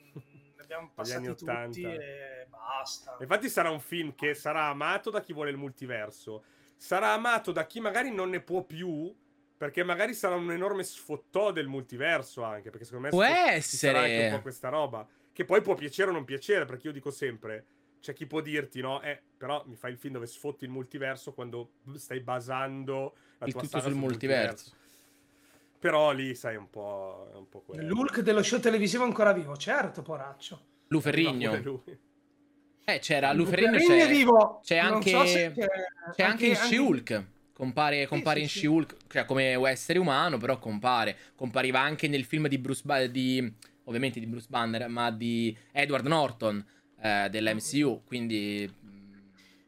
abbiamo 0.66 0.90
passati 0.93 1.26
tutti 1.26 1.44
80. 1.44 1.78
e 1.88 2.47
basta. 2.48 3.16
Infatti 3.20 3.48
sarà 3.48 3.70
un 3.70 3.80
film 3.80 4.14
che 4.14 4.34
sarà 4.34 4.64
amato 4.64 5.10
da 5.10 5.20
chi 5.20 5.32
vuole 5.32 5.51
il 5.51 5.56
multiverso, 5.56 6.44
sarà 6.76 7.12
amato 7.12 7.52
da 7.52 7.66
chi 7.66 7.80
magari 7.80 8.12
non 8.12 8.30
ne 8.30 8.40
può 8.40 8.62
più, 8.64 9.14
perché 9.56 9.84
magari 9.84 10.12
sarà 10.12 10.34
un 10.34 10.51
enorme 10.51 10.82
sfottò 10.82 11.52
del 11.52 11.68
multiverso 11.68 12.43
anche, 12.43 12.70
perché 12.70 12.84
secondo 12.84 13.06
me 13.06 13.10
Può 13.10 13.22
sarà 13.22 13.38
anche 13.40 13.55
essere. 13.55 14.26
un 14.28 14.34
po' 14.36 14.43
questa 14.43 14.68
roba, 14.68 15.06
che 15.32 15.44
poi 15.44 15.62
può 15.62 15.74
piacere 15.74 16.10
o 16.10 16.12
non 16.12 16.24
piacere, 16.24 16.64
perché 16.64 16.88
io 16.88 16.93
dico 16.93 17.10
sempre, 17.10 17.66
c'è 18.01 18.12
chi 18.12 18.26
può 18.26 18.40
dirti, 18.40 18.80
no, 18.80 19.01
eh, 19.02 19.20
però 19.36 19.62
mi 19.66 19.76
fai 19.76 19.93
il 19.93 19.98
film 19.98 20.14
dove 20.14 20.26
sfotti 20.26 20.64
il 20.64 20.70
multiverso 20.70 21.32
quando 21.32 21.74
stai 21.94 22.20
basando 22.20 23.14
la 23.38 23.47
Il 23.47 23.52
tua 23.52 23.62
tutto 23.62 23.78
saga 23.78 23.88
sul 23.88 23.98
multiverso. 23.98 24.74
Però 25.86 26.10
lì 26.10 26.34
sai 26.34 26.54
è 26.54 26.58
un 26.58 26.68
po', 26.68 27.30
è 27.32 27.36
un 27.36 27.48
po' 27.48 27.60
quello. 27.60 27.86
L'Hulk 27.86 28.18
dello 28.18 28.42
show 28.42 28.58
televisivo 28.58 29.04
ancora 29.04 29.32
vivo, 29.32 29.56
certo, 29.56 30.02
poraccio. 30.02 30.60
Lu 30.88 31.00
Arriva 31.04 31.30
Ferrigno. 31.30 31.82
Eh, 32.84 32.98
c'era 32.98 33.32
Lu 33.32 33.44
Ferrigno 33.44 33.78
c'è, 33.78 34.08
vivo. 34.08 34.60
c'è 34.64 34.78
anche, 34.78 35.10
so 35.10 35.22
c'è- 35.22 35.52
c'è 36.12 36.22
anche, 36.24 36.46
in 36.46 36.56
She-Hulk. 36.56 37.24
Compare, 37.52 38.00
Sì, 38.02 38.06
compare 38.08 38.38
sì, 38.38 38.42
in 38.42 38.48
sì. 38.48 38.58
She-Hulk, 38.58 38.96
cioè 39.08 39.24
come 39.26 39.52
essere 39.68 40.00
umano, 40.00 40.38
però 40.38 40.58
compare. 40.58 41.16
Compariva 41.36 41.78
anche 41.78 42.08
nel 42.08 42.24
film 42.24 42.48
di 42.48 42.58
Bruce 42.58 42.82
Ba- 42.84 43.06
di 43.06 43.48
ovviamente 43.84 44.18
di 44.18 44.26
Bruce 44.26 44.48
Banner, 44.50 44.88
ma 44.88 45.12
di 45.12 45.56
Edward 45.70 46.06
Norton 46.06 46.64
eh, 47.00 47.28
dell'MCU, 47.30 48.02
quindi 48.04 48.68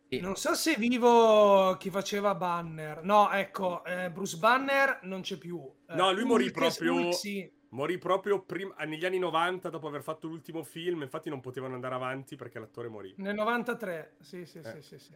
sì. 0.09 0.21
Non 0.21 0.37
so 0.37 0.55
se 0.55 0.75
è 0.75 0.79
vivo 0.79 1.77
chi 1.79 1.91
faceva 1.91 2.35
Banner. 2.35 3.03
No, 3.03 3.31
ecco, 3.31 3.85
eh, 3.85 4.11
Bruce 4.11 4.37
Banner 4.39 5.01
non 5.03 5.21
c'è 5.21 5.37
più. 5.37 5.61
Eh, 5.89 5.95
No, 5.95 6.13
lui 6.13 6.25
morì 6.25 6.51
proprio- 6.51 6.95
Hulk 6.95 7.15
sì. 7.15 7.51
Morì 7.71 7.99
proprio 7.99 8.41
prim- 8.41 8.75
negli 8.87 9.05
anni 9.05 9.19
90 9.19 9.69
dopo 9.69 9.89
aver 9.89 10.03
fatto 10.03 10.27
l'ultimo 10.27 10.63
film, 10.63 11.03
infatti 11.03 11.29
non 11.29 11.41
potevano 11.41 11.75
andare 11.75 11.95
avanti 11.95 12.35
perché 12.35 12.59
l'attore 12.59 12.89
morì. 12.89 13.13
Nel 13.19 13.35
93. 13.35 14.15
Sì, 14.21 14.47
sì, 14.47 14.59
Eh. 14.59 14.63
sì, 14.65 14.81
sì, 14.81 14.99
sì. 14.99 15.13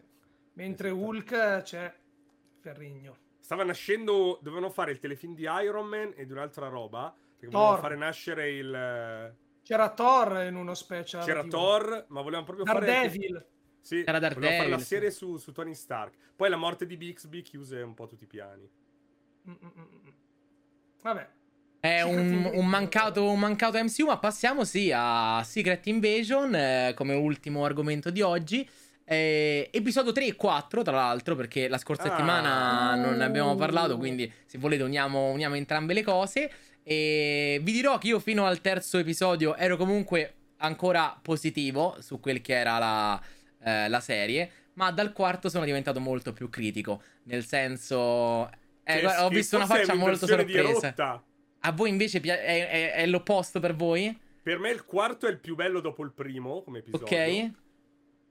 Mentre 0.53 0.89
Esatto. 0.89 1.03
Hulk 1.03 1.61
c'è 1.63 1.93
Ferrigno. 2.59 3.17
Stava 3.39 3.63
nascendo, 3.63 4.37
dovevano 4.43 4.69
fare 4.69 4.91
il 4.91 4.99
telefilm 4.99 5.33
di 5.33 5.47
Iron 5.63 5.87
Man 5.87 6.13
e 6.15 6.25
di 6.27 6.31
un'altra 6.31 6.67
roba, 6.67 7.11
perché 7.11 7.47
Thor. 7.51 7.51
volevano 7.51 7.81
fare 7.81 7.95
nascere 7.95 8.51
il... 8.51 9.35
C'era 9.63 9.89
Thor 9.89 10.43
in 10.43 10.55
uno 10.55 10.75
special. 10.75 11.23
C'era 11.25 11.41
TV. 11.41 11.49
Thor, 11.49 12.05
ma 12.09 12.21
volevano 12.21 12.45
proprio 12.45 12.65
fare... 12.65 12.85
Daredevil. 12.85 13.45
Sì, 13.83 14.01
C'era 14.05 14.17
volevano 14.17 14.33
fare 14.35 14.45
la 14.45 14.49
Daredevil, 14.49 14.79
sì. 14.79 14.85
serie 14.85 15.11
su, 15.11 15.35
su 15.37 15.51
Tony 15.51 15.75
Stark. 15.75 16.13
Poi 16.37 16.49
la 16.49 16.55
morte 16.55 16.85
di 16.85 16.95
Bixby 16.95 17.41
chiuse 17.41 17.81
un 17.81 17.93
po' 17.93 18.07
tutti 18.07 18.23
i 18.23 18.27
piani. 18.27 18.67
Mm, 19.49 19.51
mm, 19.51 19.67
mm, 19.77 19.81
mm. 19.81 20.09
Vabbè. 21.01 21.27
È 21.81 22.01
un, 22.01 22.49
un 22.53 22.65
mancato, 22.65 23.29
un 23.29 23.37
mancato 23.39 23.77
MCU, 23.77 24.05
ma 24.05 24.17
passiamo 24.17 24.63
sì 24.63 24.89
a 24.95 25.43
Secret 25.43 25.85
Invasion 25.87 26.55
eh, 26.55 26.93
come 26.95 27.13
ultimo 27.13 27.65
argomento 27.65 28.09
di 28.09 28.21
oggi. 28.21 28.67
Eh, 29.03 29.69
episodio 29.69 30.13
3 30.13 30.27
e 30.27 30.35
4, 30.37 30.81
tra 30.81 30.93
l'altro, 30.95 31.35
perché 31.35 31.67
la 31.67 31.77
scorsa 31.77 32.03
Ah. 32.03 32.09
settimana 32.11 32.95
non 32.95 33.17
ne 33.17 33.25
abbiamo 33.25 33.53
parlato, 33.55 33.97
quindi 33.97 34.31
se 34.45 34.57
volete 34.59 34.83
uniamo, 34.83 35.31
uniamo 35.31 35.55
entrambe 35.55 35.93
le 35.93 36.03
cose. 36.03 36.49
E 36.83 37.59
vi 37.61 37.73
dirò 37.73 37.97
che 37.97 38.07
io 38.07 38.19
fino 38.21 38.45
al 38.45 38.61
terzo 38.61 38.97
episodio 38.97 39.57
ero 39.57 39.75
comunque 39.75 40.35
ancora 40.59 41.19
positivo 41.21 41.97
su 41.99 42.21
quel 42.21 42.39
che 42.39 42.53
era 42.53 42.77
la, 42.77 43.21
eh, 43.63 43.87
la 43.89 43.99
serie, 43.99 44.49
ma 44.73 44.91
dal 44.91 45.13
quarto 45.13 45.49
sono 45.49 45.65
diventato 45.65 45.99
molto 45.99 46.33
più 46.33 46.49
critico, 46.49 47.01
nel 47.23 47.45
senso... 47.45 48.49
eh, 48.83 49.01
guarda, 49.01 49.25
ho 49.25 49.29
visto 49.29 49.55
una 49.55 49.65
faccia 49.65 49.93
molto 49.95 50.25
sorpresa. 50.71 50.93
A 51.65 51.71
voi 51.71 51.89
invece 51.89 52.19
pia- 52.19 52.39
è, 52.41 52.67
è- 52.67 52.91
è 52.93 53.05
l'opposto 53.05 53.59
per 53.59 53.75
voi? 53.75 54.17
Per 54.43 54.59
me 54.59 54.71
il 54.71 54.83
quarto 54.83 55.25
è 55.27 55.29
il 55.29 55.39
più 55.39 55.55
bello 55.55 55.79
dopo 55.79 56.03
il 56.03 56.11
primo 56.11 56.61
come 56.63 56.79
episodio. 56.79 57.05
Ok. 57.05 57.51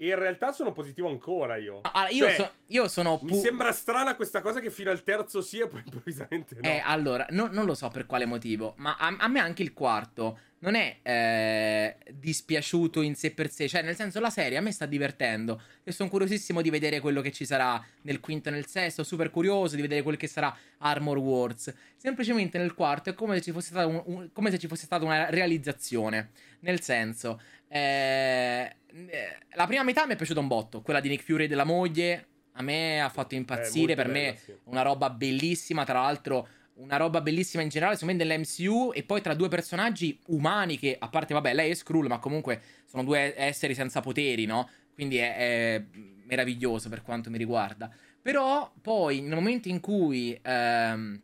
E 0.03 0.07
in 0.09 0.19
realtà 0.19 0.51
sono 0.51 0.73
positivo 0.73 1.09
ancora 1.09 1.55
io. 1.59 1.79
Ah, 1.83 2.09
io, 2.09 2.25
Cioè, 2.27 2.35
so- 2.35 2.51
io 2.67 2.89
sono 2.89 3.21
Mi 3.23 3.31
pu- 3.31 3.41
sembra 3.41 3.71
strana 3.71 4.17
questa 4.17 4.41
cosa 4.41 4.59
che 4.59 4.69
fino 4.69 4.91
al 4.91 5.05
terzo 5.05 5.41
sia, 5.43 5.69
poi 5.69 5.81
improvvisamente 5.87 6.57
no. 6.57 6.69
Eh, 6.69 6.83
allora, 6.85 7.25
no- 7.31 7.49
non 7.53 7.67
lo 7.67 7.75
so 7.75 7.89
per 7.89 8.05
quale 8.07 8.25
motivo, 8.27 8.75
ma 8.79 8.97
a, 8.99 9.15
a 9.17 9.29
me 9.29 9.39
anche 9.39 9.63
il 9.63 9.73
quarto 9.73 10.39
non 10.63 10.75
è 10.75 10.99
eh, 11.03 11.97
dispiaciuto 12.13 13.01
in 13.01 13.15
sé 13.15 13.33
per 13.33 13.49
sé, 13.51 13.69
cioè 13.69 13.83
nel 13.83 13.95
senso 13.97 14.19
la 14.21 14.31
serie 14.31 14.59
a 14.59 14.61
me 14.61 14.71
sta 14.73 14.87
divertendo 14.87 15.61
e 15.85 15.91
sono 15.93 16.09
curiosissimo 16.09 16.63
di 16.63 16.71
vedere 16.71 16.99
quello 17.01 17.21
che 17.21 17.31
ci 17.33 17.45
sarà 17.45 17.81
nel 18.03 18.19
quinto 18.21 18.49
e 18.49 18.53
nel 18.53 18.67
sesto, 18.67 19.03
super 19.05 19.31
curioso 19.31 19.77
di 19.77 19.83
vedere 19.83 20.03
quel 20.03 20.17
che 20.17 20.27
sarà 20.29 20.57
Armor 20.79 21.19
Wars. 21.19 21.73
Semplicemente 21.97 22.59
nel 22.59 22.75
quarto 22.75 23.11
è 23.11 23.15
come 23.15 23.37
se 23.37 23.43
ci 23.43 23.53
fosse 23.53 23.69
stata, 23.69 23.87
un- 23.87 24.03
un- 24.07 24.31
come 24.33 24.51
se 24.51 24.59
ci 24.59 24.67
fosse 24.67 24.85
stata 24.85 25.05
una 25.05 25.31
realizzazione, 25.31 26.31
nel 26.61 26.81
senso... 26.81 27.41
eh, 27.73 28.77
eh, 28.87 29.39
la 29.55 29.67
prima 29.67 29.83
metà 29.83 30.07
mi 30.07 30.13
è 30.13 30.17
piaciuta 30.17 30.41
un 30.41 30.47
botto, 30.47 30.83
quella 30.83 31.01
di 31.01 31.09
Nick 31.09 31.25
Fury 31.25 31.45
e 31.45 31.49
della 31.49 31.65
moglie. 31.65 32.27
A 32.53 32.63
me 32.63 33.01
ha 33.01 33.09
fatto 33.09 33.35
impazzire. 33.35 33.93
Eh, 33.93 33.97
per 33.97 34.09
me 34.09 34.23
bella, 34.25 34.37
sì. 34.37 34.55
una 34.65 34.83
roba 34.83 35.09
bellissima, 35.09 35.85
tra 35.85 36.03
l'altro 36.03 36.49
una 36.75 36.97
roba 36.97 37.21
bellissima 37.21 37.63
in 37.63 37.69
generale, 37.69 37.97
secondo 37.97 38.25
me 38.25 38.25
nell'MCU 38.25 38.93
e 38.95 39.03
poi 39.05 39.21
tra 39.21 39.35
due 39.35 39.49
personaggi 39.49 40.19
umani 40.27 40.79
che, 40.79 40.97
a 40.99 41.09
parte, 41.09 41.33
vabbè, 41.33 41.55
lei 41.55 41.71
è 41.71 41.75
Skrull, 41.75 42.09
ma 42.09 42.19
comunque 42.19 42.61
sono 42.87 43.05
due 43.05 43.35
esseri 43.39 43.75
senza 43.75 44.01
poteri, 44.01 44.45
no? 44.45 44.69
Quindi 44.93 45.17
è, 45.17 45.37
è 45.37 45.85
meraviglioso 46.25 46.89
per 46.91 47.03
quanto 47.03 47.31
mi 47.31 47.39
riguarda. 47.39 47.91
Però 48.21 48.71
poi, 48.83 49.21
nel 49.21 49.35
momento 49.35 49.69
in 49.69 49.81
cui 49.81 50.39
ehm, 50.43 51.23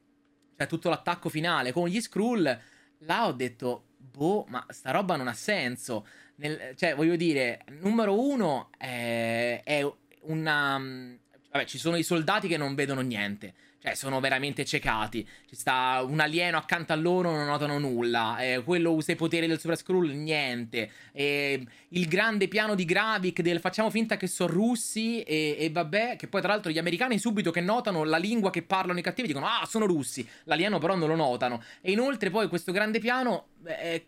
c'è 0.56 0.66
tutto 0.66 0.88
l'attacco 0.88 1.28
finale 1.28 1.72
con 1.72 1.88
gli 1.88 2.00
Skrull, 2.00 2.60
là 3.00 3.26
ho 3.26 3.32
detto, 3.32 3.88
boh, 3.96 4.44
ma 4.48 4.64
sta 4.68 4.90
roba 4.90 5.16
non 5.16 5.28
ha 5.28 5.34
senso. 5.34 6.06
Nel- 6.38 6.74
cioè, 6.76 6.94
voglio 6.94 7.16
dire, 7.16 7.64
numero 7.80 8.20
uno 8.20 8.70
è, 8.76 9.60
è 9.64 9.92
una... 10.22 11.16
Vabbè, 11.50 11.64
ci 11.64 11.78
sono 11.78 11.96
i 11.96 12.02
soldati 12.02 12.46
che 12.48 12.56
non 12.56 12.74
vedono 12.74 13.00
niente. 13.00 13.54
Cioè, 13.80 13.94
sono 13.94 14.20
veramente 14.20 14.64
ciecati. 14.64 15.26
Ci 15.48 15.56
sta 15.56 16.04
un 16.06 16.20
alieno 16.20 16.56
accanto 16.56 16.92
a 16.92 16.96
loro, 16.96 17.30
non 17.30 17.46
notano 17.46 17.78
nulla. 17.78 18.38
Eh, 18.38 18.62
quello 18.64 18.92
usa 18.92 19.12
i 19.12 19.16
poteri 19.16 19.46
del 19.46 19.58
Super 19.58 19.76
Skrull, 19.76 20.10
niente. 20.10 20.90
Eh, 21.12 21.64
il 21.90 22.08
grande 22.08 22.48
piano 22.48 22.74
di 22.74 22.84
Gravik 22.84 23.40
del 23.40 23.60
facciamo 23.60 23.88
finta 23.88 24.16
che 24.16 24.26
sono 24.26 24.52
russi 24.52 25.22
e, 25.22 25.56
e 25.58 25.70
vabbè, 25.70 26.16
che 26.16 26.26
poi 26.28 26.40
tra 26.40 26.50
l'altro 26.52 26.70
gli 26.70 26.78
americani 26.78 27.18
subito 27.18 27.50
che 27.50 27.60
notano 27.60 28.04
la 28.04 28.18
lingua 28.18 28.50
che 28.50 28.62
parlano 28.62 28.98
i 28.98 29.02
cattivi 29.02 29.28
dicono 29.28 29.46
ah, 29.46 29.64
sono 29.64 29.86
russi. 29.86 30.28
L'alieno 30.44 30.78
però 30.78 30.94
non 30.94 31.08
lo 31.08 31.16
notano. 31.16 31.62
E 31.80 31.92
inoltre 31.92 32.30
poi 32.30 32.48
questo 32.48 32.72
grande 32.72 32.98
piano... 32.98 33.48
eh, 33.64 34.06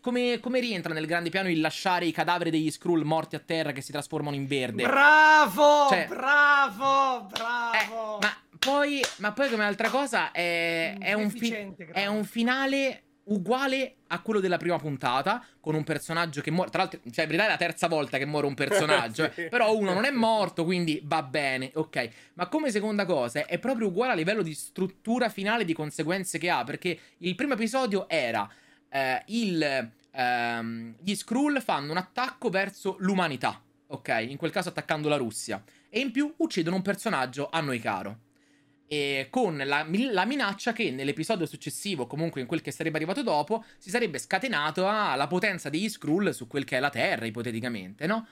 come, 0.00 0.38
come 0.40 0.60
rientra 0.60 0.94
nel 0.94 1.06
grande 1.06 1.28
piano 1.30 1.48
il 1.50 1.60
lasciare 1.60 2.06
i 2.06 2.12
cadaveri 2.12 2.50
degli 2.50 2.70
Skrull 2.70 3.02
morti 3.02 3.34
a 3.36 3.40
terra 3.44 3.72
che 3.72 3.80
si 3.82 3.92
trasformano 3.92 4.36
in 4.36 4.46
verde? 4.46 4.82
Bravo, 4.84 5.88
Cioè- 5.88 6.06
bravo, 6.08 7.26
Eh, 7.26 7.32
bravo. 7.32 8.18
ma 8.20 8.36
poi, 8.58 9.00
ma 9.18 9.32
poi 9.32 9.50
come 9.50 9.64
altra 9.64 9.88
cosa 9.90 10.30
è, 10.32 10.96
è 10.98 11.12
un, 11.12 11.30
fi- 11.30 11.74
è 11.92 12.06
un 12.06 12.24
finale 12.24 13.02
uguale 13.24 13.96
a 14.08 14.20
quello 14.22 14.40
della 14.40 14.56
prima 14.56 14.76
puntata, 14.76 15.44
con 15.60 15.74
un 15.76 15.84
personaggio 15.84 16.40
che 16.40 16.50
muore. 16.50 16.70
Tra 16.70 16.82
l'altro, 16.82 16.98
cioè, 17.12 17.24
in 17.24 17.30
verità 17.30 17.44
è 17.46 17.48
la 17.48 17.56
terza 17.56 17.86
volta 17.86 18.18
che 18.18 18.26
muore 18.26 18.46
un 18.48 18.54
personaggio. 18.54 19.30
Sì. 19.32 19.42
eh, 19.42 19.48
Però 19.48 19.72
uno 19.76 19.92
non 19.94 20.04
è 20.04 20.10
morto, 20.10 20.64
quindi 20.64 21.00
va 21.04 21.22
bene, 21.22 21.70
ok. 21.74 22.10
Ma 22.34 22.48
come 22.48 22.70
seconda 22.72 23.04
cosa, 23.04 23.46
è 23.46 23.58
proprio 23.58 23.86
uguale 23.86 24.12
a 24.12 24.16
livello 24.16 24.42
di 24.42 24.52
struttura 24.52 25.28
finale 25.28 25.64
di 25.64 25.72
conseguenze 25.72 26.38
che 26.38 26.50
ha. 26.50 26.64
Perché 26.64 26.98
il 27.18 27.34
primo 27.36 27.52
episodio 27.54 28.08
era 28.08 28.50
eh, 28.90 29.22
il. 29.26 29.90
ehm, 30.12 30.96
gli 31.00 31.14
Skrull 31.14 31.60
fanno 31.60 31.92
un 31.92 31.96
attacco 31.96 32.50
verso 32.50 32.96
l'umanità, 32.98 33.62
ok? 33.86 34.26
In 34.28 34.36
quel 34.36 34.50
caso 34.50 34.68
attaccando 34.68 35.08
la 35.08 35.16
Russia. 35.16 35.62
E 35.88 36.00
in 36.00 36.10
più 36.10 36.32
uccidono 36.38 36.76
un 36.76 36.82
personaggio 36.82 37.48
a 37.50 37.60
noi 37.60 37.78
caro. 37.78 38.20
E 38.86 39.28
con 39.30 39.56
la, 39.56 39.86
la 39.88 40.24
minaccia 40.24 40.72
che 40.72 40.90
nell'episodio 40.90 41.46
successivo, 41.46 42.08
comunque 42.08 42.40
in 42.40 42.48
quel 42.48 42.60
che 42.60 42.72
sarebbe 42.72 42.96
arrivato 42.96 43.22
dopo, 43.22 43.64
si 43.78 43.88
sarebbe 43.88 44.18
scatenato 44.18 44.88
alla 44.88 45.28
potenza 45.28 45.68
degli 45.68 45.88
Skrull 45.88 46.30
su 46.30 46.48
quel 46.48 46.64
che 46.64 46.76
è 46.76 46.80
la 46.80 46.90
Terra, 46.90 47.24
ipoteticamente, 47.24 48.06
no? 48.06 48.26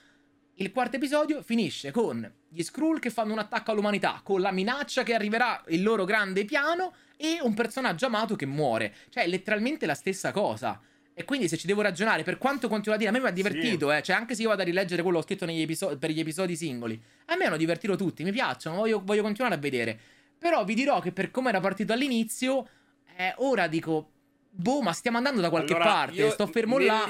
Il 0.60 0.72
quarto 0.72 0.96
episodio 0.96 1.40
finisce 1.40 1.92
con 1.92 2.28
gli 2.48 2.62
Skrull 2.62 2.98
che 2.98 3.10
fanno 3.10 3.32
un 3.32 3.38
attacco 3.38 3.70
all'umanità, 3.70 4.20
con 4.24 4.40
la 4.40 4.50
minaccia 4.50 5.04
che 5.04 5.14
arriverà 5.14 5.62
il 5.68 5.84
loro 5.84 6.04
grande 6.04 6.44
piano 6.44 6.94
e 7.16 7.38
un 7.40 7.54
personaggio 7.54 8.06
amato 8.06 8.34
che 8.34 8.44
muore. 8.44 8.92
Cioè, 9.08 9.22
è 9.22 9.28
letteralmente 9.28 9.86
la 9.86 9.94
stessa 9.94 10.32
cosa. 10.32 10.80
E 11.14 11.22
quindi 11.22 11.46
se 11.46 11.56
ci 11.56 11.68
devo 11.68 11.80
ragionare, 11.82 12.24
per 12.24 12.38
quanto 12.38 12.66
continua 12.66 12.96
a 12.96 12.98
dire, 12.98 13.10
a 13.10 13.12
me 13.12 13.20
mi 13.20 13.28
ha 13.28 13.30
divertito, 13.30 13.92
eh. 13.92 14.02
Cioè, 14.02 14.16
anche 14.16 14.34
se 14.34 14.42
io 14.42 14.48
vado 14.48 14.62
a 14.62 14.64
rileggere 14.64 15.02
quello 15.02 15.18
che 15.18 15.22
ho 15.22 15.26
scritto 15.28 15.44
negli 15.44 15.60
episo- 15.60 15.96
per 15.96 16.10
gli 16.10 16.18
episodi 16.18 16.56
singoli, 16.56 17.00
a 17.26 17.36
me 17.36 17.44
hanno 17.44 17.56
divertito 17.56 17.94
tutti, 17.94 18.24
mi 18.24 18.32
piacciono, 18.32 18.78
voglio, 18.78 19.00
voglio 19.04 19.22
continuare 19.22 19.54
a 19.54 19.58
vedere. 19.58 19.96
Però 20.36 20.64
vi 20.64 20.74
dirò 20.74 20.98
che 20.98 21.12
per 21.12 21.30
come 21.30 21.50
era 21.50 21.60
partito 21.60 21.92
all'inizio, 21.92 22.68
eh, 23.16 23.32
ora 23.36 23.68
dico, 23.68 24.10
boh, 24.50 24.80
ma 24.80 24.92
stiamo 24.92 25.18
andando 25.18 25.40
da 25.40 25.50
qualche 25.50 25.74
Allora, 25.74 25.88
parte, 25.88 26.30
sto 26.30 26.48
fermo 26.48 26.78
là. 26.78 27.08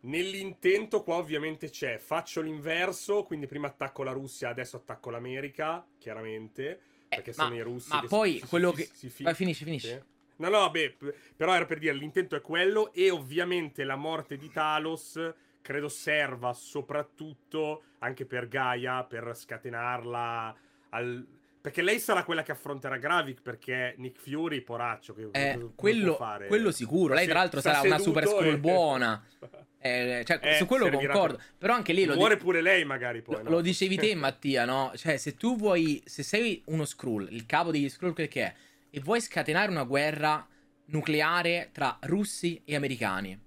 Nell'in- 0.00 0.26
Nell'intento 0.38 1.02
qua 1.02 1.16
ovviamente 1.16 1.70
c'è, 1.70 1.98
faccio 1.98 2.40
l'inverso, 2.40 3.22
quindi 3.24 3.46
prima 3.46 3.66
attacco 3.68 4.02
la 4.02 4.12
Russia, 4.12 4.48
adesso 4.48 4.76
attacco 4.76 5.10
l'America, 5.10 5.84
chiaramente, 5.98 6.80
perché 7.08 7.30
Eh, 7.30 7.34
ma- 7.36 7.42
sono 7.44 7.54
i 7.56 7.60
russi. 7.62 7.88
ma 7.90 8.04
poi 8.08 8.32
si- 8.34 8.38
si- 8.40 8.46
quello 8.46 8.70
si- 8.70 8.76
che- 8.76 8.88
si 8.92 9.08
fi- 9.08 9.22
Vai, 9.24 9.34
finisci, 9.34 9.64
finisci. 9.64 9.88
Sì. 9.88 10.00
No, 10.36 10.48
no, 10.50 10.70
beh, 10.70 10.96
però 11.36 11.54
era 11.54 11.64
per 11.66 11.78
dire, 11.78 11.94
l'intento 11.94 12.36
è 12.36 12.40
quello 12.40 12.92
e 12.92 13.10
ovviamente 13.10 13.82
la 13.82 13.96
morte 13.96 14.36
di 14.36 14.48
Talos 14.50 15.20
credo 15.60 15.88
serva 15.88 16.52
soprattutto 16.52 17.82
anche 17.98 18.24
per 18.24 18.46
Gaia, 18.48 19.02
per 19.04 19.32
scatenarla 19.34 20.56
al... 20.90 21.26
Perché 21.60 21.82
lei 21.82 21.98
sarà 21.98 22.24
quella 22.24 22.42
che 22.42 22.52
affronterà 22.52 22.96
Gravik, 22.98 23.42
perché 23.42 23.94
Nick 23.98 24.18
Fury, 24.20 24.60
poraccio, 24.62 25.12
che 25.12 25.28
Eh, 25.32 25.70
quello, 25.74 26.14
fare? 26.14 26.46
quello 26.46 26.70
sicuro. 26.70 27.14
Lei, 27.14 27.26
tra 27.26 27.40
l'altro, 27.40 27.60
sarà 27.60 27.80
una 27.80 27.98
super 27.98 28.26
scroll 28.26 28.46
e- 28.54 28.58
buona. 28.58 29.22
Eh, 29.80 30.24
cioè, 30.26 30.40
Eh, 30.42 30.54
su 30.56 30.66
quello 30.66 30.90
concordo. 30.90 31.36
per- 31.36 31.44
Però 31.56 31.72
anche 31.72 31.92
lì 31.92 32.04
lo, 32.04 32.16
Muore 32.16 32.34
di- 32.34 32.42
pure 32.42 32.60
lei, 32.60 32.84
magari 32.84 33.22
poi. 33.22 33.36
lo- 33.36 33.42
no? 33.44 33.50
lo 33.50 33.60
dicevi 33.60 33.96
te, 33.96 34.12
Mattia, 34.16 34.64
no? 34.64 34.90
Cioè, 34.96 35.16
se 35.18 35.36
tu 35.36 35.56
vuoi. 35.56 36.02
Se 36.04 36.24
sei 36.24 36.62
uno 36.66 36.84
Skrull, 36.84 37.28
il 37.30 37.46
capo 37.46 37.70
degli 37.70 37.88
Skrull, 37.88 38.12
quel 38.12 38.26
che 38.26 38.42
è, 38.42 38.54
e 38.90 39.00
vuoi 39.00 39.20
scatenare 39.20 39.70
una 39.70 39.84
guerra 39.84 40.44
nucleare 40.86 41.70
tra 41.72 41.96
russi 42.02 42.60
e 42.64 42.74
americani, 42.74 43.38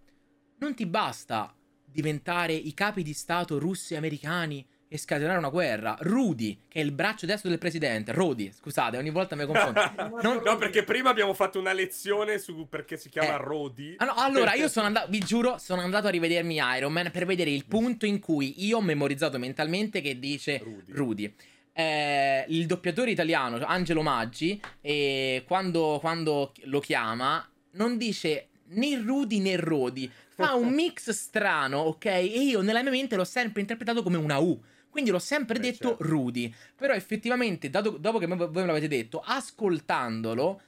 non 0.60 0.74
ti 0.74 0.86
basta 0.86 1.54
diventare 1.86 2.54
i 2.54 2.74
capi 2.74 3.04
di 3.04 3.14
Stato 3.14 3.60
russi 3.60 3.94
e 3.94 3.98
americani 3.98 4.66
e 4.94 4.98
scatenare 4.98 5.38
una 5.38 5.48
guerra. 5.48 5.96
Rudy, 6.02 6.64
che 6.68 6.82
è 6.82 6.84
il 6.84 6.92
braccio 6.92 7.26
destro 7.26 7.48
del 7.50 7.60
presidente, 7.60 8.12
Rodi, 8.12 8.52
scusate, 8.52 8.98
ogni 8.98 9.10
volta 9.10 9.38
mi 9.38 9.46
confondo. 9.46 9.80
Non- 10.22 10.42
No, 10.44 10.58
perché 10.58 10.84
prima 10.84 11.10
abbiamo 11.10 11.34
fatto 11.34 11.58
una 11.60 11.72
lezione 11.72 12.38
su 12.40 12.68
perché 12.68 12.98
si 12.98 13.08
chiama 13.08 13.36
Eh. 13.36 13.38
Rodi. 13.38 13.96
Ah, 14.00 14.06
no, 14.06 14.14
allora, 14.16 14.54
io 14.54 14.68
sono 14.68 14.88
andato, 14.88 15.08
vi 15.10 15.20
giuro, 15.20 15.58
sono 15.60 15.80
andato 15.82 16.08
a 16.08 16.10
rivedermi 16.10 16.58
Iron 16.76 16.92
Man 16.92 17.10
per 17.10 17.26
vedere 17.26 17.52
il 17.52 17.66
punto 17.66 18.06
in 18.06 18.20
cui 18.20 18.66
io 18.66 18.78
ho 18.78 18.82
memorizzato 18.82 19.40
mentalmente 19.40 20.02
che 20.02 20.20
dice 20.20 20.58
Rudy. 20.62 20.92
Rudy. 20.92 21.36
Eh, 21.72 22.44
il 22.50 22.66
doppiatore 22.66 23.12
italiano, 23.12 23.64
Angelo 23.66 24.02
Maggi, 24.02 24.62
eh, 24.82 25.46
quando, 25.48 26.00
quando 26.02 26.52
lo 26.64 26.80
chiama, 26.82 27.50
non 27.76 27.98
dice 27.98 28.50
né 28.72 29.02
Rudy 29.02 29.40
né 29.40 29.56
Rodi, 29.56 30.12
fa 30.36 30.54
un 30.56 30.68
mix 30.70 31.12
strano, 31.12 31.78
ok? 31.80 32.06
E 32.06 32.24
io 32.26 32.60
nella 32.62 32.82
mia 32.82 32.92
mente 32.92 33.16
l'ho 33.16 33.24
sempre 33.24 33.62
interpretato 33.62 34.04
come 34.04 34.18
una 34.18 34.38
U. 34.40 34.60
Quindi 34.92 35.10
l'ho 35.10 35.20
sempre 35.20 35.58
Beh, 35.58 35.72
detto 35.72 35.88
certo. 35.88 36.04
Rudy. 36.04 36.54
Però 36.76 36.94
effettivamente, 36.94 37.70
dato- 37.70 37.98
dopo 37.98 38.20
che 38.20 38.28
voi 38.28 38.50
me 38.52 38.66
l'avete 38.66 38.90
detto, 38.90 39.24
ascoltandolo, 39.26 40.62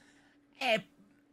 è, 0.56 0.82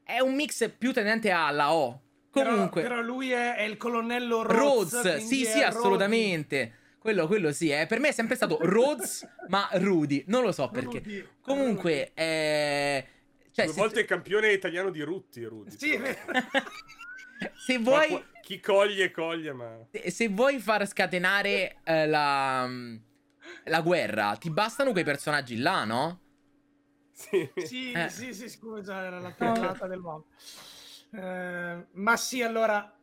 è 0.04 0.20
un 0.20 0.36
mix 0.36 0.70
più 0.78 0.92
tendente 0.92 1.32
alla 1.32 1.74
O. 1.74 2.02
Però- 2.30 2.52
Comunque, 2.52 2.82
Però, 2.82 3.02
lui 3.02 3.32
è, 3.32 3.56
è 3.56 3.64
il 3.64 3.78
colonnello 3.78 4.44
Rhodes. 4.44 4.94
Rhodes, 5.04 5.26
sì, 5.26 5.46
sì, 5.46 5.62
assolutamente. 5.62 6.76
Quello, 7.00 7.26
quello 7.26 7.52
sì, 7.52 7.70
eh. 7.70 7.88
per 7.88 8.00
me 8.00 8.10
è 8.10 8.12
sempre 8.12 8.36
stato 8.36 8.60
Rhodes, 8.62 9.28
ma 9.48 9.68
Rudy, 9.74 10.24
non 10.28 10.44
lo 10.44 10.52
so 10.52 10.70
perché. 10.70 11.00
Rudy. 11.00 11.28
Comunque, 11.42 12.12
eh, 12.14 13.06
cioè, 13.52 13.66
Due 13.66 13.74
se, 13.74 13.80
volte 13.80 14.06
campione 14.06 14.52
italiano 14.52 14.92
di 14.92 15.02
Rutti, 15.02 15.44
Rudy. 15.44 15.72
Sì, 15.76 16.00
se 17.66 17.78
vuoi, 17.80 18.24
chi 18.52 18.60
coglie, 18.60 19.12
coglie, 19.12 19.54
ma... 19.54 19.78
se 20.10 20.28
vuoi 20.28 20.60
far 20.60 20.86
scatenare 20.86 21.78
eh, 21.84 22.06
la, 22.06 22.68
la 23.66 23.82
guerra, 23.82 24.36
ti 24.36 24.50
bastano 24.50 24.92
quei 24.92 25.06
personaggi 25.06 25.58
là, 25.58 25.86
no? 25.86 26.20
Sì. 27.14 27.50
Sì, 27.56 27.94
Eh. 27.94 28.10
sì, 28.10 28.34
sì, 28.34 28.50
scusa, 28.50 29.04
era 29.04 29.20
la 29.20 29.32
parlata 29.32 29.88
del 29.88 30.00
mondo. 30.00 30.26
Eh, 31.12 31.86
ma 31.94 32.18
sì, 32.18 32.42
allora... 32.42 32.94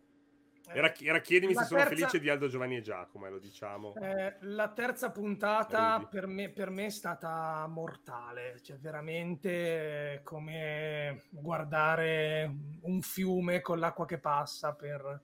Era, 0.70 0.94
era 0.96 1.20
chiedimi 1.20 1.54
La 1.54 1.60
se 1.62 1.66
sono 1.66 1.80
terza- 1.80 1.94
felice 1.94 2.20
di 2.20 2.28
Aldo 2.28 2.48
Giovanni 2.48 2.76
e 2.76 2.82
Giacomo, 2.82 3.26
eh, 3.26 3.30
lo 3.30 3.38
diciamo. 3.38 3.94
Eh, 4.02 4.36
la 4.40 4.68
terza 4.68 5.10
puntata 5.10 6.06
per 6.10 6.26
me, 6.26 6.50
per 6.50 6.68
me 6.68 6.86
è 6.86 6.90
stata 6.90 7.66
mortale, 7.68 8.60
cioè 8.62 8.76
veramente 8.78 10.14
eh, 10.16 10.22
come 10.22 11.24
guardare 11.30 12.54
un 12.82 13.00
fiume 13.00 13.62
con 13.62 13.78
l'acqua 13.78 14.04
che 14.04 14.18
passa 14.18 14.74
per, 14.74 15.22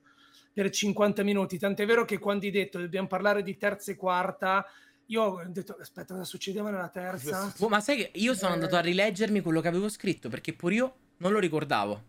per 0.55 0.69
50 0.69 1.21
minuti. 1.23 1.59
Tant'è 1.59 1.85
vero 1.85 2.05
che 2.05 2.17
quando 2.17 2.45
hai 2.45 2.51
detto 2.51 2.79
dobbiamo 2.79 3.07
parlare 3.07 3.43
di 3.43 3.57
terza 3.57 3.91
e 3.91 3.97
quarta, 3.97 4.65
io 5.07 5.21
ho 5.21 5.43
detto 5.47 5.75
aspetta, 5.77 6.13
cosa 6.13 6.23
succedeva 6.23 6.69
nella 6.69 6.87
terza? 6.87 7.53
Oh, 7.59 7.67
ma 7.67 7.81
sai 7.81 7.97
che 7.97 8.11
io 8.13 8.33
sono 8.33 8.51
Eh. 8.51 8.53
andato 8.53 8.77
a 8.77 8.79
rileggermi 8.79 9.41
quello 9.41 9.59
che 9.59 9.67
avevo 9.67 9.89
scritto 9.89 10.29
perché 10.29 10.53
pure 10.53 10.73
io 10.75 10.95
non 11.17 11.33
lo 11.33 11.39
ricordavo. 11.39 12.03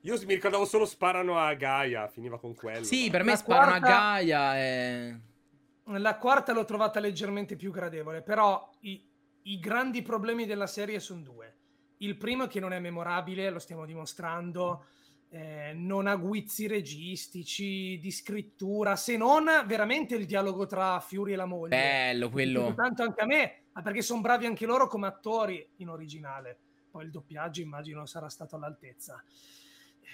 Io 0.00 0.18
mi 0.26 0.34
ricordavo 0.34 0.64
solo 0.64 0.84
sparano 0.84 1.38
a 1.38 1.54
Gaia, 1.54 2.08
finiva 2.08 2.40
con 2.40 2.56
quello. 2.56 2.82
Sì, 2.82 3.04
ma- 3.06 3.10
per 3.12 3.22
me 3.22 3.30
La 3.30 3.36
sparano 3.36 3.74
a 3.74 3.78
quarta- 3.78 3.88
Gaia 3.88 4.58
e... 4.58 5.20
La 5.84 6.16
quarta 6.16 6.52
l'ho 6.52 6.64
trovata 6.64 6.98
leggermente 6.98 7.54
più 7.54 7.70
gradevole, 7.70 8.20
però 8.22 8.68
i, 8.80 9.00
i 9.42 9.58
grandi 9.60 10.02
problemi 10.02 10.44
della 10.44 10.66
serie 10.66 10.98
sono 10.98 11.22
due. 11.22 11.54
Il 11.98 12.16
primo 12.16 12.44
è 12.44 12.48
che 12.48 12.58
non 12.60 12.72
è 12.72 12.80
memorabile, 12.80 13.48
lo 13.50 13.58
stiamo 13.60 13.86
dimostrando, 13.86 14.84
eh, 15.30 15.72
non 15.74 16.06
ha 16.06 16.16
guizzi 16.16 16.66
registici, 16.66 17.98
di 18.00 18.10
scrittura, 18.10 18.96
se 18.96 19.16
non 19.16 19.44
veramente 19.66 20.14
il 20.14 20.24
dialogo 20.26 20.66
tra 20.66 20.98
Fury 21.00 21.32
e 21.32 21.36
la 21.36 21.44
moglie. 21.46 21.76
Bello 21.76 22.30
quello. 22.30 22.72
Tanto 22.74 23.02
anche 23.02 23.20
a 23.20 23.26
me, 23.26 23.52
ma 23.72 23.82
perché 23.82 24.02
sono 24.02 24.20
bravi 24.20 24.46
anche 24.46 24.66
loro 24.66 24.86
come 24.86 25.06
attori 25.06 25.66
in 25.76 25.88
originale. 25.88 26.58
Poi 26.90 27.04
il 27.04 27.10
doppiaggio 27.10 27.60
immagino 27.60 28.06
sarà 28.06 28.28
stato 28.28 28.56
all'altezza. 28.56 29.22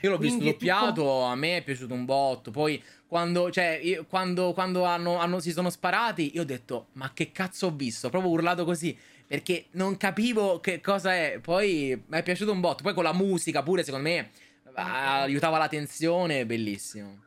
Io 0.01 0.10
l'ho 0.10 0.18
visto 0.18 0.39
Quindi 0.39 0.59
tutto- 0.59 0.73
doppiato, 0.75 1.23
a 1.23 1.34
me 1.36 1.59
è 1.59 1.62
piaciuto 1.62 1.94
un 1.94 2.05
botto. 2.05 2.51
Poi 2.51 2.83
quando, 3.07 3.51
cioè, 3.51 3.78
io- 3.83 4.05
quando, 4.07 4.52
quando 4.52 4.83
hanno, 4.84 5.17
hanno- 5.18 5.39
si 5.39 5.52
sono 5.52 5.70
sparati, 5.70 6.33
io 6.34 6.43
ho 6.43 6.44
detto, 6.44 6.89
ma 6.94 7.12
che 7.15 7.31
cazzo 7.31 7.67
ho 7.68 7.70
visto? 7.70 8.09
Ho 8.09 8.10
proprio 8.10 8.31
urlato 8.33 8.65
così, 8.65 8.94
perché 9.26 9.67
non 9.73 9.97
capivo 9.97 10.59
che 10.60 10.81
cosa 10.81 11.15
è. 11.15 11.39
Poi 11.41 12.02
mi 12.07 12.18
è 12.18 12.23
piaciuto 12.23 12.51
un 12.52 12.60
botto. 12.60 12.83
Poi 12.83 12.93
con 12.93 13.05
la 13.05 13.15
musica 13.15 13.62
pure, 13.62 13.84
secondo 13.84 14.09
me, 14.09 14.31
aiutava 14.74 15.58
la 15.58 15.68
tensione, 15.68 16.46
bellissimo. 16.46 17.22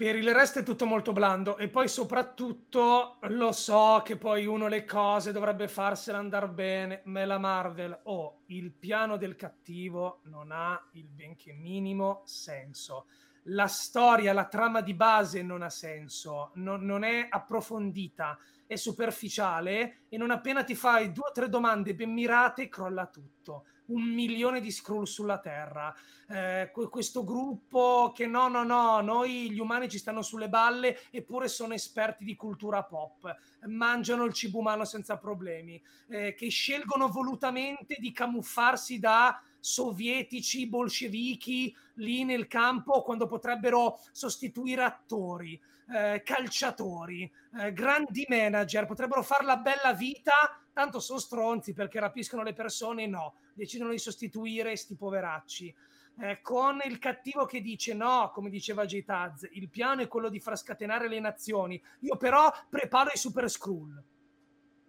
Per 0.00 0.16
il 0.16 0.32
resto 0.32 0.60
è 0.60 0.62
tutto 0.62 0.86
molto 0.86 1.12
blando 1.12 1.58
e 1.58 1.68
poi 1.68 1.86
soprattutto 1.86 3.18
lo 3.24 3.52
so 3.52 4.00
che 4.02 4.16
poi 4.16 4.46
uno 4.46 4.66
le 4.66 4.86
cose 4.86 5.30
dovrebbe 5.30 5.68
farsela 5.68 6.16
andare 6.16 6.48
bene, 6.48 7.02
ma 7.04 7.22
la 7.26 7.36
Marvel 7.36 8.00
o 8.04 8.40
il 8.46 8.72
piano 8.72 9.18
del 9.18 9.36
cattivo 9.36 10.20
non 10.24 10.52
ha 10.52 10.82
il 10.92 11.06
benché 11.06 11.52
minimo 11.52 12.22
senso. 12.24 13.04
la 13.44 13.66
storia, 13.66 14.32
la 14.32 14.46
trama 14.46 14.80
di 14.80 14.94
base 14.94 15.42
non 15.42 15.62
ha 15.62 15.70
senso, 15.70 16.50
non, 16.54 16.84
non 16.84 17.04
è 17.04 17.26
approfondita, 17.28 18.38
è 18.66 18.76
superficiale 18.76 20.02
e 20.08 20.16
non 20.16 20.30
appena 20.30 20.62
ti 20.62 20.74
fai 20.74 21.12
due 21.12 21.28
o 21.28 21.32
tre 21.32 21.48
domande 21.48 21.94
ben 21.94 22.12
mirate 22.12 22.68
crolla 22.68 23.06
tutto. 23.06 23.64
Un 23.90 24.02
milione 24.02 24.60
di 24.60 24.70
scroll 24.70 25.02
sulla 25.02 25.38
Terra, 25.38 25.92
eh, 26.28 26.70
que- 26.72 26.88
questo 26.88 27.24
gruppo 27.24 28.12
che 28.14 28.26
no, 28.26 28.46
no, 28.46 28.62
no, 28.62 29.00
noi 29.00 29.50
gli 29.50 29.58
umani 29.58 29.88
ci 29.88 29.98
stanno 29.98 30.22
sulle 30.22 30.48
balle 30.48 31.00
eppure 31.10 31.48
sono 31.48 31.74
esperti 31.74 32.24
di 32.24 32.36
cultura 32.36 32.84
pop, 32.84 33.36
mangiano 33.66 34.24
il 34.24 34.32
cibo 34.32 34.58
umano 34.58 34.84
senza 34.84 35.16
problemi, 35.16 35.82
eh, 36.08 36.34
che 36.34 36.48
scelgono 36.50 37.08
volutamente 37.08 37.96
di 37.98 38.12
camuffarsi 38.12 39.00
da 39.00 39.42
sovietici, 39.58 40.68
bolscevichi 40.68 41.76
lì 41.94 42.22
nel 42.24 42.46
campo 42.46 43.02
quando 43.02 43.26
potrebbero 43.26 43.98
sostituire 44.12 44.84
attori, 44.84 45.60
eh, 45.92 46.22
calciatori, 46.24 47.30
eh, 47.58 47.72
grandi 47.72 48.24
manager, 48.28 48.86
potrebbero 48.86 49.22
fare 49.22 49.44
la 49.44 49.56
bella 49.56 49.92
vita, 49.92 50.32
tanto 50.72 51.00
sono 51.00 51.18
stronzi 51.18 51.72
perché 51.72 51.98
rapiscono 51.98 52.42
le 52.44 52.52
persone, 52.52 53.06
no, 53.06 53.34
decidono 53.54 53.90
di 53.90 53.98
sostituire 53.98 54.76
sti 54.76 54.96
poveracci. 54.96 55.74
Eh, 56.22 56.40
con 56.42 56.80
il 56.86 56.98
cattivo 56.98 57.46
che 57.46 57.60
dice 57.62 57.94
no, 57.94 58.30
come 58.34 58.50
diceva 58.50 58.84
J. 58.84 59.04
Taz, 59.04 59.48
il 59.52 59.70
piano 59.70 60.02
è 60.02 60.08
quello 60.08 60.28
di 60.28 60.38
far 60.40 60.58
scatenare 60.58 61.08
le 61.08 61.20
nazioni, 61.20 61.82
io 62.00 62.16
però 62.16 62.52
preparo 62.68 63.10
i 63.14 63.16
Super 63.16 63.48
Skrull. 63.48 64.02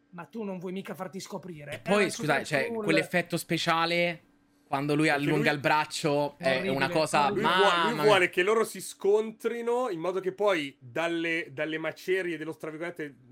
Ma 0.10 0.26
tu 0.26 0.44
non 0.44 0.60
vuoi 0.60 0.74
mica 0.74 0.94
farti 0.94 1.22
scoprire. 1.22 1.72
E 1.72 1.76
Eh, 1.76 1.80
poi, 1.80 2.06
i 2.08 2.12
scusate, 2.12 2.44
cioè, 2.44 2.64
Skrull- 2.66 2.84
quell'effetto 2.84 3.38
speciale 3.38 4.24
quando 4.68 4.96
lui 4.96 5.10
allunga 5.10 5.48
lui- 5.52 5.56
il 5.56 5.60
braccio 5.60 6.38
è 6.38 6.50
Orribile, 6.52 6.76
una 6.76 6.90
cosa. 6.90 7.30
Lui, 7.30 7.42
vuole, 7.42 7.92
lui 7.94 8.00
vuole 8.04 8.30
che 8.30 8.42
loro 8.44 8.64
si 8.64 8.82
scontrino 8.82 9.90
in 9.90 10.00
modo 10.00 10.20
che 10.20 10.32
poi 10.34 10.76
dalle, 10.80 11.50
dalle 11.52 11.78
macerie 11.78 12.38
dello 12.38 12.58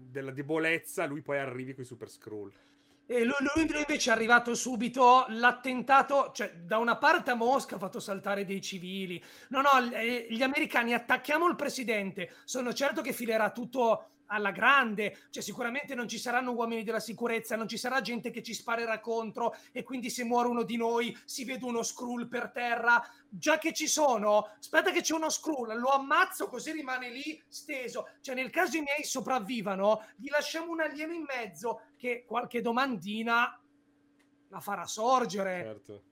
della 0.09 0.31
debolezza 0.31 1.05
lui 1.05 1.21
poi 1.21 1.37
arrivi 1.37 1.73
con 1.73 1.83
i 1.83 1.87
super 1.87 2.09
scroll. 2.09 2.51
E 3.11 3.23
lui, 3.23 3.33
lui 3.41 3.63
invece 3.63 4.11
è 4.11 4.13
arrivato 4.13 4.53
subito 4.53 5.25
l'attentato, 5.29 6.29
cioè 6.31 6.53
da 6.53 6.77
una 6.77 6.95
parte 6.97 7.31
a 7.31 7.33
Mosca 7.33 7.75
ha 7.75 7.79
fatto 7.79 7.99
saltare 7.99 8.45
dei 8.45 8.61
civili. 8.61 9.19
No, 9.47 9.61
no, 9.61 9.91
eh, 9.93 10.27
gli 10.29 10.43
americani 10.43 10.93
attacchiamo 10.93 11.47
il 11.47 11.55
presidente. 11.55 12.31
Sono 12.43 12.71
certo 12.71 13.01
che 13.01 13.11
filerà 13.11 13.49
tutto 13.49 14.11
alla 14.27 14.51
grande, 14.51 15.17
cioè 15.31 15.41
sicuramente 15.41 15.95
non 15.95 16.07
ci 16.07 16.19
saranno 16.19 16.51
uomini 16.51 16.83
della 16.83 16.99
sicurezza, 16.99 17.55
non 17.55 17.67
ci 17.67 17.77
sarà 17.77 17.99
gente 18.01 18.29
che 18.29 18.43
ci 18.43 18.53
sparerà 18.53 18.99
contro 18.99 19.55
e 19.71 19.83
quindi 19.83 20.11
se 20.11 20.23
muore 20.23 20.49
uno 20.49 20.61
di 20.61 20.77
noi 20.77 21.17
si 21.25 21.45
vede 21.45 21.65
uno 21.65 21.81
scroll 21.81 22.27
per 22.27 22.51
terra. 22.51 23.03
Già 23.27 23.57
che 23.57 23.73
ci 23.73 23.87
sono, 23.87 24.49
aspetta 24.59 24.91
che 24.91 25.01
c'è 25.01 25.15
uno 25.15 25.29
scroll, 25.29 25.77
lo 25.79 25.89
ammazzo 25.89 26.47
così 26.47 26.71
rimane 26.71 27.09
lì 27.09 27.41
steso. 27.47 28.07
Cioè 28.21 28.35
nel 28.35 28.51
caso 28.51 28.77
i 28.77 28.81
miei 28.81 29.03
sopravvivano, 29.03 30.05
gli 30.15 30.29
lasciamo 30.29 30.71
un 30.71 30.81
alieno 30.81 31.13
in 31.13 31.25
mezzo 31.27 31.81
che 31.99 32.23
qualche 32.25 32.61
domandina 32.61 33.59
la 34.47 34.59
farà 34.61 34.85
sorgere 34.85 35.61
Certo. 35.65 36.03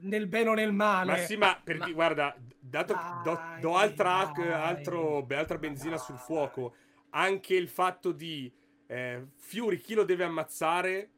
nel 0.00 0.26
bene 0.26 0.48
o 0.48 0.54
nel 0.54 0.72
male. 0.72 1.12
Ma 1.12 1.18
sì, 1.18 1.36
ma, 1.36 1.60
per 1.62 1.76
Ma- 1.76 1.84
di- 1.84 1.92
guarda, 1.92 2.34
dato 2.58 2.94
che 2.94 3.00
do, 3.22 3.34
Dai, 3.34 3.60
do 3.60 3.76
altra, 3.76 4.32
dai. 4.32 4.62
altro- 4.62 5.22
beh, 5.22 5.36
altra 5.36 5.58
benzina 5.58 5.98
sul 5.98 6.16
fuoco, 6.16 6.74
anche 7.10 7.54
il 7.54 7.68
fatto 7.68 8.10
di 8.12 8.50
eh, 8.86 9.26
Fury 9.36 9.78
chi 9.78 9.94
lo 9.94 10.04
deve 10.04 10.24
ammazzare? 10.24 11.10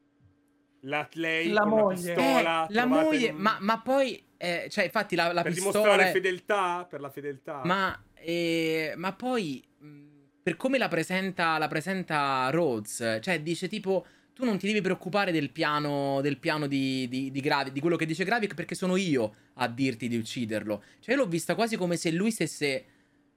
La, 0.82 1.08
lei 1.14 1.52
La 1.52 1.60
con 1.62 1.70
moglie. 1.70 1.86
la 1.86 1.94
pistola 1.94 2.66
Eh, 2.68 2.72
la 2.74 2.86
moglie, 2.86 3.30
in 3.30 3.36
ma, 3.36 3.56
ma 3.60 3.80
poi, 3.80 4.24
eh, 4.36 4.66
cioè, 4.70 4.84
infatti, 4.84 5.16
la, 5.16 5.32
la 5.32 5.42
per 5.42 5.52
pistola. 5.52 5.72
dimostrare 5.72 6.08
è- 6.08 6.12
fedeltà 6.12 6.86
per 6.88 7.00
la 7.00 7.10
fedeltà 7.10 7.62
Ma, 7.64 8.04
eh, 8.14 8.94
ma 8.96 9.12
poi, 9.12 9.64
mh, 9.78 10.06
per 10.48 10.56
come 10.56 10.78
la 10.78 10.88
presenta, 10.88 11.58
la 11.58 11.68
presenta 11.68 12.48
Rhodes, 12.48 13.18
cioè 13.20 13.42
dice 13.42 13.68
tipo, 13.68 14.06
tu 14.32 14.46
non 14.46 14.56
ti 14.56 14.66
devi 14.66 14.80
preoccupare 14.80 15.30
del 15.30 15.50
piano, 15.50 16.22
del 16.22 16.38
piano 16.38 16.66
di, 16.66 17.06
di, 17.06 17.30
di, 17.30 17.40
Gravik, 17.40 17.74
di 17.74 17.80
quello 17.80 17.96
che 17.96 18.06
dice 18.06 18.24
Gravik, 18.24 18.54
perché 18.54 18.74
sono 18.74 18.96
io 18.96 19.34
a 19.56 19.68
dirti 19.68 20.08
di 20.08 20.16
ucciderlo. 20.16 20.82
Cioè 21.00 21.14
io 21.14 21.20
l'ho 21.20 21.28
vista 21.28 21.54
quasi 21.54 21.76
come 21.76 21.96
se 21.96 22.10
lui 22.12 22.30
stesse 22.30 22.84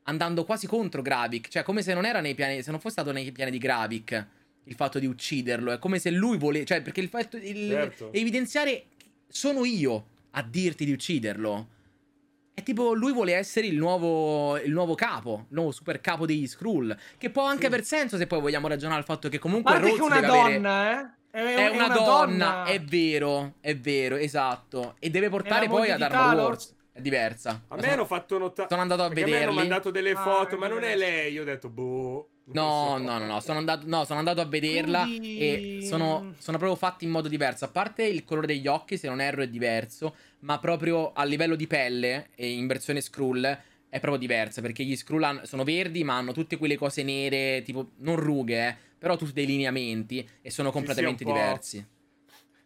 andando 0.03 0.45
quasi 0.45 0.67
contro 0.67 1.01
Gravik, 1.01 1.49
cioè 1.49 1.63
come 1.63 1.81
se 1.81 1.93
non 1.93 2.05
era 2.05 2.21
nei 2.21 2.33
piani, 2.33 2.63
se 2.63 2.71
non 2.71 2.79
fosse 2.79 3.01
stato 3.01 3.11
nei 3.11 3.29
piani 3.33 3.51
di 3.51 3.57
Gravik 3.57 4.27
il 4.63 4.75
fatto 4.75 4.97
di 4.97 5.05
ucciderlo, 5.05 5.73
è 5.73 5.79
come 5.79 5.99
se 5.99 6.11
lui 6.11 6.37
voleva, 6.37 6.63
cioè 6.63 6.81
perché 6.81 7.01
il 7.01 7.09
fatto, 7.09 7.35
il, 7.35 7.67
Certo. 7.71 8.13
evidenziare 8.13 8.85
sono 9.27 9.65
io 9.65 10.05
a 10.29 10.43
dirti 10.43 10.85
di 10.85 10.93
ucciderlo. 10.93 11.67
È 12.53 12.63
tipo 12.63 12.93
lui 12.93 13.13
vuole 13.13 13.33
essere 13.33 13.67
il 13.67 13.77
nuovo, 13.77 14.57
il 14.57 14.71
nuovo 14.71 14.93
capo, 14.93 15.45
il 15.49 15.55
nuovo 15.55 15.71
super 15.71 16.01
capo 16.01 16.25
degli 16.25 16.45
Skrull. 16.47 16.95
Che 17.17 17.29
può 17.29 17.43
anche 17.45 17.61
Sì. 17.61 17.65
aver 17.67 17.83
senso 17.83 18.17
se 18.17 18.27
poi 18.27 18.41
vogliamo 18.41 18.67
ragionare 18.67 18.99
al 18.99 19.05
fatto 19.05 19.29
che 19.29 19.39
comunque 19.39 19.71
parte 19.71 19.93
che 19.93 20.01
una 20.01 20.19
deve 20.19 20.27
avere- 20.27 20.53
donna, 20.53 20.91
eh? 21.01 21.09
È, 21.31 21.39
È 21.55 21.67
una, 21.69 21.87
donna, 21.87 22.63
è 22.65 22.81
vero, 22.81 23.53
è 23.61 23.73
vero, 23.77 24.17
esatto. 24.17 24.95
E 24.99 25.09
deve 25.09 25.29
portare 25.29 25.69
poi 25.69 25.89
ad 25.89 26.01
Armor? 26.01 26.35
Wars. 26.43 26.75
È 26.91 26.99
diversa. 26.99 27.61
a 27.69 27.75
me 27.75 27.81
sono- 27.81 27.93
hanno 27.93 28.05
fatto 28.05 28.37
notare 28.37 28.67
sono 28.69 28.81
andato 28.81 29.01
a 29.03 29.05
a 29.05 29.09
me 29.11 29.41
hanno 29.43 29.53
mandato 29.53 29.91
delle 29.91 30.11
Ah, 30.11 30.21
foto 30.21 30.57
ma 30.57 30.67
non 30.67 30.83
è 30.83 30.93
lei 30.97 31.31
io 31.31 31.43
ho 31.43 31.45
detto 31.45 31.69
boh 31.69 32.27
No, 32.53 32.97
no, 32.97 33.17
no, 33.17 33.25
no, 33.25 33.39
sono 33.39 33.59
andato, 33.59 33.87
no, 33.87 34.03
sono 34.05 34.19
andato 34.19 34.41
a 34.41 34.45
vederla 34.45 35.05
Quindi- 35.05 35.29
e 35.33 35.75
sono, 35.77 36.33
sono 36.37 36.57
proprio 36.57 36.77
fatti 36.77 37.05
in 37.05 37.11
modo 37.11 37.27
diverso. 37.27 37.65
A 37.65 37.69
parte 37.69 38.03
il 38.03 38.23
colore 38.23 38.47
degli 38.47 38.67
occhi, 38.67 38.97
se 38.97 39.07
non 39.07 39.21
erro, 39.21 39.41
è 39.41 39.47
diverso, 39.47 40.15
ma 40.39 40.59
proprio 40.59 41.11
a 41.13 41.23
livello 41.23 41.55
di 41.55 41.67
pelle 41.67 42.29
e 42.35 42.49
in 42.51 42.67
versione 42.67 43.01
Skrull 43.01 43.41
è 43.89 43.99
proprio 43.99 44.17
diversa. 44.17 44.61
Perché 44.61 44.83
gli 44.83 44.95
Skrull 44.95 45.43
sono 45.43 45.63
verdi, 45.63 46.03
ma 46.03 46.17
hanno 46.17 46.33
tutte 46.33 46.57
quelle 46.57 46.77
cose 46.77 47.03
nere, 47.03 47.61
tipo 47.63 47.91
non 47.97 48.15
rughe, 48.17 48.67
eh, 48.67 48.75
però 48.97 49.15
tutti 49.15 49.33
dei 49.33 49.45
lineamenti 49.45 50.27
e 50.41 50.49
sono 50.51 50.71
completamente 50.71 51.23
diversi. 51.23 51.85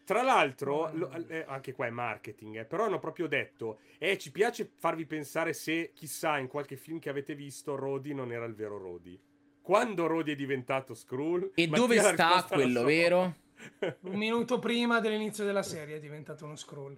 Tra 0.05 0.21
l'altro, 0.21 0.91
lo- 0.93 1.11
eh, 1.27 1.45
anche 1.47 1.73
qua 1.73 1.87
è 1.87 1.89
marketing, 1.89 2.59
eh, 2.59 2.65
però 2.65 2.85
hanno 2.85 2.99
proprio 2.99 3.27
detto, 3.27 3.79
eh, 3.97 4.19
ci 4.19 4.31
piace 4.31 4.69
farvi 4.77 5.05
pensare 5.07 5.53
se, 5.53 5.93
chissà, 5.95 6.37
in 6.37 6.47
qualche 6.47 6.75
film 6.75 6.99
che 6.99 7.09
avete 7.09 7.33
visto, 7.33 7.75
Rodi 7.75 8.13
non 8.13 8.31
era 8.31 8.45
il 8.45 8.53
vero 8.53 8.77
Rodi. 8.77 9.19
Quando 9.65 10.05
Rodi 10.05 10.31
è 10.33 10.35
diventato 10.35 10.93
Skrull... 10.93 11.49
E 11.55 11.65
Mattia 11.67 11.81
dove 11.87 11.99
sta 11.99 12.45
quello, 12.47 12.81
so. 12.81 12.85
vero? 12.85 13.35
Un 14.01 14.13
minuto 14.15 14.59
prima 14.59 14.99
dell'inizio 14.99 15.43
della 15.43 15.63
serie 15.63 15.95
è 15.95 15.99
diventato 15.99 16.45
uno 16.45 16.55
scroll. 16.55 16.95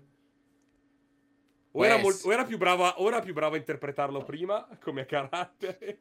o, 1.71 1.85
era 1.85 1.95
mol- 1.97 2.19
o 2.25 2.33
era 2.33 2.43
più 2.43 2.57
brava, 2.57 2.99
o 2.99 3.07
era 3.07 3.21
più 3.21 3.33
brava 3.33 3.55
a 3.55 3.59
interpretarlo 3.59 4.21
prima, 4.25 4.67
come 4.81 5.05
carattere. 5.05 5.99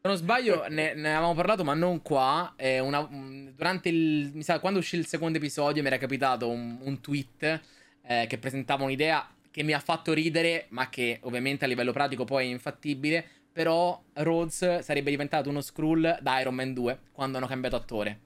Se 0.00 0.08
non 0.08 0.16
sbaglio, 0.16 0.66
ne, 0.68 0.94
ne 0.94 1.12
avevamo 1.12 1.34
parlato, 1.34 1.62
ma 1.62 1.74
non 1.74 2.00
qua. 2.00 2.54
eh, 2.56 2.78
una- 2.78 3.00
un- 3.00 3.52
durante 3.54 3.90
il. 3.90 4.30
Mi 4.32 4.42
sa, 4.42 4.60
quando 4.60 4.78
uscì 4.78 4.96
il 4.96 5.06
secondo 5.06 5.36
episodio, 5.36 5.82
mi 5.82 5.88
era 5.88 5.98
capitato 5.98 6.48
un, 6.48 6.78
un 6.80 7.00
tweet 7.02 7.60
eh, 8.00 8.24
che 8.26 8.38
presentava 8.38 8.82
un'idea 8.84 9.28
che 9.50 9.62
mi 9.62 9.74
ha 9.74 9.80
fatto 9.80 10.14
ridere, 10.14 10.68
ma 10.70 10.88
che 10.88 11.18
ovviamente 11.24 11.66
a 11.66 11.68
livello 11.68 11.92
pratico 11.92 12.24
poi 12.24 12.46
è 12.46 12.50
infattibile. 12.50 13.28
Però 13.58 14.00
Rhodes 14.12 14.78
sarebbe 14.82 15.10
diventato 15.10 15.48
uno 15.48 15.60
Skrull 15.60 16.18
da 16.20 16.38
Iron 16.38 16.54
Man 16.54 16.72
2 16.74 17.00
quando 17.10 17.38
hanno 17.38 17.48
cambiato 17.48 17.74
attore. 17.74 18.20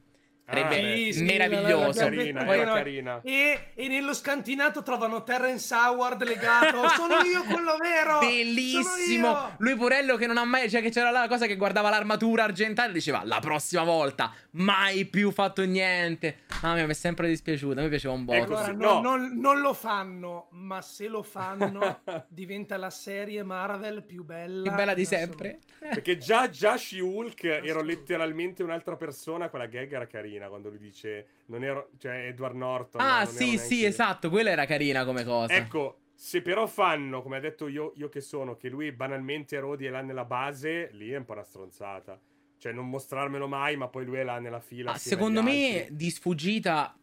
Sarebbe 0.53 0.93
Ah. 0.93 0.95
Sì, 0.97 1.13
sì, 1.15 1.23
meraviglioso. 1.25 1.99
la- 2.01 2.11
carina, 2.11 2.45
poi 2.45 2.65
no- 2.65 2.73
carina. 2.75 3.21
E, 3.23 3.69
e 3.75 3.89
nello 3.89 4.13
scantinato 4.13 4.83
trovano 4.83 5.23
Terrence 5.25 5.75
Howard 5.75 6.23
legato. 6.25 6.89
Sono 6.91 7.15
io 7.25 7.43
quello 7.45 7.77
vero! 7.81 8.19
Bellissimo! 8.19 9.53
Lui 9.59 9.77
Porello 9.77 10.17
che 10.17 10.27
non 10.27 10.37
ha 10.37 10.45
mai. 10.45 10.69
Cioè, 10.69 10.83
che 10.83 10.91
c'era 10.91 11.11
la 11.11 11.27
cosa 11.29 11.47
che 11.47 11.57
guardava 11.57 11.89
l'armatura 11.91 12.45
argentata 12.45 12.91
e 12.91 12.93
diceva: 12.93 13.23
La 13.25 13.41
prossima 13.41 13.83
volta, 13.85 14.33
mai 14.53 15.07
più 15.07 15.31
fatto 15.31 15.65
niente. 15.65 16.41
Mamma 16.63 16.75
mia, 16.77 16.85
mi 16.87 16.93
è 16.93 16.95
sempre 16.95 17.29
dispiaciuto. 17.29 17.81
A 17.81 17.83
me 17.83 17.89
piaceva 17.89 18.13
un 18.15 18.25
botto. 18.25 18.39
Ecco, 18.39 18.57
Allora, 18.57 18.65
sì, 18.67 18.77
no- 18.77 19.01
no. 19.01 19.17
non, 19.17 19.39
non 19.39 19.61
lo 19.61 19.73
fanno, 19.73 20.49
ma 20.53 20.83
se 20.83 21.09
lo 21.09 21.23
fanno, 21.23 22.01
diventa 22.29 22.77
la 22.77 22.91
serie 22.91 23.43
Marvel 23.43 24.03
più 24.05 24.23
bella, 24.25 24.63
Più 24.63 24.73
bella 24.73 24.95
di 24.95 25.05
sempre. 25.05 25.59
Perché 25.79 26.19
già, 26.19 26.49
già 26.49 26.77
She-Hulk 26.77 27.43
ero 27.45 27.83
letteralmente 27.83 28.63
un'altra 28.63 28.97
persona, 28.97 29.49
quella 29.49 29.67
gag 29.67 29.93
era 29.93 30.07
carina 30.07 30.42
quando 30.49 30.69
lui 30.69 30.79
dice, 30.79 31.27
non 31.47 31.63
ero, 31.65 31.91
cioè 31.99 32.27
Edward 32.27 32.55
Norton. 32.57 33.01
Ah, 33.01 33.23
ero 33.23 33.31
sì, 33.31 33.45
neanche- 33.45 33.63
sì, 33.63 33.85
esatto. 33.85 34.31
Quella 34.31 34.51
era 34.51 34.65
carina 34.67 35.05
come 35.05 35.25
cosa. 35.25 35.55
Ecco, 35.55 35.99
se 36.15 36.43
però 36.43 36.67
fanno, 36.67 37.23
come 37.23 37.37
ha 37.39 37.41
detto 37.41 37.69
io, 37.69 37.93
io 37.97 38.09
che 38.09 38.21
sono, 38.21 38.57
che 38.57 38.69
lui 38.69 38.93
banalmente 38.93 39.59
Rodi 39.59 39.87
è 39.87 39.91
là 39.91 40.01
nella 40.03 40.25
base, 40.25 40.91
lì 40.93 41.11
è 41.11 41.17
un 41.17 41.25
po' 41.25 41.33
una 41.33 41.43
stronzata. 41.45 42.21
Cioè, 42.59 42.73
non 42.73 42.89
mostrarmelo 42.89 43.49
mai, 43.49 43.77
ma 43.77 43.89
poi 43.89 44.05
lui 44.05 44.19
è 44.19 44.23
là 44.23 44.39
nella 44.39 44.61
fila. 44.61 44.93
Ah, 44.93 44.97
secondo 44.97 45.43
me, 45.43 45.81
altri. 45.81 45.97
di 45.97 46.11
sfuggita. 46.11 46.97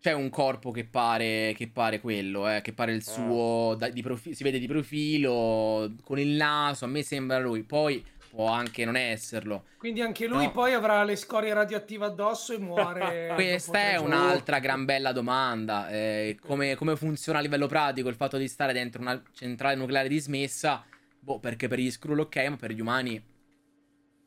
C'è 0.00 0.12
un 0.12 0.28
corpo 0.30 0.70
che 0.70 0.84
pare, 0.84 1.52
che 1.56 1.68
pare 1.68 2.00
quello, 2.00 2.48
eh, 2.48 2.60
che 2.62 2.72
pare 2.72 2.92
il 2.92 3.02
Ah. 3.04 3.10
suo. 3.10 3.74
da- 3.76 3.88
di 3.88 4.00
profi- 4.00 4.32
si 4.34 4.44
vede 4.44 4.58
di 4.60 4.66
profilo, 4.68 5.92
con 6.04 6.18
il 6.20 6.28
naso. 6.36 6.84
A 6.84 6.88
me 6.88 7.02
sembra 7.02 7.38
lui. 7.40 7.64
Poi 7.64 8.04
può 8.30 8.48
anche 8.48 8.84
non 8.84 8.96
esserlo. 8.96 9.64
Quindi 9.78 10.00
anche 10.00 10.26
lui 10.26 10.44
No. 10.44 10.50
poi 10.52 10.72
avrà 10.74 11.02
le 11.04 11.16
scorie 11.16 11.52
radioattive 11.52 12.04
addosso 12.06 12.52
e 12.52 12.58
muore. 12.58 13.32
Questa 13.34 13.78
è 13.78 13.96
un'altra 13.96 14.58
gran 14.58 14.84
bella 14.84 15.12
domanda. 15.12 15.88
eh, 15.90 16.38
come, 16.40 16.74
come 16.74 16.96
funziona 16.96 17.38
a 17.38 17.42
livello 17.42 17.66
pratico 17.66 18.08
il 18.08 18.14
fatto 18.16 18.36
di 18.36 18.48
stare 18.48 18.72
dentro 18.72 19.00
una 19.00 19.20
centrale 19.32 19.74
nucleare 19.76 20.08
dismessa? 20.08 20.84
Boh, 21.20 21.38
perché 21.38 21.68
per 21.68 21.78
gli 21.78 21.90
Skrull 21.90 22.20
ok, 22.20 22.36
ma 22.48 22.56
per 22.56 22.72
gli 22.72 22.80
umani 22.80 23.22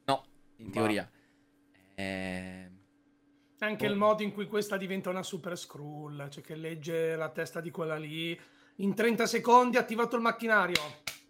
no, 0.06 0.26
in 0.58 0.66
Ma- 0.66 0.72
teoria. 0.72 1.10
Eh... 1.96 2.70
Anche 3.60 3.86
il 3.86 3.96
modo 3.96 4.24
in 4.24 4.34
cui 4.34 4.48
questa 4.48 4.76
diventa 4.76 5.10
una 5.12 5.22
super 5.22 5.56
scroll, 5.56 6.30
cioè 6.30 6.42
che 6.44 6.56
legge 6.56 7.16
la 7.16 7.30
testa 7.30 7.62
di 7.62 7.70
quella 7.70 7.96
lì. 7.96 8.40
In 8.78 8.96
30 8.96 9.28
secondi 9.28 9.78
ha 9.78 9.82
attivato 9.82 10.16
il 10.16 10.24
macchinario. 10.24 10.82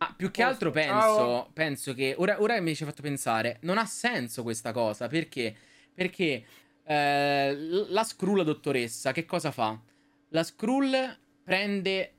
Ah, 0.04 0.14
più 0.18 0.32
che 0.32 0.42
Posto. 0.44 0.66
altro 0.66 0.72
penso, 0.72 1.50
penso 1.54 1.94
che 1.94 2.16
ora, 2.18 2.42
ora 2.42 2.60
mi 2.60 2.74
ci 2.76 2.82
hai 2.82 2.90
fatto 2.90 3.04
pensare, 3.04 3.60
non 3.62 3.78
ha 3.78 3.86
senso 3.86 4.42
questa 4.42 4.72
cosa 4.72 5.08
perché, 5.08 5.56
perché 5.94 6.44
eh, 6.84 7.56
la 7.88 8.04
Skrull 8.04 8.42
dottoressa 8.42 9.12
che 9.12 9.26
cosa 9.26 9.52
fa? 9.52 9.80
La 10.30 10.44
Skrull 10.44 11.18
prende 11.44 12.14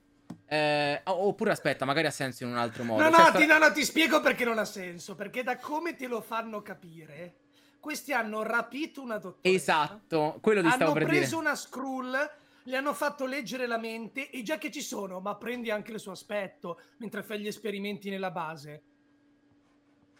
eh, 0.46 1.00
oh, 1.06 1.26
oppure 1.26 1.50
aspetta, 1.50 1.84
magari 1.84 2.06
ha 2.06 2.12
senso 2.12 2.44
in 2.44 2.50
un 2.50 2.56
altro 2.56 2.84
modo. 2.84 3.02
No, 3.02 3.10
Cioè, 3.10 3.18
no, 3.18 3.26
sta- 3.30 3.38
ti, 3.38 3.46
no, 3.46 3.58
no, 3.58 3.72
ti 3.72 3.84
spiego 3.84 4.20
perché 4.20 4.44
non 4.44 4.58
ha 4.58 4.64
senso. 4.64 5.16
Perché 5.16 5.42
da 5.42 5.56
come 5.56 5.96
te 5.96 6.06
lo 6.06 6.20
fanno 6.20 6.62
capire, 6.62 7.34
questi 7.80 8.12
hanno 8.12 8.42
rapito 8.44 9.02
una 9.02 9.18
dottoressa. 9.18 9.56
Esatto, 9.56 10.38
quello 10.40 10.60
ti 10.62 10.68
stavo 10.68 10.84
hanno 10.84 10.92
per 10.92 11.04
preso 11.04 11.36
dire. 11.36 11.48
una 11.48 11.56
scroll, 11.56 12.30
le 12.64 12.76
hanno 12.76 12.94
fatto 12.94 13.26
leggere 13.26 13.66
la 13.66 13.78
mente 13.78 14.30
e 14.30 14.42
già 14.42 14.58
che 14.58 14.70
ci 14.70 14.82
sono, 14.82 15.20
ma 15.20 15.36
prendi 15.36 15.70
anche 15.70 15.92
il 15.92 16.00
suo 16.00 16.12
aspetto 16.12 16.80
mentre 16.98 17.22
fai 17.22 17.40
gli 17.40 17.46
esperimenti 17.46 18.10
nella 18.10 18.30
base. 18.30 18.82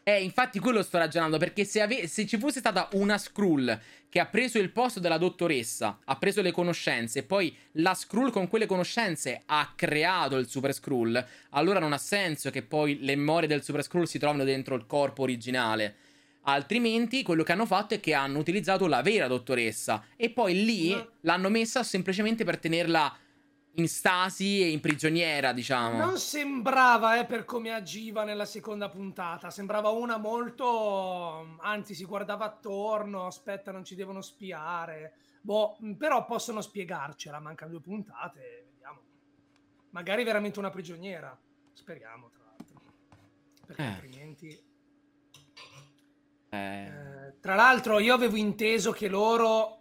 Eh, 0.05 0.21
infatti 0.21 0.59
quello 0.59 0.83
sto 0.83 0.99
ragionando, 0.99 1.39
perché 1.39 1.65
se, 1.65 1.81
ave- 1.81 2.09
se 2.09 2.27
ci 2.27 2.37
fosse 2.37 2.59
stata 2.59 2.89
una 2.95 3.19
Skrull 3.19 3.79
che 4.09 4.19
ha 4.19 4.27
preso 4.27 4.59
il 4.59 4.73
posto 4.73 4.99
della 4.99 5.17
dottoressa, 5.17 6.01
ha 6.05 6.17
preso 6.17 6.43
le 6.43 6.51
conoscenze, 6.51 7.21
e 7.21 7.23
poi 7.23 7.57
la 7.73 7.95
Skrull 7.95 8.33
con 8.33 8.49
quelle 8.49 8.67
conoscenze 8.67 9.43
ha 9.47 9.73
creato 9.77 10.39
il 10.39 10.49
Super 10.49 10.75
Skrull, 10.75 11.25
allora 11.51 11.79
non 11.79 11.93
ha 11.93 11.99
senso 11.99 12.51
che 12.51 12.62
poi 12.62 12.99
le 12.99 13.15
memorie 13.15 13.47
del 13.47 13.62
Super 13.62 13.85
Skrull 13.85 14.05
si 14.05 14.19
trovino 14.19 14.43
dentro 14.43 14.75
il 14.75 14.87
corpo 14.87 15.23
originale. 15.23 15.95
Altrimenti 16.45 17.23
quello 17.23 17.43
che 17.45 17.53
hanno 17.53 17.67
fatto 17.67 17.95
è 17.95 18.01
che 18.01 18.15
hanno 18.15 18.39
utilizzato 18.39 18.87
la 18.87 19.01
vera 19.03 19.27
dottoressa 19.29 20.05
e 20.17 20.31
poi 20.31 20.65
lì 20.65 20.91
No. 20.95 21.09
l'hanno 21.21 21.49
messa 21.49 21.83
semplicemente 21.85 22.43
per 22.45 22.59
tenerla 22.59 23.17
in 23.77 23.89
stasi 23.89 24.61
e 24.61 24.69
in 24.69 24.81
prigioniera, 24.81 25.53
diciamo. 25.53 25.97
Non 25.97 26.19
sembrava, 26.19 27.19
eh, 27.19 27.25
per 27.25 27.45
come 27.47 27.71
agiva 27.73 28.23
nella 28.25 28.45
seconda 28.45 28.89
puntata, 28.91 29.51
sembrava 29.51 29.89
una 29.91 30.19
molto... 30.19 31.57
anzi 31.61 31.95
si 31.95 32.05
guardava 32.05 32.45
attorno, 32.45 33.27
aspetta 33.27 33.71
non 33.73 33.85
ci 33.85 33.95
devono 33.95 34.21
spiare. 34.21 35.15
Boh, 35.41 35.77
mh, 35.79 35.93
però 35.93 36.25
possono 36.27 36.61
spiegarcela, 36.61 37.41
mancano 37.41 37.71
due 37.71 37.81
puntate, 37.81 38.67
vediamo. 38.73 39.01
Magari 39.91 40.23
veramente 40.25 40.59
una 40.59 40.71
prigioniera, 40.71 41.35
speriamo 41.73 42.29
tra 42.29 42.43
l'altro. 42.45 42.81
Perché 43.67 43.83
Eh. 43.83 43.87
altrimenti... 43.87 44.71
Eh, 46.53 46.87
Eh, 46.87 47.35
tra 47.41 47.55
l'altro, 47.55 47.99
io 47.99 48.15
avevo 48.15 48.37
inteso 48.37 48.93
che 48.93 49.09
loro. 49.09 49.79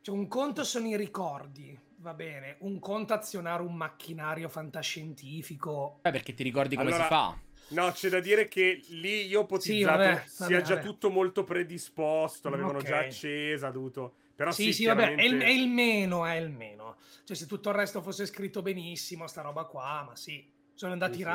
Cioè, 0.00 0.14
un 0.14 0.28
conto 0.28 0.64
sono 0.64 0.86
i 0.88 0.96
ricordi, 0.96 1.78
va 1.96 2.12
bene. 2.14 2.56
Un 2.60 2.78
conto 2.78 3.14
azionare 3.14 3.62
un 3.62 3.74
macchinario 3.74 4.48
fantascientifico. 4.48 6.00
beh, 6.00 6.10
perché 6.10 6.34
ti 6.34 6.42
ricordi 6.42 6.76
come 6.76 6.90
Allora, 6.90 7.02
si 7.02 7.08
fa? 7.08 7.38
No, 7.68 7.90
c'è 7.92 8.08
da 8.10 8.20
dire 8.20 8.46
che 8.46 8.84
lì 8.88 9.26
io 9.26 9.40
ho 9.40 9.42
ipotizzato 9.44 9.98
vabbè, 9.98 10.24
sia 10.26 10.60
vabbè, 10.60 10.62
già 10.62 10.74
vabbè. 10.74 10.86
tutto 10.86 11.10
molto 11.10 11.44
predisposto, 11.44 12.50
l'avevano 12.50 12.78
Ok. 12.78 12.84
già 12.84 12.98
accesa, 12.98 13.70
dovuto... 13.70 14.14
Però 14.34 14.52
sì, 14.52 14.72
sì, 14.72 14.72
sì, 14.72 14.84
vabbè, 14.86 15.14
è 15.14 15.22
il, 15.22 15.40
chiaramente- 15.40 15.46
è 15.46 15.50
il 15.50 15.68
meno, 15.68 16.24
è 16.26 16.34
il 16.36 16.50
meno. 16.50 16.96
Cioè, 17.24 17.36
se 17.36 17.46
tutto 17.46 17.70
il 17.70 17.74
resto 17.76 18.02
fosse 18.02 18.26
scritto 18.26 18.62
benissimo, 18.62 19.26
sta 19.26 19.42
roba 19.42 19.64
qua, 19.64 20.04
ma 20.08 20.16
sì, 20.16 20.44
sono 20.74 20.92
andati 20.92 21.14
Sì, 21.14 21.22
sì. 21.22 21.28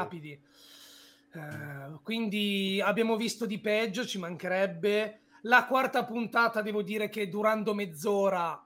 Eh, 1.33 1.99
quindi 2.03 2.82
abbiamo 2.83 3.16
visto 3.16 3.45
di 3.45 3.59
peggio, 3.59 4.06
ci 4.06 4.17
mancherebbe. 4.19 5.22
La 5.43 5.66
quarta 5.66 6.03
puntata, 6.06 6.61
devo 6.61 6.82
dire 6.82 7.08
che 7.09 7.30
durando 7.30 7.74
mezz'ora 7.74 8.61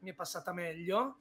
mi 0.00 0.10
è 0.10 0.14
passata 0.14 0.52
meglio. 0.52 1.16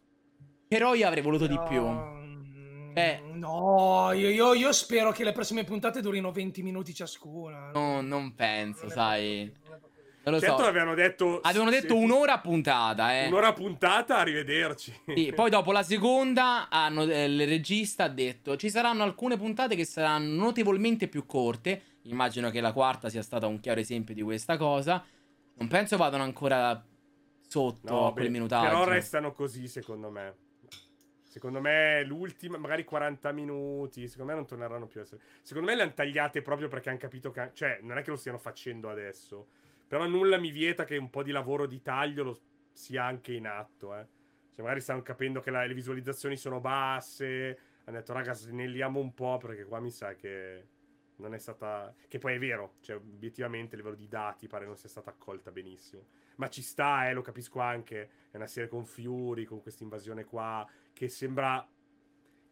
Però 0.68 0.94
io 0.94 1.08
avrei 1.08 1.24
voluto 1.24 1.48
di 1.48 1.56
Però, 1.56 1.68
più. 1.68 1.88
mm, 1.88 2.92
Eh. 2.98 3.22
No, 3.34 4.12
io, 4.12 4.30
io- 4.30 4.54
io 4.54 4.72
spero 4.72 5.12
che 5.12 5.24
le 5.24 5.32
prossime 5.32 5.64
puntate 5.64 6.02
durino 6.02 6.32
20 6.32 6.62
minuti 6.62 6.94
ciascuna. 6.94 7.72
No, 7.72 8.02
non 8.02 8.36
penso, 8.36 8.82
Non 8.84 8.92
è 8.92 8.94
sai. 8.94 9.52
proprio- 9.64 9.90
non 10.24 10.36
lo 10.36 10.40
Certo 10.40 10.64
so. 10.64 10.66
avevano 10.66 10.96
detto... 10.96 11.40
Avevano 11.42 11.70
detto 11.70 11.98
un'ora 11.98 12.40
puntata, 12.40 13.14
eh. 13.14 13.28
Un'ora 13.28 13.52
puntata, 13.52 14.18
arrivederci. 14.18 15.02
Sì, 15.14 15.34
poi 15.36 15.50
dopo 15.50 15.72
la 15.74 15.84
seconda 15.84 16.70
hanno, 16.70 17.04
eh, 17.04 17.26
il 17.26 17.46
regista 17.46 18.06
ha 18.06 18.10
detto 18.10 18.56
ci 18.56 18.70
saranno 18.70 19.04
alcune 19.04 19.38
puntate 19.38 19.76
che 19.76 19.86
saranno 19.86 20.42
notevolmente 20.44 21.10
più 21.10 21.26
corte. 21.26 21.82
Immagino 22.04 22.50
che 22.52 22.62
la 22.62 22.72
quarta 22.72 23.10
sia 23.10 23.22
stata 23.22 23.48
un 23.48 23.60
chiaro 23.60 23.82
esempio 23.82 24.14
di 24.14 24.22
questa 24.22 24.56
cosa. 24.56 25.04
Non 25.56 25.68
penso 25.68 25.98
vadano 25.98 26.24
ancora 26.24 26.84
sotto 27.46 27.94
No, 27.94 28.08
a 28.08 28.14
quel 28.14 28.26
beh, 28.26 28.32
minutaggio. 28.32 28.68
Però 28.70 28.84
restano 28.86 29.34
così, 29.34 29.68
secondo 29.68 30.10
me. 30.10 30.36
Secondo 31.22 31.60
me 31.60 32.04
l'ultima, 32.06 32.58
magari 32.58 32.84
40 32.84 33.32
minuti, 33.32 34.08
secondo 34.08 34.32
me 34.32 34.38
non 34.38 34.48
torneranno 34.48 34.86
più 34.86 35.00
a 35.00 35.04
essere. 35.04 35.22
Secondo 35.42 35.70
me 35.70 35.76
le 35.76 35.82
hanno 35.82 35.94
tagliate 35.94 36.42
proprio 36.42 36.68
perché 36.68 36.90
hanno 36.90 37.00
capito 37.00 37.32
che... 37.32 37.50
Cioè, 37.54 37.80
non 37.82 37.98
è 37.98 38.04
che 38.04 38.12
lo 38.12 38.16
stiano 38.16 38.38
facendo 38.38 38.90
adesso. 38.90 39.48
Però 39.88 40.08
nulla 40.08 40.38
mi 40.38 40.52
vieta 40.52 40.86
che 40.86 40.98
un 40.98 41.10
po' 41.10 41.24
di 41.24 41.32
lavoro 41.32 41.66
di 41.66 41.82
taglio 41.82 42.24
lo 42.24 42.40
sia 42.72 43.04
anche 43.06 43.34
in 43.34 43.48
atto, 43.48 43.96
eh. 43.96 44.06
Cioè, 44.54 44.62
magari 44.64 44.82
stanno 44.82 45.02
capendo 45.02 45.40
che 45.40 45.52
la- 45.52 45.66
le 45.66 45.74
visualizzazioni 45.74 46.38
sono 46.38 46.60
basse. 46.60 47.58
Hanno 47.86 47.98
detto, 47.98 48.14
raga, 48.14 48.34
snelliamo 48.34 49.00
un 49.00 49.14
po' 49.14 49.38
perché 49.38 49.66
qua 49.66 49.80
mi 49.80 49.92
sa 49.92 50.16
che 50.16 50.68
non 51.18 51.34
è 51.34 51.40
stata... 51.40 51.94
Che 52.08 52.18
poi 52.18 52.36
è 52.36 52.40
vero, 52.40 52.76
cioè, 52.82 52.96
obiettivamente 52.96 53.76
a 53.76 53.78
livello 53.78 53.96
di 53.96 54.08
dati 54.08 54.48
pare 54.48 54.66
non 54.66 54.78
sia 54.78 54.90
stata 54.90 55.10
accolta 55.10 55.52
benissimo. 55.52 56.04
Ma 56.36 56.50
ci 56.50 56.62
sta, 56.62 57.10
eh, 57.10 57.14
lo 57.14 57.22
capisco 57.22 57.60
anche. 57.60 58.10
È 58.32 58.38
una 58.38 58.48
serie 58.48 58.70
con 58.70 58.86
Fury, 58.86 59.44
con 59.44 59.62
questa 59.62 59.84
invasione 59.84 60.24
qua, 60.24 60.68
che 60.94 61.10
sembra... 61.10 61.68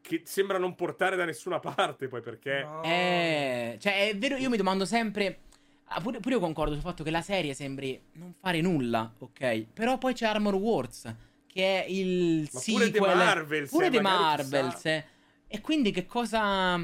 Che 0.01 0.22
sembra 0.26 0.58
non 0.58 0.74
portare 0.74 1.16
da 1.16 1.26
nessuna 1.26 1.60
parte, 1.61 2.08
poi 2.08 2.22
perché... 2.22 2.64
No. 2.64 2.84
Eh, 2.84 3.77
cioè, 3.80 4.10
è 4.10 4.18
vero, 4.18 4.35
io 4.35 4.50
mi 4.50 4.58
domando 4.58 4.85
sempre. 4.85 5.42
Ah, 5.91 6.01
Pure, 6.01 6.19
pure 6.19 6.35
io 6.35 6.41
concordo 6.41 6.73
sul 6.73 6.81
fatto 6.81 7.03
che 7.03 7.11
la 7.11 7.21
serie 7.21 7.53
sembri 7.53 8.01
non 8.13 8.33
fare 8.39 8.61
nulla, 8.61 9.13
ok? 9.17 9.65
Però 9.73 9.97
poi 9.97 10.13
c'è 10.13 10.25
Armor 10.25 10.55
Wars, 10.55 11.13
che 11.47 11.83
è 11.83 11.85
il 11.87 12.49
Ma 12.51 12.59
pure 12.59 12.85
sequel. 12.85 12.91
The 12.91 12.99
Marvels, 13.15 13.69
pure 13.69 13.85
eh, 13.87 13.89
The 13.89 14.01
Marvels, 14.01 14.85
eh. 14.85 15.05
E 15.47 15.61
quindi 15.61 15.91
che 15.91 16.05
cosa. 16.05 16.79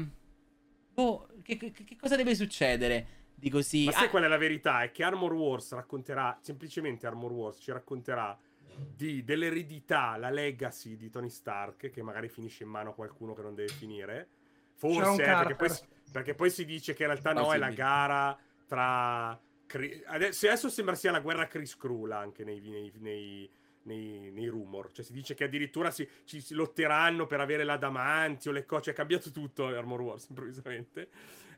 Boh, 0.94 1.28
che, 1.42 1.56
che- 1.56 1.72
che 1.72 1.96
cosa 1.96 2.16
deve 2.16 2.34
succedere 2.34 3.06
di 3.34 3.48
così? 3.50 3.84
Ma 3.86 3.92
sai 3.92 4.06
Ah, 4.06 4.10
qual 4.10 4.24
è 4.24 4.28
la 4.28 4.36
verità? 4.36 4.82
È 4.82 4.90
che 4.90 5.04
Armor 5.04 5.32
Wars 5.32 5.72
racconterà, 5.72 6.38
semplicemente 6.42 7.06
Armor 7.06 7.32
Wars 7.32 7.58
ci 7.60 7.72
racconterà 7.72 8.36
di, 8.94 9.24
dell'eredità, 9.24 10.16
la 10.16 10.30
legacy 10.30 10.96
di 10.96 11.08
Tony 11.08 11.30
Stark, 11.30 11.90
che 11.90 12.02
magari 12.02 12.28
finisce 12.28 12.64
in 12.64 12.68
mano 12.70 12.90
a 12.90 12.94
qualcuno 12.94 13.32
che 13.32 13.42
non 13.42 13.54
deve 13.54 13.72
finire. 13.72 14.28
Forse, 14.74 15.22
eh, 15.22 15.26
perché, 15.26 15.54
poi, 15.54 15.70
perché 16.12 16.34
poi 16.34 16.50
si 16.50 16.64
dice 16.64 16.94
che 16.94 17.02
in 17.02 17.08
realtà 17.08 17.32
no, 17.32 17.52
è 17.52 17.58
la 17.58 17.70
gara 17.70 18.38
tra... 18.68 19.40
Adesso, 20.06 20.46
adesso 20.46 20.68
sembra 20.70 20.94
sia 20.94 21.10
la 21.10 21.20
guerra 21.20 21.46
Chris 21.46 21.76
Krull 21.76 22.10
anche 22.12 22.42
nei, 22.44 22.58
nei, 22.60 22.90
nei, 23.00 23.50
nei, 23.82 24.30
nei 24.30 24.46
rumor. 24.46 24.92
Cioè 24.92 25.04
si 25.04 25.12
dice 25.12 25.34
che 25.34 25.44
addirittura 25.44 25.90
si, 25.90 26.08
ci 26.24 26.40
si 26.40 26.54
lotteranno 26.54 27.26
per 27.26 27.40
avere 27.40 27.64
l'adamanti 27.64 28.48
o 28.48 28.52
le 28.52 28.64
cose. 28.64 28.84
Cioè 28.84 28.92
è 28.94 28.96
cambiato 28.96 29.30
tutto 29.30 29.66
Armor 29.66 30.00
Wars 30.00 30.28
improvvisamente. 30.30 31.08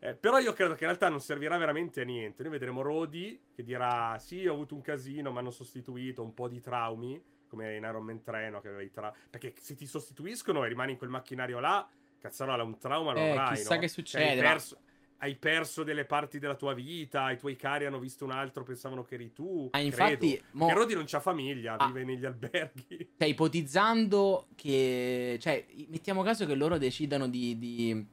Eh, 0.00 0.14
però 0.14 0.38
io 0.38 0.52
credo 0.54 0.72
che 0.74 0.80
in 0.84 0.88
realtà 0.88 1.08
non 1.08 1.20
servirà 1.20 1.56
veramente 1.58 2.00
a 2.00 2.04
niente. 2.04 2.42
Noi 2.42 2.52
vedremo 2.52 2.82
Rodi 2.82 3.40
che 3.54 3.62
dirà: 3.62 4.16
Sì, 4.18 4.44
ho 4.46 4.54
avuto 4.54 4.74
un 4.74 4.80
casino, 4.80 5.30
mi 5.30 5.38
hanno 5.38 5.50
sostituito, 5.50 6.22
un 6.22 6.34
po' 6.34 6.48
di 6.48 6.60
traumi. 6.60 7.22
Come 7.46 7.76
in 7.76 7.82
Iron 7.84 8.04
Man 8.04 8.22
3, 8.22 8.50
no? 8.50 8.60
Che 8.60 8.68
aveva 8.68 8.82
i 8.82 8.90
tra- 8.90 9.12
Perché 9.28 9.52
se 9.56 9.74
ti 9.74 9.86
sostituiscono 9.86 10.64
e 10.64 10.68
rimani 10.68 10.92
in 10.92 10.98
quel 10.98 11.10
macchinario 11.10 11.58
là, 11.60 11.86
cazzarola, 12.18 12.62
un 12.62 12.78
trauma 12.78 13.12
lo 13.12 13.18
Eh, 13.18 13.30
avrai. 13.30 13.56
chissà 13.56 13.74
no? 13.74 13.80
che 13.80 13.86
Cioè, 13.88 13.94
succede, 13.96 14.28
hai, 14.30 14.36
ma- 14.36 14.42
perso, 14.42 14.78
hai 15.22 15.36
perso 15.36 15.82
delle 15.84 16.04
parti 16.04 16.38
della 16.38 16.54
tua 16.54 16.72
vita. 16.74 17.30
I 17.30 17.36
tuoi 17.38 17.54
cari 17.56 17.84
hanno 17.84 17.98
visto 17.98 18.24
un 18.24 18.30
altro, 18.30 18.62
pensavano 18.62 19.02
che 19.04 19.14
eri 19.14 19.32
tu. 19.32 19.68
Ah, 19.72 19.80
infatti, 19.80 20.40
mo- 20.52 20.70
Rodi 20.72 20.94
non 20.94 21.04
c'ha 21.06 21.20
famiglia, 21.20 21.76
Ah. 21.76 21.86
vive 21.86 22.04
negli 22.04 22.24
alberghi. 22.24 23.10
Cioè, 23.18 23.28
ipotizzando 23.28 24.48
che. 24.54 25.36
Cioè, 25.40 25.66
mettiamo 25.88 26.22
caso 26.22 26.46
che 26.46 26.54
loro 26.54 26.78
decidano 26.78 27.28
di, 27.28 27.58
di, 27.58 28.06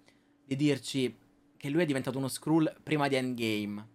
di 0.45 0.55
dirci 0.55 1.17
che 1.57 1.69
lui 1.69 1.81
è 1.81 1.85
diventato 1.85 2.17
uno 2.17 2.27
Skrull 2.27 2.73
prima 2.83 3.07
di 3.07 3.15
Endgame. 3.15 3.87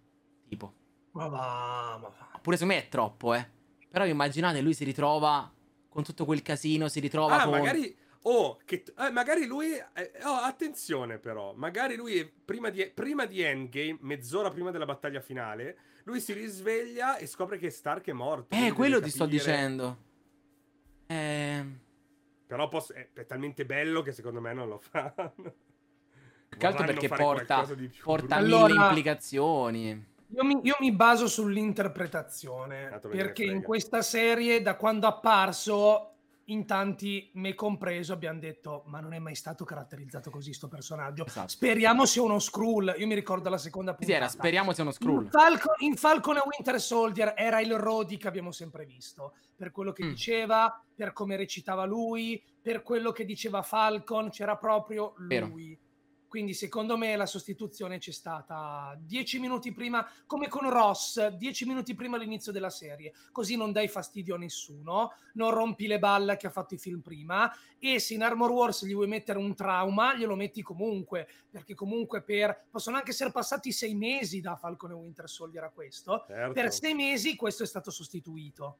Tipo. 0.49 0.73
Ma 1.13 1.27
va, 1.29 1.99
ma 2.01 2.09
va. 2.09 2.39
Pure 2.41 2.57
secondo 2.57 2.75
me 2.79 2.85
è 2.87 2.89
troppo, 2.89 3.35
eh. 3.35 3.47
Però 3.91 4.07
immaginate, 4.07 4.61
lui 4.63 4.73
si 4.75 4.85
ritrova 4.85 5.53
con 5.89 6.03
tutto 6.03 6.25
quel 6.25 6.41
casino, 6.41 6.89
si 6.89 6.99
ritrova 7.01 7.41
Ah, 7.41 7.45
con... 7.45 7.53
magari. 7.59 7.95
Oh, 8.23 8.59
che, 8.65 8.85
eh, 8.99 9.11
magari 9.11 9.47
lui. 9.47 9.73
eh, 9.73 10.13
oh, 10.25 10.35
attenzione, 10.35 11.19
però. 11.19 11.53
Magari 11.55 11.97
lui, 11.97 12.25
prima 12.45 12.71
di, 12.71 12.89
prima 12.93 13.25
di 13.27 13.41
Endgame, 13.43 13.99
mezz'ora 14.01 14.51
prima 14.51 14.71
della 14.71 14.85
battaglia 14.85 15.21
finale, 15.21 15.77
lui 16.05 16.21
si 16.21 16.33
risveglia 16.33 17.17
e 17.17 17.27
scopre 17.27 17.59
che 17.59 17.71
Stark 17.71 18.07
è 18.07 18.13
morto. 18.13 18.55
Eh, 18.55 18.73
quello 18.73 19.01
ti 19.01 19.11
sto 19.11 19.27
dicendo. 19.27 19.99
Eh... 21.07 21.65
Però 22.47 22.69
posso- 22.69 22.93
è, 22.93 23.09
è 23.13 23.27
talmente 23.27 23.65
bello 23.65 24.03
che 24.03 24.13
secondo 24.13 24.41
me 24.41 24.53
non 24.53 24.69
lo 24.69 24.79
fanno. 24.79 25.33
Più 26.49 26.59
che 26.59 26.67
altro 26.67 26.85
perché 26.85 27.09
porta, 27.09 27.67
porta 28.03 28.37
Allora- 28.37 28.73
mille 28.73 28.87
implicazioni. 28.87 30.11
Io 30.35 30.45
mi, 30.45 30.61
io 30.63 30.77
mi 30.81 30.93
baso 30.93 31.27
sull'interpretazione, 31.29 33.01
perché 33.11 33.45
in 33.45 33.63
questa 33.63 34.01
serie, 34.01 34.63
da 34.63 34.77
quando 34.77 35.07
è 35.07 35.11
apparso, 35.11 36.12
in 36.47 36.67
tanti, 36.67 37.31
me 37.35 37.55
compreso, 37.55 38.13
abbiamo 38.13 38.39
detto, 38.41 38.83
ma 38.87 39.01
non 39.01 39.13
è 39.13 39.19
mai 39.19 39.35
stato 39.35 39.65
caratterizzato 39.65 40.31
così 40.31 40.53
sto 40.53 40.69
personaggio. 40.69 41.25
Esatto. 41.27 41.49
Speriamo 41.49 42.05
sia 42.07 42.23
uno 42.23 42.39
Skrull. 42.39 42.95
Io 42.99 43.07
mi 43.07 43.15
ricordo 43.15 43.49
la 43.49 43.59
seconda 43.59 43.93
Sì, 43.93 43.99
puntata. 43.99 44.19
era, 44.19 44.29
speriamo 44.29 44.73
sia 44.73 44.83
uno 44.83 44.93
In, 44.93 44.99
scroll. 44.99 45.29
Falcon, 45.29 45.75
in 45.79 45.97
Falcon 45.97 46.37
e 46.39 46.43
Winter 46.45 46.81
Soldier 46.81 47.35
era 47.37 47.61
il 47.61 47.77
Rhodey 47.79 48.17
che 48.17 48.29
abbiamo 48.29 48.51
sempre 48.53 48.85
visto, 48.85 49.35
per 49.57 49.71
quello 49.71 49.93
che 49.93 50.05
Mm. 50.05 50.09
diceva, 50.09 50.85
per 50.95 51.13
come 51.13 51.37
recitava 51.37 51.85
lui, 51.85 52.43
per 52.61 52.83
quello 52.83 53.13
che 53.13 53.25
diceva 53.25 53.63
Falcon, 53.63 54.31
c'era 54.31 54.57
proprio 54.57 55.15
Vero. 55.19 55.47
Quindi 56.33 56.55
secondo 56.55 56.97
me 56.97 57.15
la 57.15 57.27
sostituzione 57.27 57.99
c'è 57.99 58.11
stata 58.11 58.99
dieci 58.99 59.39
minuti 59.39 59.71
prima, 59.71 60.09
come 60.25 60.49
con 60.49 60.67
Ross, 60.71 61.27
dieci 61.27 61.67
minuti 61.67 61.95
prima 61.95 62.17
all'inizio 62.17 62.53
della 62.53 62.71
serie, 62.71 63.13
così 63.33 63.55
non 63.55 63.71
dai 63.71 63.87
fastidio 63.87 64.37
a 64.37 64.39
nessuno, 64.39 65.13
non 65.35 65.51
rompi 65.51 65.87
le 65.87 65.99
balle 65.99 66.39
che 66.39 66.47
ha 66.47 66.51
fatto 66.51 66.73
i 66.73 66.79
film 66.79 67.01
prima 67.01 67.55
e 67.79 67.99
se 67.99 68.15
in 68.15 68.23
Armor 68.23 68.51
Wars 68.51 68.87
gli 68.87 68.95
vuoi 68.95 69.09
mettere 69.09 69.39
un 69.39 69.55
trauma, 69.55 70.17
glielo 70.17 70.35
metti 70.35 70.63
comunque, 70.63 71.29
perché 71.51 71.75
comunque 71.75 72.23
per 72.23 72.65
possono 72.71 72.97
anche 72.97 73.11
essere 73.11 73.31
passati 73.31 73.71
sei 73.71 73.95
mesi 73.95 74.41
da 74.41 74.57
Falcon 74.57 74.93
e 74.93 74.95
Winter 74.95 75.29
Soldier 75.29 75.65
a 75.65 75.71
questo, 75.71 76.25
Certo. 76.27 76.53
per 76.55 76.73
sei 76.73 76.95
mesi 76.95 77.37
questo 77.37 77.63
è 77.63 77.67
stato 77.67 77.91
sostituito. 77.91 78.79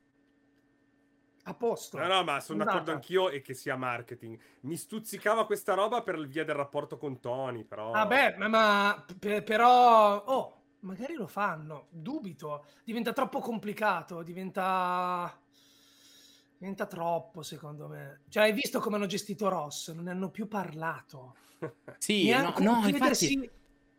A 1.45 1.55
posto. 1.55 1.99
No, 1.99 2.07
no, 2.07 2.23
ma 2.23 2.39
sono 2.39 2.61
Andata. 2.61 2.79
d'accordo 2.79 2.93
anch'io 2.93 3.29
e 3.29 3.41
che 3.41 3.55
sia 3.55 3.77
marketing. 3.77 4.39
Mi 4.61 4.77
stuzzicava 4.77 5.45
questa 5.45 5.75
roba 5.75 6.03
per 6.03 6.25
via 6.27 6.45
del 6.45 6.55
rapporto 6.55 6.97
con 6.97 7.19
Tony, 7.19 7.65
però... 7.65 7.91
Vabbè, 7.91 8.37
ma, 8.39 8.49
ma 8.49 9.07
pe- 9.19 9.43
però... 9.43 10.23
Oh, 10.25 10.63
magari 10.81 11.15
lo 11.15 11.27
fanno. 11.27 11.87
Dubito. 11.91 12.67
Diventa 12.85 13.13
troppo 13.13 13.41
complicato. 13.41 14.23
Diventa... 14.23 15.37
Diventa 16.59 16.87
troppo, 16.87 17.43
secondo 17.43 17.89
me. 17.89 18.21
Cioè, 18.29 18.45
hai 18.45 18.53
visto 18.53 18.79
come 18.79 18.95
hanno 18.95 19.07
gestito 19.07 19.49
Ross? 19.49 19.91
Non 19.93 20.05
ne 20.05 20.11
hanno 20.13 20.31
più 20.31 20.47
parlato. 20.47 21.35
Sì, 21.99 22.31
no, 22.31 22.39
Neanche 22.39 22.63
no, 22.63 22.75
come 22.75 22.89
infatti... 22.89 22.91
chiedersi, 22.91 23.51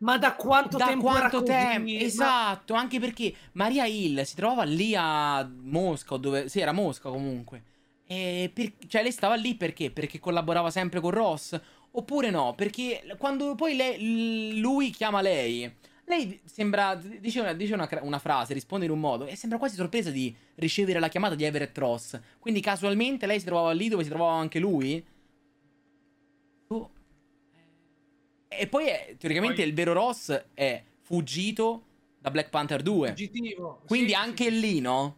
Ma 0.04 0.18
da 0.18 0.34
quanto 0.34 0.76
da 0.76 0.84
tempo 0.86 1.06
quanto 1.06 1.42
tempo? 1.42 1.90
Ma- 1.90 2.00
Esatto, 2.02 2.74
anche 2.74 3.00
perché 3.00 3.34
Maria 3.52 3.86
Hill 3.86 4.22
si 4.22 4.34
trovava 4.34 4.62
lì 4.64 4.94
a 4.94 5.42
Mosca, 5.44 6.14
o 6.14 6.16
dove... 6.18 6.48
Sì, 6.50 6.60
era 6.60 6.72
Mosca 6.72 7.08
comunque. 7.08 7.62
Per- 8.06 8.72
Cioè, 8.86 9.02
lei 9.02 9.12
stava 9.12 9.34
lì 9.34 9.54
perché? 9.54 9.90
Perché 9.90 10.20
collaborava 10.20 10.70
sempre 10.70 11.00
con 11.00 11.10
Ross? 11.10 11.58
Oppure 11.92 12.28
no? 12.30 12.54
Perché 12.54 13.02
quando 13.16 13.54
poi 13.54 13.76
lei- 13.76 14.58
lui 14.60 14.90
chiama 14.90 15.22
lei, 15.22 15.72
lei 16.04 16.38
sembra... 16.44 16.94
Dice, 16.96 17.40
una, 17.40 17.54
dice 17.54 17.72
una, 17.72 17.88
una 18.02 18.18
frase, 18.18 18.52
risponde 18.52 18.84
in 18.84 18.90
un 18.90 19.00
modo, 19.00 19.24
e 19.26 19.36
sembra 19.36 19.58
quasi 19.58 19.76
sorpresa 19.76 20.10
di 20.10 20.34
ricevere 20.56 20.98
la 21.00 21.08
chiamata 21.08 21.34
di 21.34 21.44
Everett 21.44 21.76
Ross. 21.78 22.20
Quindi 22.38 22.60
casualmente 22.60 23.24
lei 23.26 23.38
si 23.38 23.46
trovava 23.46 23.72
lì 23.72 23.88
dove 23.88 24.02
si 24.02 24.10
trovava 24.10 24.34
anche 24.34 24.58
lui? 24.58 25.02
E 28.58 28.66
poi 28.66 28.86
è- 28.86 29.16
teoricamente 29.18 29.56
Poi- 29.56 29.66
il 29.68 29.74
vero 29.74 29.92
Ross 29.92 30.44
è 30.54 30.82
fuggito 31.00 31.82
da 32.18 32.30
Black 32.30 32.50
Panther 32.50 32.82
2. 32.82 33.08
Fuggitivo. 33.08 33.82
Quindi 33.86 34.10
Sì, 34.10 34.14
anche 34.14 34.44
sì. 34.44 34.60
lì, 34.60 34.80
no? 34.80 35.16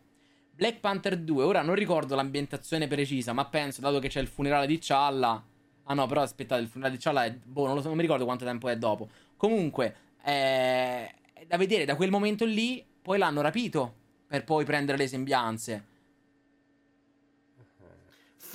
Black 0.53 0.81
Panther 0.81 1.17
2, 1.19 1.45
ora 1.45 1.63
non 1.63 1.75
ricordo 1.75 2.15
l'ambientazione 2.15 2.87
precisa, 2.89 3.33
ma 3.33 3.45
penso, 3.47 3.81
dato 3.81 3.99
che 3.99 4.09
c'è 4.09 4.21
il 4.21 4.27
funerale 4.27 4.67
di 4.67 4.79
Challa. 4.81 5.45
Ah 5.85 5.95
no, 5.95 6.07
però 6.07 6.23
aspettate, 6.23 6.63
il 6.63 6.69
funerale 6.69 6.97
di 6.97 7.03
Challa 7.03 7.25
è. 7.27 7.33
Boh, 7.33 7.67
non, 7.67 7.81
so, 7.81 7.89
non 7.89 7.97
mi 7.97 8.03
ricordo 8.03 8.25
quanto 8.25 8.45
tempo 8.45 8.69
è 8.69 8.77
dopo. 8.77 9.09
Comunque, 9.37 9.95
è 10.23 11.13
è 11.33 11.45
da 11.47 11.59
vedere, 11.59 11.85
da 11.85 11.95
quel 11.97 12.11
momento 12.11 12.47
lì, 12.47 12.83
poi 13.03 13.19
l'hanno 13.19 13.43
rapito 13.43 13.95
per 14.27 14.43
poi 14.45 14.65
prendere 14.65 14.97
le 14.99 15.07
sembianze. 15.07 15.85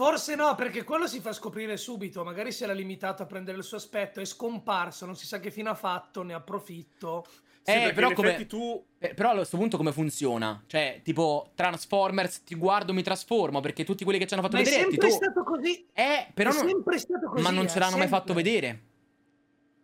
Forse 0.02 0.34
no, 0.34 0.56
perché 0.56 0.84
quello 0.84 1.06
si 1.06 1.20
fa 1.20 1.32
scoprire 1.32 1.78
subito. 1.78 2.24
Magari 2.24 2.52
si 2.52 2.64
era 2.64 2.74
limitato 2.74 3.22
a 3.22 3.28
prendere 3.28 3.60
il 3.60 3.64
suo 3.64 3.78
aspetto, 3.78 4.20
è 4.20 4.26
scomparso, 4.26 5.06
non 5.06 5.16
si 5.16 5.28
sa 5.28 5.40
che 5.40 5.52
fine 5.52 5.70
ha 5.70 5.76
fatto, 5.76 6.24
ne 6.24 6.34
approfitto. 6.34 7.24
Sì, 7.62 7.72
Eh, 7.72 7.94
però 7.94 8.12
come- 8.12 8.48
tu... 8.48 8.84
Eh, 8.98 9.14
Però 9.14 9.30
a 9.30 9.36
questo 9.36 9.58
punto 9.58 9.78
come 9.78 9.92
funziona? 9.92 10.64
Cioè, 10.66 11.02
tipo, 11.04 11.52
Transformers, 11.54 12.42
ti 12.42 12.56
guardo, 12.56 12.94
mi 12.94 13.04
trasformo, 13.04 13.60
perché 13.60 13.84
tutti 13.84 14.04
quelli 14.04 14.18
che 14.18 14.26
ci 14.26 14.34
hanno 14.34 14.42
fatto 14.42 14.56
Ma 14.56 14.62
è 14.62 14.66
vedere... 14.66 14.82
sempre 14.82 15.08
tu- 15.08 15.14
stato 15.14 15.44
così. 15.44 15.88
Eh, 15.94 16.28
però 16.34 16.50
è 16.50 16.54
non... 16.56 16.68
sempre 16.68 16.98
stato 16.98 17.30
così. 17.30 17.44
Ma 17.44 17.52
non 17.52 17.66
eh, 17.66 17.70
ce 17.70 17.78
l'hanno 17.78 17.98
mai 17.98 18.08
sempre. 18.08 18.18
fatto 18.18 18.34
vedere. 18.34 18.82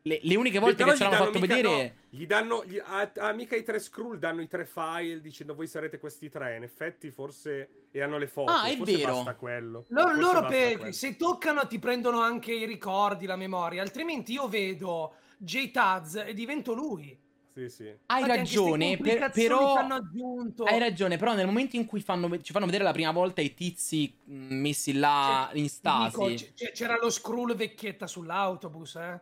Le, 0.01 0.19
le 0.23 0.35
uniche 0.35 0.57
volte 0.57 0.83
che 0.83 0.95
ce 0.95 1.03
l'hanno 1.03 1.25
fatto 1.25 1.37
vedere... 1.37 1.69
no, 1.69 1.96
gli 2.09 2.25
danno 2.25 2.63
gli- 2.65 2.81
a, 2.83 3.11
a 3.17 3.31
mica 3.33 3.55
i 3.55 3.63
tre 3.63 3.79
scroll 3.79 4.17
danno 4.17 4.41
i 4.41 4.47
tre 4.47 4.65
file 4.65 5.19
dicendo 5.21 5.53
voi 5.55 5.67
sarete 5.67 5.99
questi 5.99 6.29
tre. 6.29 6.55
In 6.55 6.63
effetti, 6.63 7.11
forse. 7.11 7.85
E 7.91 8.01
hanno 8.01 8.17
le 8.17 8.27
foto. 8.27 8.51
Ah, 8.51 8.65
è 8.65 8.75
forse 8.77 8.95
vero. 8.97 9.13
basta 9.15 9.35
quello. 9.35 9.85
Loro, 9.89 10.07
Forse 10.07 10.21
loro 10.21 10.39
basta 10.41 10.47
per- 10.55 10.77
quello. 10.77 10.91
se 10.93 11.15
toccano 11.15 11.67
ti 11.67 11.79
prendono 11.79 12.21
anche 12.21 12.53
i 12.53 12.65
ricordi, 12.65 13.25
la 13.25 13.35
memoria, 13.35 13.81
altrimenti 13.81 14.33
io 14.33 14.47
vedo 14.47 15.13
J-Taz 15.37 16.23
e 16.27 16.33
divento 16.33 16.73
lui. 16.73 17.17
Sì, 17.53 17.69
sì. 17.69 17.91
Hai 18.05 18.21
Infatti 18.21 18.37
ragione, 18.37 18.97
per- 18.97 19.31
però... 19.31 19.73
che 19.73 19.79
hanno 19.79 19.95
aggiunto. 19.95 20.63
Hai 20.65 20.77
ragione, 20.77 21.17
però 21.17 21.33
nel 21.33 21.47
momento 21.47 21.75
in 21.75 21.85
cui 21.87 22.01
fanno- 22.01 22.39
ci 22.41 22.51
fanno 22.51 22.65
vedere 22.67 22.83
la 22.83 22.91
prima 22.91 23.11
volta 23.11 23.41
i 23.41 23.55
tizi 23.55 24.15
mh, 24.25 24.53
messi 24.55 24.93
là 24.93 25.47
Cioè, 25.49 25.59
in 25.59 25.67
stasi... 25.69 26.35
dico, 26.53 26.71
c'era 26.71 26.97
lo 27.01 27.09
Skrull 27.09 27.55
vecchietta 27.55 28.05
sull'autobus, 28.05 28.95
eh. 28.97 29.21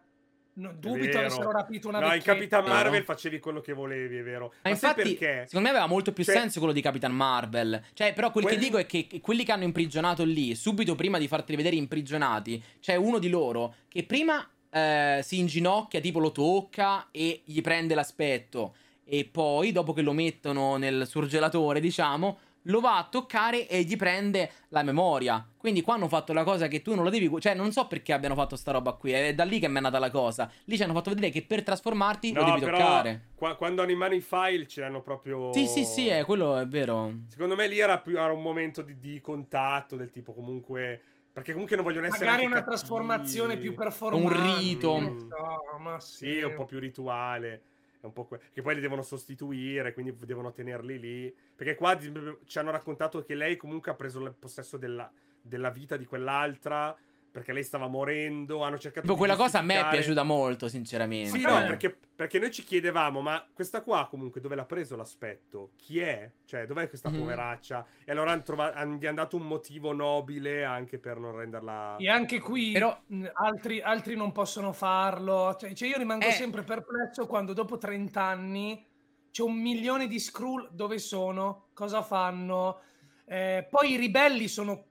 No, 0.58 0.72
dubito 0.74 1.06
vero. 1.08 1.20
avessero 1.20 1.52
rapito 1.52 1.88
una 1.90 2.00
No, 2.00 2.06
in 2.06 2.12
vecchietta. 2.14 2.34
Capitan 2.34 2.64
vero? 2.64 2.74
Marvel 2.76 3.04
facevi 3.04 3.40
quello 3.40 3.60
che 3.62 3.74
volevi, 3.74 4.18
è 4.18 4.24
vero. 4.24 4.54
Ma 4.64 4.70
Ma, 4.70 4.76
sai 4.76 4.90
infatti, 4.92 5.16
perché? 5.16 5.44
secondo 5.48 5.68
me 5.68 5.70
aveva 5.74 5.88
molto 5.88 6.14
più 6.14 6.24
Cioè- 6.24 6.36
senso 6.36 6.60
quello 6.60 6.74
di 6.74 6.82
Capitan 6.82 7.12
Marvel. 7.14 7.82
Cioè, 7.94 8.14
però 8.14 8.32
quel 8.32 8.46
che 8.46 8.52
Quelli- 8.52 8.66
dico 8.66 8.78
è 8.78 8.86
che 8.86 9.08
quelli 9.22 9.44
che 9.44 9.52
hanno 9.52 9.66
imprigionato 9.66 10.24
lì, 10.24 10.56
subito 10.56 10.96
prima 10.96 11.18
di 11.18 11.28
farteli 11.28 11.58
vedere 11.58 11.76
imprigionati, 11.76 12.64
c'è 12.80 12.96
uno 12.96 13.20
di 13.20 13.30
loro 13.30 13.76
che 13.90 14.04
prima 14.04 14.48
eh, 14.70 15.22
si 15.24 15.40
inginocchia, 15.40 16.00
tipo 16.02 16.20
lo 16.20 16.32
tocca 16.34 17.08
e 17.12 17.42
gli 17.46 17.62
prende 17.62 17.96
l'aspetto. 17.96 18.76
E 19.06 19.24
poi, 19.32 19.72
dopo 19.72 19.94
che 19.94 20.02
lo 20.02 20.14
mettono 20.14 20.78
nel 20.78 21.06
surgelatore, 21.08 21.80
diciamo, 21.80 22.40
lo 22.68 22.80
va 22.80 22.98
a 22.98 23.08
toccare 23.10 23.68
e 23.68 23.84
gli 23.84 23.96
prende 23.96 24.52
la 24.70 24.84
memoria. 24.84 25.46
Quindi 25.58 25.82
qua 25.82 25.96
hanno 25.96 26.08
fatto 26.08 26.34
la 26.34 26.44
cosa 26.44 26.68
che 26.68 26.82
tu 26.82 26.94
non 26.94 27.04
lo 27.04 27.10
devi... 27.10 27.30
Cioè, 27.40 27.54
non 27.56 27.72
so 27.72 27.88
perché 27.88 28.14
abbiano 28.14 28.36
fatto 28.36 28.56
sta 28.56 28.72
roba 28.72 28.94
qui. 28.94 29.12
È 29.12 29.34
da 29.34 29.44
lì 29.44 29.60
che 29.60 29.68
mi 29.68 29.78
è 29.78 29.82
nata 29.82 30.00
la 30.00 30.12
cosa. 30.12 30.50
Lì 30.66 30.78
ci 30.78 30.84
hanno 30.84 30.94
fatto 30.94 31.10
vedere 31.10 31.32
che 31.32 31.44
per 31.44 31.64
trasformarti 31.64 32.34
lo 32.34 32.42
No, 32.42 32.54
devi 32.54 32.66
però 32.66 32.78
toccare. 32.78 33.28
qua- 33.36 33.56
quando 33.56 33.82
hanno 33.82 33.92
in 33.92 33.98
mano 33.98 34.14
i 34.14 34.22
file 34.22 34.68
ce 34.68 34.82
l'hanno 34.82 35.02
proprio. 35.02 35.52
Sì, 35.54 35.66
sì, 35.68 35.84
sì, 35.84 36.08
è, 36.08 36.24
quello 36.26 36.58
è 36.58 36.68
vero. 36.68 37.12
Secondo 37.30 37.56
me 37.56 37.68
lì 37.68 37.80
era, 37.80 38.00
più, 38.00 38.18
era 38.18 38.32
un 38.32 38.42
momento 38.42 38.82
di, 38.82 39.00
di 39.00 39.20
contatto 39.22 39.96
del 39.96 40.12
tipo 40.12 40.34
comunque. 40.34 41.02
Perché 41.36 41.52
comunque 41.52 41.76
non 41.76 41.84
vogliono 41.84 42.08
essere. 42.08 42.26
Magari 42.26 42.46
una 42.46 42.56
cattivi. 42.56 42.76
trasformazione 42.78 43.58
più 43.58 43.74
performante. 43.74 44.38
Un 44.38 44.58
rito. 44.58 45.00
No, 45.00 45.78
ma 45.80 46.00
sì. 46.00 46.32
Sì, 46.32 46.42
un 46.42 46.54
po' 46.56 46.66
più 46.66 46.80
rituale. 46.80 47.62
Un 48.06 48.14
po' 48.14 48.26
que- 48.26 48.40
che 48.54 48.62
poi 48.62 48.76
li 48.76 48.82
devono 48.82 49.02
sostituire, 49.02 49.94
quindi 49.94 50.16
devono 50.26 50.52
tenerli 50.52 51.00
lì. 51.00 51.36
Perché 51.56 51.76
qua 51.76 51.98
ci 51.98 52.58
hanno 52.60 52.72
raccontato 52.72 53.24
che 53.24 53.36
lei 53.36 53.56
comunque 53.58 53.92
ha 53.92 53.96
preso 53.96 54.24
il 54.24 54.34
possesso 54.38 54.78
della, 54.78 55.12
della 55.42 55.70
vita 55.70 55.98
di 55.98 56.06
quell'altra. 56.06 56.96
Perché 57.36 57.52
lei 57.52 57.64
stava 57.66 57.88
morendo. 57.88 58.64
Hanno 58.64 58.78
cercato 58.78 59.02
Tipo, 59.02 59.12
di 59.12 59.20
quella 59.20 59.36
cosa 59.36 59.60
a 59.60 59.62
me 59.62 59.78
è 59.78 59.90
piaciuta 59.90 60.24
molto, 60.24 60.70
sinceramente. 60.70 61.32
Sì, 61.38 61.42
no, 61.42 61.50
come? 61.50 61.66
perché, 61.66 61.98
perché 62.16 62.40
noi 62.40 62.50
ci 62.50 62.64
chiedevamo, 62.64 63.20
ma 63.20 63.46
questa 63.54 63.82
qua 63.82 64.08
comunque 64.10 64.40
dove 64.40 64.56
l'ha 64.56 64.64
preso 64.64 64.96
l'aspetto? 64.96 65.72
Chi 65.76 66.00
è? 66.00 66.32
Cioè, 66.46 66.66
dov'è 66.66 66.88
questa 66.88 67.10
Mhm. 67.10 67.18
poveraccia? 67.20 67.86
E 68.06 68.12
allora 68.14 68.32
hanno 68.32 68.44
trova- 68.44 68.74
han- 68.74 68.96
gli 68.96 69.06
hanno 69.06 69.18
dato 69.18 69.36
un 69.36 69.48
motivo 69.48 69.92
nobile 69.92 70.64
anche 70.64 70.98
per 70.98 71.18
non 71.20 71.36
renderla... 71.36 71.98
E 71.98 72.08
anche 72.10 72.40
qui 72.40 72.72
Però- 72.72 72.98
altri, 73.34 73.82
altri 73.82 74.16
non 74.16 74.32
possono 74.32 74.72
farlo. 74.72 75.58
Cioè, 75.60 75.74
cioè, 75.74 75.90
io 75.90 75.98
rimango 75.98 76.26
Eh. 76.28 76.32
sempre 76.32 76.64
perplesso 76.64 77.28
quando 77.28 77.52
dopo 77.52 77.78
30 77.78 78.22
anni 78.24 78.82
c'è 79.30 79.42
un 79.44 79.58
milione 79.58 80.08
di 80.08 80.20
Skrull. 80.20 80.70
Dove 80.72 81.00
sono? 81.00 81.68
Cosa 81.74 82.02
fanno? 82.02 82.80
Eh, 83.26 83.68
poi 83.70 83.92
i 83.92 83.98
ribelli 83.98 84.48
sono 84.48 84.86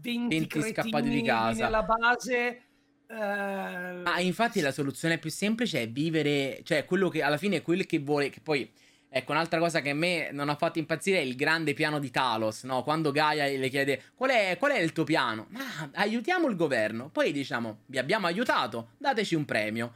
20, 0.00 0.28
20 0.28 0.46
cretini 0.46 0.72
scappati 0.72 1.08
di 1.08 1.22
casa. 1.22 1.64
nella 1.64 1.82
base. 1.82 2.62
eh, 3.06 3.14
Ah, 3.14 4.20
infatti 4.20 4.60
la 4.60 4.72
soluzione 4.72 5.18
più 5.18 5.30
semplice 5.30 5.82
è 5.82 5.88
vivere, 5.90 6.60
cioè 6.64 6.84
quello 6.84 7.08
che 7.08 7.22
alla 7.22 7.36
fine 7.36 7.56
è 7.56 7.62
quello 7.62 7.82
che 7.86 7.98
vuole, 7.98 8.30
che 8.30 8.40
poi 8.40 8.70
ecco 9.14 9.32
un'altra 9.32 9.58
cosa 9.58 9.80
che 9.80 9.90
a 9.90 9.94
me 9.94 10.30
non 10.32 10.48
ha 10.48 10.54
fatto 10.54 10.78
impazzire 10.78 11.18
è 11.18 11.20
il 11.20 11.36
grande 11.36 11.74
piano 11.74 11.98
di 11.98 12.10
Talos, 12.10 12.62
no? 12.64 12.82
Quando 12.82 13.10
Gaia 13.10 13.46
le 13.46 13.68
chiede 13.68 14.02
qual 14.14 14.30
è, 14.30 14.56
qual 14.58 14.72
è 14.72 14.78
il 14.78 14.92
tuo 14.92 15.04
piano? 15.04 15.46
Ma 15.50 15.90
aiutiamo 15.94 16.48
il 16.48 16.56
governo, 16.56 17.10
poi 17.10 17.32
diciamo 17.32 17.80
vi 17.86 17.98
abbiamo 17.98 18.26
aiutato, 18.26 18.92
dateci 18.96 19.34
un 19.34 19.44
premio. 19.44 19.92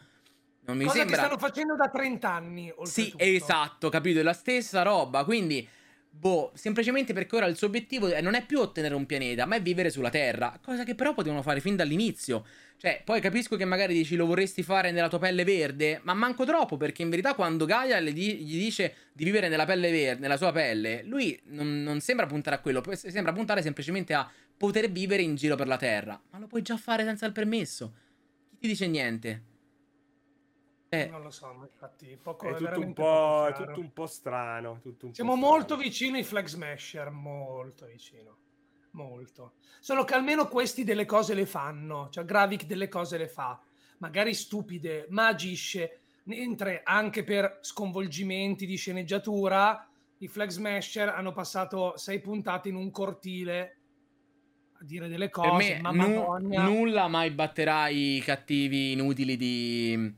Non 0.66 0.76
mi 0.76 0.84
cosa 0.84 0.98
sembra... 0.98 1.16
che 1.16 1.22
stanno 1.22 1.38
facendo 1.38 1.76
da 1.76 1.88
30 1.88 2.30
anni. 2.30 2.74
Sì, 2.82 3.12
esatto, 3.16 3.88
capito, 3.88 4.18
è 4.18 4.22
la 4.22 4.32
stessa 4.32 4.82
roba, 4.82 5.24
quindi 5.24 5.66
Boh, 6.18 6.50
semplicemente 6.54 7.12
perché 7.12 7.36
ora 7.36 7.46
il 7.46 7.56
suo 7.56 7.66
obiettivo 7.66 8.08
non 8.20 8.34
è 8.34 8.44
più 8.44 8.58
ottenere 8.58 8.94
un 8.94 9.04
pianeta, 9.04 9.44
ma 9.44 9.56
è 9.56 9.62
vivere 9.62 9.90
sulla 9.90 10.08
Terra. 10.08 10.58
Cosa 10.62 10.82
che 10.82 10.94
però 10.94 11.12
potevano 11.12 11.42
fare 11.42 11.60
fin 11.60 11.76
dall'inizio. 11.76 12.44
Cioè, 12.78 13.02
poi 13.04 13.20
capisco 13.20 13.56
che 13.56 13.66
magari 13.66 13.92
dici 13.92 14.16
lo 14.16 14.24
vorresti 14.24 14.62
fare 14.62 14.92
nella 14.92 15.08
tua 15.08 15.18
pelle 15.18 15.44
verde, 15.44 16.00
ma 16.04 16.14
manco 16.14 16.44
troppo, 16.44 16.78
perché 16.78 17.02
in 17.02 17.10
verità 17.10 17.34
quando 17.34 17.66
Gaia 17.66 18.00
gli 18.00 18.12
dice 18.12 18.94
di 19.12 19.24
vivere 19.24 19.48
nella 19.48 19.66
pelle 19.66 19.90
verde, 19.90 20.20
nella 20.20 20.36
sua 20.38 20.52
pelle, 20.52 21.02
lui 21.04 21.38
non, 21.48 21.82
non 21.82 22.00
sembra 22.00 22.26
puntare 22.26 22.56
a 22.56 22.60
quello, 22.60 22.82
sembra 22.94 23.32
puntare 23.32 23.60
semplicemente 23.60 24.14
a 24.14 24.30
poter 24.56 24.90
vivere 24.90 25.22
in 25.22 25.34
giro 25.34 25.54
per 25.54 25.66
la 25.66 25.76
Terra. 25.76 26.20
Ma 26.30 26.38
lo 26.38 26.46
puoi 26.46 26.62
già 26.62 26.78
fare 26.78 27.04
senza 27.04 27.26
il 27.26 27.32
permesso. 27.32 27.94
Chi 28.50 28.56
ti 28.58 28.68
dice 28.68 28.86
niente? 28.86 29.42
Eh, 30.88 31.06
Non 31.06 31.22
lo 31.22 31.30
so, 31.30 31.52
ma 31.52 31.64
infatti 31.64 32.16
poco, 32.20 32.46
È 32.48 32.54
tutto, 32.56 32.80
un 32.80 32.92
po', 32.92 33.46
è 33.48 33.52
tutto 33.52 33.80
un 33.80 33.92
po' 33.92 34.06
strano. 34.06 34.78
tutto 34.80 35.06
un 35.06 35.10
po' 35.10 35.14
Siamo 35.16 35.34
strano. 35.36 35.50
molto 35.50 35.76
vicini 35.76 36.18
ai 36.18 36.24
Flag 36.24 36.46
Smasher, 36.46 37.10
molto 37.10 37.86
vicino. 37.86 38.36
Molto. 38.92 39.54
Solo 39.80 40.04
che 40.04 40.14
almeno 40.14 40.46
questi 40.48 40.84
delle 40.84 41.04
cose 41.04 41.34
le 41.34 41.44
fanno, 41.44 42.08
cioè 42.10 42.24
Gravik 42.24 42.64
delle 42.64 42.88
cose 42.88 43.18
le 43.18 43.28
fa, 43.28 43.60
magari 43.98 44.32
stupide, 44.32 45.06
ma 45.10 45.26
agisce, 45.26 46.00
mentre 46.24 46.80
anche 46.84 47.22
per 47.24 47.58
sconvolgimenti 47.60 48.64
di 48.64 48.76
sceneggiatura 48.76 49.86
i 50.18 50.28
Flag 50.28 50.48
Smasher 50.48 51.08
hanno 51.10 51.32
passato 51.32 51.96
sei 51.98 52.20
puntate 52.20 52.68
in 52.70 52.74
un 52.76 52.90
cortile 52.90 53.76
a 54.78 54.84
dire 54.84 55.08
delle 55.08 55.28
per 55.28 55.42
cose, 55.50 55.74
me 55.74 55.80
ma 55.82 55.90
nu- 55.90 56.38
nulla 56.38 57.06
mai 57.08 57.30
batterà 57.32 57.88
i 57.88 58.22
cattivi 58.24 58.92
inutili 58.92 59.36
di, 59.36 60.14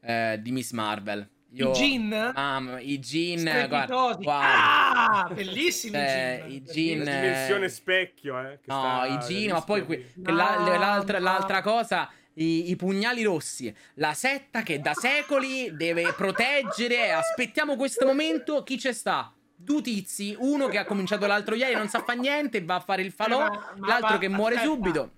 eh, 0.00 0.38
di 0.40 0.50
Miss 0.52 0.72
Marvel. 0.72 1.28
Io, 1.52 1.70
I 1.70 1.74
Gin? 1.74 2.32
Mamma, 2.34 2.78
i 2.78 3.00
Gin, 3.00 3.42
guarda, 3.68 3.86
guarda. 4.20 4.24
Ah, 4.30 5.30
bellissimi 5.32 5.96
Eh, 5.96 6.42
Gin. 6.46 6.52
i 6.52 6.64
Gin, 6.64 7.04
La 7.04 7.10
eh, 7.10 7.20
dimensione 7.20 7.68
specchio, 7.70 8.38
eh. 8.38 8.58
che 8.60 8.66
No, 8.66 8.80
sta 8.80 9.06
i 9.06 9.44
nel 9.44 9.52
ma 9.54 9.62
poi 9.62 9.86
di- 9.86 9.86
che 10.22 10.30
la- 10.30 10.58
No, 10.58 10.76
l'altra, 10.76 11.18
no. 11.18 11.24
l'altra 11.24 11.62
cosa, 11.62 12.10
i, 12.34 12.68
i 12.70 12.76
pugnali 12.76 13.22
rossi, 13.22 13.74
la 13.94 14.12
setta 14.12 14.62
che 14.62 14.78
da 14.80 14.92
secoli 14.92 15.74
deve 15.74 16.12
proteggere. 16.14 17.12
Aspettiamo 17.12 17.76
questo 17.76 18.04
momento. 18.04 18.62
Chi 18.62 18.76
c'è 18.76 18.92
sta? 18.92 19.32
Due 19.60 19.80
tizi, 19.82 20.36
uno 20.38 20.68
che 20.68 20.78
ha 20.78 20.84
cominciato 20.84 21.26
l'altro 21.26 21.54
ieri, 21.54 21.74
non 21.74 21.88
sa 21.88 22.00
fa 22.04 22.12
niente, 22.12 22.62
va 22.62 22.76
a 22.76 22.80
fare 22.80 23.02
il 23.02 23.10
falò, 23.10 23.46
Eh, 23.46 23.48
ma- 23.48 23.72
ma- 23.78 23.86
l'altro 23.88 24.08
ma- 24.10 24.18
che 24.18 24.28
muore 24.28 24.54
aspetta. 24.56 24.72
subito. 24.72 25.10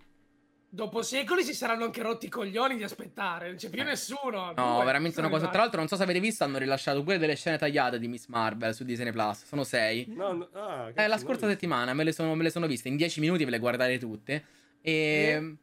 Dopo 0.72 1.02
secoli 1.02 1.42
si 1.42 1.52
saranno 1.52 1.82
anche 1.84 2.00
rotti 2.00 2.26
i 2.26 2.28
coglioni 2.28 2.76
di 2.76 2.84
aspettare, 2.84 3.48
non 3.48 3.56
c'è 3.56 3.68
più 3.70 3.82
nessuno. 3.82 4.52
Eh. 4.52 4.54
No, 4.56 4.74
Due, 4.76 4.84
veramente 4.84 5.18
una 5.18 5.28
cosa. 5.28 5.46
arrivati. 5.46 5.50
Tra 5.50 5.60
l'altro, 5.62 5.78
non 5.80 5.88
so 5.88 5.96
se 5.96 6.04
avete 6.04 6.20
visto, 6.20 6.44
hanno 6.44 6.58
rilasciato 6.58 7.02
pure 7.02 7.18
delle 7.18 7.34
scene 7.34 7.58
tagliate 7.58 7.98
di 7.98 8.06
Miss 8.06 8.26
Marvel 8.28 8.72
su 8.72 8.84
Disney 8.84 9.10
Plus. 9.10 9.44
Sono 9.46 9.64
sei. 9.64 10.04
No, 10.08 10.32
no, 10.32 10.48
ah, 10.52 10.92
Eh, 10.94 11.08
la 11.08 11.18
scorsa 11.18 11.48
settimana 11.48 11.92
me 11.92 12.04
le, 12.04 12.12
sono, 12.12 12.36
me 12.36 12.44
le 12.44 12.50
sono 12.50 12.68
viste. 12.68 12.86
In 12.88 12.94
10 12.94 13.18
minuti 13.18 13.44
ve 13.44 13.50
le 13.50 13.58
guardate 13.58 13.98
tutte. 13.98 14.44
E. 14.80 15.56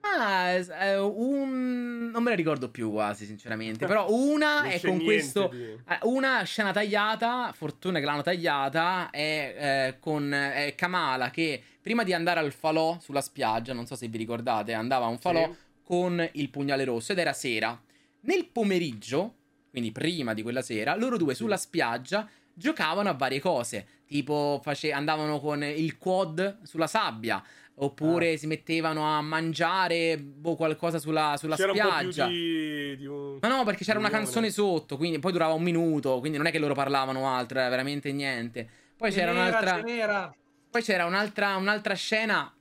Ma 0.00 0.52
eh, 0.54 0.96
un... 0.98 2.10
non 2.10 2.22
me 2.22 2.30
le 2.30 2.36
ricordo 2.36 2.70
più 2.70 2.90
quasi, 2.90 3.26
sinceramente. 3.26 3.86
Però 3.86 4.06
una 4.10 4.60
Non 4.62 4.70
è 4.70 4.80
con 4.80 4.88
niente 4.90 5.04
questo. 5.04 5.48
di- 5.52 5.62
eh, 5.64 5.98
Una 6.02 6.42
scena 6.44 6.72
tagliata, 6.72 7.52
fortuna 7.54 7.98
che 7.98 8.04
l'hanno 8.04 8.22
tagliata, 8.22 9.10
è 9.10 9.54
eh, 9.92 9.98
con 10.00 10.32
è 10.32 10.74
Kamala 10.76 11.30
che 11.30 11.62
prima 11.84 12.02
di 12.02 12.14
andare 12.14 12.40
al 12.40 12.50
falò 12.52 12.96
sulla 12.98 13.20
spiaggia, 13.20 13.74
non 13.74 13.84
so 13.86 13.94
se 13.94 14.08
vi 14.08 14.16
ricordate, 14.16 14.72
andava 14.72 15.04
a 15.04 15.08
un 15.08 15.18
falò 15.18 15.44
Sì. 15.52 15.56
con 15.82 16.26
il 16.32 16.48
pugnale 16.48 16.84
rosso 16.84 17.12
ed 17.12 17.18
era 17.18 17.34
sera. 17.34 17.78
Nel 18.20 18.46
pomeriggio, 18.46 19.34
quindi 19.70 19.92
prima 19.92 20.32
di 20.32 20.40
quella 20.40 20.62
sera, 20.62 20.96
loro 20.96 21.18
due 21.18 21.34
sulla 21.34 21.58
spiaggia 21.58 22.26
giocavano 22.54 23.10
a 23.10 23.12
varie 23.12 23.38
cose, 23.38 23.86
tipo 24.06 24.60
face- 24.62 24.92
andavano 24.92 25.40
con 25.40 25.62
il 25.62 25.98
quad 25.98 26.62
sulla 26.62 26.86
sabbia, 26.86 27.44
oppure 27.74 28.38
si 28.38 28.46
mettevano 28.46 29.04
a 29.04 29.20
mangiare 29.20 30.16
boh, 30.16 30.54
qualcosa 30.56 30.98
sulla, 30.98 31.34
sulla 31.36 31.56
C'era 31.56 31.72
un 31.72 31.76
spiaggia. 31.78 32.26
di, 32.28 32.96
di 32.96 33.04
un... 33.04 33.36
Ma 33.42 33.48
no, 33.48 33.62
perché 33.64 33.84
c'era 33.84 33.98
una 33.98 34.06
Unione. 34.08 34.24
canzone 34.24 34.50
sotto, 34.50 34.96
quindi 34.96 35.18
poi 35.18 35.32
durava 35.32 35.52
un 35.52 35.62
minuto, 35.62 36.18
quindi 36.20 36.38
non 36.38 36.46
è 36.46 36.50
che 36.50 36.58
loro 36.58 36.72
parlavano 36.72 37.28
altro, 37.28 37.58
era 37.58 37.68
veramente 37.68 38.10
niente. 38.10 38.66
Poi 38.96 39.10
c'era 39.10 39.32
Cenera, 39.32 39.48
un'altra... 39.48 39.76
Cenera. 39.84 40.34
Poi 40.74 40.82
c'era 40.82 41.04
un'altra, 41.04 41.54
un'altra 41.54 41.94
scena 41.94 42.52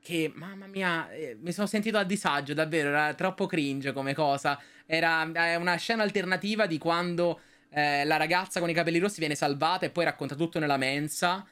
che, 0.00 0.32
mamma 0.34 0.66
mia, 0.66 1.10
eh, 1.10 1.36
mi 1.42 1.52
sono 1.52 1.66
sentito 1.66 1.98
a 1.98 2.04
disagio, 2.04 2.54
davvero, 2.54 2.88
era 2.88 3.12
troppo 3.12 3.44
cringe 3.44 3.92
come 3.92 4.14
cosa. 4.14 4.58
Era 4.86 5.30
eh, 5.30 5.56
una 5.56 5.76
scena 5.76 6.02
alternativa 6.02 6.64
di 6.64 6.78
quando 6.78 7.38
eh, 7.68 8.06
la 8.06 8.16
ragazza 8.16 8.60
con 8.60 8.70
i 8.70 8.72
capelli 8.72 8.98
rossi 8.98 9.18
viene 9.18 9.34
salvata 9.34 9.84
e 9.84 9.90
poi 9.90 10.04
racconta 10.04 10.36
tutto 10.36 10.58
nella 10.58 10.78
mensa. 10.78 11.46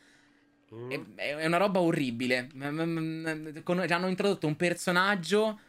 Mm. 0.75 0.91
È, 1.15 1.35
è 1.37 1.45
una 1.45 1.59
roba 1.59 1.81
orribile. 1.81 2.49
Con- 3.63 3.85
hanno 3.87 4.09
introdotto 4.09 4.47
un 4.47 4.57
personaggio 4.57 5.61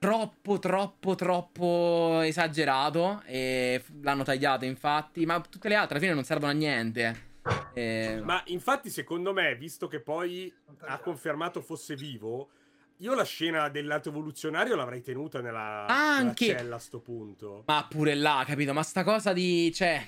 troppo, 0.00 0.58
troppo, 0.58 1.14
troppo 1.14 2.20
esagerato 2.22 3.22
e 3.26 3.80
l'hanno 4.02 4.24
tagliato 4.24 4.64
infatti, 4.64 5.24
ma 5.24 5.40
tutte 5.40 5.68
le 5.68 5.76
altre 5.76 5.98
alla 5.98 6.02
fine 6.02 6.14
non 6.14 6.24
servono 6.24 6.50
a 6.50 6.54
niente. 6.56 7.27
Eh, 7.74 8.20
Ma 8.22 8.42
infatti, 8.46 8.90
secondo 8.90 9.32
me, 9.32 9.54
visto 9.56 9.88
che 9.88 10.00
poi 10.00 10.52
ha 10.80 10.98
confermato 10.98 11.60
fosse 11.60 11.94
vivo, 11.94 12.50
io 12.98 13.14
la 13.14 13.24
scena 13.24 13.68
dell'alto 13.68 14.08
evoluzionario 14.08 14.74
l'avrei 14.74 15.02
tenuta 15.02 15.40
nella, 15.40 15.86
Anche- 15.86 16.46
nella 16.46 16.58
cella 16.58 16.76
a 16.76 16.80
sto 16.80 17.00
punto. 17.00 17.62
Ma 17.66 17.86
pure 17.88 18.14
là, 18.14 18.42
capito? 18.46 18.72
Ma 18.72 18.82
sta 18.82 19.04
cosa 19.04 19.32
di. 19.32 19.72
Cioè. 19.72 20.04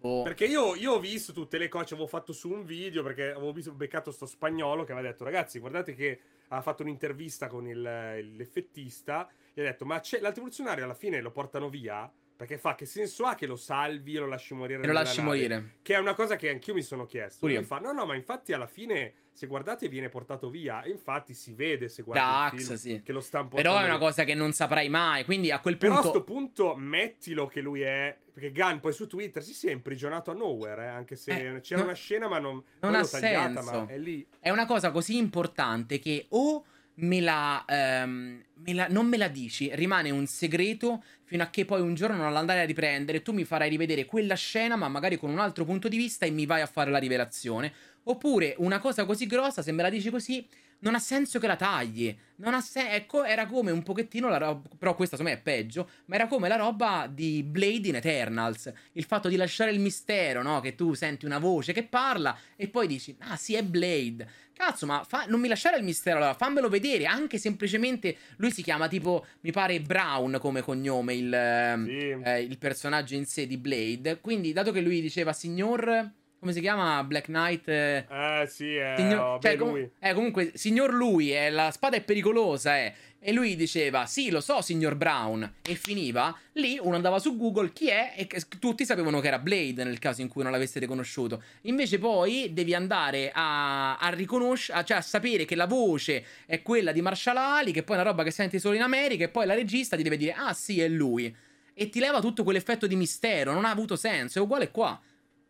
boh. 0.00 0.22
Perché 0.22 0.44
io, 0.44 0.74
io 0.74 0.92
ho 0.92 1.00
visto 1.00 1.32
tutte 1.32 1.56
le 1.56 1.68
cose, 1.68 1.94
avevo 1.94 2.08
fatto 2.08 2.32
su 2.32 2.50
un 2.50 2.64
video 2.64 3.02
perché 3.02 3.30
avevo 3.30 3.52
visto, 3.52 3.72
beccato 3.72 4.10
sto 4.10 4.26
spagnolo 4.26 4.84
che 4.84 4.92
aveva 4.92 5.08
detto 5.08 5.24
ragazzi 5.24 5.58
guardate 5.58 5.94
che 5.94 6.20
ha 6.48 6.60
fatto 6.62 6.82
un'intervista 6.82 7.48
con 7.48 7.66
il, 7.66 7.80
l'effettista 7.80 9.28
gli 9.52 9.60
ha 9.60 9.64
detto 9.64 9.84
ma 9.84 10.00
c'è, 10.00 10.20
l'alto 10.20 10.38
evoluzionario 10.38 10.84
alla 10.84 10.94
fine 10.94 11.20
lo 11.20 11.30
portano 11.30 11.68
via 11.68 12.10
perché 12.40 12.56
fa 12.56 12.74
che 12.74 12.86
senso 12.86 13.26
ha 13.26 13.34
che 13.34 13.44
lo 13.44 13.54
salvi 13.54 14.14
e 14.14 14.18
lo 14.18 14.26
lasci 14.26 14.54
morire 14.54 14.82
E 14.82 14.86
lo 14.86 14.94
lasci 14.94 15.18
nave? 15.18 15.28
morire. 15.28 15.70
Che 15.82 15.94
è 15.94 15.98
una 15.98 16.14
cosa 16.14 16.36
che 16.36 16.48
anch'io 16.48 16.72
mi 16.72 16.80
sono 16.80 17.04
chiesto. 17.04 17.46
Pure 17.46 17.62
fa, 17.62 17.80
no, 17.80 17.92
no, 17.92 18.06
ma 18.06 18.14
infatti 18.14 18.54
alla 18.54 18.66
fine, 18.66 19.12
se 19.30 19.46
guardate, 19.46 19.88
viene 19.88 20.08
portato 20.08 20.48
via. 20.48 20.80
E 20.80 20.88
infatti 20.88 21.34
si 21.34 21.52
vede 21.52 21.90
se 21.90 22.00
Da 22.00 22.06
guardate 22.06 22.56
Axe, 22.56 22.64
film 22.64 22.96
sì. 22.96 23.02
che 23.04 23.12
lo 23.12 23.20
stanno 23.20 23.48
Però 23.48 23.78
è 23.78 23.84
una 23.84 23.98
cosa 23.98 24.24
che 24.24 24.32
non 24.34 24.54
saprai 24.54 24.88
mai. 24.88 25.26
Quindi 25.26 25.50
a 25.50 25.60
quel 25.60 25.76
Però 25.76 25.92
a 25.92 25.96
punto. 26.00 26.08
sto 26.16 26.24
punto 26.24 26.74
mettilo 26.76 27.46
che 27.46 27.60
lui 27.60 27.82
è. 27.82 28.16
Perché 28.32 28.52
Gunn 28.52 28.78
poi 28.78 28.94
su 28.94 29.06
Twitter 29.06 29.42
si 29.42 29.68
è 29.68 29.72
imprigionato 29.72 30.30
a 30.30 30.34
nowhere. 30.34 30.84
eh, 30.84 30.86
anche 30.86 31.16
se 31.16 31.56
Eh, 31.56 31.60
c'era 31.60 31.80
no- 31.80 31.86
una 31.88 31.94
scena, 31.94 32.26
ma 32.26 32.38
non, 32.38 32.62
non 32.80 32.94
ha 32.94 33.04
tagliata, 33.04 33.60
senso. 33.60 33.80
Ma 33.84 33.86
è 33.88 33.98
lì. 33.98 34.26
È 34.38 34.48
una 34.48 34.64
cosa 34.64 34.90
così 34.92 35.18
importante 35.18 35.98
che 35.98 36.24
o 36.30 36.64
me 37.00 37.20
la, 37.20 37.64
ehm, 37.66 38.42
me 38.54 38.74
la- 38.74 38.88
non 38.88 39.06
me 39.06 39.16
la 39.16 39.28
dici, 39.28 39.70
rimane 39.74 40.10
un 40.10 40.26
segreto 40.26 41.02
fino 41.24 41.42
a 41.42 41.50
che 41.50 41.64
poi 41.64 41.80
un 41.80 41.94
giorno 41.94 42.16
non 42.16 42.32
l'andrai 42.32 42.60
a 42.60 42.64
riprendere, 42.64 43.22
tu 43.22 43.32
mi 43.32 43.44
farai 43.44 43.68
rivedere 43.68 44.04
quella 44.04 44.34
scena, 44.34 44.76
ma 44.76 44.88
magari 44.88 45.16
con 45.16 45.30
un 45.30 45.38
altro 45.38 45.64
punto 45.64 45.88
di 45.88 45.96
vista 45.96 46.26
e 46.26 46.30
mi 46.30 46.46
vai 46.46 46.60
a 46.60 46.66
fare 46.66 46.90
la 46.90 46.98
rivelazione. 46.98 47.72
Oppure 48.04 48.54
una 48.58 48.78
cosa 48.78 49.04
così 49.04 49.26
grossa, 49.26 49.62
se 49.62 49.72
me 49.72 49.82
la 49.82 49.90
dici 49.90 50.10
così, 50.10 50.46
non 50.80 50.94
ha 50.94 50.98
senso 50.98 51.38
che 51.38 51.46
la 51.46 51.56
tagli. 51.56 52.16
Non 52.36 52.54
ha 52.54 52.60
senso. 52.60 52.90
Ecco, 52.92 53.24
era 53.24 53.46
come 53.46 53.70
un 53.70 53.82
pochettino 53.82 54.28
la 54.28 54.38
roba. 54.38 54.68
Però 54.78 54.94
questa 54.94 55.16
secondo 55.16 55.36
me 55.36 55.40
è 55.40 55.42
peggio. 55.42 55.90
Ma 56.06 56.14
era 56.14 56.26
come 56.26 56.48
la 56.48 56.56
roba 56.56 57.06
di 57.12 57.42
Blade 57.42 57.88
in 57.88 57.96
Eternals. 57.96 58.72
Il 58.92 59.04
fatto 59.04 59.28
di 59.28 59.36
lasciare 59.36 59.70
il 59.72 59.80
mistero, 59.80 60.42
no? 60.42 60.60
Che 60.60 60.74
tu 60.74 60.94
senti 60.94 61.26
una 61.26 61.38
voce 61.38 61.72
che 61.72 61.84
parla 61.84 62.36
e 62.56 62.68
poi 62.68 62.86
dici, 62.86 63.14
ah 63.20 63.36
sì, 63.36 63.54
è 63.54 63.62
Blade. 63.62 64.26
Cazzo, 64.60 64.84
ma 64.84 65.02
fa- 65.08 65.24
non 65.26 65.40
mi 65.40 65.48
lasciare 65.48 65.78
il 65.78 65.84
mistero 65.84 66.18
allora, 66.18 66.34
fammelo 66.34 66.68
vedere. 66.68 67.06
Anche 67.06 67.38
semplicemente. 67.38 68.14
Lui 68.36 68.50
si 68.52 68.62
chiama 68.62 68.88
tipo, 68.88 69.24
mi 69.40 69.52
pare 69.52 69.80
Brown 69.80 70.36
come 70.38 70.60
cognome, 70.60 71.14
il, 71.14 71.32
ehm, 71.32 71.86
Sì. 71.86 72.16
eh, 72.22 72.42
il 72.42 72.58
personaggio 72.58 73.14
in 73.14 73.24
sé 73.24 73.46
di 73.46 73.56
Blade. 73.56 74.20
Quindi, 74.20 74.52
dato 74.52 74.70
che 74.70 74.82
lui 74.82 75.00
diceva 75.00 75.32
signor. 75.32 76.10
Come 76.38 76.52
si 76.52 76.60
chiama? 76.60 77.02
Black 77.04 77.26
Knight. 77.26 77.68
eh, 77.68 78.06
Eh 78.10 78.46
sì, 78.48 78.74
è 78.74 78.94
Signor- 78.96 79.18
vabbè, 79.18 79.42
cioè, 79.48 79.56
com- 79.58 79.70
lui. 79.70 79.90
eh, 79.98 80.14
comunque, 80.14 80.52
signor 80.54 80.92
lui, 80.92 81.34
eh, 81.34 81.50
la 81.50 81.70
spada 81.70 81.96
è 81.96 82.02
pericolosa, 82.02 82.78
eh. 82.78 82.94
E 83.22 83.32
lui 83.32 83.54
diceva, 83.54 84.06
sì, 84.06 84.30
lo 84.30 84.40
so, 84.40 84.62
signor 84.62 84.94
Brown. 84.94 85.56
E 85.62 85.74
finiva. 85.74 86.34
Lì 86.52 86.78
uno 86.80 86.94
andava 86.94 87.18
su 87.18 87.36
Google 87.36 87.70
chi 87.70 87.88
è 87.88 88.14
e 88.16 88.26
tutti 88.58 88.86
sapevano 88.86 89.20
che 89.20 89.26
era 89.26 89.38
Blade 89.38 89.84
nel 89.84 89.98
caso 89.98 90.22
in 90.22 90.28
cui 90.28 90.42
non 90.42 90.52
l'aveste 90.52 90.78
riconosciuto. 90.78 91.42
Invece 91.62 91.98
poi 91.98 92.54
devi 92.54 92.74
andare 92.74 93.30
a, 93.34 93.98
a 93.98 94.08
riconoscere, 94.08 94.82
cioè 94.86 94.96
a 94.96 95.02
sapere 95.02 95.44
che 95.44 95.54
la 95.54 95.66
voce 95.66 96.24
è 96.46 96.62
quella 96.62 96.92
di 96.92 97.02
Marshall 97.02 97.36
Ali, 97.36 97.72
che 97.72 97.82
poi 97.82 97.96
è 97.96 98.00
una 98.00 98.08
roba 98.08 98.22
che 98.22 98.30
senti 98.30 98.58
solo 98.58 98.74
in 98.74 98.82
America, 98.82 99.24
e 99.24 99.28
poi 99.28 99.44
la 99.44 99.54
regista 99.54 99.96
ti 99.96 100.02
deve 100.02 100.16
dire, 100.16 100.32
ah 100.32 100.54
sì, 100.54 100.80
è 100.80 100.88
lui. 100.88 101.34
E 101.74 101.90
ti 101.90 102.00
leva 102.00 102.20
tutto 102.20 102.42
quell'effetto 102.42 102.86
di 102.86 102.96
mistero, 102.96 103.52
non 103.52 103.66
ha 103.66 103.70
avuto 103.70 103.96
senso, 103.96 104.38
è 104.38 104.42
uguale 104.42 104.70
qua. 104.70 104.98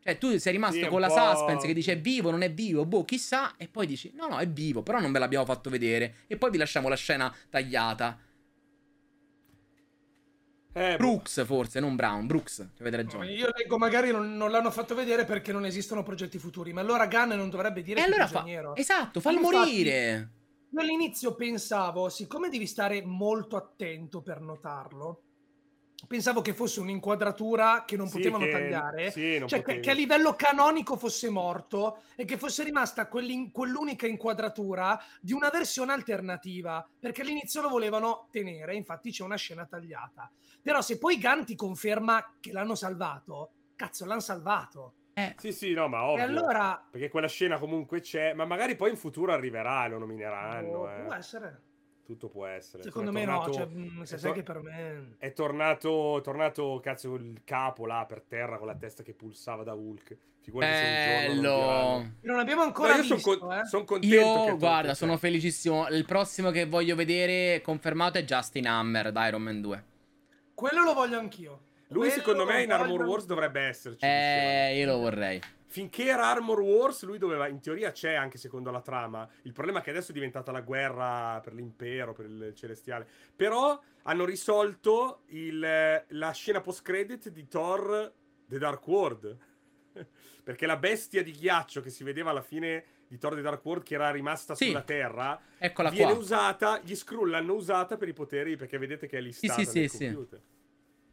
Cioè, 0.03 0.17
tu 0.17 0.39
sei 0.39 0.53
rimasto 0.53 0.79
Sì, 0.79 0.87
con 0.87 1.01
la 1.01 1.11
suspense 1.11 1.67
che 1.67 1.75
dice 1.75 1.93
è 1.93 2.01
vivo, 2.01 2.31
non 2.31 2.43
è 2.43 2.51
vivo, 2.51 2.87
boh, 2.87 3.05
chissà, 3.05 3.57
e 3.57 3.69
poi 3.69 3.87
dici 3.87 4.12
no, 4.15 4.29
no, 4.29 4.39
è 4.39 4.49
vivo, 4.49 4.83
però 4.83 4.99
non 4.99 5.12
ve 5.12 5.19
l'abbiamo 5.19 5.45
fatto 5.45 5.69
vedere. 5.69 6.19
E 6.27 6.37
poi 6.37 6.51
vi 6.51 6.57
lasciamo 6.59 6.89
la 6.89 6.97
scena 6.97 7.35
tagliata. 7.51 8.19
Eh, 10.73 10.93
boh. 10.93 10.97
Brooks 10.97 11.45
forse, 11.45 11.81
non 11.81 11.97
Brown, 11.97 12.27
Brooks, 12.27 12.67
avete 12.79 12.97
ragione. 12.97 13.33
Io 13.33 13.49
leggo, 13.55 13.77
magari 13.77 14.11
non, 14.11 14.37
non 14.37 14.51
l'hanno 14.51 14.70
fatto 14.70 14.95
vedere 14.95 15.25
perché 15.25 15.53
non 15.53 15.65
esistono 15.65 16.03
progetti 16.03 16.39
futuri, 16.39 16.73
ma 16.73 16.81
allora 16.81 17.07
Gunn 17.07 17.33
non 17.33 17.51
dovrebbe 17.51 17.83
dire 17.83 18.01
E 18.01 18.05
che 18.05 18.09
è 18.09 18.12
allora 18.12 18.27
fa... 18.27 18.73
Esatto, 18.77 19.20
fallo 19.20 19.41
Infatti- 19.41 19.57
morire. 19.57 20.31
Io 20.73 20.81
all'inizio 20.81 21.35
pensavo, 21.35 22.09
siccome 22.09 22.49
devi 22.49 22.67
stare 22.67 23.03
molto 23.05 23.57
attento 23.57 24.23
per 24.23 24.41
notarlo, 24.41 25.23
pensavo 26.07 26.41
che 26.41 26.55
fosse 26.55 26.81
un'inquadratura 26.81 27.85
che 27.87 27.97
non 27.97 28.07
Sì, 28.09 28.17
potevano 28.17 28.45
che- 28.45 28.51
tagliare, 28.51 29.11
sì, 29.11 29.39
non 29.39 29.49
cioè 29.49 29.62
che, 29.62 29.81
che 29.81 29.91
a 29.91 29.95
livello 29.95 30.35
canonico 30.35 30.97
fosse 30.97 31.29
morto 31.31 32.03
e 32.17 32.25
che 32.25 32.37
fosse 32.37 32.65
rimasta 32.65 33.07
quell'unica 33.09 34.07
inquadratura 34.07 34.99
di 35.20 35.33
una 35.33 35.51
versione 35.51 35.93
alternativa, 35.93 36.87
perché 36.99 37.23
all'inizio 37.23 37.61
lo 37.62 37.69
volevano 37.69 38.29
tenere, 38.31 38.75
infatti 38.75 39.11
c'è 39.11 39.23
una 39.25 39.37
scena 39.37 39.67
tagliata. 39.67 40.31
Però 40.62 40.81
se 40.81 40.99
poi 40.99 41.19
Gunn 41.19 41.43
ti 41.45 41.55
conferma 41.55 42.37
che 42.41 42.53
l'hanno 42.53 42.75
salvato, 42.75 43.51
cazzo, 43.77 44.05
l'hanno 44.05 44.20
salvato. 44.20 44.95
Eh, 45.15 45.35
Sì, 45.39 45.53
sì, 45.53 45.73
no, 45.73 45.89
ma 45.89 45.99
E 46.03 46.09
ovvio. 46.11 46.25
allora... 46.25 46.87
Perché 46.91 47.09
quella 47.09 47.29
scena 47.29 47.59
comunque 47.59 48.01
c'è, 48.01 48.33
ma 48.33 48.45
magari 48.45 48.77
poi 48.77 48.91
in 48.91 48.97
futuro 48.97 49.33
arriverà, 49.33 49.87
lo 49.89 49.99
nomineranno. 49.99 50.79
oh, 50.79 50.91
eh. 50.91 51.03
può 51.03 51.15
essere. 51.15 51.62
Tutto 52.10 52.28
può 52.28 52.44
essere. 52.44 52.82
Secondo 52.82 53.12
me 53.12 53.22
è 53.22 53.24
no, 53.24 53.39
tornato- 53.44 53.52
cioè, 53.52 53.66
mh, 53.66 54.02
se 54.02 54.16
è 54.16 54.18
sai 54.18 54.32
tor- 54.32 54.34
che 54.34 54.42
per 54.52 54.60
me... 54.62 55.14
È 55.18 55.32
tornato, 55.32 56.18
è 56.18 56.22
tornato, 56.22 56.80
cazzo, 56.82 57.14
il 57.14 57.42
capo 57.44 57.86
là 57.86 58.05
per 58.05 58.22
terra 58.26 58.58
con 58.58 58.66
la 58.66 58.74
testa 58.74 59.05
che 59.05 59.14
pulsava 59.14 59.62
da 59.62 59.74
Hulk. 59.74 60.16
Figurati 60.40 60.72
bello. 60.72 61.55
diranno. 61.55 62.14
Non 62.22 62.39
abbiamo 62.40 62.62
ancora 62.62 62.97
No, 62.97 62.97
io 62.97 63.05
sono 63.05 63.16
visto, 63.36 63.52
eh. 63.52 63.64
son 63.66 63.84
contento. 63.84 64.16
Io, 64.16 64.22
guarda, 64.56 64.58
tornato- 64.58 64.94
sono 64.94 65.16
felicissimo. 65.18 65.86
Il 65.86 66.05
prossimo 66.05 66.50
che 66.50 66.66
voglio 66.66 66.97
vedere 66.97 67.60
confermato 67.60 68.18
è 68.18 68.24
Justin 68.24 68.66
Hammer 68.66 69.12
da 69.12 69.28
Iron 69.28 69.42
Man 69.42 69.60
2. 69.60 69.84
Quello 70.52 70.82
lo 70.82 70.94
voglio 70.94 71.16
anch'io. 71.16 71.60
Lui 71.90 72.08
Quello 72.08 72.12
secondo 72.12 72.44
me 72.44 72.62
in 72.64 72.72
Armor 72.72 73.05
Wars 73.05 73.24
dovrebbe 73.24 73.60
esserci. 73.60 74.05
Eh, 74.05 74.76
io 74.76 74.86
lo 74.86 74.98
vorrei. 74.98 75.40
Finché 75.73 76.07
era 76.07 76.26
Armor 76.26 76.58
Wars, 76.60 77.05
lui 77.05 77.16
doveva, 77.18 77.47
in 77.47 77.60
teoria 77.60 77.92
c'è 77.92 78.15
anche 78.15 78.39
secondo 78.39 78.73
la 78.73 78.81
trama. 78.81 79.28
Il 79.42 79.52
problema 79.52 79.78
è 79.78 79.82
che 79.82 79.90
adesso 79.90 80.10
è 80.10 80.15
diventata 80.15 80.50
la 80.50 80.62
guerra 80.62 81.39
per 81.40 81.55
l'impero, 81.55 82.12
per 82.12 82.24
il 82.26 82.52
celestiale. 82.57 83.07
Però 83.36 83.81
hanno 84.02 84.24
risolto 84.24 85.23
il- 85.26 86.05
la 86.08 86.31
scena 86.32 86.60
post-credit 86.60 87.28
di 87.28 87.47
Thor 87.47 88.12
The 88.47 88.58
Dark 88.58 88.84
World. 88.89 89.39
Perché 90.42 90.66
la 90.66 90.76
bestia 90.76 91.23
di 91.23 91.31
ghiaccio 91.31 91.81
che 91.82 91.90
si 91.90 92.02
vedeva 92.02 92.31
alla 92.31 92.42
fine 92.42 92.84
di 93.07 93.16
Thor 93.16 93.36
The 93.36 93.40
Dark 93.40 93.65
World, 93.65 93.84
che 93.84 93.94
era 93.94 94.10
rimasta 94.10 94.57
Sì. 94.57 94.66
sulla 94.66 94.82
Terra, 94.82 95.40
Eccola 95.57 95.90
viene 95.90 96.10
qua. 96.12 96.20
usata, 96.20 96.81
gli 96.82 96.97
Skrull 96.97 97.31
l'hanno 97.31 97.55
usata 97.55 97.97
per 97.97 98.08
i 98.08 98.12
poteri, 98.12 98.57
perché 98.57 98.76
vedete 98.76 99.07
che 99.07 99.18
è 99.18 99.20
listata 99.20 99.55
sì, 99.55 99.65
sì, 99.66 99.78
nel 99.78 99.89
sì. 99.90 100.05
computer. 100.07 100.40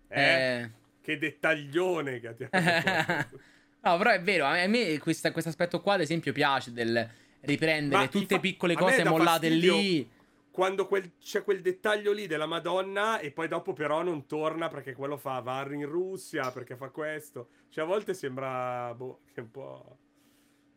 Eh, 0.08 0.22
Eh... 0.64 0.72
Che 1.00 1.18
dettaglione 1.20 2.20
che 2.20 2.28
abbiamo. 2.28 2.52
no, 3.90 3.98
però 3.98 4.12
è 4.12 4.22
vero, 4.22 4.46
a 4.46 4.68
me 4.68 5.00
questo 5.00 5.28
aspetto 5.28 5.82
qua, 5.82 5.94
ad 5.94 6.02
esempio, 6.02 6.34
piace 6.34 6.72
del 6.72 7.10
riprendere 7.42 8.02
Ma 8.04 8.08
tutte 8.08 8.36
infa- 8.36 8.40
piccole 8.40 8.76
cose 8.76 9.04
mollate 9.04 9.50
lì. 9.50 10.10
quando 10.52 10.88
quel- 10.88 11.12
c'è 11.20 11.44
quel 11.44 11.62
dettaglio 11.62 12.12
lì 12.12 12.28
della 12.28 12.46
Madonna 12.46 13.20
e 13.20 13.32
poi 13.32 13.48
dopo 13.48 13.74
però 13.74 14.02
non 14.02 14.26
torna 14.26 14.68
perché 14.68 14.94
quello 14.94 15.18
fa 15.18 15.40
va 15.40 15.66
in 15.72 15.86
Russia 15.86 16.52
perché 16.52 16.76
fa 16.76 16.90
questo. 16.90 17.50
Cioè 17.70 17.84
a 17.84 17.88
volte 17.88 18.14
sembra 18.14 18.94
boh, 18.96 19.22
che 19.34 19.42
un 19.42 19.52
po' 19.52 19.98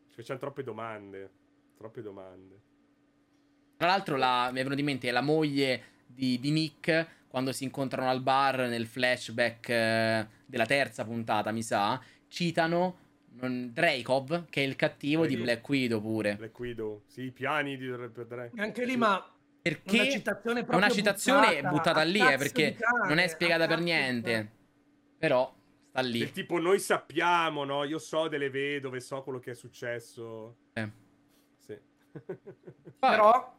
ci 0.08 0.16
facciamo 0.16 0.38
troppe 0.38 0.62
domande, 0.62 1.30
troppe 1.76 2.02
domande. 2.02 2.60
Tra 3.76 3.88
l'altro, 3.88 4.16
la, 4.16 4.50
mi 4.52 4.60
è 4.60 4.62
venuto 4.62 4.80
in 4.80 4.86
mente 4.86 5.10
la 5.10 5.22
moglie 5.22 5.82
di, 6.06 6.38
di 6.38 6.50
Nick 6.50 7.06
quando 7.28 7.52
si 7.52 7.64
incontrano 7.64 8.10
al 8.10 8.20
bar 8.20 8.68
nel 8.68 8.86
flashback 8.86 9.68
eh, 9.70 10.26
della 10.44 10.66
terza 10.66 11.04
puntata, 11.04 11.52
mi 11.52 11.62
sa. 11.62 11.98
Citano 12.28 12.99
non, 13.32 13.70
Dreykov, 13.72 14.48
che 14.48 14.62
è 14.62 14.66
il 14.66 14.76
cattivo 14.76 15.26
di 15.26 15.36
Sì. 15.36 15.42
Black 15.42 15.68
Widow 15.68 16.00
pure. 16.00 16.36
Black 16.36 16.58
Widow, 16.58 17.02
sì, 17.06 17.22
i 17.24 17.30
piani 17.30 17.76
di 17.76 17.88
Dre. 17.88 18.50
Anche 18.56 18.84
lì, 18.84 18.96
ma 18.96 19.24
Perché 19.62 20.00
una 20.00 20.10
citazione 20.10 20.60
è 20.60 20.64
proprio 20.64 20.86
una 20.86 20.94
citazione 20.94 21.46
buttata, 21.56 21.70
buttata, 21.70 22.02
lì, 22.02 22.20
eh, 22.20 22.36
perché 22.36 22.70
di 22.72 22.76
cane, 22.76 23.08
non 23.08 23.18
è 23.18 23.26
spiegata 23.28 23.66
per 23.66 23.78
di 23.78 23.84
niente. 23.84 24.32
cane. 24.32 24.52
Però 25.18 25.54
sta 25.88 26.00
lì. 26.00 26.18
Del 26.18 26.32
tipo 26.32 26.58
noi 26.58 26.78
sappiamo, 26.78 27.64
no? 27.64 27.84
Io 27.84 27.98
so 27.98 28.28
delle 28.28 28.50
vedove, 28.50 29.00
so 29.00 29.22
quello 29.22 29.38
che 29.38 29.50
è 29.50 29.54
successo. 29.54 30.56
Eh. 30.72 30.90
Sì. 31.58 31.78
Però... 32.98 33.58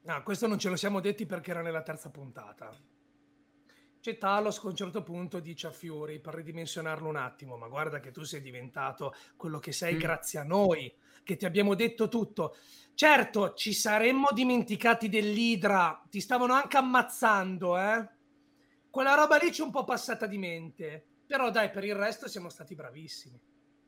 No, 0.00 0.22
questo 0.22 0.46
non 0.46 0.58
ce 0.58 0.70
lo 0.70 0.76
siamo 0.76 1.00
detti 1.00 1.26
perché 1.26 1.50
era 1.50 1.60
nella 1.60 1.82
terza 1.82 2.10
puntata. 2.10 2.74
C'è 4.00 4.16
Talos 4.16 4.58
a 4.58 4.66
un 4.68 4.76
certo 4.76 5.02
punto 5.02 5.40
dice 5.40 5.66
a 5.66 5.70
Fury 5.72 6.20
per 6.20 6.34
ridimensionarlo 6.34 7.08
un 7.08 7.16
attimo, 7.16 7.56
ma 7.56 7.66
guarda 7.68 8.00
che 8.00 8.10
tu 8.10 8.22
sei 8.22 8.40
diventato 8.40 9.14
quello 9.36 9.58
che 9.58 9.72
sei 9.72 9.94
Mm. 9.94 9.98
grazie 9.98 10.38
a 10.38 10.44
noi, 10.44 10.92
che 11.24 11.36
ti 11.36 11.44
abbiamo 11.44 11.74
detto 11.74 12.08
tutto. 12.08 12.56
Certo, 12.94 13.54
ci 13.54 13.72
saremmo 13.72 14.28
dimenticati 14.32 15.08
dell'Idra, 15.08 16.02
ti 16.08 16.20
stavano 16.20 16.54
anche 16.54 16.76
ammazzando, 16.76 17.78
eh? 17.78 18.08
Quella 18.90 19.14
roba 19.14 19.36
lì 19.36 19.52
ci 19.52 19.60
è 19.60 19.64
un 19.64 19.70
po' 19.70 19.84
passata 19.84 20.26
di 20.26 20.38
mente, 20.38 21.06
però 21.26 21.50
dai, 21.50 21.70
per 21.70 21.84
il 21.84 21.94
resto 21.94 22.28
siamo 22.28 22.48
stati 22.48 22.74
bravissimi. 22.74 23.40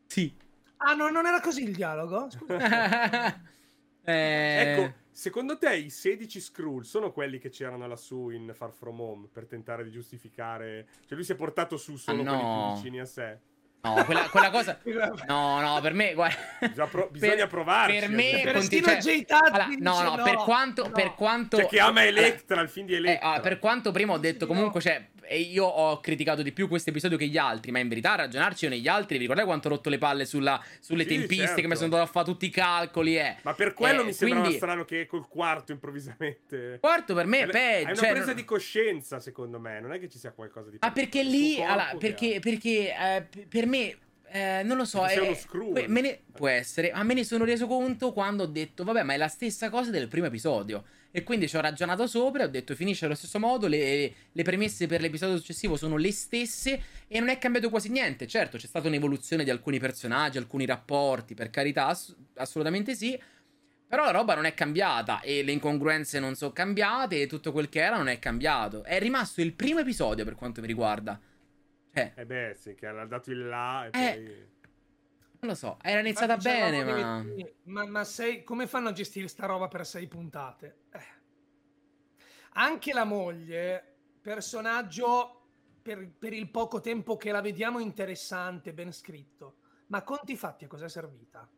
Sì. 0.06 0.36
Ah, 0.78 0.94
no, 0.94 1.08
non 1.08 1.26
era 1.26 1.40
così 1.40 1.62
il 1.62 1.74
dialogo? 1.74 2.30
Scusa. 2.30 2.58
Eh, 4.04 4.74
Ecco, 4.76 4.92
secondo 5.10 5.58
te 5.58 5.74
i 5.76 5.90
16 5.90 6.40
Skrull 6.40 6.82
sono 6.82 7.12
quelli 7.12 7.38
che 7.38 7.50
c'erano 7.50 7.86
lassù 7.86 8.30
in 8.30 8.50
Far 8.54 8.72
From 8.72 9.00
Home 9.00 9.28
per 9.32 9.46
tentare 9.46 9.84
di 9.84 9.90
giustificare... 9.90 10.86
Cioè 11.06 11.14
lui 11.14 11.24
si 11.24 11.32
è 11.32 11.36
portato 11.36 11.76
su 11.76 11.96
solo 11.96 12.20
Ah, 12.20 12.24
no. 12.24 12.30
quelli 12.30 12.64
più 12.72 12.74
vicini 12.76 13.00
a 13.00 13.04
sé. 13.04 13.38
No, 13.82 14.04
quella, 14.04 14.28
quella 14.28 14.50
cosa. 14.50 14.78
No, 15.26 15.58
no, 15.60 15.80
per 15.80 15.94
me, 15.94 16.12
guarda. 16.12 16.36
Bisogna, 16.60 16.86
pro- 16.86 17.08
bisogna 17.10 17.46
provarci. 17.46 17.98
Per 17.98 18.08
me, 18.10 18.40
eh. 18.40 18.44
Perestino 18.44 18.86
conti- 18.86 19.02
cioè-. 19.02 19.24
Tazzi 19.24 19.44
allora, 19.52 19.66
no, 19.78 20.02
no, 20.02 20.16
no, 20.16 20.22
per 20.22 20.34
quanto, 20.36 20.82
no. 20.84 20.90
per 20.90 21.14
quanto. 21.14 21.56
Cioè, 21.56 21.66
che 21.66 21.80
ama 21.80 22.00
allora, 22.02 22.06
Electra, 22.26 22.60
il 22.60 22.68
film 22.68 22.86
di 22.86 22.92
eh, 22.92 22.96
Electra. 22.96 23.32
ah, 23.32 23.40
per 23.40 23.58
quanto 23.58 23.90
prima 23.90 24.12
ho 24.12 24.18
detto 24.18 24.46
comunque, 24.46 24.82
cioè, 24.82 25.08
e 25.32 25.38
io 25.42 25.64
ho 25.64 26.00
criticato 26.00 26.42
di 26.42 26.50
più 26.50 26.66
questo 26.66 26.90
episodio 26.90 27.16
che 27.16 27.26
gli 27.28 27.38
altri, 27.38 27.70
ma 27.70 27.78
in 27.78 27.86
verità 27.86 28.14
a 28.14 28.16
ragionarci 28.16 28.64
io 28.64 28.70
negli 28.72 28.88
altri, 28.88 29.14
vi 29.14 29.20
ricordate 29.20 29.46
quanto 29.46 29.68
ho 29.68 29.70
rotto 29.70 29.88
le 29.88 29.98
palle 29.98 30.24
sulla- 30.26 30.60
sulle 30.80 31.04
Sì, 31.04 31.10
tempistiche, 31.10 31.46
certo. 31.46 31.68
mi 31.68 31.74
sono 31.74 31.84
andato 31.84 32.02
a 32.02 32.06
fare 32.06 32.26
tutti 32.26 32.46
i 32.46 32.50
calcoli, 32.50 33.16
eh. 33.16 33.36
Ma 33.42 33.54
per 33.54 33.72
quello 33.72 34.00
Eh, 34.02 34.06
mi 34.06 34.12
sembrava 34.12 34.40
quindi- 34.42 34.58
strano 34.58 34.84
che 34.84 35.06
col 35.06 35.28
quarto 35.28 35.70
improvvisamente... 35.70 36.78
Quarto 36.80 37.14
per 37.14 37.26
me 37.26 37.42
è 37.42 37.46
peggio. 37.46 37.84
una 37.86 37.94
cioè, 37.94 38.10
presa 38.10 38.26
non- 38.26 38.34
di 38.34 38.44
coscienza, 38.44 39.20
secondo 39.20 39.60
me. 39.60 39.78
Non 39.80 39.92
è 39.92 40.00
che 40.00 40.08
ci 40.08 40.18
sia 40.18 40.32
qualcosa 40.32 40.68
di... 40.68 40.78
Ah, 40.80 40.90
perché 40.90 41.20
il 41.20 41.28
suo 41.28 41.38
lì, 41.38 41.54
corpo 41.54 41.70
allora, 41.72 41.94
perché, 41.96 42.38
perché 42.40 42.92
eh, 42.92 43.26
per 43.48 43.66
me, 43.66 43.96
eh, 44.32 44.62
non 44.64 44.76
lo 44.76 44.84
so, 44.84 45.02
Perché 45.02 45.14
sei 45.14 45.28
eh, 45.28 45.56
uno 45.58 45.70
que- 45.70 45.86
me 45.86 46.00
ne- 46.00 46.20
può 46.32 46.48
essere, 46.48 46.90
ma 46.92 47.04
me 47.04 47.14
ne 47.14 47.22
sono 47.22 47.44
reso 47.44 47.68
conto 47.68 48.12
quando 48.12 48.42
ho 48.42 48.46
detto, 48.46 48.82
vabbè, 48.82 49.04
ma 49.04 49.14
è 49.14 49.16
la 49.16 49.28
stessa 49.28 49.70
cosa 49.70 49.90
del 49.92 50.08
primo 50.08 50.26
episodio. 50.26 50.84
E 51.12 51.24
quindi 51.24 51.48
ci 51.48 51.56
ho 51.56 51.60
ragionato 51.60 52.06
sopra 52.06 52.42
e 52.42 52.46
ho 52.46 52.48
detto, 52.48 52.74
finisce 52.74 53.04
allo 53.06 53.14
stesso 53.16 53.38
modo, 53.40 53.66
le, 53.66 54.12
le 54.30 54.42
premesse 54.44 54.86
per 54.86 55.00
l'episodio 55.00 55.36
successivo 55.36 55.76
sono 55.76 55.96
le 55.96 56.12
stesse 56.12 56.82
e 57.08 57.18
non 57.18 57.28
è 57.30 57.38
cambiato 57.38 57.68
quasi 57.68 57.88
niente. 57.90 58.26
Certo, 58.28 58.58
c'è 58.58 58.66
stata 58.66 58.86
un'evoluzione 58.88 59.42
di 59.42 59.50
alcuni 59.50 59.78
personaggi, 59.80 60.38
alcuni 60.38 60.66
rapporti, 60.66 61.34
per 61.34 61.50
carità, 61.50 61.86
ass- 61.86 62.14
assolutamente 62.34 62.94
sì. 62.94 63.20
Però 63.88 64.04
la 64.04 64.12
roba 64.12 64.36
non 64.36 64.44
è 64.44 64.54
cambiata 64.54 65.20
e 65.20 65.42
le 65.42 65.50
incongruenze 65.50 66.20
non 66.20 66.36
sono 66.36 66.52
cambiate 66.52 67.22
e 67.22 67.26
tutto 67.26 67.50
quel 67.50 67.68
che 67.68 67.80
era 67.80 67.96
non 67.96 68.08
è 68.08 68.20
cambiato. 68.20 68.84
È 68.84 68.98
rimasto 69.00 69.40
il 69.40 69.52
primo 69.52 69.80
episodio 69.80 70.24
per 70.24 70.36
quanto 70.36 70.60
mi 70.60 70.68
riguarda. 70.68 71.20
Cioè, 71.92 72.12
Eh 72.14 72.24
beh, 72.24 72.54
sì, 72.56 72.74
che 72.74 72.86
hanno 72.86 73.06
dato 73.06 73.30
il 73.32 73.48
là 73.48 73.86
e 73.86 73.90
Eh, 73.90 74.12
poi... 74.12 74.48
non 75.40 75.50
lo 75.50 75.54
so, 75.54 75.78
era 75.82 76.00
iniziata 76.00 76.34
Infatti, 76.34 76.54
bene, 76.54 76.84
ma... 76.84 77.24
ma, 77.64 77.86
ma 77.86 78.04
sei, 78.04 78.44
come 78.44 78.66
fanno 78.66 78.90
a 78.90 78.92
gestire 78.92 79.28
sta 79.28 79.46
roba 79.46 79.68
per 79.68 79.86
sei 79.86 80.06
puntate? 80.06 80.82
Eh. 80.90 81.18
Anche 82.54 82.92
la 82.92 83.04
moglie, 83.04 83.96
personaggio 84.20 85.40
per, 85.80 86.10
per 86.18 86.32
il 86.32 86.50
poco 86.50 86.80
tempo 86.80 87.16
che 87.16 87.30
la 87.30 87.40
vediamo 87.40 87.78
interessante, 87.78 88.72
ben 88.72 88.92
scritto. 88.92 89.56
Ma 89.86 90.02
conti 90.02 90.36
fatti 90.36 90.64
a 90.64 90.68
cosa 90.68 90.84
è 90.84 90.88
servita? 90.88 91.48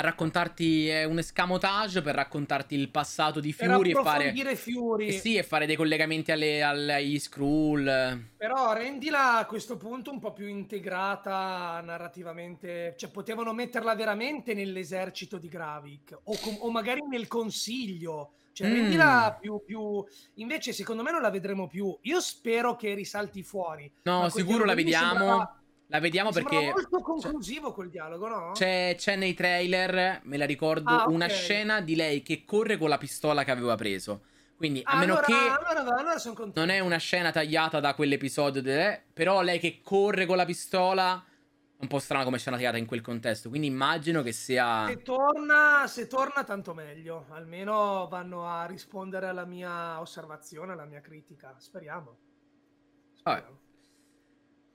A 0.00 0.02
raccontarti 0.02 0.88
è 0.88 1.04
un 1.04 1.18
escamotage 1.18 2.00
per 2.00 2.14
raccontarti 2.14 2.74
il 2.74 2.88
passato 2.88 3.38
di 3.38 3.52
Per 3.54 3.70
Fury 3.70 3.90
e 3.90 3.92
fare... 3.92 4.56
Fury. 4.56 5.08
Eh 5.08 5.12
sì, 5.12 5.36
e 5.36 5.42
fare 5.42 5.66
dei 5.66 5.76
collegamenti 5.76 6.32
alle, 6.32 6.62
alle- 6.62 6.94
agli 6.94 7.18
Skrull. 7.18 7.84
Però 8.38 8.72
rendila 8.72 9.36
a 9.36 9.44
questo 9.44 9.76
punto 9.76 10.10
un 10.10 10.18
po' 10.18 10.32
più 10.32 10.46
integrata 10.46 11.82
narrativamente, 11.84 12.94
cioè 12.96 13.10
potevano 13.10 13.52
metterla 13.52 13.94
veramente 13.94 14.54
nell'esercito 14.54 15.36
di 15.36 15.48
Gravik 15.48 16.18
o, 16.24 16.34
com- 16.40 16.56
o 16.60 16.70
magari 16.70 17.02
nel 17.06 17.26
consiglio, 17.28 18.32
cioè 18.54 18.68
Mm. 18.70 18.72
rendila 18.72 19.36
più, 19.38 19.62
più... 19.66 20.02
Invece 20.36 20.72
secondo 20.72 21.02
me 21.02 21.10
non 21.10 21.20
la 21.20 21.30
vedremo 21.30 21.66
più, 21.66 21.94
io 22.04 22.20
spero 22.20 22.74
che 22.74 22.94
risalti 22.94 23.42
fuori. 23.42 23.92
No, 24.04 24.30
sicuro 24.30 24.64
la 24.64 24.72
vediamo. 24.74 25.08
sembrava- 25.18 25.54
La 25.90 25.98
vediamo 25.98 26.28
mi 26.28 26.34
sembrava 26.34 26.58
perché... 26.72 26.80
molto 26.88 27.00
conclusivo 27.00 27.72
quel 27.72 27.90
dialogo, 27.90 28.28
no? 28.28 28.52
C'è, 28.52 28.94
c'è 28.96 29.16
nei 29.16 29.34
trailer, 29.34 30.20
me 30.24 30.36
la 30.36 30.46
ricordo, 30.46 30.88
Ah, 30.90 31.02
ok. 31.04 31.10
una 31.10 31.26
scena 31.26 31.80
di 31.80 31.96
lei 31.96 32.22
che 32.22 32.44
corre 32.44 32.76
con 32.78 32.88
la 32.88 32.96
pistola 32.98 33.42
che 33.44 33.50
aveva 33.50 33.74
preso. 33.74 34.22
Quindi, 34.56 34.82
a 34.84 34.92
Ah, 34.92 34.98
meno 34.98 35.14
allora, 35.18 35.26
che 35.26 35.32
allora, 35.32 35.96
allora 35.96 36.18
sono 36.18 36.34
contento. 36.34 36.60
non 36.60 36.68
è 36.70 36.78
una 36.80 36.98
scena 36.98 37.30
tagliata 37.32 37.80
da 37.80 37.94
quell'episodio, 37.94 38.62
de- 38.62 39.02
però 39.12 39.42
lei 39.42 39.58
che 39.58 39.80
corre 39.82 40.26
con 40.26 40.36
la 40.36 40.44
pistola, 40.44 41.24
è 41.76 41.82
un 41.82 41.88
po' 41.88 41.98
strano 41.98 42.24
come 42.24 42.38
scena 42.38 42.56
tagliata 42.56 42.76
in 42.76 42.86
quel 42.86 43.00
contesto. 43.00 43.48
Quindi 43.48 43.66
immagino 43.66 44.22
che 44.22 44.32
sia... 44.32 44.86
Se 44.86 45.02
torna, 45.02 45.86
se 45.88 46.06
torna, 46.06 46.44
tanto 46.44 46.72
meglio. 46.74 47.24
Almeno 47.30 48.06
vanno 48.08 48.46
a 48.46 48.66
rispondere 48.66 49.26
alla 49.28 49.46
mia 49.46 49.98
osservazione, 49.98 50.72
alla 50.72 50.84
mia 50.84 51.00
critica. 51.00 51.54
Speriamo. 51.58 52.16
Vabbè. 53.24 53.44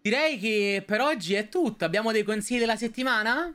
Direi 0.05 0.37
che 0.37 0.83
per 0.85 1.01
oggi 1.01 1.33
è 1.33 1.49
tutto. 1.49 1.83
Abbiamo 1.83 2.11
dei 2.11 2.21
consigli 2.21 2.59
della 2.59 2.75
settimana? 2.75 3.51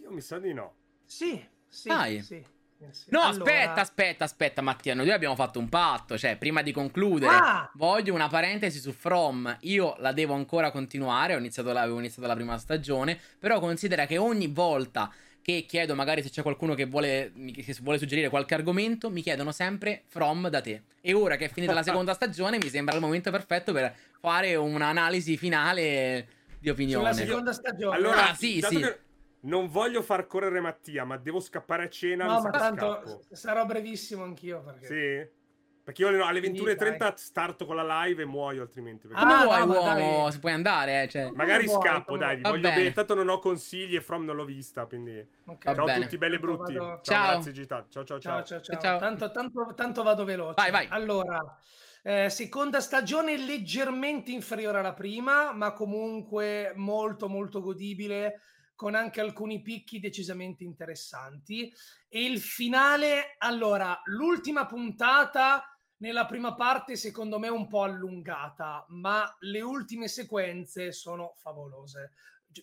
Io 0.00 0.10
mi 0.10 0.22
sa 0.22 0.38
di 0.38 0.54
no. 0.54 0.72
Sì, 1.04 1.46
sì, 1.68 1.88
Dai. 1.88 2.22
sì, 2.22 2.36
eh, 2.36 2.88
sì. 2.90 3.04
No, 3.10 3.20
Allora- 3.20 3.52
aspetta, 3.52 3.80
aspetta, 3.82 4.24
aspetta, 4.24 4.62
Mattia. 4.62 4.94
Noi 4.94 5.10
abbiamo 5.10 5.34
fatto 5.34 5.58
un 5.58 5.68
patto. 5.68 6.16
Cioè, 6.16 6.38
prima 6.38 6.62
di 6.62 6.72
concludere, 6.72 7.34
Ah! 7.34 7.70
voglio 7.74 8.14
una 8.14 8.28
parentesi 8.28 8.78
su 8.78 8.92
From. 8.92 9.54
Io 9.60 9.94
la 9.98 10.12
devo 10.12 10.32
ancora 10.32 10.70
continuare. 10.70 11.34
Ho 11.34 11.38
iniziato 11.38 11.70
la, 11.70 11.82
avevo 11.82 11.98
iniziato 11.98 12.26
la 12.26 12.34
prima 12.34 12.56
stagione. 12.56 13.20
Però 13.38 13.60
considera 13.60 14.06
che 14.06 14.16
ogni 14.16 14.46
volta 14.46 15.12
che 15.42 15.64
chiedo, 15.68 15.94
magari 15.94 16.22
se 16.22 16.30
c'è 16.30 16.40
qualcuno 16.42 16.74
che 16.74 16.86
vuole, 16.86 17.32
che 17.52 17.76
vuole 17.82 17.98
suggerire 17.98 18.28
qualche 18.28 18.54
argomento, 18.54 19.10
mi 19.10 19.22
chiedono 19.22 19.50
sempre 19.52 20.04
From 20.06 20.48
da 20.48 20.60
te. 20.60 20.82
E 21.00 21.12
ora 21.14 21.36
che 21.36 21.46
è 21.46 21.48
finita 21.50 21.72
la 21.74 21.82
seconda 21.82 22.14
stagione, 22.14 22.58
mi 22.58 22.68
sembra 22.68 22.94
il 22.94 23.00
momento 23.00 23.30
perfetto 23.30 23.72
per 23.72 23.92
fare 24.20 24.54
un'analisi 24.54 25.36
finale 25.36 26.28
di 26.60 26.70
opinione. 26.70 27.12
Sulla 27.12 27.26
seconda 27.26 27.52
stagione. 27.52 27.96
Allora, 27.96 28.30
Ah, 28.30 28.34
sì, 28.34 28.60
sì. 28.62 28.76
che 28.78 28.98
non 29.40 29.68
voglio 29.68 30.00
far 30.02 30.28
correre 30.28 30.60
Mattia, 30.60 31.04
ma 31.04 31.16
devo 31.16 31.40
scappare 31.40 31.84
a 31.84 31.88
cena. 31.88 32.24
No, 32.26 32.40
ma 32.40 32.50
tanto 32.50 33.02
scappo. 33.04 33.22
sarò 33.32 33.66
brevissimo 33.66 34.22
anch'io. 34.22 34.62
Perché... 34.62 34.86
Sì? 34.86 35.40
Perché 35.84 36.02
io 36.02 36.08
alle- 36.08 36.22
alle 36.22 36.40
Sì, 36.40 36.46
21.30 36.52 37.16
starto 37.16 37.66
con 37.66 37.74
la 37.74 38.04
live 38.04 38.22
e 38.22 38.24
muoio 38.24 38.62
altrimenti. 38.62 39.08
perché- 39.08 39.20
Ah, 39.24 39.42
vuoi, 39.44 39.66
no, 39.66 39.72
uomo? 39.72 40.30
Se 40.30 40.38
puoi 40.38 40.52
andare, 40.52 41.02
eh, 41.02 41.08
cioè. 41.08 41.30
Magari 41.32 41.64
vuoi, 41.66 41.80
scappo, 41.80 42.16
dai, 42.16 42.36
vi 42.36 42.42
voglio 42.42 42.60
bene. 42.60 42.74
bene. 42.76 42.92
Tanto 42.92 43.14
non 43.14 43.28
ho 43.28 43.38
consigli 43.40 43.96
e 43.96 44.00
From 44.00 44.24
non 44.24 44.36
l'ho 44.36 44.44
vista, 44.44 44.86
quindi... 44.86 45.18
Ok. 45.46 45.64
Va 45.64 45.74
Ciao 45.74 45.84
a 45.86 45.94
tutti 46.00 46.18
belli 46.18 46.36
e 46.36 46.38
brutti. 46.38 46.74
vado- 46.74 47.00
Ciao, 47.02 47.02
Ciao. 47.02 47.32
grazie 47.32 47.52
Gita. 47.52 47.86
Ciao, 47.88 48.04
ciao, 48.04 48.20
ciao. 48.20 48.44
Ciao, 48.44 48.60
ciao, 48.60 48.60
ciao. 48.60 48.80
Ciao. 48.80 48.98
Tanto, 49.00 49.30
tanto, 49.32 49.72
tanto 49.74 50.02
vado 50.04 50.24
veloce. 50.24 50.54
Vai, 50.54 50.70
vai. 50.70 50.86
Allora, 50.90 51.58
eh, 52.04 52.28
seconda 52.30 52.80
stagione 52.80 53.36
leggermente 53.36 54.30
inferiore 54.30 54.78
alla 54.78 54.94
prima, 54.94 55.52
ma 55.52 55.72
comunque 55.72 56.72
molto, 56.76 57.28
molto 57.28 57.60
godibile, 57.60 58.40
con 58.76 58.94
anche 58.94 59.20
alcuni 59.20 59.62
picchi 59.62 59.98
decisamente 60.00 60.62
interessanti. 60.64 61.72
E 62.08 62.24
il 62.24 62.40
finale, 62.40 63.34
allora, 63.38 64.00
l'ultima 64.04 64.66
puntata 64.66 65.71
nella 66.02 66.26
prima 66.26 66.54
parte 66.54 66.96
secondo 66.96 67.38
me 67.38 67.48
un 67.48 67.68
po' 67.68 67.84
allungata, 67.84 68.84
ma 68.88 69.24
le 69.40 69.60
ultime 69.60 70.08
sequenze 70.08 70.92
sono 70.92 71.34
favolose. 71.36 72.12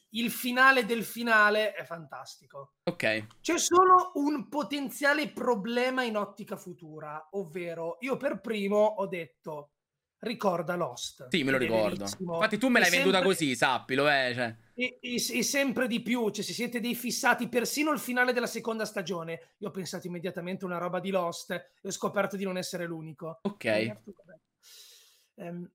Il 0.10 0.30
finale 0.30 0.86
del 0.86 1.04
finale 1.04 1.74
è 1.74 1.84
fantastico. 1.84 2.74
Ok. 2.84 3.28
C'è 3.42 3.58
solo 3.58 4.12
un 4.16 4.48
potenziale 4.50 5.30
problema 5.30 6.04
in 6.04 6.18
ottica 6.18 6.58
futura, 6.58 7.30
ovvero 7.32 7.98
io 8.02 8.18
per 8.18 8.40
primo 8.40 8.78
ho 8.78 9.08
detto 9.08 9.72
ricorda 10.20 10.76
Lost. 10.76 11.30
Sì, 11.30 11.44
me 11.44 11.52
lo 11.52 11.58
ricordo. 11.58 12.04
Infatti, 12.04 12.58
tu 12.58 12.68
me 12.68 12.82
l'hai 12.82 12.90
venduta 12.90 13.18
sempre- 13.20 13.34
così, 13.34 13.56
sappilo, 13.56 14.08
eh. 14.10 14.34
Cioè. 14.36 14.56
E, 14.80 14.98
e- 15.02 15.16
e 15.16 15.44
sempre 15.44 15.88
di 15.88 16.02
più, 16.02 16.30
cioè 16.30 16.42
se 16.42 16.54
siete 16.54 16.80
dei 16.80 16.96
fissati, 16.96 17.50
persino 17.50 17.92
il 17.92 18.00
finale 18.00 18.32
della 18.32 18.48
seconda 18.48 18.86
stagione, 18.86 19.56
io 19.58 19.68
ho 19.68 19.72
pensato 19.72 20.08
immediatamente 20.08 20.64
una 20.64 20.78
roba 20.78 21.02
di 21.02 21.10
Lost 21.10 21.52
e 21.52 21.66
ho 21.88 21.92
scoperto 21.92 22.38
di 22.38 22.46
non 22.46 22.56
essere 22.58 22.86
l'unico. 22.86 23.40
Ok. 23.42 23.98
Ehm, 25.36 25.70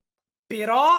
però 0.47 0.89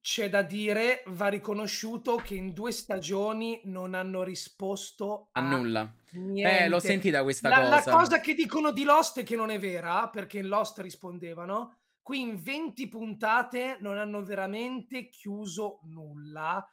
c'è 0.00 0.28
da 0.28 0.42
dire, 0.42 1.02
va 1.08 1.28
riconosciuto 1.28 2.16
che 2.16 2.34
in 2.34 2.52
due 2.52 2.72
stagioni 2.72 3.60
non 3.64 3.94
hanno 3.94 4.22
risposto 4.24 5.28
A 5.32 5.40
nulla. 5.40 5.92
niente. 6.12 6.64
Eh, 6.64 6.68
l'ho 6.68 6.80
sentita 6.80 7.22
questa 7.22 7.48
La, 7.48 7.68
la 7.68 7.76
cosa. 7.82 7.92
cosa 7.92 8.20
che 8.20 8.34
dicono 8.34 8.72
di 8.72 8.82
Lost 8.84 9.20
è 9.20 9.22
che 9.22 9.36
non 9.36 9.50
è 9.50 9.60
vera, 9.60 10.08
perché 10.08 10.38
in 10.38 10.48
Lost 10.48 10.78
rispondevano. 10.80 11.76
Qui 12.02 12.20
in 12.20 12.40
20 12.42 12.88
puntate 12.88 13.76
non 13.80 13.96
hanno 13.98 14.24
veramente 14.24 15.08
chiuso 15.08 15.80
nulla. 15.84 16.66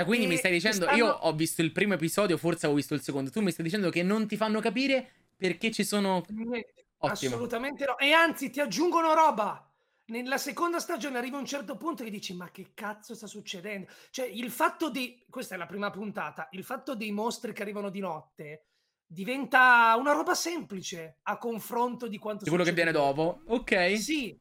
Cioè, 0.00 0.08
Quindi 0.08 0.26
mi 0.26 0.36
stai 0.36 0.52
dicendo, 0.52 0.82
stanno- 0.84 0.96
io 0.96 1.08
ho 1.08 1.32
visto 1.34 1.60
il 1.62 1.72
primo 1.72 1.94
episodio, 1.94 2.36
forse 2.38 2.66
avevo 2.66 2.76
visto 2.76 2.94
il 2.94 3.02
secondo. 3.02 3.30
Tu 3.30 3.40
mi 3.42 3.50
stai 3.50 3.64
dicendo 3.64 3.90
che 3.90 4.02
non 4.02 4.26
ti 4.26 4.36
fanno 4.36 4.60
capire 4.60 5.10
perché 5.36 5.70
ci 5.70 5.84
sono. 5.84 6.22
Niente, 6.28 6.86
Ottimo. 6.98 7.34
assolutamente 7.34 7.84
no. 7.84 7.98
E 7.98 8.12
anzi, 8.12 8.50
ti 8.50 8.60
aggiungono 8.60 9.12
roba. 9.14 9.64
Nella 10.06 10.38
seconda 10.38 10.80
stagione 10.80 11.18
arriva 11.18 11.38
un 11.38 11.44
certo 11.44 11.76
punto 11.76 12.02
che 12.02 12.10
dici: 12.10 12.34
Ma 12.34 12.50
che 12.50 12.70
cazzo 12.74 13.14
sta 13.14 13.26
succedendo? 13.26 13.88
Cioè, 14.10 14.26
il 14.26 14.50
fatto 14.50 14.90
di. 14.90 15.24
Questa 15.28 15.54
è 15.54 15.58
la 15.58 15.66
prima 15.66 15.90
puntata. 15.90 16.48
Il 16.52 16.64
fatto 16.64 16.94
dei 16.94 17.12
mostri 17.12 17.52
che 17.52 17.62
arrivano 17.62 17.90
di 17.90 18.00
notte 18.00 18.64
diventa 19.06 19.94
una 19.98 20.12
roba 20.12 20.34
semplice 20.34 21.18
a 21.22 21.36
confronto 21.36 22.06
di 22.08 22.18
quanto 22.18 22.44
Di 22.44 22.48
quello 22.50 22.64
che 22.64 22.70
succede 22.70 22.90
viene 22.92 23.04
dopo. 23.06 23.42
Ok. 23.46 23.98
Sì, 23.98 24.38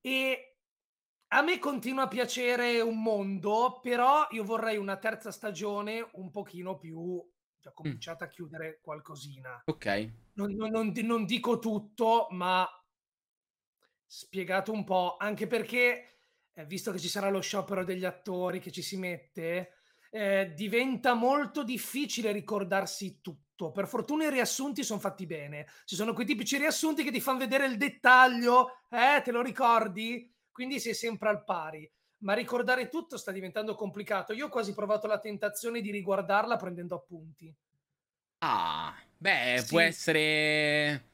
e 0.00 0.47
a 1.28 1.42
me 1.42 1.58
continua 1.58 2.04
a 2.04 2.08
piacere 2.08 2.80
un 2.80 3.02
mondo, 3.02 3.80
però 3.82 4.26
io 4.30 4.44
vorrei 4.44 4.76
una 4.76 4.96
terza 4.96 5.30
stagione 5.30 6.08
un 6.14 6.30
pochino 6.30 6.78
più 6.78 7.22
già 7.60 7.72
cominciata 7.72 8.24
a 8.24 8.28
chiudere 8.28 8.80
qualcosina. 8.80 9.62
Ok. 9.66 9.86
Non, 10.34 10.52
non- 10.54 10.70
non 10.70 10.92
non 10.94 11.24
dico 11.26 11.58
tutto, 11.58 12.28
ma 12.30 12.66
spiegato 14.06 14.72
un 14.72 14.84
po', 14.84 15.16
anche 15.18 15.46
perché, 15.46 16.20
eh, 16.54 16.64
visto 16.66 16.90
che 16.92 16.98
ci 16.98 17.08
sarà 17.08 17.28
lo 17.28 17.40
sciopero 17.40 17.84
degli 17.84 18.04
attori 18.04 18.58
che 18.60 18.70
ci 18.70 18.82
si 18.82 18.96
mette, 18.96 19.72
eh, 20.10 20.52
diventa 20.54 21.12
molto 21.14 21.62
difficile 21.62 22.32
ricordarsi 22.32 23.20
tutto. 23.20 23.70
Per 23.72 23.86
fortuna 23.86 24.24
i 24.24 24.30
riassunti 24.30 24.82
sono 24.82 25.00
fatti 25.00 25.26
bene. 25.26 25.66
Ci 25.84 25.96
sono 25.96 26.12
quei 26.14 26.24
tipici 26.26 26.56
riassunti 26.56 27.02
che 27.04 27.10
ti 27.10 27.20
fanno 27.20 27.38
vedere 27.38 27.66
il 27.66 27.76
dettaglio, 27.76 28.84
eh, 28.88 29.20
te 29.22 29.30
lo 29.32 29.42
ricordi? 29.42 30.32
Quindi 30.58 30.80
sei 30.80 30.92
sempre 30.94 31.28
al 31.28 31.44
pari. 31.44 31.88
Ma 32.22 32.32
ricordare 32.34 32.88
tutto 32.88 33.16
sta 33.16 33.30
diventando 33.30 33.76
complicato. 33.76 34.32
Io 34.32 34.46
ho 34.46 34.48
quasi 34.48 34.74
provato 34.74 35.06
la 35.06 35.20
tentazione 35.20 35.80
di 35.80 35.92
riguardarla 35.92 36.56
prendendo 36.56 36.96
appunti. 36.96 37.54
Ah, 38.38 38.92
beh, 39.16 39.58
Sì. 39.58 39.68
può 39.68 39.78
essere. 39.78 41.04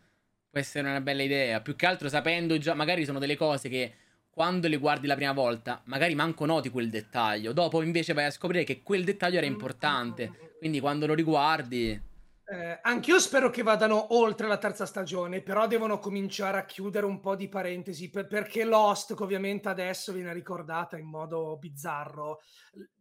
Può 0.49 0.59
essere 0.59 0.89
una 0.89 1.03
bella 1.03 1.23
idea. 1.23 1.61
Più 1.61 1.77
che 1.77 1.85
altro 1.85 2.09
sapendo 2.09 2.57
già, 2.57 2.73
magari 2.73 3.05
sono 3.05 3.19
delle 3.19 3.37
cose 3.37 3.69
che 3.69 3.95
quando 4.31 4.67
le 4.67 4.79
guardi 4.79 5.07
la 5.07 5.15
prima 5.15 5.33
volta, 5.35 5.83
magari 5.85 6.15
manco 6.15 6.47
noti 6.47 6.71
quel 6.71 6.89
dettaglio. 6.89 7.53
Dopo 7.53 7.83
invece 7.83 8.15
vai 8.15 8.25
a 8.25 8.31
scoprire 8.31 8.65
che 8.65 8.83
quel 8.83 9.05
dettaglio 9.05 9.37
era 9.37 9.47
importante. 9.47 10.55
Quindi 10.57 10.81
quando 10.81 11.05
lo 11.05 11.13
riguardi. 11.13 12.01
Eh, 12.47 12.79
anch'io 12.83 13.19
spero 13.19 13.49
che 13.49 13.63
vadano 13.63 14.15
oltre 14.15 14.47
la 14.47 14.59
terza 14.59 14.85
stagione, 14.85 15.41
però 15.41 15.67
devono 15.67 15.99
cominciare 15.99 16.59
a 16.59 16.67
chiudere 16.67 17.07
un 17.07 17.19
po' 17.21 17.37
di 17.37 17.49
parentesi, 17.49 18.11
per- 18.11 18.27
perché 18.27 18.65
Lost, 18.65 19.15
che 19.15 19.23
ovviamente 19.23 19.71
adesso 19.71 20.13
viene 20.13 20.33
ricordata 20.35 20.99
in 20.99 21.07
modo 21.07 21.57
bizzarro, 21.57 22.41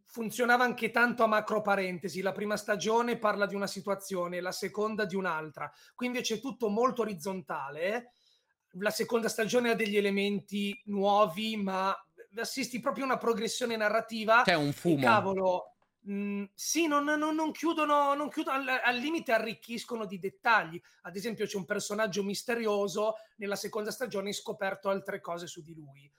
funzionava 0.06 0.64
anche 0.64 0.90
tanto 0.90 1.24
a 1.24 1.26
macro 1.26 1.60
parentesi. 1.60 2.22
La 2.22 2.32
prima 2.32 2.56
stagione 2.56 3.18
parla 3.18 3.44
di 3.46 3.54
una 3.54 3.66
situazione, 3.66 4.40
la 4.40 4.52
seconda 4.52 5.04
di 5.04 5.14
un'altra. 5.16 5.70
Qui 5.94 6.06
invece 6.06 6.36
è 6.36 6.40
tutto 6.40 6.68
molto 6.68 7.02
orizzontale. 7.02 8.12
La 8.78 8.90
seconda 8.90 9.28
stagione 9.28 9.70
ha 9.70 9.74
degli 9.74 9.96
elementi 9.96 10.80
nuovi, 10.86 11.56
ma 11.56 11.94
assisti 12.36 12.80
proprio 12.80 13.04
a 13.04 13.08
una 13.08 13.18
progressione 13.18 13.76
narrativa. 13.76 14.42
C'è 14.42 14.54
un 14.54 14.68
E 14.68 14.72
fumo. 14.72 15.02
cavolo, 15.02 15.73
mh, 16.04 16.44
sì, 16.54 16.86
non, 16.86 17.04
non- 17.04 17.34
non 17.34 17.52
chiudono, 17.52 18.14
non 18.14 18.28
chiudono 18.30 18.56
al, 18.58 18.80
al 18.82 18.96
limite 18.96 19.32
arricchiscono 19.32 20.04
di 20.06 20.18
dettagli. 20.18 20.80
Ad 21.02 21.16
esempio, 21.16 21.46
c'è 21.46 21.56
un 21.56 21.64
personaggio 21.64 22.22
misterioso, 22.22 23.14
nella 23.36 23.56
seconda 23.56 23.90
stagione 23.90 24.28
hai 24.28 24.34
scoperto 24.34 24.88
altre 24.88 25.20
cose 25.20 25.46
su 25.46 25.62
di 25.62 25.74
lui. 25.74 26.10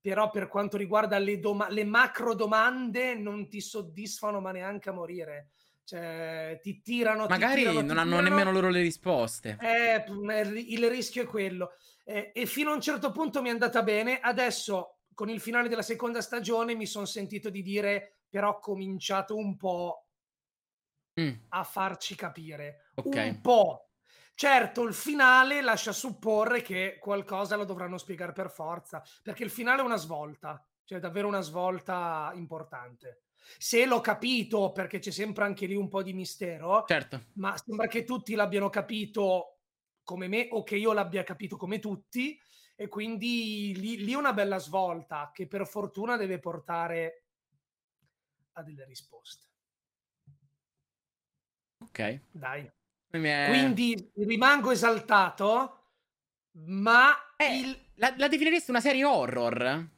Però 0.00 0.28
per 0.30 0.48
quanto 0.48 0.76
riguarda 0.76 1.18
le, 1.18 1.38
doma- 1.38 1.68
le 1.70 1.84
macro 1.84 2.34
domande, 2.34 3.14
non 3.14 3.48
ti 3.48 3.60
soddisfano 3.60 4.40
ma 4.40 4.50
neanche 4.52 4.90
a 4.90 4.92
morire. 4.92 5.48
Cioè, 5.84 6.58
ti 6.62 6.80
tirano. 6.82 7.24
ti 7.26 7.32
Magari 7.32 7.60
tirano, 7.60 7.80
ti 7.80 7.86
non 7.86 7.98
hanno 7.98 8.10
tirano. 8.16 8.28
nemmeno 8.28 8.52
loro 8.52 8.68
le 8.70 8.80
risposte. 8.82 9.56
Eh, 9.60 10.04
il 10.68 10.88
rischio 10.90 11.22
è 11.22 11.26
quello. 11.26 11.72
Eh, 12.04 12.32
e 12.34 12.46
fino 12.46 12.70
a 12.70 12.74
un 12.74 12.80
certo 12.82 13.12
punto 13.12 13.40
mi 13.40 13.48
è 13.48 13.52
andata 13.52 13.82
bene. 13.82 14.20
Adesso, 14.20 14.98
con 15.14 15.28
il 15.30 15.40
finale 15.40 15.68
della 15.68 15.82
seconda 15.82 16.20
stagione, 16.20 16.74
mi 16.74 16.86
sono 16.86 17.06
sentito 17.06 17.48
di 17.50 17.62
dire, 17.62 18.16
però 18.34 18.48
ho 18.50 18.58
cominciato 18.58 19.36
un 19.36 19.56
po' 19.56 20.08
Mm, 21.20 21.38
a 21.50 21.62
farci 21.64 22.14
capire. 22.14 22.90
ok. 22.96 23.16
Un 23.16 23.40
po'. 23.40 23.90
Certo, 24.34 24.82
il 24.82 24.94
finale 24.94 25.60
lascia 25.60 25.92
supporre 25.92 26.60
che 26.60 26.98
qualcosa 27.00 27.54
lo 27.54 27.64
dovranno 27.64 27.98
spiegare 27.98 28.32
per 28.32 28.50
forza, 28.50 29.02
perché 29.22 29.44
il 29.44 29.50
finale 29.50 29.80
è 29.80 29.84
una 29.84 29.96
svolta, 29.96 30.66
cioè 30.82 30.98
davvero 30.98 31.28
una 31.28 31.40
svolta 31.40 32.32
importante. 32.34 33.22
Se 33.58 33.86
l'ho 33.86 34.00
capito, 34.00 34.72
perché 34.72 34.98
c'è 34.98 35.12
sempre 35.12 35.44
anche 35.44 35.66
lì 35.66 35.76
un 35.76 35.88
po' 35.88 36.02
di 36.02 36.12
mistero, 36.12 36.84
Certo. 36.86 37.20
ma 37.34 37.56
sembra 37.56 37.86
che 37.86 38.02
tutti 38.02 38.34
l'abbiano 38.34 38.68
capito 38.70 39.58
come 40.02 40.26
me 40.26 40.48
o 40.50 40.64
che 40.64 40.76
io 40.76 40.92
l'abbia 40.92 41.22
capito 41.22 41.56
come 41.56 41.78
tutti 41.78 42.38
e 42.74 42.88
quindi 42.88 43.72
lì, 43.76 44.04
lì 44.04 44.12
è 44.12 44.16
una 44.16 44.32
bella 44.32 44.58
svolta 44.58 45.30
che 45.32 45.46
per 45.46 45.66
fortuna 45.66 46.16
deve 46.16 46.40
portare 46.40 47.23
a 48.54 48.62
delle 48.62 48.84
risposte. 48.84 49.46
Ok. 51.78 52.20
Dai. 52.30 52.70
Mi 53.12 53.28
è- 53.28 53.46
Quindi 53.48 54.10
rimango 54.16 54.70
esaltato, 54.70 55.82
ma 56.66 57.12
Eh, 57.36 57.58
il- 57.58 57.78
la, 57.96 58.14
la 58.16 58.28
definiresti 58.28 58.70
una 58.70 58.80
serie 58.80 59.04
horror? 59.04 59.88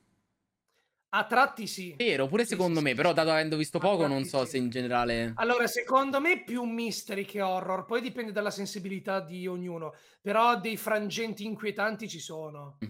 a 1.08 1.24
tratti 1.24 1.66
sì. 1.66 1.94
Vero, 1.96 2.26
pure 2.26 2.44
secondo 2.44 2.78
sì, 2.78 2.84
me, 2.84 2.90
sì, 2.90 2.96
però 2.96 3.14
dato 3.14 3.30
avendo 3.30 3.56
visto 3.56 3.78
A 3.78 3.80
poco 3.80 4.06
non 4.06 4.24
so 4.24 4.44
sì. 4.44 4.50
se 4.50 4.56
in 4.58 4.68
generale... 4.68 5.32
Allora, 5.36 5.66
secondo 5.66 6.20
me 6.20 6.42
più 6.44 6.62
mystery 6.64 7.24
che 7.24 7.40
horror, 7.40 7.86
poi 7.86 8.02
dipende 8.02 8.32
dalla 8.32 8.50
sensibilità 8.50 9.20
di 9.20 9.46
ognuno, 9.46 9.94
però 10.20 10.60
dei 10.60 10.76
frangenti 10.76 11.46
inquietanti 11.46 12.06
ci 12.06 12.20
sono. 12.20 12.78
Mm. 12.84 12.88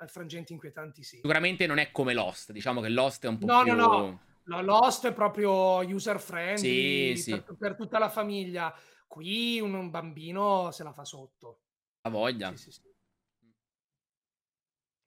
Eh, 0.00 0.06
Frangenti 0.06 0.52
inquietanti 0.54 1.02
sì. 1.02 1.16
Sicuramente 1.16 1.66
non 1.66 1.76
è 1.76 1.90
come 1.90 2.14
Lost, 2.14 2.52
diciamo 2.52 2.80
che 2.80 2.88
Lost 2.88 3.24
è 3.24 3.28
un 3.28 3.36
po' 3.38 3.46
No, 3.46 3.62
più... 3.64 3.74
no, 3.74 3.86
no. 3.86 3.98
No, 3.98 4.20
Lost 4.44 5.06
è 5.06 5.12
proprio 5.12 5.78
user 5.88 6.18
Sì, 6.20 6.26
friendly 6.26 7.16
sì. 7.16 7.30
Per, 7.42 7.56
per 7.58 7.76
tutta 7.76 7.98
la 7.98 8.08
famiglia. 8.08 8.74
Qui 9.06 9.60
un, 9.60 9.74
un 9.74 9.90
bambino 9.90 10.70
se 10.70 10.82
la 10.82 10.92
fa 10.92 11.04
sotto. 11.04 11.60
La 12.02 12.10
voglia. 12.10 12.50
Sì, 12.56 12.70
sì, 12.70 12.70
sì. 12.72 12.82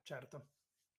Certo. 0.03 0.47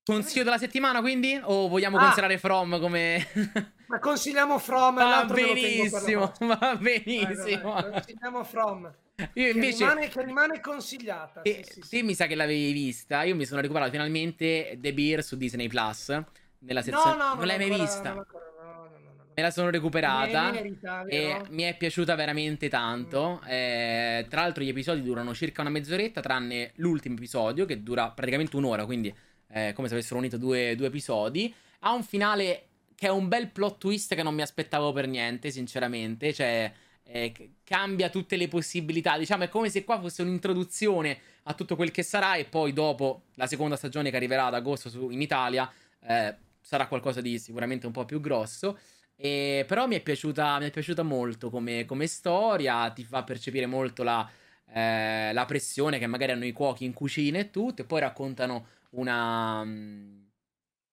Consiglio 0.03 0.45
della 0.45 0.59
settimana 0.59 1.01
quindi? 1.01 1.39
O 1.43 1.69
vogliamo 1.69 1.97
Ah. 1.97 2.01
considerare 2.03 2.39
From 2.39 2.79
come... 2.81 3.27
Ma 3.89 3.99
consigliamo 4.01 4.59
From, 4.59 4.97
va 4.97 5.25
benissimo, 5.25 6.33
va 6.41 6.57
Vai, 6.57 6.57
vai, 6.59 6.79
benissimo. 6.79 7.73
vai, 7.73 7.91
Consigliamo 7.93 8.45
From. 8.45 8.95
Io 9.17 9.27
Che 9.33 9.49
invece... 9.49 9.79
rimane, 9.89 10.09
che 10.09 10.25
rimane 10.25 10.61
consigliata. 10.61 11.41
te, 11.41 11.63
sì, 11.65 11.73
sì, 11.75 11.83
sì. 11.83 12.03
mi 12.03 12.15
sa 12.15 12.27
che 12.27 12.35
l'avevi 12.35 12.73
vista, 12.73 13.23
io 13.23 13.35
mi 13.37 13.47
sono 13.47 13.61
recuperato 13.61 13.91
finalmente 13.93 14.77
The 14.81 14.93
Beer 14.93 15.23
su 15.25 15.37
Disney 15.37 15.69
Plus. 15.69 16.21
Nella 16.67 16.81
No, 16.81 16.85
sezione... 16.85 17.17
no, 17.17 17.35
non 17.35 17.47
l'hai 17.47 17.57
mai 17.57 17.67
ancora- 17.71 17.83
vista? 17.83 18.09
ancora, 18.11 18.45
no, 18.61 18.65
no, 18.65 18.89
no, 18.99 19.13
no. 19.17 19.25
Me 19.35 19.43
la 19.43 19.51
sono 19.51 19.71
recuperata. 19.71 20.51
Merita, 20.51 21.05
E 21.07 21.43
mi 21.51 21.63
è 21.63 21.77
piaciuta 21.77 22.15
veramente 22.15 22.69
tanto. 22.69 23.41
Eh, 23.47 24.27
tra 24.29 24.41
l'altro, 24.43 24.63
gli 24.65 24.69
episodi 24.69 25.03
durano 25.03 25.35
circa 25.35 25.61
una 25.61 25.71
mezz'oretta, 25.71 26.21
tranne 26.21 26.73
l'ultimo 26.77 27.15
episodio, 27.17 27.65
che 27.67 27.83
dura 27.83 28.11
praticamente 28.11 28.57
un'ora. 28.57 28.85
Quindi, 28.85 29.15
è 29.49 29.73
come 29.75 29.89
se 29.89 29.95
avessero 29.95 30.19
unito 30.19 30.37
due, 30.39 30.75
due 30.77 30.87
episodi. 30.87 31.55
Ha 31.81 31.93
un 31.93 32.03
finale 32.03 32.63
che 32.95 33.07
è 33.09 33.11
un 33.11 33.29
bel 33.29 33.49
plot 33.51 33.79
twist 33.79 34.15
che 34.15 34.23
non 34.23 34.35
mi 34.35 34.41
aspettavo 34.43 34.93
per 34.93 35.07
niente, 35.07 35.51
sinceramente. 35.51 36.33
Cioè, 36.33 36.73
eh, 37.05 37.51
cambia 37.63 38.09
tutte 38.09 38.37
le 38.37 38.49
possibilità. 38.49 39.19
Diciamo, 39.19 39.45
è 39.45 39.49
come 39.51 39.69
se 39.69 39.85
qua 39.85 40.01
fosse 40.01 40.23
un'introduzione 40.23 41.19
a 41.45 41.53
tutto 41.53 41.77
quel 41.77 41.91
che 41.91 42.03
sarà. 42.03 42.37
E 42.37 42.45
poi, 42.47 42.73
dopo 42.73 43.25
la 43.35 43.47
seconda 43.47 43.77
stagione 43.77 44.09
che 44.11 44.17
arriverà 44.17 44.47
ad 44.47 44.55
agosto 44.55 44.89
su- 44.89 45.11
in 45.11 45.21
Italia, 45.21 45.71
eh, 46.09 46.35
sarà 46.67 46.89
qualcosa 46.89 47.21
di 47.21 47.39
sicuramente 47.39 47.87
un 47.87 47.93
po' 47.93 48.05
più 48.05 48.21
grosso. 48.21 48.77
E, 49.15 49.65
però 49.69 49.87
mi 49.87 49.95
è 49.95 50.03
piaciuta, 50.03 50.59
mi 50.59 50.67
è 50.67 50.71
piaciuta 50.71 51.05
molto 51.05 51.49
come, 51.49 51.85
come 51.85 52.09
storia, 52.09 52.91
ti 52.91 53.05
fa 53.05 53.23
percepire 53.23 53.67
molto 53.67 54.03
la, 54.03 54.29
eh, 54.73 55.33
la 55.33 55.45
pressione 55.45 56.01
che 56.01 56.09
magari 56.09 56.33
hanno 56.33 56.45
i 56.45 56.51
cuochi 56.51 56.85
in 56.85 56.93
cucina 56.93 57.39
e 57.39 57.51
tutto, 57.51 57.83
e 57.83 57.85
poi 57.85 58.01
raccontano 58.01 58.67
una, 58.91 59.65
mm, 59.65 60.23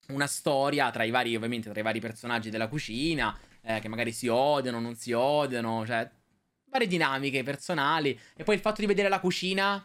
una 0.10 0.28
storia 0.28 0.92
tra 0.92 1.04
i 1.06 1.10
vari, 1.10 1.40
tra 1.40 1.80
i 1.80 1.82
vari 1.82 2.00
personaggi 2.00 2.52
della 2.52 2.68
cucina, 2.68 3.36
eh, 3.62 3.80
che 3.80 3.88
magari 3.88 4.12
si 4.12 4.28
odiano, 4.28 4.80
non 4.80 4.96
si 4.96 5.12
odiano, 5.12 5.86
cioè 5.88 6.08
varie 6.70 6.88
dinamiche 6.88 7.42
personali. 7.42 8.18
E 8.36 8.44
poi 8.44 8.56
il 8.56 8.62
fatto 8.62 8.82
di 8.82 8.88
vedere 8.88 9.10
la 9.10 9.20
cucina, 9.20 9.84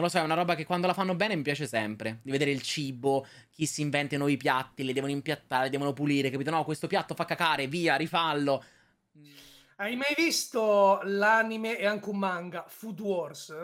non 0.00 0.08
lo 0.08 0.08
so, 0.08 0.18
è 0.18 0.22
una 0.22 0.34
roba 0.34 0.54
che 0.54 0.64
quando 0.64 0.86
la 0.86 0.94
fanno 0.94 1.14
bene 1.14 1.36
mi 1.36 1.42
piace 1.42 1.66
sempre. 1.66 2.20
Di 2.22 2.30
vedere 2.30 2.50
il 2.50 2.62
cibo, 2.62 3.26
chi 3.50 3.66
si 3.66 3.82
inventa 3.82 4.14
i 4.14 4.18
nuovi 4.18 4.36
piatti, 4.36 4.82
li 4.82 4.92
devono 4.94 5.12
impiattare, 5.12 5.64
li 5.64 5.70
devono 5.70 5.92
pulire, 5.92 6.30
capito? 6.30 6.50
No, 6.50 6.64
questo 6.64 6.86
piatto 6.86 7.14
fa 7.14 7.26
cacare, 7.26 7.66
via, 7.66 7.96
rifallo. 7.96 8.64
Hai 9.76 9.96
mai 9.96 10.14
visto 10.16 11.00
l'anime 11.04 11.78
e 11.78 11.86
anche 11.86 12.08
un 12.08 12.18
manga 12.18 12.64
Food 12.66 13.00
Wars? 13.00 13.54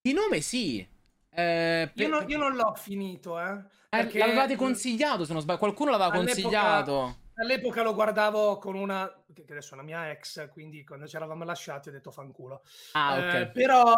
Di 0.00 0.12
nome 0.12 0.40
sì. 0.40 0.86
Eh, 1.30 1.82
Io, 1.82 1.90
per- 1.94 2.08
non, 2.08 2.28
io 2.28 2.38
non 2.38 2.54
l'ho 2.54 2.74
finito, 2.76 3.38
eh. 3.40 3.62
eh, 3.90 4.18
l'avevate 4.18 4.56
consigliato, 4.56 5.24
se 5.24 5.32
non 5.32 5.42
sbaglio. 5.42 5.58
Qualcuno 5.58 5.90
l'aveva 5.90 6.12
consigliato. 6.12 7.24
All'epoca 7.38 7.82
lo 7.82 7.92
guardavo 7.94 8.56
con 8.56 8.74
una, 8.76 9.24
che 9.34 9.44
adesso 9.50 9.72
è 9.72 9.74
una 9.74 9.82
mia 9.82 10.10
ex, 10.10 10.48
quindi 10.48 10.82
quando 10.84 11.06
ci 11.06 11.16
eravamo 11.16 11.44
lasciati 11.44 11.90
ho 11.90 11.92
detto 11.92 12.10
fanculo. 12.10 12.62
Ah, 12.94 13.18
Eh, 13.18 13.18
ok. 13.18 13.52
però 13.52 13.94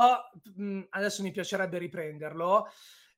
mh, 0.57 0.87
adesso 0.91 1.23
mi 1.23 1.31
piacerebbe 1.31 1.79
riprenderlo. 1.79 2.67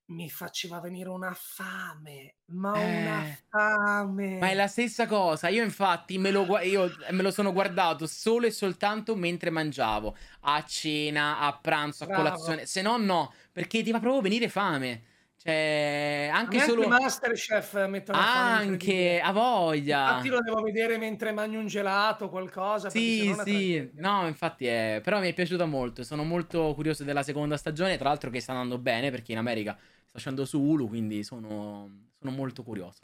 Mi 0.06 0.28
faceva 0.28 0.78
venire 0.80 1.08
una 1.08 1.32
fame, 1.34 2.36
ma 2.46 2.80
una 2.84 3.22
Eh, 3.22 3.44
fame. 3.48 4.42
Ma 4.42 4.48
è 4.50 4.54
la 4.54 4.68
stessa 4.68 5.06
cosa. 5.06 5.48
Io, 5.48 5.62
infatti, 5.62 6.16
me 6.18 6.30
lo, 6.30 6.58
io 6.60 6.90
me 7.10 7.22
lo 7.22 7.30
sono 7.30 7.52
guardato 7.52 8.06
solo 8.06 8.46
e 8.46 8.50
soltanto 8.50 9.14
mentre 9.14 9.50
mangiavo. 9.50 10.16
A 10.42 10.64
cena, 10.64 11.40
a 11.40 11.58
pranzo, 11.58 12.04
a 12.04 12.08
Bravo. 12.08 12.10
colazione. 12.10 12.64
Se 12.66 12.80
no, 12.82 12.96
no. 12.96 13.32
Perché 13.52 13.82
ti 13.82 13.90
fa 13.92 14.00
proprio 14.00 14.22
venire 14.22 14.48
fame. 14.48 15.02
Cioè, 15.42 16.28
anche 16.30 16.56
Neanche 16.58 16.74
solo. 16.74 16.86
Masterchef 16.86 17.86
mettono 17.86 18.18
Anche, 18.20 19.22
a 19.24 19.32
voglia. 19.32 20.10
Infatti 20.10 20.28
lo 20.28 20.42
devo 20.42 20.60
vedere 20.60 20.98
mentre 20.98 21.32
mangio 21.32 21.58
un 21.58 21.66
gelato 21.66 22.26
o 22.26 22.28
qualcosa. 22.28 22.90
Sì, 22.90 23.34
sì, 23.42 23.90
no, 23.94 24.26
infatti 24.26 24.66
è... 24.66 25.00
Però 25.02 25.18
mi 25.18 25.28
è 25.30 25.32
piaciuta 25.32 25.64
molto, 25.64 26.02
sono 26.04 26.24
molto 26.24 26.74
curioso 26.74 27.04
della 27.04 27.22
seconda 27.22 27.56
stagione, 27.56 27.96
tra 27.96 28.10
l'altro 28.10 28.28
che 28.28 28.38
sta 28.40 28.52
andando 28.52 28.76
bene 28.76 29.10
perché 29.10 29.32
in 29.32 29.38
America 29.38 29.78
sta 30.04 30.18
uscendo 30.18 30.44
su 30.44 30.60
Hulu, 30.60 30.88
quindi 30.88 31.24
sono, 31.24 31.88
sono 32.18 32.30
molto 32.32 32.62
curioso. 32.62 32.98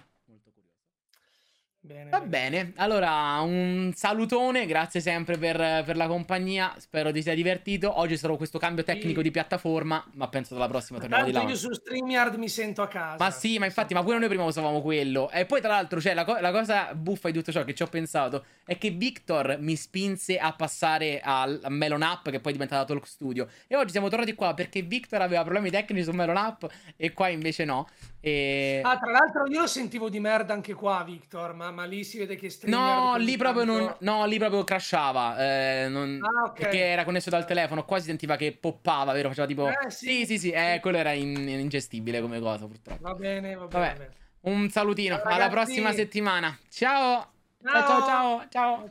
Bene, 1.87 2.11
Va 2.11 2.19
bene. 2.21 2.51
bene, 2.51 2.73
allora 2.79 3.39
un 3.43 3.93
salutone, 3.95 4.67
grazie 4.67 4.99
sempre 5.01 5.39
per, 5.39 5.85
per 5.85 5.97
la 5.97 6.09
compagnia, 6.09 6.75
spero 6.79 7.13
ti 7.13 7.23
sia 7.23 7.33
divertito. 7.33 8.01
Oggi 8.01 8.17
sarò 8.17 8.37
questo 8.37 8.59
cambio 8.59 8.83
tecnico 8.83 9.19
Sì. 9.19 9.23
di 9.23 9.31
piattaforma, 9.31 10.05
ma 10.15 10.27
penso 10.29 10.55
dalla 10.55 10.67
prossima 10.67 10.99
torniamo 10.99 11.25
di 11.27 11.31
Tanto 11.31 11.47
là. 11.47 11.53
io 11.53 11.59
su 11.59 11.73
StreamYard 11.73 12.35
mi 12.39 12.49
sento 12.49 12.83
a 12.83 12.89
casa. 12.89 13.17
Ma 13.23 13.31
sì, 13.31 13.59
ma 13.61 13.67
infatti, 13.67 13.95
ma 13.95 14.03
pure 14.03 14.19
noi 14.19 14.27
prima 14.27 14.43
usavamo 14.43 14.83
quello. 14.83 15.31
E 15.31 15.47
poi, 15.47 15.61
tra 15.61 15.71
l'altro, 15.71 16.01
cioè, 16.01 16.13
la, 16.15 16.25
co- 16.25 16.41
la 16.41 16.51
cosa 16.51 16.93
buffa 16.93 17.31
di 17.31 17.39
tutto 17.39 17.53
ciò 17.53 17.63
che 17.63 17.73
ci 17.73 17.85
ho 17.85 17.87
pensato 17.87 18.45
è 18.65 18.77
che 18.79 18.91
Victor 18.91 19.59
mi 19.61 19.77
spinse 19.77 20.39
a 20.39 20.53
passare 20.55 21.21
al 21.23 21.61
a 21.63 21.71
Melon 21.71 22.03
App, 22.03 22.29
che 22.31 22.41
poi 22.41 22.51
è 22.51 22.55
diventata 22.55 22.85
Talk 22.85 23.07
Studio. 23.07 23.47
E 23.69 23.77
oggi 23.77 23.93
siamo 23.93 24.09
tornati 24.09 24.35
qua 24.35 24.55
perché 24.55 24.83
Victor 24.83 25.21
aveva 25.21 25.43
problemi 25.43 25.71
tecnici 25.71 26.03
su 26.03 26.11
Melon 26.11 26.37
App 26.37 26.65
e 26.97 27.13
qua 27.13 27.29
invece 27.29 27.65
no. 27.65 27.87
E... 28.21 28.81
Ah, 28.83 28.99
tra 28.99 29.11
l'altro 29.11 29.47
io 29.47 29.61
lo 29.61 29.67
sentivo 29.67 30.09
di 30.09 30.19
merda 30.19 30.53
anche 30.53 30.75
qua, 30.75 31.05
Victor, 31.05 31.55
ma, 31.55 31.71
ma 31.71 31.85
lì 31.85 32.03
si 32.03 32.19
vede 32.19 32.35
che 32.35 32.53
No, 32.65 33.15
lì 33.17 33.37
proprio 33.37 33.65
non. 33.65 33.95
No, 34.01 34.25
lì 34.27 34.39
proprio 34.39 34.65
crashava. 34.65 35.37
eh, 35.39 35.89
non- 35.89 36.21
Ah, 36.23 36.49
ok. 36.49 36.53
Perché 36.61 36.79
era 36.79 37.05
connesso 37.05 37.31
dal 37.31 37.47
telefono. 37.47 37.85
Qua 37.85 37.99
si 37.99 38.07
sentiva 38.07 38.37
che 38.37 38.57
poppava, 38.59 39.13
vero? 39.13 39.29
Faceva 39.29 39.47
tipo. 39.47 39.69
Eh, 39.69 39.91
sì, 39.91 40.07
sì. 40.07 40.27
sì, 40.27 40.39
sì. 40.39 40.51
Eh, 40.51 40.79
quello 40.81 40.97
era 40.97 41.13
in- 41.13 41.49
ingestibile 41.49 42.21
come 42.21 42.41
cosa, 42.41 42.67
purtroppo. 42.67 43.03
Va 43.03 43.15
bene, 43.15 43.55
va 43.55 43.67
Vabbè. 43.67 43.93
bene. 43.93 44.11
Un 44.41 44.71
salutino. 44.71 45.17
Ciao, 45.17 45.33
Alla 45.33 45.49
prossima 45.49 45.93
settimana. 45.93 46.57
Ciao. 46.69 47.33
Ciao, 47.63 47.87
ciao, 47.87 48.49
ciao. 48.51 48.91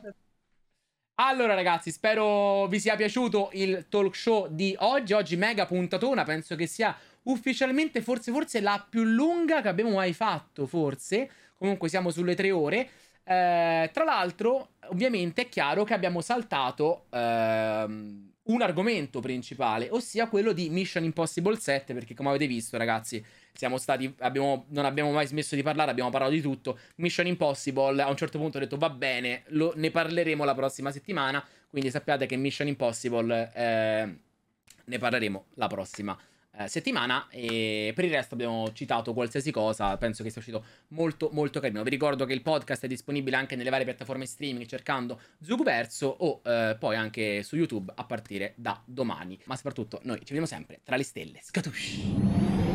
Allora 1.18 1.54
ragazzi, 1.54 1.90
spero 1.90 2.66
vi 2.66 2.78
sia 2.78 2.94
piaciuto 2.94 3.48
il 3.52 3.86
talk 3.88 4.14
show 4.14 4.48
di 4.50 4.74
oggi. 4.80 5.14
Oggi 5.14 5.36
mega 5.36 5.64
puntatona, 5.64 6.24
penso 6.24 6.56
che 6.56 6.66
sia 6.66 6.94
ufficialmente 7.26 8.02
forse, 8.02 8.32
forse 8.32 8.60
la 8.60 8.84
più 8.88 9.02
lunga 9.04 9.60
che 9.60 9.68
abbiamo 9.68 9.90
mai 9.90 10.12
fatto, 10.12 10.66
forse. 10.66 11.30
Comunque 11.56 11.88
siamo 11.88 12.10
sulle 12.10 12.34
tre 12.34 12.50
ore. 12.50 12.88
Eh, 13.24 13.90
tra 13.92 14.04
l'altro, 14.04 14.74
ovviamente 14.88 15.42
è 15.42 15.48
chiaro 15.48 15.84
che 15.84 15.94
abbiamo 15.94 16.20
saltato 16.20 17.06
ehm, 17.10 18.32
un 18.44 18.62
argomento 18.62 19.20
principale, 19.20 19.88
ossia 19.90 20.28
quello 20.28 20.52
di 20.52 20.68
Mission 20.68 21.02
Impossible 21.02 21.58
7, 21.58 21.92
perché 21.94 22.14
come 22.14 22.28
avete 22.28 22.46
visto 22.46 22.76
ragazzi, 22.76 23.24
siamo 23.52 23.78
stati, 23.78 24.14
abbiamo, 24.20 24.66
non 24.68 24.84
abbiamo 24.84 25.10
mai 25.10 25.26
smesso 25.26 25.56
di 25.56 25.62
parlare, 25.62 25.90
abbiamo 25.90 26.10
parlato 26.10 26.32
di 26.32 26.40
tutto. 26.40 26.78
Mission 26.96 27.26
Impossible, 27.26 28.00
a 28.00 28.08
un 28.08 28.16
certo 28.16 28.38
punto 28.38 28.58
ho 28.58 28.60
detto 28.60 28.76
va 28.76 28.90
bene, 28.90 29.42
lo- 29.48 29.72
ne 29.74 29.90
parleremo 29.90 30.44
la 30.44 30.54
prossima 30.54 30.92
settimana, 30.92 31.44
quindi 31.68 31.90
sappiate 31.90 32.26
che 32.26 32.36
Mission 32.36 32.68
Impossible 32.68 33.50
eh, 33.52 34.16
ne 34.84 34.98
parleremo 34.98 35.46
la 35.54 35.66
prossima 35.66 36.16
eh, 36.58 36.68
settimana 36.68 37.28
e 37.30 37.92
per 37.94 38.04
il 38.04 38.10
resto 38.10 38.34
abbiamo 38.34 38.72
citato 38.72 39.12
qualsiasi 39.12 39.50
cosa, 39.50 39.96
penso 39.96 40.22
che 40.22 40.30
sia 40.30 40.40
uscito 40.40 40.64
molto 40.88 41.30
molto 41.32 41.60
carino. 41.60 41.82
Vi 41.82 41.90
ricordo 41.90 42.24
che 42.24 42.32
il 42.32 42.42
podcast 42.42 42.84
è 42.84 42.88
disponibile 42.88 43.36
anche 43.36 43.56
nelle 43.56 43.70
varie 43.70 43.84
piattaforme 43.84 44.26
streaming 44.26 44.66
cercando 44.66 45.20
Zuguverso 45.40 46.06
o 46.06 46.40
eh, 46.44 46.76
poi 46.78 46.96
anche 46.96 47.42
su 47.42 47.56
YouTube 47.56 47.92
a 47.94 48.04
partire 48.04 48.54
da 48.56 48.80
domani. 48.84 49.38
Ma 49.44 49.56
soprattutto 49.56 50.00
noi 50.02 50.18
ci 50.18 50.24
vediamo 50.24 50.46
sempre 50.46 50.80
tra 50.82 50.96
le 50.96 51.04
stelle. 51.04 51.40
Scatush! 51.42 52.65